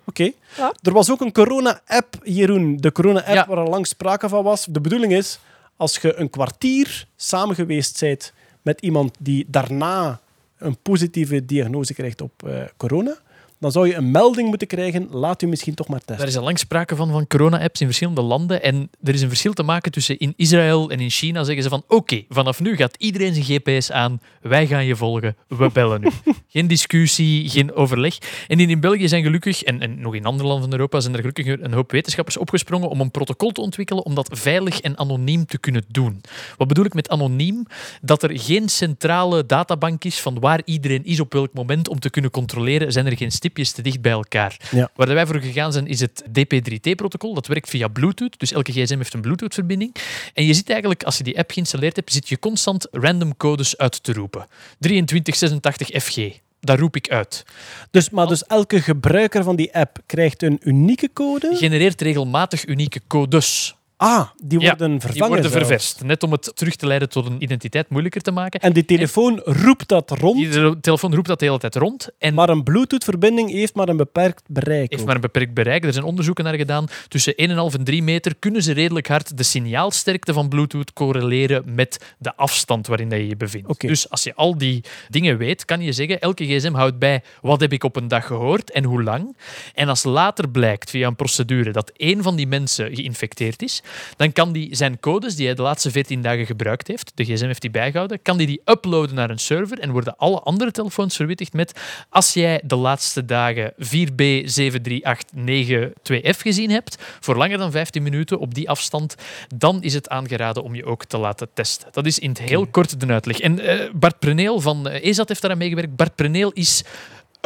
Oké. 0.06 0.32
Ja. 0.58 0.74
Er 0.82 0.92
was 0.94 1.12
ook 1.12 1.22
een 1.22 1.32
corona-app, 1.32 2.20
Jeroen. 2.24 2.78
De 2.78 2.92
corona-app 2.92 3.34
Ja. 3.36 3.46
waar 3.48 3.58
al 3.58 3.68
lang 3.70 3.88
sprake 3.88 4.30
van 4.30 4.44
was. 4.44 4.66
De 4.70 4.82
bedoeling 4.82 5.14
is, 5.14 5.40
als 5.76 5.98
je 5.98 6.16
een 6.16 6.30
kwartier 6.30 7.08
samen 7.16 7.56
geweest 7.56 8.00
bent 8.00 8.34
met 8.62 8.82
iemand 8.82 9.16
die 9.20 9.46
daarna 9.48 10.20
een 10.62 10.78
positieve 10.82 11.46
diagnose 11.46 11.94
krijgt 11.94 12.22
op 12.22 12.44
eh, 12.48 12.64
corona, 12.78 13.18
dan 13.62 13.72
zou 13.72 13.88
je 13.88 13.96
een 13.96 14.12
melding 14.12 14.48
moeten 14.48 14.68
krijgen, 14.68 15.08
laat 15.12 15.42
u 15.42 15.48
misschien 15.48 15.74
toch 15.74 15.88
maar 15.88 16.00
testen. 16.00 16.18
Daar 16.18 16.28
is 16.28 16.38
al 16.38 16.44
lang 16.44 16.60
sprake 16.60 16.96
van, 16.96 17.12
van 17.12 17.28
corona-apps 17.28 17.80
in 17.82 17.86
verschillende 17.86 18.22
landen. 18.22 18.64
En 18.64 18.90
er 19.04 19.14
is 19.14 19.22
een 19.22 19.28
verschil 19.28 19.54
te 19.54 19.64
maken 19.64 19.92
tussen 19.92 20.18
in 20.18 20.34
Israël 20.36 20.90
en 20.90 21.00
in 21.00 21.10
China 21.10 21.44
zeggen 21.44 21.64
ze 21.64 21.70
van 21.70 21.84
oké, 21.88 22.24
vanaf 22.30 22.60
nu 22.60 22.76
gaat 22.76 22.96
iedereen 22.98 23.34
zijn 23.34 23.46
GPS 23.46 23.92
aan, 23.92 24.22
wij 24.42 24.68
gaan 24.68 24.86
je 24.86 24.96
volgen, 24.96 25.36
we 25.48 25.70
bellen 25.74 26.02
nu. 26.02 26.10
geen 26.48 26.68
discussie, 26.68 27.50
geen 27.50 27.74
overleg. 27.74 28.18
En 28.48 28.60
in, 28.60 28.70
in 28.70 28.80
België 28.80 29.08
zijn 29.08 29.24
gelukkig, 29.24 29.64
en, 29.64 29.82
en 29.82 30.02
nog 30.02 30.16
in 30.16 30.26
andere 30.26 30.48
landen 30.48 30.70
van 30.70 30.78
Europa, 30.78 31.00
zijn 31.00 31.14
er 31.14 31.20
gelukkig 31.20 31.46
een 31.46 31.74
hoop 31.74 31.92
wetenschappers 31.92 32.38
opgesprongen 32.38 32.90
om 32.90 33.02
een 33.02 33.12
protocol 33.12 33.52
te 33.52 33.62
ontwikkelen 33.62 34.06
om 34.06 34.16
dat 34.16 34.30
veilig 34.32 34.82
en 34.82 34.98
anoniem 34.98 35.46
te 35.46 35.58
kunnen 35.58 35.84
doen. 35.88 36.22
Wat 36.58 36.68
bedoel 36.68 36.86
ik 36.86 36.94
met 36.94 37.10
anoniem? 37.10 37.66
Dat 38.02 38.24
er 38.24 38.40
geen 38.40 38.70
centrale 38.70 39.46
databank 39.46 40.04
is 40.04 40.20
van 40.20 40.40
waar 40.40 40.62
iedereen 40.66 41.06
is 41.06 41.20
op 41.20 41.34
welk 41.34 41.54
moment 41.54 41.88
om 41.88 42.00
te 42.00 42.10
kunnen 42.10 42.32
controleren, 42.32 42.92
zijn 42.92 43.06
er 43.06 43.18
geen 43.18 43.32
te 43.54 43.82
dicht 43.82 44.02
bij 44.02 44.12
elkaar. 44.12 44.58
Ja. 44.72 44.90
Waar 44.96 45.08
wij 45.08 45.26
voor 45.26 45.42
gegaan 45.42 45.72
zijn, 45.74 45.88
is 45.88 46.00
het 46.00 46.24
DP3T-protocol. 46.28 47.34
Dat 47.34 47.48
werkt 47.48 47.70
via 47.70 47.88
Bluetooth, 47.88 48.40
dus 48.40 48.52
elke 48.52 48.72
gsm 48.72 48.98
heeft 48.98 49.14
een 49.14 49.22
Bluetooth-verbinding. 49.22 49.96
En 50.34 50.46
je 50.46 50.54
zit 50.54 50.70
eigenlijk, 50.70 51.04
als 51.04 51.18
je 51.18 51.24
die 51.24 51.38
app 51.38 51.52
geïnstalleerd 51.52 51.96
hebt, 51.96 52.14
zit 52.14 52.30
je 52.30 52.40
constant 52.40 52.88
random 52.92 53.38
codes 53.38 53.78
uit 53.78 54.04
te 54.04 54.14
roepen. 54.14 54.48
2386 54.80 56.02
FG. 56.04 56.40
Daar 56.60 56.80
roep 56.80 56.96
ik 56.96 57.10
uit. 57.10 57.46
Dus, 57.92 58.10
maar 58.10 58.28
dus 58.28 58.46
elke 58.46 58.82
gebruiker 58.82 59.44
van 59.44 59.56
die 59.56 59.76
app 59.76 59.98
krijgt 60.06 60.44
een 60.44 60.60
unieke 60.64 61.10
code. 61.14 61.56
Genereert 61.56 62.02
regelmatig 62.02 62.66
unieke 62.66 63.02
codes. 63.08 63.76
Ah, 64.04 64.28
die 64.44 64.60
Ja, 64.60 64.68
worden 64.68 64.90
vervangen. 65.02 65.14
Die 65.14 65.28
worden 65.28 65.52
zelfs. 65.52 65.58
ververst. 65.58 66.04
Net 66.04 66.24
om 66.24 66.32
het 66.32 66.52
terug 66.56 66.76
te 66.76 66.88
leiden 66.88 67.10
tot 67.10 67.26
een 67.26 67.42
identiteit 67.44 67.90
moeilijker 67.90 68.22
te 68.22 68.32
maken. 68.32 68.60
En 68.60 68.74
die 68.74 68.86
telefoon 68.86 69.40
roept 69.44 69.88
dat 69.88 70.12
rond, 70.12 70.38
Die 70.52 70.80
telefoon 70.80 71.16
roept 71.16 71.28
dat 71.28 71.40
de 71.40 71.46
hele 71.46 71.58
tijd 71.58 71.76
rond. 71.76 72.10
En 72.18 72.34
maar 72.34 72.50
een 72.50 72.64
Bluetooth-verbinding 72.64 73.52
heeft 73.52 73.76
maar 73.76 73.90
een 73.90 73.98
beperkt 73.98 74.44
bereik. 74.48 74.90
heeft 74.90 75.02
ook. 75.02 75.06
maar 75.08 75.16
een 75.16 75.22
beperkt 75.22 75.54
bereik. 75.54 75.86
Er 75.86 75.94
zijn 75.94 76.06
onderzoeken 76.06 76.44
naar 76.44 76.56
gedaan. 76.56 76.86
Tussen 77.08 77.34
1,5 77.36 77.76
en 77.78 77.84
3 77.84 78.04
meter 78.04 78.36
kunnen 78.40 78.64
ze 78.64 78.72
redelijk 78.74 79.08
hard 79.08 79.38
de 79.38 79.44
signaalsterkte 79.44 80.34
van 80.34 80.50
Bluetooth 80.50 80.94
correleren 80.94 81.64
met 81.76 82.14
de 82.18 82.36
afstand 82.36 82.88
waarin 82.88 83.10
je 83.10 83.28
je 83.28 83.36
bevindt. 83.38 83.80
Dus 83.80 84.10
als 84.10 84.24
je 84.24 84.36
al 84.36 84.58
die 84.58 84.84
dingen 85.10 85.38
weet, 85.38 85.66
kan 85.66 85.82
je 85.82 85.92
zeggen, 85.92 86.20
elke 86.20 86.46
gsm 86.46 86.74
houdt 86.74 87.00
bij 87.00 87.24
wat 87.42 87.60
heb 87.62 87.74
ik 87.74 87.84
op 87.84 87.96
een 87.96 88.08
dag 88.08 88.26
gehoord 88.26 88.72
en 88.72 88.84
hoe 88.84 89.04
lang. 89.04 89.38
En 89.74 89.88
als 89.90 90.04
later 90.04 90.50
blijkt 90.50 90.90
via 90.90 91.08
een 91.08 91.16
procedure 91.16 91.72
dat 91.72 91.92
één 91.96 92.24
van 92.24 92.36
die 92.36 92.48
mensen 92.48 92.96
geïnfecteerd 92.96 93.62
is, 93.62 93.82
dan 94.16 94.32
kan 94.32 94.52
die 94.52 94.76
zijn 94.76 95.00
codes 95.00 95.36
die 95.36 95.46
hij 95.46 95.56
de 95.56 95.62
laatste 95.62 95.92
14 95.92 96.22
dagen 96.22 96.46
gebruikt 96.46 96.88
heeft, 96.88 97.12
de 97.16 97.24
gsm 97.24 97.46
heeft 97.46 97.62
die 97.62 97.72
bijgehouden, 97.72 98.22
kan 98.22 98.38
die 98.38 98.48
die 98.48 98.62
uploaden 98.66 99.16
naar 99.16 99.30
een 99.30 99.40
server 99.40 99.80
en 99.80 99.92
worden 99.92 100.18
alle 100.18 100.40
andere 100.40 100.72
telefoons 100.72 101.16
verwittigd 101.16 101.54
met 101.54 101.80
als 102.10 102.34
jij 102.34 102.62
de 102.66 102.76
laatste 102.76 103.26
dagen 103.26 103.74
4B7389-2F 103.74 106.38
gezien 106.38 106.70
hebt, 106.70 106.98
voor 107.20 107.38
langer 107.38 107.58
dan 107.58 107.72
15 107.72 108.04
minuten 108.04 108.40
op 108.40 108.54
die 108.54 108.70
afstand, 108.70 109.16
dan 109.56 109.84
is 109.84 109.94
het 109.94 110.10
aangeraden 110.10 110.64
om 110.64 110.76
je 110.76 110.86
ook 110.86 111.06
te 111.06 111.18
laten 111.18 111.50
testen. 111.54 111.88
Dat 111.92 112.06
is 112.06 112.20
in 112.20 112.30
het 112.30 112.40
heel 112.40 112.68
kort 112.68 113.00
de 113.00 113.08
uitleg. 113.08 113.40
En 113.40 113.60
eh, 113.60 113.90
Bart 113.94 114.20
Preneel 114.20 114.60
van 114.60 114.88
eh, 114.88 115.04
EZAT 115.04 115.28
heeft 115.28 115.42
daaraan 115.42 115.60
meegewerkt. 115.60 115.96
Bart 115.96 116.16
Preneel 116.16 116.52
is 116.52 116.84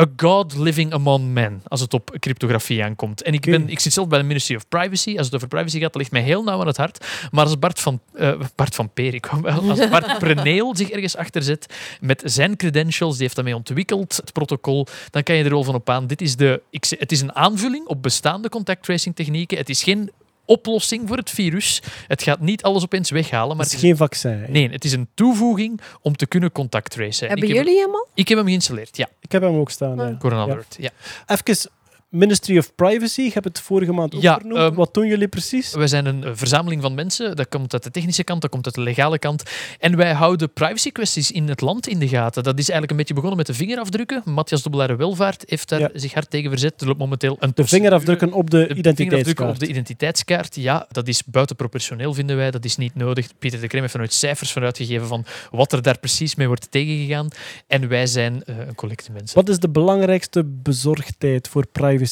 a 0.02 0.06
god 0.18 0.58
living 0.58 0.94
among 0.94 1.34
men, 1.34 1.62
als 1.68 1.82
het 1.82 1.94
op 1.94 2.16
cryptografie 2.20 2.84
aankomt. 2.84 3.22
En 3.22 3.34
ik, 3.34 3.42
ben, 3.42 3.70
ik 3.70 3.80
zit 3.80 3.94
zelf 3.94 4.08
bij 4.08 4.20
de 4.20 4.26
Ministry 4.26 4.56
of 4.56 4.68
Privacy. 4.68 5.18
Als 5.18 5.26
het 5.26 5.36
over 5.36 5.48
privacy 5.48 5.80
gaat, 5.80 5.94
dat 5.94 6.02
ligt 6.02 6.12
mij 6.12 6.22
heel 6.22 6.44
nauw 6.44 6.60
aan 6.60 6.68
het 6.68 6.78
hart. 6.78 7.06
Maar 7.32 7.44
als 7.44 7.60
Bart 7.60 7.80
van, 7.80 8.00
eh, 8.14 8.40
Bart 8.56 8.76
van 8.76 8.90
Peer, 8.94 9.14
ik 9.14 9.26
wel, 9.26 9.70
als 9.70 9.90
Bart 9.90 10.18
Preneel 10.20 10.76
zich 10.76 10.90
ergens 10.90 11.16
achter 11.16 11.44
zet 11.44 11.74
met 12.02 12.22
zijn 12.26 12.56
credentials, 12.56 13.14
die 13.14 13.22
heeft 13.22 13.36
daarmee 13.36 13.56
ontwikkeld, 13.56 14.16
het 14.16 14.34
protocol, 14.34 14.88
dan 15.10 15.24
kan 15.24 15.36
je 15.36 15.44
er 15.44 15.50
wel 15.50 15.64
van 15.64 15.76
op 15.76 15.90
aan. 15.90 16.08
Dit 16.08 16.22
is 16.22 16.36
de, 16.36 16.62
ik, 16.70 16.86
het 16.90 17.12
is 17.12 17.22
een 17.22 17.36
aanvulling 17.36 17.88
op 17.88 18.04
bestaande 18.04 18.50
contact 18.50 18.84
tracing 18.84 19.16
technieken. 19.16 19.58
Het 19.58 19.70
is 19.70 19.84
geen 19.84 20.12
oplossing 20.46 21.08
voor 21.08 21.18
het 21.18 21.30
virus. 21.30 21.82
Het 22.08 22.24
gaat 22.24 22.40
niet 22.40 22.64
alles 22.64 22.84
opeens 22.84 23.10
weghalen, 23.10 23.58
maar 23.58 23.66
Het 23.66 23.74
is 23.76 23.82
het 23.82 23.82
is 23.84 23.90
geen 23.90 23.98
vaccin. 23.98 24.32
hè. 24.32 24.48
Nee, 24.52 24.70
het 24.70 24.86
is 24.86 24.92
een 24.92 25.08
toevoeging 25.14 25.82
om 26.02 26.16
te 26.16 26.26
kunnen 26.26 26.52
contact 26.52 26.92
tracen. 26.92 27.22
En 27.28 27.28
Hebben 27.34 27.50
ik 27.50 27.56
heb, 27.56 27.66
jullie 27.66 27.82
hem 27.82 27.90
al? 27.94 28.08
Ik 28.14 28.28
heb 28.28 28.38
hem 28.38 28.48
geïnstalleerd, 28.48 28.98
ja. 28.98 29.08
Ik 29.22 29.32
heb 29.32 29.42
hem 29.42 29.56
ook 29.56 29.70
staan. 29.72 29.96
ja. 29.98 30.16
Corona 30.20 30.46
Ja. 30.46 30.52
Alert, 30.52 30.76
ja. 30.80 30.90
Even, 31.28 31.72
Ministry 32.16 32.58
of 32.58 32.76
Privacy, 32.76 33.22
ik 33.22 33.34
heb 33.34 33.44
het 33.44 33.60
vorige 33.60 33.92
maand 33.92 34.16
ook 34.16 34.22
Ja, 34.22 34.40
ehm, 34.40 34.74
Wat 34.74 34.94
doen 34.94 35.08
jullie 35.08 35.28
precies? 35.28 35.74
Wij 35.74 35.88
zijn 35.88 36.06
een 36.06 36.38
verzameling 36.38 36.82
van 36.82 36.94
mensen. 36.94 37.36
Dat 37.36 37.48
komt 37.50 37.74
uit 37.74 37.84
de 37.84 37.92
technische 37.92 38.24
kant, 38.24 38.42
dat 38.42 38.50
komt 38.52 38.66
uit 38.66 38.76
de 38.76 38.82
legale 38.82 39.20
kant. 39.20 39.44
En 39.80 39.96
wij 39.98 40.14
houden 40.14 40.54
privacy 40.54 40.92
kwesties 40.92 41.32
in 41.32 41.48
het 41.50 41.62
land 41.62 41.88
in 41.88 42.00
de 42.00 42.08
gaten. 42.08 42.44
Dat 42.44 42.54
is 42.54 42.64
eigenlijk 42.70 42.92
een 42.92 42.98
beetje 42.98 43.14
begonnen 43.14 43.38
met 43.38 43.48
de 43.48 43.54
vingerafdrukken. 43.54 44.22
Matthias 44.26 44.64
Dobbelaere 44.64 44.96
Welvaart 44.96 45.44
heeft 45.48 45.70
daar 45.70 45.80
Ja. 45.80 45.90
zich 45.94 46.14
hard 46.14 46.30
tegen 46.30 46.50
verzet. 46.50 46.82
Er 46.82 46.88
loopt 46.88 47.00
momenteel 47.00 47.38
een 47.40 47.52
De 47.54 47.68
vingerafdrukken 47.68 48.34
op 48.34 48.50
de, 48.50 48.58
De 48.58 48.66
vingerafdrukken 48.66 49.06
identiteitskaart. 49.06 49.52
op 49.54 49.60
de 49.60 49.68
identiteitskaart, 49.68 50.56
ja, 50.56 50.88
dat 50.92 51.08
is 51.08 51.24
buitenproportioneel, 51.26 52.14
vinden 52.14 52.36
wij. 52.36 52.52
Dat 52.52 52.66
is 52.66 52.78
niet 52.78 52.96
nodig. 52.96 53.28
Pieter 53.40 53.62
de 53.62 53.68
Krem 53.68 53.82
heeft 53.82 53.98
nooit 53.98 54.14
cijfers 54.14 54.52
van 54.52 54.64
uitgegeven 54.64 55.08
van 55.08 55.26
wat 55.52 55.72
er 55.72 55.82
daar 55.82 56.00
precies 56.00 56.36
mee 56.36 56.48
wordt 56.48 56.72
tegengegaan. 56.72 57.28
En 57.68 57.88
wij 57.88 58.08
zijn 58.08 58.44
eh, 58.44 58.58
een 58.68 58.76
collecte 58.76 59.12
mensen. 59.12 59.36
Wat 59.36 59.50
is 59.50 59.60
de 59.60 59.70
belangrijkste 59.70 60.44
bezorgdheid 60.46 61.48
voor 61.48 61.68
privacy? 61.72 62.04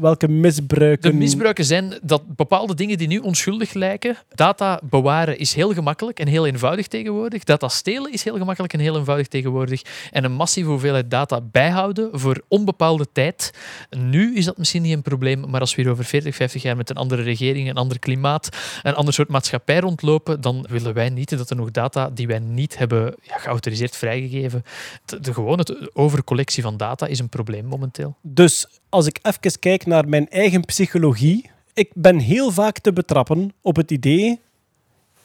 Welke 0.00 0.28
misbruiken? 0.28 1.10
De 1.10 1.16
misbruiken 1.16 1.64
zijn 1.64 1.98
dat 2.02 2.36
bepaalde 2.36 2.74
dingen 2.74 2.98
die 2.98 3.08
nu 3.08 3.18
onschuldig 3.18 3.72
lijken, 3.72 4.16
data 4.34 4.80
bewaren 4.82 5.38
is 5.38 5.54
heel 5.54 5.72
gemakkelijk 5.72 6.20
en 6.20 6.26
heel 6.26 6.46
eenvoudig 6.46 6.86
tegenwoordig. 6.86 7.44
Data 7.44 7.68
stelen 7.68 8.12
is 8.12 8.24
heel 8.24 8.36
gemakkelijk 8.36 8.72
en 8.72 8.80
heel 8.80 8.96
eenvoudig 8.96 9.28
tegenwoordig. 9.28 9.82
En 10.10 10.24
een 10.24 10.32
massieve 10.32 10.70
hoeveelheid 10.70 11.10
data 11.10 11.40
bijhouden 11.40 12.08
voor 12.12 12.42
onbepaalde 12.48 13.06
tijd. 13.12 13.52
Nu 13.96 14.36
is 14.36 14.44
dat 14.44 14.58
misschien 14.58 14.82
niet 14.82 14.94
een 14.94 15.02
probleem, 15.02 15.50
maar 15.50 15.60
als 15.60 15.74
we 15.74 15.82
hier 15.82 15.90
over 15.90 16.04
40, 16.04 16.34
50 16.34 16.62
jaar 16.62 16.76
met 16.76 16.90
een 16.90 16.96
andere 16.96 17.22
regering, 17.22 17.68
een 17.68 17.76
ander 17.76 17.98
klimaat, 17.98 18.48
een 18.82 18.94
ander 18.94 19.14
soort 19.14 19.28
maatschappij 19.28 19.80
rondlopen, 19.80 20.40
dan 20.40 20.66
willen 20.68 20.94
wij 20.94 21.08
niet 21.08 21.38
dat 21.38 21.50
er 21.50 21.56
nog 21.56 21.70
data 21.70 22.10
die 22.10 22.26
wij 22.26 22.38
niet 22.38 22.78
hebben 22.78 23.14
ja, 23.22 23.38
geautoriseerd 23.38 23.96
vrijgegeven. 23.96 24.62
De, 25.04 25.20
de, 25.20 25.34
gewoon 25.34 25.58
het 25.58 25.96
overcollectie 25.96 26.62
van 26.62 26.76
data 26.76 27.06
is 27.06 27.18
een 27.18 27.28
probleem 27.28 27.64
momenteel. 27.64 28.16
Dus 28.22 28.66
als 28.90 29.06
ik 29.06 29.18
even 29.22 29.58
kijk 29.58 29.86
naar 29.86 30.08
mijn 30.08 30.28
eigen 30.28 30.64
psychologie, 30.64 31.50
ik 31.74 31.90
ben 31.94 32.18
heel 32.18 32.50
vaak 32.50 32.78
te 32.78 32.92
betrappen 32.92 33.52
op 33.60 33.76
het 33.76 33.90
idee, 33.90 34.38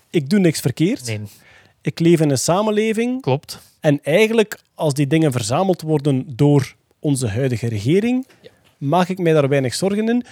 ik 0.10 0.30
doe 0.30 0.40
niks 0.40 0.60
verkeerd. 0.60 1.06
Nee, 1.06 1.22
Ik 1.82 2.00
leef 2.00 2.20
in 2.20 2.30
een 2.30 2.38
samenleving 2.38 3.22
klopt. 3.22 3.60
en 3.80 4.00
eigenlijk 4.04 4.60
als 4.74 4.94
die 4.94 5.08
dingen 5.08 5.32
verzameld 5.32 5.82
worden 5.82 6.24
door 6.36 6.76
onze 7.00 7.28
huidige 7.28 7.68
regering, 7.68 8.28
maak 8.78 9.10
ik 9.10 9.18
mij 9.18 9.34
daar 9.34 9.50
weinig 9.50 9.74
zorgen 9.74 10.10
in. 10.10 10.26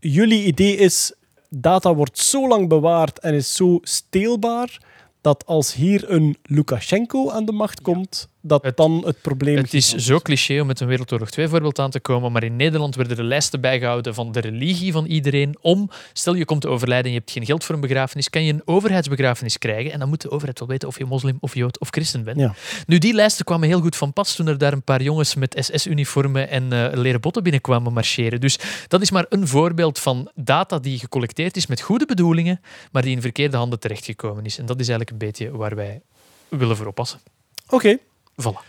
Jullie 0.00 0.44
idee 0.44 0.76
is, 0.76 1.12
data 1.48 1.94
wordt 1.94 2.18
zo 2.18 2.48
lang 2.48 2.68
bewaard 2.68 3.18
en 3.18 3.34
is 3.34 3.54
zo 3.54 3.78
steelbaar, 3.82 4.78
dat 5.20 5.46
als 5.46 5.74
hier 5.74 6.10
een 6.10 6.36
Lukashenko 6.42 7.30
aan 7.30 7.44
de 7.44 7.52
macht 7.52 7.80
komt, 7.80 8.28
dat 8.46 8.64
Het- 8.64 8.76
dan 8.76 9.02
het 9.06 9.20
probleem... 9.20 9.56
Het 9.56 9.74
is 9.74 9.94
zo 9.94 10.18
cliché 10.18 10.60
om 10.60 10.66
met 10.66 10.80
een 10.80 10.86
Wereldoorlog 10.86 11.30
2 11.30 11.48
voorbeeld 11.48 11.78
aan 11.78 11.90
te 11.90 12.00
komen, 12.00 12.32
maar 12.32 12.44
in 12.44 12.56
Nederland 12.56 12.94
werden 12.94 13.16
er 13.18 13.24
lijsten 13.24 13.60
bijgehouden 13.60 14.14
van 14.14 14.32
de 14.32 14.40
religie 14.40 14.92
van 14.92 15.04
iedereen 15.04 15.56
om, 15.60 15.90
stel 16.12 16.34
je 16.34 16.44
komt 16.44 16.60
te 16.60 16.68
overlijden 16.68 17.04
en 17.06 17.12
je 17.12 17.18
hebt 17.18 17.30
geen 17.30 17.44
geld 17.46 17.64
voor 17.64 17.74
een 17.74 17.80
begrafenis, 17.80 18.30
kan 18.30 18.44
je 18.44 18.52
een 18.52 18.62
overheidsbegrafenis 18.64 19.58
krijgen 19.58 19.92
en 19.92 19.98
dan 19.98 20.08
moet 20.08 20.20
de 20.20 20.30
overheid 20.30 20.58
wel 20.58 20.68
weten 20.68 20.88
of 20.88 20.98
je 20.98 21.04
moslim 21.04 21.36
of 21.40 21.54
jood 21.54 21.78
of 21.78 21.88
christen 21.90 22.24
bent. 22.24 22.38
Ja. 22.38 22.54
Nu, 22.86 22.98
die 22.98 23.14
lijsten 23.14 23.44
kwamen 23.44 23.68
heel 23.68 23.80
goed 23.80 23.96
van 23.96 24.12
pas 24.12 24.34
toen 24.34 24.46
er 24.46 24.58
daar 24.58 24.72
een 24.72 24.82
paar 24.82 25.02
jongens 25.02 25.34
met 25.34 25.56
SS-uniformen 25.60 26.48
en 26.48 26.72
eh, 26.72 26.98
leren 26.98 27.20
botten 27.20 27.42
binnenkwamen 27.42 27.92
marcheren. 27.92 28.40
Dus 28.40 28.58
dat 28.88 29.02
is 29.02 29.10
maar 29.10 29.26
een 29.28 29.48
voorbeeld 29.48 29.98
van 29.98 30.30
data 30.34 30.78
die 30.78 30.98
gecollecteerd 30.98 31.56
is 31.56 31.66
met 31.66 31.80
goede 31.80 32.06
bedoelingen, 32.06 32.60
maar 32.92 33.02
die 33.02 33.14
in 33.16 33.20
verkeerde 33.20 33.56
handen 33.56 33.78
terechtgekomen 33.80 34.44
is. 34.44 34.58
En 34.58 34.66
dat 34.66 34.80
is 34.80 34.88
eigenlijk 34.88 35.10
een 35.10 35.26
beetje 35.28 35.56
waar 35.56 35.74
wij 35.74 36.00
willen 36.48 36.76
voor 36.76 36.86
oppassen. 36.86 37.20
Oké. 37.68 37.98
Voilà. 38.42 38.60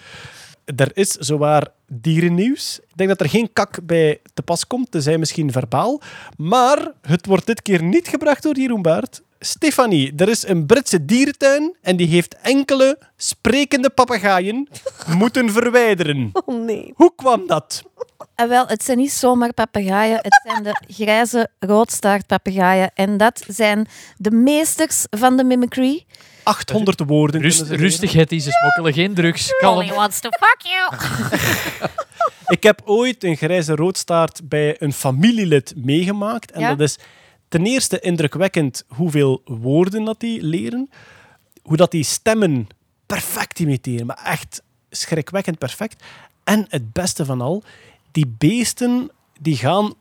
Er 0.75 0.91
is 0.93 1.09
zowaar 1.11 1.67
dierennieuws. 1.87 2.79
Ik 2.79 2.97
denk 2.97 3.09
dat 3.09 3.19
er 3.19 3.29
geen 3.29 3.53
kak 3.53 3.79
bij 3.83 4.19
te 4.33 4.41
pas 4.41 4.67
komt, 4.67 4.91
tenzij 4.91 5.17
misschien 5.17 5.51
verbaal. 5.51 6.01
Maar 6.37 6.91
het 7.01 7.25
wordt 7.25 7.45
dit 7.45 7.61
keer 7.61 7.83
niet 7.83 8.07
gebracht 8.07 8.43
door 8.43 8.57
Jeroen 8.57 8.81
Baert. 8.81 9.21
Stefanie, 9.39 10.13
er 10.15 10.29
is 10.29 10.47
een 10.47 10.65
Britse 10.65 11.05
dierentuin 11.05 11.75
en 11.81 11.95
die 11.95 12.07
heeft 12.07 12.35
enkele 12.41 12.99
sprekende 13.17 13.89
papegaaien 13.89 14.67
moeten 15.17 15.51
verwijderen. 15.51 16.29
Oh 16.33 16.65
nee. 16.65 16.93
Hoe 16.95 17.11
kwam 17.15 17.47
dat? 17.47 17.83
En 18.35 18.49
wel, 18.49 18.67
het 18.67 18.83
zijn 18.83 18.97
niet 18.97 19.11
zomaar 19.11 19.53
papegaaien, 19.53 20.17
het 20.21 20.41
zijn 20.43 20.63
de 20.63 20.81
grijze 21.03 21.49
roodstaartpapegaaien. 21.59 22.91
En 22.93 23.17
dat 23.17 23.43
zijn 23.47 23.87
de 24.17 24.31
meesters 24.31 25.05
van 25.09 25.37
de 25.37 25.43
mimicry. 25.43 26.05
800 26.43 27.01
woorden. 27.05 27.41
Rust, 27.41 27.61
rustig, 27.69 28.13
Hetty. 28.13 28.39
Ze 28.39 28.51
smokkelen 28.51 28.93
geen 28.93 29.13
drugs. 29.13 29.57
Kalm. 29.57 29.77
Only 29.77 29.93
wants 29.93 30.19
to 30.19 30.29
fuck 30.29 30.57
you. 30.61 30.93
Ik 32.47 32.63
heb 32.63 32.81
ooit 32.85 33.23
een 33.23 33.37
grijze 33.37 33.75
roodstaart 33.75 34.49
bij 34.49 34.75
een 34.81 34.93
familielid 34.93 35.73
meegemaakt. 35.75 36.51
En 36.51 36.61
Ja? 36.61 36.69
dat 36.69 36.79
is 36.79 36.97
ten 37.47 37.65
eerste 37.65 37.99
indrukwekkend 37.99 38.83
hoeveel 38.87 39.41
woorden 39.45 40.03
dat 40.05 40.19
die 40.19 40.43
leren. 40.43 40.89
Hoe 41.63 41.77
dat 41.77 41.91
die 41.91 42.03
stemmen 42.03 42.67
perfect 43.05 43.59
imiteren. 43.59 44.05
Maar 44.05 44.21
echt 44.23 44.61
schrikwekkend 44.89 45.57
perfect. 45.57 46.03
En 46.43 46.65
het 46.69 46.93
beste 46.93 47.25
van 47.25 47.41
al, 47.41 47.63
die 48.15 48.35
beesten 48.37 49.11
die 49.39 49.57
gaan... 49.57 49.93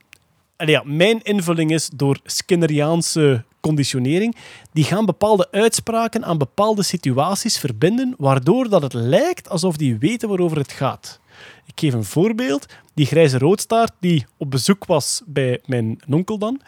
Allee, 0.57 0.75
ja, 0.75 0.83
mijn 0.85 1.23
invulling 1.23 1.71
is 1.71 1.89
door 1.95 2.19
Skinneriaanse 2.25 3.45
conditionering. 3.61 4.37
Die 4.73 4.85
gaan 4.85 5.07
bepaalde 5.07 5.49
uitspraken 5.51 6.25
aan 6.25 6.39
bepaalde 6.39 6.83
situaties 6.83 7.59
verbinden, 7.59 8.15
waardoor 8.19 8.69
dat 8.69 8.83
het 8.83 8.93
lijkt 8.93 9.49
alsof 9.49 9.77
die 9.77 9.99
weten 9.99 10.29
waarover 10.29 10.59
het 10.59 10.73
gaat. 10.73 11.21
Ik 11.67 11.81
geef 11.81 11.95
een 11.95 12.05
voorbeeld. 12.05 12.67
Die 12.95 13.07
grijze 13.07 13.39
roodstaart 13.39 13.93
die 14.01 14.27
op 14.37 14.51
bezoek 14.51 14.85
was 14.85 15.23
bij 15.27 15.61
mijn 15.67 16.01
onkel 16.09 16.39
dan, 16.39 16.61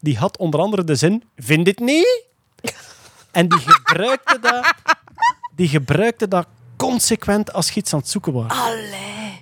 die 0.00 0.16
had 0.18 0.38
onder 0.38 0.60
andere 0.60 0.84
de 0.84 0.94
zin, 0.94 1.22
vind 1.36 1.64
dit 1.64 1.78
niet? 1.78 2.24
En 3.30 3.48
die 3.48 3.58
gebruikte 3.58 4.38
dat, 4.40 4.74
die 5.56 5.68
gebruikte 5.68 6.28
dat 6.28 6.46
consequent 6.76 7.52
als 7.52 7.70
je 7.70 7.80
iets 7.80 7.92
aan 7.92 7.98
het 7.98 8.08
zoeken 8.08 8.32
was. 8.32 8.52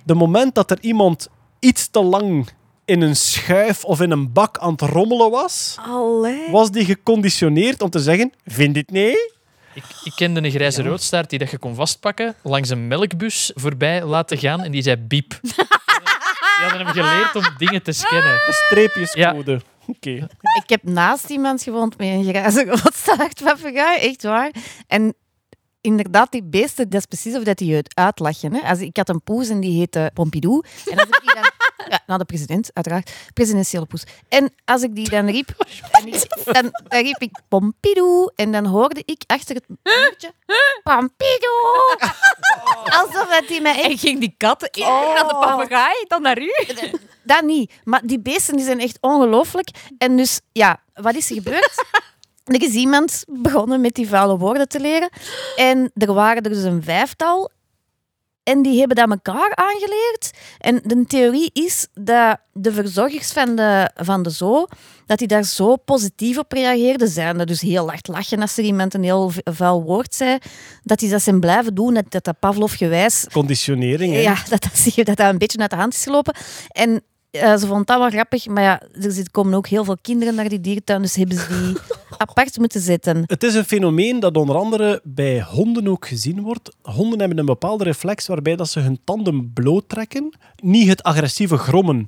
De 0.05 0.13
moment 0.13 0.55
dat 0.55 0.71
er 0.71 0.77
iemand 0.81 1.29
iets 1.59 1.87
te 1.87 2.03
lang 2.03 2.49
in 2.85 3.01
een 3.01 3.15
schuif 3.15 3.83
of 3.83 4.01
in 4.01 4.11
een 4.11 4.33
bak 4.33 4.57
aan 4.57 4.71
het 4.71 4.81
rommelen 4.81 5.31
was, 5.31 5.77
Allee. 5.87 6.51
was 6.51 6.71
die 6.71 6.85
geconditioneerd 6.85 7.81
om 7.81 7.89
te 7.89 7.99
zeggen, 7.99 8.33
vind 8.45 8.73
dit 8.73 8.91
niet? 8.91 9.33
Ik, 9.73 9.83
ik 10.03 10.11
kende 10.15 10.43
een 10.43 10.51
grijze 10.51 10.83
roodstaart 10.83 11.29
die 11.29 11.39
dat 11.39 11.51
je 11.51 11.57
kon 11.57 11.75
vastpakken, 11.75 12.35
langs 12.43 12.69
een 12.69 12.87
melkbus 12.87 13.51
voorbij 13.55 14.05
laten 14.05 14.37
gaan 14.37 14.61
en 14.61 14.71
die 14.71 14.81
zei 14.81 14.95
biep. 14.97 15.39
Die 16.59 16.67
hadden 16.67 16.87
hem 16.87 16.95
geleerd 16.95 17.35
om 17.35 17.43
dingen 17.57 17.83
te 17.83 17.91
scannen. 17.91 18.35
De 18.47 18.63
streepjescode. 18.65 19.61
Oké. 19.87 20.27
Ik 20.63 20.63
heb 20.65 20.83
naast 20.83 21.29
iemand 21.29 21.63
gewoond 21.63 21.97
met 21.97 22.07
een 22.07 22.23
grijze 22.23 22.65
roodstaartpapegaai, 22.65 23.99
echt 23.99 24.23
waar. 24.23 24.51
En 24.87 25.13
inderdaad, 25.81 26.31
die 26.31 26.43
beesten, 26.43 26.89
dat 26.89 26.99
is 26.99 27.05
precies 27.05 27.35
of 27.35 27.43
dat 27.43 27.57
die 27.57 27.69
je 27.75 27.83
uitlachen. 27.93 28.53
Hè? 28.53 28.69
Als, 28.69 28.79
ik 28.79 28.97
had 28.97 29.09
een 29.09 29.21
poes 29.23 29.49
en 29.49 29.59
die 29.59 29.77
heette 29.79 30.11
Pompidou. 30.13 30.63
En 30.91 30.97
als 30.99 31.07
ik 31.07 31.19
die 31.21 31.33
dan... 31.33 31.43
Ja, 31.89 31.99
nou, 32.07 32.19
de 32.19 32.25
president, 32.25 32.69
uiteraard. 32.73 33.11
Presidentiële 33.33 33.85
poes. 33.85 34.03
En 34.27 34.53
als 34.65 34.81
ik 34.81 34.95
die 34.95 35.09
dan 35.09 35.29
riep, 35.29 35.49
en 35.91 36.07
ik- 36.07 36.43
dan, 36.45 36.69
dan 36.87 37.01
riep 37.03 37.21
ik 37.21 37.31
Pompidou. 37.47 38.31
En 38.35 38.51
dan 38.51 38.65
hoorde 38.65 39.01
ik 39.05 39.23
achter 39.27 39.55
het 39.55 39.65
muurtje 39.83 40.33
Pompidou. 40.83 41.97
Alsof 42.83 43.29
dat 43.29 43.47
die 43.47 43.61
mij 43.61 43.83
En 43.83 43.97
ging 43.97 44.19
die 44.19 44.33
kat 44.37 44.67
eerder 44.71 45.13
naar 45.13 45.27
de 45.27 45.33
Oh. 45.35 45.39
papegaai 45.41 46.05
dan 46.07 46.21
naar 46.21 46.41
u? 46.41 46.53
Dat 47.23 47.41
niet. 47.43 47.73
Maar 47.83 48.01
die 48.05 48.19
beesten 48.19 48.55
die 48.55 48.65
zijn 48.65 48.79
echt 48.79 48.97
ongelooflijk. 49.01 49.69
En 49.97 50.17
dus, 50.17 50.39
ja, 50.51 50.81
wat 50.93 51.15
is 51.15 51.29
er 51.29 51.35
gebeurd? 51.35 51.85
Er 52.49 52.63
is 52.63 52.73
iemand 52.73 53.23
begonnen 53.27 53.81
met 53.81 53.95
die 53.95 54.07
vuile 54.07 54.37
woorden 54.37 54.67
te 54.67 54.79
leren. 54.79 55.09
En 55.55 55.91
er 55.95 56.13
waren 56.13 56.43
er 56.43 56.49
dus 56.49 56.63
een 56.63 56.83
vijftal. 56.83 57.51
En 58.43 58.61
die 58.61 58.77
hebben 58.79 58.95
dat 58.95 59.09
elkaar 59.09 59.55
aangeleerd. 59.55 60.31
En 60.57 60.81
de 60.83 61.05
theorie 61.05 61.49
is 61.53 61.87
dat 61.93 62.39
de 62.53 62.71
verzorgers 62.71 63.31
van 63.31 63.55
de, 63.55 63.89
van 63.95 64.23
de 64.23 64.29
zoo, 64.29 64.67
dat 65.05 65.17
die 65.17 65.27
daar 65.27 65.43
zo 65.43 65.75
positief 65.75 66.37
op 66.37 66.51
reageerden. 66.51 67.07
Zijn 67.07 67.37
dat 67.37 67.47
dus 67.47 67.61
heel 67.61 67.87
hard 67.87 68.07
lachen 68.07 68.41
als 68.41 68.57
er 68.57 68.63
iemand 68.63 68.93
een 68.93 69.03
heel 69.03 69.31
vuil 69.43 69.83
woord 69.83 70.15
zei. 70.15 70.37
Dat 70.83 70.99
die 70.99 71.09
dat 71.09 71.21
zijn 71.21 71.39
blijven 71.39 71.75
doen. 71.75 71.93
Dat 71.93 72.05
dat, 72.09 72.23
dat 72.23 72.39
Pavlov 72.39 72.77
gewijs 72.77 73.25
Conditionering. 73.31 74.13
hè. 74.13 74.19
ja, 74.19 74.35
dat 74.49 74.61
dat, 74.61 74.77
zie 74.77 74.91
je, 74.95 75.03
dat 75.03 75.17
dat 75.17 75.29
een 75.29 75.37
beetje 75.37 75.59
uit 75.59 75.69
de 75.69 75.75
hand 75.75 75.93
is 75.93 76.03
gelopen. 76.03 76.35
En 76.67 77.03
eh, 77.31 77.57
ze 77.57 77.67
vond 77.67 77.87
dat 77.87 77.99
wel 77.99 78.09
grappig, 78.09 78.47
maar 78.47 78.63
ja, 78.63 78.81
er 79.01 79.31
komen 79.31 79.53
ook 79.53 79.67
heel 79.67 79.83
veel 79.83 79.97
kinderen 80.01 80.35
naar 80.35 80.49
die 80.49 80.61
dierentuin, 80.61 81.01
dus 81.01 81.15
hebben 81.15 81.37
ze 81.37 81.47
die 81.47 81.77
apart 82.17 82.57
moeten 82.57 82.81
zetten. 82.81 83.23
Het 83.25 83.43
is 83.43 83.53
een 83.53 83.65
fenomeen 83.65 84.19
dat 84.19 84.37
onder 84.37 84.55
andere 84.55 85.01
bij 85.03 85.41
honden 85.41 85.87
ook 85.87 86.07
gezien 86.07 86.41
wordt. 86.41 86.75
Honden 86.81 87.19
hebben 87.19 87.37
een 87.37 87.45
bepaalde 87.45 87.83
reflex 87.83 88.27
waarbij 88.27 88.55
dat 88.55 88.69
ze 88.69 88.79
hun 88.79 88.99
tanden 89.03 89.53
bloottrekken. 89.53 90.33
Niet 90.63 90.87
het 90.87 91.03
agressieve 91.03 91.57
grommen, 91.57 92.07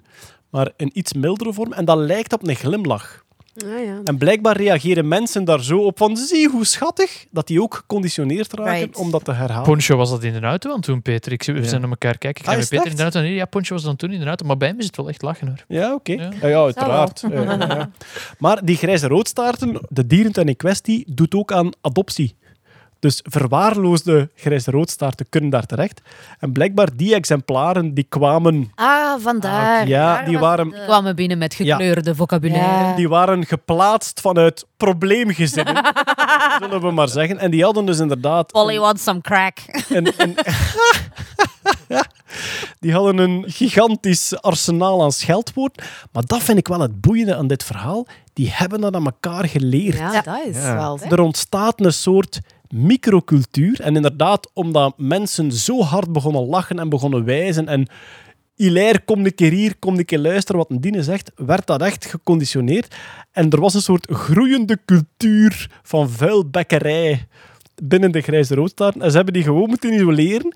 maar 0.50 0.72
een 0.78 0.92
iets 0.94 1.14
mildere 1.14 1.54
vorm. 1.54 1.74
En 1.74 1.86
dat 1.86 1.98
lijkt 1.98 2.34
op 2.34 2.48
een 2.48 2.56
glimlach. 2.56 3.24
Ja, 3.54 3.78
ja. 3.78 4.00
En 4.04 4.18
blijkbaar 4.18 4.58
reageren 4.58 5.08
mensen 5.08 5.44
daar 5.44 5.64
zo 5.64 5.80
op 5.80 5.98
van 5.98 6.18
zie 6.18 6.50
hoe 6.50 6.66
schattig, 6.66 7.26
dat 7.32 7.48
die 7.48 7.62
ook 7.62 7.76
geconditioneerd 7.76 8.54
raken 8.54 8.74
Right. 8.74 8.96
om 8.98 9.12
dat 9.12 9.24
te 9.26 9.32
herhalen. 9.32 9.64
Poncho 9.64 9.96
was 9.96 10.10
dat 10.10 10.24
in 10.24 10.34
de 10.34 10.40
auto 10.40 10.74
aan 10.74 10.82
toen, 10.82 11.02
Peter. 11.02 11.32
Ik, 11.32 11.44
we 11.44 11.54
Ja. 11.54 11.64
zijn 11.64 11.82
naar 11.82 11.90
elkaar 11.90 12.18
kijken. 12.18 12.44
Ik 12.44 12.50
Ah, 12.50 12.56
met 12.58 12.72
in 12.86 12.96
de 12.96 13.02
auto. 13.02 13.20
Nee, 13.22 13.34
ja, 13.34 13.46
Poncho 13.46 13.74
was 13.74 13.84
dan 13.84 13.96
toen 13.96 14.12
in 14.12 14.20
de 14.20 14.26
auto. 14.26 14.46
Maar 14.46 14.58
bij 14.58 14.68
hem 14.68 14.80
is 14.80 14.86
het 14.86 14.96
wel 14.98 15.10
echt 15.10 15.22
lachen 15.22 15.48
hoor. 15.48 15.66
Ja, 15.68 15.94
oké. 15.94 16.12
Ja. 16.12 16.30
Ja. 16.42 16.48
Ja, 16.48 16.64
uiteraard. 16.64 17.24
Maar 18.40 18.66
die 18.66 18.76
grijze 18.76 19.08
roodstaarten, 19.08 19.82
de 19.90 20.08
dierentuin 20.08 20.48
in 20.48 20.56
kwestie, 20.56 21.04
doet 21.14 21.36
ook 21.36 21.52
aan 21.52 21.70
adoptie. 21.82 22.36
Dus 23.02 23.20
verwaarloosde 23.24 24.30
grijze 24.36 24.72
roodstaarten 24.72 25.26
kunnen 25.30 25.50
daar 25.50 25.66
terecht. 25.66 26.02
En 26.40 26.52
blijkbaar 26.52 26.90
die 26.96 27.16
exemplaren 27.16 27.94
die 27.94 28.06
kwamen, 28.10 28.72
Ah, 28.76 29.14
vandaar. 29.20 29.88
ja, 29.88 30.16
Daar 30.16 30.26
die 30.26 30.40
waren, 30.40 30.70
de- 30.70 30.84
kwamen 30.86 31.16
binnen 31.16 31.38
met 31.38 31.54
gekleurde 31.54 32.16
vocabulaire. 32.16 32.84
Ja. 32.88 32.96
die 32.96 33.10
waren 33.10 33.46
geplaatst 33.46 34.22
vanuit 34.22 34.66
probleemgezinnen, 34.78 35.84
zullen 36.62 36.82
we 36.82 36.92
maar 36.92 37.10
zeggen. 37.10 37.38
En 37.40 37.52
die 37.52 37.64
hadden 37.64 37.86
dus 37.86 38.00
inderdaad 38.00 38.52
Polly 38.52 38.80
wants 38.80 39.04
some 39.04 39.22
crack. 39.22 39.58
een, 39.90 40.14
een, 40.18 40.36
die 42.80 42.94
hadden 42.94 43.18
een 43.18 43.44
gigantisch 43.48 44.42
arsenaal 44.42 45.04
aan 45.04 45.12
scheldwoorden. 45.12 45.86
Maar 46.12 46.24
dat 46.26 46.42
vind 46.44 46.58
ik 46.58 46.68
wel 46.68 46.80
het 46.80 47.02
boeiende 47.02 47.36
aan 47.36 47.48
dit 47.48 47.64
verhaal. 47.64 48.08
Die 48.34 48.50
hebben 48.52 48.82
dat 48.82 48.96
aan 48.96 49.06
elkaar 49.06 49.48
geleerd. 49.48 49.98
Ja, 49.98 50.22
dat 50.22 50.40
is 50.48 50.56
Ja. 50.56 50.74
wel... 50.76 51.00
Er 51.10 51.20
ontstaat 51.20 51.80
een 51.86 51.94
soort 51.94 52.40
microcultuur. 52.72 53.82
En 53.82 53.96
inderdaad, 53.96 54.50
omdat 54.54 54.94
mensen 54.98 55.52
zo 55.52 55.82
hard 55.82 56.12
begonnen 56.12 56.46
lachen 56.46 56.80
en 56.80 56.90
begonnen 56.90 57.26
wijzen 57.26 57.68
en 57.68 57.88
Hilaire, 58.56 59.00
kom 59.00 59.26
een 59.26 59.36
keer 59.36 59.52
hier, 59.52 59.76
kom 59.80 59.98
een 59.98 60.06
keer 60.06 60.20
luisteren 60.20 60.62
wat 60.62 60.70
een 60.70 60.82
Dine 60.82 61.04
zegt, 61.04 61.32
werd 61.36 61.68
dat 61.68 61.82
echt 61.82 62.06
geconditioneerd. 62.06 62.96
En 63.32 63.50
er 63.50 63.60
was 63.60 63.74
een 63.74 63.82
soort 63.82 64.12
groeiende 64.12 64.80
cultuur 64.86 65.80
van 65.84 66.10
vuilbekkerij 66.10 67.28
binnen 67.84 68.12
de 68.12 68.22
grijze 68.22 68.56
roodstaarten. 68.56 69.02
En 69.02 69.10
ze 69.10 69.16
hebben 69.16 69.34
die 69.34 69.44
gewoon 69.44 69.70
moeten 69.70 69.94
isoleren. 69.94 70.56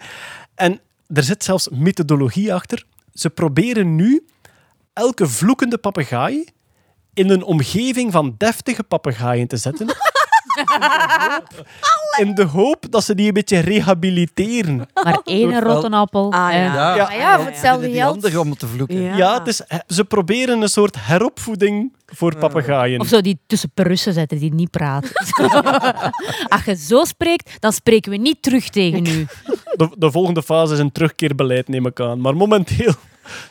En 0.56 0.80
er 1.08 1.24
zit 1.24 1.44
zelfs 1.44 1.70
methodologie 1.70 2.54
achter. 2.54 2.86
Ze 3.14 3.30
proberen 3.30 3.96
nu 3.96 4.26
elke 4.94 5.28
vloekende 5.28 5.78
papegaai 5.78 6.46
in 7.14 7.30
een 7.30 7.44
omgeving 7.44 8.12
van 8.12 8.36
deftige 8.38 8.84
papegaaien 8.84 9.48
te 9.48 9.58
zetten. 9.58 9.88
In, 12.18 12.36
de 12.36 12.44
hoop, 12.44 12.86
dat 12.90 13.04
ze 13.04 13.16
die 13.16 13.28
een 13.28 13.34
beetje 13.34 13.60
rehabiliteren. 13.60 14.88
Maar 15.04 15.20
één 15.24 15.50
wel- 15.50 15.62
rotte 15.62 15.90
appel. 15.90 16.32
Ah, 16.32 16.50
eh, 16.56 16.64
ja. 16.64 16.96
Ja. 16.96 17.12
Ja, 17.12 17.38
voor 17.38 17.46
hetzelfde 17.46 17.92
geld. 17.92 18.14
andere 18.14 18.40
om 18.40 18.58
te 18.58 18.68
vloeken. 18.68 19.02
Ja. 19.02 19.16
Ja, 19.18 19.38
het 19.38 19.48
is, 19.48 19.62
ze 19.88 20.06
proberen 20.06 20.62
een 20.62 20.70
soort 20.70 20.96
heropvoeding 21.00 21.94
voor 22.06 22.36
papegaaien. 22.38 23.00
Of 23.00 23.08
zo 23.08 23.22
die 23.22 23.40
tussen 23.48 23.72
Perussen 23.74 24.14
zetten 24.14 24.40
die 24.40 24.54
niet 24.54 24.72
praten. 24.72 25.10
Als 26.48 26.64
je 26.66 26.76
zo 26.76 27.04
spreekt, 27.04 27.56
dan 27.60 27.72
spreken 27.74 28.12
we 28.12 28.18
niet 28.18 28.42
terug 28.42 28.70
tegen 28.70 29.06
u. 29.06 29.28
De, 29.76 29.90
de 29.98 30.12
volgende 30.12 30.44
fase 30.44 30.74
is 30.74 30.80
een 30.80 30.92
terugkeerbeleid, 30.92 31.68
neem 31.68 31.86
ik 31.86 32.00
aan. 32.00 32.22
Maar 32.22 32.36
momenteel... 32.36 32.94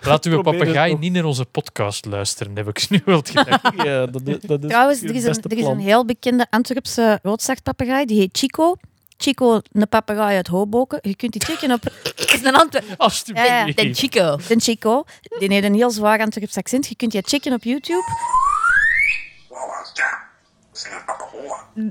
Laat 0.02 0.24
uw 0.24 0.42
papegaai 0.42 0.96
niet 0.98 1.12
naar 1.12 1.24
onze 1.24 1.44
podcast 1.44 2.04
luisteren, 2.04 2.56
heb 2.56 2.68
ik 2.68 2.90
nu 2.90 3.02
wel 3.04 3.22
gedacht. 3.24 3.72
Ja, 3.84 4.06
dat, 4.06 4.22
is- 4.24 4.40
dat 4.40 4.62
is 4.64 4.68
Trouwens, 4.70 5.02
er 5.02 5.14
is, 5.14 5.24
een, 5.24 5.42
er 5.42 5.58
is 5.58 5.64
een 5.64 5.78
heel 5.78 6.04
bekende 6.04 6.46
Antwerpse 6.50 7.18
roodstaartpapegaai, 7.22 8.04
die 8.06 8.18
heet 8.20 8.38
Chico. 8.38 8.76
Chico, 9.16 9.60
een 9.72 9.88
papegaai 9.88 10.36
uit 10.36 10.46
Hoboken. 10.46 10.98
Je 11.02 11.16
kunt 11.16 11.32
die 11.32 11.42
checken 11.44 11.72
op... 11.72 11.80
Is 12.34 12.42
een 12.44 12.54
Antwerp... 12.54 12.84
Alsjeblieft. 12.96 13.48
Ja, 13.48 13.66
ja, 13.66 13.72
Den 13.72 13.94
Chico. 13.94 14.36
De 14.48 14.60
Chico. 14.60 15.04
Die 15.38 15.52
heeft 15.52 15.64
een 15.64 15.74
heel 15.74 15.90
zwaar 15.90 16.20
Antwerps 16.20 16.56
accent. 16.56 16.86
Je 16.86 16.96
kunt 16.96 17.12
die 17.12 17.22
checken 17.24 17.52
op 17.52 17.64
YouTube. 17.64 18.02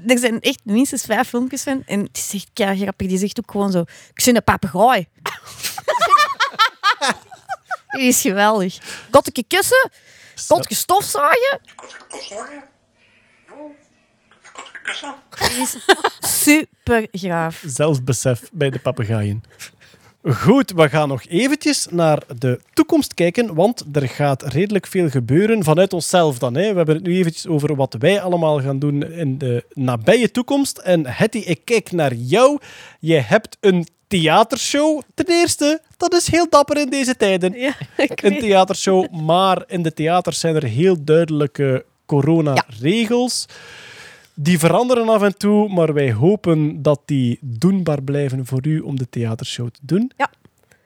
Er 0.08 0.18
zijn 0.18 0.42
echt 0.42 0.60
minstens 0.64 1.04
vijf 1.04 1.28
filmpjes 1.28 1.64
van. 1.64 1.84
En 1.86 2.00
het 2.00 2.18
is 2.18 2.34
echt 2.34 2.50
grappig. 2.80 3.08
Die 3.08 3.18
zegt 3.18 3.40
ook 3.40 3.52
gewoon 3.52 3.72
zo... 3.72 3.80
Ik 4.14 4.24
ben 4.26 4.36
een 4.36 4.44
papegaai. 4.44 5.08
Die 7.94 8.08
is 8.08 8.22
geweldig. 8.22 8.78
Kotteke 9.10 9.44
kussen. 9.48 9.90
Kotteke 10.48 10.76
stofzuigen. 10.76 11.60
Die 15.40 15.62
is 15.62 15.78
super 16.20 17.08
graaf. 17.12 17.64
zelfbesef 17.66 18.50
bij 18.52 18.70
de 18.70 18.80
papegaaien. 18.80 19.44
Goed, 20.24 20.72
we 20.72 20.90
gaan 20.90 21.08
nog 21.08 21.24
eventjes 21.26 21.88
naar 21.92 22.22
de 22.38 22.60
toekomst 22.74 23.14
kijken, 23.14 23.54
want 23.54 23.84
er 23.94 24.10
gaat 24.10 24.44
redelijk 24.44 24.88
veel 24.88 25.10
gebeuren 25.10 25.64
vanuit 25.64 25.94
onszelf 25.94 26.38
dan. 26.40 26.56
Hè. 26.56 26.70
We 26.72 26.78
hebben 26.78 26.96
het 26.96 27.04
nu 27.04 27.16
eventjes 27.18 27.48
over 27.48 27.76
wat 27.76 27.96
wij 28.00 28.22
allemaal 28.22 28.62
gaan 28.62 28.80
doen 28.80 29.12
in 29.12 29.38
de 29.38 29.66
nabije 29.74 30.32
toekomst. 30.32 30.78
En 30.78 31.08
Hetty, 31.08 31.38
ik 31.38 31.62
kijk 31.66 31.92
naar 31.92 32.14
jou. 32.14 32.60
Jij 33.00 33.20
hebt 33.20 33.58
een 33.60 33.88
theatershow. 34.08 35.02
Ten 35.14 35.26
eerste, 35.26 35.82
dat 36.10 36.22
is 36.22 36.32
heel 36.32 36.50
dapper 36.50 36.78
in 36.78 36.90
deze 36.90 37.16
tijden. 37.16 37.54
Ja, 37.54 37.74
Een 38.16 38.40
theatershow, 38.40 39.12
maar 39.12 39.64
in 39.68 39.84
de 39.84 39.94
theaters 39.94 40.40
zijn 40.40 40.56
er 40.56 40.64
heel 40.64 41.04
duidelijke 41.04 41.86
coronaregels. 42.06 43.46
Die 44.34 44.60
veranderen 44.60 45.10
af 45.10 45.22
en 45.22 45.38
toe, 45.38 45.70
maar 45.70 45.94
wij 45.94 46.14
hopen 46.14 46.82
dat 46.82 47.02
die 47.06 47.38
doenbaar 47.42 48.02
blijven 48.02 48.46
voor 48.46 48.66
u 48.68 48.80
om 48.80 48.98
de 48.98 49.10
theatershow 49.10 49.70
te 49.70 49.80
doen. 49.82 50.12
Ja. 50.18 50.30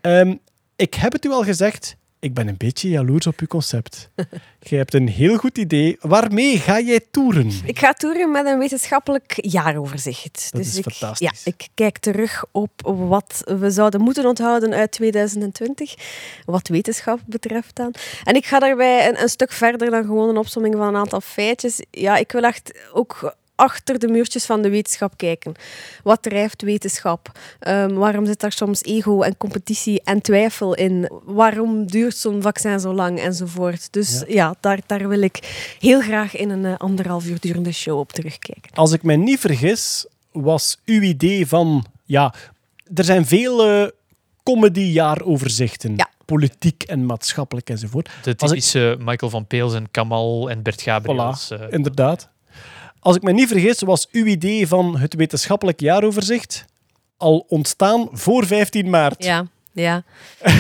Ehm, 0.02 0.36
ik 0.76 0.94
heb 0.94 1.12
het 1.12 1.26
u 1.26 1.30
al 1.30 1.44
gezegd, 1.44 1.96
ik 2.28 2.34
ben 2.34 2.48
een 2.48 2.58
beetje 2.58 2.90
jaloers 2.90 3.28
op 3.28 3.40
uw 3.40 3.48
concept. 3.48 4.10
Jij 4.70 4.78
hebt 4.78 4.94
een 4.94 5.08
heel 5.08 5.38
goed 5.38 5.58
idee. 5.58 5.98
Waarmee 6.02 6.60
ga 6.60 6.80
jij 6.80 7.02
toeren? 7.12 7.52
Ik 7.66 7.80
ga 7.80 7.94
toeren 7.94 8.32
met 8.32 8.46
een 8.46 8.58
wetenschappelijk 8.58 9.34
jaaroverzicht. 9.36 10.48
Dat 10.52 10.62
dus 10.62 10.72
is 10.72 10.78
ik, 10.78 10.84
fantastisch. 10.84 11.44
Ja, 11.44 11.52
ik 11.52 11.68
kijk 11.74 11.98
terug 11.98 12.46
op 12.52 12.72
wat 12.84 13.42
we 13.60 13.72
zouden 13.72 14.02
moeten 14.02 14.26
onthouden 14.26 14.74
uit 14.74 14.92
2020, 14.92 15.96
wat 16.46 16.68
wetenschap 16.68 17.20
betreft 17.26 17.76
dan. 17.76 17.94
En 18.24 18.36
ik 18.36 18.46
ga 18.46 18.60
daarbij 18.60 19.08
een, 19.08 19.22
een 19.22 19.30
stuk 19.30 19.52
verder 19.52 19.90
dan 19.90 20.06
gewoon 20.06 20.30
een 20.30 20.38
opsomming 20.38 20.76
van 20.76 20.88
een 20.88 20.96
aantal 20.96 21.22
feitjes. 21.22 21.86
Ja, 21.92 22.18
ik 22.18 22.32
wil 22.32 22.44
echt 22.44 22.90
ook 22.94 23.36
achter 23.58 24.00
de 24.00 24.08
muurtjes 24.08 24.46
van 24.46 24.62
de 24.62 24.70
wetenschap 24.70 25.18
kijken. 25.18 25.54
Wat 26.04 26.22
drijft 26.24 26.62
wetenschap? 26.62 27.32
Ehm, 27.60 27.94
waarom 27.94 28.26
zit 28.26 28.40
daar 28.40 28.52
soms 28.52 28.84
ego 28.84 29.22
en 29.22 29.38
competitie 29.38 30.02
en 30.04 30.22
twijfel 30.22 30.76
in? 30.76 31.12
Waarom 31.24 31.88
duurt 31.88 32.16
zo'n 32.18 32.42
vaccin 32.42 32.80
zo 32.80 32.94
lang 32.94 33.20
enzovoort? 33.20 33.94
Dus 33.94 34.24
ja, 34.28 34.56
daar, 34.60 34.80
daar 34.86 35.08
wil 35.08 35.22
ik 35.22 35.66
heel 35.80 36.02
graag 36.02 36.36
in 36.36 36.50
een 36.50 36.66
eh, 36.66 36.78
anderhalf 36.78 37.26
uur 37.26 37.40
durende 37.40 37.72
show 37.72 38.00
op 38.00 38.12
terugkijken. 38.12 38.72
Als 38.74 38.92
ik 38.92 39.04
mij 39.04 39.16
niet 39.16 39.40
vergis, 39.40 40.06
was 40.32 40.78
uw 40.86 41.02
idee 41.02 41.48
van... 41.48 41.86
Ja, 42.06 42.34
er 42.96 43.04
zijn 43.04 43.26
vele 43.26 43.94
comedy-jaaroverzichten. 44.44 45.94
Ja. 45.96 46.10
Politiek 46.26 46.84
en 46.84 47.06
maatschappelijk 47.06 47.70
enzovoort. 47.70 48.10
De 48.24 48.30
ik- 48.30 48.38
typische 48.38 48.96
Michael 49.00 49.32
van 49.32 49.46
Peels 49.46 49.74
en 49.74 49.92
Kamal 49.92 50.50
en 50.50 50.62
Bert 50.64 50.82
Gabriels. 50.82 51.52
eh, 51.52 51.60
Inderdaad. 51.70 52.30
Als 53.00 53.16
ik 53.16 53.22
me 53.22 53.32
niet 53.32 53.48
vergis, 53.48 53.82
was 53.82 54.08
uw 54.12 54.26
idee 54.26 54.68
van 54.68 54.98
het 54.98 55.14
wetenschappelijk 55.14 55.80
jaaroverzicht 55.80 56.66
al 57.18 57.46
ontstaan 57.48 58.10
voor 58.12 58.46
15 58.46 58.90
maart. 58.90 59.24
Ja, 59.24 59.48
ja. 59.74 60.04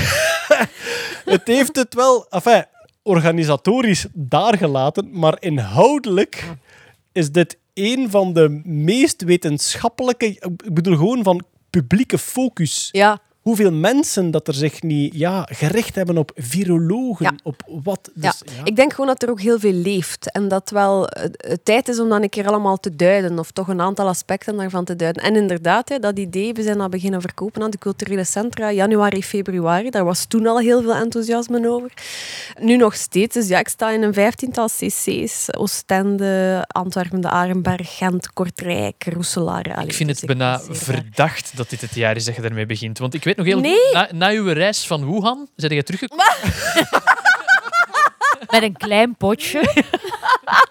Het 1.25 1.41
heeft 1.47 1.75
het 1.75 1.93
wel, 1.93 2.25
enfin, 2.29 2.65
organisatorisch 3.03 4.05
daar 4.13 4.57
gelaten, 4.57 5.09
maar 5.11 5.37
inhoudelijk 5.39 6.45
is 7.11 7.31
dit 7.31 7.57
een 7.73 8.09
van 8.09 8.33
de 8.33 8.61
meest 8.63 9.23
wetenschappelijke, 9.23 10.25
ik 10.65 10.73
bedoel 10.73 10.95
gewoon 10.95 11.23
van 11.23 11.43
publieke 11.69 12.17
focus. 12.17 12.89
ja. 12.91 13.19
Hoeveel 13.47 13.71
mensen 13.71 14.31
dat 14.31 14.47
er 14.47 14.53
zich 14.53 14.81
niet 14.81 15.13
ja, 15.15 15.47
gericht 15.51 15.95
hebben 15.95 16.17
op 16.17 16.31
virologen, 16.35 17.25
Ja. 17.25 17.35
op 17.43 17.61
wat. 17.83 18.09
Ja. 18.15 18.29
Dus, 18.29 18.41
ja. 18.55 18.63
Ik 18.63 18.75
denk 18.75 18.91
gewoon 18.91 19.07
dat 19.07 19.23
er 19.23 19.29
ook 19.29 19.41
heel 19.41 19.59
veel 19.59 19.73
leeft. 19.73 20.31
En 20.31 20.47
dat 20.47 20.69
wel 20.69 21.07
eh, 21.09 21.29
het 21.37 21.65
tijd 21.65 21.87
is 21.87 21.99
om 21.99 22.09
dan 22.09 22.23
een 22.23 22.29
keer 22.29 22.47
allemaal 22.47 22.77
te 22.77 22.95
duiden. 22.95 23.39
Of 23.39 23.51
toch 23.51 23.67
een 23.67 23.81
aantal 23.81 24.07
aspecten 24.07 24.57
daarvan 24.57 24.85
te 24.85 24.95
duiden. 24.95 25.23
En 25.23 25.35
inderdaad, 25.35 25.89
hè, 25.89 25.99
dat 25.99 26.19
idee, 26.19 26.53
we 26.53 26.61
zijn 26.61 26.81
al 26.81 26.89
beginnen 26.89 27.21
verkopen 27.21 27.61
aan 27.61 27.69
de 27.69 27.77
culturele 27.77 28.23
centra. 28.23 28.71
Januari, 28.71 29.23
februari. 29.23 29.89
Daar 29.89 30.05
was 30.05 30.25
toen 30.25 30.47
al 30.47 30.59
heel 30.59 30.81
veel 30.81 30.95
enthousiasme 30.95 31.69
over. 31.69 31.91
Nu 32.61 32.77
nog 32.77 32.95
steeds. 32.95 33.33
Dus 33.33 33.47
ja, 33.47 33.59
ik 33.59 33.67
sta 33.67 33.91
in 33.91 34.03
een 34.03 34.13
vijftiental 34.13 34.67
cc's. 34.67 35.47
Oostende, 35.57 36.63
Antwerpen, 36.67 37.21
de 37.21 37.29
Arenberg, 37.29 37.97
Gent, 37.97 38.33
Kortrijk, 38.33 39.03
Roeselare. 39.13 39.75
Allee, 39.75 39.87
ik 39.87 39.93
vind 39.93 40.09
dus 40.09 40.17
het 40.17 40.27
bijna 40.27 40.59
verdacht 40.69 41.51
dat 41.55 41.69
dit 41.69 41.81
het 41.81 41.95
jaar 41.95 42.15
is 42.15 42.25
dat 42.25 42.35
je 42.35 42.41
daarmee 42.41 42.65
begint. 42.65 42.97
Want 42.97 43.13
ik 43.13 43.23
weet 43.23 43.36
nog 43.37 43.45
heel 43.45 43.59
Nee. 43.59 43.73
goed, 43.83 43.93
na, 43.93 44.07
na 44.11 44.29
uw 44.29 44.47
reis 44.53 44.87
van 44.87 45.05
Wuhan, 45.11 45.47
zijn 45.55 45.73
je 45.73 45.83
teruggekomen? 45.83 46.25
Met 48.49 48.61
een 48.63 48.77
klein 48.77 49.15
potje. 49.15 49.59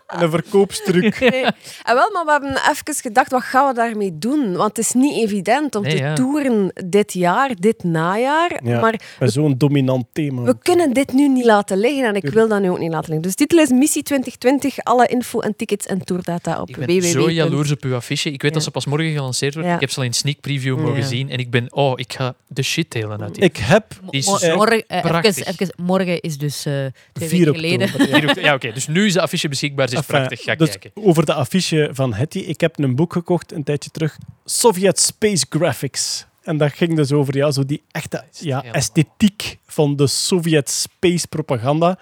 En 0.07 0.23
een 0.23 0.31
verkoopstruc. 0.31 1.19
Nee. 1.31 1.45
En 1.85 1.95
wel, 1.95 2.11
maar 2.13 2.25
we 2.25 2.31
hebben 2.31 2.51
even 2.71 2.95
gedacht, 2.95 3.31
wat 3.31 3.43
gaan 3.43 3.69
we 3.69 3.75
daarmee 3.75 4.19
doen? 4.19 4.57
Want 4.57 4.77
het 4.77 4.79
is 4.79 4.93
niet 4.93 5.23
evident 5.25 5.75
om 5.75 5.83
Nee, 5.83 5.97
te 5.97 6.03
ja. 6.03 6.15
toeren 6.15 6.73
dit 6.87 7.13
jaar, 7.13 7.51
dit 7.59 7.85
najaar. 7.85 8.61
Ja. 8.65 8.81
Maar 8.81 9.01
Met 9.19 9.33
zo'n 9.33 9.55
dominant 9.59 10.07
thema. 10.13 10.43
we 10.43 10.59
kunnen 10.63 10.93
dit 10.93 11.13
nu 11.13 11.29
niet 11.29 11.45
laten 11.45 11.79
liggen 11.79 12.05
en 12.05 12.15
ik 12.15 12.29
wil 12.29 12.49
dat 12.49 12.61
nu 12.61 12.71
ook 12.71 12.79
niet 12.79 12.91
laten 12.91 13.05
liggen. 13.11 13.23
Dus 13.23 13.35
titel 13.35 13.59
is 13.59 13.69
Missie 13.71 14.03
2020, 14.03 14.85
alle 14.85 15.07
info 15.07 15.41
en 15.41 15.57
tickets 15.57 15.87
en 15.87 16.05
tourdata 16.05 16.61
op 16.61 16.69
Ik 16.69 16.77
ben 16.77 16.87
www. 16.87 17.03
zo 17.05 17.31
jaloers 17.31 17.71
op 17.71 17.83
uw 17.85 17.95
affiche. 17.95 18.31
Ik 18.31 18.43
weet 18.43 18.55
dat 18.55 18.63
ze 18.63 18.71
pas 18.71 18.87
morgen 18.87 19.13
gelanceerd 19.13 19.55
wordt. 19.55 19.69
Ja. 19.69 19.75
Ik 19.75 19.81
heb 19.81 19.91
ze 19.91 19.99
al 19.99 20.05
in 20.05 20.15
sneak 20.15 20.41
preview 20.41 20.79
mogen 20.79 21.05
zien. 21.05 21.31
En 21.31 21.39
ik 21.39 21.51
ben, 21.51 21.73
oh, 21.73 21.93
ik 21.99 22.13
ga 22.13 22.35
de 22.47 22.63
shit 22.63 22.91
delen 22.91 23.23
uit 23.23 23.35
die. 23.35 23.45
Ik 23.45 23.57
heb 23.57 23.87
Die 24.11 24.21
is 24.21 24.27
morgen, 24.27 24.85
eh, 24.87 24.99
even, 25.05 25.47
even, 25.47 25.73
morgen 25.77 26.21
is 26.21 26.39
dus 26.39 26.67
eh 26.67 26.73
twee 27.13 27.29
4 27.29 27.39
weken 27.45 27.61
geleden. 27.69 27.87
oktober. 27.93 28.37
ja. 28.41 28.47
Ja, 28.47 28.55
oké. 28.55 28.73
Dus 28.73 28.87
nu 28.87 29.07
is 29.07 29.13
de 29.13 29.21
affiche 29.21 29.49
beschikbaar. 29.49 29.89
Ze 29.89 29.95
is 29.95 30.01
Enfin, 30.01 30.17
prachtig. 30.17 30.43
Ga 30.43 30.55
dus 30.55 30.69
kijken. 30.79 30.91
over 30.95 31.27
de 31.27 31.33
affiche 31.35 31.89
van 31.93 32.15
Hetty. 32.15 32.39
Ik 32.39 32.61
heb 32.61 32.79
een 32.79 32.95
boek 32.95 33.13
gekocht 33.13 33.53
een 33.53 33.65
tijdje 33.65 33.91
terug. 33.91 34.19
Soviet 34.45 35.01
Space 35.01 35.47
Graphics. 35.49 36.27
En 36.43 36.57
dat 36.57 36.73
ging 36.73 36.97
dus 36.97 37.13
over 37.13 37.37
ja, 37.37 37.51
zo 37.51 37.65
die 37.65 37.83
echte 37.91 38.25
ja, 38.41 38.65
esthetiek 38.65 39.59
van 39.67 39.97
de 39.97 40.07
Soviet 40.07 40.71
Space 40.71 41.27
propaganda. 41.29 41.99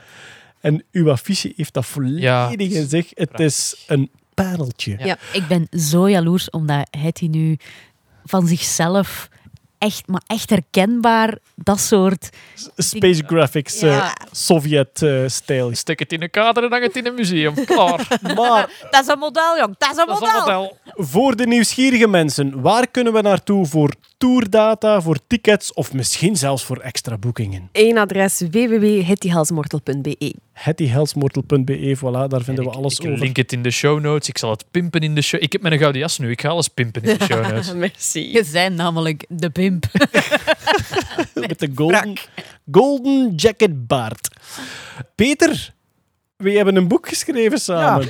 En 0.60 0.84
uw 0.92 1.10
affiche 1.10 1.52
heeft 1.56 1.74
dat 1.74 1.86
volledig 1.86 2.20
Ja, 2.22 2.50
in 2.56 2.88
zich. 2.88 3.10
Het 3.14 3.40
is 3.40 3.84
een 3.86 4.10
pareltje. 4.34 4.96
Ja. 4.98 5.18
Ik 5.32 5.46
ben 5.48 5.66
zo 5.80 6.08
jaloers 6.08 6.50
omdat 6.50 6.88
Hetty 6.98 7.26
nu 7.26 7.56
van 8.24 8.46
zichzelf 8.46 9.28
echt, 9.78 10.06
maar 10.06 10.22
echt 10.26 10.50
herkenbaar 10.50 11.38
dat 11.54 11.80
soort... 11.80 12.28
Space 12.76 13.22
Graphics, 13.26 13.82
eh. 13.82 14.10
Sovjet-stijl. 14.32 15.74
Stek 15.74 15.98
het 15.98 16.12
in 16.12 16.22
een 16.22 16.30
kader 16.30 16.64
en 16.64 16.70
hang 16.70 16.82
het 16.82 16.96
in 16.96 17.06
een 17.06 17.14
museum. 17.14 17.54
Klaar. 17.64 18.18
maar 18.22 18.86
Dat 18.90 19.02
is 19.02 19.06
een 19.08 19.18
model, 19.18 19.58
jong. 19.58 19.74
Dat 19.78 19.90
is 19.90 19.96
een 19.96 20.06
Dat 20.06 20.22
is 20.22 20.28
een 20.28 20.38
model. 20.40 20.78
voor 20.84 21.36
de 21.36 21.46
nieuwsgierige 21.46 22.08
mensen, 22.08 22.60
waar 22.60 22.86
kunnen 22.88 23.12
we 23.12 23.20
naartoe 23.20 23.66
voor 23.66 23.94
tourdata, 24.18 25.00
voor 25.00 25.18
tickets 25.26 25.72
of 25.72 25.92
misschien 25.92 26.36
zelfs 26.36 26.64
voor 26.64 26.76
extra 26.78 27.18
boekingen? 27.18 27.68
Eén 27.72 27.98
adres 27.98 28.40
www.hettyhalsmortel.be. 28.50 30.34
hettyhelsmortel.be, 30.52 31.96
voilà, 31.96 32.28
daar 32.28 32.42
vinden 32.42 32.64
we 32.64 32.70
Ik- 32.70 32.76
alles 32.76 32.98
ik 32.98 33.06
over. 33.06 33.18
link 33.18 33.36
het 33.36 33.52
in 33.52 33.62
de 33.62 33.70
show 33.70 34.00
notes. 34.00 34.28
Ik 34.28 34.38
zal 34.38 34.50
het 34.50 34.64
pimpen 34.70 35.00
in 35.00 35.14
de 35.14 35.22
show. 35.22 35.42
Ik 35.42 35.52
heb 35.52 35.62
mijn 35.62 35.78
gouden 35.78 36.00
jas 36.00 36.18
nu. 36.18 36.30
Ik 36.30 36.40
ga 36.40 36.48
alles 36.48 36.68
pimpen 36.68 37.02
in 37.02 37.18
de 37.18 37.24
show 37.24 37.42
notes. 37.50 37.72
Merci. 37.74 38.32
Je 38.32 38.44
zijn 38.44 38.74
namelijk 38.74 39.24
de 39.28 39.50
pimp. 39.50 39.84
Met 41.34 41.58
de 41.58 41.70
golden, 41.74 42.12
golden 42.70 43.34
jacket 43.34 43.86
baard. 43.86 44.28
Peter, 45.14 45.72
We 46.36 46.50
hebben 46.50 46.76
een 46.76 46.88
boek 46.88 47.08
geschreven 47.08 47.58
samen. 47.58 48.08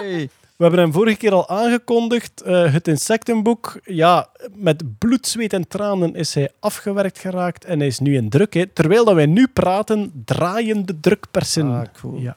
Hey. 0.00 0.28
We 0.56 0.62
hebben 0.64 0.80
hem 0.80 0.92
vorige 0.92 1.16
keer 1.16 1.32
al 1.32 1.48
aangekondigd. 1.48 2.40
eh, 2.40 2.72
het 2.72 2.88
insectenboek. 2.88 3.80
Ja, 3.84 4.28
met 4.54 4.98
bloed, 4.98 5.26
zweet 5.26 5.52
en 5.52 5.68
tranen 5.68 6.14
is 6.14 6.34
hij 6.34 6.50
afgewerkt 6.60 7.18
geraakt 7.18 7.64
en 7.64 7.78
hij 7.78 7.86
is 7.88 7.98
nu 7.98 8.16
in 8.16 8.28
druk. 8.28 8.54
Hè. 8.54 8.66
Terwijl 8.66 9.04
dat 9.04 9.14
wij 9.14 9.26
nu 9.26 9.46
praten, 9.46 10.22
draaien 10.24 10.86
de 10.86 11.00
drukpersen. 11.00 11.70
Ah, 11.70 11.84
cool. 12.00 12.18
Ja. 12.18 12.36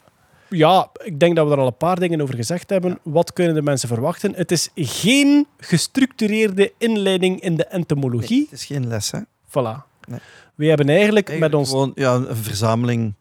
ja, 0.49 0.89
ik 1.03 1.19
denk 1.19 1.35
dat 1.35 1.47
we 1.47 1.53
er 1.53 1.59
al 1.59 1.67
een 1.67 1.77
paar 1.77 1.99
dingen 1.99 2.21
over 2.21 2.35
gezegd 2.35 2.69
hebben. 2.69 2.99
Wat 3.03 3.33
kunnen 3.33 3.53
de 3.55 3.61
mensen 3.61 3.87
verwachten? 3.87 4.33
Het 4.35 4.51
is 4.51 4.69
geen 4.75 5.47
gestructureerde 5.57 6.73
inleiding 6.77 7.41
in 7.41 7.55
de 7.57 7.65
entomologie. 7.65 8.41
Het 8.49 8.59
is 8.59 8.65
geen 8.65 8.87
les, 8.87 9.11
hè? 9.11 9.19
Voilà. 9.47 9.85
Nee. 10.07 10.19
We 10.55 10.65
hebben 10.65 10.89
eigenlijk, 10.89 11.29
Eigenlijk 11.29 11.39
met 11.39 11.53
ons... 11.53 11.69
Gewoon 11.69 11.91
ja, 11.95 12.13
een 12.15 12.35
verzameling 12.35 13.13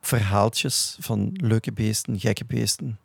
verhaaltjes 0.00 0.96
van 1.00 1.30
leuke 1.32 1.72
beesten, 1.72 2.20
gekke 2.20 2.44
beesten. 2.44 2.98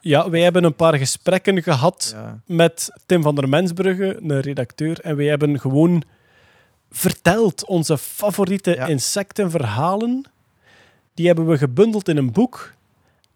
Ja, 0.00 0.30
wij 0.30 0.40
hebben 0.40 0.64
een 0.64 0.74
paar 0.74 0.98
gesprekken 0.98 1.62
gehad 1.62 2.10
Ja. 2.14 2.40
met 2.46 2.90
Tim 3.06 3.22
van 3.22 3.34
der 3.34 3.48
Mensbrugge, 3.48 4.18
een 4.22 4.40
redacteur. 4.40 5.00
En 5.00 5.16
wij 5.16 5.26
hebben 5.26 5.60
gewoon 5.60 6.02
verteld 6.90 7.64
onze 7.66 7.98
favoriete 7.98 8.70
Ja. 8.74 8.86
insectenverhalen. 8.86 10.24
Die 11.14 11.26
hebben 11.26 11.46
we 11.46 11.58
gebundeld 11.58 12.08
in 12.08 12.16
een 12.16 12.32
boek. 12.32 12.72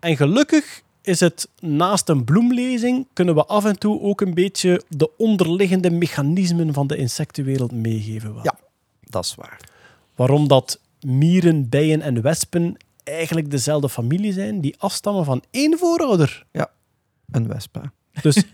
En 0.01 0.17
gelukkig 0.17 0.83
is 1.03 1.21
het 1.21 1.49
naast 1.61 2.09
een 2.09 2.25
bloemlezing, 2.25 3.07
kunnen 3.13 3.35
we 3.35 3.45
af 3.45 3.65
en 3.65 3.79
toe 3.79 4.01
ook 4.01 4.21
een 4.21 4.35
beetje 4.35 4.83
de 4.89 5.11
onderliggende 5.17 5.91
mechanismen 5.91 6.73
van 6.73 6.87
de 6.87 6.97
insectenwereld 6.97 7.73
meegeven. 7.73 8.35
Ja. 8.43 8.55
Dat 9.01 9.25
is 9.25 9.35
waar. 9.35 9.61
Waarom 10.15 10.49
dat 10.49 10.81
mieren, 11.01 11.69
bijen 11.69 12.01
en 12.03 12.23
wespen 12.23 12.77
eigenlijk 13.05 13.51
dezelfde 13.51 13.89
familie 13.89 14.33
zijn, 14.33 14.61
die 14.61 14.75
afstammen 14.79 15.25
van 15.25 15.43
één 15.51 15.79
voorouder. 15.79 16.45
Een 17.31 17.49
wespa. 17.49 17.81
Dus 18.23 18.37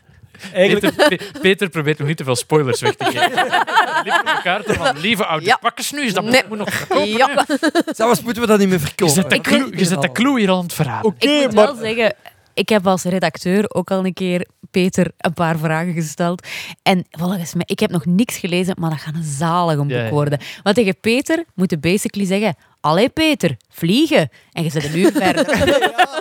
eigenlijk... 0.52 0.96
Peter, 0.96 1.16
Pe- 1.32 1.38
Peter 1.40 1.68
probeert 1.68 1.98
nog 1.98 2.08
niet 2.08 2.16
te 2.16 2.24
veel 2.24 2.36
spoilers 2.36 2.80
weg 2.80 2.94
te 2.94 3.04
geven. 3.04 3.44
Lieve 4.04 4.40
kaarten 4.42 4.74
van 4.74 4.98
lieve 4.98 5.26
oude 5.26 5.46
Ja. 5.46 5.56
pakkers 5.56 5.92
nu, 5.92 6.02
is 6.02 6.14
dat 6.14 6.24
Nee. 6.24 6.42
moet 6.48 6.58
nog 6.58 6.72
verkopen. 6.72 7.08
Ja. 7.08 7.46
Zelfs 7.92 8.22
moeten 8.22 8.42
we 8.42 8.48
dat 8.48 8.58
niet 8.58 8.68
meer 8.68 8.78
Je 8.78 8.84
verkopen. 8.86 9.14
zet 9.14 9.30
de 9.30 9.36
Ik 9.36 9.42
clue, 9.42 9.64
weet- 9.70 9.78
je 9.78 9.84
zet 9.84 10.02
de 10.02 10.12
clue 10.12 10.38
hier 10.38 10.50
al 10.50 10.56
aan 10.56 10.62
het 10.62 10.72
verraden. 10.72 11.04
Oké, 11.10 11.26
Ik 11.28 11.44
moet 11.44 11.54
maar... 11.54 11.64
wel 11.66 11.74
zeggen, 11.76 12.14
ik 12.54 12.68
heb 12.68 12.86
als 12.86 13.02
redacteur 13.02 13.64
ook 13.74 13.90
al 13.90 14.04
een 14.04 14.12
keer 14.12 14.46
Peter 14.70 15.10
een 15.18 15.32
paar 15.34 15.58
vragen 15.58 15.92
gesteld. 15.92 16.46
En 16.82 17.04
volgens 17.10 17.54
mij, 17.54 17.64
ik 17.66 17.80
heb 17.80 17.90
nog 17.90 18.04
niks 18.06 18.36
gelezen, 18.36 18.76
maar 18.78 18.90
dat 18.90 18.98
gaat 19.00 19.14
een 19.14 19.22
zalig 19.22 19.72
een 19.78 19.86
boek 19.88 19.96
Ja, 19.96 20.04
ja. 20.04 20.10
worden. 20.10 20.40
Want 20.62 20.76
tegen 20.76 21.00
Peter 21.00 21.44
moet 21.54 21.70
je 21.70 21.78
basically 21.78 22.26
zeggen, 22.26 22.56
allee 22.80 23.08
Peter, 23.08 23.56
vliegen. 23.68 24.28
En 24.52 24.62
je 24.62 24.70
zet 24.70 24.84
een 24.84 24.98
uur 24.98 25.12
verder. 25.22 25.40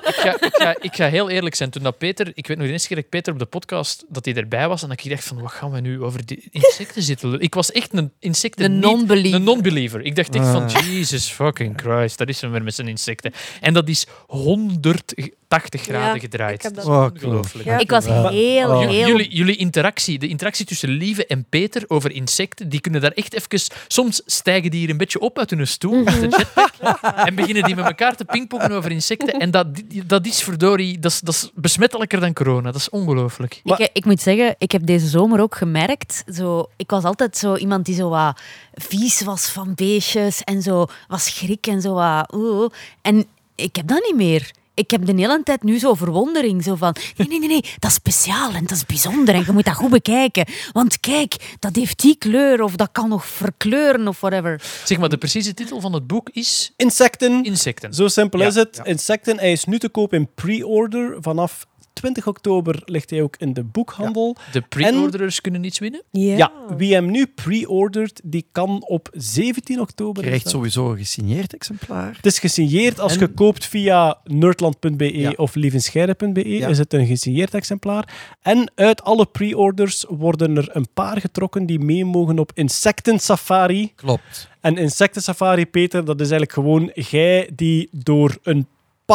Ik 0.07 0.15
ga, 0.15 0.41
ik, 0.41 0.55
ga, 0.55 0.75
ik 0.81 0.95
ga 0.95 1.07
heel 1.07 1.29
eerlijk 1.29 1.55
zijn. 1.55 1.69
Toen 1.69 1.83
dat 1.83 1.97
Peter, 1.97 2.31
ik 2.33 2.47
weet 2.47 2.57
nog 2.57 2.65
de 2.65 2.71
eerste 2.71 2.87
keer 2.87 2.95
dat 2.95 3.05
ik 3.05 3.11
Peter 3.11 3.33
op 3.33 3.39
de 3.39 3.45
podcast, 3.45 4.05
dat 4.09 4.25
hij 4.25 4.33
erbij 4.33 4.67
was, 4.67 4.83
en 4.83 4.89
dat 4.89 5.03
ik 5.03 5.09
dacht 5.09 5.23
van, 5.23 5.41
wat 5.41 5.51
gaan 5.51 5.71
we 5.71 5.79
nu 5.79 6.01
over 6.03 6.25
die 6.25 6.47
insecten 6.51 7.01
zitten? 7.01 7.39
Ik 7.39 7.53
was 7.53 7.71
echt 7.71 7.93
een 7.93 8.11
insecten... 8.19 8.65
Een 8.65 8.71
niet- 8.71 8.81
non-believer. 8.81 9.39
Een 9.39 9.43
non-believer. 9.45 10.01
Ik 10.01 10.15
dacht 10.15 10.35
echt 10.35 10.47
van, 10.47 10.63
Ah. 10.63 10.87
Jesus 10.87 11.25
fucking 11.31 11.73
Christ, 11.81 12.17
dat 12.17 12.29
is 12.29 12.41
hem 12.41 12.51
weer 12.51 12.63
met 12.63 12.75
zijn 12.75 12.87
insecten. 12.87 13.33
En 13.61 13.73
dat 13.73 13.87
is 13.87 14.05
180 14.27 15.81
graden 15.81 16.15
ik 16.15 16.21
gedraaid. 16.21 16.63
heb 16.63 16.73
dat- 16.75 16.85
Dat 16.85 16.93
is 16.93 16.99
Oh, 16.99 17.11
ongelooflijk. 17.13 17.65
Ja. 17.67 17.77
Ik 17.77 17.89
was 17.89 18.05
heel, 18.05 18.69
Oh. 18.69 18.79
Heel... 18.89 19.07
Jullie, 19.07 19.29
jullie 19.35 19.55
interactie, 19.55 20.19
de 20.19 20.27
interactie 20.27 20.65
tussen 20.65 20.89
Lieve 20.89 21.25
en 21.25 21.45
Peter 21.49 21.83
over 21.87 22.11
insecten, 22.11 22.69
die 22.69 22.79
kunnen 22.81 23.01
daar 23.01 23.11
echt 23.11 23.33
even... 23.33 23.47
Soms 23.87 24.21
stijgen 24.25 24.71
die 24.71 24.79
hier 24.79 24.89
een 24.89 24.97
beetje 24.97 25.19
op 25.19 25.37
uit 25.39 25.49
hun 25.49 25.67
stoel, 25.67 26.03
jetpack, 26.03 26.47
en 27.27 27.35
beginnen 27.35 27.63
die 27.63 27.75
met 27.75 27.85
elkaar 27.85 28.15
te 28.15 28.25
pingpongen 28.25 28.71
over 28.71 28.91
insecten. 28.91 29.39
En 29.39 29.51
dat, 29.51 29.67
dat 30.05 30.25
is 30.25 30.43
verdorie, 30.43 30.99
dat 30.99 31.11
is, 31.11 31.19
dat 31.19 31.33
is 31.33 31.51
besmettelijker 31.55 32.19
dan 32.19 32.33
corona. 32.33 32.71
Dat 32.71 32.81
is 32.81 32.89
ongelooflijk. 32.89 33.61
Ik, 33.63 33.89
ik 33.93 34.05
moet 34.05 34.21
zeggen, 34.21 34.55
ik 34.57 34.71
heb 34.71 34.85
deze 34.85 35.07
zomer 35.07 35.41
ook 35.41 35.55
gemerkt. 35.55 36.23
Zo, 36.33 36.69
ik 36.77 36.89
was 36.89 37.03
altijd 37.03 37.37
zo 37.37 37.55
iemand 37.55 37.85
die 37.85 37.95
zo 37.95 38.09
wat 38.09 38.41
vies 38.73 39.21
was 39.21 39.47
van 39.47 39.73
beestjes 39.75 40.43
en 40.43 40.61
zo 40.61 40.85
was 41.07 41.25
schrik 41.25 41.67
en 41.67 41.81
zo 41.81 41.93
wat. 41.93 42.33
oeh. 42.33 42.69
En 43.01 43.25
ik 43.55 43.75
heb 43.75 43.87
dat 43.87 44.01
niet 44.03 44.15
meer. 44.15 44.51
Ik 44.79 44.91
heb 44.91 45.05
de 45.05 45.13
hele 45.15 45.41
tijd 45.43 45.63
nu 45.63 45.79
zo 45.79 45.93
verwondering. 45.93 46.63
Zo 46.63 46.75
van, 46.75 46.95
nee, 47.17 47.27
nee, 47.27 47.39
nee, 47.39 47.47
nee, 47.47 47.63
dat 47.79 47.89
is 47.89 47.95
speciaal 47.95 48.53
en 48.53 48.61
dat 48.61 48.71
is 48.71 48.85
bijzonder 48.85 49.35
en 49.35 49.43
je 49.45 49.51
moet 49.51 49.65
dat 49.65 49.73
goed 49.75 49.89
bekijken. 49.89 50.45
Want 50.71 50.99
kijk, 50.99 51.55
dat 51.59 51.75
heeft 51.75 51.99
die 52.01 52.15
kleur 52.17 52.61
of 52.63 52.75
dat 52.75 52.89
kan 52.91 53.09
nog 53.09 53.25
verkleuren 53.25 54.07
of 54.07 54.19
whatever. 54.19 54.61
Zeg 54.85 54.97
maar, 54.97 55.09
de 55.09 55.17
precieze 55.17 55.53
titel 55.53 55.81
van 55.81 55.93
het 55.93 56.07
boek 56.07 56.29
is 56.29 56.73
Insecten. 56.77 57.43
Insecten. 57.43 57.93
Zo 57.93 58.07
simpel 58.07 58.39
Ja, 58.39 58.47
is 58.47 58.55
het. 58.55 58.75
ja. 58.75 58.83
Insecten, 58.85 59.37
hij 59.39 59.51
is 59.51 59.65
nu 59.65 59.79
te 59.79 59.89
koop 59.89 60.13
in 60.13 60.29
pre-order. 60.35 61.17
Vanaf 61.21 61.65
20 61.93 62.27
oktober 62.27 62.81
ligt 62.85 63.09
hij 63.09 63.21
ook 63.21 63.35
in 63.37 63.53
de 63.53 63.63
boekhandel. 63.63 64.35
De 64.51 64.61
pre-orderers 64.61 65.41
kunnen 65.41 65.61
niets 65.61 65.79
winnen. 65.79 66.01
Ja. 66.11 66.37
Ja, 66.37 66.51
wie 66.77 66.93
hem 66.93 67.11
nu 67.11 67.27
pre-ordert, 67.27 68.21
die 68.23 68.45
kan 68.51 68.83
op 68.87 69.09
17 69.13 69.79
oktober... 69.79 70.23
Je 70.23 70.27
krijgt 70.29 70.49
sowieso 70.49 70.91
een 70.91 70.97
gesigneerd 70.97 71.53
exemplaar. 71.53 72.15
Het 72.15 72.25
is 72.25 72.39
gesigneerd 72.39 72.99
als 72.99 73.13
En- 73.13 73.19
je 73.19 73.27
koopt 73.27 73.65
via 73.65 74.17
nerdland.be 74.23 75.17
Ja. 75.17 75.33
of 75.35 75.55
lievenscheire.be. 75.55 76.49
Ja. 76.49 76.67
Is 76.67 76.77
het 76.77 76.93
een 76.93 77.05
gesigneerd 77.07 77.53
exemplaar. 77.53 78.37
En 78.41 78.71
uit 78.75 79.03
alle 79.03 79.25
pre-orders 79.25 80.05
worden 80.09 80.57
er 80.57 80.69
een 80.71 80.87
paar 80.93 81.19
getrokken 81.21 81.65
die 81.65 81.79
mee 81.79 82.05
mogen 82.05 82.39
op 82.39 82.51
Insecten 82.53 83.19
Safari. 83.19 83.91
Klopt. 83.95 84.49
En 84.61 84.77
Insecten 84.77 85.21
Safari, 85.21 85.65
Peter, 85.65 86.05
dat 86.05 86.15
is 86.15 86.29
eigenlijk 86.29 86.51
gewoon 86.53 86.91
jij 86.93 87.49
die 87.55 87.87
door 87.91 88.37
een 88.43 88.67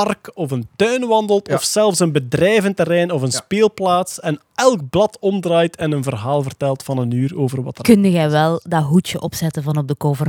park 0.03 0.31
of 0.35 0.51
een 0.51 0.67
tuin 0.77 1.07
wandelt, 1.07 1.49
Ja. 1.49 1.55
of 1.55 1.63
zelfs 1.65 1.99
een 2.01 2.13
bedrijventerrein 2.13 3.11
of 3.13 3.23
een 3.23 3.31
Ja. 3.31 3.37
speelplaats, 3.37 4.21
en 4.21 4.41
elk 4.55 4.89
blad 4.91 5.17
omdraait 5.21 5.77
en 5.77 5.93
een 5.93 6.03
verhaal 6.03 6.43
vertelt 6.43 6.83
van 6.83 6.99
een 6.99 7.11
uur 7.11 7.37
over 7.39 7.63
wat 7.63 7.79
er... 7.79 7.85
Kun 7.85 8.11
jij 8.11 8.31
wel 8.31 8.61
dat 8.65 8.83
hoedje 8.85 9.21
opzetten 9.21 9.63
van 9.63 9.77
op 9.77 9.89
de 9.89 9.97
cover? 9.97 10.27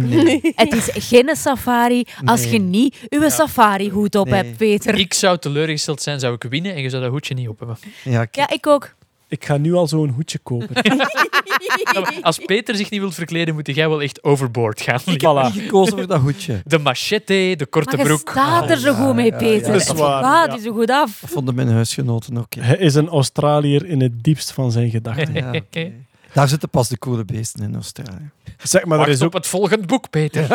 Het 0.55 0.73
is 0.73 0.89
geen 1.07 1.35
safari 1.35 2.05
als 2.25 2.41
Nee. 2.41 2.51
je 2.51 2.59
niet 2.59 2.95
uw 3.09 3.29
safari-hoed 3.29 4.15
op 4.15 4.29
Nee. 4.29 4.43
hebt, 4.43 4.57
Peter. 4.57 4.95
Ik 4.99 5.13
zou 5.13 5.37
teleurgesteld 5.37 6.01
zijn, 6.01 6.19
zou 6.19 6.33
ik 6.33 6.43
winnen 6.49 6.73
en 6.75 6.81
je 6.81 6.89
zou 6.89 7.01
dat 7.01 7.11
hoedje 7.11 7.33
niet 7.33 7.47
op 7.47 7.57
hebben. 7.59 7.77
Ja, 8.03 8.21
ik- 8.21 8.35
Ja, 8.35 8.49
ik 8.49 8.67
ook. 8.67 8.93
Ik 9.27 9.45
ga 9.45 9.57
nu 9.57 9.73
al 9.73 9.87
zo'n 9.87 10.09
hoedje 10.09 10.37
kopen. 10.37 10.75
Als 12.21 12.39
Peter 12.45 12.75
zich 12.75 12.89
niet 12.89 12.99
wil 12.99 13.11
verkleden, 13.11 13.53
moet 13.53 13.75
jij 13.75 13.89
wel 13.89 14.01
echt 14.01 14.23
overboard 14.23 14.81
gaan. 14.81 14.99
ik 15.05 15.21
heb 15.21 15.43
niet 15.43 15.63
gekozen 15.63 15.97
voor 15.97 16.07
dat 16.07 16.21
hoedje. 16.21 16.61
De 16.65 16.79
machete, 16.79 17.53
de 17.57 17.65
korte 17.69 17.95
Maar 17.97 18.05
je 18.05 18.13
broek. 18.13 18.29
staat 18.29 18.69
er 18.69 18.77
zo 18.77 18.91
ja, 18.91 19.05
goed 19.05 19.15
mee, 19.15 19.31
ja, 19.31 19.37
Peter. 19.37 19.67
ja, 19.67 19.71
dat 19.71 19.81
is 19.81 19.87
waar, 19.87 20.23
gaat 20.23 20.47
ja. 20.47 20.53
die 20.53 20.61
zo 20.61 20.73
goed 20.73 20.89
af. 20.89 21.17
Dat 21.21 21.29
vonden 21.29 21.55
mijn 21.55 21.69
huisgenoten 21.71 22.37
ook. 22.37 22.53
hè. 22.53 22.61
Hij 22.61 22.77
is 22.77 22.95
een 22.95 23.07
Australiër 23.07 23.85
in 23.85 24.01
het 24.01 24.23
diepst 24.23 24.51
van 24.51 24.71
zijn 24.71 24.89
gedachten. 24.89 25.33
Ja, 25.33 25.51
oké. 25.67 25.91
Daar 26.33 26.47
zitten 26.47 26.69
pas 26.69 26.87
de 26.87 26.97
coole 26.97 27.25
beesten 27.25 27.63
in 27.63 27.75
Australië. 27.75 28.29
Zeg 28.63 28.85
maar, 28.85 28.99
er 28.99 29.05
Wacht 29.05 29.09
is 29.17 29.21
ook 29.21 29.27
op 29.27 29.33
het 29.33 29.47
volgende 29.47 29.85
boek, 29.85 30.09
Peter. 30.09 30.47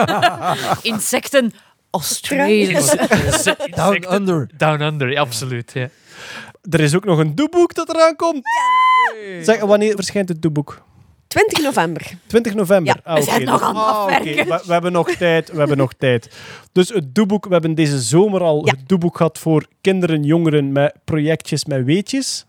Insecten 0.83 1.53
Australië. 1.91 2.79
Down 3.71 4.07
Under. 4.15 4.49
Down 4.57 4.81
Under, 4.83 5.11
ja, 5.13 5.21
absoluut. 5.21 5.71
Ja. 5.75 5.89
Er 6.71 6.81
is 6.81 6.95
ook 6.97 7.05
nog 7.05 7.19
een 7.19 7.35
doeboek 7.35 7.75
dat 7.75 7.89
eraan 7.89 8.17
komt. 8.17 8.41
Zeg, 9.43 9.61
wanneer 9.61 9.95
verschijnt 9.95 10.29
het 10.29 10.43
doeboek? 10.43 10.83
20 11.29 11.63
november. 11.63 12.11
20 12.27 12.55
november. 12.55 12.95
Ja, 13.05 13.11
Ah, 13.13 13.17
we 13.17 13.23
zijn 13.23 13.45
nog 13.45 13.63
aan 13.63 13.77
het 13.77 13.85
Ah. 13.85 14.23
We, 14.23 14.63
we 14.67 14.73
hebben 14.73 14.93
nog 14.93 15.11
tijd. 15.11 15.51
We 15.53 15.59
hebben 15.59 15.77
nog 15.77 15.93
tijd. 15.93 16.31
Dus 16.73 16.89
het 16.89 17.15
doeboek, 17.15 17.45
we 17.47 17.53
hebben 17.53 17.75
deze 17.75 18.01
zomer 18.01 18.41
al 18.43 18.67
Ja. 18.67 18.73
het 18.73 18.89
doeboek 18.89 19.17
gehad 19.17 19.39
voor 19.39 19.67
kinderen, 19.81 20.23
jongeren 20.23 20.73
met 20.73 20.95
projectjes, 21.05 21.65
met 21.65 21.85
weetjes. 21.85 22.47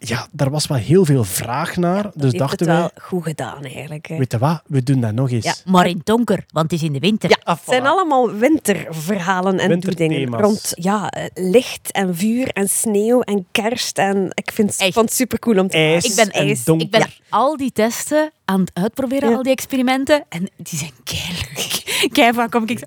Ja, 0.00 0.26
daar 0.32 0.50
was 0.50 0.66
wel 0.66 0.78
heel 0.78 1.04
veel 1.04 1.24
vraag 1.24 1.76
naar. 1.76 2.10
Dus 2.14 2.32
dachten 2.32 2.58
het 2.58 2.66
wij, 2.66 2.76
wel 2.76 2.90
goed 3.02 3.22
gedaan 3.22 3.64
eigenlijk. 3.64 4.06
hè. 4.08 4.16
weet 4.18 4.32
je 4.32 4.38
wat, 4.38 4.62
we 4.66 4.82
doen 4.82 5.00
dat 5.00 5.12
nog 5.12 5.30
eens. 5.30 5.44
Ja. 5.44 5.54
Maar 5.64 5.86
in 5.86 5.96
het 5.96 6.06
donker, 6.06 6.44
want 6.52 6.70
het 6.70 6.80
is 6.80 6.86
in 6.86 6.92
de 6.92 6.98
winter. 6.98 7.30
Ja, 7.30 7.36
Ah, 7.42 7.54
het 7.56 7.64
zijn 7.68 7.86
allemaal 7.86 8.32
winterverhalen 8.32 9.58
en 9.58 9.80
dingen 9.80 10.40
rond 10.40 10.72
ja, 10.74 11.10
eh, 11.10 11.24
licht 11.34 11.92
en 11.92 12.16
vuur 12.16 12.48
en 12.48 12.68
sneeuw 12.68 13.20
en 13.20 13.46
kerst. 13.52 13.98
En 13.98 14.30
ik 14.34 14.50
vind 14.52 14.78
het 14.94 15.12
super 15.12 15.38
cool 15.38 15.58
om 15.58 15.68
te 15.68 15.76
IJs. 15.76 16.04
Ik 16.04 16.14
ben, 16.16 16.30
en 16.30 16.46
ijs. 16.46 16.64
donker. 16.64 16.86
ik 16.86 16.90
ben 16.92 17.06
al 17.28 17.56
die 17.56 17.72
testen 17.72 18.30
aan 18.44 18.60
het 18.60 18.70
uitproberen, 18.74 19.30
Ja. 19.30 19.36
al 19.36 19.42
die 19.42 19.52
experimenten. 19.52 20.24
En 20.28 20.48
die 20.56 20.78
zijn 20.78 20.92
keileuk. 21.04 21.82
Kei 22.12 22.32
van 22.32 22.48
kom 22.48 22.62
ik 22.66 22.78
zo, 22.78 22.84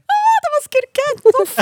keer 0.92 1.32
tof. 1.32 1.56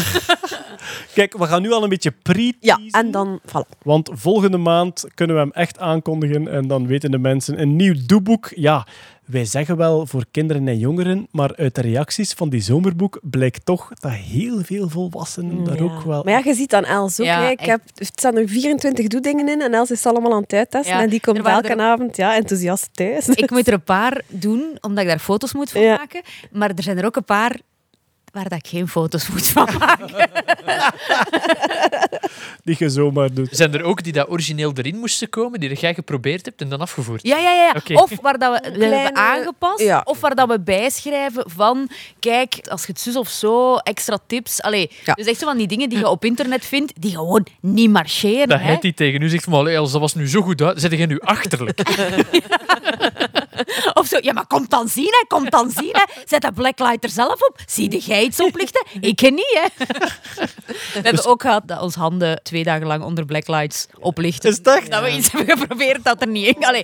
Kijk, 1.14 1.38
we 1.38 1.46
gaan 1.46 1.62
nu 1.62 1.72
al 1.72 1.84
een 1.84 1.90
beetje 1.90 2.12
pre 2.22 2.54
Ja, 2.60 2.80
en 2.92 3.12
dan, 3.12 3.40
voilà. 3.48 3.78
Want 3.84 4.10
volgende 4.14 4.58
maand 4.58 5.06
kunnen 5.16 5.36
we 5.36 5.42
hem 5.42 5.52
echt 5.52 5.80
aankondigen 5.80 6.48
en 6.48 6.68
dan 6.68 6.88
weten 6.88 7.12
de 7.12 7.18
mensen 7.20 7.62
een 7.62 7.76
nieuw 7.76 7.96
doeboek. 8.06 8.52
Ja, 8.56 8.88
wij 9.26 9.46
zeggen 9.46 9.78
wel 9.78 10.06
voor 10.06 10.24
kinderen 10.32 10.68
en 10.68 10.78
jongeren, 10.78 11.28
maar 11.32 11.56
uit 11.56 11.76
de 11.76 11.82
reacties 11.82 12.34
van 12.34 12.50
die 12.50 12.62
zomerboek 12.62 13.20
blijkt 13.24 13.66
toch 13.66 13.90
dat 13.94 14.12
heel 14.12 14.62
veel 14.64 14.90
volwassenen 14.90 15.64
daar 15.64 15.76
Ja. 15.78 15.84
ook 15.84 16.02
wel... 16.02 16.24
Maar 16.24 16.34
ja, 16.34 16.42
je 16.44 16.54
ziet 16.54 16.70
dan 16.70 16.84
Els 16.86 17.20
ook. 17.20 17.26
Ja, 17.26 17.42
hè. 17.42 17.50
ik 17.50 17.60
echt. 17.60 17.70
heb, 17.70 17.82
er 17.96 18.06
staan 18.06 18.36
er 18.38 18.48
24 18.48 19.08
doedingen 19.08 19.48
in 19.50 19.62
en 19.62 19.74
Els 19.74 19.92
is 19.92 20.06
allemaal 20.06 20.34
aan 20.34 20.42
het 20.42 20.54
uittesten. 20.54 20.96
Ja, 20.96 21.02
en 21.02 21.10
die 21.10 21.20
komt 21.20 21.38
elke 21.46 21.68
er- 21.68 21.80
avond 21.80 22.16
ja, 22.18 22.36
enthousiast 22.36 22.90
thuis. 22.92 23.28
Ik 23.28 23.50
moet 23.52 23.68
er 23.68 23.74
een 23.74 23.84
paar 23.84 24.22
doen, 24.28 24.78
omdat 24.82 25.04
ik 25.04 25.10
daar 25.10 25.20
foto's 25.20 25.54
moet 25.54 25.72
van 25.72 25.82
Ja. 25.82 25.96
maken. 25.98 26.22
Maar 26.52 26.70
er 26.76 26.84
zijn 26.84 26.98
er 26.98 27.06
ook 27.06 27.16
een 27.16 27.24
paar 27.26 27.60
waar 28.32 28.50
dat 28.50 28.58
ik 28.58 28.68
geen 28.68 28.88
foto's 28.88 29.28
moet 29.30 29.48
van 29.48 29.70
maken. 29.80 30.30
Die 32.64 32.76
je 32.80 32.90
zomaar 32.90 33.34
doet. 33.34 33.48
Zijn 33.52 33.74
er 33.74 33.84
ook 33.84 34.04
die 34.04 34.14
dat 34.14 34.30
origineel 34.30 34.72
erin 34.76 34.96
moesten 34.98 35.30
komen, 35.30 35.60
die 35.60 35.70
dat 35.70 35.80
jij 35.80 35.94
geprobeerd 35.94 36.46
hebt 36.46 36.62
en 36.62 36.70
dan 36.70 36.82
afgevoerd? 36.82 37.28
Ja, 37.28 37.38
ja, 37.38 37.52
ja. 37.52 37.96
Of 37.96 38.12
waar 38.22 38.38
dat 38.38 38.54
we 38.62 38.72
kleine- 38.72 38.96
hebben 38.96 39.16
aangepast, 39.22 39.80
ja. 39.82 40.02
of 40.04 40.20
waar 40.20 40.36
dat 40.36 40.48
we 40.48 40.60
bijschrijven 40.60 41.44
van, 41.50 41.90
kijk, 42.20 42.56
als 42.70 42.82
je 42.86 42.92
het 42.92 43.02
zus 43.02 43.16
of 43.16 43.30
zo, 43.30 43.76
extra 43.76 44.18
tips. 44.28 44.62
Allee, 44.62 44.92
Ja. 45.06 45.14
Dus 45.14 45.26
echt 45.26 45.40
zo 45.40 45.46
van 45.46 45.58
die 45.58 45.68
dingen 45.68 45.90
die 45.90 45.98
je 45.98 46.08
op 46.08 46.26
internet 46.26 46.66
vindt, 46.66 46.94
die 47.02 47.12
gewoon 47.12 47.46
niet 47.62 47.90
marcheren. 47.90 48.48
Dat 48.48 48.60
hè. 48.60 48.66
hij 48.66 48.78
die 48.80 48.94
tegen 48.94 49.22
u 49.22 49.30
zegt 49.30 49.44
van, 49.44 49.54
allee, 49.54 49.80
als 49.80 49.92
dat 49.92 50.02
was 50.02 50.16
nu 50.16 50.28
zo 50.30 50.42
goed 50.42 50.62
uit, 50.62 50.82
zet 50.82 50.92
jij 50.92 51.06
nu 51.06 51.20
achterlijk. 51.20 51.80
Of 54.00 54.08
zo, 54.08 54.18
ja, 54.22 54.34
maar 54.34 54.48
kom 54.48 54.66
dan 54.68 54.88
zien, 54.88 55.06
hè. 55.06 55.26
Kom 55.28 55.50
dan 55.50 55.72
zien, 55.72 55.92
hè. 55.92 56.04
Zet 56.26 56.42
dat 56.42 56.54
blacklight 56.54 57.04
er 57.04 57.10
zelf 57.10 57.34
op. 57.42 57.58
Zie 57.66 57.90
de 57.90 57.98
jij 57.98 58.24
iets 58.24 58.40
oplichten? 58.42 58.86
Ik 59.00 59.22
niet, 59.22 59.60
hè. 59.64 59.86
We 60.94 61.00
hebben 61.02 61.26
ook 61.26 61.42
gehad 61.42 61.68
dat 61.68 61.82
ons 61.82 61.96
handen 61.96 62.40
twee 62.44 62.64
dagen 62.64 62.88
lang 62.88 63.04
onder 63.04 63.26
blacklights 63.26 63.88
oplichten. 64.00 64.50
Is? 64.50 64.62
Dat 64.62 64.84
we 65.02 65.12
iets 65.16 65.32
hebben 65.32 65.58
geprobeerd 65.58 66.04
dat 66.04 66.22
er 66.22 66.28
niet 66.28 66.56
in... 66.56 66.66
Allee, 66.66 66.84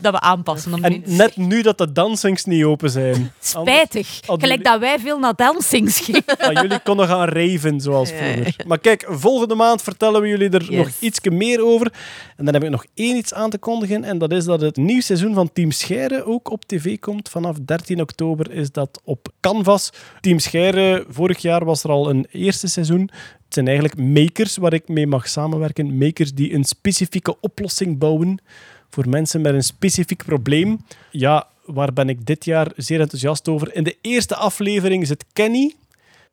dat 0.00 0.12
we 0.12 0.20
aanpassen. 0.20 0.74
Om 0.74 0.84
En 0.84 1.02
net 1.04 1.36
nu 1.36 1.62
dat 1.62 1.78
de 1.78 1.92
dansings 1.92 2.44
niet 2.44 2.64
open 2.64 2.90
zijn. 2.90 3.32
Spijtig. 3.40 4.08
hadden 4.26 4.26
Gelijk 4.26 4.40
jullie- 4.50 4.62
dat 4.62 4.78
wij 4.80 4.98
veel 4.98 5.18
naar 5.18 5.34
dansings 5.34 6.00
gingen. 6.00 6.22
Dat 6.26 6.60
jullie 6.60 6.78
konden 6.78 7.06
gaan 7.08 7.28
raven 7.28 7.80
zoals 7.80 8.10
vroeger. 8.10 8.54
Maar 8.66 8.78
kijk, 8.78 9.04
volgende 9.08 9.54
maand 9.54 9.82
vertellen 9.82 10.20
we 10.20 10.28
jullie 10.28 10.50
er 10.50 10.58
Yes. 10.70 10.76
nog 10.76 10.88
iets 10.98 11.18
meer 11.22 11.64
over. 11.64 11.92
En 12.36 12.44
dan 12.44 12.54
heb 12.54 12.64
ik 12.64 12.70
nog 12.70 12.84
één 12.94 13.16
iets 13.16 13.34
aan 13.34 13.50
te 13.50 13.58
kondigen. 13.58 14.04
En 14.04 14.18
dat 14.18 14.32
is 14.32 14.44
dat 14.44 14.60
het 14.60 14.76
nieuw 14.76 15.00
seizoen 15.00 15.34
van 15.34 15.52
Team 15.52 15.70
Ook 16.18 16.50
op 16.50 16.64
tv 16.64 16.98
komt. 16.98 17.28
Vanaf 17.28 17.56
13 17.64 18.00
oktober 18.00 18.50
is 18.50 18.72
dat 18.72 19.00
op 19.04 19.32
Canvas. 19.40 19.92
Team 20.20 20.38
Scheire, 20.38 21.04
vorig 21.08 21.38
jaar 21.38 21.64
was 21.64 21.84
er 21.84 21.90
al 21.90 22.10
een 22.10 22.26
eerste 22.30 22.68
seizoen. 22.68 23.10
Het 23.44 23.54
zijn 23.54 23.68
eigenlijk 23.68 23.98
makers 23.98 24.56
waar 24.56 24.72
ik 24.72 24.88
mee 24.88 25.06
mag 25.06 25.28
samenwerken. 25.28 25.98
Makers 25.98 26.34
die 26.34 26.54
een 26.54 26.64
specifieke 26.64 27.40
oplossing 27.40 27.98
bouwen 27.98 28.42
voor 28.90 29.08
mensen 29.08 29.40
met 29.40 29.54
een 29.54 29.62
specifiek 29.62 30.24
probleem. 30.24 30.84
Ja, 31.10 31.48
waar 31.64 31.92
ben 31.92 32.08
ik 32.08 32.26
dit 32.26 32.44
jaar 32.44 32.72
zeer 32.76 33.00
enthousiast 33.00 33.48
over. 33.48 33.74
In 33.74 33.84
de 33.84 33.96
eerste 34.00 34.36
aflevering 34.36 35.06
zit 35.06 35.24
Kenny. 35.32 35.74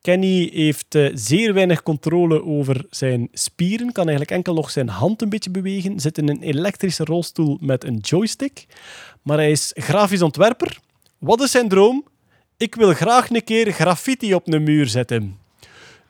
Kenny 0.00 0.50
heeft 0.52 0.94
eh, 0.94 1.10
zeer 1.14 1.54
weinig 1.54 1.82
controle 1.82 2.44
over 2.44 2.86
zijn 2.90 3.28
spieren, 3.32 3.92
kan 3.92 4.08
eigenlijk 4.08 4.30
enkel 4.30 4.54
nog 4.54 4.70
zijn 4.70 4.88
hand 4.88 5.22
een 5.22 5.28
beetje 5.28 5.50
bewegen, 5.50 6.00
zit 6.00 6.18
in 6.18 6.28
een 6.28 6.42
elektrische 6.42 7.04
rolstoel 7.04 7.58
met 7.60 7.84
een 7.84 7.96
joystick. 7.96 8.66
Maar 9.22 9.36
hij 9.36 9.50
is 9.50 9.72
grafisch 9.74 10.22
ontwerper. 10.22 10.78
Wat 11.18 11.40
is 11.40 11.50
zijn 11.50 11.68
droom? 11.68 12.04
Ik 12.56 12.74
wil 12.74 12.94
graag 12.94 13.30
een 13.30 13.44
keer 13.44 13.72
graffiti 13.72 14.34
op 14.34 14.52
een 14.52 14.62
muur 14.62 14.86
zetten. 14.86 15.38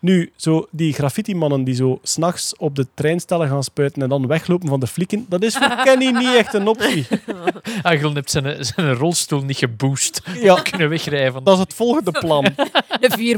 Nu, 0.01 0.32
zo 0.36 0.66
die 0.70 0.93
graffiti-mannen 0.93 1.64
die 1.64 1.74
zo 1.74 1.98
s'nachts 2.02 2.56
op 2.56 2.74
de 2.74 2.86
treinstellen 2.94 3.48
gaan 3.48 3.62
spuiten 3.62 4.02
en 4.02 4.09
dan 4.09 4.26
weglopen 4.26 4.68
van 4.68 4.80
de 4.80 4.86
flikken, 4.86 5.26
dat 5.28 5.43
is 5.43 5.56
voor 5.56 5.76
Kenny 5.85 6.10
niet 6.18 6.35
echt 6.35 6.55
een 6.55 6.66
optie. 6.68 7.06
Agel 7.82 8.14
heeft 8.14 8.30
zijn, 8.30 8.64
zijn 8.64 8.94
rolstoel 8.94 9.43
niet 9.43 9.56
geboost. 9.56 10.22
Ja, 10.40 10.55
Kunnen 10.62 10.89
wegrijven. 10.89 11.44
dat 11.44 11.55
is 11.55 11.60
het 11.60 11.74
volgende 11.74 12.10
plan. 12.10 12.44
De 13.01 13.36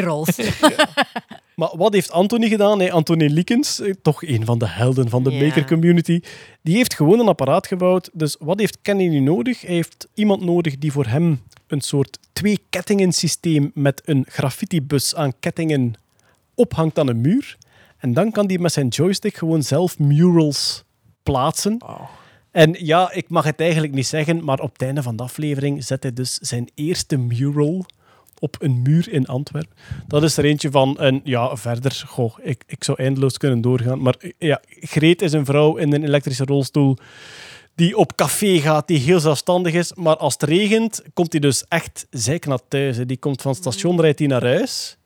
4x4 0.00 0.04
rolstoel. 0.04 0.46
Maar 1.58 1.70
wat 1.76 1.92
heeft 1.92 2.10
Anthony 2.10 2.48
gedaan? 2.48 2.78
Hey, 2.78 2.92
Anthony 2.92 3.26
Liekens, 3.26 3.80
eh, 3.80 3.92
toch 4.02 4.22
een 4.22 4.44
van 4.44 4.58
de 4.58 4.68
helden 4.68 5.08
van 5.08 5.22
de 5.24 5.30
Ja. 5.30 5.44
maker 5.44 5.66
community, 5.66 6.20
die 6.62 6.76
heeft 6.76 6.94
gewoon 6.94 7.18
een 7.20 7.28
apparaat 7.28 7.66
gebouwd. 7.66 8.10
Dus 8.12 8.36
wat 8.38 8.58
heeft 8.58 8.78
Kenny 8.82 9.06
nu 9.06 9.20
nodig? 9.20 9.60
Hij 9.60 9.74
heeft 9.74 10.08
iemand 10.14 10.44
nodig 10.44 10.78
die 10.78 10.92
voor 10.92 11.06
hem 11.06 11.40
een 11.66 11.80
soort 11.80 12.18
twee 12.32 12.58
kettingen 12.70 13.12
systeem 13.12 13.70
met 13.74 14.02
een 14.04 14.24
graffitibus 14.28 15.14
aan 15.14 15.32
kettingen 15.40 15.94
ophangt 16.54 16.98
aan 16.98 17.08
een 17.08 17.20
muur. 17.20 17.56
En 17.98 18.14
dan 18.14 18.30
kan 18.30 18.46
hij 18.46 18.58
met 18.58 18.72
zijn 18.72 18.88
joystick 18.88 19.36
gewoon 19.36 19.62
zelf 19.62 19.98
murals 19.98 20.84
plaatsen. 21.22 21.78
En 22.50 22.76
ja, 22.78 23.12
ik 23.12 23.28
mag 23.28 23.44
het 23.44 23.60
eigenlijk 23.60 23.92
niet 23.92 24.06
zeggen, 24.06 24.44
maar 24.44 24.60
op 24.60 24.72
het 24.72 24.82
einde 24.82 25.02
van 25.02 25.16
de 25.16 25.22
aflevering 25.22 25.84
zet 25.84 26.02
hij 26.02 26.12
dus 26.12 26.34
zijn 26.34 26.68
eerste 26.74 27.16
mural 27.16 27.86
op 28.40 28.56
een 28.58 28.82
muur 28.82 29.12
in 29.12 29.26
Antwerpen. 29.26 29.76
Dat 30.06 30.22
is 30.22 30.36
er 30.36 30.44
eentje 30.44 30.70
van. 30.70 30.98
En 30.98 31.20
ja, 31.24 31.56
verder, 31.56 32.02
goh, 32.06 32.38
ik, 32.42 32.62
ik 32.66 32.84
zou 32.84 33.02
eindeloos 33.02 33.36
kunnen 33.36 33.60
doorgaan. 33.60 34.02
Maar 34.02 34.14
ja, 34.38 34.60
Greet 34.80 35.22
is 35.22 35.32
een 35.32 35.44
vrouw 35.44 35.76
in 35.76 35.92
een 35.92 36.04
elektrische 36.04 36.44
rolstoel 36.44 36.96
die 37.74 37.96
op 37.96 38.16
café 38.16 38.60
gaat, 38.60 38.86
die 38.86 38.98
heel 38.98 39.20
zelfstandig 39.20 39.72
is. 39.74 39.94
Maar 39.94 40.16
als 40.16 40.32
het 40.32 40.42
regent, 40.42 41.02
komt 41.14 41.32
hij 41.32 41.40
dus 41.40 41.64
echt 41.68 42.06
zeiknat 42.10 42.64
thuis. 42.68 42.96
hè. 42.96 43.06
Die 43.06 43.16
komt 43.16 43.42
van 43.42 43.50
het 43.50 43.60
station, 43.60 44.00
rijdt 44.00 44.18
hij 44.18 44.28
naar 44.28 44.42
huis. 44.42 44.96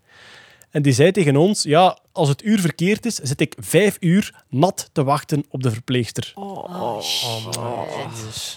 En 0.70 0.82
die 0.82 0.92
zei 0.92 1.10
tegen 1.10 1.36
ons, 1.36 1.62
ja, 1.62 1.98
als 2.12 2.28
het 2.28 2.44
uur 2.44 2.60
verkeerd 2.60 3.06
is, 3.06 3.14
zit 3.14 3.40
ik 3.40 3.54
vijf 3.58 3.96
uur 4.00 4.44
nat 4.48 4.90
te 4.92 5.04
wachten 5.04 5.44
op 5.48 5.62
de 5.62 5.70
verpleegster. 5.70 6.32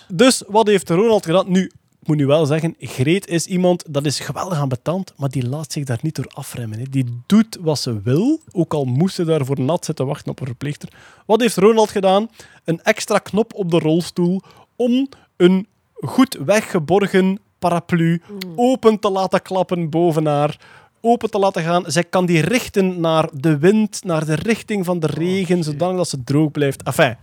Dus 0.07 0.43
wat 0.47 0.67
heeft 0.67 0.89
Ronald 0.89 1.25
gedaan? 1.25 1.51
Nu, 1.51 1.71
ik 2.05 2.11
moet 2.11 2.19
nu 2.19 2.25
wel 2.25 2.45
zeggen, 2.45 2.75
Greet 2.79 3.27
is 3.27 3.45
iemand, 3.45 3.83
dat 3.87 4.05
is 4.05 4.19
geweldig 4.19 4.57
aan 4.57 4.69
betand, 4.69 5.13
maar 5.17 5.29
die 5.29 5.47
laat 5.47 5.71
zich 5.71 5.83
daar 5.83 5.99
niet 6.01 6.15
door 6.15 6.31
afremmen. 6.33 6.79
Hè. 6.79 6.85
Die 6.89 7.21
doet 7.25 7.57
wat 7.61 7.79
ze 7.79 8.01
wil, 8.01 8.39
ook 8.51 8.73
al 8.73 8.85
moest 8.85 9.15
ze 9.15 9.25
daarvoor 9.25 9.59
nat 9.59 9.85
zitten 9.85 10.05
wachten 10.05 10.31
op 10.31 10.39
een 10.39 10.45
verpleegster. 10.45 10.89
Wat 11.25 11.41
heeft 11.41 11.57
Ronald 11.57 11.89
gedaan? 11.89 12.29
Een 12.63 12.83
extra 12.83 13.17
knop 13.17 13.53
op 13.53 13.71
de 13.71 13.79
rolstoel 13.79 14.41
om 14.75 15.09
een 15.37 15.67
goed 15.93 16.37
weggeborgen 16.45 17.39
paraplu 17.59 18.21
open 18.55 18.99
te 18.99 19.09
laten 19.09 19.41
klappen 19.41 19.89
boven 19.89 20.25
haar. 20.25 20.59
Open 21.01 21.29
te 21.29 21.39
laten 21.39 21.63
gaan. 21.63 21.83
Zij 21.87 22.03
kan 22.03 22.25
die 22.25 22.41
richten 22.41 22.99
naar 22.99 23.29
de 23.33 23.57
wind, 23.57 24.03
naar 24.03 24.25
de 24.25 24.35
richting 24.35 24.85
van 24.85 24.99
de 24.99 25.07
regen, 25.07 25.63
zodanig 25.63 25.97
dat 25.97 26.09
ze 26.09 26.23
droog 26.23 26.51
blijft. 26.51 26.83
Enfin, 26.83 27.17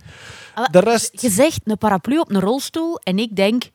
de 0.71 0.79
rest... 0.79 1.21
Je 1.21 1.31
zegt 1.31 1.61
een 1.65 1.79
paraplu 1.79 2.19
op 2.19 2.31
een 2.31 2.41
rolstoel 2.41 2.99
en 2.99 3.19
ik 3.19 3.37
denk, 3.37 3.71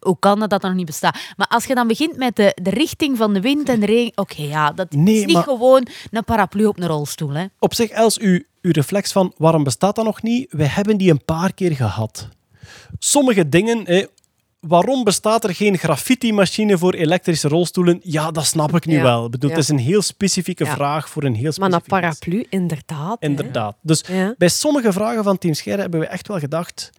hoe 0.00 0.16
kan 0.18 0.38
dat 0.40 0.50
dat 0.50 0.62
nog 0.62 0.74
niet 0.74 0.86
bestaat? 0.86 1.18
Maar 1.36 1.46
als 1.46 1.64
je 1.64 1.74
dan 1.74 1.86
begint 1.86 2.16
met 2.16 2.36
de, 2.36 2.56
de 2.62 2.70
richting 2.70 3.16
van 3.16 3.32
de 3.34 3.40
wind 3.40 3.68
en 3.68 3.80
de 3.80 3.86
regen... 3.86 4.12
Oké, 4.14 4.42
ja, 4.42 4.72
dat 4.72 4.92
Nee, 4.92 5.14
is 5.18 5.24
niet 5.24 5.34
maar- 5.34 5.42
gewoon 5.42 5.86
een 6.10 6.24
paraplu 6.24 6.64
op 6.66 6.80
een 6.80 6.86
rolstoel. 6.86 7.30
Hè. 7.30 7.44
op 7.58 7.74
zich, 7.74 7.90
Els, 7.90 8.18
uw, 8.18 8.42
uw 8.62 8.70
reflex 8.72 9.12
van 9.12 9.32
waarom 9.36 9.64
bestaat 9.64 9.96
dat 9.96 10.04
nog 10.04 10.22
niet? 10.22 10.46
Wij 10.52 10.66
hebben 10.66 10.96
die 10.96 11.10
een 11.10 11.24
paar 11.24 11.52
keer 11.54 11.72
gehad. 11.76 12.28
Sommige 12.98 13.48
dingen, 13.48 13.80
hè, 13.84 14.04
waarom 14.60 15.04
bestaat 15.04 15.44
er 15.44 15.54
geen 15.54 15.78
graffiti-machine 15.78 16.78
voor 16.78 16.94
elektrische 16.94 17.48
rolstoelen? 17.48 18.00
Ja, 18.02 18.30
dat 18.30 18.44
snap 18.46 18.74
ik 18.76 18.86
nu 18.86 18.94
Ja, 18.96 19.02
wel. 19.02 19.24
Ik 19.24 19.30
bedoel, 19.30 19.50
ja. 19.50 19.54
Het 19.56 19.64
is 19.64 19.70
een 19.70 19.78
heel 19.78 20.02
specifieke 20.02 20.64
Ja. 20.64 20.74
vraag 20.74 21.08
voor 21.08 21.24
een 21.24 21.34
heel 21.34 21.42
Maar 21.42 21.52
specifiek 21.52 21.92
een 21.92 22.00
paraplu, 22.00 22.46
inderdaad. 22.48 23.16
hè. 23.20 23.26
Inderdaad. 23.28 23.76
Dus 23.82 24.04
Ja. 24.08 24.34
bij 24.38 24.48
sommige 24.48 24.92
vragen 24.92 25.24
van 25.24 25.38
Team 25.38 25.54
Scheire 25.54 25.82
hebben 25.82 26.00
we 26.00 26.06
echt 26.06 26.28
wel 26.28 26.38
gedacht... 26.38 26.90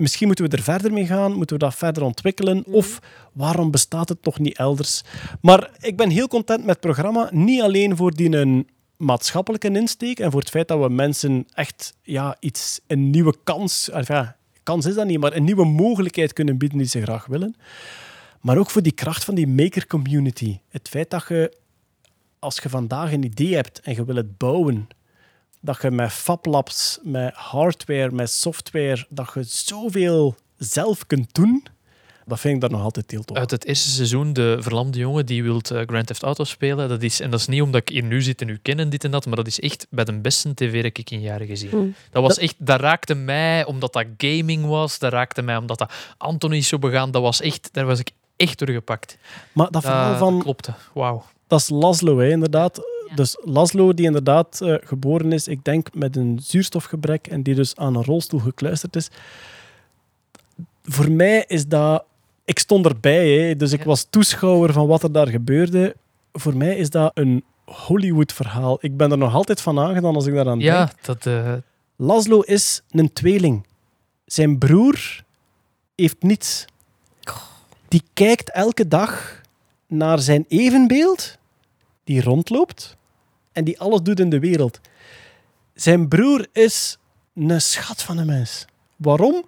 Misschien 0.00 0.26
moeten 0.26 0.48
we 0.48 0.56
er 0.56 0.62
verder 0.62 0.92
mee 0.92 1.06
gaan, 1.06 1.32
moeten 1.32 1.58
we 1.58 1.64
dat 1.64 1.74
verder 1.74 2.02
ontwikkelen, 2.02 2.64
of 2.66 2.98
waarom 3.32 3.70
bestaat 3.70 4.08
het 4.08 4.24
nog 4.24 4.38
niet 4.38 4.56
elders? 4.56 5.02
Maar 5.40 5.70
ik 5.80 5.96
ben 5.96 6.10
heel 6.10 6.28
content 6.28 6.60
met 6.60 6.68
het 6.68 6.80
programma, 6.80 7.28
niet 7.32 7.60
alleen 7.60 7.96
voor 7.96 8.14
die 8.14 8.36
een 8.36 8.68
maatschappelijke 8.96 9.70
insteek 9.70 10.18
en 10.20 10.30
voor 10.30 10.40
het 10.40 10.50
feit 10.50 10.68
dat 10.68 10.80
we 10.80 10.88
mensen 10.88 11.46
echt 11.52 11.96
ja, 12.02 12.36
iets, 12.38 12.80
een 12.86 13.10
nieuwe 13.10 13.34
kans, 13.44 13.90
ja, 14.06 14.36
kans 14.62 14.86
is 14.86 14.94
dat 14.94 15.06
niet, 15.06 15.20
maar 15.20 15.36
een 15.36 15.44
nieuwe 15.44 15.64
mogelijkheid 15.64 16.32
kunnen 16.32 16.58
bieden 16.58 16.78
die 16.78 16.86
ze 16.86 17.02
graag 17.02 17.26
willen. 17.26 17.56
Maar 18.40 18.58
ook 18.58 18.70
voor 18.70 18.82
die 18.82 18.92
kracht 18.92 19.24
van 19.24 19.34
die 19.34 19.46
maker 19.46 19.86
community. 19.86 20.58
Het 20.68 20.88
feit 20.88 21.10
dat 21.10 21.24
je, 21.28 21.56
als 22.38 22.58
je 22.62 22.68
vandaag 22.68 23.12
een 23.12 23.24
idee 23.24 23.54
hebt 23.54 23.80
en 23.80 23.94
je 23.94 24.04
wil 24.04 24.16
het 24.16 24.38
bouwen, 24.38 24.88
dat 25.60 25.82
je 25.82 25.90
met 25.90 26.12
FabLabs, 26.12 26.98
met 27.02 27.34
hardware, 27.34 28.10
met 28.10 28.30
software, 28.30 29.06
dat 29.08 29.30
je 29.34 29.42
zoveel 29.42 30.36
zelf 30.56 31.06
kunt 31.06 31.34
doen, 31.34 31.62
dat 32.30 32.40
vind 32.40 32.54
ik 32.54 32.60
daar 32.60 32.70
nog 32.70 32.82
altijd 32.82 33.10
heel 33.10 33.24
tof. 33.24 33.36
Uit 33.36 33.50
het 33.50 33.64
eerste 33.64 33.90
seizoen, 33.90 34.32
de 34.32 34.56
verlamde 34.60 34.98
jongen 34.98 35.26
die 35.26 35.42
wil 35.42 35.60
eh, 35.60 35.80
Grand 35.86 36.06
Theft 36.06 36.22
Auto 36.22 36.44
spelen. 36.44 36.88
Dat 36.88 37.02
is, 37.02 37.20
en 37.20 37.30
dat 37.30 37.40
is 37.40 37.46
niet 37.46 37.62
omdat 37.62 37.80
ik 37.80 37.88
hier 37.88 38.02
nu 38.02 38.22
zit 38.22 38.40
en 38.40 38.48
u 38.48 38.58
ken 38.62 38.78
en 38.78 38.90
dit 38.90 39.04
en 39.04 39.10
dat, 39.10 39.26
maar 39.26 39.36
dat 39.36 39.46
is 39.46 39.60
echt 39.60 39.86
bij 39.90 40.04
de 40.04 40.20
beste 40.20 40.54
tv 40.54 40.82
dat 40.82 40.98
ik 40.98 41.10
in 41.10 41.20
jaren 41.20 41.46
gezien. 41.46 41.70
Hmm. 41.70 41.94
Dat, 42.10 42.22
was 42.22 42.38
echt, 42.38 42.54
dat 42.58 42.80
raakte 42.80 43.14
mij 43.14 43.64
omdat 43.64 43.92
dat 43.92 44.06
gaming 44.16 44.66
was. 44.66 44.98
Dat 44.98 45.12
raakte 45.12 45.42
mij 45.42 45.56
omdat 45.56 45.78
dat 45.78 45.92
Anthony 46.16 46.56
is 46.56 46.68
zo 46.68 46.78
begaan. 46.78 47.10
Dat 47.10 47.22
was 47.22 47.40
echt, 47.40 47.68
daar 47.72 47.86
was 47.86 47.98
ik 47.98 48.10
echt 48.36 48.58
door 48.58 48.68
gepakt. 48.68 49.18
Maar 49.52 49.70
dat 49.70 49.82
verhaal 49.82 50.10
Dat 50.10 50.18
van, 50.18 50.42
klopte. 50.42 50.74
Wauw. 50.94 51.24
dat 51.46 51.60
is 51.60 51.68
Laszlo, 51.68 52.18
hè, 52.18 52.30
inderdaad. 52.30 52.80
Dus 53.14 53.36
Laszlo, 53.40 53.94
die 53.94 54.06
inderdaad 54.06 54.60
eh, 54.60 54.74
geboren 54.80 55.32
is, 55.32 55.48
ik 55.48 55.64
denk 55.64 55.94
met 55.94 56.16
een 56.16 56.38
zuurstofgebrek 56.42 57.26
en 57.26 57.42
die 57.42 57.54
dus 57.54 57.76
aan 57.76 57.94
een 57.94 58.04
rolstoel 58.04 58.40
gekluisterd 58.40 58.96
is. 58.96 59.08
Voor 60.82 61.10
mij 61.10 61.44
is 61.46 61.66
dat... 61.66 62.04
Ik 62.44 62.58
stond 62.58 62.86
erbij, 62.86 63.28
hè, 63.28 63.56
dus 63.56 63.72
ik 63.72 63.84
was 63.84 64.06
toeschouwer 64.10 64.72
van 64.72 64.86
wat 64.86 65.02
er 65.02 65.12
daar 65.12 65.28
gebeurde. 65.28 65.96
Voor 66.32 66.56
mij 66.56 66.76
is 66.76 66.90
dat 66.90 67.10
een 67.14 67.44
Hollywood-verhaal. 67.64 68.78
Ik 68.80 68.96
ben 68.96 69.10
er 69.10 69.18
nog 69.18 69.34
altijd 69.34 69.60
van 69.60 69.78
aangedaan 69.78 70.14
als 70.14 70.26
ik 70.26 70.34
daaraan 70.34 70.58
denk. 70.58 70.70
Ja, 70.70 70.90
dat, 71.02 71.26
eh, 71.26 71.52
Laszlo 71.96 72.40
is 72.40 72.82
een 72.90 73.12
tweeling. 73.12 73.66
Zijn 74.24 74.58
broer 74.58 75.24
heeft 75.94 76.22
niets. 76.22 76.64
Die 77.88 78.02
kijkt 78.12 78.50
elke 78.50 78.88
dag 78.88 79.40
naar 79.86 80.18
zijn 80.18 80.44
evenbeeld 80.48 81.38
die 82.04 82.22
rondloopt 82.22 82.96
en 83.52 83.64
die 83.64 83.80
alles 83.80 84.02
doet 84.02 84.20
in 84.20 84.30
de 84.30 84.38
wereld. 84.38 84.80
Zijn 85.74 86.08
broer 86.08 86.46
is 86.52 86.98
een 87.34 87.60
schat 87.60 88.02
van 88.02 88.18
een 88.18 88.26
mens. 88.26 88.66
Waarom? 88.96 89.44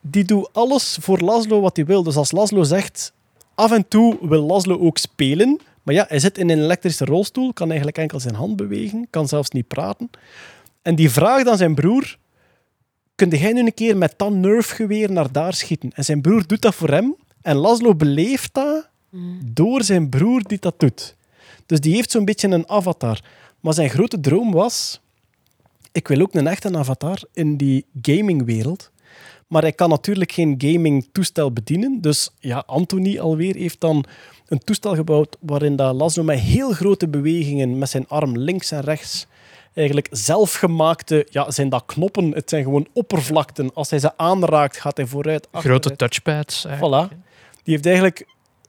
Die 0.00 0.24
doet 0.24 0.48
alles 0.52 0.98
voor 1.00 1.18
Laszlo 1.18 1.60
wat 1.60 1.76
hij 1.76 1.84
wil. 1.86 2.02
Dus 2.02 2.16
als 2.16 2.32
Laszlo 2.32 2.62
zegt, 2.62 3.12
af 3.54 3.72
en 3.72 3.88
toe 3.88 4.18
wil 4.20 4.42
Laszlo 4.42 4.78
ook 4.78 4.98
spelen. 4.98 5.60
Maar 5.82 5.94
ja, 5.94 6.04
hij 6.08 6.18
zit 6.18 6.38
in 6.38 6.50
een 6.50 6.58
elektrische 6.58 7.04
rolstoel, 7.04 7.52
kan 7.52 7.68
eigenlijk 7.68 7.98
enkel 7.98 8.20
zijn 8.20 8.34
hand 8.34 8.56
bewegen, 8.56 9.06
kan 9.10 9.28
zelfs 9.28 9.50
niet 9.50 9.68
praten. 9.68 10.10
En 10.82 10.94
die 10.94 11.10
vraagt 11.10 11.48
aan 11.48 11.56
zijn 11.56 11.74
broer, 11.74 12.16
kun 13.14 13.28
jij 13.28 13.52
nu 13.52 13.60
een 13.60 13.74
keer 13.74 13.96
met 13.96 14.14
dat 14.16 14.32
nerfgeweer 14.32 15.12
naar 15.12 15.32
daar 15.32 15.54
schieten? 15.54 15.92
En 15.94 16.04
zijn 16.04 16.20
broer 16.20 16.46
doet 16.46 16.62
dat 16.62 16.74
voor 16.74 16.88
hem. 16.88 17.16
En 17.42 17.56
Laszlo 17.56 17.94
beleeft 17.94 18.54
dat 18.54 18.88
door 19.44 19.82
zijn 19.82 20.08
broer 20.08 20.42
die 20.42 20.58
dat 20.58 20.74
doet. 20.78 21.16
Dus 21.70 21.80
die 21.80 21.94
heeft 21.94 22.10
zo'n 22.10 22.24
beetje 22.24 22.48
een 22.48 22.68
avatar. 22.68 23.20
Maar 23.60 23.74
zijn 23.74 23.90
grote 23.90 24.20
droom 24.20 24.52
was, 24.52 25.00
ik 25.92 26.08
wil 26.08 26.20
ook 26.20 26.34
een 26.34 26.46
echte 26.46 26.76
avatar 26.76 27.22
in 27.32 27.56
die 27.56 27.84
gamingwereld. 28.02 28.90
Maar 29.46 29.62
hij 29.62 29.72
kan 29.72 29.88
natuurlijk 29.88 30.32
geen 30.32 30.54
gaming-toestel 30.58 31.52
bedienen. 31.52 32.00
Dus 32.00 32.30
ja, 32.38 32.62
Anthony 32.66 33.18
alweer 33.18 33.54
heeft 33.54 33.80
dan 33.80 34.04
een 34.48 34.58
toestel 34.58 34.94
gebouwd 34.94 35.36
waarin 35.40 35.76
dat 35.76 35.94
Laszlo 35.94 36.22
met 36.22 36.38
heel 36.38 36.72
grote 36.72 37.08
bewegingen 37.08 37.78
met 37.78 37.88
zijn 37.88 38.08
arm 38.08 38.36
links 38.36 38.70
en 38.70 38.80
rechts 38.80 39.26
eigenlijk 39.74 40.08
zelfgemaakte, 40.10 41.26
ja, 41.30 41.50
zijn 41.50 41.68
dat 41.68 41.82
knoppen, 41.86 42.32
het 42.32 42.48
zijn 42.50 42.64
gewoon 42.64 42.86
oppervlakten. 42.92 43.74
Als 43.74 43.90
hij 43.90 43.98
ze 43.98 44.16
aanraakt, 44.16 44.76
gaat 44.76 44.96
hij 44.96 45.06
vooruit, 45.06 45.48
Grote 45.52 45.68
achteruit. 45.68 45.98
touchpads. 45.98 46.66
Voilà. 46.66 47.16
Die 47.62 47.74
heeft 47.74 47.86
eigenlijk, 47.86 48.26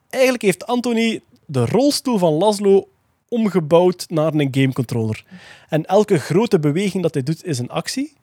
eigenlijk 0.09 0.43
heeft 0.43 0.65
Anthony 0.65 1.21
de 1.51 1.65
rolstoel 1.65 2.17
van 2.17 2.33
Laszlo 2.33 2.87
omgebouwd 3.29 4.05
naar 4.09 4.33
een 4.33 4.47
gamecontroller. 4.51 5.23
En 5.69 5.85
elke 5.85 6.19
grote 6.19 6.59
beweging 6.59 7.03
dat 7.03 7.13
hij 7.13 7.23
doet, 7.23 7.45
is 7.45 7.59
een 7.59 7.69
actie. 7.69 8.13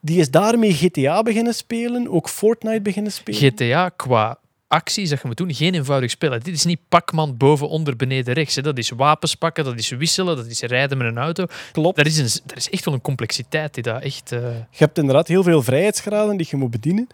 Die 0.00 0.18
is 0.20 0.30
daarmee 0.30 0.74
GTA 0.74 1.22
beginnen 1.22 1.54
spelen, 1.54 2.08
ook 2.08 2.28
Fortnite 2.28 2.80
beginnen 2.80 3.12
spelen. 3.12 3.40
GTA 3.40 3.88
qua 3.88 4.38
dat 4.68 4.92
je 4.94 5.18
moet 5.24 5.36
doen, 5.36 5.54
geen 5.54 5.74
eenvoudig 5.74 6.10
spel. 6.10 6.30
Dit 6.30 6.48
is 6.48 6.64
niet 6.64 6.80
Pac-Man 6.88 7.36
boven, 7.36 7.68
onder, 7.68 7.96
beneden, 7.96 8.34
rechts. 8.34 8.54
hè. 8.54 8.62
Dat 8.62 8.78
is 8.78 8.90
wapens 8.90 9.34
pakken, 9.34 9.64
dat 9.64 9.78
is 9.78 9.88
wisselen, 9.88 10.36
dat 10.36 10.46
is 10.46 10.60
rijden 10.60 10.98
met 10.98 11.06
een 11.06 11.18
auto. 11.18 11.46
Klopt. 11.72 11.96
Dat 11.96 12.06
is, 12.06 12.18
een, 12.18 12.40
dat 12.46 12.56
is 12.56 12.70
echt 12.70 12.84
wel 12.84 12.94
een 12.94 13.00
complexiteit 13.00 13.74
die 13.74 13.82
dat 13.82 14.02
echt... 14.02 14.32
eh, 14.32 14.40
Je 14.40 14.76
hebt 14.76 14.98
inderdaad 14.98 15.28
heel 15.28 15.42
veel 15.42 15.62
vrijheidsgraden 15.62 16.36
die 16.36 16.46
je 16.50 16.56
moet 16.56 16.70
bedienen. 16.70 17.08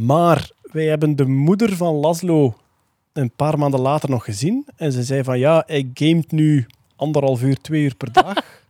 Maar 0.00 0.50
wij 0.62 0.84
hebben 0.84 1.16
de 1.16 1.26
moeder 1.26 1.76
van 1.76 1.94
Laszlo 1.94 2.56
een 3.12 3.30
paar 3.30 3.58
maanden 3.58 3.80
later 3.80 4.10
nog 4.10 4.24
gezien. 4.24 4.66
En 4.76 4.92
ze 4.92 5.02
zei 5.02 5.24
van 5.24 5.38
ja, 5.38 5.62
hij 5.66 5.90
gamet 5.94 6.32
nu 6.32 6.66
anderhalf 6.96 7.42
uur, 7.42 7.60
twee 7.60 7.82
uur 7.82 7.94
per 7.94 8.12
dag. 8.22 8.60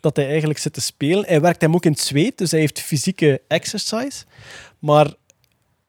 dat 0.00 0.16
hij 0.16 0.28
eigenlijk 0.28 0.58
zit 0.58 0.72
te 0.72 0.80
spelen. 0.80 1.24
Hij 1.26 1.40
werkt 1.40 1.60
hem 1.60 1.74
ook 1.74 1.84
in 1.84 1.92
het 1.92 2.00
zweet, 2.00 2.38
dus 2.38 2.50
hij 2.50 2.60
heeft 2.60 2.80
fysieke 2.80 3.40
exercise. 3.48 4.24
Maar 4.78 5.14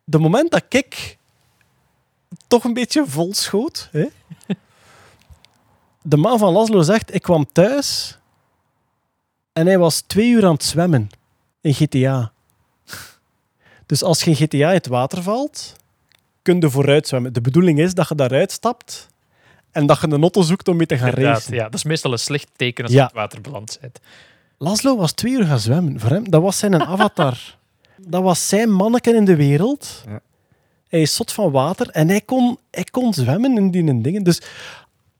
de 0.03 0.19
moment 0.19 0.51
dat 0.51 0.63
ik 0.69 1.17
toch 2.47 2.63
een 2.63 2.73
beetje 2.73 3.05
vol 3.07 3.33
schoot... 3.33 3.89
Hè, 3.91 4.07
de 6.01 6.17
man 6.17 6.39
van 6.39 6.53
Laszlo 6.53 6.81
zegt, 6.81 7.13
ik 7.13 7.21
kwam 7.21 7.51
thuis 7.51 8.17
en 9.53 9.65
hij 9.65 9.77
was 9.77 10.01
twee 10.01 10.29
uur 10.29 10.45
aan 10.45 10.53
het 10.53 10.63
zwemmen 10.63 11.09
in 11.61 11.73
GTA. 11.73 12.31
Dus 13.85 14.03
als 14.03 14.23
je 14.23 14.29
in 14.29 14.35
GTA 14.35 14.67
in 14.67 14.75
het 14.75 14.87
water 14.87 15.23
valt, 15.23 15.75
kun 16.41 16.59
je 16.59 16.69
vooruit 16.69 17.07
zwemmen. 17.07 17.33
De 17.33 17.41
bedoeling 17.41 17.79
is 17.79 17.93
dat 17.93 18.09
je 18.09 18.15
daaruit 18.15 18.51
stapt 18.51 19.07
en 19.71 19.85
dat 19.85 20.01
je 20.01 20.07
een 20.07 20.21
auto 20.21 20.41
zoekt 20.41 20.67
om 20.67 20.75
mee 20.77 20.85
te 20.85 20.97
gaan 20.97 21.07
inderdaad, 21.09 21.33
racen. 21.33 21.53
ja, 21.55 21.63
dat 21.63 21.73
is 21.73 21.83
meestal 21.83 22.11
een 22.11 22.19
slecht 22.19 22.47
teken 22.55 22.83
als 22.83 22.93
Ja. 22.93 22.97
je 22.97 23.03
in 23.03 23.07
het 23.19 23.21
water 23.21 23.41
beland 23.41 23.77
bent. 23.81 23.99
Laszlo 24.57 24.97
was 24.97 25.11
twee 25.11 25.33
uur 25.33 25.45
gaan 25.45 25.59
zwemmen. 25.59 25.99
Voor 25.99 26.09
hem, 26.09 26.29
dat 26.29 26.41
was 26.41 26.57
zijn 26.57 26.81
avatar. 26.81 27.57
dat 28.07 28.23
was 28.23 28.47
zijn 28.47 28.71
manneken 28.71 29.15
in 29.15 29.25
de 29.25 29.35
wereld. 29.35 30.03
Ja. 30.07 30.19
Hij 30.87 31.01
is 31.01 31.15
zot 31.15 31.31
van 31.31 31.51
water 31.51 31.89
en 31.89 32.07
hij 32.09 32.21
kon, 32.21 32.57
hij 32.71 32.83
kon 32.83 33.13
zwemmen 33.13 33.57
in 33.57 33.71
die 33.71 34.01
dingen. 34.01 34.23
Dus 34.23 34.41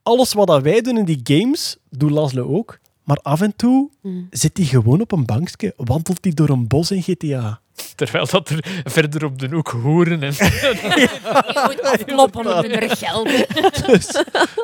alles 0.03 0.33
wat 0.33 0.47
dat 0.47 0.61
wij 0.61 0.81
doen 0.81 0.97
in 0.97 1.05
die 1.05 1.19
games, 1.23 1.77
doet 1.89 2.11
Laszlo 2.11 2.55
ook. 2.57 2.79
Maar 3.03 3.17
af 3.21 3.41
en 3.41 3.55
toe 3.55 3.89
zit 4.29 4.57
hij 4.57 4.65
gewoon 4.65 5.01
op 5.01 5.11
een 5.11 5.25
bankje, 5.25 5.73
wandelt 5.77 6.17
hij 6.23 6.33
door 6.33 6.49
een 6.49 6.67
bos 6.67 6.91
in 6.91 7.01
GTA. 7.03 7.59
Terwijl 7.95 8.25
dat 8.31 8.49
er 8.49 8.63
verder 8.83 9.25
op 9.25 9.39
de 9.39 9.47
hoek 9.51 9.69
hoeren 9.69 10.23
en... 10.23 10.33
Je 10.39 11.61
moet 11.65 11.81
afkloppen 11.81 12.57
op 12.57 12.65
hun 12.65 12.89
geld. 12.97 13.27
Dus, 13.85 14.23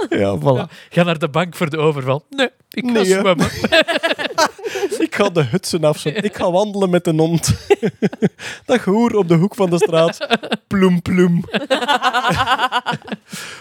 ja, 0.10 0.38
voilà. 0.40 0.72
Ga 0.90 1.04
naar 1.04 1.20
de 1.20 1.30
bank 1.30 1.56
voor 1.56 1.70
de 1.70 1.78
overval. 1.78 2.26
Nee, 2.30 2.50
ik 2.70 2.84
ga 2.86 2.92
Nee, 2.92 3.06
zwemmen. 3.06 3.48
Ik 5.00 5.16
ga 5.16 5.30
de 5.30 5.44
hutsen 5.44 5.84
afzetten. 5.84 6.24
Ik 6.24 6.36
ga 6.36 6.52
wandelen 6.52 6.90
met 6.90 7.08
een 7.08 7.20
hond. 7.20 7.54
Dat 8.66 8.80
gehoor 8.82 9.12
op 9.12 9.28
de 9.28 9.36
hoek 9.36 9.56
van 9.56 9.70
de 9.70 9.78
straat. 9.78 10.28
Ploem, 10.68 11.02
ploem. 11.02 11.44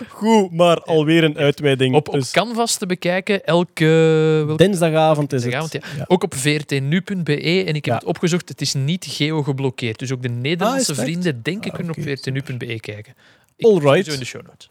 Goed, 0.09 0.53
maar 0.53 0.81
alweer 0.83 1.25
een 1.25 1.37
uitweiding. 1.39 1.95
Op, 1.95 2.09
op 2.09 2.15
Dus 2.15 2.31
Canvas 2.31 2.77
te 2.77 2.87
bekijken, 2.87 3.45
elke... 3.45 4.53
dinsdagavond 4.57 5.33
is 5.33 5.43
het. 5.45 5.53
dinsdagavond, 5.53 5.73
ja. 5.73 5.99
Ja. 5.99 6.05
Ook 6.09 6.23
op 6.23 6.35
vrtnu.be. 6.35 7.65
En 7.67 7.75
ik 7.75 7.85
heb 7.85 7.85
Ja. 7.85 7.95
het 7.95 8.05
opgezocht, 8.05 8.49
het 8.49 8.61
is 8.61 8.75
niet 8.75 9.05
geo-geblokkeerd. 9.47 9.99
Dus 9.99 10.13
ook 10.13 10.23
de 10.23 10.29
Nederlandse 10.29 10.93
Ah, 10.93 10.99
echt? 10.99 11.07
vrienden, 11.07 11.43
denk 11.43 11.65
ik, 11.65 11.71
Ah, 11.71 11.75
kunnen 11.77 11.93
oké. 11.99 12.11
op 12.11 12.19
vrtnu.be 12.19 12.81
kijken. 12.81 13.15
Ik 13.57 13.67
Alright. 13.67 14.07
Zo 14.07 14.13
in 14.13 14.19
de 14.19 14.25
show 14.25 14.43
notes. 14.47 14.71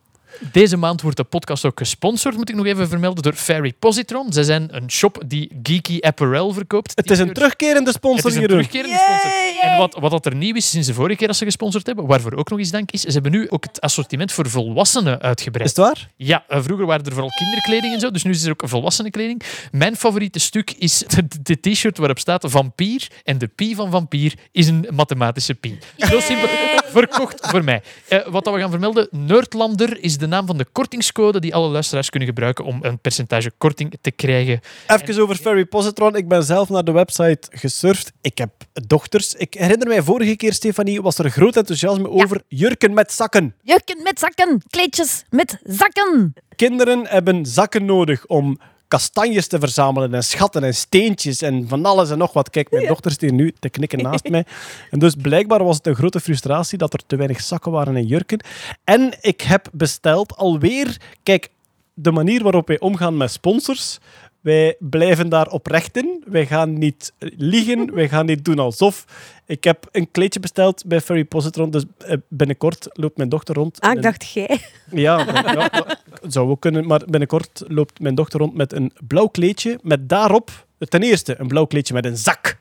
Deze 0.52 0.78
maand 0.78 1.02
wordt 1.02 1.18
de 1.18 1.24
podcast 1.24 1.66
ook 1.66 1.78
gesponsord, 1.80 2.36
moet 2.36 2.50
ik 2.50 2.56
nog 2.56 2.66
even 2.66 2.88
vermelden, 2.88 3.24
door 3.24 3.34
Fairy 3.34 3.74
Positron. 3.80 4.34
Zij 4.34 4.44
zijn 4.44 4.68
een 4.76 4.92
shop 4.92 5.24
die 5.26 5.52
geeky 5.64 5.98
apparel 6.00 6.54
verkoopt. 6.54 6.92
Het 6.96 7.12
is 7.12 7.20
een 7.20 7.34
terugkerende 7.34 7.86
Het 7.90 7.96
sponsor, 7.96 8.30
is 8.30 8.36
een 8.36 8.48
terugkerende 8.48 8.98
sponsor. 8.98 9.32
En 9.62 9.78
wat, 9.78 9.98
wat 10.00 10.12
dat 10.12 10.26
er 10.26 10.36
nieuw 10.36 10.56
is 10.56 10.70
sinds 10.70 10.88
de 10.88 10.94
vorige 10.94 11.16
keer 11.18 11.28
dat 11.28 11.36
ze 11.36 11.46
gesponsord 11.46 11.86
hebben, 11.86 12.06
waarvoor 12.08 12.34
ook 12.34 12.50
nog 12.50 12.60
eens 12.60 12.72
dank 12.72 12.92
is, 12.92 13.02
ze 13.02 13.12
hebben 13.12 13.32
nu 13.32 13.50
ook 13.50 13.64
het 13.64 13.82
assortiment 13.82 14.32
voor 14.32 14.50
volwassenen 14.50 15.22
uitgebreid. 15.22 15.70
Is 15.70 15.76
het 15.76 15.86
waar? 15.86 16.10
Ja, 16.16 16.44
eh, 16.48 16.64
vroeger 16.64 16.86
waren 16.86 17.06
er 17.06 17.12
vooral 17.12 17.32
kinderkleding 17.38 17.94
en 17.94 18.00
zo, 18.00 18.12
dus 18.12 18.24
nu 18.24 18.32
is 18.32 18.44
er 18.44 18.52
ook 18.52 18.62
volwassenenkleding. 18.66 19.42
Mijn 19.72 19.96
favoriete 19.96 20.40
stuk 20.40 20.72
is 20.78 20.98
de- 21.16 21.28
de 21.42 21.60
t-shirt 21.72 21.98
waarop 21.98 22.20
staat 22.20 22.44
vampier 22.48 23.08
en 23.24 23.38
de 23.38 23.48
pi 23.48 23.76
van 23.76 23.92
vampier 23.92 24.34
is 24.52 24.68
een 24.68 24.88
mathematische 24.94 25.54
pi. 25.54 25.78
Zo 25.98 26.20
simpel. 26.20 26.50
Verkocht 26.96 27.48
voor 27.48 27.64
mij. 27.64 27.82
Eh, 28.08 28.28
wat 28.28 28.44
dat 28.44 28.54
we 28.54 28.60
gaan 28.60 28.70
vermelden, 28.70 29.08
Nerdlander 29.12 30.04
is 30.04 30.18
de 30.18 30.28
naam 30.28 30.46
van 30.46 30.58
de 30.58 30.66
kortingscode 30.72 31.40
die 31.40 31.56
alle 31.56 31.70
luisteraars 31.70 32.10
kunnen 32.10 32.30
gebruiken 32.30 32.66
om 32.66 32.80
een 32.82 33.00
percentage 33.00 33.52
korting 33.58 33.94
te 34.02 34.12
krijgen. 34.12 34.60
Even 34.88 35.22
over 35.22 35.36
Ferry 35.36 35.66
Positron. 35.66 36.16
Ik 36.16 36.28
ben 36.28 36.44
zelf 36.44 36.70
naar 36.70 36.84
de 36.84 36.92
website 36.92 37.48
gesurfd. 37.50 38.12
Ik 38.22 38.38
heb 38.38 38.52
dochters. 38.88 39.34
Ik 39.34 39.54
herinner 39.54 39.88
mij 39.88 40.02
vorige 40.02 40.36
keer, 40.36 40.54
Stefanie, 40.54 41.02
was 41.02 41.18
er 41.18 41.30
groot 41.30 41.56
enthousiasme 41.56 42.10
over 42.10 42.42
jurken 42.48 42.94
met 42.94 43.12
zakken. 43.12 43.56
Jurken 43.62 44.04
met 44.04 44.20
zakken, 44.20 44.62
kleedjes 44.70 45.24
met 45.30 45.60
zakken. 45.64 46.34
Kinderen 46.56 47.08
hebben 47.08 47.46
zakken 47.46 47.86
nodig 47.86 48.26
om 48.26 48.60
kastanjes 48.96 49.48
te 49.48 49.60
verzamelen 49.60 50.14
en 50.14 50.24
schatten 50.24 50.64
en 50.64 50.76
steentjes 50.76 51.42
en 51.42 51.68
van 51.68 51.86
alles 51.86 52.10
en 52.10 52.18
nog 52.18 52.34
wat. 52.34 52.50
Kijk, 52.50 52.72
mijn 52.72 52.88
dochter 52.88 53.12
is 53.12 53.20
hier 53.20 53.34
nu 53.34 53.54
te 53.60 53.70
knikken 53.70 54.02
naast 54.02 54.30
mij. 54.36 54.46
En 54.92 55.00
dus 55.00 55.16
blijkbaar 55.16 55.64
was 55.64 55.78
het 55.78 55.88
een 55.88 55.96
grote 55.96 56.20
frustratie 56.20 56.78
dat 56.78 56.94
er 56.94 57.06
te 57.08 57.16
weinig 57.16 57.42
zakken 57.42 57.72
waren 57.72 57.96
en 57.96 58.06
jurken. 58.06 58.40
En 58.84 59.18
ik 59.22 59.42
heb 59.42 59.68
besteld 59.72 60.38
alweer... 60.38 60.98
Kijk, 61.24 61.50
de 61.94 62.12
manier 62.12 62.44
waarop 62.44 62.68
wij 62.68 62.80
omgaan 62.80 63.18
met 63.18 63.32
sponsors... 63.32 64.00
Wij 64.46 64.76
blijven 64.80 65.30
daar 65.30 65.48
oprecht 65.48 65.98
in. 65.98 66.24
Wij 66.26 66.46
gaan 66.46 66.78
niet 66.78 67.14
liegen. 67.20 67.94
Wij 67.96 68.10
gaan 68.10 68.26
niet 68.26 68.46
doen 68.46 68.60
alsof. 68.60 69.06
Ik 69.46 69.64
heb 69.64 69.88
een 69.92 70.12
kleedje 70.12 70.40
besteld 70.40 70.86
bij 70.86 71.02
Ferry 71.02 71.26
Positron. 71.26 71.70
Dus 71.70 71.84
eh, 71.98 72.18
binnenkort 72.30 72.88
loopt 72.92 73.18
mijn 73.18 73.30
dochter 73.30 73.56
rond. 73.56 73.80
Ah, 73.82 73.92
ik 73.92 74.02
dacht 74.02 74.32
jij. 74.32 74.60
ja, 74.92 75.20
ja, 75.54 75.88
zou 76.28 76.50
ook 76.50 76.62
kunnen. 76.62 76.88
Maar 76.88 77.02
binnenkort 77.08 77.64
loopt 77.68 78.00
mijn 78.00 78.16
dochter 78.16 78.40
rond 78.40 78.54
met 78.56 78.74
een 78.74 78.92
blauw 79.08 79.28
kleedje. 79.28 79.80
Met 79.82 80.10
daarop, 80.10 80.66
ten 80.78 81.04
eerste, 81.04 81.40
een 81.40 81.48
blauw 81.48 81.66
kleedje 81.66 81.94
met 81.94 82.06
een 82.06 82.18
zak. 82.18 82.58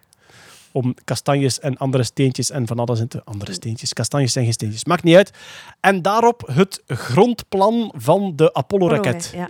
Om 0.76 0.94
kastanjes 1.04 1.60
en 1.60 1.76
andere 1.76 2.04
steentjes 2.04 2.50
en 2.50 2.66
van 2.66 2.78
alles 2.78 3.00
in 3.00 3.08
te... 3.08 3.22
Andere 3.24 3.52
steentjes, 3.52 3.92
kastanjes 3.92 4.32
zijn 4.32 4.44
geen 4.44 4.54
steentjes. 4.54 4.84
Maakt 4.84 5.02
niet 5.02 5.16
uit. 5.16 5.30
En 5.80 6.02
daarop 6.02 6.50
het 6.52 6.82
grondplan 6.86 7.92
van 7.96 8.32
de 8.36 8.54
Apollo-raket. 8.54 9.32
Ja. 9.34 9.48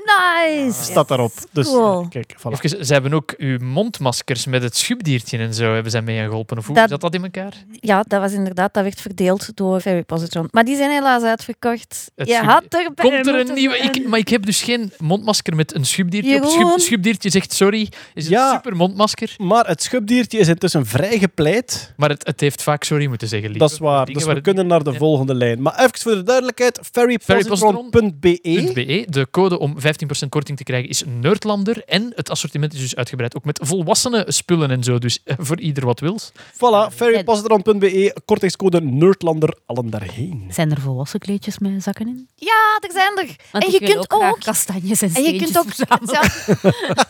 Nice. 0.49 0.83
Staat 0.83 1.09
daarop. 1.09 1.33
Dus 1.53 1.67
Cool. 1.69 2.01
eh, 2.03 2.09
kijk, 2.09 2.35
voilà. 2.39 2.51
Even, 2.63 2.87
ze 2.87 2.93
hebben 2.93 3.13
ook 3.13 3.35
uw 3.37 3.59
mondmaskers 3.59 4.47
met 4.47 4.63
het 4.63 4.77
schubdiertje 4.77 5.39
en 5.39 5.55
zo 5.55 5.75
hebben 5.75 5.91
zij 5.93 6.03
mee 6.03 6.25
geholpen. 6.25 6.59
Of 6.59 6.67
hoe 6.67 6.75
Dat- 6.77 6.89
zat 6.89 7.01
dat 7.01 7.15
in 7.15 7.23
elkaar? 7.23 7.53
Ja, 7.81 8.03
dat 8.03 8.21
was 8.21 8.33
inderdaad, 8.33 8.75
dat 8.75 8.83
werd 8.83 9.01
verdeeld 9.01 9.57
door 9.57 9.81
Ferry 9.81 10.03
Positron. 10.03 10.49
Maar 10.51 10.65
die 10.65 10.77
zijn 10.77 10.91
helaas 10.91 11.23
uitverkocht. 11.23 12.11
Het 12.15 12.29
Je 12.29 12.37
had 12.37 12.65
erbij 12.69 13.11
Komt 13.11 13.27
er 13.27 13.35
een 13.49 13.55
nieuwe? 13.55 13.77
Ik, 13.79 14.09
maar 14.09 14.19
ik 14.19 14.29
heb 14.29 14.47
dus 14.47 14.63
geen 14.63 14.93
mondmasker 14.99 15.57
met 15.57 15.75
een 15.75 15.85
schubdiertje. 15.85 16.37
op. 16.37 16.43
Jeroen. 16.51 16.69
Schub, 16.71 16.81
schubdiertje 16.81 17.31
zegt 17.31 17.53
sorry. 17.53 17.81
Is 18.15 18.25
het 18.25 18.33
Ja. 18.33 18.49
een 18.49 18.55
super 18.55 18.77
mondmasker? 18.77 19.35
Maar 19.39 19.67
het 19.67 19.83
schubdiertje 19.83 20.39
is 20.39 20.49
intussen 20.49 20.87
vrij 20.87 21.14
gepleit. 21.19 21.93
Maar 21.97 22.09
het, 22.09 22.27
het 22.27 22.41
heeft 22.41 22.63
vaak 22.63 22.85
sorry 22.85 23.07
moeten 23.07 23.29
zeggen, 23.29 23.49
lieve. 23.51 23.65
Dat 23.65 23.73
is 23.73 23.79
waar. 23.79 24.07
Dus 24.07 24.25
waar 24.25 24.35
we 24.35 24.41
kunnen 24.41 24.67
naar 24.67 24.83
de 24.83 24.91
Ja. 24.93 24.99
volgende 24.99 25.35
lijn. 25.35 25.63
Maar 25.63 25.79
even 25.79 25.99
voor 25.99 26.15
de 26.15 26.23
duidelijkheid: 26.23 26.79
ferrypositron.be. 26.93 28.39
.be. 28.75 29.07
De 29.09 29.27
code 29.31 29.59
om 29.59 29.77
15% 29.81 30.29
korting 30.29 30.59
te 30.59 30.65
krijgen 30.65 30.89
is 30.89 31.03
Nerdlander. 31.21 31.83
En 31.87 32.13
het 32.15 32.31
assortiment 32.31 32.73
is 32.75 32.81
dus 32.81 32.97
uitgebreid 32.97 33.37
ook 33.37 33.45
met 33.45 33.61
volwassenen 33.63 34.33
spullen 34.33 34.71
en 34.71 34.83
zo. 34.83 34.99
Dus 34.99 35.21
eh, 35.25 35.37
voor 35.39 35.61
ieder 35.61 35.85
wat 35.85 36.01
wil. 36.01 36.19
Voilà, 36.55 36.95
ferrypositron.be, 36.95 38.17
kortingscode 38.25 38.81
Nerdlander, 38.81 39.57
allen 39.67 39.91
daarheen. 39.91 40.47
Zijn 40.51 40.71
er 40.71 40.81
volwassen 40.81 41.21
kleedjes 41.21 41.59
met 41.59 41.83
zakken 41.83 42.07
in? 42.07 42.29
Ja, 42.35 42.79
er 42.81 42.93
zijn 42.93 43.19
er. 43.19 43.37
Want 43.53 43.65
en 43.65 43.71
je 43.71 43.79
kunt 43.79 43.97
ook, 43.99 44.13
graag 44.13 44.31
ook... 44.33 44.41
kastanjes 44.41 45.03
en 45.03 45.11
En 45.15 45.23
je 45.23 45.39
kunt 45.39 45.59
ook 45.59 45.67
hetzelfde, 45.77 46.57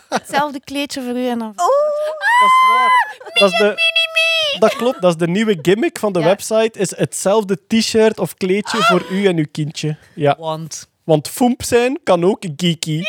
hetzelfde 0.09 0.59
kleedje 0.63 1.01
voor 1.01 1.15
u 1.17 1.27
en 1.27 1.39
dan... 1.39 1.53
Dat 1.55 1.65
is 2.45 2.67
waar. 2.69 3.17
Dat, 3.33 3.51
is 3.51 3.57
de, 3.57 3.65
dat 4.59 4.75
klopt, 4.75 5.01
dat 5.01 5.11
is 5.11 5.17
de 5.17 5.27
nieuwe 5.27 5.59
gimmick 5.61 5.99
van 5.99 6.13
de 6.13 6.19
Ja. 6.25 6.25
website. 6.25 6.79
Is 6.79 6.95
hetzelfde 6.97 7.59
t-shirt 7.67 8.19
of 8.19 8.33
kleedje 8.35 8.77
voor 8.83 9.05
u 9.11 9.25
en 9.25 9.37
uw 9.37 9.45
kindje. 9.51 9.97
Ja, 10.13 10.35
Want 10.39 10.87
want 11.03 11.29
foemp 11.29 11.63
zijn 11.63 11.99
kan 12.03 12.23
ook 12.23 12.45
geeky. 12.55 13.01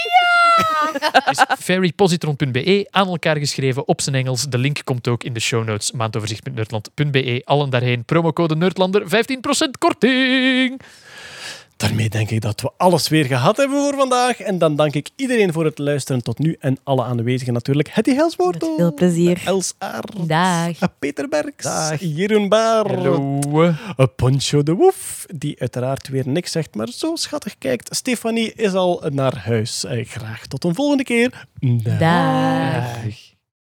Dus 1.26 1.44
ferrypositron.be, 1.64 2.86
aan 2.90 3.08
elkaar 3.08 3.36
geschreven 3.36 3.88
op 3.88 4.00
zijn 4.00 4.14
Engels. 4.14 4.42
De 4.48 4.58
link 4.58 4.80
komt 4.84 5.08
ook 5.08 5.24
in 5.24 5.32
de 5.32 5.40
show 5.40 5.64
notes. 5.64 5.92
Maandoverzicht.nerdland.be. 5.92 7.42
Allen 7.44 7.70
daarheen. 7.70 8.04
Promocode 8.04 8.56
Nerdlander. 8.56 9.02
15% 9.02 9.06
korting. 9.78 10.80
Daarmee 11.76 12.08
denk 12.08 12.30
ik 12.30 12.40
dat 12.40 12.60
we 12.60 12.70
alles 12.76 13.08
weer 13.08 13.24
gehad 13.24 13.56
hebben 13.56 13.82
voor 13.82 13.94
vandaag. 13.94 14.40
En 14.40 14.58
dan 14.58 14.76
dank 14.76 14.94
ik 14.94 15.10
iedereen 15.16 15.52
voor 15.52 15.64
het 15.64 15.78
luisteren 15.78 16.22
tot 16.22 16.38
nu. 16.38 16.56
En 16.60 16.78
alle 16.82 17.02
aanwezigen 17.04 17.52
natuurlijk. 17.52 17.88
Hetty 17.88 18.14
Helswoord. 18.14 18.60
Met 18.60 18.70
veel 18.76 18.94
plezier. 18.94 19.42
Els 19.44 19.74
Aert. 19.78 20.28
Dag. 20.28 20.78
Peter 20.98 21.28
Berks. 21.28 21.64
Dag. 21.64 22.00
Jeroen 22.00 22.48
Baar. 22.48 22.94
Hallo. 22.94 23.40
Poncho 24.16 24.62
de 24.62 24.72
Woef, 24.72 25.26
die 25.34 25.60
uiteraard 25.60 26.08
weer 26.08 26.28
niks 26.28 26.52
zegt, 26.52 26.74
maar 26.74 26.88
zo 26.88 27.16
schattig 27.16 27.58
kijkt. 27.58 27.96
Stefanie 27.96 28.52
is 28.52 28.72
al 28.72 29.02
naar 29.10 29.36
huis. 29.36 29.84
Eh, 29.84 30.06
graag 30.06 30.46
tot 30.46 30.64
een 30.64 30.74
volgende 30.74 31.04
keer. 31.04 31.46
Dag. 31.98 33.34